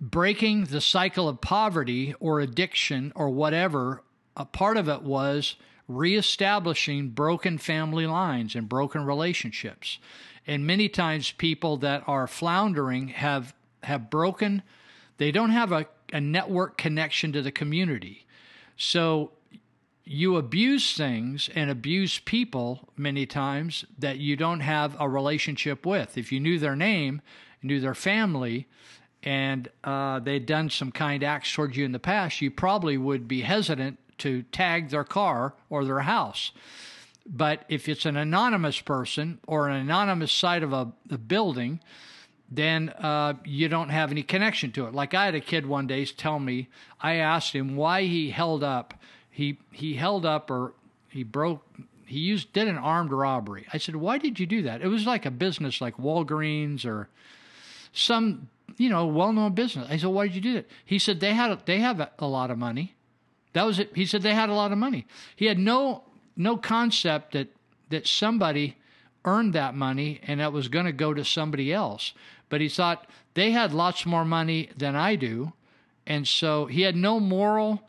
breaking 0.00 0.64
the 0.64 0.80
cycle 0.80 1.28
of 1.28 1.40
poverty 1.40 2.14
or 2.20 2.40
addiction 2.40 3.12
or 3.14 3.30
whatever, 3.30 4.02
a 4.36 4.44
part 4.44 4.76
of 4.76 4.88
it 4.88 5.02
was 5.02 5.56
reestablishing 5.88 7.10
broken 7.10 7.58
family 7.58 8.06
lines 8.06 8.54
and 8.54 8.68
broken 8.68 9.04
relationships. 9.04 9.98
And 10.46 10.66
many 10.66 10.88
times 10.88 11.32
people 11.32 11.76
that 11.78 12.02
are 12.06 12.26
floundering 12.26 13.08
have 13.08 13.54
have 13.82 14.10
broken 14.10 14.62
they 15.22 15.30
don't 15.30 15.50
have 15.50 15.70
a, 15.70 15.86
a 16.12 16.20
network 16.20 16.76
connection 16.76 17.32
to 17.32 17.42
the 17.42 17.52
community. 17.52 18.26
So 18.76 19.30
you 20.04 20.36
abuse 20.36 20.96
things 20.96 21.48
and 21.54 21.70
abuse 21.70 22.18
people 22.18 22.88
many 22.96 23.24
times 23.24 23.84
that 23.98 24.18
you 24.18 24.36
don't 24.36 24.58
have 24.58 24.96
a 24.98 25.08
relationship 25.08 25.86
with. 25.86 26.18
If 26.18 26.32
you 26.32 26.40
knew 26.40 26.58
their 26.58 26.74
name, 26.74 27.22
knew 27.62 27.78
their 27.78 27.94
family, 27.94 28.66
and 29.22 29.68
uh, 29.84 30.18
they'd 30.18 30.44
done 30.44 30.70
some 30.70 30.90
kind 30.90 31.22
acts 31.22 31.52
towards 31.52 31.76
you 31.76 31.84
in 31.84 31.92
the 31.92 32.00
past, 32.00 32.40
you 32.40 32.50
probably 32.50 32.98
would 32.98 33.28
be 33.28 33.42
hesitant 33.42 34.00
to 34.18 34.42
tag 34.50 34.88
their 34.88 35.04
car 35.04 35.54
or 35.70 35.84
their 35.84 36.00
house. 36.00 36.50
But 37.26 37.64
if 37.68 37.88
it's 37.88 38.04
an 38.04 38.16
anonymous 38.16 38.80
person 38.80 39.38
or 39.46 39.68
an 39.68 39.76
anonymous 39.76 40.32
site 40.32 40.62
of 40.62 40.72
a, 40.72 40.92
a 41.10 41.18
building, 41.18 41.80
then 42.50 42.88
uh, 42.90 43.34
you 43.44 43.68
don't 43.68 43.90
have 43.90 44.10
any 44.10 44.22
connection 44.22 44.72
to 44.72 44.86
it. 44.86 44.94
Like 44.94 45.14
I 45.14 45.26
had 45.26 45.34
a 45.34 45.40
kid 45.40 45.66
one 45.66 45.86
day 45.86 46.04
tell 46.04 46.38
me, 46.38 46.68
I 47.00 47.14
asked 47.14 47.54
him 47.54 47.76
why 47.76 48.02
he 48.02 48.30
held 48.30 48.64
up 48.64 48.94
he 49.32 49.58
he 49.72 49.94
held 49.94 50.24
up 50.24 50.50
or 50.50 50.74
he 51.08 51.24
broke 51.24 51.64
he 52.04 52.20
used 52.20 52.52
did 52.52 52.68
an 52.68 52.76
armed 52.76 53.10
robbery. 53.10 53.66
I 53.72 53.78
said, 53.78 53.96
"Why 53.96 54.18
did 54.18 54.38
you 54.38 54.46
do 54.46 54.62
that?" 54.62 54.82
It 54.82 54.88
was 54.88 55.06
like 55.06 55.24
a 55.24 55.30
business 55.30 55.80
like 55.80 55.96
Walgreens 55.96 56.84
or 56.84 57.08
some, 57.94 58.50
you 58.76 58.90
know, 58.90 59.06
well-known 59.06 59.54
business. 59.54 59.88
I 59.90 59.96
said, 59.96 60.10
"Why 60.10 60.26
did 60.26 60.36
you 60.36 60.42
do 60.42 60.52
that?" 60.54 60.66
He 60.84 60.98
said, 60.98 61.20
"They 61.20 61.32
had 61.32 61.64
they 61.64 61.78
have 61.78 62.06
a, 62.18 62.26
lot 62.26 62.50
of 62.50 62.58
money." 62.58 62.94
That 63.54 63.64
was 63.64 63.78
it. 63.78 63.92
He 63.94 64.04
said 64.04 64.20
they 64.20 64.34
had 64.34 64.50
a 64.50 64.54
lot 64.54 64.72
of 64.72 64.78
money. 64.78 65.06
He 65.34 65.46
had 65.46 65.58
no 65.58 66.04
no 66.36 66.56
concept 66.56 67.32
that 67.32 67.48
that 67.90 68.06
somebody 68.06 68.76
earned 69.24 69.52
that 69.52 69.74
money 69.74 70.20
and 70.26 70.40
that 70.40 70.52
was 70.52 70.68
going 70.68 70.86
to 70.86 70.92
go 70.92 71.14
to 71.14 71.24
somebody 71.24 71.72
else. 71.72 72.12
But 72.48 72.60
he 72.60 72.68
thought 72.68 73.06
they 73.34 73.50
had 73.52 73.72
lots 73.72 74.04
more 74.04 74.24
money 74.24 74.70
than 74.76 74.96
I 74.96 75.16
do, 75.16 75.52
and 76.06 76.26
so 76.26 76.66
he 76.66 76.82
had 76.82 76.96
no 76.96 77.20
moral 77.20 77.82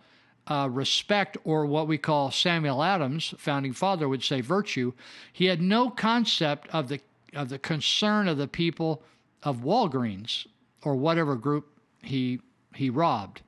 uh, 0.46 0.68
respect, 0.70 1.38
or 1.44 1.66
what 1.66 1.88
we 1.88 1.98
call 1.98 2.32
Samuel 2.32 2.84
Adams, 2.84 3.34
founding 3.38 3.74
father, 3.74 4.10
would 4.10 4.24
say 4.24 4.42
virtue. 4.42 4.94
He 5.32 5.46
had 5.46 5.62
no 5.62 5.90
concept 5.90 6.68
of 6.70 6.90
the 6.90 7.00
of 7.34 7.50
the 7.50 7.58
concern 7.58 8.28
of 8.28 8.38
the 8.38 8.48
people 8.48 9.02
of 9.42 9.64
Walgreens 9.64 10.46
or 10.84 10.96
whatever 10.96 11.36
group 11.36 11.80
he 12.02 12.42
he 12.76 12.90
robbed. 12.90 13.42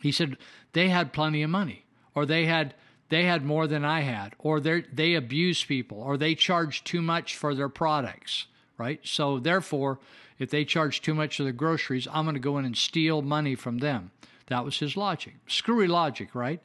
He 0.00 0.10
said 0.10 0.36
they 0.72 0.88
had 0.88 1.12
plenty 1.12 1.42
of 1.42 1.50
money, 1.50 1.84
or 2.14 2.26
they 2.26 2.46
had 2.46 2.74
they 3.08 3.24
had 3.24 3.44
more 3.44 3.66
than 3.66 3.84
I 3.84 4.00
had, 4.00 4.34
or 4.38 4.60
they 4.60 5.14
abused 5.14 5.68
people, 5.68 6.02
or 6.02 6.16
they 6.16 6.34
charged 6.34 6.86
too 6.86 7.02
much 7.02 7.36
for 7.36 7.54
their 7.54 7.68
products. 7.68 8.46
Right. 8.78 9.00
So 9.04 9.38
therefore, 9.38 9.98
if 10.38 10.50
they 10.50 10.64
charge 10.64 11.00
too 11.00 11.14
much 11.14 11.36
for 11.36 11.44
the 11.44 11.52
groceries, 11.52 12.06
I'm 12.12 12.24
going 12.24 12.34
to 12.34 12.40
go 12.40 12.58
in 12.58 12.64
and 12.64 12.76
steal 12.76 13.22
money 13.22 13.54
from 13.54 13.78
them. 13.78 14.10
That 14.48 14.64
was 14.64 14.78
his 14.78 14.96
logic. 14.96 15.34
Screwy 15.48 15.88
logic, 15.88 16.34
right? 16.34 16.60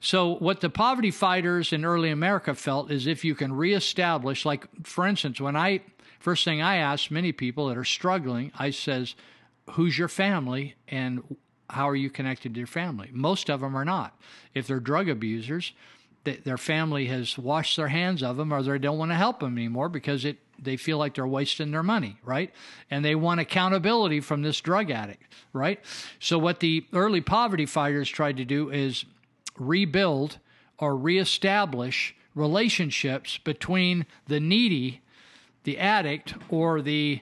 So, 0.00 0.36
what 0.36 0.60
the 0.60 0.70
poverty 0.70 1.10
fighters 1.10 1.72
in 1.72 1.84
early 1.84 2.10
America 2.10 2.54
felt 2.54 2.90
is 2.90 3.06
if 3.06 3.24
you 3.24 3.34
can 3.34 3.52
reestablish, 3.52 4.46
like, 4.46 4.66
for 4.84 5.06
instance, 5.06 5.40
when 5.40 5.54
I, 5.54 5.82
first 6.20 6.44
thing 6.44 6.62
I 6.62 6.76
ask 6.76 7.10
many 7.10 7.32
people 7.32 7.68
that 7.68 7.76
are 7.76 7.84
struggling, 7.84 8.50
I 8.58 8.70
says, 8.70 9.14
who's 9.72 9.98
your 9.98 10.08
family 10.08 10.76
and 10.86 11.36
how 11.70 11.88
are 11.88 11.96
you 11.96 12.10
connected 12.10 12.54
to 12.54 12.60
your 12.60 12.66
family? 12.66 13.10
Most 13.12 13.50
of 13.50 13.60
them 13.60 13.76
are 13.76 13.84
not. 13.84 14.18
If 14.54 14.66
they're 14.66 14.80
drug 14.80 15.08
abusers, 15.08 15.72
their 16.24 16.58
family 16.58 17.06
has 17.06 17.38
washed 17.38 17.76
their 17.76 17.88
hands 17.88 18.22
of 18.22 18.36
them 18.36 18.52
or 18.52 18.62
they 18.62 18.78
don't 18.78 18.98
want 18.98 19.10
to 19.10 19.16
help 19.16 19.40
them 19.40 19.56
anymore 19.56 19.88
because 19.88 20.24
it 20.24 20.38
they 20.60 20.76
feel 20.76 20.98
like 20.98 21.14
they're 21.14 21.26
wasting 21.26 21.70
their 21.70 21.82
money, 21.82 22.16
right? 22.24 22.52
And 22.90 23.04
they 23.04 23.14
want 23.14 23.40
accountability 23.40 24.20
from 24.20 24.42
this 24.42 24.60
drug 24.60 24.90
addict, 24.90 25.22
right? 25.52 25.80
So 26.18 26.38
what 26.38 26.60
the 26.60 26.84
early 26.92 27.20
poverty 27.20 27.66
fighters 27.66 28.08
tried 28.08 28.36
to 28.38 28.44
do 28.44 28.70
is 28.70 29.04
rebuild 29.56 30.38
or 30.78 30.96
reestablish 30.96 32.14
relationships 32.34 33.38
between 33.38 34.06
the 34.26 34.40
needy, 34.40 35.00
the 35.64 35.78
addict, 35.78 36.34
or 36.48 36.82
the 36.82 37.20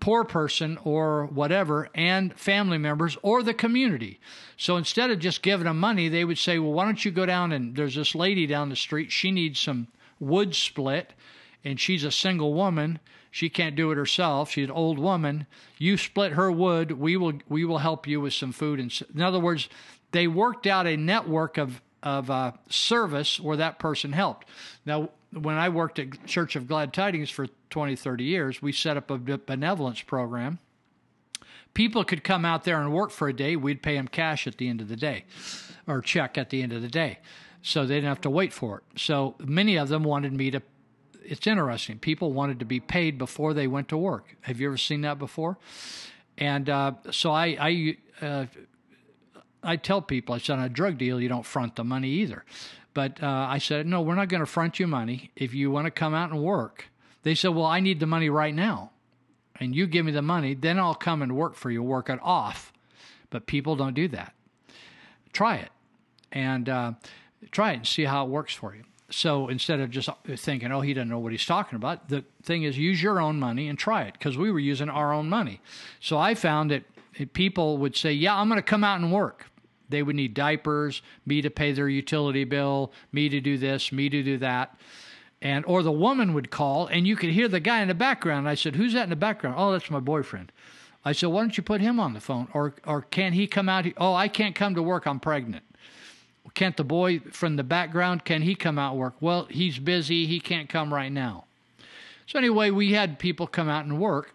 poor 0.00 0.24
person 0.24 0.78
or 0.84 1.26
whatever 1.26 1.88
and 1.94 2.38
family 2.38 2.78
members 2.78 3.16
or 3.22 3.42
the 3.42 3.54
community. 3.54 4.20
So 4.56 4.76
instead 4.76 5.10
of 5.10 5.18
just 5.18 5.42
giving 5.42 5.64
them 5.64 5.78
money, 5.78 6.08
they 6.08 6.24
would 6.24 6.38
say, 6.38 6.58
well, 6.58 6.72
why 6.72 6.84
don't 6.84 7.04
you 7.04 7.10
go 7.10 7.26
down 7.26 7.52
and 7.52 7.76
there's 7.76 7.94
this 7.94 8.14
lady 8.14 8.46
down 8.46 8.68
the 8.68 8.76
street. 8.76 9.12
She 9.12 9.30
needs 9.30 9.60
some 9.60 9.88
wood 10.20 10.54
split 10.54 11.12
and 11.64 11.80
she's 11.80 12.04
a 12.04 12.10
single 12.10 12.54
woman. 12.54 13.00
She 13.30 13.48
can't 13.48 13.76
do 13.76 13.90
it 13.90 13.96
herself. 13.96 14.50
She's 14.50 14.64
an 14.64 14.70
old 14.70 14.98
woman. 14.98 15.46
You 15.76 15.96
split 15.96 16.32
her 16.32 16.50
wood. 16.50 16.92
We 16.92 17.16
will 17.16 17.34
we 17.48 17.64
will 17.64 17.78
help 17.78 18.06
you 18.06 18.20
with 18.20 18.32
some 18.32 18.52
food. 18.52 18.80
And 18.80 19.02
in 19.14 19.22
other 19.22 19.38
words, 19.38 19.68
they 20.12 20.26
worked 20.26 20.66
out 20.66 20.86
a 20.86 20.96
network 20.96 21.58
of 21.58 21.82
of 22.02 22.30
uh, 22.30 22.52
service 22.68 23.40
where 23.40 23.56
that 23.56 23.78
person 23.78 24.12
helped. 24.12 24.48
Now, 24.86 25.10
when 25.32 25.56
I 25.56 25.68
worked 25.68 25.98
at 25.98 26.26
Church 26.26 26.56
of 26.56 26.66
Glad 26.66 26.92
Tidings 26.92 27.30
for 27.30 27.46
20, 27.70 27.96
30 27.96 28.24
years, 28.24 28.62
we 28.62 28.72
set 28.72 28.96
up 28.96 29.10
a 29.10 29.18
benevolence 29.18 30.00
program. 30.02 30.58
People 31.74 32.04
could 32.04 32.24
come 32.24 32.44
out 32.44 32.64
there 32.64 32.80
and 32.80 32.92
work 32.92 33.10
for 33.10 33.28
a 33.28 33.32
day. 33.32 33.54
We'd 33.54 33.82
pay 33.82 33.94
them 33.94 34.08
cash 34.08 34.46
at 34.46 34.56
the 34.58 34.68
end 34.68 34.80
of 34.80 34.88
the 34.88 34.96
day 34.96 35.24
or 35.86 36.00
check 36.00 36.38
at 36.38 36.50
the 36.50 36.62
end 36.62 36.72
of 36.72 36.82
the 36.82 36.88
day. 36.88 37.18
So 37.62 37.84
they 37.84 37.96
didn't 37.96 38.08
have 38.08 38.20
to 38.22 38.30
wait 38.30 38.52
for 38.52 38.78
it. 38.78 39.00
So 39.00 39.34
many 39.38 39.76
of 39.76 39.88
them 39.88 40.02
wanted 40.02 40.32
me 40.32 40.50
to 40.50 40.62
it's 41.28 41.46
interesting. 41.46 41.98
People 41.98 42.32
wanted 42.32 42.58
to 42.58 42.64
be 42.64 42.80
paid 42.80 43.18
before 43.18 43.52
they 43.52 43.66
went 43.66 43.88
to 43.88 43.96
work. 43.96 44.36
Have 44.42 44.60
you 44.60 44.68
ever 44.68 44.78
seen 44.78 45.02
that 45.02 45.18
before? 45.18 45.58
And 46.38 46.70
uh, 46.70 46.92
so 47.10 47.32
I 47.32 47.46
I 47.60 47.96
uh, 48.24 48.46
I 49.62 49.76
tell 49.76 50.00
people 50.00 50.34
I 50.34 50.38
said 50.38 50.58
on 50.58 50.64
a 50.64 50.68
drug 50.68 50.98
deal 50.98 51.20
you 51.20 51.28
don't 51.28 51.44
front 51.44 51.76
the 51.76 51.84
money 51.84 52.08
either, 52.08 52.44
but 52.98 53.22
uh, 53.22 53.46
I 53.48 53.58
said 53.58 53.86
no, 53.86 54.02
we're 54.02 54.16
not 54.16 54.28
going 54.28 54.40
to 54.40 54.46
front 54.46 54.80
you 54.80 54.88
money. 54.88 55.30
If 55.36 55.54
you 55.54 55.70
want 55.70 55.84
to 55.84 55.92
come 55.92 56.14
out 56.14 56.32
and 56.32 56.42
work, 56.42 56.86
They 57.22 57.36
said, 57.36 57.54
Well, 57.54 57.64
I 57.64 57.78
need 57.78 58.00
the 58.00 58.06
money 58.06 58.28
right 58.28 58.52
now. 58.52 58.90
And 59.60 59.72
you 59.72 59.86
give 59.86 60.04
me 60.04 60.10
the 60.10 60.20
money, 60.20 60.54
then 60.54 60.80
I'll 60.80 60.96
come 60.96 61.22
and 61.22 61.36
work 61.36 61.54
for 61.54 61.70
you, 61.70 61.80
work 61.80 62.10
it 62.10 62.18
off. 62.20 62.72
But 63.30 63.46
people 63.46 63.76
don't 63.76 63.94
do 63.94 64.08
that. 64.08 64.34
Try 65.32 65.58
it 65.58 65.70
and 66.32 66.68
uh, 66.68 66.92
try 67.52 67.70
it 67.70 67.76
and 67.76 67.86
see 67.86 68.02
how 68.02 68.24
it 68.24 68.30
works 68.30 68.54
for 68.54 68.74
you. 68.74 68.82
So 69.10 69.46
instead 69.46 69.78
of 69.78 69.90
just 69.90 70.08
thinking, 70.24 70.72
oh, 70.72 70.80
he 70.80 70.92
doesn't 70.92 71.08
know 71.08 71.20
what 71.20 71.30
he's 71.30 71.46
talking 71.46 71.76
about, 71.76 72.08
the 72.08 72.24
thing 72.42 72.64
is 72.64 72.76
use 72.78 73.00
your 73.00 73.20
own 73.20 73.38
money 73.38 73.68
and 73.68 73.78
try 73.78 74.02
it 74.02 74.14
because 74.14 74.36
we 74.36 74.50
were 74.50 74.58
using 74.58 74.88
our 74.88 75.12
own 75.12 75.28
money. 75.28 75.60
So 76.00 76.18
I 76.18 76.34
found 76.34 76.72
that 76.72 76.82
people 77.32 77.78
would 77.78 77.94
say, 77.94 78.12
yeah, 78.12 78.34
I'm 78.34 78.48
going 78.48 78.58
to 78.58 78.62
come 78.62 78.82
out 78.82 78.98
and 78.98 79.12
work. 79.12 79.47
They 79.88 80.02
would 80.02 80.16
need 80.16 80.34
diapers, 80.34 81.02
me 81.24 81.42
to 81.42 81.50
pay 81.50 81.72
their 81.72 81.88
utility 81.88 82.44
bill, 82.44 82.92
me 83.12 83.28
to 83.28 83.40
do 83.40 83.56
this, 83.56 83.92
me 83.92 84.08
to 84.08 84.22
do 84.22 84.38
that. 84.38 84.76
And 85.40 85.64
or 85.66 85.82
the 85.82 85.92
woman 85.92 86.34
would 86.34 86.50
call 86.50 86.86
and 86.88 87.06
you 87.06 87.16
could 87.16 87.30
hear 87.30 87.48
the 87.48 87.60
guy 87.60 87.80
in 87.80 87.88
the 87.88 87.94
background. 87.94 88.48
I 88.48 88.54
said, 88.54 88.76
Who's 88.76 88.92
that 88.94 89.04
in 89.04 89.10
the 89.10 89.16
background? 89.16 89.56
Oh, 89.58 89.72
that's 89.72 89.90
my 89.90 90.00
boyfriend. 90.00 90.52
I 91.04 91.12
said, 91.12 91.28
Why 91.28 91.42
don't 91.42 91.56
you 91.56 91.62
put 91.62 91.80
him 91.80 92.00
on 92.00 92.12
the 92.12 92.20
phone? 92.20 92.48
Or 92.52 92.74
or 92.86 93.02
can 93.02 93.32
he 93.32 93.46
come 93.46 93.68
out? 93.68 93.86
Oh, 93.96 94.14
I 94.14 94.28
can't 94.28 94.54
come 94.54 94.74
to 94.74 94.82
work, 94.82 95.06
I'm 95.06 95.20
pregnant. 95.20 95.64
Can't 96.54 96.76
the 96.76 96.84
boy 96.84 97.20
from 97.30 97.56
the 97.56 97.62
background, 97.62 98.24
can 98.24 98.42
he 98.42 98.54
come 98.54 98.78
out 98.78 98.96
work? 98.96 99.14
Well, 99.20 99.46
he's 99.50 99.78
busy, 99.78 100.26
he 100.26 100.40
can't 100.40 100.68
come 100.68 100.92
right 100.92 101.12
now. 101.12 101.44
So 102.26 102.38
anyway, 102.38 102.70
we 102.70 102.92
had 102.92 103.18
people 103.18 103.46
come 103.46 103.68
out 103.68 103.84
and 103.84 104.00
work 104.00 104.32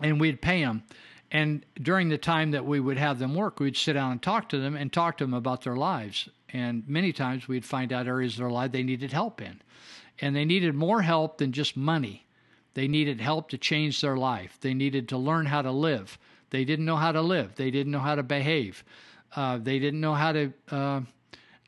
and 0.00 0.20
we'd 0.20 0.40
pay 0.40 0.62
them. 0.62 0.82
And 1.32 1.64
during 1.80 2.10
the 2.10 2.18
time 2.18 2.50
that 2.50 2.66
we 2.66 2.78
would 2.78 2.98
have 2.98 3.18
them 3.18 3.34
work, 3.34 3.58
we'd 3.58 3.76
sit 3.76 3.94
down 3.94 4.12
and 4.12 4.22
talk 4.22 4.50
to 4.50 4.58
them 4.58 4.76
and 4.76 4.92
talk 4.92 5.16
to 5.16 5.24
them 5.24 5.32
about 5.32 5.62
their 5.62 5.76
lives. 5.76 6.28
And 6.50 6.86
many 6.86 7.10
times 7.10 7.48
we'd 7.48 7.64
find 7.64 7.90
out 7.90 8.06
areas 8.06 8.34
of 8.34 8.40
their 8.40 8.50
life 8.50 8.70
they 8.70 8.82
needed 8.82 9.12
help 9.12 9.40
in. 9.40 9.62
And 10.20 10.36
they 10.36 10.44
needed 10.44 10.74
more 10.74 11.00
help 11.00 11.38
than 11.38 11.52
just 11.52 11.74
money. 11.74 12.26
They 12.74 12.86
needed 12.86 13.22
help 13.22 13.48
to 13.48 13.58
change 13.58 14.02
their 14.02 14.16
life. 14.16 14.58
They 14.60 14.74
needed 14.74 15.08
to 15.08 15.16
learn 15.16 15.46
how 15.46 15.62
to 15.62 15.72
live. 15.72 16.18
They 16.50 16.66
didn't 16.66 16.84
know 16.84 16.96
how 16.96 17.12
to 17.12 17.22
live. 17.22 17.54
They 17.54 17.70
didn't 17.70 17.92
know 17.92 17.98
how 17.98 18.14
to 18.14 18.22
behave. 18.22 18.84
Uh, 19.34 19.56
they 19.56 19.78
didn't 19.78 20.02
know 20.02 20.14
how 20.14 20.32
to 20.32 20.52
uh, 20.70 21.00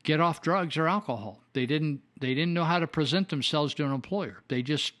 get 0.03 0.21
off 0.21 0.43
drugs 0.43 0.77
or 0.77 0.87
alcohol. 0.87 1.41
They 1.53 1.65
didn't 1.65 2.01
they 2.19 2.35
didn't 2.35 2.53
know 2.53 2.63
how 2.63 2.79
to 2.79 2.87
present 2.87 3.29
themselves 3.29 3.73
to 3.73 3.85
an 3.85 3.91
employer. 3.91 4.43
They 4.47 4.61
just 4.61 4.93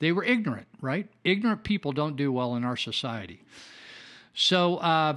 they 0.00 0.10
were 0.10 0.24
ignorant, 0.24 0.66
right? 0.80 1.08
Ignorant 1.22 1.62
people 1.62 1.92
don't 1.92 2.16
do 2.16 2.32
well 2.32 2.56
in 2.56 2.64
our 2.64 2.76
society. 2.76 3.42
So 4.36 4.76
uh, 4.76 5.16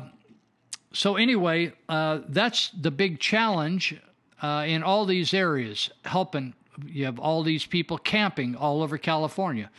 so 0.91 1.17
anyway, 1.17 1.73
uh, 1.87 2.21
that's 2.27 2.69
the 2.69 2.89
big 2.89 3.19
challenge 3.19 3.95
uh, 4.41 4.65
in 4.67 4.81
all 4.81 5.05
these 5.05 5.33
areas. 5.33 5.91
Helping 6.05 6.55
you 6.87 7.05
have 7.05 7.19
all 7.19 7.43
these 7.43 7.65
people 7.65 7.97
camping 7.97 8.55
all 8.55 8.81
over 8.81 8.97
California. 8.97 9.69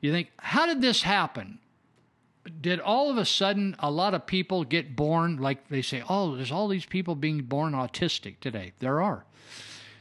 You 0.00 0.12
think, 0.12 0.30
how 0.38 0.66
did 0.66 0.80
this 0.80 1.02
happen? 1.02 1.58
did 2.60 2.80
all 2.80 3.10
of 3.10 3.18
a 3.18 3.24
sudden 3.24 3.76
a 3.78 3.90
lot 3.90 4.14
of 4.14 4.26
people 4.26 4.64
get 4.64 4.96
born 4.96 5.36
like 5.36 5.68
they 5.68 5.82
say 5.82 6.02
oh 6.08 6.34
there's 6.34 6.50
all 6.50 6.68
these 6.68 6.86
people 6.86 7.14
being 7.14 7.42
born 7.42 7.72
autistic 7.72 8.40
today 8.40 8.72
there 8.78 9.02
are 9.02 9.24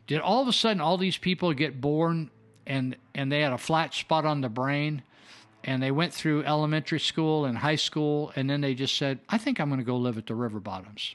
did 0.06 0.20
all 0.20 0.42
of 0.42 0.48
a 0.48 0.54
sudden 0.54 0.80
all 0.80 0.98
these 0.98 1.18
people 1.18 1.54
get 1.54 1.82
born 1.82 2.30
and 2.66 2.96
and 3.14 3.32
they 3.32 3.42
had 3.42 3.54
a 3.54 3.58
flat 3.58 3.94
spot 3.94 4.26
on 4.26 4.42
the 4.42 4.50
brain 4.50 5.02
and 5.68 5.84
they 5.84 5.92
went 5.92 6.12
through 6.12 6.44
elementary 6.46 7.00
school 7.00 7.46
and 7.46 7.60
high 7.60 7.76
school 7.76 8.32
and 8.36 8.50
then 8.50 8.62
they 8.62 8.74
just 8.74 8.98
said 8.98 9.20
i 9.30 9.38
think 9.38 9.60
i'm 9.60 9.70
going 9.70 9.80
to 9.80 9.86
go 9.86 9.98
live 9.98 10.18
at 10.18 10.26
the 10.26 10.36
river 10.36 10.60
bottoms 10.60 11.14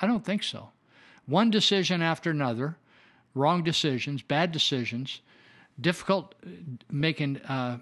i 0.00 0.06
don't 0.06 0.24
think 0.24 0.42
so 0.42 0.70
one 1.26 1.50
decision 1.50 2.02
after 2.02 2.30
another 2.30 2.76
wrong 3.34 3.62
decisions 3.62 4.22
bad 4.22 4.50
decisions 4.50 5.20
difficult 5.80 6.34
making 6.90 7.36
uh, 7.42 7.78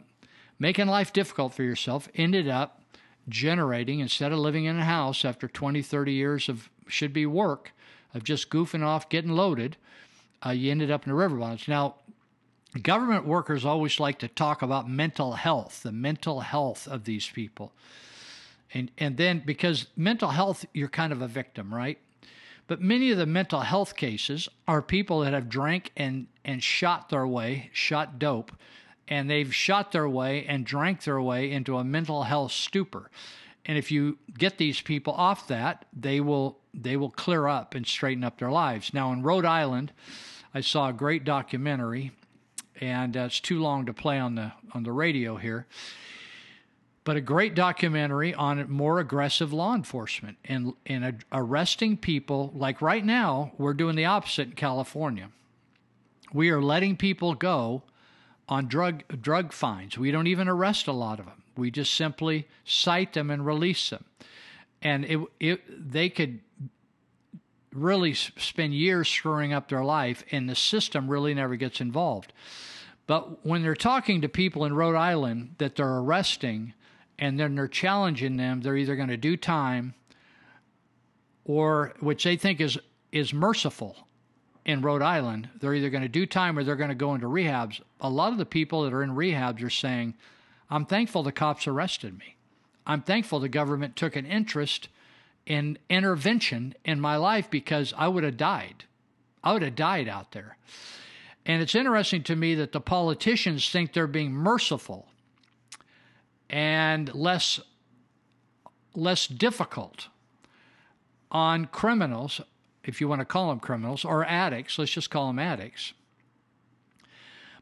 making 0.58 0.86
life 0.86 1.12
difficult 1.12 1.54
for 1.54 1.62
yourself 1.62 2.08
ended 2.14 2.48
up 2.48 2.80
generating 3.28 4.00
instead 4.00 4.32
of 4.32 4.38
living 4.38 4.64
in 4.64 4.78
a 4.78 4.84
house 4.84 5.24
after 5.24 5.48
20, 5.48 5.82
30 5.82 6.12
years 6.12 6.48
of 6.48 6.68
should 6.86 7.12
be 7.12 7.26
work 7.26 7.72
of 8.12 8.24
just 8.24 8.50
goofing 8.50 8.84
off, 8.84 9.08
getting 9.08 9.30
loaded. 9.30 9.76
Uh, 10.44 10.50
you 10.50 10.70
ended 10.70 10.90
up 10.90 11.04
in 11.04 11.10
the 11.10 11.16
river 11.16 11.36
bottoms. 11.36 11.68
Now, 11.68 11.96
government 12.82 13.26
workers 13.26 13.64
always 13.64 13.98
like 13.98 14.18
to 14.20 14.28
talk 14.28 14.62
about 14.62 14.88
mental 14.88 15.32
health, 15.32 15.82
the 15.82 15.92
mental 15.92 16.40
health 16.40 16.86
of 16.86 17.04
these 17.04 17.28
people. 17.28 17.72
And, 18.72 18.90
and 18.98 19.16
then 19.16 19.42
because 19.44 19.86
mental 19.96 20.30
health, 20.30 20.64
you're 20.72 20.88
kind 20.88 21.12
of 21.12 21.22
a 21.22 21.28
victim, 21.28 21.74
right? 21.74 21.98
But 22.68 22.80
many 22.80 23.10
of 23.10 23.18
the 23.18 23.26
mental 23.26 23.60
health 23.60 23.96
cases 23.96 24.48
are 24.68 24.80
people 24.80 25.20
that 25.20 25.32
have 25.32 25.48
drank 25.48 25.90
and, 25.96 26.28
and 26.44 26.62
shot 26.62 27.08
their 27.08 27.26
way, 27.26 27.70
shot 27.72 28.20
dope, 28.20 28.52
and 29.08 29.28
they've 29.28 29.52
shot 29.52 29.90
their 29.90 30.08
way 30.08 30.46
and 30.46 30.64
drank 30.64 31.02
their 31.02 31.20
way 31.20 31.50
into 31.50 31.76
a 31.76 31.82
mental 31.82 32.22
health 32.22 32.52
stupor. 32.52 33.10
And 33.64 33.76
if 33.76 33.90
you 33.90 34.18
get 34.38 34.58
these 34.58 34.80
people 34.80 35.12
off 35.14 35.48
that, 35.48 35.84
they 35.92 36.20
will 36.20 36.58
they 36.72 36.96
will 36.96 37.10
clear 37.10 37.48
up 37.48 37.74
and 37.74 37.84
straighten 37.84 38.22
up 38.22 38.38
their 38.38 38.52
lives. 38.52 38.94
Now 38.94 39.12
in 39.12 39.22
Rhode 39.22 39.44
Island, 39.44 39.92
I 40.54 40.60
saw 40.60 40.88
a 40.88 40.92
great 40.92 41.24
documentary, 41.24 42.12
and 42.80 43.16
uh, 43.16 43.20
it's 43.20 43.40
too 43.40 43.60
long 43.60 43.86
to 43.86 43.92
play 43.92 44.18
on 44.18 44.34
the 44.34 44.52
on 44.72 44.82
the 44.82 44.92
radio 44.92 45.36
here. 45.36 45.66
But 47.04 47.16
a 47.16 47.20
great 47.20 47.54
documentary 47.54 48.34
on 48.34 48.70
more 48.70 49.00
aggressive 49.00 49.52
law 49.52 49.74
enforcement 49.74 50.38
and 50.44 50.74
and 50.86 51.24
arresting 51.32 51.96
people. 51.96 52.52
Like 52.54 52.82
right 52.82 53.04
now, 53.04 53.52
we're 53.58 53.74
doing 53.74 53.96
the 53.96 54.04
opposite 54.04 54.48
in 54.48 54.54
California. 54.54 55.30
We 56.32 56.50
are 56.50 56.62
letting 56.62 56.96
people 56.96 57.34
go 57.34 57.82
on 58.48 58.66
drug 58.66 59.04
drug 59.20 59.52
fines. 59.52 59.96
We 59.96 60.10
don't 60.10 60.26
even 60.26 60.48
arrest 60.48 60.86
a 60.86 60.92
lot 60.92 61.20
of 61.20 61.26
them. 61.26 61.42
We 61.56 61.70
just 61.70 61.94
simply 61.94 62.48
cite 62.64 63.12
them 63.12 63.30
and 63.30 63.44
release 63.44 63.90
them. 63.90 64.04
And 64.82 65.04
it, 65.04 65.20
it 65.38 65.92
they 65.92 66.08
could 66.08 66.40
really 67.72 68.14
spend 68.14 68.74
years 68.74 69.08
screwing 69.08 69.52
up 69.52 69.68
their 69.68 69.84
life, 69.84 70.24
and 70.32 70.48
the 70.48 70.54
system 70.54 71.08
really 71.08 71.34
never 71.34 71.56
gets 71.56 71.80
involved. 71.80 72.32
But 73.10 73.44
when 73.44 73.62
they're 73.62 73.74
talking 73.74 74.20
to 74.20 74.28
people 74.28 74.64
in 74.64 74.72
Rhode 74.72 74.94
Island 74.94 75.56
that 75.58 75.74
they're 75.74 75.98
arresting, 75.98 76.74
and 77.18 77.40
then 77.40 77.56
they're 77.56 77.66
challenging 77.66 78.36
them, 78.36 78.60
they're 78.60 78.76
either 78.76 78.94
going 78.94 79.08
to 79.08 79.16
do 79.16 79.36
time, 79.36 79.94
or 81.44 81.92
which 81.98 82.22
they 82.22 82.36
think 82.36 82.60
is 82.60 82.78
is 83.10 83.34
merciful 83.34 84.06
in 84.64 84.80
Rhode 84.80 85.02
Island, 85.02 85.48
they're 85.58 85.74
either 85.74 85.90
going 85.90 86.04
to 86.04 86.08
do 86.08 86.24
time 86.24 86.56
or 86.56 86.62
they're 86.62 86.76
going 86.76 86.90
to 86.90 86.94
go 86.94 87.12
into 87.16 87.26
rehabs. 87.26 87.80
A 88.00 88.08
lot 88.08 88.30
of 88.30 88.38
the 88.38 88.46
people 88.46 88.84
that 88.84 88.92
are 88.92 89.02
in 89.02 89.16
rehabs 89.16 89.60
are 89.64 89.70
saying, 89.70 90.14
I'm 90.70 90.86
thankful 90.86 91.24
the 91.24 91.32
cops 91.32 91.66
arrested 91.66 92.16
me. 92.16 92.36
I'm 92.86 93.02
thankful 93.02 93.40
the 93.40 93.48
government 93.48 93.96
took 93.96 94.14
an 94.14 94.24
interest 94.24 94.88
in 95.46 95.78
intervention 95.88 96.76
in 96.84 97.00
my 97.00 97.16
life 97.16 97.50
because 97.50 97.92
I 97.98 98.06
would 98.06 98.22
have 98.22 98.36
died. 98.36 98.84
I 99.42 99.52
would 99.52 99.62
have 99.62 99.74
died 99.74 100.06
out 100.06 100.30
there. 100.30 100.56
And 101.50 101.60
it's 101.60 101.74
interesting 101.74 102.22
to 102.24 102.36
me 102.36 102.54
that 102.54 102.70
the 102.70 102.80
politicians 102.80 103.68
think 103.70 103.92
they're 103.92 104.06
being 104.06 104.30
merciful 104.30 105.08
and 106.48 107.12
less 107.12 107.58
less 108.94 109.26
difficult 109.26 110.06
on 111.32 111.66
criminals 111.66 112.40
if 112.84 113.00
you 113.00 113.08
want 113.08 113.20
to 113.20 113.24
call 113.24 113.48
them 113.48 113.58
criminals, 113.58 114.04
or 114.04 114.24
addicts, 114.24 114.78
let's 114.78 114.92
just 114.92 115.10
call 115.10 115.26
them 115.26 115.40
addicts, 115.40 115.92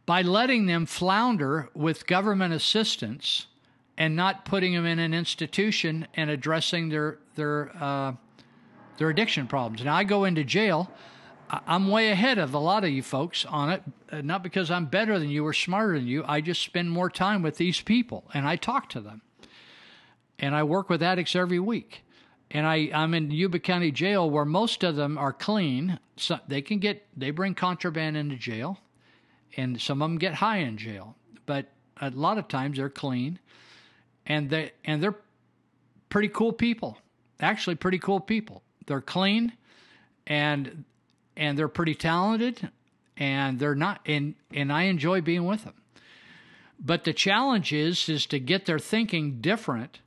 by 0.04 0.20
letting 0.20 0.66
them 0.66 0.84
flounder 0.84 1.70
with 1.72 2.06
government 2.06 2.52
assistance 2.52 3.46
and 3.96 4.14
not 4.14 4.44
putting 4.44 4.74
them 4.74 4.84
in 4.84 4.98
an 4.98 5.14
institution 5.14 6.06
and 6.12 6.28
addressing 6.28 6.90
their 6.90 7.20
their 7.36 7.74
uh, 7.80 8.12
their 8.98 9.08
addiction 9.08 9.46
problems. 9.46 9.82
Now 9.82 9.94
I 9.94 10.04
go 10.04 10.24
into 10.24 10.44
jail. 10.44 10.92
I'm 11.50 11.88
way 11.88 12.10
ahead 12.10 12.38
of 12.38 12.54
a 12.54 12.58
lot 12.58 12.84
of 12.84 12.90
you 12.90 13.02
folks 13.02 13.44
on 13.44 13.70
it, 13.70 13.82
uh, 14.10 14.20
not 14.20 14.42
because 14.42 14.70
I'm 14.70 14.86
better 14.86 15.18
than 15.18 15.30
you 15.30 15.46
or 15.46 15.52
smarter 15.52 15.98
than 15.98 16.06
you. 16.06 16.24
I 16.26 16.40
just 16.40 16.62
spend 16.62 16.90
more 16.90 17.10
time 17.10 17.42
with 17.42 17.56
these 17.56 17.80
people 17.80 18.24
and 18.34 18.46
I 18.46 18.56
talk 18.56 18.88
to 18.90 19.00
them. 19.00 19.22
And 20.38 20.54
I 20.54 20.62
work 20.62 20.88
with 20.88 21.02
addicts 21.02 21.34
every 21.34 21.58
week 21.58 22.04
and 22.50 22.66
I, 22.66 22.90
I'm 22.94 23.14
in 23.14 23.30
Yuba 23.30 23.58
County 23.58 23.90
Jail 23.90 24.28
where 24.28 24.44
most 24.44 24.82
of 24.82 24.96
them 24.96 25.18
are 25.18 25.32
clean. 25.32 25.98
So 26.16 26.38
they 26.48 26.62
can 26.62 26.78
get 26.78 27.06
they 27.16 27.30
bring 27.30 27.54
contraband 27.54 28.16
into 28.16 28.36
jail, 28.36 28.78
and 29.56 29.80
some 29.80 30.02
of 30.02 30.10
them 30.10 30.18
get 30.18 30.34
high 30.34 30.58
in 30.58 30.76
jail. 30.76 31.16
But 31.46 31.66
a 32.00 32.10
lot 32.10 32.38
of 32.38 32.48
times 32.48 32.78
they're 32.78 32.90
clean, 32.90 33.38
and 34.26 34.50
they 34.50 34.72
and 34.84 35.02
they're 35.02 35.18
pretty 36.08 36.28
cool 36.28 36.52
people. 36.52 36.98
Actually, 37.40 37.76
pretty 37.76 37.98
cool 37.98 38.18
people. 38.18 38.62
They're 38.86 39.00
clean, 39.00 39.52
and 40.26 40.84
and 41.38 41.58
they're 41.58 41.68
pretty 41.68 41.94
talented, 41.94 42.70
and 43.16 43.58
they're 43.58 43.74
not 43.74 44.00
and 44.04 44.34
and 44.52 44.70
I 44.70 44.82
enjoy 44.82 45.22
being 45.22 45.46
with 45.46 45.64
them. 45.64 45.74
But 46.78 47.04
the 47.04 47.14
challenge 47.14 47.72
is 47.72 48.08
is 48.10 48.26
to 48.26 48.38
get 48.38 48.66
their 48.66 48.78
thinking 48.78 49.40
different 49.40 50.00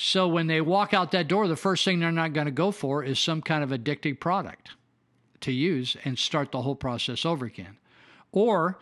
so 0.00 0.28
when 0.28 0.46
they 0.46 0.60
walk 0.60 0.94
out 0.94 1.10
that 1.10 1.26
door, 1.26 1.48
the 1.48 1.56
first 1.56 1.84
thing 1.84 1.98
they're 1.98 2.12
not 2.12 2.32
going 2.32 2.46
to 2.46 2.52
go 2.52 2.70
for 2.70 3.02
is 3.02 3.18
some 3.18 3.42
kind 3.42 3.64
of 3.64 3.70
addictive 3.70 4.20
product 4.20 4.70
to 5.40 5.50
use 5.50 5.96
and 6.04 6.16
start 6.16 6.52
the 6.52 6.62
whole 6.62 6.76
process 6.76 7.26
over 7.26 7.44
again. 7.44 7.78
Or 8.30 8.78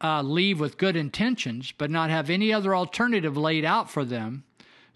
uh, 0.00 0.22
leave 0.22 0.60
with 0.60 0.78
good 0.78 0.94
intentions, 0.94 1.72
but 1.76 1.90
not 1.90 2.10
have 2.10 2.30
any 2.30 2.52
other 2.52 2.76
alternative 2.76 3.36
laid 3.36 3.64
out 3.64 3.90
for 3.90 4.04
them. 4.04 4.44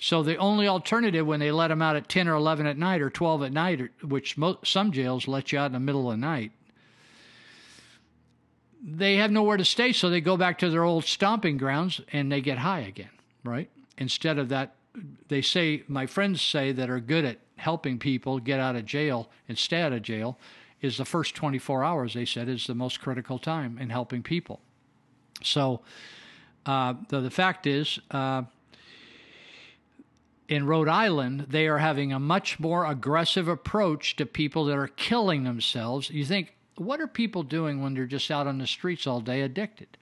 So 0.03 0.23
the 0.23 0.37
only 0.37 0.67
alternative 0.67 1.27
when 1.27 1.41
they 1.41 1.53
let 1.53 1.69
them 1.69 1.83
out 1.83 1.95
at 1.95 2.09
10 2.09 2.27
or 2.27 2.35
11 2.35 2.67
at 2.67 2.79
night 2.79 3.03
or 3.03 3.11
12 3.11 3.43
at 3.43 3.53
night, 3.53 3.91
which 4.03 4.37
some 4.65 4.93
jails 4.93 5.29
let 5.29 5.53
you 5.53 5.59
out 5.59 5.67
in 5.67 5.73
the 5.73 5.81
middle 5.81 6.11
of 6.11 6.17
the 6.17 6.27
night, 6.27 6.53
they 8.83 9.17
have 9.17 9.31
nowhere 9.31 9.59
to 9.59 9.65
stay. 9.65 9.93
So 9.93 10.09
they 10.09 10.23
go 10.23 10.39
back 10.39 10.59
to 10.61 10.71
their 10.71 10.85
old 10.85 11.05
stomping 11.05 11.59
grounds 11.59 12.01
and 12.13 12.33
they 12.33 12.41
get 12.41 12.57
high 12.57 12.81
again, 12.81 13.11
right? 13.45 13.69
Instead 13.99 14.39
of 14.39 14.49
that, 14.49 14.75
they 15.29 15.43
say, 15.43 15.85
my 15.87 16.07
friends 16.07 16.41
say 16.41 16.73
that 16.73 16.89
are 16.89 16.99
good 16.99 17.27
at 17.27 17.37
helping 17.57 17.99
people 17.99 18.39
get 18.39 18.59
out 18.59 18.77
of 18.77 18.87
jail 18.87 19.29
and 19.51 19.59
stay 19.59 19.83
out 19.83 19.93
of 19.93 20.01
jail 20.01 20.39
is 20.81 20.97
the 20.97 21.05
first 21.05 21.35
24 21.35 21.85
hours, 21.85 22.15
they 22.15 22.25
said, 22.25 22.49
is 22.49 22.67
the 22.67 22.75
most 22.75 23.03
critical 23.03 23.39
time 23.39 23.77
in 23.77 23.91
helping 23.91 24.23
people. 24.23 24.61
So 25.43 25.83
uh, 26.65 26.95
the, 27.11 27.21
the 27.21 27.31
fact 27.31 27.67
is, 27.67 27.99
uh, 28.11 28.45
in 30.51 30.67
Rhode 30.67 30.89
Island, 30.89 31.47
they 31.49 31.69
are 31.69 31.79
having 31.79 32.13
a 32.13 32.19
much 32.19 32.59
more 32.59 32.85
aggressive 32.85 33.47
approach 33.47 34.17
to 34.17 34.27
people 34.27 34.65
that 34.65 34.77
are 34.77 34.89
killing 34.89 35.45
themselves. 35.45 36.11
You 36.11 36.25
think, 36.25 36.57
what 36.75 37.01
are 37.01 37.07
people 37.07 37.45
doing 37.45 37.81
when 37.81 37.95
they're 37.95 38.05
just 38.05 38.33
out 38.33 38.49
on 38.49 38.59
the 38.59 38.67
streets 38.67 39.07
all 39.07 39.21
day 39.21 39.43
addicted? 39.43 39.97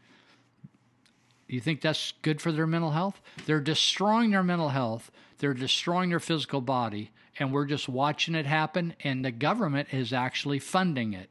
You 1.48 1.60
think 1.60 1.82
that's 1.82 2.14
good 2.22 2.40
for 2.40 2.50
their 2.50 2.66
mental 2.66 2.92
health? 2.92 3.20
They're 3.44 3.60
destroying 3.60 4.30
their 4.30 4.42
mental 4.42 4.70
health, 4.70 5.10
they're 5.36 5.52
destroying 5.52 6.08
their 6.08 6.18
physical 6.18 6.62
body, 6.62 7.10
and 7.38 7.52
we're 7.52 7.66
just 7.66 7.86
watching 7.86 8.34
it 8.34 8.46
happen, 8.46 8.94
and 9.04 9.22
the 9.22 9.30
government 9.30 9.88
is 9.92 10.14
actually 10.14 10.60
funding 10.60 11.12
it. 11.12 11.28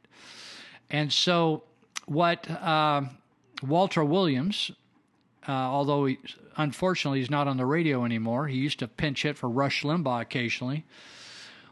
And 0.90 1.12
so, 1.12 1.64
what 2.06 2.48
uh, 2.48 3.02
Walter 3.66 4.04
Williams, 4.04 4.70
uh, 5.46 5.52
although 5.52 6.06
he, 6.06 6.18
unfortunately 6.56 7.20
he's 7.20 7.30
not 7.30 7.46
on 7.46 7.56
the 7.56 7.66
radio 7.66 8.04
anymore, 8.04 8.48
he 8.48 8.56
used 8.56 8.78
to 8.78 8.88
pinch 8.88 9.22
hit 9.22 9.36
for 9.36 9.48
Rush 9.48 9.82
Limbaugh 9.82 10.22
occasionally. 10.22 10.84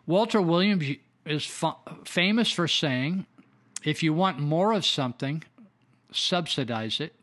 Walter 0.07 0.41
Williams 0.41 0.97
is 1.25 1.45
fa- 1.45 1.77
famous 2.05 2.51
for 2.51 2.69
saying, 2.69 3.27
if 3.85 4.03
you 4.03 4.13
want 4.13 4.39
more 4.39 4.73
of 4.73 4.85
something, 4.85 5.45
subsidize 6.13 7.01
it. 7.01 7.15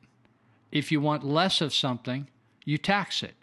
If 0.71 0.91
you 0.91 0.99
want 1.01 1.23
less 1.23 1.61
of 1.61 1.73
something, 1.73 2.27
you 2.65 2.77
tax 2.77 3.23
it. 3.23 3.35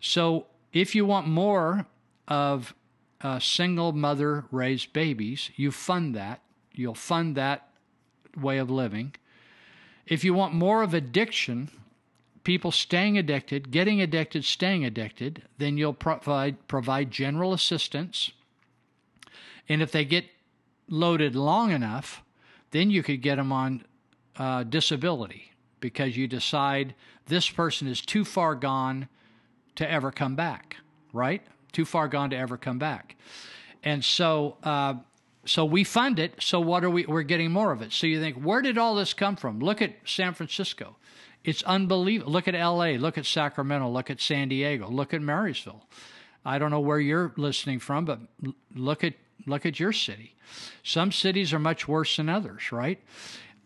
So 0.00 0.46
if 0.72 0.94
you 0.94 1.04
want 1.04 1.26
more 1.28 1.86
of 2.26 2.74
uh, 3.20 3.38
single 3.38 3.92
mother 3.92 4.44
raised 4.50 4.92
babies, 4.92 5.50
you 5.56 5.70
fund 5.70 6.14
that. 6.14 6.40
You'll 6.72 6.94
fund 6.94 7.36
that 7.36 7.68
way 8.36 8.58
of 8.58 8.70
living. 8.70 9.14
If 10.06 10.24
you 10.24 10.34
want 10.34 10.54
more 10.54 10.82
of 10.82 10.92
addiction, 10.92 11.70
people 12.44 12.70
staying 12.70 13.18
addicted, 13.18 13.70
getting 13.70 14.00
addicted, 14.00 14.44
staying 14.44 14.84
addicted, 14.84 15.42
then 15.58 15.76
you'll 15.76 15.94
provide 15.94 16.68
provide 16.68 17.10
general 17.10 17.52
assistance. 17.52 18.30
And 19.68 19.82
if 19.82 19.90
they 19.90 20.04
get 20.04 20.26
loaded 20.88 21.34
long 21.34 21.70
enough, 21.70 22.22
then 22.70 22.90
you 22.90 23.02
could 23.02 23.22
get 23.22 23.36
them 23.36 23.50
on 23.50 23.84
uh, 24.36 24.62
disability 24.64 25.52
because 25.80 26.16
you 26.16 26.28
decide 26.28 26.94
this 27.26 27.48
person 27.48 27.88
is 27.88 28.00
too 28.00 28.24
far 28.24 28.54
gone 28.54 29.08
to 29.76 29.90
ever 29.90 30.10
come 30.10 30.36
back, 30.36 30.76
right? 31.12 31.42
Too 31.72 31.84
far 31.84 32.08
gone 32.08 32.30
to 32.30 32.36
ever 32.36 32.56
come 32.58 32.78
back. 32.78 33.16
And 33.82 34.04
so 34.04 34.58
uh, 34.62 34.94
so 35.46 35.64
we 35.64 35.84
fund 35.84 36.18
it. 36.18 36.34
So 36.40 36.60
what 36.60 36.84
are 36.84 36.90
we? 36.90 37.06
We're 37.06 37.22
getting 37.22 37.50
more 37.50 37.72
of 37.72 37.82
it. 37.82 37.92
So 37.92 38.06
you 38.06 38.20
think, 38.20 38.36
where 38.36 38.62
did 38.62 38.78
all 38.78 38.94
this 38.94 39.14
come 39.14 39.36
from? 39.36 39.60
Look 39.60 39.82
at 39.82 39.94
San 40.04 40.34
Francisco. 40.34 40.96
It's 41.44 41.62
unbelievable. 41.64 42.32
Look 42.32 42.48
at 42.48 42.54
L.A. 42.54 42.96
Look 42.96 43.18
at 43.18 43.26
Sacramento. 43.26 43.88
Look 43.90 44.10
at 44.10 44.20
San 44.20 44.48
Diego. 44.48 44.88
Look 44.88 45.12
at 45.12 45.20
Marysville. 45.20 45.84
I 46.44 46.58
don't 46.58 46.70
know 46.70 46.80
where 46.80 46.98
you're 46.98 47.32
listening 47.36 47.78
from, 47.78 48.04
but 48.04 48.18
look 48.74 49.04
at 49.04 49.14
look 49.46 49.66
at 49.66 49.78
your 49.78 49.92
city. 49.92 50.34
Some 50.82 51.12
cities 51.12 51.52
are 51.52 51.58
much 51.58 51.86
worse 51.86 52.16
than 52.16 52.28
others, 52.28 52.72
right? 52.72 53.00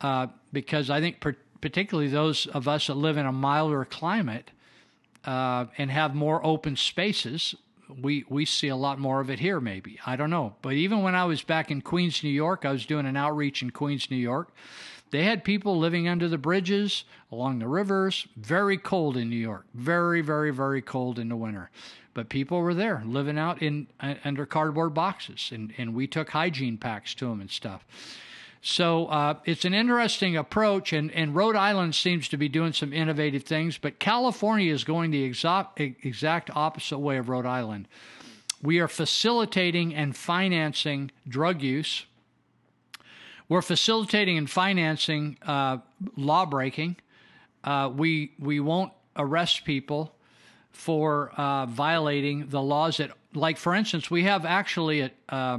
Uh, 0.00 0.28
because 0.52 0.90
I 0.90 1.00
think, 1.00 1.20
per- 1.20 1.36
particularly 1.60 2.08
those 2.08 2.46
of 2.46 2.68
us 2.68 2.86
that 2.86 2.94
live 2.94 3.16
in 3.16 3.26
a 3.26 3.32
milder 3.32 3.84
climate 3.84 4.50
uh, 5.24 5.66
and 5.76 5.90
have 5.90 6.14
more 6.14 6.44
open 6.44 6.76
spaces, 6.76 7.54
we 8.00 8.24
we 8.28 8.44
see 8.44 8.68
a 8.68 8.76
lot 8.76 8.98
more 8.98 9.20
of 9.20 9.30
it 9.30 9.38
here 9.38 9.60
maybe 9.60 9.98
i 10.04 10.16
don't 10.16 10.30
know 10.30 10.54
but 10.62 10.74
even 10.74 11.02
when 11.02 11.14
i 11.14 11.24
was 11.24 11.42
back 11.42 11.70
in 11.70 11.80
queens 11.80 12.22
new 12.22 12.28
york 12.28 12.64
i 12.64 12.72
was 12.72 12.84
doing 12.86 13.06
an 13.06 13.16
outreach 13.16 13.62
in 13.62 13.70
queens 13.70 14.10
new 14.10 14.16
york 14.16 14.50
they 15.10 15.24
had 15.24 15.44
people 15.44 15.78
living 15.78 16.08
under 16.08 16.28
the 16.28 16.38
bridges 16.38 17.04
along 17.30 17.58
the 17.58 17.68
rivers 17.68 18.26
very 18.36 18.78
cold 18.78 19.16
in 19.16 19.28
new 19.30 19.36
york. 19.36 19.66
Very 19.74 20.20
very 20.20 20.50
very 20.50 20.82
cold 20.82 21.18
in 21.18 21.28
the 21.28 21.36
winter. 21.36 21.70
But 22.14 22.28
people 22.28 22.60
were 22.60 22.74
there 22.74 23.02
living 23.06 23.38
out 23.38 23.62
in 23.62 23.86
uh, 24.00 24.14
under 24.24 24.44
cardboard 24.44 24.92
boxes. 24.92 25.50
And, 25.52 25.72
and 25.78 25.94
we 25.94 26.06
took 26.06 26.30
hygiene 26.30 26.76
packs 26.76 27.14
to 27.14 27.26
them 27.26 27.40
and 27.40 27.50
stuff. 27.50 27.84
So 28.60 29.06
uh, 29.06 29.34
it's 29.44 29.64
an 29.64 29.72
interesting 29.72 30.36
approach, 30.36 30.92
and, 30.92 31.12
and 31.12 31.34
Rhode 31.34 31.54
Island 31.54 31.94
seems 31.94 32.28
to 32.30 32.36
be 32.36 32.48
doing 32.48 32.72
some 32.72 32.92
innovative 32.92 33.44
things, 33.44 33.78
but 33.78 33.98
California 34.00 34.72
is 34.72 34.82
going 34.82 35.10
the 35.10 35.22
exact, 35.22 35.78
exact 35.80 36.50
opposite 36.54 36.98
way 36.98 37.18
of 37.18 37.28
Rhode 37.28 37.46
Island. 37.46 37.86
We 38.60 38.80
are 38.80 38.88
facilitating 38.88 39.94
and 39.94 40.16
financing 40.16 41.12
drug 41.28 41.62
use. 41.62 42.04
We're 43.48 43.62
facilitating 43.62 44.36
and 44.36 44.48
financing 44.48 45.38
uh, 45.42 45.78
law 46.16 46.44
breaking. 46.44 46.96
Uh, 47.64 47.90
we 47.94 48.32
we 48.38 48.60
won't 48.60 48.92
arrest 49.16 49.64
people 49.64 50.14
for 50.70 51.30
uh, 51.30 51.66
violating 51.66 52.48
the 52.48 52.62
laws 52.62 52.98
that, 52.98 53.10
like 53.34 53.56
for 53.56 53.74
instance, 53.74 54.10
we 54.10 54.24
have 54.24 54.44
actually 54.44 55.00
a, 55.00 55.10
uh, 55.28 55.58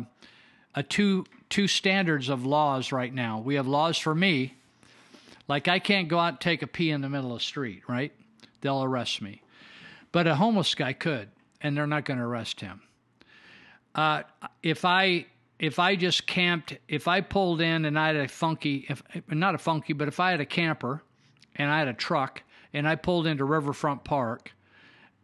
a 0.75 0.83
two 0.83 1.25
two 1.49 1.67
standards 1.67 2.29
of 2.29 2.45
laws 2.45 2.91
right 2.91 3.13
now. 3.13 3.39
We 3.39 3.55
have 3.55 3.67
laws 3.67 3.97
for 3.97 4.13
me, 4.13 4.53
like 5.47 5.67
I 5.67 5.79
can't 5.79 6.07
go 6.07 6.19
out 6.19 6.33
and 6.33 6.39
take 6.39 6.61
a 6.61 6.67
pee 6.67 6.91
in 6.91 7.01
the 7.01 7.09
middle 7.09 7.33
of 7.33 7.39
the 7.39 7.43
street, 7.43 7.81
right? 7.87 8.13
They'll 8.61 8.83
arrest 8.83 9.21
me. 9.21 9.41
But 10.11 10.27
a 10.27 10.35
homeless 10.35 10.75
guy 10.75 10.93
could, 10.93 11.29
and 11.61 11.75
they're 11.75 11.87
not 11.87 12.05
going 12.05 12.19
to 12.19 12.25
arrest 12.25 12.61
him. 12.61 12.81
Uh, 13.95 14.23
if 14.63 14.85
I 14.85 15.25
if 15.59 15.77
I 15.77 15.95
just 15.95 16.25
camped, 16.25 16.77
if 16.87 17.07
I 17.07 17.21
pulled 17.21 17.59
in 17.59 17.85
and 17.85 17.99
I 17.99 18.07
had 18.07 18.15
a 18.15 18.27
funky, 18.27 18.85
if 18.87 19.03
not 19.27 19.55
a 19.55 19.57
funky, 19.57 19.93
but 19.93 20.07
if 20.07 20.19
I 20.19 20.31
had 20.31 20.39
a 20.39 20.45
camper 20.45 21.03
and 21.55 21.69
I 21.69 21.79
had 21.79 21.89
a 21.89 21.93
truck 21.93 22.43
and 22.73 22.87
I 22.87 22.95
pulled 22.95 23.27
into 23.27 23.43
Riverfront 23.43 24.05
Park 24.05 24.53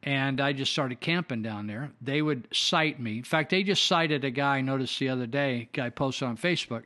and 0.03 0.39
I 0.41 0.53
just 0.53 0.71
started 0.71 0.99
camping 0.99 1.41
down 1.41 1.67
there. 1.67 1.91
They 2.01 2.21
would 2.21 2.47
cite 2.53 2.99
me. 2.99 3.17
In 3.17 3.23
fact, 3.23 3.49
they 3.49 3.63
just 3.63 3.85
cited 3.85 4.23
a 4.23 4.29
guy 4.29 4.57
I 4.57 4.61
noticed 4.61 4.99
the 4.99 5.09
other 5.09 5.25
day, 5.25 5.69
guy 5.73 5.89
posted 5.89 6.27
on 6.27 6.37
Facebook. 6.37 6.83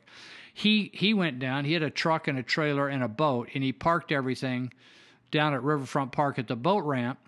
He 0.54 0.90
he 0.94 1.12
went 1.12 1.38
down, 1.38 1.64
he 1.64 1.74
had 1.74 1.82
a 1.82 1.90
truck 1.90 2.28
and 2.28 2.38
a 2.38 2.42
trailer 2.42 2.88
and 2.88 3.02
a 3.02 3.08
boat, 3.08 3.48
and 3.54 3.62
he 3.62 3.72
parked 3.72 4.10
everything 4.10 4.72
down 5.30 5.54
at 5.54 5.62
Riverfront 5.62 6.12
Park 6.12 6.38
at 6.38 6.48
the 6.48 6.56
boat 6.56 6.84
ramp. 6.84 7.18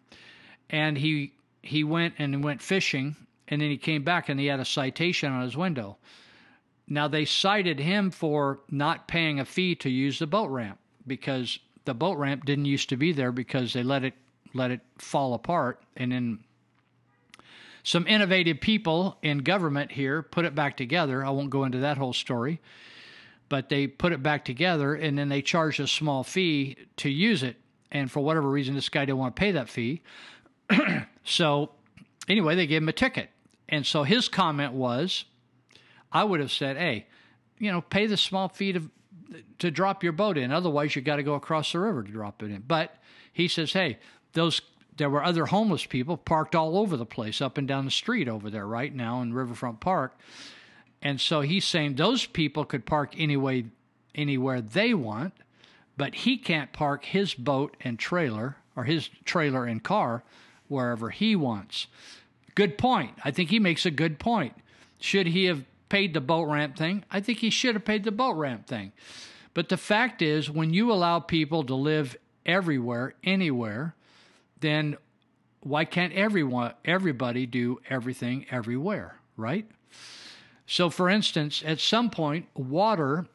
And 0.71 0.97
he 0.97 1.33
he 1.63 1.85
went 1.85 2.15
and 2.19 2.43
went 2.43 2.63
fishing 2.63 3.17
and 3.49 3.61
then 3.61 3.71
he 3.71 3.77
came 3.77 4.03
back 4.03 4.29
and 4.29 4.39
he 4.39 4.47
had 4.47 4.61
a 4.61 4.65
citation 4.65 5.33
on 5.33 5.43
his 5.43 5.57
window. 5.57 5.97
Now 6.89 7.09
they 7.09 7.25
cited 7.25 7.79
him 7.79 8.11
for 8.11 8.61
not 8.71 9.09
paying 9.09 9.41
a 9.41 9.45
fee 9.45 9.75
to 9.77 9.91
use 9.91 10.19
the 10.19 10.27
boat 10.27 10.51
ramp 10.51 10.79
because 11.07 11.59
the 11.85 11.95
boat 11.95 12.19
ramp 12.19 12.45
didn't 12.45 12.67
used 12.67 12.89
to 12.91 12.97
be 12.97 13.13
there 13.13 13.33
because 13.33 13.73
they 13.73 13.83
let 13.83 14.05
it 14.05 14.15
let 14.55 14.71
it 14.71 14.81
fall 14.99 15.35
apart. 15.35 15.83
And 15.97 16.13
then 16.13 16.41
some 17.83 18.07
innovative 18.07 18.61
people 18.61 19.19
in 19.23 19.39
government 19.39 19.93
here 19.93 20.23
put 20.23 20.45
it 20.45 20.55
back 20.55 20.77
together. 20.77 21.25
I 21.25 21.31
won't 21.31 21.51
go 21.51 21.65
into 21.65 21.79
that 21.79 21.99
whole 21.99 22.13
story, 22.13 22.61
but 23.49 23.69
they 23.69 23.87
put 23.87 24.13
it 24.13 24.23
back 24.23 24.45
together 24.45 24.95
and 24.95 25.19
then 25.19 25.29
they 25.29 25.43
charged 25.43 25.81
a 25.81 25.87
small 25.87 26.23
fee 26.23 26.77
to 26.99 27.09
use 27.09 27.43
it. 27.43 27.57
And 27.91 28.11
for 28.11 28.21
whatever 28.21 28.49
reason, 28.49 28.75
this 28.75 28.89
guy 28.89 29.05
didn't 29.05 29.19
want 29.19 29.37
to 29.37 29.41
pay 29.41 29.53
that 29.53 29.69
fee. 29.69 30.03
so, 31.25 31.71
anyway, 32.29 32.55
they 32.55 32.67
gave 32.67 32.83
him 32.83 32.89
a 32.89 32.93
ticket. 32.93 33.31
And 33.69 33.87
so 33.87 34.03
his 34.03 34.29
comment 34.29 34.73
was, 34.73 35.25
I 36.11 36.25
would 36.25 36.41
have 36.41 36.53
said, 36.53 36.77
hey, 36.77 37.07
you 37.59 37.71
know, 37.71 37.81
pay 37.81 38.07
the 38.07 38.17
small 38.17 38.49
fee 38.49 38.73
to 38.73 38.91
to 39.59 39.71
drop 39.71 40.03
your 40.03 40.13
boat 40.13 40.37
in. 40.37 40.53
Otherwise, 40.53 40.95
you 40.95 41.03
got 41.03 41.17
to 41.17 41.23
go 41.23 41.35
across 41.35 41.73
the 41.73 41.79
river 41.79 42.03
to 42.03 42.11
drop 42.11 42.43
it 42.43 42.51
in. 42.51 42.63
But 42.67 42.95
he 43.33 43.49
says, 43.49 43.73
hey, 43.73 43.99
those 44.33 44.61
there 44.97 45.09
were 45.09 45.25
other 45.25 45.47
homeless 45.47 45.87
people 45.87 46.19
parked 46.19 46.55
all 46.55 46.77
over 46.77 46.97
the 46.99 47.07
place, 47.07 47.41
up 47.41 47.57
and 47.57 47.67
down 47.67 47.87
the 47.87 47.91
street 47.91 48.29
over 48.29 48.51
there 48.51 48.67
right 48.67 48.95
now 48.95 49.23
in 49.23 49.33
Riverfront 49.33 49.81
Park. 49.81 50.19
And 51.01 51.19
so 51.21 51.41
he's 51.41 51.65
saying 51.65 51.95
those 51.95 52.27
people 52.27 52.65
could 52.67 52.85
park 52.85 53.15
anyway, 53.17 53.65
anywhere 54.15 54.61
they 54.61 54.93
want, 54.93 55.33
but 55.97 56.15
he 56.15 56.37
can't 56.37 56.73
park 56.73 57.07
his 57.07 57.33
boat 57.33 57.77
and 57.81 57.99
trailer 57.99 58.57
or 58.77 58.85
his 58.85 59.09
trailer 59.25 59.65
and 59.65 59.83
car 59.83 60.23
wherever 60.73 61.11
he 61.11 61.37
wants. 61.37 61.87
Good 62.55 62.77
point. 62.77 63.13
I 63.25 63.31
think 63.31 63.51
he 63.51 63.59
makes 63.61 63.87
a 63.87 63.91
good 63.91 64.19
point. 64.19 64.55
Should 64.99 65.29
he 65.29 65.45
have 65.45 65.65
paid 65.89 66.15
the 66.15 66.21
boat 66.21 66.45
ramp 66.45 66.77
thing? 66.77 67.05
I 67.11 67.21
think 67.21 67.39
he 67.39 67.51
should 67.51 67.75
have 67.75 67.85
paid 67.85 68.05
the 68.05 68.11
boat 68.13 68.35
ramp 68.35 68.67
thing. 68.67 68.93
But 69.55 69.69
the 69.69 69.77
fact 69.77 70.23
is, 70.23 70.51
when 70.51 70.73
you 70.73 70.91
allow 70.91 71.21
people 71.21 71.63
to 71.65 71.75
live 71.75 72.17
everywhere, 72.47 73.15
anywhere, 73.23 73.95
then 74.61 74.97
why 75.61 75.85
can't 75.85 76.13
everyone, 76.13 76.73
everybody 76.85 77.47
do 77.47 77.81
everything 77.89 78.47
everywhere, 78.51 79.17
right? 79.37 79.67
So, 80.67 80.89
for 80.91 81.09
instance, 81.09 81.63
at 81.67 81.81
some 81.81 82.11
point, 82.11 82.47
water, 82.55 83.27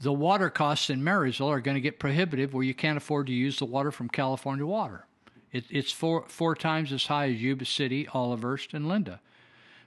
the 0.00 0.12
water 0.12 0.50
costs 0.50 0.90
in 0.90 1.04
Marysville 1.04 1.48
are 1.48 1.60
going 1.60 1.76
to 1.76 1.80
get 1.80 2.00
prohibitive 2.00 2.52
where 2.52 2.64
you 2.64 2.74
can't 2.74 2.96
afford 2.96 3.28
to 3.28 3.32
use 3.32 3.58
the 3.58 3.64
water 3.64 3.92
from 3.92 4.08
California 4.08 4.66
water. 4.66 5.06
It, 5.52 5.64
it's 5.70 5.92
four, 5.92 6.24
four 6.28 6.54
times 6.54 6.92
as 6.92 7.06
high 7.06 7.30
as 7.30 7.42
Yuba 7.42 7.64
City, 7.64 8.06
Olivehurst, 8.06 8.74
and 8.74 8.88
Linda 8.88 9.20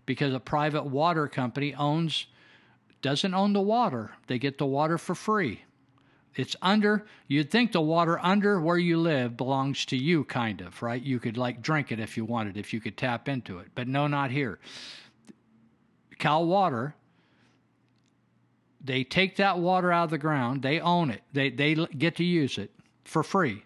because 0.05 0.33
a 0.33 0.39
private 0.39 0.85
water 0.85 1.27
company 1.27 1.73
owns 1.73 2.27
doesn't 3.01 3.33
own 3.33 3.53
the 3.53 3.61
water. 3.61 4.11
They 4.27 4.39
get 4.39 4.57
the 4.57 4.65
water 4.65 4.97
for 4.97 5.15
free. 5.15 5.63
It's 6.35 6.55
under 6.61 7.05
you'd 7.27 7.49
think 7.49 7.71
the 7.71 7.81
water 7.81 8.19
under 8.21 8.59
where 8.59 8.77
you 8.77 8.97
live 8.97 9.37
belongs 9.37 9.85
to 9.85 9.97
you 9.97 10.23
kind 10.25 10.61
of, 10.61 10.81
right? 10.81 11.01
You 11.01 11.19
could 11.19 11.37
like 11.37 11.61
drink 11.61 11.91
it 11.91 11.99
if 11.99 12.17
you 12.17 12.25
wanted, 12.25 12.57
if 12.57 12.73
you 12.73 12.81
could 12.81 12.97
tap 12.97 13.27
into 13.29 13.59
it. 13.59 13.67
But 13.73 13.87
no, 13.87 14.07
not 14.07 14.31
here. 14.31 14.59
Cal 16.17 16.45
Water 16.45 16.95
they 18.85 19.03
take 19.03 19.37
that 19.37 19.57
water 19.57 19.91
out 19.91 20.05
of 20.05 20.09
the 20.11 20.17
ground, 20.19 20.61
they 20.61 20.79
own 20.79 21.09
it. 21.09 21.23
They 21.33 21.49
they 21.49 21.73
get 21.73 22.15
to 22.17 22.23
use 22.23 22.57
it 22.57 22.71
for 23.03 23.23
free. 23.23 23.63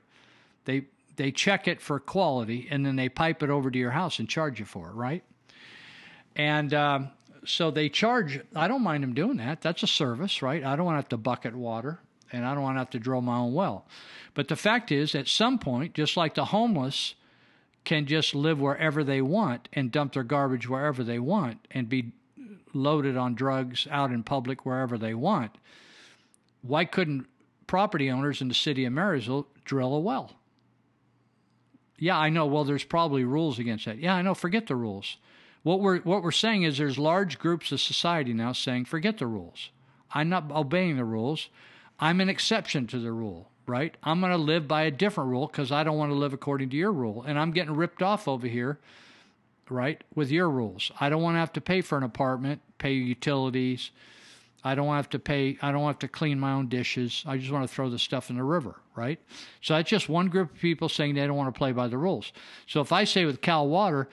They 0.65 0.85
they 1.19 1.31
check 1.31 1.67
it 1.67 1.81
for 1.81 1.99
quality 1.99 2.65
and 2.71 2.85
then 2.85 2.95
they 2.95 3.09
pipe 3.09 3.43
it 3.43 3.49
over 3.49 3.69
to 3.69 3.77
your 3.77 3.91
house 3.91 4.19
and 4.19 4.29
charge 4.29 4.57
you 4.57 4.65
for 4.65 4.87
it, 4.87 4.93
right? 4.93 5.21
And 6.33 6.73
um, 6.73 7.09
so 7.43 7.71
they 7.71 7.89
charge. 7.89 8.39
I 8.55 8.69
don't 8.69 8.83
mind 8.83 9.03
them 9.03 9.13
doing 9.13 9.35
that. 9.35 9.61
That's 9.61 9.83
a 9.83 9.87
service, 9.87 10.41
right? 10.41 10.63
I 10.63 10.77
don't 10.77 10.85
want 10.85 10.95
to 10.95 10.99
have 10.99 11.09
to 11.09 11.17
bucket 11.17 11.53
water 11.53 11.99
and 12.31 12.45
I 12.45 12.53
don't 12.53 12.63
want 12.63 12.75
to 12.75 12.79
have 12.79 12.91
to 12.91 12.99
drill 12.99 13.19
my 13.19 13.35
own 13.35 13.53
well. 13.53 13.85
But 14.33 14.47
the 14.47 14.55
fact 14.55 14.93
is, 14.93 15.13
at 15.13 15.27
some 15.27 15.59
point, 15.59 15.93
just 15.93 16.15
like 16.15 16.35
the 16.35 16.45
homeless 16.45 17.15
can 17.83 18.05
just 18.05 18.33
live 18.33 18.61
wherever 18.61 19.03
they 19.03 19.21
want 19.21 19.67
and 19.73 19.91
dump 19.91 20.13
their 20.13 20.23
garbage 20.23 20.69
wherever 20.69 21.03
they 21.03 21.19
want 21.19 21.67
and 21.71 21.89
be 21.89 22.13
loaded 22.73 23.17
on 23.17 23.35
drugs 23.35 23.89
out 23.91 24.11
in 24.11 24.23
public 24.23 24.65
wherever 24.65 24.97
they 24.97 25.13
want, 25.13 25.51
why 26.61 26.85
couldn't 26.85 27.25
property 27.67 28.09
owners 28.09 28.41
in 28.41 28.47
the 28.47 28.53
city 28.53 28.85
of 28.85 28.93
Marysville 28.93 29.47
drill 29.65 29.93
a 29.93 29.99
well? 29.99 30.38
Yeah, 31.99 32.17
I 32.17 32.29
know. 32.29 32.45
Well, 32.45 32.63
there's 32.63 32.83
probably 32.83 33.23
rules 33.23 33.59
against 33.59 33.85
that. 33.85 33.99
Yeah, 33.99 34.15
I 34.15 34.21
know. 34.21 34.33
Forget 34.33 34.67
the 34.67 34.75
rules. 34.75 35.17
What 35.63 35.81
we're 35.81 35.99
what 35.99 36.23
we're 36.23 36.31
saying 36.31 36.63
is 36.63 36.77
there's 36.77 36.97
large 36.97 37.37
groups 37.37 37.71
of 37.71 37.81
society 37.81 38.33
now 38.33 38.53
saying 38.53 38.85
forget 38.85 39.17
the 39.17 39.27
rules. 39.27 39.69
I'm 40.11 40.29
not 40.29 40.51
obeying 40.51 40.97
the 40.97 41.05
rules. 41.05 41.49
I'm 41.99 42.21
an 42.21 42.29
exception 42.29 42.87
to 42.87 42.99
the 42.99 43.11
rule, 43.11 43.49
right? 43.67 43.95
I'm 44.01 44.21
going 44.21 44.31
to 44.31 44.37
live 44.37 44.67
by 44.67 44.83
a 44.83 44.91
different 44.91 45.29
rule 45.29 45.47
because 45.47 45.71
I 45.71 45.83
don't 45.83 45.97
want 45.97 46.11
to 46.11 46.15
live 46.17 46.33
according 46.33 46.69
to 46.69 46.77
your 46.77 46.93
rule, 46.93 47.23
and 47.27 47.37
I'm 47.37 47.51
getting 47.51 47.75
ripped 47.75 48.01
off 48.01 48.27
over 48.27 48.47
here, 48.47 48.79
right? 49.69 50.01
With 50.15 50.31
your 50.31 50.49
rules, 50.49 50.91
I 50.99 51.09
don't 51.09 51.21
want 51.21 51.35
to 51.35 51.39
have 51.39 51.53
to 51.53 51.61
pay 51.61 51.81
for 51.81 51.97
an 51.97 52.03
apartment, 52.03 52.61
pay 52.77 52.93
utilities. 52.93 53.91
I 54.63 54.75
don't 54.75 54.93
have 54.93 55.09
to 55.09 55.19
pay. 55.19 55.57
I 55.61 55.71
don't 55.71 55.87
have 55.87 55.99
to 55.99 56.07
clean 56.07 56.39
my 56.39 56.51
own 56.51 56.67
dishes. 56.67 57.23
I 57.25 57.37
just 57.37 57.51
want 57.51 57.67
to 57.67 57.73
throw 57.73 57.89
the 57.89 57.99
stuff 57.99 58.29
in 58.29 58.35
the 58.35 58.43
river, 58.43 58.75
right? 58.95 59.19
So 59.61 59.75
that's 59.75 59.89
just 59.89 60.09
one 60.09 60.27
group 60.27 60.51
of 60.51 60.59
people 60.59 60.89
saying 60.89 61.15
they 61.15 61.25
don't 61.25 61.37
want 61.37 61.53
to 61.53 61.57
play 61.57 61.71
by 61.71 61.87
the 61.87 61.97
rules. 61.97 62.33
So 62.67 62.81
if 62.81 62.91
I 62.91 63.05
say 63.05 63.25
with 63.25 63.41
Cal 63.41 63.67
Water, 63.67 64.09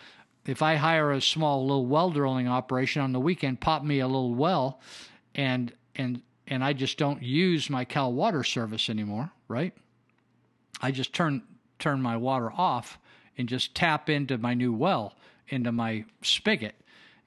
if 0.46 0.62
I 0.62 0.76
hire 0.76 1.10
a 1.12 1.20
small 1.20 1.62
little 1.62 1.86
well 1.86 2.10
drilling 2.10 2.48
operation 2.48 3.02
on 3.02 3.12
the 3.12 3.20
weekend, 3.20 3.60
pop 3.60 3.82
me 3.82 4.00
a 4.00 4.06
little 4.06 4.34
well, 4.34 4.80
and 5.34 5.72
and 5.96 6.22
and 6.46 6.62
I 6.62 6.72
just 6.72 6.98
don't 6.98 7.22
use 7.22 7.68
my 7.68 7.84
Cal 7.84 8.12
Water 8.12 8.44
service 8.44 8.88
anymore, 8.88 9.32
right? 9.48 9.74
I 10.80 10.92
just 10.92 11.12
turn 11.12 11.42
turn 11.78 12.00
my 12.00 12.16
water 12.16 12.52
off 12.52 12.98
and 13.36 13.48
just 13.48 13.74
tap 13.74 14.08
into 14.08 14.38
my 14.38 14.54
new 14.54 14.72
well 14.72 15.14
into 15.48 15.72
my 15.72 16.04
spigot 16.22 16.74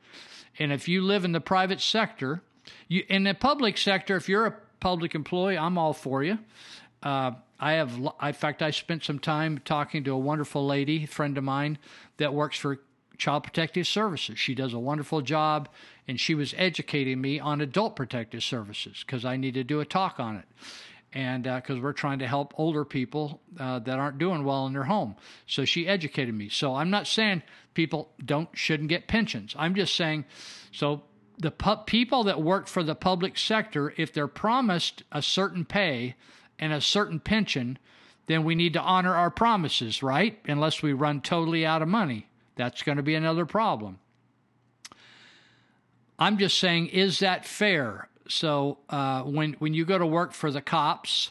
and 0.56 0.72
if 0.72 0.86
you 0.86 1.02
live 1.02 1.24
in 1.24 1.32
the 1.32 1.40
private 1.40 1.80
sector, 1.80 2.42
you 2.86 3.04
in 3.08 3.24
the 3.24 3.34
public 3.34 3.76
sector, 3.76 4.16
if 4.16 4.28
you're 4.28 4.46
a 4.46 4.54
public 4.78 5.16
employee, 5.16 5.58
I'm 5.58 5.76
all 5.78 5.92
for 5.92 6.22
you. 6.22 6.38
Uh, 7.02 7.32
I 7.58 7.72
have, 7.72 7.98
in 8.22 8.32
fact, 8.32 8.62
I 8.62 8.70
spent 8.70 9.04
some 9.04 9.18
time 9.18 9.60
talking 9.64 10.04
to 10.04 10.12
a 10.12 10.18
wonderful 10.18 10.66
lady, 10.66 11.06
friend 11.06 11.36
of 11.36 11.44
mine, 11.44 11.78
that 12.16 12.32
works 12.32 12.56
for 12.56 12.78
Child 13.20 13.44
Protective 13.44 13.86
Services. 13.86 14.38
She 14.38 14.54
does 14.54 14.72
a 14.72 14.78
wonderful 14.78 15.20
job, 15.20 15.68
and 16.08 16.18
she 16.18 16.34
was 16.34 16.54
educating 16.56 17.20
me 17.20 17.38
on 17.38 17.60
adult 17.60 17.94
protective 17.94 18.42
services 18.42 19.04
because 19.06 19.24
I 19.24 19.36
need 19.36 19.54
to 19.54 19.62
do 19.62 19.80
a 19.80 19.84
talk 19.84 20.18
on 20.18 20.36
it. 20.36 20.46
And 21.12 21.44
because 21.44 21.78
uh, 21.78 21.82
we're 21.82 21.92
trying 21.92 22.20
to 22.20 22.26
help 22.26 22.54
older 22.56 22.84
people 22.84 23.40
uh, 23.58 23.80
that 23.80 23.98
aren't 23.98 24.18
doing 24.18 24.44
well 24.44 24.66
in 24.66 24.72
their 24.72 24.84
home, 24.84 25.16
so 25.46 25.64
she 25.64 25.86
educated 25.86 26.34
me. 26.34 26.48
So 26.48 26.74
I'm 26.74 26.90
not 26.90 27.06
saying 27.06 27.42
people 27.74 28.10
don't 28.24 28.48
shouldn't 28.52 28.88
get 28.88 29.08
pensions. 29.08 29.54
I'm 29.58 29.74
just 29.74 29.94
saying, 29.96 30.24
so 30.70 31.02
the 31.36 31.50
pu- 31.50 31.84
people 31.84 32.24
that 32.24 32.40
work 32.40 32.68
for 32.68 32.82
the 32.84 32.94
public 32.94 33.36
sector, 33.36 33.92
if 33.96 34.12
they're 34.12 34.28
promised 34.28 35.02
a 35.10 35.20
certain 35.20 35.64
pay 35.64 36.14
and 36.60 36.72
a 36.72 36.80
certain 36.80 37.18
pension, 37.18 37.78
then 38.26 38.44
we 38.44 38.54
need 38.54 38.74
to 38.74 38.80
honor 38.80 39.16
our 39.16 39.30
promises, 39.30 40.04
right? 40.04 40.38
Unless 40.46 40.80
we 40.80 40.92
run 40.92 41.20
totally 41.20 41.66
out 41.66 41.82
of 41.82 41.88
money. 41.88 42.28
That's 42.56 42.82
going 42.82 42.96
to 42.96 43.02
be 43.02 43.14
another 43.14 43.46
problem. 43.46 43.98
I'm 46.18 46.36
just 46.36 46.58
saying, 46.58 46.88
is 46.88 47.20
that 47.20 47.46
fair? 47.46 48.08
So 48.28 48.78
uh, 48.88 49.22
when 49.22 49.54
when 49.54 49.74
you 49.74 49.84
go 49.84 49.98
to 49.98 50.06
work 50.06 50.32
for 50.32 50.50
the 50.50 50.60
cops, 50.60 51.30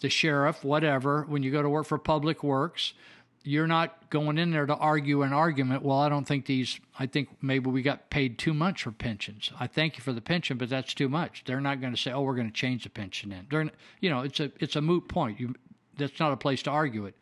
the 0.00 0.10
sheriff, 0.10 0.62
whatever, 0.62 1.24
when 1.28 1.42
you 1.42 1.50
go 1.50 1.62
to 1.62 1.68
work 1.68 1.86
for 1.86 1.98
Public 1.98 2.42
Works, 2.42 2.92
you're 3.46 3.66
not 3.66 4.10
going 4.10 4.38
in 4.38 4.50
there 4.50 4.66
to 4.66 4.74
argue 4.74 5.22
an 5.22 5.32
argument. 5.32 5.82
Well, 5.82 5.98
I 5.98 6.08
don't 6.08 6.26
think 6.26 6.46
these, 6.46 6.80
I 6.98 7.06
think 7.06 7.28
maybe 7.40 7.70
we 7.70 7.80
got 7.80 8.10
paid 8.10 8.38
too 8.38 8.52
much 8.52 8.82
for 8.82 8.90
pensions. 8.90 9.52
I 9.58 9.68
thank 9.68 9.96
you 9.96 10.02
for 10.02 10.12
the 10.12 10.20
pension, 10.20 10.58
but 10.58 10.68
that's 10.68 10.92
too 10.92 11.08
much. 11.08 11.44
They're 11.46 11.60
not 11.60 11.80
going 11.80 11.94
to 11.94 12.00
say, 12.00 12.10
oh, 12.10 12.22
we're 12.22 12.34
going 12.34 12.48
to 12.48 12.52
change 12.52 12.82
the 12.82 12.90
pension 12.90 13.30
in. 13.30 13.46
They're, 13.48 13.70
you 14.00 14.10
know, 14.10 14.22
it's 14.22 14.40
a, 14.40 14.50
it's 14.58 14.74
a 14.74 14.80
moot 14.80 15.08
point. 15.08 15.38
You, 15.38 15.54
that's 15.96 16.18
not 16.18 16.32
a 16.32 16.36
place 16.36 16.62
to 16.64 16.70
argue 16.70 17.06
it. 17.06 17.14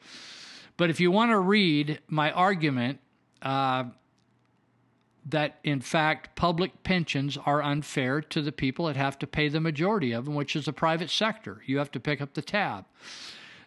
But 0.79 0.89
if 0.89 0.99
you 0.99 1.11
want 1.11 1.31
to 1.31 1.39
read 1.39 2.01
my 2.09 2.33
argument, 2.33 3.01
uh, 3.45 3.85
that 5.27 5.59
in 5.65 5.81
fact 5.81 6.37
public 6.37 6.83
pensions 6.83 7.39
are 7.47 7.63
unfair 7.63 8.21
to 8.21 8.43
the 8.43 8.53
people 8.53 8.85
that 8.87 8.97
have 8.97 9.19
to 9.19 9.27
pay 9.27 9.49
the 9.49 9.61
majority 9.61 10.13
of 10.13 10.25
them, 10.25 10.35
which 10.35 10.57
is 10.57 10.65
the 10.67 10.73
private 10.73 11.11
sector. 11.11 11.63
You 11.67 11.79
have 11.79 11.91
to 11.93 12.01
pick 12.01 12.21
up 12.21 12.35
the 12.35 12.43
tab. 12.43 12.85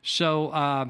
So, 0.03 0.49
uh, 0.49 0.85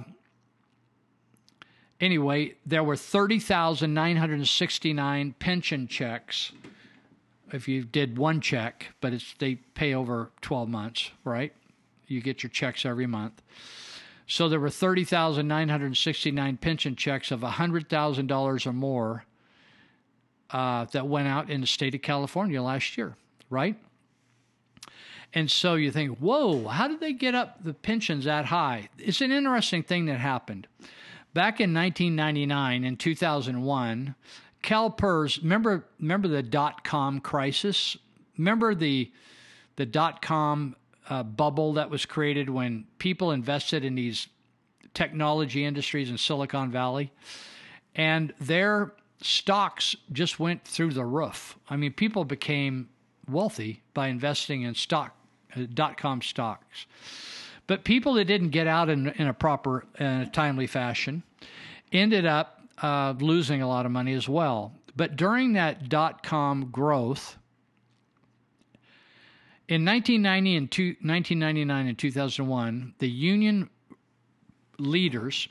anyway, 2.02 2.56
there 2.66 2.84
were 2.84 2.98
30,969 2.98 5.36
pension 5.40 5.88
checks 5.88 6.52
if 7.52 7.68
you 7.68 7.84
did 7.84 8.18
one 8.18 8.42
check, 8.42 8.88
but 9.02 9.14
it's 9.14 9.34
they 9.40 9.56
pay 9.56 9.94
over 9.94 10.32
12 10.42 10.70
months, 10.70 11.12
right? 11.24 11.54
You 12.08 12.22
get 12.22 12.44
your 12.44 12.50
checks 12.50 12.86
every 12.86 13.08
month. 13.08 13.42
So 14.28 14.50
there 14.50 14.60
were 14.60 14.70
30,969 14.70 16.58
pension 16.58 16.96
checks 16.98 17.32
of 17.32 17.40
$100,000 17.40 18.66
or 18.66 18.74
more 18.74 19.26
uh, 20.52 20.86
that 20.86 21.08
went 21.08 21.30
out 21.30 21.50
in 21.50 21.62
the 21.62 21.68
state 21.68 21.96
of 21.96 22.02
California 22.02 22.62
last 22.62 22.98
year, 22.98 23.16
right? 23.50 23.78
And 25.34 25.50
so 25.50 25.76
you 25.76 25.92
think, 25.92 26.18
whoa, 26.20 26.68
how 26.68 26.88
did 26.90 27.00
they 27.00 27.14
get 27.14 27.36
up 27.36 27.64
the 27.64 27.74
pensions 27.74 28.26
that 28.26 28.46
high? 28.46 28.90
It's 28.98 29.22
an 29.22 29.32
interesting 29.32 29.84
thing 29.84 30.06
that 30.06 30.20
happened. 30.20 30.68
Back 31.34 31.62
in 31.62 31.74
1999 31.74 32.84
and 32.84 33.00
2001, 33.00 34.16
CalPERS, 34.64 35.42
remember, 35.42 35.86
remember 36.00 36.28
the 36.28 36.44
dot 36.44 36.84
com 36.84 37.20
crisis? 37.20 37.96
Remember 38.38 38.76
the, 38.76 39.12
the 39.76 39.86
dot 39.86 40.22
com 40.22 40.76
uh, 41.10 41.24
bubble 41.24 41.74
that 41.74 41.90
was 41.90 42.06
created 42.06 42.50
when 42.50 42.86
people 42.98 43.32
invested 43.32 43.84
in 43.84 43.96
these 43.96 44.28
technology 44.94 45.64
industries 45.66 46.10
in 46.10 46.18
Silicon 46.18 46.72
Valley? 46.72 47.12
And 47.96 48.34
their 48.40 48.94
stocks 49.22 49.96
just 50.12 50.40
went 50.40 50.64
through 50.64 50.92
the 50.92 51.06
roof. 51.06 51.58
I 51.70 51.76
mean, 51.76 51.94
people 51.94 52.26
became 52.26 52.90
wealthy 53.30 53.82
by 53.94 54.08
investing 54.08 54.62
in 54.62 54.76
stock 54.76 55.16
uh, 55.56 55.62
dot 55.74 55.98
com 55.98 56.22
stocks. 56.22 56.86
But 57.68 57.84
people 57.84 58.14
that 58.14 58.26
didn't 58.26 58.52
get 58.52 58.68
out 58.68 58.90
in, 58.90 59.10
in 59.10 59.28
a 59.28 59.34
proper, 59.34 59.84
uh, 60.00 60.26
timely 60.26 60.68
fashion 60.68 61.24
ended 61.92 62.26
up 62.26 62.62
uh, 62.82 63.14
losing 63.20 63.62
a 63.62 63.68
lot 63.68 63.86
of 63.86 63.92
money 63.92 64.14
as 64.14 64.30
well. 64.30 64.72
But 64.96 65.16
during 65.16 65.54
that 65.54 65.90
dot 65.90 66.24
com 66.24 66.70
growth, 66.72 67.38
in 69.68 69.84
1990 69.84 70.56
and 70.56 70.72
two, 70.72 70.88
1999 71.02 71.88
and 71.88 71.98
2001, 71.98 72.94
the 73.00 73.10
union 73.10 73.70
leaders 74.80 75.50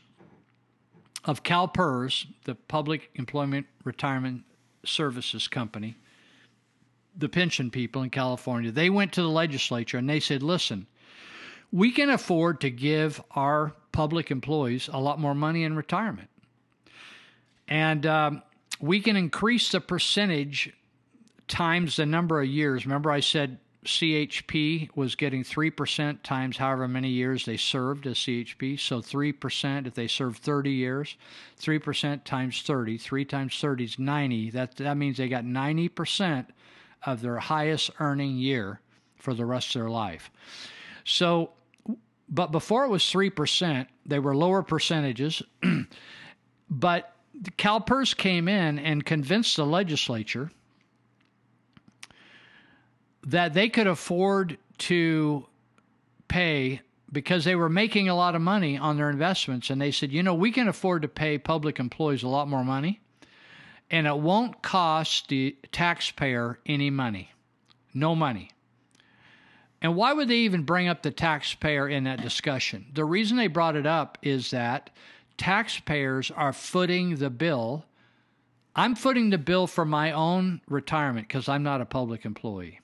of 1.24 1.42
CalPERS, 1.42 2.26
the 2.44 2.54
Public 2.54 3.10
Employment 3.16 3.66
Retirement 3.84 4.42
Services 4.84 5.48
Company, 5.48 5.96
the 7.16 7.28
pension 7.28 7.70
people 7.70 8.02
in 8.02 8.10
California, 8.10 8.70
they 8.70 8.88
went 8.88 9.12
to 9.14 9.22
the 9.22 9.28
legislature 9.28 9.98
and 9.98 10.08
they 10.08 10.20
said, 10.20 10.42
listen, 10.42 10.86
we 11.72 11.90
can 11.90 12.10
afford 12.10 12.60
to 12.60 12.70
give 12.70 13.22
our 13.32 13.72
public 13.92 14.30
employees 14.30 14.88
a 14.92 15.00
lot 15.00 15.18
more 15.18 15.34
money 15.34 15.64
in 15.64 15.76
retirement. 15.76 16.30
And 17.68 18.06
um, 18.06 18.42
we 18.80 19.00
can 19.00 19.16
increase 19.16 19.70
the 19.72 19.80
percentage 19.80 20.72
times 21.48 21.96
the 21.96 22.06
number 22.06 22.40
of 22.40 22.48
years. 22.48 22.86
Remember, 22.86 23.10
I 23.10 23.20
said 23.20 23.58
CHP 23.86 24.90
was 24.94 25.14
getting 25.14 25.42
3% 25.42 26.22
times 26.22 26.56
however 26.56 26.86
many 26.88 27.08
years 27.08 27.44
they 27.44 27.56
served 27.56 28.06
as 28.06 28.16
CHP. 28.16 28.78
So 28.78 29.00
3% 29.00 29.86
if 29.86 29.94
they 29.94 30.08
served 30.08 30.38
30 30.38 30.70
years, 30.70 31.16
3% 31.60 32.24
times 32.24 32.62
30, 32.62 32.98
3 32.98 33.24
times 33.24 33.58
30 33.58 33.84
is 33.84 33.98
90. 33.98 34.50
That, 34.50 34.76
that 34.76 34.96
means 34.96 35.16
they 35.16 35.28
got 35.28 35.44
90% 35.44 36.46
of 37.04 37.22
their 37.22 37.38
highest 37.38 37.90
earning 38.00 38.36
year 38.36 38.80
for 39.16 39.34
the 39.34 39.46
rest 39.46 39.74
of 39.74 39.82
their 39.82 39.90
life. 39.90 40.30
So, 41.04 41.50
but 42.28 42.52
before 42.52 42.84
it 42.84 42.88
was 42.88 43.02
3%, 43.02 43.86
they 44.04 44.18
were 44.18 44.34
lower 44.34 44.62
percentages. 44.62 45.42
but 46.70 47.12
CalPERS 47.56 48.16
came 48.16 48.48
in 48.48 48.78
and 48.78 49.04
convinced 49.04 49.56
the 49.56 49.66
legislature– 49.66 50.50
that 53.26 53.52
they 53.52 53.68
could 53.68 53.86
afford 53.86 54.56
to 54.78 55.46
pay 56.28 56.80
because 57.12 57.44
they 57.44 57.54
were 57.54 57.68
making 57.68 58.08
a 58.08 58.14
lot 58.14 58.34
of 58.34 58.40
money 58.40 58.76
on 58.76 58.96
their 58.96 59.10
investments. 59.10 59.70
And 59.70 59.80
they 59.80 59.90
said, 59.90 60.12
you 60.12 60.22
know, 60.22 60.34
we 60.34 60.50
can 60.50 60.68
afford 60.68 61.02
to 61.02 61.08
pay 61.08 61.38
public 61.38 61.78
employees 61.78 62.22
a 62.22 62.28
lot 62.28 62.48
more 62.48 62.64
money, 62.64 63.00
and 63.90 64.06
it 64.06 64.18
won't 64.18 64.62
cost 64.62 65.28
the 65.28 65.56
taxpayer 65.72 66.58
any 66.66 66.90
money. 66.90 67.30
No 67.94 68.14
money. 68.14 68.50
And 69.80 69.94
why 69.94 70.12
would 70.12 70.28
they 70.28 70.38
even 70.38 70.62
bring 70.62 70.88
up 70.88 71.02
the 71.02 71.10
taxpayer 71.10 71.88
in 71.88 72.04
that 72.04 72.22
discussion? 72.22 72.86
The 72.94 73.04
reason 73.04 73.36
they 73.36 73.46
brought 73.46 73.76
it 73.76 73.86
up 73.86 74.18
is 74.22 74.50
that 74.50 74.90
taxpayers 75.36 76.30
are 76.30 76.52
footing 76.52 77.16
the 77.16 77.30
bill. 77.30 77.84
I'm 78.74 78.94
footing 78.94 79.30
the 79.30 79.38
bill 79.38 79.66
for 79.66 79.84
my 79.84 80.12
own 80.12 80.60
retirement 80.68 81.28
because 81.28 81.48
I'm 81.48 81.62
not 81.62 81.80
a 81.80 81.86
public 81.86 82.24
employee. 82.24 82.80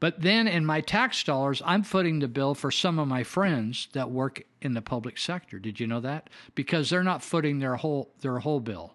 But 0.00 0.22
then 0.22 0.48
in 0.48 0.64
my 0.64 0.80
tax 0.80 1.22
dollars, 1.22 1.60
I'm 1.64 1.82
footing 1.82 2.18
the 2.18 2.28
bill 2.28 2.54
for 2.54 2.70
some 2.70 2.98
of 2.98 3.06
my 3.06 3.22
friends 3.22 3.88
that 3.92 4.10
work 4.10 4.42
in 4.62 4.72
the 4.72 4.80
public 4.80 5.18
sector. 5.18 5.58
Did 5.58 5.78
you 5.78 5.86
know 5.86 6.00
that? 6.00 6.30
Because 6.54 6.88
they're 6.88 7.04
not 7.04 7.22
footing 7.22 7.58
their 7.58 7.76
whole 7.76 8.10
their 8.20 8.38
whole 8.38 8.60
bill. 8.60 8.94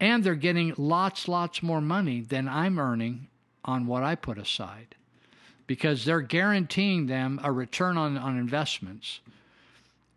And 0.00 0.22
they're 0.22 0.36
getting 0.36 0.72
lots 0.76 1.26
lots 1.26 1.62
more 1.62 1.80
money 1.80 2.20
than 2.20 2.48
I'm 2.48 2.78
earning 2.78 3.26
on 3.64 3.88
what 3.88 4.04
I 4.04 4.14
put 4.14 4.38
aside. 4.38 4.94
Because 5.66 6.04
they're 6.04 6.20
guaranteeing 6.20 7.06
them 7.06 7.40
a 7.42 7.50
return 7.50 7.98
on, 7.98 8.16
on 8.16 8.38
investments. 8.38 9.20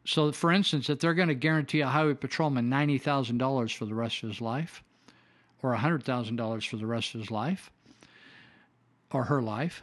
So, 0.06 0.32
for 0.32 0.52
instance, 0.52 0.92
if 0.92 1.00
they're 1.00 1.16
going 1.16 1.30
to 1.30 1.36
guarantee 1.36 1.82
a 1.82 1.88
highway 1.88 2.14
patrolman 2.14 2.70
$90,000 2.70 3.76
for 3.76 3.86
the 3.86 3.96
rest 3.96 4.22
of 4.22 4.30
his 4.30 4.42
life, 4.42 4.84
or 5.64 5.76
$100,000 5.76 6.68
for 6.68 6.78
the 6.78 6.86
rest 6.86 7.16
of 7.16 7.22
his 7.22 7.32
life, 7.32 7.72
or 9.12 9.24
her 9.26 9.42
life, 9.42 9.82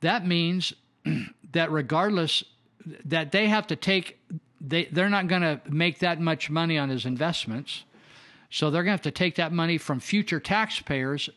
that 0.00 0.26
means 0.26 0.72
that 1.52 1.70
regardless 1.70 2.44
that 3.04 3.32
they 3.32 3.48
have 3.48 3.66
to 3.66 3.76
take 3.76 4.18
they 4.60 4.86
they're 4.86 5.10
not 5.10 5.28
going 5.28 5.42
to 5.42 5.60
make 5.68 6.00
that 6.00 6.20
much 6.20 6.50
money 6.50 6.78
on 6.78 6.88
his 6.88 7.06
investments. 7.06 7.84
So 8.50 8.70
they're 8.70 8.82
going 8.82 8.96
to 8.96 9.02
have 9.02 9.02
to 9.02 9.10
take 9.10 9.34
that 9.36 9.52
money 9.52 9.76
from 9.76 10.00
future 10.00 10.40
taxpayers 10.40 11.28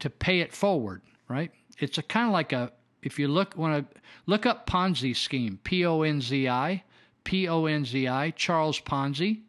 to 0.00 0.10
pay 0.10 0.40
it 0.40 0.52
forward 0.52 1.00
right? 1.28 1.52
It's 1.78 1.98
a 1.98 2.02
kind 2.02 2.26
of 2.26 2.32
like 2.32 2.52
a 2.52 2.72
if 3.02 3.18
you 3.18 3.28
look 3.28 3.56
want 3.56 3.92
to 3.94 4.00
look 4.26 4.46
up 4.46 4.66
ponzi 4.66 5.14
scheme 5.14 5.58
p-o-n-z-i 5.62 6.82
p-o-n-z-i 7.24 8.30
charles 8.30 8.80
ponzi. 8.80 9.42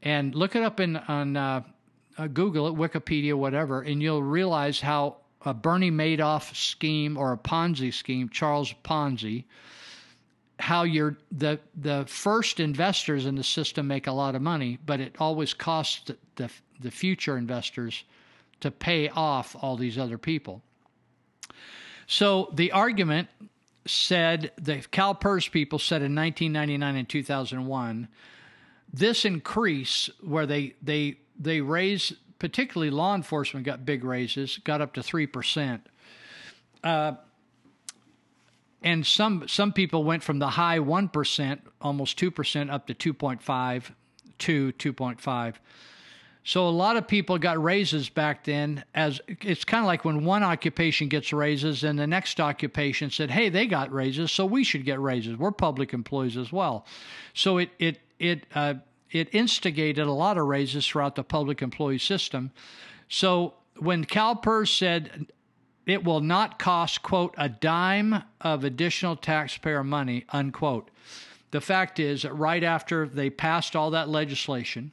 And 0.00 0.34
look 0.34 0.54
it 0.54 0.62
up 0.62 0.80
in 0.80 0.96
on 0.96 1.36
uh, 1.36 1.62
uh, 2.16 2.26
google 2.28 2.68
it 2.68 2.74
wikipedia 2.74 3.34
whatever 3.34 3.82
and 3.82 4.02
you'll 4.02 4.22
realize 4.22 4.80
how 4.80 5.18
a 5.44 5.54
Bernie 5.54 5.90
Madoff 5.90 6.54
scheme 6.54 7.16
or 7.16 7.32
a 7.32 7.38
Ponzi 7.38 7.92
scheme, 7.92 8.28
Charles 8.28 8.74
Ponzi, 8.84 9.44
how 10.58 10.82
you're 10.82 11.16
the 11.30 11.60
the 11.76 12.04
first 12.08 12.58
investors 12.58 13.26
in 13.26 13.36
the 13.36 13.44
system 13.44 13.86
make 13.86 14.06
a 14.06 14.12
lot 14.12 14.34
of 14.34 14.42
money, 14.42 14.78
but 14.84 15.00
it 15.00 15.14
always 15.20 15.54
costs 15.54 16.02
the, 16.06 16.16
the, 16.36 16.50
the 16.80 16.90
future 16.90 17.38
investors 17.38 18.04
to 18.60 18.70
pay 18.70 19.08
off 19.08 19.54
all 19.60 19.76
these 19.76 19.96
other 19.96 20.18
people. 20.18 20.62
So 22.08 22.50
the 22.52 22.72
argument 22.72 23.28
said 23.86 24.50
the 24.56 24.78
CalPERS 24.78 25.50
people 25.50 25.78
said 25.78 26.02
in 26.02 26.14
1999 26.14 26.96
and 26.96 27.08
2001, 27.08 28.08
this 28.92 29.24
increase 29.24 30.10
where 30.20 30.46
they 30.46 30.74
they 30.82 31.18
they 31.38 31.60
raise 31.60 32.14
particularly 32.38 32.90
law 32.90 33.14
enforcement 33.14 33.66
got 33.66 33.84
big 33.84 34.04
raises, 34.04 34.58
got 34.58 34.80
up 34.80 34.94
to 34.94 35.02
three 35.02 35.26
percent. 35.26 35.86
Uh, 36.84 37.14
and 38.82 39.04
some 39.04 39.46
some 39.48 39.72
people 39.72 40.04
went 40.04 40.22
from 40.22 40.38
the 40.38 40.48
high 40.48 40.78
one 40.78 41.08
percent, 41.08 41.62
almost 41.80 42.16
two 42.18 42.30
percent, 42.30 42.70
up 42.70 42.86
to 42.86 42.94
two 42.94 43.12
point 43.12 43.42
five, 43.42 43.92
to 44.38 44.72
two 44.72 44.92
point 44.92 45.20
five. 45.20 45.60
So 46.44 46.66
a 46.66 46.70
lot 46.70 46.96
of 46.96 47.06
people 47.06 47.36
got 47.36 47.62
raises 47.62 48.08
back 48.08 48.44
then 48.44 48.82
as 48.94 49.20
it's 49.28 49.64
kind 49.64 49.84
of 49.84 49.86
like 49.86 50.06
when 50.06 50.24
one 50.24 50.42
occupation 50.42 51.08
gets 51.08 51.30
raises 51.30 51.84
and 51.84 51.98
the 51.98 52.06
next 52.06 52.40
occupation 52.40 53.10
said, 53.10 53.30
"Hey, 53.30 53.50
they 53.50 53.66
got 53.66 53.92
raises, 53.92 54.32
so 54.32 54.46
we 54.46 54.64
should 54.64 54.84
get 54.84 54.98
raises. 55.00 55.36
We're 55.36 55.50
public 55.50 55.92
employees 55.92 56.36
as 56.36 56.50
well." 56.50 56.86
So 57.34 57.58
it 57.58 57.70
it 57.78 58.00
it 58.18 58.46
uh, 58.54 58.74
it 59.10 59.34
instigated 59.34 60.06
a 60.06 60.12
lot 60.12 60.38
of 60.38 60.46
raises 60.46 60.86
throughout 60.86 61.14
the 61.14 61.24
public 61.24 61.62
employee 61.62 61.98
system. 61.98 62.50
So 63.08 63.54
when 63.76 64.04
CalPERS 64.04 64.76
said 64.76 65.28
it 65.86 66.04
will 66.04 66.20
not 66.20 66.58
cost 66.58 67.02
quote 67.02 67.34
a 67.38 67.48
dime 67.48 68.22
of 68.40 68.64
additional 68.64 69.16
taxpayer 69.16 69.82
money 69.82 70.24
unquote, 70.30 70.90
the 71.50 71.60
fact 71.60 71.98
is 71.98 72.22
that 72.22 72.34
right 72.34 72.62
after 72.62 73.08
they 73.08 73.30
passed 73.30 73.74
all 73.74 73.90
that 73.92 74.08
legislation 74.08 74.92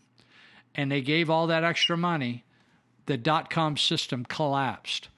and 0.73 0.91
they 0.91 1.01
gave 1.01 1.29
all 1.29 1.47
that 1.47 1.63
extra 1.63 1.97
money, 1.97 2.45
the 3.07 3.17
dot 3.17 3.49
com 3.49 3.75
system 3.77 4.25
collapsed, 4.25 5.09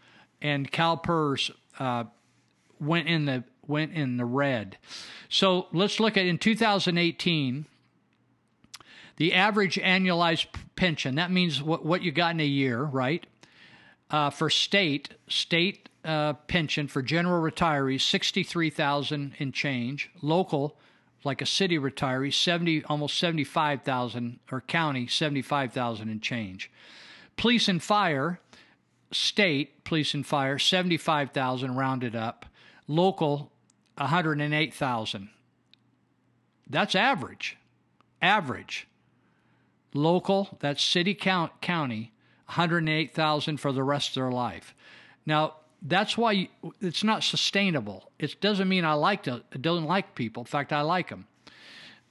and 0.41 0.71
CalPERS 0.71 1.51
uh, 1.79 2.05
went 2.79 3.07
in 3.07 3.25
the 3.25 3.43
went 3.67 3.93
in 3.93 4.17
the 4.17 4.25
red. 4.25 4.77
So 5.29 5.67
let's 5.71 5.99
look 5.99 6.17
at 6.17 6.25
in 6.25 6.37
2018. 6.37 7.65
The 9.17 9.33
average 9.33 9.75
annualized 9.75 10.47
pension, 10.75 11.15
that 11.15 11.31
means 11.31 11.61
what, 11.61 11.83
what 11.83 12.01
you 12.01 12.11
got 12.11 12.33
in 12.33 12.39
a 12.39 12.45
year, 12.45 12.83
right? 12.83 13.25
Uh, 14.09 14.29
for 14.29 14.49
state, 14.49 15.09
state 15.27 15.89
uh, 16.05 16.33
pension 16.33 16.87
for 16.87 17.01
general 17.01 17.41
retirees, 17.41 18.01
63000 18.01 19.33
in 19.37 19.51
change. 19.51 20.09
Local, 20.21 20.77
like 21.23 21.41
a 21.41 21.45
city 21.45 21.77
retiree, 21.77 22.33
70 22.33 22.85
almost 22.85 23.17
75,000 23.17 24.39
or 24.51 24.61
county 24.61 25.07
seventy 25.07 25.41
five 25.41 25.73
thousand 25.73 26.09
in 26.09 26.21
change. 26.21 26.71
Police 27.35 27.67
and 27.67 27.83
fire, 27.83 28.39
state 29.11 29.83
police 29.83 30.13
and 30.13 30.25
fire 30.25 30.57
75,000 30.57 31.75
rounded 31.75 32.15
up. 32.15 32.45
Local 32.87 33.51
108,000. 33.97 35.29
That's 36.69 36.95
average. 36.95 37.57
Average. 38.21 38.87
Local, 39.97 40.57
that's 40.59 40.83
city 40.83 41.15
count 41.15 41.59
county 41.61 42.13
108,000 42.45 43.57
for 43.57 43.71
the 43.71 43.83
rest 43.83 44.09
of 44.09 44.15
their 44.15 44.31
life. 44.31 44.73
Now, 45.25 45.55
that's 45.81 46.17
why 46.17 46.31
you, 46.31 46.47
it's 46.81 47.03
not 47.03 47.23
sustainable. 47.23 48.11
It 48.19 48.39
doesn't 48.39 48.67
mean 48.69 48.85
I 48.85 48.93
like 48.93 49.23
to 49.23 49.43
don't 49.59 49.85
like 49.85 50.15
people. 50.15 50.41
In 50.41 50.47
fact, 50.47 50.71
I 50.71 50.81
like 50.81 51.09
them. 51.09 51.27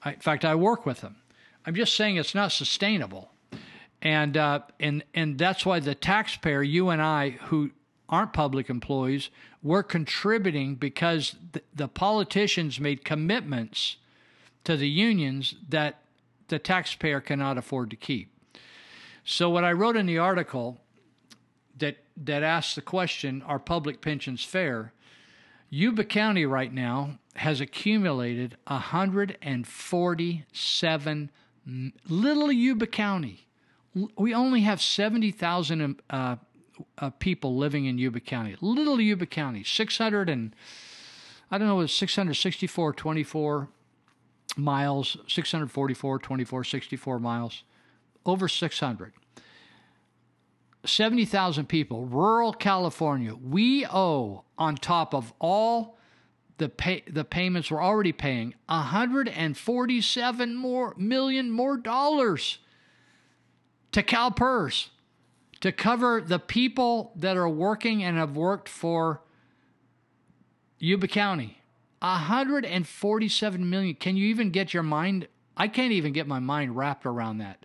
I, 0.05 0.13
in 0.13 0.21
fact, 0.21 0.45
I 0.45 0.55
work 0.55 0.85
with 0.85 1.01
them. 1.01 1.17
I'm 1.65 1.75
just 1.75 1.95
saying 1.95 2.17
it's 2.17 2.35
not 2.35 2.53
sustainable, 2.53 3.31
and 4.03 4.37
uh, 4.37 4.61
and 4.79 5.03
and 5.15 5.39
that's 5.39 5.67
why 5.67 5.81
the 5.81 5.95
taxpayer, 5.95 6.63
you 6.63 6.91
and 6.91 7.03
I, 7.03 7.31
who 7.31 7.71
aren't 8.09 8.33
public 8.33 8.71
employees, 8.71 9.31
we're 9.63 9.83
contributing 9.83 10.77
because 10.77 11.35
the, 11.53 11.63
the 11.75 11.89
politicians 11.89 12.79
made 12.79 13.05
commitments 13.05 13.97
to 14.65 14.77
the 14.77 14.89
unions 14.89 15.57
that 15.69 16.01
the 16.49 16.58
taxpayer 16.58 17.20
cannot 17.20 17.58
afford 17.58 17.91
to 17.91 17.97
keep. 17.97 18.33
So 19.25 19.50
what 19.50 19.65
I 19.65 19.73
wrote 19.73 19.97
in 19.97 20.07
the 20.07 20.18
article 20.18 20.78
that 21.76 21.99
that 22.16 22.42
asks 22.42 22.75
the 22.75 22.81
question, 22.81 23.42
are 23.42 23.58
public 23.58 24.00
pensions 24.00 24.42
fair? 24.42 24.94
Yuba 25.68 26.05
County 26.05 26.47
right 26.47 26.73
now 26.73 27.18
has 27.34 27.60
accumulated 27.60 28.57
147 28.66 31.31
little 32.08 32.52
Yuba 32.52 32.86
County. 32.86 33.47
We 34.16 34.34
only 34.34 34.60
have 34.60 34.81
70,000 34.81 36.00
uh, 36.08 36.36
uh, 36.99 37.10
people 37.10 37.57
living 37.57 37.86
in 37.86 37.99
Yuba 37.99 38.20
County. 38.20 38.55
Little 38.60 39.00
Yuba 39.00 39.26
County, 39.26 39.65
600 39.65 40.28
and 40.28 40.55
I 41.50 41.58
don't 41.58 41.66
know, 41.68 41.81
it's 41.81 41.94
664, 41.94 42.92
24 42.92 43.68
miles, 44.57 45.17
644, 45.28 46.18
24, 46.18 46.65
64 46.65 47.18
miles, 47.18 47.62
over 48.25 48.49
600. 48.49 49.12
70,000 50.85 51.68
people, 51.68 52.07
rural 52.07 52.52
California, 52.52 53.35
we 53.35 53.86
owe 53.86 54.44
on 54.57 54.76
top 54.76 55.15
of 55.15 55.33
all 55.39 55.99
the 56.59 56.68
pay, 56.68 57.02
the 57.09 57.25
payments 57.25 57.70
we're 57.70 57.83
already 57.83 58.12
paying 58.12 58.55
147 58.68 60.55
more 60.55 60.94
million 60.97 61.51
more 61.51 61.76
dollars 61.76 62.59
to 63.93 64.02
CalPERS 64.02 64.89
to 65.60 65.73
cover 65.73 66.20
the 66.20 66.39
people 66.39 67.12
that 67.17 67.36
are 67.36 67.49
working 67.49 68.02
and 68.02 68.17
have 68.17 68.36
worked 68.36 68.68
for 68.68 69.20
Yuba 70.78 71.09
County. 71.09 71.60
147 72.12 73.70
million. 73.70 73.94
Can 73.94 74.17
you 74.17 74.26
even 74.26 74.51
get 74.51 74.75
your 74.75 74.83
mind? 74.83 75.28
I 75.57 75.68
can't 75.68 75.93
even 75.93 76.12
get 76.12 76.26
my 76.26 76.39
mind 76.39 76.76
wrapped 76.76 77.07
around 77.07 77.39
that. 77.39 77.65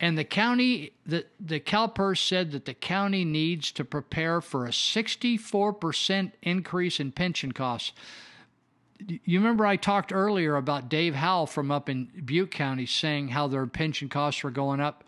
And 0.00 0.16
the 0.16 0.24
county, 0.24 0.92
the, 1.04 1.26
the 1.38 1.60
CalPERS 1.60 2.26
said 2.26 2.52
that 2.52 2.64
the 2.64 2.72
county 2.72 3.24
needs 3.24 3.70
to 3.72 3.84
prepare 3.84 4.40
for 4.40 4.64
a 4.64 4.70
64% 4.70 6.32
increase 6.42 7.00
in 7.00 7.12
pension 7.12 7.52
costs. 7.52 7.92
You 8.98 9.38
remember 9.38 9.66
I 9.66 9.76
talked 9.76 10.12
earlier 10.12 10.56
about 10.56 10.88
Dave 10.88 11.14
Howell 11.14 11.46
from 11.46 11.70
up 11.70 11.88
in 11.88 12.10
Butte 12.24 12.50
County 12.50 12.86
saying 12.86 13.28
how 13.28 13.46
their 13.46 13.66
pension 13.66 14.08
costs 14.08 14.42
were 14.42 14.50
going 14.50 14.80
up 14.80 15.04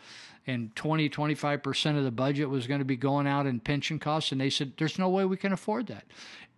and 0.47 0.75
20, 0.77 1.09
25% 1.09 1.97
of 1.97 2.05
the 2.05 2.11
budget 2.11 2.51
was 2.51 2.67
going 2.67 2.81
to 2.81 2.85
be 2.85 2.97
going 2.97 3.27
out 3.27 3.47
in 3.47 3.61
pension 3.61 3.99
costs. 3.99 4.33
And 4.33 4.41
they 4.41 4.51
said, 4.51 4.73
there's 4.77 4.99
no 4.99 5.09
way 5.09 5.25
we 5.25 5.37
can 5.37 5.53
afford 5.53 5.87
that. 5.87 6.05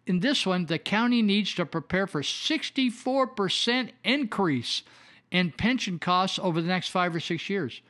In 0.06 0.20
this 0.20 0.44
one, 0.46 0.66
the 0.66 0.78
county 0.78 1.22
needs 1.22 1.54
to 1.54 1.64
prepare 1.64 2.06
for 2.06 2.20
64% 2.22 3.90
increase 4.04 4.82
in 5.30 5.50
pension 5.50 5.98
costs 5.98 6.38
over 6.42 6.60
the 6.60 6.68
next 6.68 6.88
five 6.88 7.14
or 7.14 7.20
six 7.20 7.48
years 7.48 7.80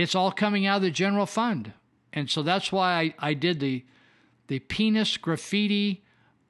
it's 0.00 0.14
all 0.14 0.32
coming 0.32 0.64
out 0.64 0.76
of 0.76 0.82
the 0.82 0.90
general 0.90 1.26
fund. 1.26 1.74
And 2.12 2.30
so 2.30 2.42
that's 2.42 2.72
why 2.72 3.14
I, 3.18 3.30
I 3.30 3.34
did 3.34 3.60
the 3.60 3.84
the 4.46 4.58
penis 4.58 5.16
graffiti 5.16 6.02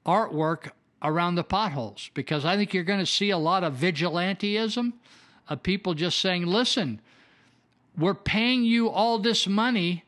artwork 0.05 0.71
around 1.03 1.35
the 1.35 1.43
potholes 1.43 2.09
because 2.15 2.45
I 2.45 2.55
think 2.55 2.73
you're 2.73 2.83
going 2.83 2.99
to 2.99 3.05
see 3.05 3.29
a 3.29 3.37
lot 3.37 3.63
of 3.63 3.75
vigilanteism 3.75 4.93
of 5.49 5.63
people 5.63 5.93
just 5.93 6.17
saying, 6.19 6.45
"Listen, 6.45 7.01
we're 7.97 8.15
paying 8.15 8.63
you 8.63 8.89
all 8.89 9.19
this 9.19 9.45
money 9.45 10.05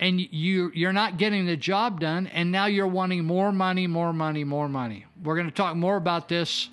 and 0.00 0.20
you 0.20 0.70
you're 0.74 0.92
not 0.92 1.16
getting 1.16 1.46
the 1.46 1.56
job 1.56 2.00
done 2.00 2.26
and 2.28 2.50
now 2.50 2.66
you're 2.66 2.86
wanting 2.86 3.24
more 3.24 3.52
money, 3.52 3.86
more 3.86 4.12
money, 4.12 4.44
more 4.44 4.68
money." 4.68 5.06
We're 5.22 5.36
going 5.36 5.48
to 5.48 5.54
talk 5.54 5.76
more 5.76 5.96
about 5.96 6.28
this 6.28 6.68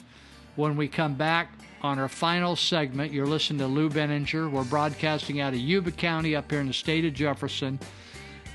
when 0.55 0.75
we 0.75 0.87
come 0.87 1.15
back 1.15 1.53
on 1.81 1.99
our 1.99 2.09
final 2.09 2.55
segment. 2.55 3.11
You're 3.11 3.25
listening 3.27 3.59
to 3.59 3.67
Lou 3.67 3.89
Binninger. 3.89 4.51
We're 4.51 4.63
broadcasting 4.63 5.39
out 5.41 5.53
of 5.53 5.59
Yuba 5.59 5.91
County 5.91 6.35
up 6.35 6.51
here 6.51 6.59
in 6.59 6.67
the 6.67 6.73
state 6.73 7.05
of 7.05 7.13
Jefferson. 7.13 7.79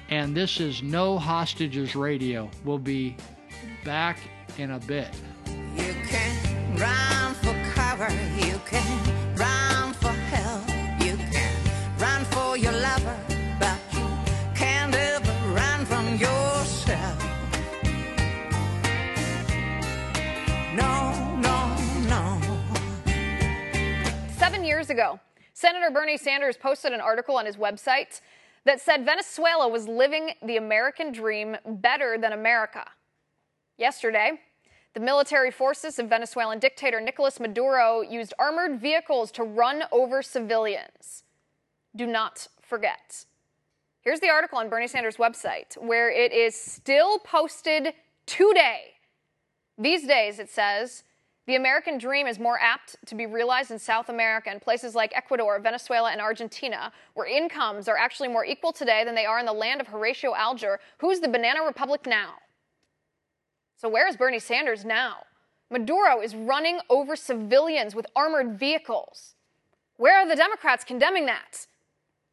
And 0.09 0.37
this 0.37 0.61
is 0.61 0.83
No 0.83 1.19
Hostages 1.19 1.97
Radio. 1.97 2.49
We'll 2.65 2.79
be 2.79 3.17
back 3.85 4.19
in 4.59 4.71
a 4.73 4.79
bit. 4.79 5.09
Years 24.77 24.91
ago, 24.91 25.19
Senator 25.55 25.91
Bernie 25.91 26.19
Sanders 26.19 26.59
posted 26.59 26.93
an 26.93 27.01
article 27.01 27.37
on 27.37 27.47
his 27.47 27.57
website 27.57 28.21
that 28.67 28.79
said 28.79 29.07
Venezuela 29.07 29.67
was 29.67 29.89
living 29.89 30.33
the 30.45 30.59
American 30.59 31.13
dream 31.13 31.57
better 31.65 32.19
than 32.19 32.35
America. 32.35 32.85
Yesterday, 33.79 34.33
the 34.93 35.01
military 35.01 35.51
forces 35.51 35.99
of 35.99 36.11
Venezuelan 36.11 36.59
dictator 36.59 37.01
Nicolas 37.01 37.41
Maduro 37.41 38.03
used 38.03 38.35
armored 38.39 38.79
vehicles 38.79 39.31
to 39.31 39.45
run 39.45 39.85
over 39.93 40.21
civilians. 40.21 41.25
Do 41.95 42.07
not 42.07 42.49
forget. 42.61 43.25
Here's 44.03 44.21
the 44.21 44.29
article 44.29 44.59
on 44.59 44.69
Bernie 44.69 44.89
Sanders' 44.89 45.17
website 45.17 45.79
where 45.79 46.11
it 46.11 46.35
is 46.35 46.55
still 46.55 47.19
posted 47.21 47.95
today. 48.27 48.93
These 49.79 50.07
days, 50.07 50.39
it 50.39 50.51
says, 50.51 51.03
the 51.47 51.55
American 51.55 51.97
dream 51.97 52.27
is 52.27 52.41
more 52.41 52.59
apt 52.61 52.97
to 53.07 53.15
be 53.15 53.27
realized 53.27 53.71
in 53.71 53.79
South 53.79 54.09
America 54.09 54.51
and 54.51 54.61
places 54.61 54.97
like 54.97 55.17
Ecuador, 55.17 55.61
Venezuela, 55.61 56.11
and 56.11 56.21
Argentina, 56.21 56.93
where 57.15 57.27
incomes 57.27 57.87
are 57.87 57.97
actually 57.97 58.29
more 58.29 58.45
equal 58.45 58.73
today 58.73 59.05
than 59.05 59.15
they 59.15 59.27
are 59.27 59.39
in 59.39 59.47
the 59.47 59.53
land 59.53 59.81
of 59.81 59.87
Horatio 59.87 60.35
Alger, 60.35 60.81
who's 60.99 61.21
the 61.21 61.29
Banana 61.29 61.65
Republic 61.65 62.05
now. 62.05 62.35
So, 63.77 63.89
where 63.89 64.09
is 64.09 64.17
Bernie 64.17 64.41
Sanders 64.41 64.85
now? 64.85 65.19
Maduro 65.71 66.21
is 66.21 66.35
running 66.35 66.81
over 66.91 67.15
civilians 67.15 67.95
with 67.95 68.07
armored 68.17 68.59
vehicles. 68.59 69.35
Where 69.99 70.19
are 70.19 70.29
the 70.29 70.37
Democrats 70.37 70.85
condemning 70.85 71.27
that? 71.27 71.67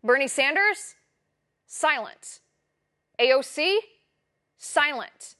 Bernie 0.03 0.27
Sanders, 0.27 0.95
silent. 1.67 2.40
AOC, 3.19 3.77
silent. 4.58 5.35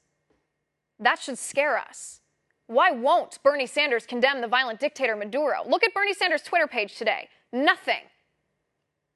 That 1.00 1.20
should 1.20 1.38
scare 1.38 1.78
us. 1.78 2.22
Why 2.68 2.92
won't 2.92 3.42
Bernie 3.44 3.68
Sanders 3.68 4.06
condemn 4.06 4.42
the 4.42 4.48
violent 4.48 4.80
dictator 4.80 5.16
Maduro? 5.16 5.58
Look 5.68 5.84
at 5.84 5.94
Bernie 5.94 6.14
Sanders' 6.14 6.42
Twitter 6.42 6.68
page 6.68 6.98
today. 6.98 7.30
Nothing. 7.52 8.02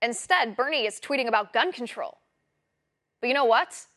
Instead, 0.01 0.55
Bernie 0.55 0.85
is 0.85 0.99
tweeting 0.99 1.27
about 1.27 1.53
gun 1.53 1.71
control. 1.71 2.17
But 3.21 3.27
you 3.27 3.33
know 3.33 3.45
what? 3.45 3.87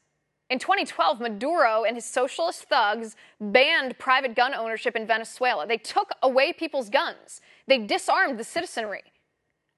In 0.49 0.59
2012, 0.59 1.21
Maduro 1.21 1.85
and 1.85 1.97
his 1.97 2.05
socialist 2.05 2.65
thugs 2.65 3.17
banned 3.41 3.99
private 3.99 4.35
gun 4.35 4.55
ownership 4.55 4.97
in 4.97 5.07
Venezuela. 5.07 5.67
They 5.67 5.77
took 5.77 6.11
away 6.23 6.53
people's 6.53 6.89
guns, 6.89 7.41
they 7.67 7.79
disarmed 7.79 8.39
the 8.39 8.45
citizenry. 8.45 9.03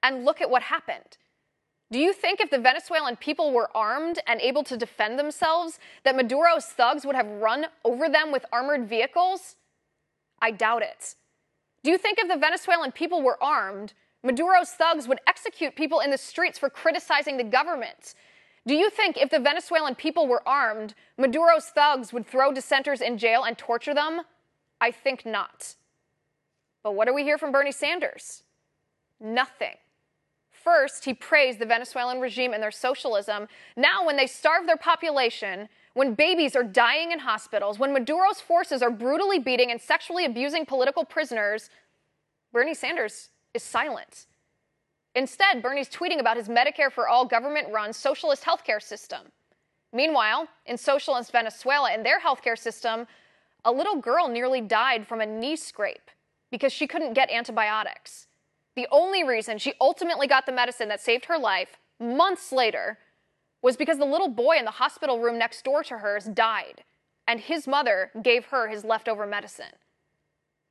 And 0.01 0.25
look 0.25 0.41
at 0.41 0.49
what 0.49 0.63
happened. 0.63 1.17
Do 1.91 1.99
you 1.99 2.11
think 2.11 2.41
if 2.41 2.49
the 2.49 2.57
Venezuelan 2.57 3.17
people 3.17 3.53
were 3.53 3.69
armed 3.75 4.19
and 4.27 4.41
able 4.41 4.63
to 4.63 4.75
defend 4.75 5.19
themselves, 5.19 5.79
that 6.03 6.15
Maduro's 6.15 6.65
thugs 6.65 7.05
would 7.05 7.15
have 7.15 7.27
run 7.27 7.67
over 7.85 8.09
them 8.09 8.31
with 8.31 8.45
armored 8.51 8.89
vehicles? 8.89 9.55
I 10.43 10.51
doubt 10.51 10.81
it. 10.81 11.15
Do 11.83 11.89
you 11.89 11.97
think 11.97 12.19
if 12.19 12.27
the 12.27 12.35
Venezuelan 12.37 12.91
people 12.91 13.21
were 13.21 13.41
armed, 13.41 13.93
Maduro's 14.23 14.71
thugs 14.71 15.07
would 15.07 15.19
execute 15.25 15.73
people 15.73 16.01
in 16.01 16.11
the 16.11 16.17
streets 16.17 16.59
for 16.59 16.69
criticizing 16.69 17.37
the 17.37 17.45
government? 17.45 18.13
Do 18.67 18.75
you 18.75 18.89
think 18.89 19.15
if 19.15 19.29
the 19.29 19.39
Venezuelan 19.39 19.95
people 19.95 20.27
were 20.27 20.45
armed, 20.45 20.95
Maduro's 21.17 21.67
thugs 21.67 22.11
would 22.11 22.27
throw 22.27 22.51
dissenters 22.51 22.99
in 22.99 23.17
jail 23.17 23.43
and 23.43 23.57
torture 23.57 23.93
them? 23.93 24.21
I 24.81 24.91
think 24.91 25.25
not. 25.25 25.75
But 26.83 26.95
what 26.95 27.07
do 27.07 27.13
we 27.13 27.23
hear 27.23 27.37
from 27.37 27.53
Bernie 27.53 27.71
Sanders? 27.71 28.43
Nothing. 29.21 29.75
First, 30.51 31.05
he 31.05 31.13
praised 31.13 31.59
the 31.59 31.65
Venezuelan 31.65 32.19
regime 32.19 32.53
and 32.53 32.61
their 32.61 32.71
socialism. 32.71 33.47
Now, 33.77 34.05
when 34.05 34.17
they 34.17 34.27
starve 34.27 34.67
their 34.67 34.77
population, 34.77 35.69
when 35.93 36.15
babies 36.15 36.55
are 36.55 36.63
dying 36.63 37.11
in 37.11 37.19
hospitals, 37.19 37.77
when 37.77 37.93
Maduro's 37.93 38.41
forces 38.41 38.81
are 38.81 38.89
brutally 38.89 39.39
beating 39.39 39.71
and 39.71 39.79
sexually 39.79 40.25
abusing 40.25 40.65
political 40.65 41.05
prisoners, 41.05 41.69
Bernie 42.51 42.73
Sanders 42.73 43.29
is 43.53 43.63
silent. 43.63 44.25
Instead, 45.15 45.61
Bernie's 45.61 45.89
tweeting 45.89 46.19
about 46.19 46.37
his 46.37 46.47
Medicare 46.47 46.91
for 46.91 47.07
all 47.07 47.25
government 47.25 47.67
run 47.71 47.93
socialist 47.93 48.43
healthcare 48.43 48.81
system. 48.81 49.21
Meanwhile, 49.91 50.47
in 50.65 50.77
socialist 50.77 51.31
Venezuela 51.31 51.91
and 51.91 52.03
their 52.03 52.19
healthcare 52.19 52.57
system, 52.57 53.05
a 53.63 53.71
little 53.71 53.97
girl 53.97 54.27
nearly 54.27 54.59
died 54.59 55.07
from 55.07 55.21
a 55.21 55.25
knee 55.25 55.55
scrape 55.55 56.09
because 56.49 56.73
she 56.73 56.87
couldn't 56.87 57.13
get 57.13 57.29
antibiotics. 57.29 58.27
The 58.75 58.87
only 58.91 59.23
reason 59.23 59.59
she 59.59 59.73
ultimately 59.79 60.25
got 60.25 60.47
the 60.47 60.51
medicine 60.51 60.89
that 60.89 60.99
saved 60.99 61.25
her 61.25 61.37
life 61.37 61.77
months 61.99 62.51
later 62.51 62.97
was 63.63 63.77
because 63.77 63.97
the 63.97 64.05
little 64.05 64.27
boy 64.27 64.57
in 64.57 64.65
the 64.65 64.71
hospital 64.71 65.19
room 65.19 65.39
next 65.39 65.63
door 65.63 65.83
to 65.83 65.97
hers 65.97 66.25
died, 66.25 66.83
and 67.27 67.39
his 67.39 67.65
mother 67.65 68.11
gave 68.21 68.45
her 68.47 68.67
his 68.67 68.83
leftover 68.83 69.25
medicine. 69.25 69.73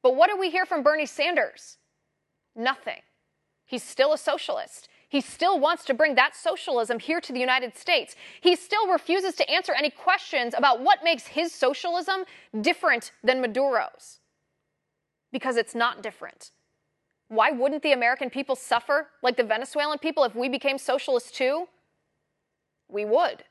But 0.03 0.15
what 0.15 0.31
do 0.31 0.37
we 0.37 0.51
hear 0.51 0.67
from 0.67 0.83
Bernie 0.83 1.07
Sanders? 1.07 1.79
Nothing. 2.55 3.01
He's 3.65 3.83
still 3.83 4.13
a 4.13 4.19
socialist. 4.19 4.89
He 5.09 5.23
still 5.23 5.59
wants 5.59 5.85
to 5.87 5.95
bring 5.95 6.15
that 6.15 6.37
socialism 6.37 6.99
here 6.99 7.21
to 7.21 7.33
the 7.33 7.41
United 7.41 7.77
States. 7.77 8.15
He 8.41 8.57
still 8.57 8.91
refuses 8.91 9.35
to 9.37 9.51
answer 9.51 9.73
any 9.73 9.91
questions 9.91 10.55
about 10.57 10.81
what 10.81 11.05
makes 11.05 11.29
his 11.29 11.53
socialism 11.53 12.25
different 12.61 13.13
than 13.23 13.41
Maduro's. 13.41 14.21
Because 15.31 15.57
it's 15.57 15.75
not 15.75 16.03
different. 16.03 16.51
Why 17.29 17.51
wouldn't 17.51 17.83
the 17.83 17.93
American 17.93 18.29
people 18.29 18.57
suffer 18.57 19.09
like 19.23 19.39
the 19.39 19.45
Venezuelan 19.45 19.99
people 19.99 20.25
if 20.25 20.35
we 20.35 20.51
became 20.51 20.77
socialists 20.77 21.31
too? 21.31 21.69
We 22.93 23.05
would. 23.05 23.45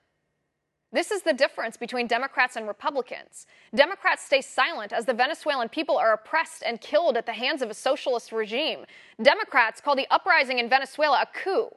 This 0.94 1.10
is 1.10 1.24
the 1.24 1.34
difference 1.34 1.78
between 1.78 2.06
Democrats 2.06 2.58
and 2.58 2.68
Republicans. 2.68 3.48
Democrats 3.74 4.26
stay 4.26 4.42
silent 4.42 4.92
as 4.92 5.06
the 5.06 5.14
Venezuelan 5.14 5.70
people 5.70 5.98
are 5.98 6.14
oppressed 6.14 6.64
and 6.66 6.82
killed 6.82 7.16
at 7.16 7.26
the 7.26 7.34
hands 7.34 7.62
of 7.62 7.70
a 7.70 7.74
socialist 7.74 8.32
regime. 8.32 8.86
Democrats 9.22 9.80
call 9.80 9.96
the 9.96 10.08
uprising 10.12 10.60
in 10.60 10.70
Venezuela 10.70 11.22
a 11.22 11.38
coup. 11.44 11.70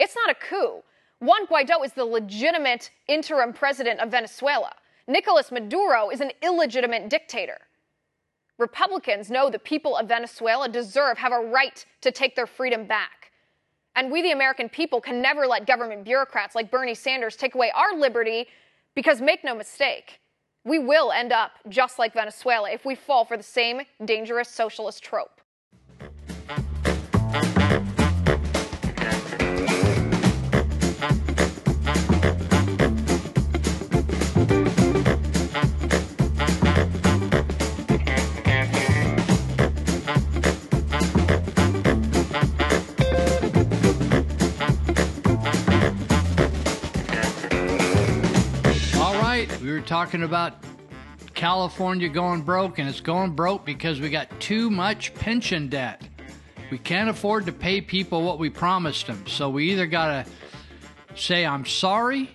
It's 0.00 0.16
not 0.16 0.30
a 0.30 0.34
coup. 0.34 0.82
Juan 1.20 1.46
Guaido 1.46 1.84
is 1.84 1.92
the 1.92 2.04
legitimate 2.04 2.90
interim 3.06 3.52
president 3.52 4.00
of 4.00 4.10
Venezuela. 4.10 4.72
Nicolas 5.06 5.52
Maduro 5.52 6.08
is 6.08 6.20
an 6.20 6.32
illegitimate 6.42 7.10
dictator. 7.10 7.58
Republicans 8.58 9.30
know 9.30 9.50
the 9.50 9.58
people 9.58 9.96
of 9.96 10.08
Venezuela 10.08 10.68
deserve, 10.68 11.18
have 11.18 11.32
a 11.32 11.40
right 11.40 11.84
to 12.00 12.10
take 12.10 12.34
their 12.34 12.46
freedom 12.46 12.86
back. 12.86 13.23
And 13.96 14.10
we, 14.10 14.22
the 14.22 14.32
American 14.32 14.68
people, 14.68 15.00
can 15.00 15.22
never 15.22 15.46
let 15.46 15.66
government 15.66 16.04
bureaucrats 16.04 16.54
like 16.54 16.70
Bernie 16.70 16.94
Sanders 16.94 17.36
take 17.36 17.54
away 17.54 17.70
our 17.74 17.96
liberty 17.96 18.48
because, 18.94 19.20
make 19.20 19.44
no 19.44 19.54
mistake, 19.54 20.20
we 20.64 20.78
will 20.78 21.12
end 21.12 21.32
up 21.32 21.52
just 21.68 21.98
like 21.98 22.14
Venezuela 22.14 22.70
if 22.70 22.84
we 22.84 22.94
fall 22.94 23.24
for 23.24 23.36
the 23.36 23.42
same 23.42 23.82
dangerous 24.04 24.48
socialist 24.48 25.02
trope. 25.02 25.33
Talking 49.94 50.24
about 50.24 50.54
California 51.34 52.08
going 52.08 52.42
broke, 52.42 52.80
and 52.80 52.88
it's 52.88 53.00
going 53.00 53.30
broke 53.30 53.64
because 53.64 54.00
we 54.00 54.10
got 54.10 54.28
too 54.40 54.68
much 54.68 55.14
pension 55.14 55.68
debt. 55.68 56.02
We 56.72 56.78
can't 56.78 57.08
afford 57.08 57.46
to 57.46 57.52
pay 57.52 57.80
people 57.80 58.22
what 58.24 58.40
we 58.40 58.50
promised 58.50 59.06
them. 59.06 59.24
So 59.28 59.48
we 59.48 59.70
either 59.70 59.86
got 59.86 60.06
to 60.08 60.30
say, 61.14 61.46
I'm 61.46 61.64
sorry, 61.64 62.28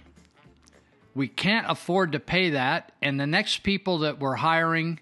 we 1.13 1.27
can't 1.27 1.69
afford 1.69 2.13
to 2.13 2.19
pay 2.21 2.51
that, 2.51 2.93
and 3.01 3.19
the 3.19 3.27
next 3.27 3.57
people 3.63 3.97
that 3.99 4.19
we're 4.19 4.35
hiring, 4.35 5.01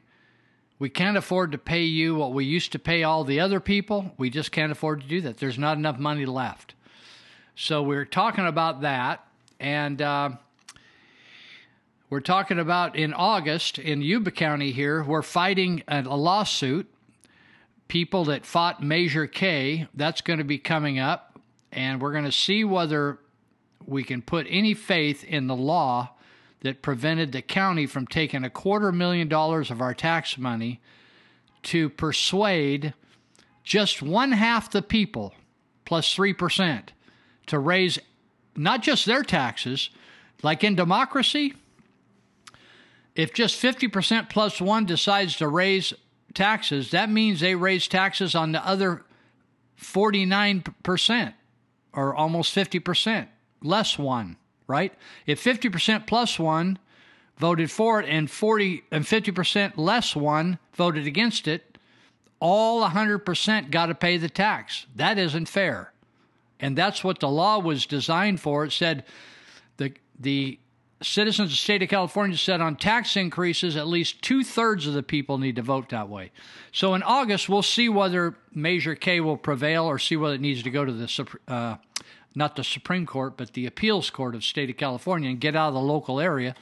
we 0.80 0.90
can't 0.90 1.16
afford 1.16 1.52
to 1.52 1.60
pay 1.60 1.84
you 1.84 2.16
what 2.16 2.34
we 2.34 2.44
used 2.46 2.72
to 2.72 2.80
pay 2.80 3.04
all 3.04 3.24
the 3.24 3.40
other 3.40 3.60
people. 3.60 4.16
We 4.18 4.32
just 4.32 4.52
can't 4.52 4.72
afford 4.72 5.02
to 5.02 5.08
do 5.08 5.22
that. 5.22 5.38
There's 5.38 5.60
not 5.60 5.78
enough 5.78 6.00
money 6.00 6.26
left. 6.26 6.74
So 7.54 7.84
we're 7.84 8.06
talking 8.06 8.48
about 8.48 8.82
that, 8.82 9.28
and 9.60 10.02
uh, 10.02 10.30
we're 12.10 12.22
talking 12.22 12.58
about 12.58 12.96
in 12.96 13.14
August 13.14 13.78
in 13.78 14.02
Yuba 14.02 14.32
County 14.32 14.72
here, 14.72 15.04
we're 15.04 15.22
fighting 15.22 15.84
a, 15.90 16.04
lawsuit. 16.04 16.90
People 17.90 18.24
that 18.26 18.46
fought 18.46 18.82
Measure 18.82 19.28
K, 19.28 19.88
that's 19.94 20.22
going 20.22 20.40
to 20.40 20.46
be 20.46 20.58
coming 20.58 21.00
up, 21.00 21.38
and 21.70 22.02
we're 22.02 22.14
going 22.14 22.24
to 22.24 22.32
see 22.32 22.64
whether 22.64 23.20
we 23.86 24.06
can 24.06 24.22
put 24.22 24.48
any 24.50 24.74
faith 24.74 25.26
in 25.26 25.48
the 25.48 25.56
law 25.56 26.12
that 26.62 26.82
prevented 26.82 27.34
the 27.34 27.42
county 27.42 27.86
from 27.86 28.08
taking 28.08 28.46
a 28.46 28.50
quarter 28.50 28.94
million 28.94 29.28
dollars 29.28 29.70
of 29.70 29.82
our 29.82 29.94
tax 29.94 30.38
money 30.38 30.80
to 31.64 31.90
persuade 31.90 32.94
just 33.64 34.02
one 34.02 34.32
half 34.32 34.72
the 34.72 34.82
people 34.82 35.34
plus 35.84 36.16
3% 36.16 36.84
to 37.48 37.60
raise 37.60 38.00
not 38.56 38.82
just 38.82 39.06
their 39.06 39.24
taxes, 39.24 39.90
like 40.42 40.64
in 40.64 40.76
democracy, 40.76 41.54
if 43.18 43.34
just 43.34 43.62
50% 43.62 44.30
plus 44.30 44.62
one 44.62 44.86
decides 44.86 45.38
to 45.38 45.48
raise 45.48 45.92
taxes, 46.36 46.92
that 46.92 47.10
means 47.10 47.40
they 47.40 47.56
raise 47.56 47.88
taxes 47.88 48.36
on 48.36 48.52
the 48.52 48.66
other 48.66 49.04
49% 49.82 51.34
or 51.94 52.16
almost 52.16 52.56
50% 52.56 53.28
less 53.64 53.98
one, 53.98 54.38
right? 54.68 54.94
If 55.26 55.44
50% 55.44 56.06
plus 56.06 56.38
one 56.38 56.78
voted 57.38 57.72
for 57.72 58.00
it 58.00 58.08
and 58.08 58.30
40 58.30 58.84
and 58.92 59.04
50% 59.04 59.74
less 59.78 60.16
one 60.16 60.60
voted 60.76 61.08
against 61.08 61.48
it, 61.48 61.80
all 62.40 62.88
100% 62.88 63.72
got 63.72 63.88
to 63.88 63.96
pay 63.96 64.18
the 64.18 64.30
tax. 64.30 64.86
That 64.96 65.18
isn't 65.18 65.50
fair. 65.50 65.92
And 66.60 66.78
that's 66.78 67.04
what 67.04 67.20
the 67.20 67.30
law 67.30 67.58
was 67.58 67.88
designed 67.88 68.42
for. 68.42 68.64
It 68.64 68.72
said 68.72 69.06
the 69.78 69.94
the 70.20 70.60
citizens 71.02 71.48
of 71.48 71.52
the 71.52 71.58
state 71.58 71.84
of 71.84 71.90
California 71.90 72.38
said 72.38 72.62
on 72.62 72.76
tax 72.76 73.16
increases, 73.16 73.76
at 73.76 73.88
least 73.88 74.22
two 74.22 74.44
thirds 74.44 74.88
of 74.88 74.94
the 74.94 75.04
people 75.04 75.38
need 75.38 75.56
to 75.56 75.62
vote 75.62 75.90
that 75.90 76.10
way. 76.10 76.32
So 76.72 76.96
in 76.96 77.04
August, 77.04 77.50
we'll 77.50 77.62
see 77.62 77.90
whether 77.90 78.36
Measure 78.54 78.96
K 78.96 79.20
will 79.20 79.38
prevail 79.38 79.86
or 79.86 80.00
see 80.00 80.18
whether 80.18 80.36
it 80.36 80.42
needs 80.42 80.64
to 80.64 80.72
go 80.72 80.86
to 80.86 80.92
the 80.92 81.28
uh, 81.48 81.78
not 82.36 82.56
the 82.56 82.64
Supreme 82.64 83.06
Court, 83.06 83.36
but 83.36 83.54
the 83.54 83.66
appeals 83.66 84.12
court 84.12 84.36
of 84.36 84.44
state 84.44 84.70
of 84.70 84.78
California 84.78 85.30
and 85.30 85.40
get 85.40 85.56
out 85.56 85.70
of 85.70 85.74
the 85.74 85.80
local 85.80 86.20
area. 86.20 86.56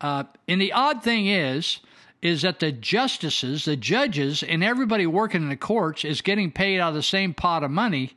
Uh, 0.00 0.24
and 0.48 0.60
the 0.60 0.72
odd 0.72 1.02
thing 1.02 1.26
is, 1.26 1.80
is 2.22 2.40
that 2.40 2.58
the 2.58 2.72
justices, 2.72 3.66
the 3.66 3.76
judges, 3.76 4.42
and 4.42 4.64
everybody 4.64 5.06
working 5.06 5.42
in 5.42 5.50
the 5.50 5.56
courts 5.56 6.06
is 6.06 6.22
getting 6.22 6.50
paid 6.50 6.80
out 6.80 6.88
of 6.88 6.94
the 6.94 7.02
same 7.02 7.34
pot 7.34 7.62
of 7.62 7.70
money 7.70 8.16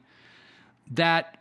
that 0.90 1.38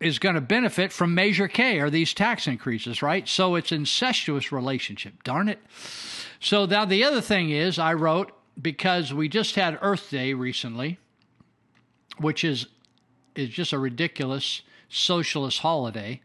is 0.00 0.18
going 0.18 0.34
to 0.34 0.40
benefit 0.40 0.92
from 0.92 1.14
Measure 1.14 1.48
K 1.48 1.78
or 1.78 1.90
these 1.90 2.14
tax 2.14 2.46
increases, 2.46 3.02
right? 3.02 3.28
So 3.28 3.54
it's 3.54 3.70
incestuous 3.70 4.50
relationship. 4.50 5.22
Darn 5.22 5.48
it. 5.48 5.60
So 6.40 6.64
now 6.64 6.86
the 6.86 7.04
other 7.04 7.20
thing 7.20 7.50
is, 7.50 7.78
I 7.78 7.92
wrote 7.92 8.32
because 8.60 9.12
we 9.12 9.28
just 9.28 9.54
had 9.54 9.78
Earth 9.82 10.10
Day 10.10 10.32
recently, 10.32 10.98
which 12.18 12.44
is 12.44 12.66
is 13.34 13.50
just 13.50 13.72
a 13.72 13.78
ridiculous 13.78 14.62
socialist 14.88 15.60
holiday. 15.60 16.20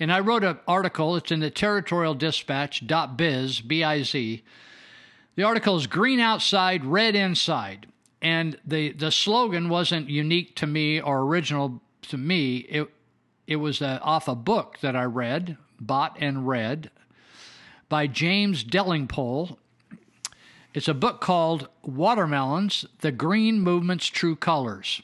And 0.00 0.12
I 0.12 0.20
wrote 0.20 0.44
an 0.44 0.58
article, 0.66 1.16
it's 1.16 1.30
in 1.30 1.40
the 1.40 1.50
territorial 1.50 2.14
dispatch.biz, 2.14 3.60
B 3.60 3.84
I 3.84 4.02
Z. 4.02 4.42
The 5.36 5.42
article 5.42 5.76
is 5.76 5.86
Green 5.86 6.20
Outside, 6.20 6.84
Red 6.84 7.14
Inside. 7.14 7.86
And 8.22 8.58
the, 8.64 8.92
the 8.92 9.10
slogan 9.10 9.68
wasn't 9.68 10.08
unique 10.08 10.56
to 10.56 10.66
me 10.66 11.00
or 11.00 11.20
original 11.20 11.82
to 12.02 12.16
me. 12.16 12.58
It, 12.58 12.88
it 13.46 13.56
was 13.56 13.80
uh, 13.80 13.98
off 14.02 14.28
a 14.28 14.34
book 14.34 14.78
that 14.80 14.96
I 14.96 15.04
read, 15.04 15.56
bought 15.80 16.16
and 16.20 16.48
read, 16.48 16.90
by 17.88 18.06
James 18.06 18.64
Delingpole. 18.64 19.56
It's 20.74 20.88
a 20.88 20.94
book 20.94 21.20
called 21.20 21.68
Watermelons 21.82 22.84
The 23.00 23.12
Green 23.12 23.60
Movement's 23.60 24.06
True 24.08 24.36
Colors. 24.36 25.02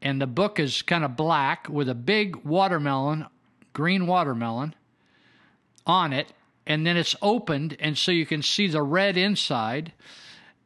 And 0.00 0.20
the 0.20 0.26
book 0.26 0.58
is 0.58 0.82
kind 0.82 1.04
of 1.04 1.16
black 1.16 1.68
with 1.68 1.88
a 1.88 1.94
big 1.94 2.36
watermelon, 2.44 3.26
green 3.72 4.06
watermelon, 4.06 4.74
on 5.86 6.12
it. 6.12 6.32
And 6.66 6.86
then 6.86 6.96
it's 6.96 7.16
opened, 7.20 7.76
and 7.80 7.98
so 7.98 8.12
you 8.12 8.24
can 8.24 8.42
see 8.42 8.68
the 8.68 8.82
red 8.82 9.16
inside. 9.16 9.92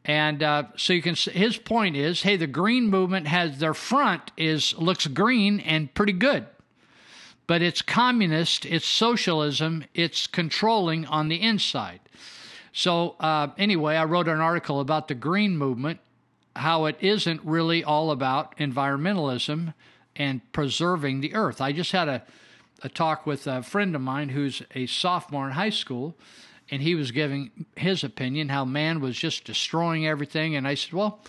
And 0.05 0.43
uh, 0.43 0.65
so 0.77 0.93
you 0.93 1.03
can. 1.03 1.17
See, 1.17 1.33
His 1.33 1.57
point 1.57 1.97
is, 1.97 2.23
hey, 2.23 2.37
the 2.37 2.47
green 2.47 2.89
movement 2.89 3.27
has 3.27 3.59
their 3.59 3.75
front 3.75 4.31
is 4.37 4.77
looks 4.79 5.07
green 5.07 5.59
and 5.59 5.93
pretty 5.93 6.13
good, 6.13 6.47
but 7.47 7.63
it's 7.63 7.83
communist, 7.83 8.67
it's 8.67 8.87
socialism, 8.87 9.85
it's 9.95 10.27
controlling 10.27 11.07
on 11.07 11.29
the 11.29 11.41
inside. 11.41 12.01
So 12.73 13.17
uh, 13.21 13.49
anyway, 13.57 13.97
I 13.97 14.05
wrote 14.05 14.29
an 14.29 14.41
article 14.41 14.81
about 14.81 15.09
the 15.09 15.15
green 15.15 15.57
movement, 15.57 16.01
how 16.57 16.87
it 16.87 16.97
isn't 17.01 17.41
really 17.45 17.85
all 17.85 18.11
about 18.11 18.57
environmentalism 18.59 19.75
and 20.15 20.41
preserving 20.53 21.21
the 21.21 21.35
earth. 21.35 21.61
I 21.61 21.73
just 21.73 21.93
had 21.93 22.09
a, 22.09 22.23
a 22.83 22.89
talk 22.89 23.27
with 23.27 23.47
a 23.47 23.63
friend 23.63 23.95
of 23.95 24.01
mine 24.03 24.31
who's 24.31 24.63
a 24.75 24.87
sophomore 24.87 25.47
in 25.47 25.53
high 25.53 25.71
school, 25.71 26.17
and 26.71 26.83
he 26.83 26.95
was 26.95 27.13
giving 27.13 27.67
his 27.77 28.03
opinion 28.03 28.49
how 28.49 28.65
man 28.65 29.01
was 29.01 29.17
just 29.17 29.45
destroying 29.45 30.07
everything. 30.07 30.57
And 30.57 30.67
I 30.67 30.75
said, 30.75 30.93
well, 30.93 31.21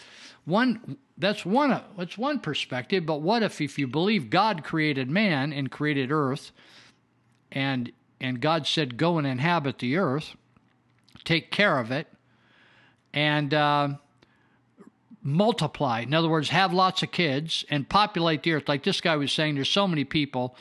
one 0.48 0.98
that's 1.17 1.45
one 1.45 1.82
that's 1.98 2.17
one 2.17 2.40
perspective, 2.40 3.06
but 3.06 3.22
what 3.22 3.43
if 3.43 3.59
if 3.59 3.77
you 3.77 3.85
believe 3.85 4.30
God 4.30 4.64
created 4.64 5.09
man 5.09 5.51
and 5.51 5.69
created 5.69 6.11
earth, 6.11 6.51
and 7.51 7.92
and 8.22 8.40
God 8.40 8.66
said 8.66 8.98
go 8.98 9.17
and 9.17 9.27
inhabit 9.27 9.80
the 9.80 9.98
earth, 9.98 10.35
take 11.26 11.51
care 11.51 11.77
of 11.80 11.92
it, 11.92 12.08
and 13.14 13.53
uh, 13.53 13.90
multiply. 15.22 16.00
In 16.00 16.14
other 16.14 16.30
words, 16.30 16.50
have 16.50 16.74
lots 16.74 17.03
of 17.03 17.11
kids 17.11 17.66
and 17.69 17.88
populate 17.90 18.43
the 18.43 18.53
earth. 18.53 18.69
Like 18.69 18.84
this 18.84 19.01
guy 19.01 19.17
was 19.17 19.32
saying, 19.32 19.56
there's 19.56 19.69
so 19.69 19.88
many 19.88 20.06
people 20.06 20.56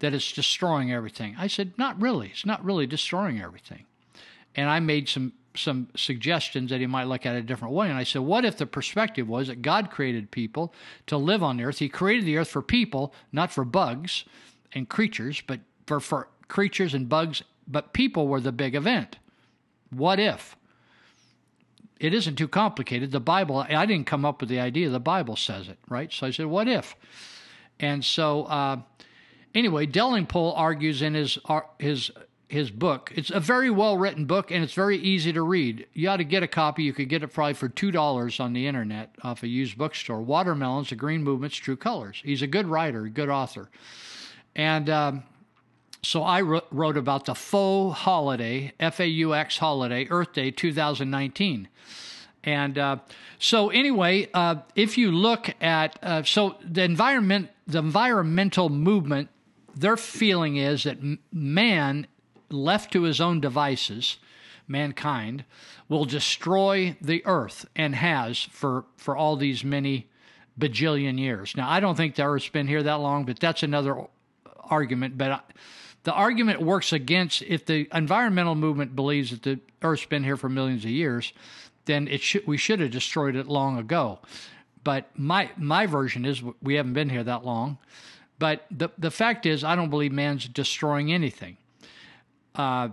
that 0.00 0.12
it's 0.12 0.32
destroying 0.32 0.92
everything. 0.92 1.36
I 1.38 1.46
said, 1.46 1.72
not 1.78 2.00
really. 2.00 2.28
It's 2.28 2.44
not 2.44 2.64
really 2.64 2.86
destroying 2.86 3.40
everything. 3.40 3.84
And 4.56 4.68
I 4.68 4.80
made 4.80 5.08
some 5.08 5.32
some 5.58 5.88
suggestions 5.96 6.70
that 6.70 6.80
he 6.80 6.86
might 6.86 7.04
look 7.04 7.26
at 7.26 7.34
it 7.34 7.40
a 7.40 7.42
different 7.42 7.74
way. 7.74 7.88
And 7.88 7.98
I 7.98 8.04
said, 8.04 8.22
what 8.22 8.44
if 8.44 8.56
the 8.56 8.66
perspective 8.66 9.28
was 9.28 9.48
that 9.48 9.62
God 9.62 9.90
created 9.90 10.30
people 10.30 10.72
to 11.06 11.16
live 11.16 11.42
on 11.42 11.56
the 11.56 11.64
earth? 11.64 11.78
He 11.78 11.88
created 11.88 12.24
the 12.24 12.38
earth 12.38 12.48
for 12.48 12.62
people, 12.62 13.12
not 13.32 13.50
for 13.50 13.64
bugs 13.64 14.24
and 14.72 14.88
creatures, 14.88 15.42
but 15.46 15.60
for, 15.86 16.00
for 16.00 16.28
creatures 16.48 16.94
and 16.94 17.08
bugs, 17.08 17.42
but 17.66 17.92
people 17.92 18.28
were 18.28 18.40
the 18.40 18.52
big 18.52 18.74
event. 18.74 19.18
What 19.90 20.20
if? 20.20 20.56
It 22.00 22.14
isn't 22.14 22.36
too 22.36 22.48
complicated. 22.48 23.10
The 23.10 23.20
Bible, 23.20 23.58
I 23.58 23.84
didn't 23.86 24.06
come 24.06 24.24
up 24.24 24.40
with 24.40 24.48
the 24.48 24.60
idea, 24.60 24.88
the 24.88 25.00
Bible 25.00 25.36
says 25.36 25.68
it, 25.68 25.78
right? 25.88 26.12
So 26.12 26.26
I 26.26 26.30
said, 26.30 26.46
what 26.46 26.68
if? 26.68 26.94
And 27.80 28.04
so, 28.04 28.44
uh, 28.44 28.80
anyway, 29.54 29.86
Delingpole 29.86 30.52
argues 30.56 31.02
in 31.02 31.14
his, 31.14 31.38
uh, 31.46 31.60
his 31.78 32.10
his 32.48 32.70
book. 32.70 33.12
It's 33.14 33.30
a 33.30 33.40
very 33.40 33.70
well 33.70 33.98
written 33.98 34.24
book 34.24 34.50
and 34.50 34.64
it's 34.64 34.72
very 34.72 34.96
easy 34.96 35.32
to 35.34 35.42
read. 35.42 35.86
You 35.92 36.08
ought 36.08 36.16
to 36.16 36.24
get 36.24 36.42
a 36.42 36.48
copy. 36.48 36.82
You 36.82 36.94
could 36.94 37.08
get 37.08 37.22
it 37.22 37.28
probably 37.28 37.54
for 37.54 37.68
two 37.68 37.90
dollars 37.90 38.40
on 38.40 38.54
the 38.54 38.66
internet 38.66 39.14
off 39.22 39.42
a 39.42 39.48
used 39.48 39.76
bookstore. 39.76 40.22
Watermelons: 40.22 40.88
The 40.88 40.96
Green 40.96 41.22
Movement's 41.22 41.56
True 41.56 41.76
Colors. 41.76 42.20
He's 42.24 42.42
a 42.42 42.46
good 42.46 42.66
writer, 42.66 43.06
good 43.08 43.28
author, 43.28 43.68
and 44.56 44.88
um, 44.88 45.22
so 46.02 46.22
I 46.22 46.40
wrote 46.40 46.96
about 46.96 47.26
the 47.26 47.34
faux 47.34 47.98
holiday, 47.98 48.72
F 48.80 49.00
A 49.00 49.06
U 49.06 49.34
X 49.34 49.58
holiday, 49.58 50.06
Earth 50.08 50.32
Day 50.32 50.50
2019. 50.50 51.68
And 52.44 52.78
uh, 52.78 52.96
so, 53.38 53.68
anyway, 53.68 54.28
uh, 54.32 54.56
if 54.74 54.96
you 54.96 55.10
look 55.10 55.50
at 55.60 55.98
uh, 56.02 56.22
so 56.22 56.56
the 56.64 56.82
environment, 56.82 57.50
the 57.66 57.78
environmental 57.78 58.68
movement, 58.68 59.28
their 59.74 59.96
feeling 59.96 60.56
is 60.56 60.84
that 60.84 60.98
man 61.32 62.06
left 62.50 62.92
to 62.92 63.02
his 63.02 63.20
own 63.20 63.40
devices, 63.40 64.16
mankind, 64.66 65.44
will 65.88 66.04
destroy 66.04 66.96
the 67.00 67.24
earth 67.24 67.66
and 67.74 67.94
has 67.94 68.42
for, 68.42 68.84
for 68.96 69.16
all 69.16 69.36
these 69.36 69.64
many 69.64 70.08
bajillion 70.58 71.18
years. 71.18 71.56
Now, 71.56 71.70
I 71.70 71.80
don't 71.80 71.96
think 71.96 72.14
the 72.14 72.24
earth's 72.24 72.48
been 72.48 72.66
here 72.66 72.82
that 72.82 73.00
long, 73.00 73.24
but 73.24 73.38
that's 73.38 73.62
another 73.62 74.04
argument. 74.70 75.16
But 75.16 75.30
I, 75.30 75.40
the 76.04 76.12
argument 76.12 76.60
works 76.60 76.92
against 76.92 77.42
if 77.42 77.66
the 77.66 77.88
environmental 77.92 78.54
movement 78.54 78.96
believes 78.96 79.30
that 79.30 79.42
the 79.42 79.60
earth's 79.82 80.06
been 80.06 80.24
here 80.24 80.36
for 80.36 80.48
millions 80.48 80.84
of 80.84 80.90
years, 80.90 81.32
then 81.84 82.08
it 82.08 82.20
should 82.20 82.46
we 82.46 82.56
should 82.56 82.80
have 82.80 82.90
destroyed 82.90 83.36
it 83.36 83.46
long 83.46 83.78
ago. 83.78 84.18
But 84.84 85.10
my 85.16 85.50
my 85.56 85.86
version 85.86 86.24
is 86.24 86.42
we 86.62 86.74
haven't 86.74 86.92
been 86.92 87.10
here 87.10 87.24
that 87.24 87.44
long. 87.44 87.78
But 88.38 88.66
the 88.70 88.90
the 88.98 89.10
fact 89.10 89.46
is, 89.46 89.64
I 89.64 89.74
don't 89.74 89.90
believe 89.90 90.12
man's 90.12 90.48
destroying 90.48 91.12
anything. 91.12 91.56
Uh, 92.58 92.88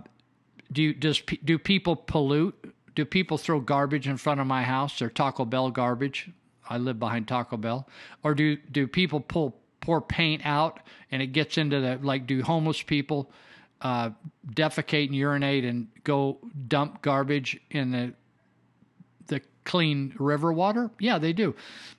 do 0.72 0.94
does 0.94 1.20
do 1.44 1.58
people 1.58 1.96
pollute? 1.96 2.54
Do 2.94 3.04
people 3.04 3.36
throw 3.36 3.60
garbage 3.60 4.08
in 4.08 4.16
front 4.16 4.40
of 4.40 4.46
my 4.46 4.62
house? 4.62 5.02
Or 5.02 5.10
Taco 5.10 5.44
Bell 5.44 5.70
garbage? 5.70 6.30
I 6.68 6.78
live 6.78 6.98
behind 6.98 7.28
Taco 7.28 7.56
Bell. 7.56 7.88
Or 8.22 8.34
do 8.34 8.56
do 8.56 8.86
people 8.86 9.20
pull 9.20 9.56
pour 9.80 10.00
paint 10.00 10.42
out 10.44 10.80
and 11.10 11.20
it 11.20 11.28
gets 11.28 11.58
into 11.58 11.80
the 11.80 11.98
like? 12.02 12.26
Do 12.26 12.42
homeless 12.42 12.80
people 12.82 13.30
uh, 13.82 14.10
defecate 14.54 15.06
and 15.06 15.14
urinate 15.14 15.64
and 15.64 15.88
go 16.04 16.38
dump 16.68 17.02
garbage 17.02 17.60
in 17.70 17.90
the 17.90 18.14
the 19.26 19.42
clean 19.64 20.14
river 20.18 20.52
water? 20.52 20.90
Yeah, 20.98 21.18
they 21.18 21.32
do. 21.32 21.54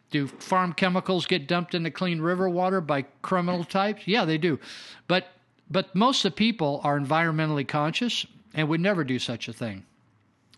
Do 0.10 0.28
farm 0.28 0.74
chemicals 0.74 1.26
get 1.26 1.48
dumped 1.48 1.76
into 1.76 1.92
clean 1.92 2.22
river 2.22 2.50
water 2.50 2.80
by 2.82 3.04
criminal 3.22 3.64
types? 3.66 4.08
Yeah, 4.08 4.24
they 4.26 4.38
do. 4.38 4.60
But 5.08 5.28
but 5.70 5.94
most 5.96 6.24
of 6.26 6.32
the 6.32 6.36
people 6.36 6.82
are 6.84 7.00
environmentally 7.00 7.68
conscious 7.68 8.26
and 8.54 8.68
would 8.70 8.82
never 8.82 9.04
do 9.04 9.20
such 9.20 9.48
a 9.48 9.54
thing. 9.54 9.86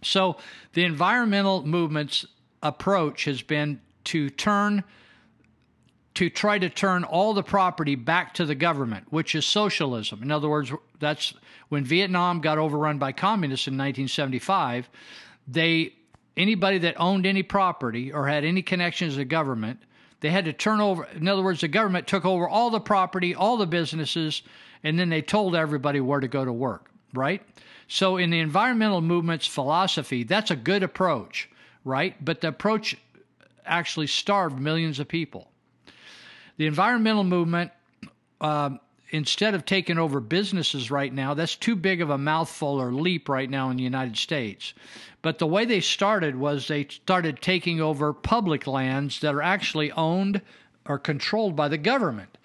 So 0.02 0.38
the 0.74 0.86
environmental 0.86 1.66
movement's 1.66 2.26
approach 2.64 3.26
has 3.26 3.42
been 3.42 3.82
to 4.06 4.30
turn 4.30 4.84
to 6.16 6.30
try 6.30 6.60
to 6.60 6.70
turn 6.70 7.06
all 7.06 7.34
the 7.34 7.44
property 7.44 7.96
back 7.96 8.34
to 8.34 8.46
the 8.46 8.56
government, 8.56 9.06
which 9.10 9.36
is 9.36 9.46
socialism. 9.46 10.22
In 10.22 10.32
other 10.32 10.50
words, 10.50 10.70
that's 11.00 11.34
when 11.70 11.86
Vietnam 11.86 12.42
got 12.42 12.58
overrun 12.58 12.98
by 12.98 13.14
communists 13.14 13.68
in 13.68 13.76
1975, 13.76 14.90
they 15.48 15.94
anybody 16.36 16.78
that 16.80 17.00
owned 17.00 17.26
any 17.26 17.44
property 17.44 18.12
or 18.12 18.28
had 18.28 18.44
any 18.44 18.62
connections 18.62 19.16
to 19.16 19.24
government, 19.24 19.80
they 20.22 20.30
had 20.30 20.45
to 20.45 20.53
turn 20.53 20.81
over 20.81 21.06
in 21.15 21.27
other 21.27 21.43
words, 21.43 21.61
the 21.61 21.67
government 21.67 22.07
took 22.07 22.25
over 22.25 22.48
all 22.48 22.69
the 22.69 22.80
property, 22.80 23.33
all 23.35 23.57
the 23.57 23.67
businesses, 23.67 24.41
and 24.83 24.99
then 24.99 25.09
they 25.09 25.22
told 25.22 25.56
everybody 25.56 25.99
where 25.99 26.19
to 26.19 26.27
go 26.27 26.43
to 26.43 26.53
work, 26.53 26.89
right? 27.14 27.41
So, 27.88 28.17
in 28.17 28.30
the 28.30 28.39
environmental 28.39 29.01
movement's 29.01 29.48
philosophy, 29.48 30.23
that's 30.23 30.51
a 30.51 30.56
good 30.56 30.83
approach, 30.83 31.49
right? 31.83 32.23
But 32.23 32.41
the 32.41 32.49
approach 32.49 32.95
actually 33.65 34.07
starved 34.07 34.59
millions 34.59 34.99
of 34.99 35.07
people. 35.07 35.49
The 36.57 36.67
environmental 36.67 37.23
movement, 37.23 37.72
uh, 38.41 38.72
instead 39.12 39.54
of 39.54 39.66
taking 39.66 39.98
over 39.98 40.20
businesses 40.20 40.92
right 40.92 41.14
now, 41.14 41.34
that's 41.34 41.56
too 41.56 41.76
big 41.76 42.02
of 42.02 42.10
a 42.10 42.18
mouthful 42.18 42.80
or 42.80 42.94
leap 42.94 43.28
right 43.28 43.50
now 43.50 43.70
in 43.70 43.78
the 43.78 43.84
United 43.84 44.18
States. 44.18 44.74
But 45.22 45.40
the 45.40 45.48
way 45.48 45.66
they 45.66 45.82
started 45.82 46.36
was 46.36 46.68
they 46.68 46.86
started 46.86 47.42
taking 47.42 47.82
over 47.82 48.14
public 48.14 48.68
lands 48.68 49.20
that 49.22 49.34
are 49.34 49.42
actually 49.42 49.92
owned 49.92 50.42
or 50.86 50.98
controlled 50.98 51.56
by 51.56 51.68
the 51.68 51.78
government 51.78 52.38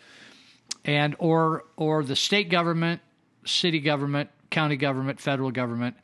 and 0.85 1.15
or 1.19 1.65
or 1.77 2.03
the 2.03 2.17
state 2.17 2.49
government, 2.51 3.01
city 3.45 3.81
government, 3.81 4.31
county 4.51 4.77
government, 4.77 5.21
federal 5.21 5.51
government. 5.51 5.97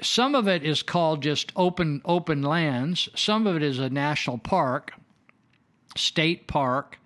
Some 0.00 0.34
of 0.34 0.48
it 0.48 0.64
is 0.64 0.82
called 0.82 1.22
just 1.22 1.52
open 1.56 2.02
open 2.04 2.42
lands. 2.42 3.08
Some 3.14 3.46
of 3.46 3.56
it 3.56 3.62
is 3.62 3.78
a 3.78 3.90
national 3.90 4.38
park, 4.38 4.92
state 5.96 6.46
park, 6.46 6.98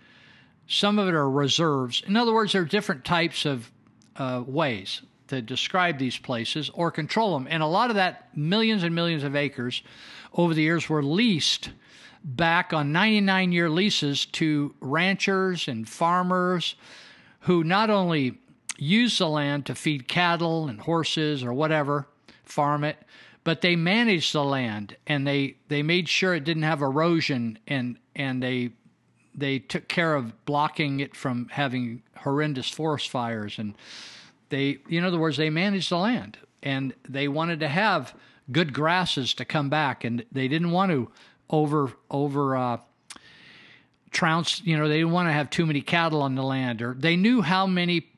some 0.69 0.99
of 0.99 1.09
it 1.09 1.15
are 1.15 1.29
reserves. 1.29 2.03
In 2.07 2.17
other 2.17 2.33
words, 2.33 2.53
there 2.53 2.63
are 2.63 2.67
different 2.67 3.05
types 3.05 3.47
of 3.47 3.71
uh, 4.17 4.45
ways 4.47 5.03
to 5.29 5.41
describe 5.41 5.99
these 5.99 6.19
places 6.19 6.71
or 6.75 6.91
control 6.91 7.33
them. 7.33 7.49
And 7.51 7.63
a 7.63 7.67
lot 7.67 7.91
of 7.91 7.97
that, 7.97 8.37
millions 8.37 8.83
and 8.83 8.95
millions 8.95 9.25
of 9.25 9.35
acres 9.35 9.83
over 10.35 10.55
the 10.55 10.63
years, 10.63 10.89
were 10.89 11.03
leased 11.03 11.71
back 12.23 12.73
on 12.73 12.93
99 12.93 13.53
year 13.53 13.71
leases 13.71 14.27
to 14.27 14.75
ranchers 14.81 15.69
and 15.69 15.89
farmers 15.89 16.75
who 17.41 17.65
not 17.65 17.89
only 17.89 18.39
use 18.77 19.19
the 19.19 19.29
land 19.29 19.67
to 19.67 19.75
feed 19.75 20.07
cattle 20.07 20.69
and 20.69 20.81
horses 20.81 21.43
or 21.43 21.53
whatever, 21.53 22.07
farm 22.45 22.85
it, 22.85 22.99
but 23.45 23.63
they 23.63 23.77
managed 23.77 24.35
the 24.35 24.45
land 24.45 24.97
and 25.07 25.27
they, 25.27 25.57
they 25.69 25.83
made 25.83 26.09
sure 26.09 26.35
it 26.35 26.45
didn't 26.45 26.65
have 26.65 26.83
erosion 26.83 27.59
and, 27.67 27.99
and 28.15 28.43
they 28.43 28.71
they 29.39 29.59
took 29.59 29.89
care 29.89 30.15
of 30.15 30.45
blocking 30.45 31.01
it 31.01 31.15
from 31.15 31.49
having 31.51 32.03
horrendous 32.19 32.69
forest 32.69 33.09
fires. 33.09 33.59
And 33.59 33.75
they 34.49 34.79
in 34.89 35.05
other 35.05 35.19
words 35.19 35.37
they 35.37 35.51
managed 35.51 35.91
the 35.91 35.99
land. 35.99 36.39
And 36.63 36.95
they 37.09 37.29
wanted 37.29 37.61
to 37.61 37.69
have 37.69 38.15
good 38.51 38.73
grasses 38.73 39.35
to 39.35 39.45
come 39.45 39.69
back. 39.69 40.05
And 40.05 40.25
they 40.33 40.49
didn't 40.49 40.73
want 40.73 40.91
to 40.93 41.11
over 41.51 41.93
over 42.11 42.57
uh, 42.57 42.79
trounce 44.11 44.63
you 44.65 44.77
know 44.77 44.89
they 44.89 44.99
didn't 44.99 45.13
want 45.13 45.29
to 45.29 45.33
have 45.33 45.51
too 45.51 45.67
many 45.67 45.81
cattle 45.81 46.23
on 46.23 46.35
the 46.35 46.43
land. 46.43 46.83
Or 46.83 46.95
they 46.95 47.17
knew 47.17 47.43
how 47.43 47.67
many 47.67 48.09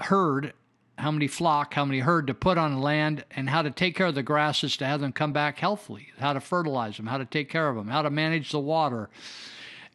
herd 0.00 0.52
how 0.98 1.10
many 1.10 1.26
flock 1.26 1.74
how 1.74 1.84
many 1.84 2.00
herd 2.00 2.26
to 2.26 2.34
put 2.34 2.58
on 2.58 2.74
the 2.74 2.80
land 2.80 3.24
and 3.30 3.48
how 3.48 3.62
to 3.62 3.70
take 3.70 3.96
care 3.96 4.06
of 4.06 4.14
the 4.14 4.22
grasses 4.22 4.76
to 4.76 4.84
have 4.84 5.00
them 5.00 5.12
come 5.12 5.32
back 5.32 5.58
healthily 5.58 6.08
how 6.18 6.32
to 6.32 6.40
fertilize 6.40 6.96
them 6.96 7.06
how 7.06 7.18
to 7.18 7.24
take 7.24 7.48
care 7.48 7.68
of 7.68 7.76
them 7.76 7.88
how 7.88 8.02
to 8.02 8.10
manage 8.10 8.50
the 8.50 8.58
water 8.58 9.08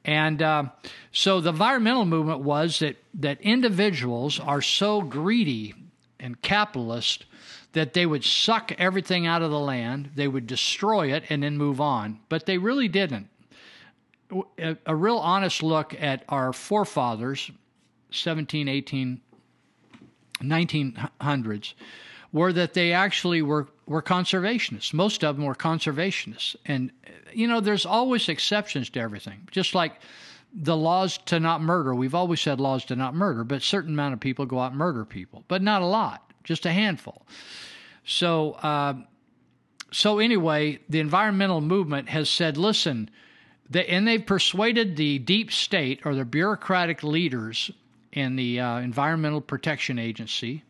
and 0.08 0.42
uh, 0.42 0.64
so 1.12 1.42
the 1.42 1.50
environmental 1.50 2.06
movement 2.06 2.40
was 2.40 2.80
that, 2.80 2.96
that 3.16 3.42
individuals 3.42 4.40
are 4.40 4.62
so 4.62 5.02
greedy 5.02 5.76
and 6.18 6.42
capitalist 6.42 7.26
that 7.74 7.94
they 7.94 8.06
would 8.06 8.24
suck 8.24 8.72
everything 8.80 9.28
out 9.28 9.42
of 9.42 9.52
the 9.52 9.60
land, 9.60 10.12
they 10.16 10.28
would 10.28 10.48
destroy 10.48 11.14
it, 11.14 11.26
and 11.30 11.44
then 11.44 11.58
move 11.58 11.82
on. 11.82 12.20
But 12.30 12.46
they 12.46 12.58
really 12.58 12.88
didn't. 12.88 13.28
A, 14.58 14.78
a 14.86 14.96
real 14.96 15.18
honest 15.18 15.62
look 15.62 15.94
at 16.02 16.24
our 16.30 16.54
forefathers, 16.54 17.52
17, 18.12 18.70
18, 18.70 19.22
1900s, 20.42 21.74
were 22.32 22.54
that 22.54 22.74
they 22.74 22.94
actually 22.94 23.42
were, 23.42 23.68
were 23.86 24.02
conservationists. 24.02 24.94
Most 24.94 25.24
of 25.24 25.36
them 25.36 25.46
were 25.46 25.56
conservationists. 25.56 26.56
And, 26.66 26.92
you 27.34 27.48
know, 27.48 27.60
there's 27.60 27.86
always 27.86 28.30
exceptions 28.30 28.90
to 28.92 29.00
everything. 29.00 29.48
Just 29.52 29.74
like 29.76 30.02
the 30.54 30.76
laws 30.76 31.18
to 31.26 31.40
not 31.40 31.62
murder. 31.62 31.94
We've 31.94 32.16
always 32.16 32.42
said 32.42 32.60
laws 32.60 32.86
to 32.86 32.96
not 32.96 33.14
murder, 33.14 33.44
but 33.44 33.62
certain 33.62 33.94
amount 33.94 34.14
of 34.14 34.20
people 34.20 34.46
go 34.46 34.60
out 34.60 34.72
and 34.72 34.80
murder 34.80 35.06
people, 35.06 35.44
but 35.48 35.62
not 35.62 35.82
a 35.82 35.86
lot, 35.86 36.32
just 36.44 36.66
a 36.66 36.72
handful. 36.72 37.26
So, 38.06 38.54
uh, 38.54 38.96
so 39.92 40.20
anyway, 40.20 40.80
the 40.90 41.00
environmental 41.00 41.62
movement 41.62 42.10
has 42.10 42.30
said, 42.30 42.58
listen, 42.58 43.10
they, 43.70 43.86
and 43.88 44.08
they've 44.08 44.26
persuaded 44.26 44.96
the 44.96 45.20
deep 45.20 45.52
state 45.52 46.02
or 46.06 46.16
the 46.16 46.26
bureaucratic 46.26 47.04
leaders 47.04 47.72
in 48.14 48.36
the 48.36 48.60
uh, 48.60 48.80
Environmental 48.80 49.42
Protection 49.42 50.00
Agency 50.00 50.64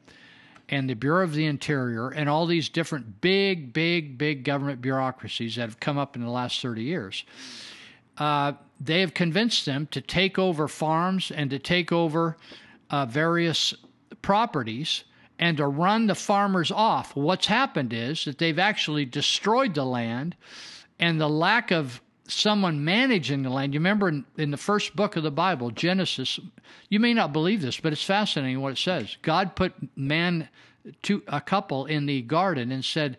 and 0.70 0.90
the 0.90 0.94
Bureau 0.94 1.24
of 1.24 1.34
the 1.34 1.46
Interior 1.46 2.10
and 2.10 2.30
all 2.30 2.46
these 2.46 2.70
different 2.70 3.22
big, 3.22 3.72
big, 3.74 4.18
big 4.18 4.44
government 4.44 4.82
bureaucracies 4.82 5.56
that 5.56 5.62
have 5.62 5.80
come 5.80 5.98
up 5.98 6.16
in 6.16 6.22
the 6.22 6.30
last 6.30 6.62
30 6.62 6.84
years. 6.84 7.24
Uh, 8.18 8.54
they 8.80 9.02
have 9.02 9.14
convinced 9.14 9.66
them 9.66 9.88
to 9.92 10.02
take 10.02 10.38
over 10.38 10.68
farms 10.68 11.32
and 11.32 11.50
to 11.50 11.60
take 11.60 11.92
over 11.92 12.38
uh, 12.90 13.06
various 13.06 13.74
properties 14.22 15.04
and 15.40 15.58
to 15.58 15.68
run 15.68 16.08
the 16.08 16.16
farmers 16.16 16.72
off. 16.72 17.16
What's 17.16 17.46
happened 17.46 17.94
is 17.94 18.26
that 18.26 18.38
they've 18.38 18.60
actually 18.60 19.06
destroyed 19.06 19.76
the 19.76 19.86
land 19.86 20.36
and 21.00 21.22
the 21.22 21.30
lack 21.30 21.72
of 21.72 22.02
someone 22.28 22.84
managing 22.84 23.44
the 23.44 23.50
land. 23.50 23.74
You 23.74 23.80
remember 23.80 24.10
in, 24.10 24.26
in, 24.38 24.52
the 24.52 24.58
first 24.58 24.96
book 24.96 25.16
of 25.16 25.24
the 25.24 25.32
Bible, 25.32 25.72
Genesis, 25.72 26.40
you 26.90 27.00
may 27.00 27.14
not 27.14 27.34
believe 27.34 27.62
this, 27.62 27.80
but 27.80 27.94
it's 27.94 28.04
fascinating 28.04 28.62
what 28.62 28.74
it 28.74 28.78
says. 28.78 29.18
God 29.22 29.56
put 29.56 29.74
man 29.98 30.50
to 31.04 31.24
a 31.28 31.42
couple 31.42 31.86
in 31.86 32.06
the 32.06 32.22
garden 32.22 32.72
and 32.72 32.84
said, 32.84 33.18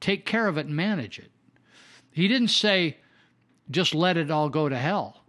Take 0.00 0.26
care 0.26 0.46
of 0.46 0.58
it 0.58 0.66
and 0.66 0.76
manage 0.76 1.18
it. 1.18 1.30
He 2.12 2.28
didn't 2.28 2.48
say, 2.48 2.98
just 3.70 3.94
let 3.94 4.16
it 4.16 4.30
all 4.30 4.48
go 4.48 4.68
to 4.68 4.76
hell, 4.76 5.22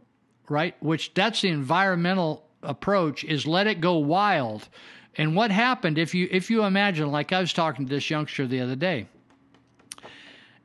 right? 0.47 0.75
Which 0.81 1.13
that's 1.13 1.41
the 1.41 1.49
environmental 1.49 2.45
approach 2.63 3.23
is 3.23 3.47
let 3.47 3.67
it 3.67 3.81
go 3.81 3.97
wild. 3.97 4.67
And 5.15 5.35
what 5.35 5.51
happened 5.51 5.97
if 5.97 6.13
you 6.13 6.27
if 6.31 6.49
you 6.49 6.63
imagine 6.63 7.11
like 7.11 7.33
I 7.33 7.41
was 7.41 7.53
talking 7.53 7.85
to 7.85 7.89
this 7.89 8.09
youngster 8.09 8.47
the 8.47 8.61
other 8.61 8.75
day. 8.75 9.07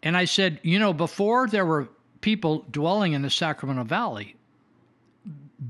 And 0.02 0.17
I 0.17 0.26
said, 0.26 0.60
you 0.62 0.78
know, 0.78 0.93
before 0.93 1.49
there 1.49 1.65
were 1.65 1.89
people 2.25 2.65
dwelling 2.70 3.12
in 3.12 3.20
the 3.20 3.28
Sacramento 3.28 3.85
Valley, 3.85 4.35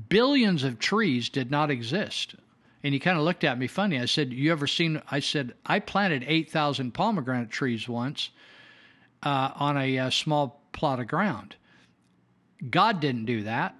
billions 0.07 0.63
of 0.63 0.79
trees 0.79 1.27
did 1.27 1.51
not 1.51 1.69
exist. 1.69 2.33
And 2.81 2.93
he 2.93 2.99
kind 2.99 3.17
of 3.17 3.25
looked 3.25 3.43
at 3.43 3.59
me 3.59 3.67
funny. 3.67 3.99
I 3.99 4.05
said, 4.05 4.31
"You 4.31 4.53
ever 4.53 4.65
seen?" 4.65 5.01
I 5.11 5.19
said, 5.19 5.53
"I 5.65 5.79
planted 5.79 6.23
eight 6.25 6.49
thousand 6.49 6.93
pomegranate 6.93 7.49
trees 7.49 7.89
once 7.89 8.29
uh, 9.21 9.51
on 9.55 9.75
a, 9.75 9.97
a 9.97 10.05
uh, 10.05 10.09
small 10.09 10.61
plot 10.71 11.01
of 11.01 11.07
ground." 11.07 11.57
God 12.69 13.01
didn't 13.01 13.25
do 13.25 13.43
that. 13.43 13.75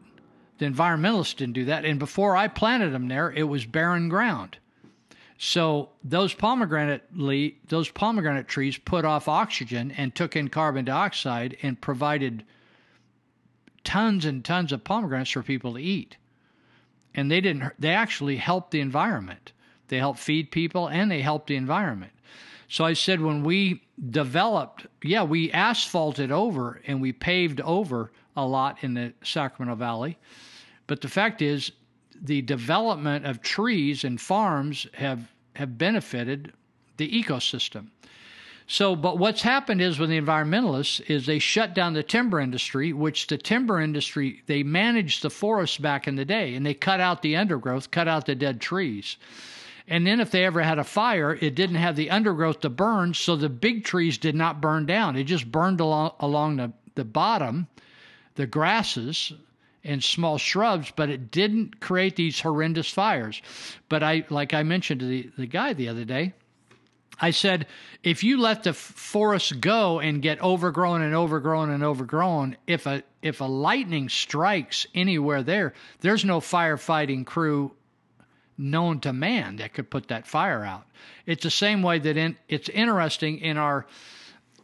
The 0.57 0.65
environmentalists 0.65 1.37
didn't 1.37 1.53
do 1.53 1.65
that. 1.65 1.85
And 1.85 1.97
before 1.97 2.35
I 2.35 2.49
planted 2.49 2.89
them 2.89 3.07
there, 3.07 3.31
it 3.31 3.43
was 3.43 3.65
barren 3.65 4.09
ground. 4.09 4.57
So 5.37 5.91
those 6.03 6.33
pomegranate 6.33 7.03
le- 7.15 7.55
those 7.69 7.89
pomegranate 7.89 8.49
trees 8.49 8.77
put 8.77 9.05
off 9.05 9.29
oxygen 9.29 9.91
and 9.91 10.13
took 10.13 10.35
in 10.35 10.49
carbon 10.49 10.83
dioxide 10.83 11.55
and 11.61 11.79
provided 11.79 12.43
tons 13.85 14.25
and 14.25 14.43
tons 14.43 14.71
of 14.71 14.83
pomegranates 14.83 15.31
for 15.31 15.43
people 15.43 15.73
to 15.73 15.79
eat. 15.79 16.17
And 17.13 17.31
they 17.31 17.39
didn't 17.39 17.71
they 17.79 17.91
actually 17.91 18.37
helped 18.37 18.71
the 18.71 18.81
environment. 18.81 19.53
They 19.87 19.99
helped 19.99 20.19
feed 20.19 20.51
people 20.51 20.87
and 20.87 21.09
they 21.09 21.21
helped 21.21 21.47
the 21.47 21.55
environment. 21.55 22.11
So 22.67 22.83
I 22.83 22.93
said 22.93 23.21
when 23.21 23.43
we 23.43 23.83
developed, 24.09 24.87
yeah, 25.03 25.23
we 25.23 25.51
asphalted 25.51 26.31
over 26.31 26.81
and 26.87 26.99
we 26.99 27.13
paved 27.13 27.61
over 27.61 28.11
a 28.35 28.45
lot 28.45 28.77
in 28.81 28.95
the 28.95 29.13
Sacramento 29.23 29.75
Valley. 29.75 30.17
But 30.87 31.01
the 31.01 31.07
fact 31.07 31.41
is, 31.41 31.71
the 32.21 32.41
development 32.41 33.25
of 33.25 33.41
trees 33.41 34.03
and 34.03 34.19
farms 34.19 34.87
have 34.93 35.31
have 35.55 35.77
benefited 35.77 36.51
the 36.97 37.09
ecosystem. 37.09 37.87
So, 38.67 38.95
but 38.95 39.19
what's 39.19 39.43
happened 39.43 39.81
is 39.81 39.99
with 39.99 40.09
the 40.09 40.19
environmentalists 40.19 40.99
is 41.07 41.25
they 41.25 41.37
shut 41.37 41.75
down 41.75 41.93
the 41.93 42.01
timber 42.01 42.39
industry, 42.39 42.93
which 42.93 43.27
the 43.27 43.37
timber 43.37 43.79
industry 43.79 44.41
they 44.47 44.63
managed 44.63 45.21
the 45.21 45.29
forests 45.29 45.77
back 45.77 46.07
in 46.07 46.15
the 46.15 46.25
day, 46.25 46.55
and 46.55 46.65
they 46.65 46.73
cut 46.73 46.99
out 46.99 47.21
the 47.21 47.35
undergrowth, 47.35 47.91
cut 47.91 48.07
out 48.07 48.25
the 48.25 48.33
dead 48.33 48.59
trees. 48.59 49.17
And 49.87 50.07
then 50.07 50.19
if 50.19 50.31
they 50.31 50.45
ever 50.45 50.63
had 50.63 50.79
a 50.79 50.83
fire, 50.83 51.37
it 51.39 51.53
didn't 51.53 51.75
have 51.75 51.95
the 51.95 52.09
undergrowth 52.09 52.61
to 52.61 52.69
burn, 52.69 53.13
so 53.13 53.35
the 53.35 53.49
big 53.49 53.83
trees 53.83 54.17
did 54.17 54.33
not 54.33 54.61
burn 54.61 54.87
down. 54.87 55.15
It 55.15 55.25
just 55.25 55.51
burned 55.51 55.79
along 55.79 56.13
along 56.19 56.55
the, 56.55 56.73
the 56.95 57.05
bottom 57.05 57.67
the 58.35 58.47
grasses 58.47 59.33
and 59.83 60.03
small 60.03 60.37
shrubs, 60.37 60.91
but 60.95 61.09
it 61.09 61.31
didn't 61.31 61.79
create 61.79 62.15
these 62.15 62.39
horrendous 62.39 62.89
fires. 62.89 63.41
But 63.89 64.03
I, 64.03 64.25
like 64.29 64.53
I 64.53 64.63
mentioned 64.63 64.99
to 65.01 65.05
the, 65.05 65.29
the 65.37 65.45
guy 65.45 65.73
the 65.73 65.87
other 65.87 66.05
day, 66.05 66.33
I 67.19 67.31
said, 67.31 67.67
if 68.03 68.23
you 68.23 68.37
let 68.37 68.63
the 68.63 68.73
forest 68.73 69.61
go 69.61 69.99
and 69.99 70.21
get 70.21 70.41
overgrown 70.41 71.01
and 71.01 71.15
overgrown 71.15 71.69
and 71.69 71.83
overgrown, 71.83 72.57
if 72.67 72.85
a 72.85 73.03
if 73.21 73.41
a 73.41 73.45
lightning 73.45 74.09
strikes 74.09 74.85
anywhere 74.93 75.41
there, 75.41 75.73
there's 76.01 76.25
no 76.25 76.39
firefighting 76.39 77.25
crew 77.25 77.71
known 78.57 78.99
to 78.99 79.13
man 79.13 79.55
that 79.57 79.73
could 79.73 79.89
put 79.89 80.07
that 80.09 80.27
fire 80.27 80.63
out. 80.63 80.85
It's 81.25 81.43
the 81.43 81.49
same 81.49 81.81
way 81.81 81.99
that 81.99 82.17
in, 82.17 82.37
it's 82.47 82.69
interesting 82.69 83.39
in 83.39 83.57
our 83.57 83.85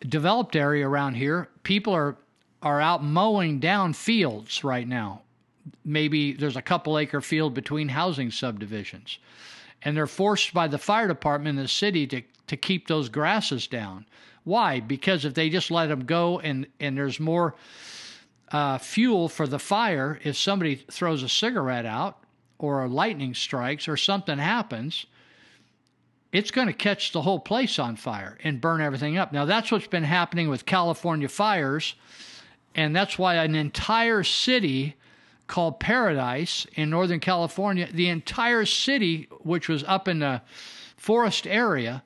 developed 0.08 0.56
area 0.56 0.88
around 0.88 1.16
here, 1.16 1.50
people 1.64 1.94
are 1.94 2.18
are 2.62 2.80
out 2.80 3.04
mowing 3.04 3.60
down 3.60 3.94
fields 3.94 4.64
right 4.64 4.88
now. 4.88 5.22
Maybe 5.84 6.34
there's 6.34 6.58
a 6.58 6.62
couple 6.62 7.00
acre 7.00 7.22
field 7.22 7.54
between 7.54 7.90
housing 7.90 8.30
subdivisions. 8.30 9.18
And 9.82 9.98
they're 9.98 10.06
forced 10.06 10.54
by 10.54 10.68
the 10.68 10.78
fire 10.78 11.08
department 11.08 11.58
in 11.58 11.64
the 11.64 11.68
city 11.68 12.06
to, 12.08 12.22
to 12.52 12.58
keep 12.58 12.88
those 12.88 13.10
grasses 13.10 13.68
down. 13.68 14.06
Why? 14.44 14.80
Because 14.80 15.26
if 15.26 15.34
they 15.34 15.50
just 15.50 15.72
let 15.72 15.88
them 15.88 16.06
go 16.06 16.40
and, 16.40 16.68
and 16.80 16.98
there's 16.98 17.20
more 17.20 17.56
uh, 18.52 18.78
fuel 18.78 19.28
for 19.30 19.48
the 19.48 19.60
fire, 19.60 20.20
if 20.24 20.38
somebody 20.38 20.76
throws 20.76 21.24
a 21.24 21.30
cigarette 21.30 21.86
out 21.86 22.24
or 22.60 22.84
a 22.84 22.88
lightning 22.88 23.34
strikes 23.34 23.88
or 23.88 23.98
something 23.98 24.38
happens, 24.38 25.06
it's 26.32 26.52
going 26.52 26.68
to 26.68 26.74
catch 26.74 27.12
the 27.12 27.22
whole 27.22 27.40
place 27.40 27.80
on 27.80 27.96
fire 27.96 28.38
and 28.44 28.62
burn 28.62 28.82
everything 28.82 29.18
up. 29.18 29.34
Now, 29.34 29.46
that's 29.46 29.72
what's 29.72 29.88
been 29.88 30.04
happening 30.04 30.50
with 30.50 30.66
California 30.66 31.28
fires 31.28 31.96
and 32.76 32.96
that's 32.96 33.18
why 33.18 33.36
an 33.36 33.56
entire 33.56 34.24
city 34.24 34.96
called 35.48 35.80
Paradise 35.80 36.66
in 36.76 36.90
Northern 36.90 37.20
California. 37.20 37.90
The 37.92 38.08
entire 38.08 38.66
city, 38.66 39.28
which 39.42 39.68
was 39.68 39.84
up 39.84 40.08
in 40.08 40.20
the 40.20 40.42
forest 40.96 41.46
area, 41.46 42.04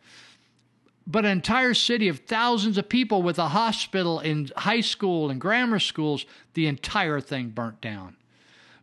but 1.08 1.26
an 1.26 1.32
entire 1.32 1.74
city 1.74 2.08
of 2.08 2.20
thousands 2.20 2.78
of 2.78 2.90
people 2.90 3.22
with 3.22 3.38
a 3.38 3.50
hospital 3.50 4.20
and 4.20 4.52
high 4.58 4.82
school 4.82 5.30
and 5.30 5.40
grammar 5.40 5.80
schools, 5.80 6.26
the 6.54 6.68
entire 6.68 7.20
thing 7.20 7.50
burnt 7.50 7.80
down 7.82 8.16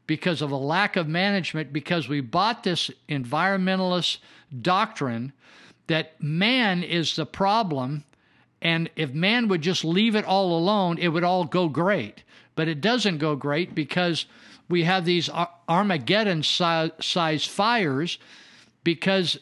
because 0.06 0.42
of 0.42 0.50
a 0.50 0.56
lack 0.56 0.96
of 0.96 1.08
management, 1.08 1.72
because 1.72 2.08
we 2.08 2.20
bought 2.20 2.62
this 2.62 2.90
environmentalist 3.08 4.18
doctrine 4.60 5.32
that 5.86 6.20
man 6.22 6.82
is 6.82 7.16
the 7.16 7.26
problem. 7.26 8.04
And 8.60 8.90
if 8.94 9.12
man 9.12 9.48
would 9.48 9.62
just 9.62 9.84
leave 9.84 10.14
it 10.14 10.24
all 10.24 10.56
alone, 10.56 10.98
it 10.98 11.08
would 11.08 11.24
all 11.24 11.44
go 11.44 11.68
great. 11.68 12.22
But 12.54 12.68
it 12.68 12.80
doesn't 12.80 13.18
go 13.18 13.34
great 13.34 13.74
because 13.74 14.26
we 14.68 14.84
have 14.84 15.04
these 15.04 15.28
Armageddon 15.68 16.42
size 16.42 17.46
fires 17.46 18.18
because 18.84 19.38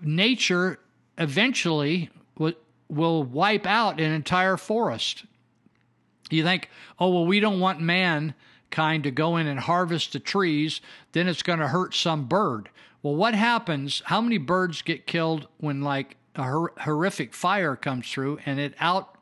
nature 0.00 0.78
eventually 1.18 2.10
will, 2.38 2.54
will 2.88 3.22
wipe 3.22 3.66
out 3.66 4.00
an 4.00 4.12
entire 4.12 4.56
forest. 4.56 5.24
You 6.30 6.42
think, 6.42 6.68
oh, 6.98 7.10
well, 7.10 7.26
we 7.26 7.40
don't 7.40 7.60
want 7.60 7.80
mankind 7.80 9.04
to 9.04 9.10
go 9.10 9.36
in 9.36 9.46
and 9.46 9.60
harvest 9.60 10.12
the 10.12 10.18
trees, 10.18 10.80
then 11.12 11.28
it's 11.28 11.42
going 11.42 11.58
to 11.58 11.68
hurt 11.68 11.94
some 11.94 12.26
bird. 12.26 12.70
Well, 13.02 13.16
what 13.16 13.34
happens? 13.34 14.02
How 14.06 14.20
many 14.20 14.38
birds 14.38 14.82
get 14.82 15.06
killed 15.06 15.48
when, 15.58 15.82
like, 15.82 16.16
a 16.36 16.42
hor- 16.42 16.72
horrific 16.78 17.34
fire 17.34 17.76
comes 17.76 18.10
through 18.10 18.38
and 18.46 18.58
it 18.58 18.74
out 18.80 19.18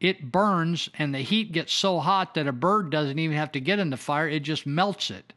it 0.00 0.30
burns 0.30 0.88
and 0.96 1.12
the 1.12 1.18
heat 1.18 1.50
gets 1.50 1.72
so 1.72 1.98
hot 1.98 2.34
that 2.34 2.46
a 2.46 2.52
bird 2.52 2.88
doesn't 2.90 3.18
even 3.18 3.36
have 3.36 3.52
to 3.52 3.60
get 3.60 3.78
in 3.78 3.90
the 3.90 3.96
fire 3.96 4.28
it 4.28 4.40
just 4.40 4.66
melts 4.66 5.10
it 5.10 5.32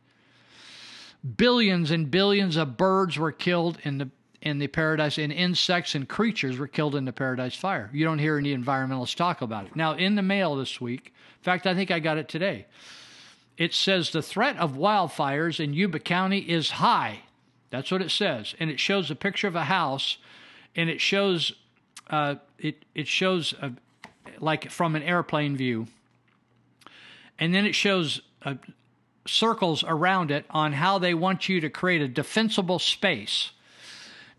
billions 1.36 1.92
and 1.92 2.11
billions 2.11 2.56
of 2.56 2.78
birds 2.78 3.18
were 3.18 3.32
killed 3.32 3.78
in 3.84 3.98
the 3.98 4.10
in 4.42 4.58
the 4.58 4.68
paradise 4.68 5.18
and 5.18 5.32
insects 5.32 5.94
and 5.95 6.10
creatures 6.10 6.58
were 6.58 6.68
killed 6.68 6.95
in 6.95 7.06
the 7.06 7.14
paradise 7.14 7.56
fire. 7.56 7.90
You 7.94 8.06
don't 8.06 8.20
hear 8.20 8.38
any 8.38 8.56
environmentalists 8.56 9.16
talk 9.16 9.42
about 9.42 9.68
it. 9.68 9.76
Now 9.76 9.94
in 9.94 10.16
the 10.16 10.22
mail 10.22 10.56
this 10.56 10.82
week 10.82 11.14
in 11.38 11.44
fact 11.44 11.66
i 11.66 11.74
think 11.74 11.90
i 11.90 12.00
got 12.00 12.18
it 12.18 12.28
today 12.28 12.68
it 13.58 13.74
says 13.74 14.10
the 14.10 14.24
threat 14.24 14.58
of 14.58 14.74
wildfires 14.74 15.60
in 15.60 15.74
yuba 15.74 16.00
county 16.00 16.40
is 16.40 16.72
high. 16.72 17.20
That's 17.70 17.92
what 17.92 18.02
it 18.02 18.10
says. 18.10 18.56
And 18.60 18.72
it 18.72 18.80
shows 18.80 19.11
a 19.11 19.16
picture 19.16 19.48
of 19.48 19.56
a 19.56 19.66
house 19.66 20.18
and 20.76 20.90
it 20.90 21.00
shows 21.00 21.53
uh, 22.10 22.36
it 22.58 22.84
it 22.95 23.08
shows 23.08 23.53
a, 23.61 23.72
like 24.40 24.72
from 24.72 24.95
an 24.95 25.03
airplane 25.03 25.56
view, 25.56 25.88
and 27.38 27.53
then 27.53 27.66
it 27.66 27.76
shows 27.76 28.22
uh, 28.44 28.56
circles 29.28 29.84
around 29.88 30.32
it 30.32 30.45
on 30.50 30.74
how 30.74 30.98
they 30.98 31.14
want 31.14 31.48
you 31.48 31.61
to 31.61 31.70
create 31.70 32.02
a 32.02 32.08
defensible 32.08 32.80
space. 32.80 33.52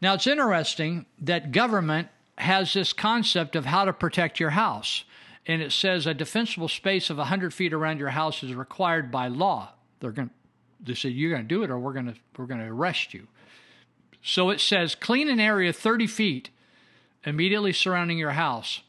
Now 0.03 0.15
it's 0.15 0.27
interesting 0.27 1.07
that 1.21 1.53
government 1.53 2.09
has 2.37 2.73
this 2.73 2.93
concept 2.93 3.55
of 3.55 3.67
how 3.67 3.85
to 3.85 3.93
protect 3.93 4.41
your 4.41 4.51
house, 4.51 5.05
and 5.47 5.63
it 5.63 5.71
says 5.71 6.07
a 6.07 6.13
defensible 6.13 6.69
space 6.69 7.09
of 7.09 7.19
100 7.19 7.55
feet 7.55 7.73
around 7.73 8.01
your 8.01 8.11
house 8.11 8.43
is 8.43 8.53
required 8.53 9.13
by 9.13 9.29
law. 9.29 9.71
They're 10.01 10.11
going 10.11 10.31
they 10.85 10.95
say 10.95 11.11
you're 11.11 11.31
going 11.31 11.43
to 11.43 11.49
do 11.49 11.63
it 11.63 11.71
or 11.71 11.79
we're 11.79 11.93
going 11.93 12.07
to 12.07 12.15
we're 12.37 12.47
going 12.47 12.61
to 12.61 12.67
arrest 12.67 13.15
you. 13.15 13.29
So 14.25 14.51
it 14.51 14.61
says 14.61 14.97
clean 14.97 15.31
an 15.31 15.39
area 15.39 15.73
30 15.73 16.09
feet 16.09 16.51
immediately 17.25 17.73
surrounding 17.73 18.19
your 18.19 18.33
house. 18.33 18.81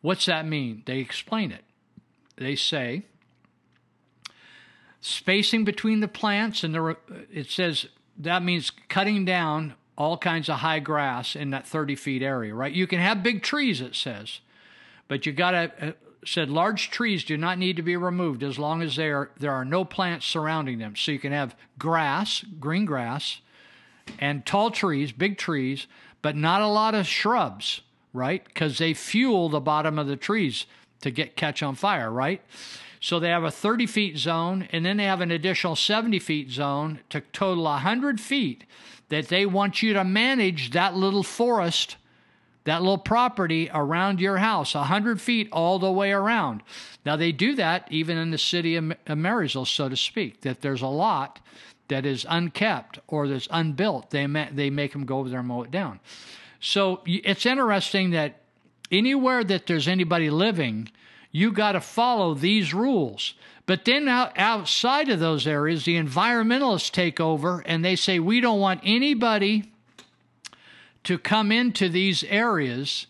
What's 0.00 0.26
that 0.26 0.46
mean? 0.46 0.84
They 0.86 0.98
explain 0.98 1.50
it. 1.50 1.64
They 2.36 2.54
say 2.54 3.02
spacing 5.00 5.64
between 5.64 5.98
the 5.98 6.06
plants 6.06 6.62
and 6.62 6.72
the 6.72 6.96
it 7.32 7.50
says 7.50 7.86
that 8.16 8.44
means 8.44 8.70
cutting 8.88 9.24
down 9.24 9.74
all 9.96 10.16
kinds 10.16 10.48
of 10.48 10.56
high 10.56 10.78
grass 10.78 11.36
in 11.36 11.50
that 11.50 11.66
30 11.66 11.94
feet 11.96 12.22
area, 12.22 12.54
right? 12.54 12.72
You 12.72 12.86
can 12.86 12.98
have 12.98 13.22
big 13.22 13.42
trees, 13.42 13.80
it 13.80 13.94
says, 13.94 14.40
but 15.08 15.26
you 15.26 15.32
got 15.32 15.50
to 15.52 15.88
uh, 15.88 15.92
said 16.24 16.48
large 16.48 16.90
trees 16.90 17.24
do 17.24 17.36
not 17.36 17.58
need 17.58 17.76
to 17.76 17.82
be 17.82 17.96
removed 17.96 18.42
as 18.42 18.58
long 18.58 18.80
as 18.80 18.96
there 18.96 19.30
there 19.38 19.52
are 19.52 19.64
no 19.64 19.84
plants 19.84 20.26
surrounding 20.26 20.78
them. 20.78 20.94
So 20.96 21.12
you 21.12 21.18
can 21.18 21.32
have 21.32 21.56
grass, 21.78 22.44
green 22.60 22.84
grass, 22.84 23.40
and 24.18 24.46
tall 24.46 24.70
trees, 24.70 25.12
big 25.12 25.36
trees, 25.36 25.86
but 26.22 26.36
not 26.36 26.62
a 26.62 26.68
lot 26.68 26.94
of 26.94 27.06
shrubs, 27.06 27.82
right? 28.12 28.44
Because 28.44 28.78
they 28.78 28.94
fuel 28.94 29.48
the 29.48 29.60
bottom 29.60 29.98
of 29.98 30.06
the 30.06 30.16
trees 30.16 30.66
to 31.00 31.10
get 31.10 31.36
catch 31.36 31.62
on 31.62 31.74
fire, 31.74 32.10
right? 32.10 32.40
So 33.00 33.18
they 33.18 33.30
have 33.30 33.42
a 33.42 33.50
30 33.50 33.86
feet 33.86 34.16
zone, 34.16 34.68
and 34.70 34.86
then 34.86 34.96
they 34.96 35.04
have 35.04 35.20
an 35.20 35.32
additional 35.32 35.74
70 35.74 36.20
feet 36.20 36.50
zone 36.50 37.00
to 37.10 37.20
total 37.32 37.64
100 37.64 38.20
feet 38.20 38.64
that 39.12 39.28
they 39.28 39.44
want 39.44 39.82
you 39.82 39.92
to 39.92 40.02
manage 40.02 40.70
that 40.70 40.96
little 40.96 41.22
forest, 41.22 41.96
that 42.64 42.80
little 42.80 42.96
property 42.96 43.68
around 43.74 44.20
your 44.20 44.38
house, 44.38 44.74
100 44.74 45.20
feet 45.20 45.50
all 45.52 45.78
the 45.78 45.92
way 45.92 46.12
around. 46.12 46.62
Now, 47.04 47.16
they 47.16 47.30
do 47.30 47.54
that 47.56 47.86
even 47.90 48.16
in 48.16 48.30
the 48.30 48.38
city 48.38 48.74
of 48.74 48.94
Marysville, 49.06 49.66
so 49.66 49.90
to 49.90 49.96
speak, 49.98 50.40
that 50.40 50.62
there's 50.62 50.80
a 50.80 50.86
lot 50.86 51.40
that 51.88 52.06
is 52.06 52.24
unkept 52.26 53.00
or 53.06 53.28
that's 53.28 53.46
unbuilt, 53.50 54.08
they 54.08 54.26
ma- 54.26 54.48
they 54.50 54.70
make 54.70 54.92
them 54.92 55.04
go 55.04 55.18
over 55.18 55.28
there 55.28 55.40
and 55.40 55.48
mow 55.48 55.60
it 55.60 55.70
down. 55.70 56.00
So 56.58 57.02
it's 57.04 57.44
interesting 57.44 58.12
that 58.12 58.40
anywhere 58.90 59.44
that 59.44 59.66
there's 59.66 59.88
anybody 59.88 60.30
living, 60.30 60.90
you 61.30 61.52
got 61.52 61.72
to 61.72 61.82
follow 61.82 62.32
these 62.32 62.72
rules. 62.72 63.34
But 63.66 63.84
then 63.84 64.08
out, 64.08 64.32
outside 64.36 65.08
of 65.08 65.20
those 65.20 65.46
areas, 65.46 65.84
the 65.84 65.96
environmentalists 65.96 66.90
take 66.90 67.20
over 67.20 67.60
and 67.60 67.84
they 67.84 67.96
say 67.96 68.18
we 68.18 68.40
don't 68.40 68.60
want 68.60 68.80
anybody 68.82 69.72
to 71.04 71.18
come 71.18 71.50
into 71.50 71.88
these 71.88 72.22
areas, 72.24 73.06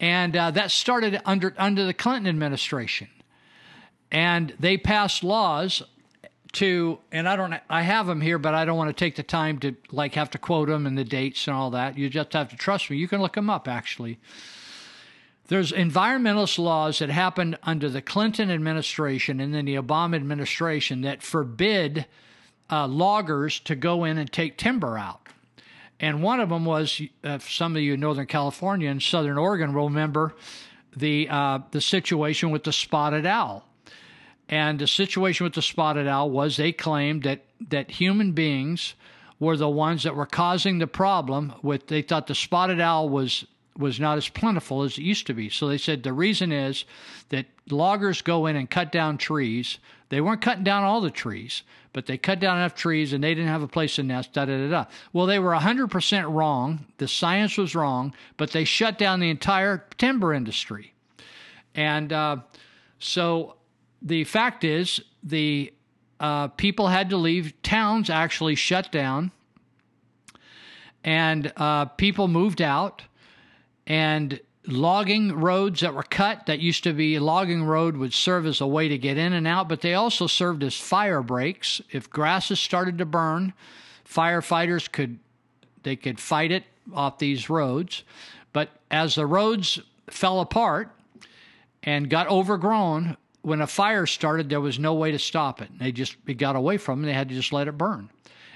and 0.00 0.36
uh, 0.36 0.50
that 0.52 0.70
started 0.70 1.20
under 1.24 1.54
under 1.58 1.84
the 1.84 1.94
Clinton 1.94 2.26
administration, 2.26 3.08
and 4.10 4.54
they 4.58 4.76
passed 4.76 5.22
laws 5.22 5.82
to 6.54 6.98
and 7.12 7.28
I 7.28 7.36
don't 7.36 7.54
I 7.68 7.82
have 7.82 8.06
them 8.06 8.20
here, 8.20 8.38
but 8.38 8.54
I 8.54 8.64
don't 8.64 8.78
want 8.78 8.88
to 8.88 9.04
take 9.04 9.16
the 9.16 9.22
time 9.22 9.58
to 9.60 9.74
like 9.90 10.14
have 10.14 10.30
to 10.30 10.38
quote 10.38 10.68
them 10.68 10.86
and 10.86 10.96
the 10.96 11.04
dates 11.04 11.46
and 11.46 11.56
all 11.56 11.70
that. 11.70 11.98
You 11.98 12.08
just 12.08 12.32
have 12.32 12.48
to 12.50 12.56
trust 12.56 12.90
me. 12.90 12.96
You 12.96 13.08
can 13.08 13.20
look 13.20 13.34
them 13.34 13.50
up 13.50 13.68
actually. 13.68 14.18
There's 15.48 15.72
environmentalist 15.72 16.58
laws 16.58 17.00
that 17.00 17.10
happened 17.10 17.58
under 17.62 17.88
the 17.88 18.00
Clinton 18.00 18.50
administration 18.50 19.40
and 19.40 19.54
then 19.54 19.66
the 19.66 19.74
Obama 19.74 20.16
administration 20.16 21.02
that 21.02 21.22
forbid 21.22 22.06
uh, 22.70 22.86
loggers 22.86 23.60
to 23.60 23.74
go 23.74 24.04
in 24.04 24.16
and 24.16 24.32
take 24.32 24.56
timber 24.56 24.96
out. 24.96 25.20
And 26.00 26.22
one 26.22 26.40
of 26.40 26.48
them 26.48 26.64
was 26.64 27.00
uh, 27.22 27.38
some 27.38 27.76
of 27.76 27.82
you 27.82 27.94
in 27.94 28.00
Northern 28.00 28.26
California 28.26 28.90
and 28.90 29.02
Southern 29.02 29.38
Oregon 29.38 29.74
will 29.74 29.88
remember 29.88 30.34
the 30.96 31.28
uh, 31.28 31.58
the 31.72 31.80
situation 31.80 32.50
with 32.50 32.64
the 32.64 32.72
spotted 32.72 33.26
owl 33.26 33.66
and 34.48 34.78
the 34.78 34.86
situation 34.86 35.44
with 35.44 35.54
the 35.54 35.62
spotted 35.62 36.06
owl 36.06 36.30
was 36.30 36.56
they 36.56 36.72
claimed 36.72 37.22
that, 37.22 37.44
that 37.70 37.90
human 37.90 38.32
beings 38.32 38.94
were 39.40 39.56
the 39.56 39.68
ones 39.68 40.02
that 40.02 40.14
were 40.14 40.26
causing 40.26 40.78
the 40.78 40.86
problem 40.86 41.54
with 41.62 41.86
they 41.88 42.02
thought 42.02 42.26
the 42.26 42.34
spotted 42.34 42.80
owl 42.80 43.08
was 43.08 43.46
was 43.78 43.98
not 43.98 44.16
as 44.16 44.28
plentiful 44.28 44.82
as 44.82 44.98
it 44.98 45.02
used 45.02 45.26
to 45.26 45.34
be. 45.34 45.48
So 45.48 45.68
they 45.68 45.78
said 45.78 46.02
the 46.02 46.12
reason 46.12 46.52
is 46.52 46.84
that 47.30 47.46
loggers 47.70 48.22
go 48.22 48.46
in 48.46 48.56
and 48.56 48.70
cut 48.70 48.92
down 48.92 49.18
trees. 49.18 49.78
They 50.10 50.20
weren't 50.20 50.42
cutting 50.42 50.64
down 50.64 50.84
all 50.84 51.00
the 51.00 51.10
trees, 51.10 51.62
but 51.92 52.06
they 52.06 52.16
cut 52.16 52.38
down 52.38 52.58
enough 52.58 52.74
trees 52.74 53.12
and 53.12 53.24
they 53.24 53.34
didn't 53.34 53.50
have 53.50 53.62
a 53.62 53.68
place 53.68 53.96
to 53.96 54.02
nest, 54.02 54.32
da 54.32 54.44
da 54.44 54.56
da 54.58 54.68
da. 54.68 54.84
Well, 55.12 55.26
they 55.26 55.38
were 55.38 55.52
100% 55.52 56.32
wrong. 56.32 56.86
The 56.98 57.08
science 57.08 57.56
was 57.58 57.74
wrong, 57.74 58.14
but 58.36 58.52
they 58.52 58.64
shut 58.64 58.98
down 58.98 59.20
the 59.20 59.30
entire 59.30 59.86
timber 59.98 60.32
industry. 60.32 60.94
And 61.74 62.12
uh, 62.12 62.36
so 62.98 63.56
the 64.02 64.24
fact 64.24 64.62
is, 64.62 65.00
the 65.22 65.72
uh, 66.20 66.48
people 66.48 66.88
had 66.88 67.10
to 67.10 67.16
leave. 67.16 67.60
Towns 67.62 68.10
actually 68.10 68.54
shut 68.54 68.92
down, 68.92 69.32
and 71.02 71.52
uh, 71.56 71.86
people 71.86 72.28
moved 72.28 72.62
out. 72.62 73.02
And 73.86 74.40
logging 74.66 75.32
roads 75.32 75.80
that 75.80 75.94
were 75.94 76.02
cut, 76.02 76.46
that 76.46 76.60
used 76.60 76.84
to 76.84 76.92
be 76.92 77.18
logging 77.18 77.64
road, 77.64 77.96
would 77.96 78.14
serve 78.14 78.46
as 78.46 78.60
a 78.60 78.66
way 78.66 78.88
to 78.88 78.98
get 78.98 79.18
in 79.18 79.32
and 79.32 79.46
out, 79.46 79.68
but 79.68 79.80
they 79.80 79.94
also 79.94 80.26
served 80.26 80.62
as 80.62 80.74
fire 80.74 81.22
breaks. 81.22 81.80
If 81.90 82.10
grasses 82.10 82.60
started 82.60 82.98
to 82.98 83.04
burn, 83.04 83.52
firefighters 84.08 84.90
could 84.90 85.18
they 85.82 85.96
could 85.96 86.18
fight 86.18 86.50
it 86.50 86.64
off 86.94 87.18
these 87.18 87.50
roads. 87.50 88.04
But 88.54 88.70
as 88.90 89.16
the 89.16 89.26
roads 89.26 89.80
fell 90.08 90.40
apart 90.40 90.90
and 91.82 92.08
got 92.08 92.28
overgrown, 92.28 93.18
when 93.42 93.60
a 93.60 93.66
fire 93.66 94.06
started, 94.06 94.48
there 94.48 94.60
was 94.60 94.78
no 94.78 94.94
way 94.94 95.12
to 95.12 95.18
stop 95.18 95.60
it. 95.60 95.68
They 95.78 95.92
just 95.92 96.16
it 96.26 96.34
got 96.34 96.56
away 96.56 96.78
from 96.78 97.00
them. 97.00 97.06
They 97.06 97.14
had 97.14 97.28
to 97.28 97.34
just 97.34 97.52
let 97.52 97.68
it 97.68 97.76
burn. 97.76 98.08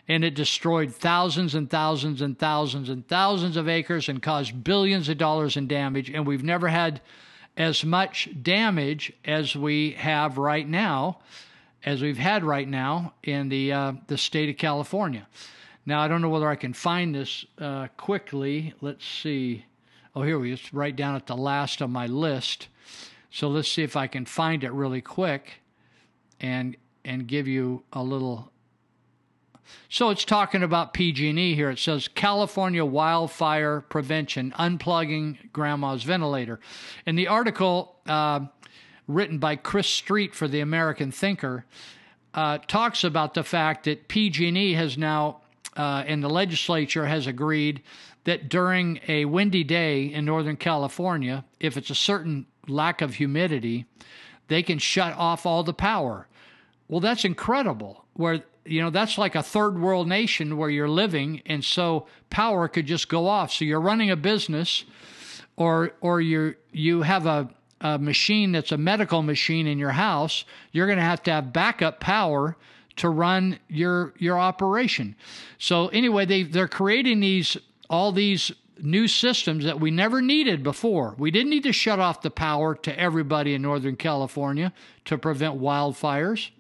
And 0.08 0.24
it 0.24 0.34
destroyed 0.34 0.94
thousands 0.94 1.54
and 1.54 1.68
thousands 1.68 2.22
and 2.22 2.38
thousands 2.38 2.88
and 2.88 3.06
thousands 3.06 3.56
of 3.56 3.68
acres 3.68 4.08
and 4.08 4.22
caused 4.22 4.64
billions 4.64 5.08
of 5.08 5.18
dollars 5.18 5.56
in 5.56 5.68
damage. 5.68 6.08
And 6.08 6.26
we've 6.26 6.42
never 6.42 6.68
had 6.68 7.02
as 7.56 7.84
much 7.84 8.30
damage 8.42 9.12
as 9.24 9.54
we 9.54 9.92
have 9.92 10.38
right 10.38 10.66
now 10.66 11.18
as 11.84 12.02
we've 12.02 12.18
had 12.18 12.44
right 12.44 12.68
now 12.68 13.14
in 13.22 13.48
the 13.48 13.72
uh, 13.72 13.92
the 14.06 14.18
state 14.18 14.48
of 14.48 14.56
California. 14.56 15.26
Now 15.86 16.00
I 16.00 16.08
don't 16.08 16.20
know 16.20 16.28
whether 16.28 16.48
I 16.48 16.56
can 16.56 16.72
find 16.72 17.14
this 17.14 17.44
uh, 17.58 17.88
quickly. 17.96 18.74
Let's 18.80 19.06
see. 19.06 19.64
Oh, 20.14 20.22
here 20.22 20.38
we. 20.38 20.52
It's 20.52 20.74
right 20.74 20.94
down 20.94 21.14
at 21.14 21.26
the 21.26 21.36
last 21.36 21.80
of 21.80 21.90
my 21.90 22.06
list. 22.06 22.68
So 23.30 23.48
let's 23.48 23.70
see 23.70 23.82
if 23.82 23.96
I 23.96 24.06
can 24.06 24.24
find 24.24 24.64
it 24.64 24.72
really 24.72 25.00
quick, 25.00 25.60
and 26.40 26.76
and 27.04 27.26
give 27.26 27.48
you 27.48 27.84
a 27.92 28.02
little. 28.02 28.52
So 29.88 30.10
it's 30.10 30.24
talking 30.24 30.62
about 30.62 30.92
PG&E 30.92 31.54
here. 31.54 31.70
It 31.70 31.78
says 31.78 32.08
California 32.08 32.84
wildfire 32.84 33.80
prevention, 33.80 34.52
unplugging 34.58 35.38
grandma's 35.52 36.02
ventilator. 36.02 36.60
In 37.06 37.16
the 37.16 37.28
article 37.28 37.96
uh, 38.06 38.40
written 39.06 39.38
by 39.38 39.56
Chris 39.56 39.88
Street 39.88 40.34
for 40.34 40.48
the 40.48 40.60
American 40.60 41.10
Thinker, 41.10 41.64
uh, 42.34 42.58
talks 42.66 43.04
about 43.04 43.34
the 43.34 43.42
fact 43.42 43.84
that 43.84 44.08
PG&E 44.08 44.74
has 44.74 44.98
now, 44.98 45.40
uh, 45.76 46.04
and 46.06 46.22
the 46.22 46.28
legislature 46.28 47.06
has 47.06 47.26
agreed 47.26 47.82
that 48.24 48.48
during 48.48 49.00
a 49.08 49.24
windy 49.24 49.64
day 49.64 50.04
in 50.04 50.24
Northern 50.24 50.56
California, 50.56 51.44
if 51.60 51.76
it's 51.76 51.90
a 51.90 51.94
certain 51.94 52.46
lack 52.66 53.00
of 53.00 53.14
humidity, 53.14 53.86
they 54.48 54.62
can 54.62 54.78
shut 54.78 55.14
off 55.14 55.46
all 55.46 55.62
the 55.62 55.72
power. 55.72 56.28
Well, 56.88 57.00
that's 57.00 57.24
incredible. 57.24 58.04
Where 58.14 58.42
you 58.68 58.82
know 58.82 58.90
that's 58.90 59.18
like 59.18 59.34
a 59.34 59.42
third 59.42 59.78
world 59.78 60.08
nation 60.08 60.56
where 60.56 60.70
you're 60.70 60.88
living, 60.88 61.42
and 61.46 61.64
so 61.64 62.06
power 62.30 62.68
could 62.68 62.86
just 62.86 63.08
go 63.08 63.26
off. 63.26 63.52
So 63.52 63.64
you're 63.64 63.80
running 63.80 64.10
a 64.10 64.16
business, 64.16 64.84
or 65.56 65.92
or 66.00 66.20
you 66.20 66.54
you 66.72 67.02
have 67.02 67.26
a, 67.26 67.48
a 67.80 67.98
machine 67.98 68.52
that's 68.52 68.72
a 68.72 68.78
medical 68.78 69.22
machine 69.22 69.66
in 69.66 69.78
your 69.78 69.92
house. 69.92 70.44
You're 70.72 70.86
going 70.86 70.98
to 70.98 71.04
have 71.04 71.22
to 71.24 71.30
have 71.32 71.52
backup 71.52 72.00
power 72.00 72.56
to 72.96 73.08
run 73.08 73.58
your 73.68 74.14
your 74.18 74.38
operation. 74.38 75.16
So 75.58 75.88
anyway, 75.88 76.26
they 76.26 76.42
they're 76.42 76.68
creating 76.68 77.20
these 77.20 77.56
all 77.88 78.12
these 78.12 78.52
new 78.80 79.08
systems 79.08 79.64
that 79.64 79.80
we 79.80 79.90
never 79.90 80.20
needed 80.20 80.62
before. 80.62 81.14
We 81.18 81.30
didn't 81.30 81.50
need 81.50 81.64
to 81.64 81.72
shut 81.72 81.98
off 81.98 82.22
the 82.22 82.30
power 82.30 82.74
to 82.76 82.98
everybody 82.98 83.54
in 83.54 83.62
Northern 83.62 83.96
California 83.96 84.72
to 85.06 85.18
prevent 85.18 85.60
wildfires. 85.60 86.50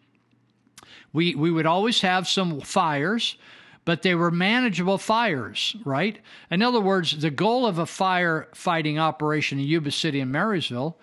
We, 1.12 1.34
we 1.34 1.50
would 1.50 1.66
always 1.66 2.00
have 2.02 2.28
some 2.28 2.60
fires, 2.60 3.36
but 3.84 4.02
they 4.02 4.14
were 4.14 4.30
manageable 4.30 4.98
fires, 4.98 5.74
right? 5.84 6.18
In 6.50 6.62
other 6.62 6.80
words, 6.80 7.18
the 7.18 7.30
goal 7.30 7.66
of 7.66 7.78
a 7.78 7.84
firefighting 7.84 8.98
operation 8.98 9.58
in 9.58 9.64
Yuba 9.64 9.90
City 9.90 10.20
and 10.20 10.30
Marysville, 10.30 10.98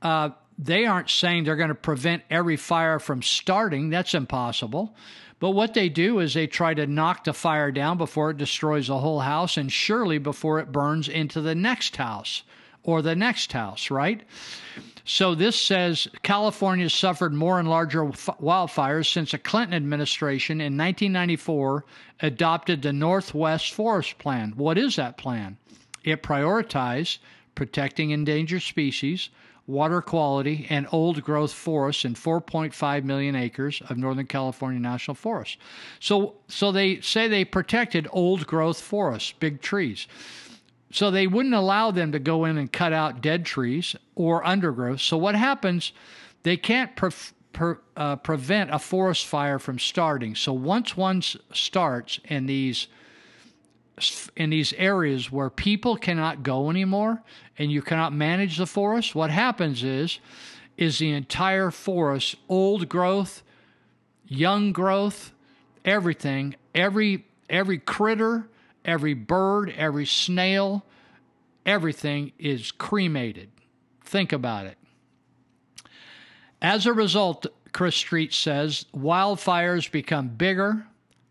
uh, 0.00 0.30
they 0.58 0.86
aren't 0.86 1.10
saying 1.10 1.44
they're 1.44 1.56
going 1.56 1.68
to 1.68 1.74
prevent 1.74 2.22
every 2.30 2.56
fire 2.56 2.98
from 2.98 3.22
starting. 3.22 3.90
That's 3.90 4.14
impossible. 4.14 4.94
But 5.40 5.50
what 5.50 5.74
they 5.74 5.88
do 5.88 6.20
is 6.20 6.34
they 6.34 6.46
try 6.46 6.72
to 6.74 6.86
knock 6.86 7.24
the 7.24 7.32
fire 7.32 7.72
down 7.72 7.98
before 7.98 8.30
it 8.30 8.36
destroys 8.36 8.86
the 8.86 8.98
whole 8.98 9.18
house 9.18 9.56
and 9.56 9.72
surely 9.72 10.18
before 10.18 10.60
it 10.60 10.70
burns 10.70 11.08
into 11.08 11.40
the 11.40 11.56
next 11.56 11.96
house 11.96 12.44
or 12.84 13.02
the 13.02 13.16
next 13.16 13.52
house, 13.52 13.90
right? 13.90 14.22
So 15.04 15.34
this 15.34 15.60
says 15.60 16.06
California 16.22 16.88
suffered 16.88 17.34
more 17.34 17.58
and 17.58 17.68
larger 17.68 18.04
wildfires 18.04 19.12
since 19.12 19.32
the 19.32 19.38
Clinton 19.38 19.74
administration 19.74 20.60
in 20.60 20.76
1994 20.76 21.84
adopted 22.20 22.82
the 22.82 22.92
Northwest 22.92 23.74
Forest 23.74 24.18
Plan. 24.18 24.52
What 24.56 24.78
is 24.78 24.96
that 24.96 25.16
plan? 25.16 25.56
It 26.04 26.22
prioritized 26.22 27.18
protecting 27.54 28.10
endangered 28.10 28.62
species, 28.62 29.28
water 29.66 30.00
quality, 30.00 30.66
and 30.70 30.86
old 30.90 31.22
growth 31.22 31.52
forests 31.52 32.04
in 32.04 32.14
4.5 32.14 33.04
million 33.04 33.36
acres 33.36 33.82
of 33.88 33.96
Northern 33.96 34.26
California 34.26 34.80
National 34.80 35.14
Forest. 35.14 35.58
So, 36.00 36.34
so 36.48 36.72
they 36.72 37.00
say 37.00 37.28
they 37.28 37.44
protected 37.44 38.08
old 38.10 38.46
growth 38.46 38.80
forests, 38.80 39.32
big 39.32 39.60
trees. 39.60 40.06
So 40.92 41.10
they 41.10 41.26
wouldn't 41.26 41.54
allow 41.54 41.90
them 41.90 42.12
to 42.12 42.18
go 42.18 42.44
in 42.44 42.58
and 42.58 42.70
cut 42.70 42.92
out 42.92 43.22
dead 43.22 43.46
trees 43.46 43.96
or 44.14 44.46
undergrowth. 44.46 45.00
So 45.00 45.16
what 45.16 45.34
happens? 45.34 45.92
They 46.42 46.58
can't 46.58 46.94
pre- 46.94 47.10
pre- 47.54 47.76
uh, 47.96 48.16
prevent 48.16 48.74
a 48.74 48.78
forest 48.78 49.24
fire 49.24 49.58
from 49.58 49.78
starting. 49.78 50.34
So 50.34 50.52
once 50.52 50.94
one 50.94 51.22
starts 51.22 52.20
in 52.24 52.46
these 52.46 52.86
in 54.36 54.50
these 54.50 54.72
areas 54.74 55.30
where 55.30 55.48
people 55.48 55.96
cannot 55.96 56.42
go 56.42 56.70
anymore 56.70 57.22
and 57.58 57.70
you 57.70 57.82
cannot 57.82 58.12
manage 58.12 58.56
the 58.56 58.66
forest, 58.66 59.14
what 59.14 59.30
happens 59.30 59.82
is 59.82 60.18
is 60.76 60.98
the 60.98 61.10
entire 61.10 61.70
forest, 61.70 62.36
old 62.48 62.88
growth, 62.88 63.42
young 64.26 64.72
growth, 64.72 65.32
everything, 65.86 66.54
every 66.74 67.24
every 67.48 67.78
critter 67.78 68.46
every 68.84 69.14
bird, 69.14 69.72
every 69.76 70.06
snail, 70.06 70.84
everything 71.64 72.32
is 72.38 72.72
cremated. 72.72 73.50
Think 74.04 74.32
about 74.32 74.66
it. 74.66 74.78
As 76.60 76.86
a 76.86 76.92
result, 76.92 77.46
Chris 77.72 77.96
Street 77.96 78.32
says, 78.32 78.86
wildfires 78.94 79.90
become 79.90 80.28
bigger, 80.28 80.86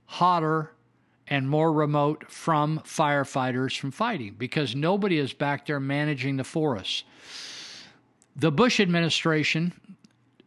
hotter, 0.05 0.71
and 1.27 1.49
more 1.49 1.71
remote 1.71 2.29
from 2.29 2.79
firefighters 2.79 3.79
from 3.79 3.91
fighting 3.91 4.35
because 4.37 4.75
nobody 4.75 5.17
is 5.17 5.31
back 5.31 5.65
there 5.65 5.79
managing 5.79 6.35
the 6.35 6.43
forests. 6.43 7.03
The 8.35 8.51
Bush 8.51 8.79
administration 8.79 9.71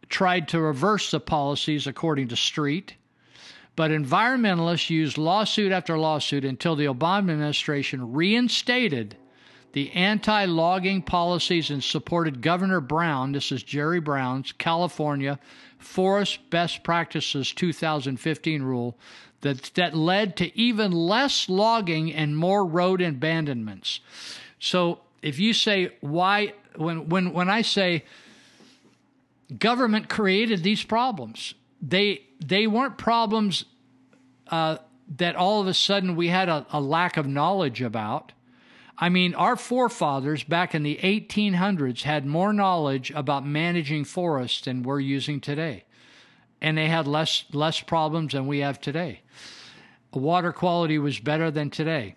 tried 0.09 0.47
to 0.49 0.59
reverse 0.59 1.09
the 1.09 1.19
policies, 1.19 1.87
according 1.87 2.27
to 2.27 2.35
Street, 2.35 2.93
but 3.75 3.91
environmentalists 3.91 4.89
used 4.89 5.17
lawsuit 5.17 5.71
after 5.71 5.97
lawsuit 5.97 6.45
until 6.45 6.75
the 6.75 6.85
Obama 6.85 7.31
administration 7.31 8.13
reinstated 8.13 9.17
the 9.73 9.91
anti 9.91 10.45
logging 10.45 11.01
policies 11.01 11.69
and 11.69 11.83
supported 11.83 12.41
Governor 12.41 12.79
Brown, 12.79 13.33
this 13.33 13.51
is 13.51 13.61
Jerry 13.61 13.99
Brown's 13.99 14.53
California 14.53 15.37
Forest 15.77 16.49
Best 16.49 16.83
Practices 16.83 17.51
2015 17.51 18.63
rule 18.63 18.97
that, 19.41 19.71
that 19.75 19.93
led 19.93 20.37
to 20.37 20.57
even 20.57 20.91
less 20.91 21.49
logging 21.49 22.13
and 22.13 22.37
more 22.37 22.65
road 22.65 23.01
abandonments. 23.01 23.99
So 24.59 25.01
if 25.21 25.39
you 25.39 25.53
say 25.53 25.91
why 25.99 26.53
when 26.77 27.09
when 27.09 27.33
when 27.33 27.49
I 27.49 27.61
say 27.61 28.05
government 29.59 30.07
created 30.07 30.63
these 30.63 30.83
problems, 30.83 31.53
they 31.81 32.21
they 32.45 32.67
weren't 32.67 32.97
problems 32.97 33.65
uh, 34.49 34.77
that 35.17 35.35
all 35.35 35.59
of 35.61 35.67
a 35.67 35.73
sudden 35.73 36.15
we 36.15 36.27
had 36.27 36.47
a, 36.49 36.67
a 36.71 36.79
lack 36.79 37.17
of 37.17 37.25
knowledge 37.27 37.81
about. 37.81 38.31
I 38.97 39.09
mean, 39.09 39.35
our 39.35 39.57
forefathers 39.57 40.43
back 40.43 40.73
in 40.73 40.83
the 40.83 40.97
1800s 41.03 42.03
had 42.03 42.25
more 42.25 42.53
knowledge 42.53 43.11
about 43.11 43.45
managing 43.45 44.05
forests 44.05 44.61
than 44.61 44.83
we're 44.83 45.01
using 45.01 45.41
today. 45.41 45.83
And 46.61 46.77
they 46.77 46.87
had 46.87 47.05
less, 47.07 47.43
less 47.51 47.81
problems 47.81 48.31
than 48.33 48.47
we 48.47 48.59
have 48.59 48.79
today. 48.79 49.19
Water 50.13 50.53
quality 50.53 50.97
was 50.97 51.19
better 51.19 51.51
than 51.51 51.69
today. 51.69 52.15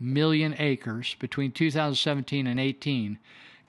million 0.00 0.54
acres 0.58 1.14
between 1.18 1.52
2017 1.52 2.46
and 2.46 2.58
18, 2.58 3.18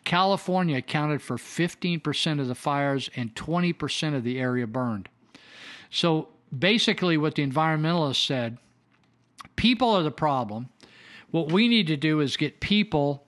California 0.04 0.78
accounted 0.78 1.22
for 1.22 1.38
15% 1.38 2.40
of 2.40 2.48
the 2.48 2.56
fires 2.56 3.10
and 3.16 3.36
20% 3.36 4.16
of 4.16 4.24
the 4.24 4.40
area 4.40 4.66
burned. 4.66 5.10
So 5.90 6.30
basically, 6.58 7.18
what 7.18 7.36
the 7.36 7.46
environmentalists 7.46 8.26
said 8.26 8.58
people 9.56 9.92
are 9.92 10.04
the 10.04 10.12
problem. 10.12 10.70
What 11.30 11.52
we 11.52 11.68
need 11.68 11.88
to 11.88 11.98
do 11.98 12.20
is 12.20 12.36
get 12.36 12.60
people 12.60 13.26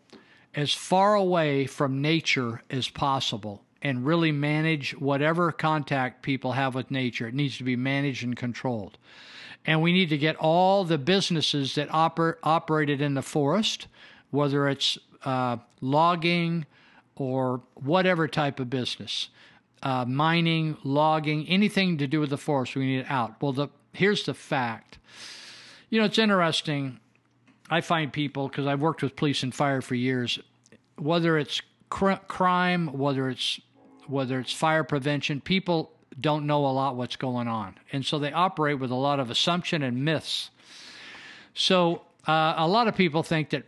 as 0.56 0.74
far 0.74 1.16
away 1.16 1.66
from 1.66 2.02
nature 2.02 2.62
as 2.70 2.90
possible 2.90 3.64
and 3.82 4.06
really 4.06 4.32
manage 4.32 4.92
whatever 5.00 5.52
contact 5.52 6.24
people 6.24 6.54
have 6.54 6.74
with 6.76 6.90
nature. 6.90 7.28
It 7.28 7.34
needs 7.34 7.58
to 7.58 7.64
be 7.64 7.76
managed 7.76 8.24
and 8.24 8.36
controlled. 8.36 8.98
And 9.66 9.82
we 9.82 9.94
need 9.94 10.10
to 10.10 10.18
get 10.18 10.36
all 10.36 10.84
the 10.84 10.98
businesses 10.98 11.76
that 11.76 11.90
oper- 11.90 12.36
operated 12.44 13.02
in 13.02 13.14
the 13.14 13.22
forest, 13.22 13.88
whether 14.30 14.68
it's 14.68 14.98
uh, 15.24 15.58
logging 15.80 16.66
or 17.16 17.62
whatever 17.76 18.28
type 18.28 18.60
of 18.60 18.70
business, 18.70 19.30
uh, 19.82 20.04
mining, 20.06 20.78
logging, 20.84 21.48
anything 21.48 21.98
to 22.00 22.08
do 22.08 22.20
with 22.20 22.30
the 22.30 22.38
forest, 22.38 22.76
we 22.76 22.86
need 22.86 23.00
it 23.00 23.06
out. 23.10 23.42
Well, 23.42 23.54
the, 23.54 23.68
here's 23.94 24.24
the 24.26 24.34
fact. 24.34 24.98
You 25.90 26.00
know, 26.00 26.06
it's 26.06 26.18
interesting. 26.18 27.00
I 27.70 27.82
find 27.82 28.12
people, 28.12 28.50
because 28.50 28.68
I've 28.68 28.82
worked 28.82 29.02
with 29.02 29.16
police 29.16 29.44
and 29.44 29.56
fire 29.56 29.82
for 29.82 29.96
years, 29.96 30.40
whether 30.98 31.38
it's 31.38 31.62
cr- 31.90 32.14
crime, 32.28 32.88
whether 32.88 33.30
it's 33.30 33.62
whether 34.08 34.38
it's 34.40 34.52
fire 34.52 34.84
prevention, 34.84 35.40
people 35.40 35.93
don't 36.20 36.46
know 36.46 36.66
a 36.66 36.72
lot 36.72 36.96
what's 36.96 37.16
going 37.16 37.48
on. 37.48 37.76
And 37.92 38.06
so 38.06 38.20
they 38.20 38.32
operate 38.32 38.80
with 38.80 38.92
a 38.92 38.96
lot 38.96 39.20
of 39.20 39.30
assumption 39.30 39.84
and 39.84 40.04
myths. 40.04 40.50
So 41.54 42.04
uh, 42.28 42.56
a 42.58 42.68
lot 42.68 42.88
of 42.88 42.96
people 42.96 43.24
think 43.24 43.50
that 43.52 43.64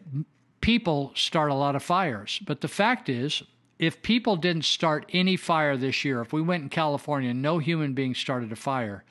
people 0.61 1.11
start 1.15 1.51
a 1.51 1.55
lot 1.55 1.75
of 1.75 1.83
fires, 1.83 2.39
but 2.45 2.61
the 2.61 2.67
fact 2.67 3.09
is, 3.09 3.43
if 3.77 4.01
people 4.01 4.37
didn't 4.37 4.65
start 4.65 5.09
any 5.11 5.35
fire 5.35 5.75
this 5.75 6.05
year, 6.05 6.21
if 6.21 6.31
we 6.31 6.41
went 6.41 6.63
in 6.63 6.69
California 6.69 7.31
and 7.31 7.41
no 7.41 7.57
human 7.57 7.93
being 7.93 8.15
started 8.15 8.51
a 8.51 8.55
fire, 8.55 9.03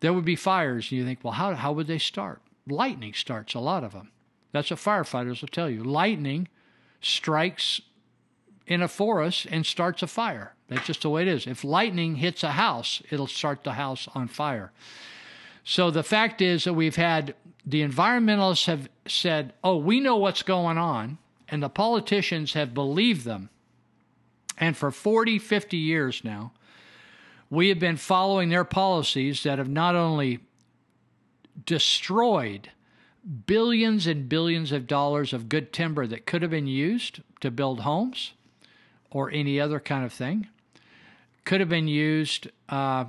there 0.00 0.12
would 0.12 0.24
be 0.24 0.36
fires. 0.36 0.90
And 0.90 0.98
you 0.98 1.04
think, 1.04 1.20
well, 1.22 1.34
how, 1.34 1.54
how 1.54 1.72
would 1.72 1.86
they 1.86 1.98
start? 1.98 2.42
Lightning 2.66 3.14
starts 3.14 3.54
a 3.54 3.60
lot 3.60 3.84
of 3.84 3.92
them. 3.92 4.10
That's 4.52 4.70
what 4.70 4.80
firefighters 4.80 5.40
will 5.40 5.48
tell 5.48 5.70
you. 5.70 5.84
Lightning 5.84 6.48
strikes 7.00 7.80
in 8.66 8.82
a 8.82 8.88
forest 8.88 9.46
and 9.50 9.64
starts 9.64 10.02
a 10.02 10.06
fire. 10.06 10.53
That's 10.68 10.86
just 10.86 11.02
the 11.02 11.10
way 11.10 11.22
it 11.22 11.28
is. 11.28 11.46
If 11.46 11.64
lightning 11.64 12.16
hits 12.16 12.42
a 12.42 12.52
house, 12.52 13.02
it'll 13.10 13.26
start 13.26 13.64
the 13.64 13.72
house 13.72 14.08
on 14.14 14.28
fire. 14.28 14.72
So 15.64 15.90
the 15.90 16.02
fact 16.02 16.40
is 16.42 16.64
that 16.64 16.74
we've 16.74 16.96
had 16.96 17.34
the 17.66 17.82
environmentalists 17.82 18.66
have 18.66 18.88
said, 19.06 19.54
oh, 19.62 19.76
we 19.76 20.00
know 20.00 20.16
what's 20.16 20.42
going 20.42 20.76
on, 20.76 21.18
and 21.48 21.62
the 21.62 21.68
politicians 21.68 22.52
have 22.52 22.74
believed 22.74 23.24
them. 23.24 23.48
And 24.58 24.76
for 24.76 24.90
40, 24.90 25.38
50 25.38 25.76
years 25.76 26.22
now, 26.22 26.52
we 27.50 27.68
have 27.68 27.78
been 27.78 27.96
following 27.96 28.48
their 28.48 28.64
policies 28.64 29.42
that 29.42 29.58
have 29.58 29.68
not 29.68 29.94
only 29.94 30.40
destroyed 31.64 32.70
billions 33.46 34.06
and 34.06 34.28
billions 34.28 34.72
of 34.72 34.86
dollars 34.86 35.32
of 35.32 35.48
good 35.48 35.72
timber 35.72 36.06
that 36.06 36.26
could 36.26 36.42
have 36.42 36.50
been 36.50 36.66
used 36.66 37.20
to 37.40 37.50
build 37.50 37.80
homes 37.80 38.32
or 39.10 39.30
any 39.30 39.58
other 39.58 39.80
kind 39.80 40.04
of 40.04 40.12
thing, 40.12 40.48
could 41.44 41.60
have 41.60 41.68
been 41.68 41.88
used. 41.88 42.48
Uh, 42.68 43.04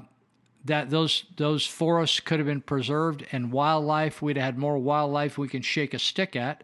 that 0.66 0.90
those 0.90 1.26
those 1.38 1.66
forests 1.66 2.20
could 2.20 2.40
have 2.40 2.48
been 2.48 2.62
preserved 2.62 3.26
and 3.32 3.52
wildlife 3.52 4.22
we'd 4.22 4.36
have 4.36 4.46
had 4.46 4.58
more 4.58 4.78
wildlife 4.78 5.38
we 5.38 5.48
can 5.48 5.62
shake 5.62 5.94
a 5.94 6.00
stick 6.00 6.36
at. 6.36 6.64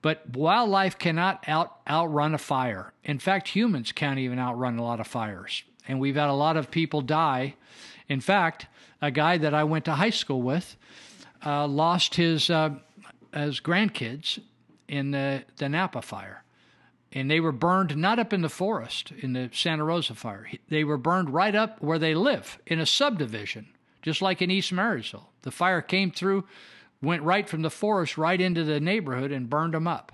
But 0.00 0.30
wildlife 0.34 0.96
cannot 0.98 1.44
out 1.48 1.80
outrun 1.88 2.34
a 2.34 2.38
fire. 2.38 2.92
In 3.04 3.18
fact 3.18 3.48
humans 3.48 3.92
can't 3.92 4.20
even 4.20 4.38
outrun 4.38 4.78
a 4.78 4.82
lot 4.82 5.00
of 5.00 5.06
fires. 5.06 5.64
And 5.88 6.00
we've 6.00 6.14
had 6.14 6.28
a 6.28 6.34
lot 6.34 6.56
of 6.56 6.70
people 6.70 7.00
die. 7.00 7.54
In 8.08 8.20
fact 8.20 8.66
a 9.02 9.10
guy 9.10 9.36
that 9.36 9.52
i 9.52 9.62
went 9.62 9.84
to 9.84 9.92
high 9.92 10.10
school 10.10 10.40
with 10.40 10.76
uh, 11.44 11.66
lost 11.66 12.14
his 12.14 12.48
uh, 12.48 12.70
his 13.34 13.60
grandkids 13.60 14.38
in 14.88 15.10
the, 15.10 15.42
the 15.56 15.68
napa 15.68 16.00
fire 16.00 16.44
and 17.12 17.30
they 17.30 17.40
were 17.40 17.52
burned 17.52 17.96
not 17.96 18.18
up 18.18 18.32
in 18.32 18.42
the 18.42 18.48
forest 18.48 19.12
in 19.18 19.32
the 19.32 19.50
Santa 19.52 19.84
Rosa 19.84 20.14
fire. 20.14 20.48
They 20.68 20.84
were 20.84 20.98
burned 20.98 21.30
right 21.30 21.54
up 21.54 21.80
where 21.80 21.98
they 21.98 22.14
live 22.14 22.58
in 22.66 22.80
a 22.80 22.86
subdivision, 22.86 23.68
just 24.02 24.20
like 24.20 24.42
in 24.42 24.50
East 24.50 24.72
Marysville. 24.72 25.30
The 25.42 25.50
fire 25.50 25.80
came 25.80 26.10
through, 26.10 26.44
went 27.00 27.22
right 27.22 27.48
from 27.48 27.62
the 27.62 27.70
forest 27.70 28.18
right 28.18 28.40
into 28.40 28.64
the 28.64 28.80
neighborhood 28.80 29.32
and 29.32 29.48
burned 29.48 29.74
them 29.74 29.86
up. 29.86 30.12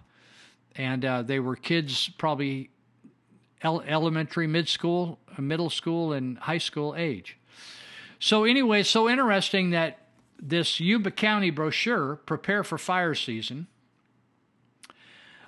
And 0.76 1.04
uh, 1.04 1.22
they 1.22 1.40
were 1.40 1.56
kids, 1.56 2.08
probably 2.18 2.70
elementary, 3.64 4.46
mid 4.46 4.68
school, 4.68 5.18
middle 5.38 5.70
school, 5.70 6.12
and 6.12 6.38
high 6.38 6.58
school 6.58 6.94
age. 6.96 7.38
So, 8.18 8.44
anyway, 8.44 8.82
so 8.82 9.08
interesting 9.08 9.70
that 9.70 9.98
this 10.40 10.80
Yuba 10.80 11.10
County 11.12 11.50
brochure, 11.50 12.16
Prepare 12.26 12.64
for 12.64 12.78
Fire 12.78 13.14
Season, 13.14 13.66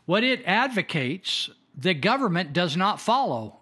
what 0.06 0.24
it 0.24 0.42
advocates, 0.44 1.50
the 1.76 1.94
government 1.94 2.52
does 2.52 2.76
not 2.76 3.00
follow. 3.00 3.60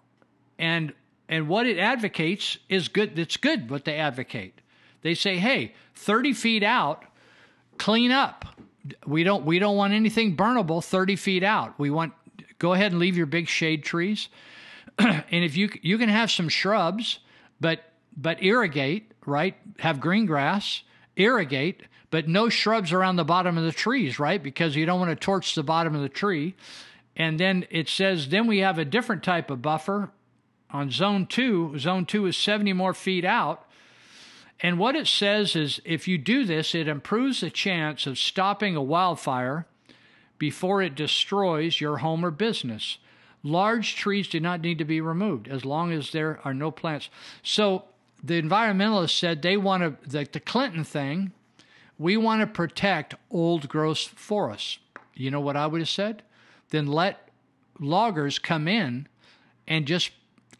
And 0.59 0.93
and 1.29 1.47
what 1.47 1.65
it 1.65 1.79
advocates 1.79 2.57
is 2.69 2.87
good. 2.89 3.17
It's 3.17 3.37
good 3.37 3.69
what 3.69 3.85
they 3.85 3.95
advocate. 3.95 4.59
They 5.01 5.15
say, 5.15 5.37
hey, 5.37 5.73
30 5.95 6.33
feet 6.33 6.63
out, 6.63 7.05
clean 7.77 8.11
up. 8.11 8.45
We 9.05 9.23
don't 9.23 9.45
we 9.45 9.59
don't 9.59 9.77
want 9.77 9.93
anything 9.93 10.35
burnable 10.35 10.83
30 10.83 11.15
feet 11.15 11.43
out. 11.43 11.79
We 11.79 11.89
want 11.89 12.13
go 12.59 12.73
ahead 12.73 12.91
and 12.91 12.99
leave 12.99 13.17
your 13.17 13.25
big 13.25 13.47
shade 13.47 13.83
trees. 13.83 14.29
and 14.99 15.23
if 15.31 15.55
you 15.55 15.69
you 15.81 15.97
can 15.97 16.09
have 16.09 16.29
some 16.29 16.49
shrubs, 16.49 17.19
but 17.59 17.83
but 18.15 18.43
irrigate, 18.43 19.11
right? 19.25 19.55
Have 19.79 19.99
green 19.99 20.25
grass, 20.25 20.83
irrigate, 21.15 21.83
but 22.13 22.27
no 22.27 22.47
shrubs 22.47 22.91
around 22.91 23.15
the 23.15 23.23
bottom 23.23 23.57
of 23.57 23.63
the 23.63 23.71
trees, 23.71 24.19
right? 24.19 24.43
Because 24.43 24.75
you 24.75 24.85
don't 24.85 24.99
want 24.99 25.09
to 25.09 25.15
torch 25.15 25.55
the 25.55 25.63
bottom 25.63 25.95
of 25.95 26.03
the 26.03 26.07
tree. 26.07 26.53
And 27.15 27.39
then 27.39 27.65
it 27.71 27.89
says, 27.89 28.29
then 28.29 28.45
we 28.45 28.59
have 28.59 28.77
a 28.77 28.85
different 28.85 29.23
type 29.23 29.49
of 29.49 29.63
buffer 29.63 30.11
on 30.69 30.91
zone 30.91 31.25
two. 31.25 31.75
Zone 31.79 32.05
two 32.05 32.27
is 32.27 32.37
70 32.37 32.71
more 32.73 32.93
feet 32.93 33.25
out. 33.25 33.67
And 34.59 34.77
what 34.77 34.95
it 34.95 35.07
says 35.07 35.55
is 35.55 35.81
if 35.85 36.07
you 36.07 36.19
do 36.19 36.45
this, 36.45 36.75
it 36.75 36.87
improves 36.87 37.41
the 37.41 37.49
chance 37.49 38.05
of 38.05 38.19
stopping 38.19 38.75
a 38.75 38.83
wildfire 38.83 39.65
before 40.37 40.83
it 40.83 40.93
destroys 40.93 41.81
your 41.81 41.97
home 41.97 42.23
or 42.23 42.29
business. 42.29 42.99
Large 43.41 43.95
trees 43.95 44.27
do 44.27 44.39
not 44.39 44.61
need 44.61 44.77
to 44.77 44.85
be 44.85 45.01
removed 45.01 45.47
as 45.47 45.65
long 45.65 45.91
as 45.91 46.11
there 46.11 46.39
are 46.45 46.53
no 46.53 46.69
plants. 46.69 47.09
So 47.41 47.85
the 48.23 48.39
environmentalists 48.39 49.17
said 49.17 49.41
they 49.41 49.57
want 49.57 49.81
to, 49.81 50.07
the, 50.07 50.29
the 50.31 50.39
Clinton 50.39 50.83
thing, 50.83 51.31
we 51.97 52.17
want 52.17 52.41
to 52.41 52.47
protect 52.47 53.15
old 53.29 53.69
growth 53.69 53.99
forests. 53.99 54.79
You 55.15 55.31
know 55.31 55.41
what 55.41 55.55
I 55.55 55.67
would 55.67 55.81
have 55.81 55.89
said? 55.89 56.23
Then 56.69 56.87
let 56.87 57.29
loggers 57.79 58.39
come 58.39 58.67
in 58.67 59.07
and 59.67 59.85
just 59.85 60.11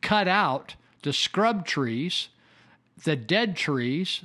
cut 0.02 0.28
out 0.28 0.76
the 1.02 1.14
scrub 1.14 1.66
trees, 1.66 2.30
the 3.04 3.16
dead 3.16 3.56
trees, 3.56 4.24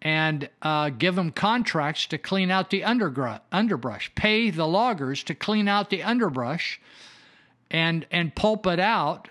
and 0.00 0.48
uh, 0.62 0.90
give 0.90 1.16
them 1.16 1.32
contracts 1.32 2.06
to 2.06 2.18
clean 2.18 2.50
out 2.50 2.70
the 2.70 2.84
underbrush. 2.84 4.14
Pay 4.14 4.50
the 4.50 4.66
loggers 4.66 5.22
to 5.24 5.34
clean 5.34 5.66
out 5.66 5.90
the 5.90 6.02
underbrush 6.02 6.80
and 7.70 8.06
and 8.10 8.34
pulp 8.34 8.66
it 8.66 8.80
out 8.80 9.28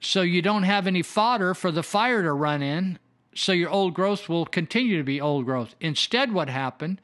so 0.00 0.22
you 0.22 0.42
don't 0.42 0.62
have 0.62 0.86
any 0.86 1.02
fodder 1.02 1.54
for 1.54 1.70
the 1.70 1.82
fire 1.82 2.22
to 2.22 2.32
run 2.32 2.62
in 2.62 2.98
so 3.34 3.52
your 3.52 3.70
old 3.70 3.94
growth 3.94 4.28
will 4.28 4.46
continue 4.46 4.98
to 4.98 5.04
be 5.04 5.20
old 5.20 5.44
growth. 5.44 5.74
Instead, 5.80 6.32
what 6.32 6.48
happened 6.48 7.00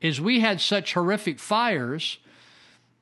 is 0.00 0.20
we 0.20 0.40
had 0.40 0.60
such 0.60 0.94
horrific 0.94 1.38
fires 1.38 2.18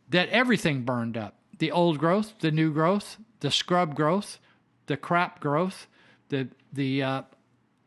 that 0.09 0.29
everything 0.31 0.83
burned 0.83 1.17
up. 1.17 1.35
The 1.59 1.71
old 1.71 1.99
growth, 1.99 2.35
the 2.41 2.51
new 2.51 2.73
growth, 2.73 3.19
the 3.41 3.51
scrub 3.51 3.95
growth, 3.95 4.39
the 4.87 4.97
crap 4.97 5.41
growth, 5.41 5.87
the, 6.29 6.49
the, 6.73 7.03
uh, 7.03 7.23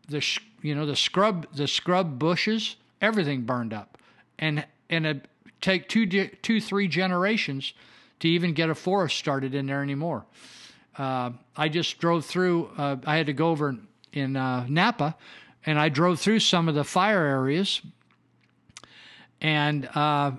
the 0.07 0.23
you 0.61 0.73
know 0.73 0.85
the 0.85 0.95
scrub 0.95 1.47
the 1.53 1.67
scrub 1.67 2.17
bushes 2.17 2.75
everything 3.01 3.41
burned 3.41 3.73
up. 3.73 3.97
And 4.39 4.65
and 4.89 5.05
it 5.05 5.27
take 5.61 5.87
two 5.89 6.07
two 6.07 6.61
three 6.61 6.87
generations 6.87 7.73
to 8.19 8.27
even 8.27 8.53
get 8.53 8.69
a 8.69 8.75
forest 8.75 9.17
started 9.17 9.53
in 9.53 9.67
there 9.67 9.83
anymore. 9.83 10.25
Uh, 10.97 11.31
i 11.57 11.67
just 11.67 11.97
drove 11.99 12.23
through 12.23 12.69
uh, 12.77 12.95
i 13.05 13.17
had 13.17 13.25
to 13.25 13.33
go 13.33 13.49
over 13.49 13.75
in 14.15 14.35
uh, 14.35 14.65
Napa, 14.67 15.15
and 15.65 15.79
I 15.79 15.89
drove 15.89 16.19
through 16.19 16.39
some 16.39 16.67
of 16.67 16.75
the 16.75 16.83
fire 16.83 17.23
areas, 17.23 17.81
and 19.41 19.85
uh, 19.95 20.31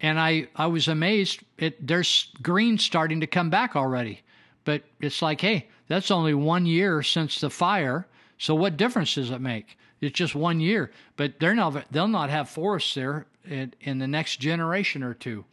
and 0.00 0.18
I 0.18 0.48
I 0.56 0.66
was 0.66 0.88
amazed. 0.88 1.40
It 1.58 1.86
there's 1.86 2.32
green 2.42 2.78
starting 2.78 3.20
to 3.20 3.26
come 3.26 3.50
back 3.50 3.76
already, 3.76 4.22
but 4.64 4.82
it's 5.00 5.22
like, 5.22 5.40
hey, 5.40 5.68
that's 5.88 6.10
only 6.10 6.34
one 6.34 6.66
year 6.66 7.02
since 7.02 7.40
the 7.40 7.50
fire. 7.50 8.06
So 8.38 8.54
what 8.54 8.76
difference 8.76 9.14
does 9.14 9.30
it 9.30 9.40
make? 9.40 9.78
It's 10.00 10.16
just 10.16 10.34
one 10.34 10.60
year, 10.60 10.90
but 11.16 11.38
they're 11.40 11.54
not 11.54 11.90
they'll 11.90 12.08
not 12.08 12.30
have 12.30 12.48
forests 12.48 12.94
there 12.94 13.26
in, 13.44 13.74
in 13.80 13.98
the 13.98 14.06
next 14.06 14.40
generation 14.40 15.02
or 15.02 15.14
two. 15.14 15.44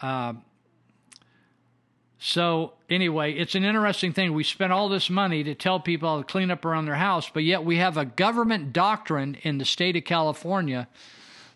Uh, 0.00 0.34
so 2.24 2.74
anyway, 2.88 3.32
it's 3.32 3.56
an 3.56 3.64
interesting 3.64 4.12
thing. 4.12 4.32
We 4.32 4.44
spent 4.44 4.72
all 4.72 4.88
this 4.88 5.10
money 5.10 5.42
to 5.42 5.56
tell 5.56 5.80
people 5.80 6.18
to 6.18 6.24
clean 6.24 6.52
up 6.52 6.64
around 6.64 6.84
their 6.84 6.94
house, 6.94 7.28
but 7.28 7.42
yet 7.42 7.64
we 7.64 7.78
have 7.78 7.96
a 7.96 8.04
government 8.04 8.72
doctrine 8.72 9.36
in 9.42 9.58
the 9.58 9.64
state 9.64 9.96
of 9.96 10.04
California 10.04 10.86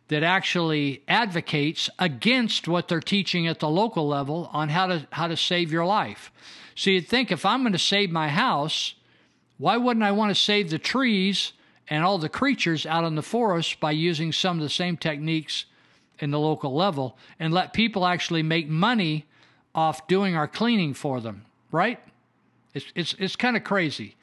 that 0.08 0.24
actually 0.24 1.04
advocates 1.06 1.88
against 2.00 2.66
what 2.66 2.88
they're 2.88 2.98
teaching 2.98 3.46
at 3.46 3.60
the 3.60 3.68
local 3.68 4.08
level 4.08 4.50
on 4.52 4.68
how 4.68 4.88
to 4.88 5.06
how 5.12 5.28
to 5.28 5.36
save 5.36 5.70
your 5.70 5.86
life. 5.86 6.32
So 6.74 6.90
you'd 6.90 7.06
think 7.06 7.30
if 7.30 7.46
I'm 7.46 7.62
going 7.62 7.72
to 7.72 7.78
save 7.78 8.10
my 8.10 8.28
house, 8.28 8.96
why 9.58 9.76
wouldn't 9.76 10.04
I 10.04 10.10
want 10.10 10.34
to 10.34 10.42
save 10.42 10.70
the 10.70 10.80
trees 10.80 11.52
and 11.86 12.02
all 12.02 12.18
the 12.18 12.28
creatures 12.28 12.86
out 12.86 13.04
in 13.04 13.14
the 13.14 13.22
forest 13.22 13.78
by 13.78 13.92
using 13.92 14.32
some 14.32 14.56
of 14.56 14.64
the 14.64 14.68
same 14.68 14.96
techniques 14.96 15.66
in 16.18 16.32
the 16.32 16.40
local 16.40 16.74
level 16.74 17.16
and 17.38 17.54
let 17.54 17.72
people 17.72 18.04
actually 18.04 18.42
make 18.42 18.68
money 18.68 19.26
off 19.76 20.08
doing 20.08 20.34
our 20.34 20.48
cleaning 20.48 20.94
for 20.94 21.20
them, 21.20 21.44
right? 21.70 22.00
It's 22.74 22.86
it's 22.94 23.14
it's 23.18 23.36
kind 23.36 23.56
of 23.56 23.62
crazy, 23.64 24.16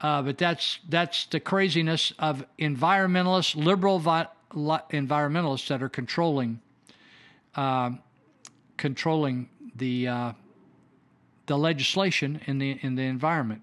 uh, 0.00 0.22
but 0.22 0.38
that's 0.38 0.78
that's 0.88 1.26
the 1.26 1.40
craziness 1.40 2.12
of 2.18 2.44
environmentalists, 2.58 3.56
liberal 3.56 3.98
vi- 3.98 4.28
environmentalists 4.54 5.68
that 5.68 5.82
are 5.82 5.88
controlling 5.88 6.60
uh, 7.56 7.90
controlling 8.76 9.48
the 9.74 10.08
uh, 10.08 10.32
the 11.46 11.56
legislation 11.56 12.40
in 12.46 12.58
the 12.58 12.78
in 12.82 12.94
the 12.94 13.02
environment. 13.02 13.62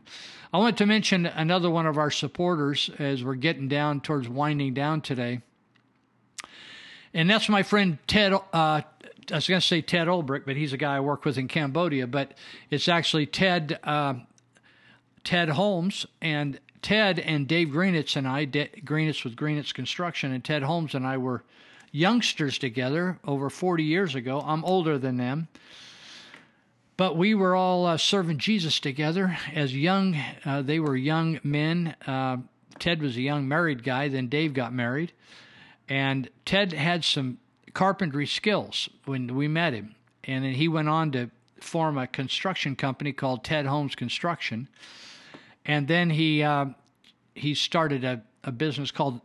I 0.51 0.57
want 0.57 0.77
to 0.79 0.87
mention 0.87 1.27
another 1.27 1.69
one 1.69 1.85
of 1.85 1.97
our 1.99 2.09
supporters 2.09 2.89
as 2.97 3.23
we're 3.23 3.35
getting 3.35 3.67
down 3.67 4.01
towards 4.01 4.27
winding 4.27 4.73
down 4.73 5.01
today. 5.01 5.41
and 7.13 7.29
that's 7.29 7.47
my 7.49 7.61
friend 7.61 7.99
Ted. 8.07 8.33
I 9.31 9.35
was 9.35 9.47
going 9.47 9.61
to 9.61 9.65
say 9.65 9.81
Ted 9.81 10.07
Olbrich, 10.07 10.45
but 10.45 10.55
he's 10.55 10.73
a 10.73 10.77
guy 10.77 10.97
I 10.97 10.99
work 10.99 11.25
with 11.25 11.37
in 11.37 11.47
Cambodia. 11.47 12.07
But 12.07 12.33
it's 12.69 12.87
actually 12.87 13.25
Ted 13.25 13.79
uh, 13.83 14.15
Ted 15.23 15.49
Holmes 15.49 16.05
and 16.21 16.59
Ted 16.81 17.19
and 17.19 17.47
Dave 17.47 17.69
Greenitz 17.69 18.15
and 18.15 18.27
I. 18.27 18.45
De- 18.45 18.69
Greenitz 18.83 19.23
with 19.23 19.35
Greenitz 19.35 19.73
Construction 19.73 20.31
and 20.31 20.43
Ted 20.43 20.63
Holmes 20.63 20.95
and 20.95 21.05
I 21.05 21.17
were 21.17 21.43
youngsters 21.91 22.57
together 22.57 23.19
over 23.25 23.49
40 23.49 23.83
years 23.83 24.15
ago. 24.15 24.41
I'm 24.41 24.63
older 24.63 24.97
than 24.97 25.17
them. 25.17 25.47
But 26.97 27.15
we 27.15 27.33
were 27.33 27.55
all 27.55 27.85
uh, 27.85 27.97
serving 27.97 28.39
Jesus 28.39 28.79
together 28.79 29.37
as 29.53 29.75
young. 29.75 30.17
Uh, 30.43 30.61
they 30.61 30.79
were 30.79 30.95
young 30.95 31.39
men. 31.43 31.95
Uh, 32.05 32.37
Ted 32.77 33.01
was 33.01 33.15
a 33.15 33.21
young 33.21 33.47
married 33.47 33.83
guy. 33.83 34.09
Then 34.09 34.27
Dave 34.27 34.53
got 34.53 34.73
married, 34.73 35.13
and 35.87 36.29
Ted 36.45 36.73
had 36.73 37.05
some 37.05 37.37
carpentry 37.73 38.27
skills 38.27 38.89
when 39.05 39.35
we 39.35 39.47
met 39.47 39.73
him, 39.73 39.95
and 40.23 40.43
then 40.43 40.53
he 40.53 40.67
went 40.67 40.89
on 40.89 41.11
to 41.11 41.29
form 41.59 41.97
a 41.97 42.07
construction 42.07 42.75
company 42.75 43.11
called 43.11 43.43
Ted 43.43 43.65
Holmes 43.65 43.95
Construction, 43.95 44.67
and 45.65 45.87
then 45.87 46.09
he 46.09 46.43
uh, 46.43 46.65
he 47.35 47.53
started 47.53 48.03
a, 48.03 48.21
a 48.43 48.51
business 48.51 48.91
called 48.91 49.21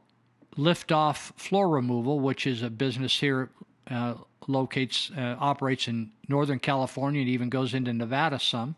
Liftoff 0.56 1.32
Floor 1.36 1.68
Removal, 1.68 2.20
which 2.20 2.46
is 2.46 2.62
a 2.62 2.70
business 2.70 3.18
here 3.18 3.50
uh, 3.90 4.14
locates 4.46 5.10
uh, 5.16 5.36
operates 5.38 5.88
in 5.88 6.10
Northern 6.28 6.58
California 6.58 7.20
and 7.20 7.30
even 7.30 7.48
goes 7.48 7.74
into 7.74 7.92
Nevada 7.92 8.38
some. 8.38 8.76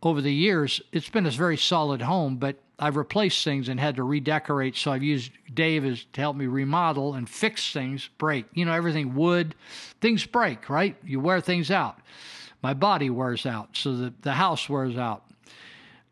over 0.01 0.21
the 0.21 0.33
years, 0.33 0.81
it's 0.91 1.09
been 1.09 1.25
a 1.25 1.31
very 1.31 1.57
solid 1.57 2.01
home, 2.01 2.37
but 2.37 2.57
I've 2.79 2.95
replaced 2.95 3.43
things 3.43 3.69
and 3.69 3.79
had 3.79 3.97
to 3.97 4.03
redecorate. 4.03 4.75
So 4.77 4.91
I've 4.91 5.03
used 5.03 5.31
Dave 5.53 5.85
as 5.85 6.05
to 6.13 6.21
help 6.21 6.35
me 6.35 6.47
remodel 6.47 7.13
and 7.13 7.29
fix 7.29 7.73
things 7.73 8.09
break. 8.17 8.45
You 8.53 8.65
know, 8.65 8.73
everything 8.73 9.15
wood, 9.15 9.55
things 10.01 10.25
break, 10.25 10.69
right? 10.69 10.95
You 11.03 11.19
wear 11.19 11.41
things 11.41 11.69
out. 11.69 11.99
My 12.61 12.73
body 12.73 13.09
wears 13.09 13.45
out, 13.45 13.69
so 13.77 13.95
the 13.95 14.13
the 14.21 14.33
house 14.33 14.67
wears 14.67 14.97
out. 14.97 15.23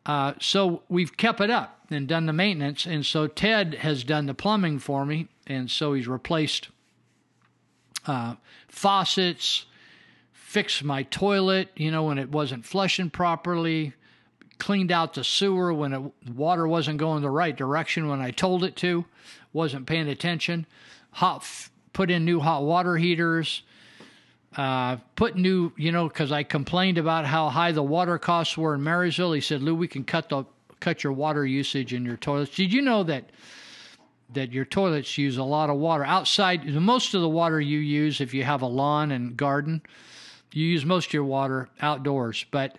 Uh, 0.06 0.34
so 0.40 0.84
we've 0.88 1.18
kept 1.18 1.42
it 1.42 1.50
up 1.50 1.82
and 1.90 2.08
done 2.08 2.26
the 2.26 2.34
maintenance, 2.34 2.86
and 2.86 3.06
so 3.06 3.28
Ted 3.28 3.74
has 3.76 4.04
done 4.06 4.26
the 4.26 4.34
plumbing 4.34 4.80
for 4.80 5.06
me, 5.06 5.28
and 5.46 5.70
so 5.70 5.94
he's 5.94 6.08
replaced 6.08 6.70
uh, 8.06 8.36
faucets, 8.70 9.66
fixed 10.32 10.84
my 10.84 11.04
toilet, 11.04 11.70
you 11.76 11.92
know, 11.92 12.04
when 12.04 12.18
it 12.18 12.32
wasn't 12.32 12.66
flushing 12.66 13.10
properly, 13.10 13.94
cleaned 14.60 14.92
out 14.92 15.14
the 15.14 15.24
sewer 15.24 15.74
when 15.74 15.94
it, 15.94 16.30
water 16.34 16.68
wasn't 16.68 16.98
going 16.98 17.22
the 17.22 17.30
right 17.30 17.56
direction 17.56 18.08
when 18.08 18.22
I 18.22 18.32
told 18.32 18.64
it 18.64 18.76
to, 18.78 19.06
wasn't 19.54 19.86
paying 19.86 20.08
attention, 20.08 20.66
hot, 21.12 21.46
put 21.94 22.10
in 22.12 22.26
new 22.26 22.40
hot 22.40 22.64
water 22.64 22.98
heaters, 22.98 23.64
uh, 24.56 24.98
put 25.16 25.36
new, 25.36 25.72
you 25.78 25.92
know, 25.92 26.08
because 26.08 26.32
I 26.32 26.44
complained 26.44 26.98
about 26.98 27.26
how 27.26 27.50
high 27.50 27.72
the 27.72 27.84
water 27.84 28.18
costs 28.18 28.58
were 28.58 28.74
in 28.74 28.84
Marysville. 28.84 29.34
He 29.34 29.42
said, 29.42 29.62
Lou, 29.62 29.76
we 29.76 29.88
can 29.88 30.04
cut 30.04 30.30
the 30.30 30.46
cut 30.80 31.04
your 31.04 31.14
water 31.14 31.46
usage 31.46 31.94
in 31.94 32.06
your 32.06 32.18
toilets. 32.18 32.56
Did 32.56 32.72
you 32.72 32.82
know 32.82 33.04
that 33.04 33.32
that 34.34 34.52
your 34.52 34.66
toilets 34.66 35.18
use 35.18 35.38
a 35.38 35.44
lot 35.44 35.70
of 35.70 35.78
water 35.78 36.04
outside? 36.04 36.66
Most 36.66 37.14
of 37.14 37.22
the 37.22 37.30
water 37.30 37.62
you 37.62 37.80
use, 37.80 38.20
if 38.20 38.34
you 38.34 38.44
have 38.44 38.62
a 38.62 38.68
lawn 38.68 39.12
and 39.12 39.38
garden, 39.38 39.82
you 40.52 40.66
use 40.66 40.86
most 40.86 41.08
of 41.08 41.14
your 41.14 41.24
water 41.24 41.70
outdoors, 41.82 42.46
but 42.52 42.78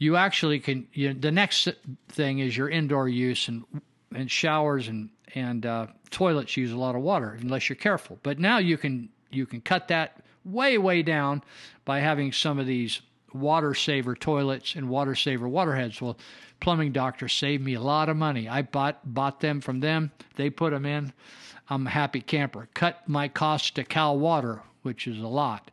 you 0.00 0.16
actually 0.16 0.58
can. 0.58 0.88
You, 0.92 1.14
the 1.14 1.30
next 1.30 1.68
thing 2.08 2.40
is 2.40 2.56
your 2.56 2.68
indoor 2.68 3.08
use 3.08 3.46
and 3.46 3.64
and 4.12 4.28
showers 4.28 4.88
and 4.88 5.10
and 5.34 5.64
uh, 5.64 5.86
toilets 6.10 6.56
use 6.56 6.72
a 6.72 6.76
lot 6.76 6.96
of 6.96 7.02
water 7.02 7.38
unless 7.40 7.68
you're 7.68 7.76
careful. 7.76 8.18
But 8.24 8.40
now 8.40 8.58
you 8.58 8.76
can 8.76 9.10
you 9.30 9.46
can 9.46 9.60
cut 9.60 9.88
that 9.88 10.22
way 10.44 10.78
way 10.78 11.02
down 11.02 11.44
by 11.84 12.00
having 12.00 12.32
some 12.32 12.58
of 12.58 12.66
these 12.66 13.02
water 13.34 13.74
saver 13.74 14.16
toilets 14.16 14.74
and 14.74 14.88
water 14.88 15.14
saver 15.14 15.48
water 15.48 15.76
heads. 15.76 16.00
Well, 16.00 16.16
plumbing 16.60 16.92
doctor 16.92 17.28
saved 17.28 17.62
me 17.62 17.74
a 17.74 17.82
lot 17.82 18.08
of 18.08 18.16
money. 18.16 18.48
I 18.48 18.62
bought 18.62 19.00
bought 19.04 19.40
them 19.40 19.60
from 19.60 19.80
them. 19.80 20.12
They 20.36 20.48
put 20.48 20.72
them 20.72 20.86
in. 20.86 21.12
I'm 21.68 21.86
a 21.86 21.90
happy 21.90 22.22
camper. 22.22 22.68
Cut 22.72 23.06
my 23.06 23.28
costs 23.28 23.70
to 23.72 23.84
Cal 23.84 24.18
Water, 24.18 24.62
which 24.82 25.06
is 25.06 25.20
a 25.20 25.28
lot. 25.28 25.70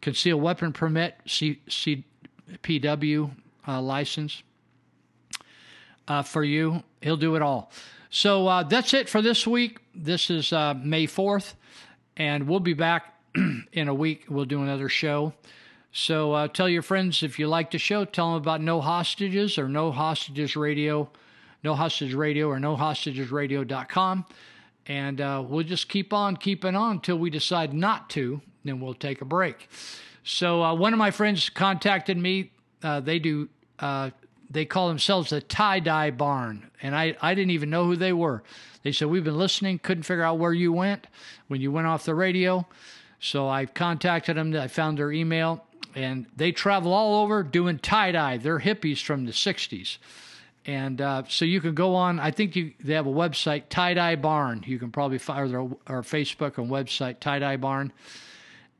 concealed 0.00 0.42
weapon 0.42 0.72
permit, 0.72 1.16
C, 1.26 1.60
CPW 1.68 3.30
uh, 3.66 3.82
license 3.82 4.44
uh, 6.10 6.22
for 6.22 6.42
you. 6.42 6.82
He'll 7.00 7.16
do 7.16 7.36
it 7.36 7.42
all. 7.42 7.70
So 8.10 8.48
uh, 8.48 8.64
that's 8.64 8.92
it 8.92 9.08
for 9.08 9.22
this 9.22 9.46
week. 9.46 9.78
This 9.94 10.28
is 10.28 10.52
uh, 10.52 10.74
May 10.74 11.06
4th, 11.06 11.54
and 12.16 12.48
we'll 12.48 12.58
be 12.58 12.74
back 12.74 13.14
in 13.72 13.86
a 13.86 13.94
week. 13.94 14.24
We'll 14.28 14.44
do 14.44 14.60
another 14.60 14.88
show. 14.88 15.32
So 15.92 16.32
uh, 16.32 16.48
tell 16.48 16.68
your 16.68 16.82
friends 16.82 17.22
if 17.22 17.38
you 17.38 17.46
like 17.46 17.70
the 17.70 17.78
show, 17.78 18.04
tell 18.04 18.32
them 18.32 18.42
about 18.42 18.60
No 18.60 18.80
Hostages 18.80 19.56
or 19.56 19.68
No 19.68 19.92
Hostages 19.92 20.56
Radio 20.56 21.08
no 21.62 21.74
Hostages 21.74 22.14
Radio 22.14 22.48
or 22.48 22.56
nohostagesradio.com. 22.56 24.24
And 24.86 25.20
uh, 25.20 25.44
we'll 25.46 25.62
just 25.62 25.90
keep 25.90 26.14
on 26.14 26.38
keeping 26.38 26.74
on 26.74 26.92
until 26.92 27.18
we 27.18 27.28
decide 27.28 27.74
not 27.74 28.08
to. 28.10 28.40
Then 28.64 28.80
we'll 28.80 28.94
take 28.94 29.20
a 29.20 29.26
break. 29.26 29.68
So 30.24 30.62
uh, 30.62 30.74
one 30.74 30.94
of 30.94 30.98
my 30.98 31.10
friends 31.10 31.50
contacted 31.50 32.16
me. 32.16 32.50
They 32.80 33.18
do. 33.18 33.50
They 34.50 34.64
call 34.64 34.88
themselves 34.88 35.30
the 35.30 35.40
Tie 35.40 35.80
Dye 35.80 36.10
Barn, 36.10 36.70
and 36.82 36.96
I 36.96 37.16
I 37.22 37.34
didn't 37.34 37.52
even 37.52 37.70
know 37.70 37.84
who 37.84 37.96
they 37.96 38.12
were. 38.12 38.42
They 38.82 38.92
said 38.92 39.08
we've 39.08 39.24
been 39.24 39.38
listening, 39.38 39.78
couldn't 39.78 40.04
figure 40.04 40.24
out 40.24 40.38
where 40.38 40.52
you 40.52 40.72
went 40.72 41.06
when 41.48 41.60
you 41.60 41.70
went 41.70 41.86
off 41.86 42.04
the 42.04 42.14
radio. 42.14 42.66
So 43.20 43.48
I 43.48 43.66
contacted 43.66 44.36
them. 44.36 44.56
I 44.56 44.68
found 44.68 44.98
their 44.98 45.12
email, 45.12 45.64
and 45.94 46.26
they 46.36 46.52
travel 46.52 46.92
all 46.92 47.22
over 47.22 47.42
doing 47.42 47.78
tie 47.78 48.12
dye. 48.12 48.38
They're 48.38 48.60
hippies 48.60 49.02
from 49.02 49.26
the 49.26 49.32
'60s. 49.32 49.98
And 50.66 51.00
uh, 51.00 51.22
so 51.28 51.44
you 51.44 51.60
can 51.60 51.74
go 51.74 51.94
on. 51.94 52.20
I 52.20 52.30
think 52.30 52.54
you, 52.54 52.72
they 52.80 52.92
have 52.92 53.06
a 53.06 53.12
website, 53.12 53.64
Tie 53.70 53.94
Dye 53.94 54.16
Barn. 54.16 54.62
You 54.66 54.78
can 54.78 54.90
probably 54.90 55.18
find 55.18 55.50
their 55.50 55.60
or 55.60 56.02
Facebook 56.02 56.58
and 56.58 56.70
website, 56.70 57.18
Tie 57.20 57.38
Dye 57.38 57.56
Barn. 57.56 57.92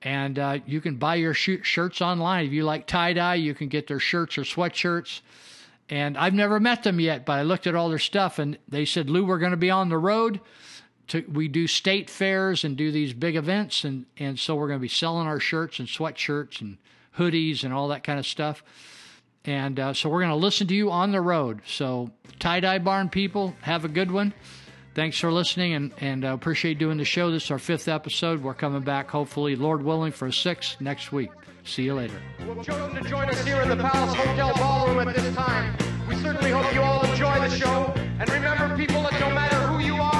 And 0.03 0.39
uh, 0.39 0.59
you 0.67 0.81
can 0.81 0.97
buy 0.97 1.17
your 1.17 1.35
sh- 1.35 1.63
shirts 1.63 2.01
online. 2.01 2.47
If 2.47 2.53
you 2.53 2.65
like 2.65 2.87
tie 2.87 3.13
dye, 3.13 3.35
you 3.35 3.55
can 3.55 3.69
get 3.69 3.87
their 3.87 3.99
shirts 3.99 4.39
or 4.39 4.43
sweatshirts. 4.43 5.21
And 5.91 6.17
I've 6.17 6.35
never 6.35 6.61
met 6.61 6.85
them 6.85 7.01
yet, 7.01 7.27
but 7.27 7.33
I 7.33 7.43
looked 7.43 7.67
at 7.67 7.75
all 7.75 7.89
their 7.89 7.99
stuff 7.99 8.39
and 8.39 8.57
they 8.69 8.85
said, 8.85 9.11
Lou, 9.11 9.25
we're 9.25 9.39
going 9.39 9.51
to 9.51 9.57
be 9.57 9.71
on 9.71 9.89
the 9.89 9.99
road. 9.99 10.41
To, 11.09 11.25
we 11.31 11.49
do 11.49 11.67
state 11.67 12.09
fairs 12.09 12.63
and 12.63 12.77
do 12.77 12.93
these 12.93 13.13
big 13.13 13.35
events. 13.35 13.83
And, 13.83 14.07
and 14.17 14.39
so 14.39 14.55
we're 14.55 14.69
going 14.69 14.79
to 14.79 14.83
be 14.83 14.89
selling 14.89 15.27
our 15.27 15.41
shirts 15.41 15.81
and 15.81 15.89
sweatshirts 15.89 16.61
and 16.61 16.79
hoodies 17.19 17.65
and 17.65 17.75
all 17.75 17.89
that 17.89 18.05
kind 18.05 18.21
of 18.21 18.27
stuff. 18.27 18.63
And 19.45 19.81
uh, 19.81 19.95
so 19.95 20.09
we're 20.09 20.21
going 20.21 20.31
to 20.31 20.37
listen 20.37 20.69
to 20.69 20.75
you 20.75 20.93
on 20.93 21.11
the 21.11 21.21
road. 21.21 21.63
So, 21.67 22.11
Tie 22.39 22.61
Dye 22.61 22.79
Barn 22.79 23.09
people, 23.09 23.55
have 23.63 23.85
a 23.85 23.89
good 23.89 24.11
one. 24.11 24.33
Thanks 24.95 25.19
for 25.19 25.33
listening 25.33 25.73
and, 25.73 25.93
and 25.99 26.25
uh, 26.25 26.35
appreciate 26.35 26.79
doing 26.79 26.99
the 26.99 27.05
show. 27.05 27.31
This 27.31 27.45
is 27.45 27.51
our 27.51 27.59
fifth 27.59 27.89
episode. 27.89 28.43
We're 28.43 28.55
coming 28.55 28.83
back, 28.83 29.11
hopefully, 29.11 29.57
Lord 29.57 29.83
willing, 29.83 30.13
for 30.13 30.27
a 30.27 30.33
sixth 30.33 30.81
next 30.81 31.11
week. 31.11 31.31
See 31.65 31.83
you 31.85 31.95
later. 31.95 32.21
You've 32.45 32.65
chosen 32.65 33.03
to 33.03 33.09
join 33.09 33.29
us 33.29 33.45
here 33.45 33.61
in 33.61 33.69
the 33.69 33.77
Palace 33.77 34.15
Hotel 34.15 34.53
Ballroom 34.57 35.07
at 35.07 35.15
this 35.15 35.35
time. 35.35 35.77
We 36.09 36.17
certainly 36.17 36.51
hope 36.51 36.73
you 36.75 36.81
all 36.81 37.05
enjoy 37.05 37.39
the 37.41 37.51
show. 37.51 37.93
And 38.19 38.29
remember, 38.31 38.77
people, 38.77 39.03
that 39.03 39.19
no 39.21 39.31
matter 39.31 39.57
who 39.69 39.79
you 39.79 39.95
are 39.95 40.20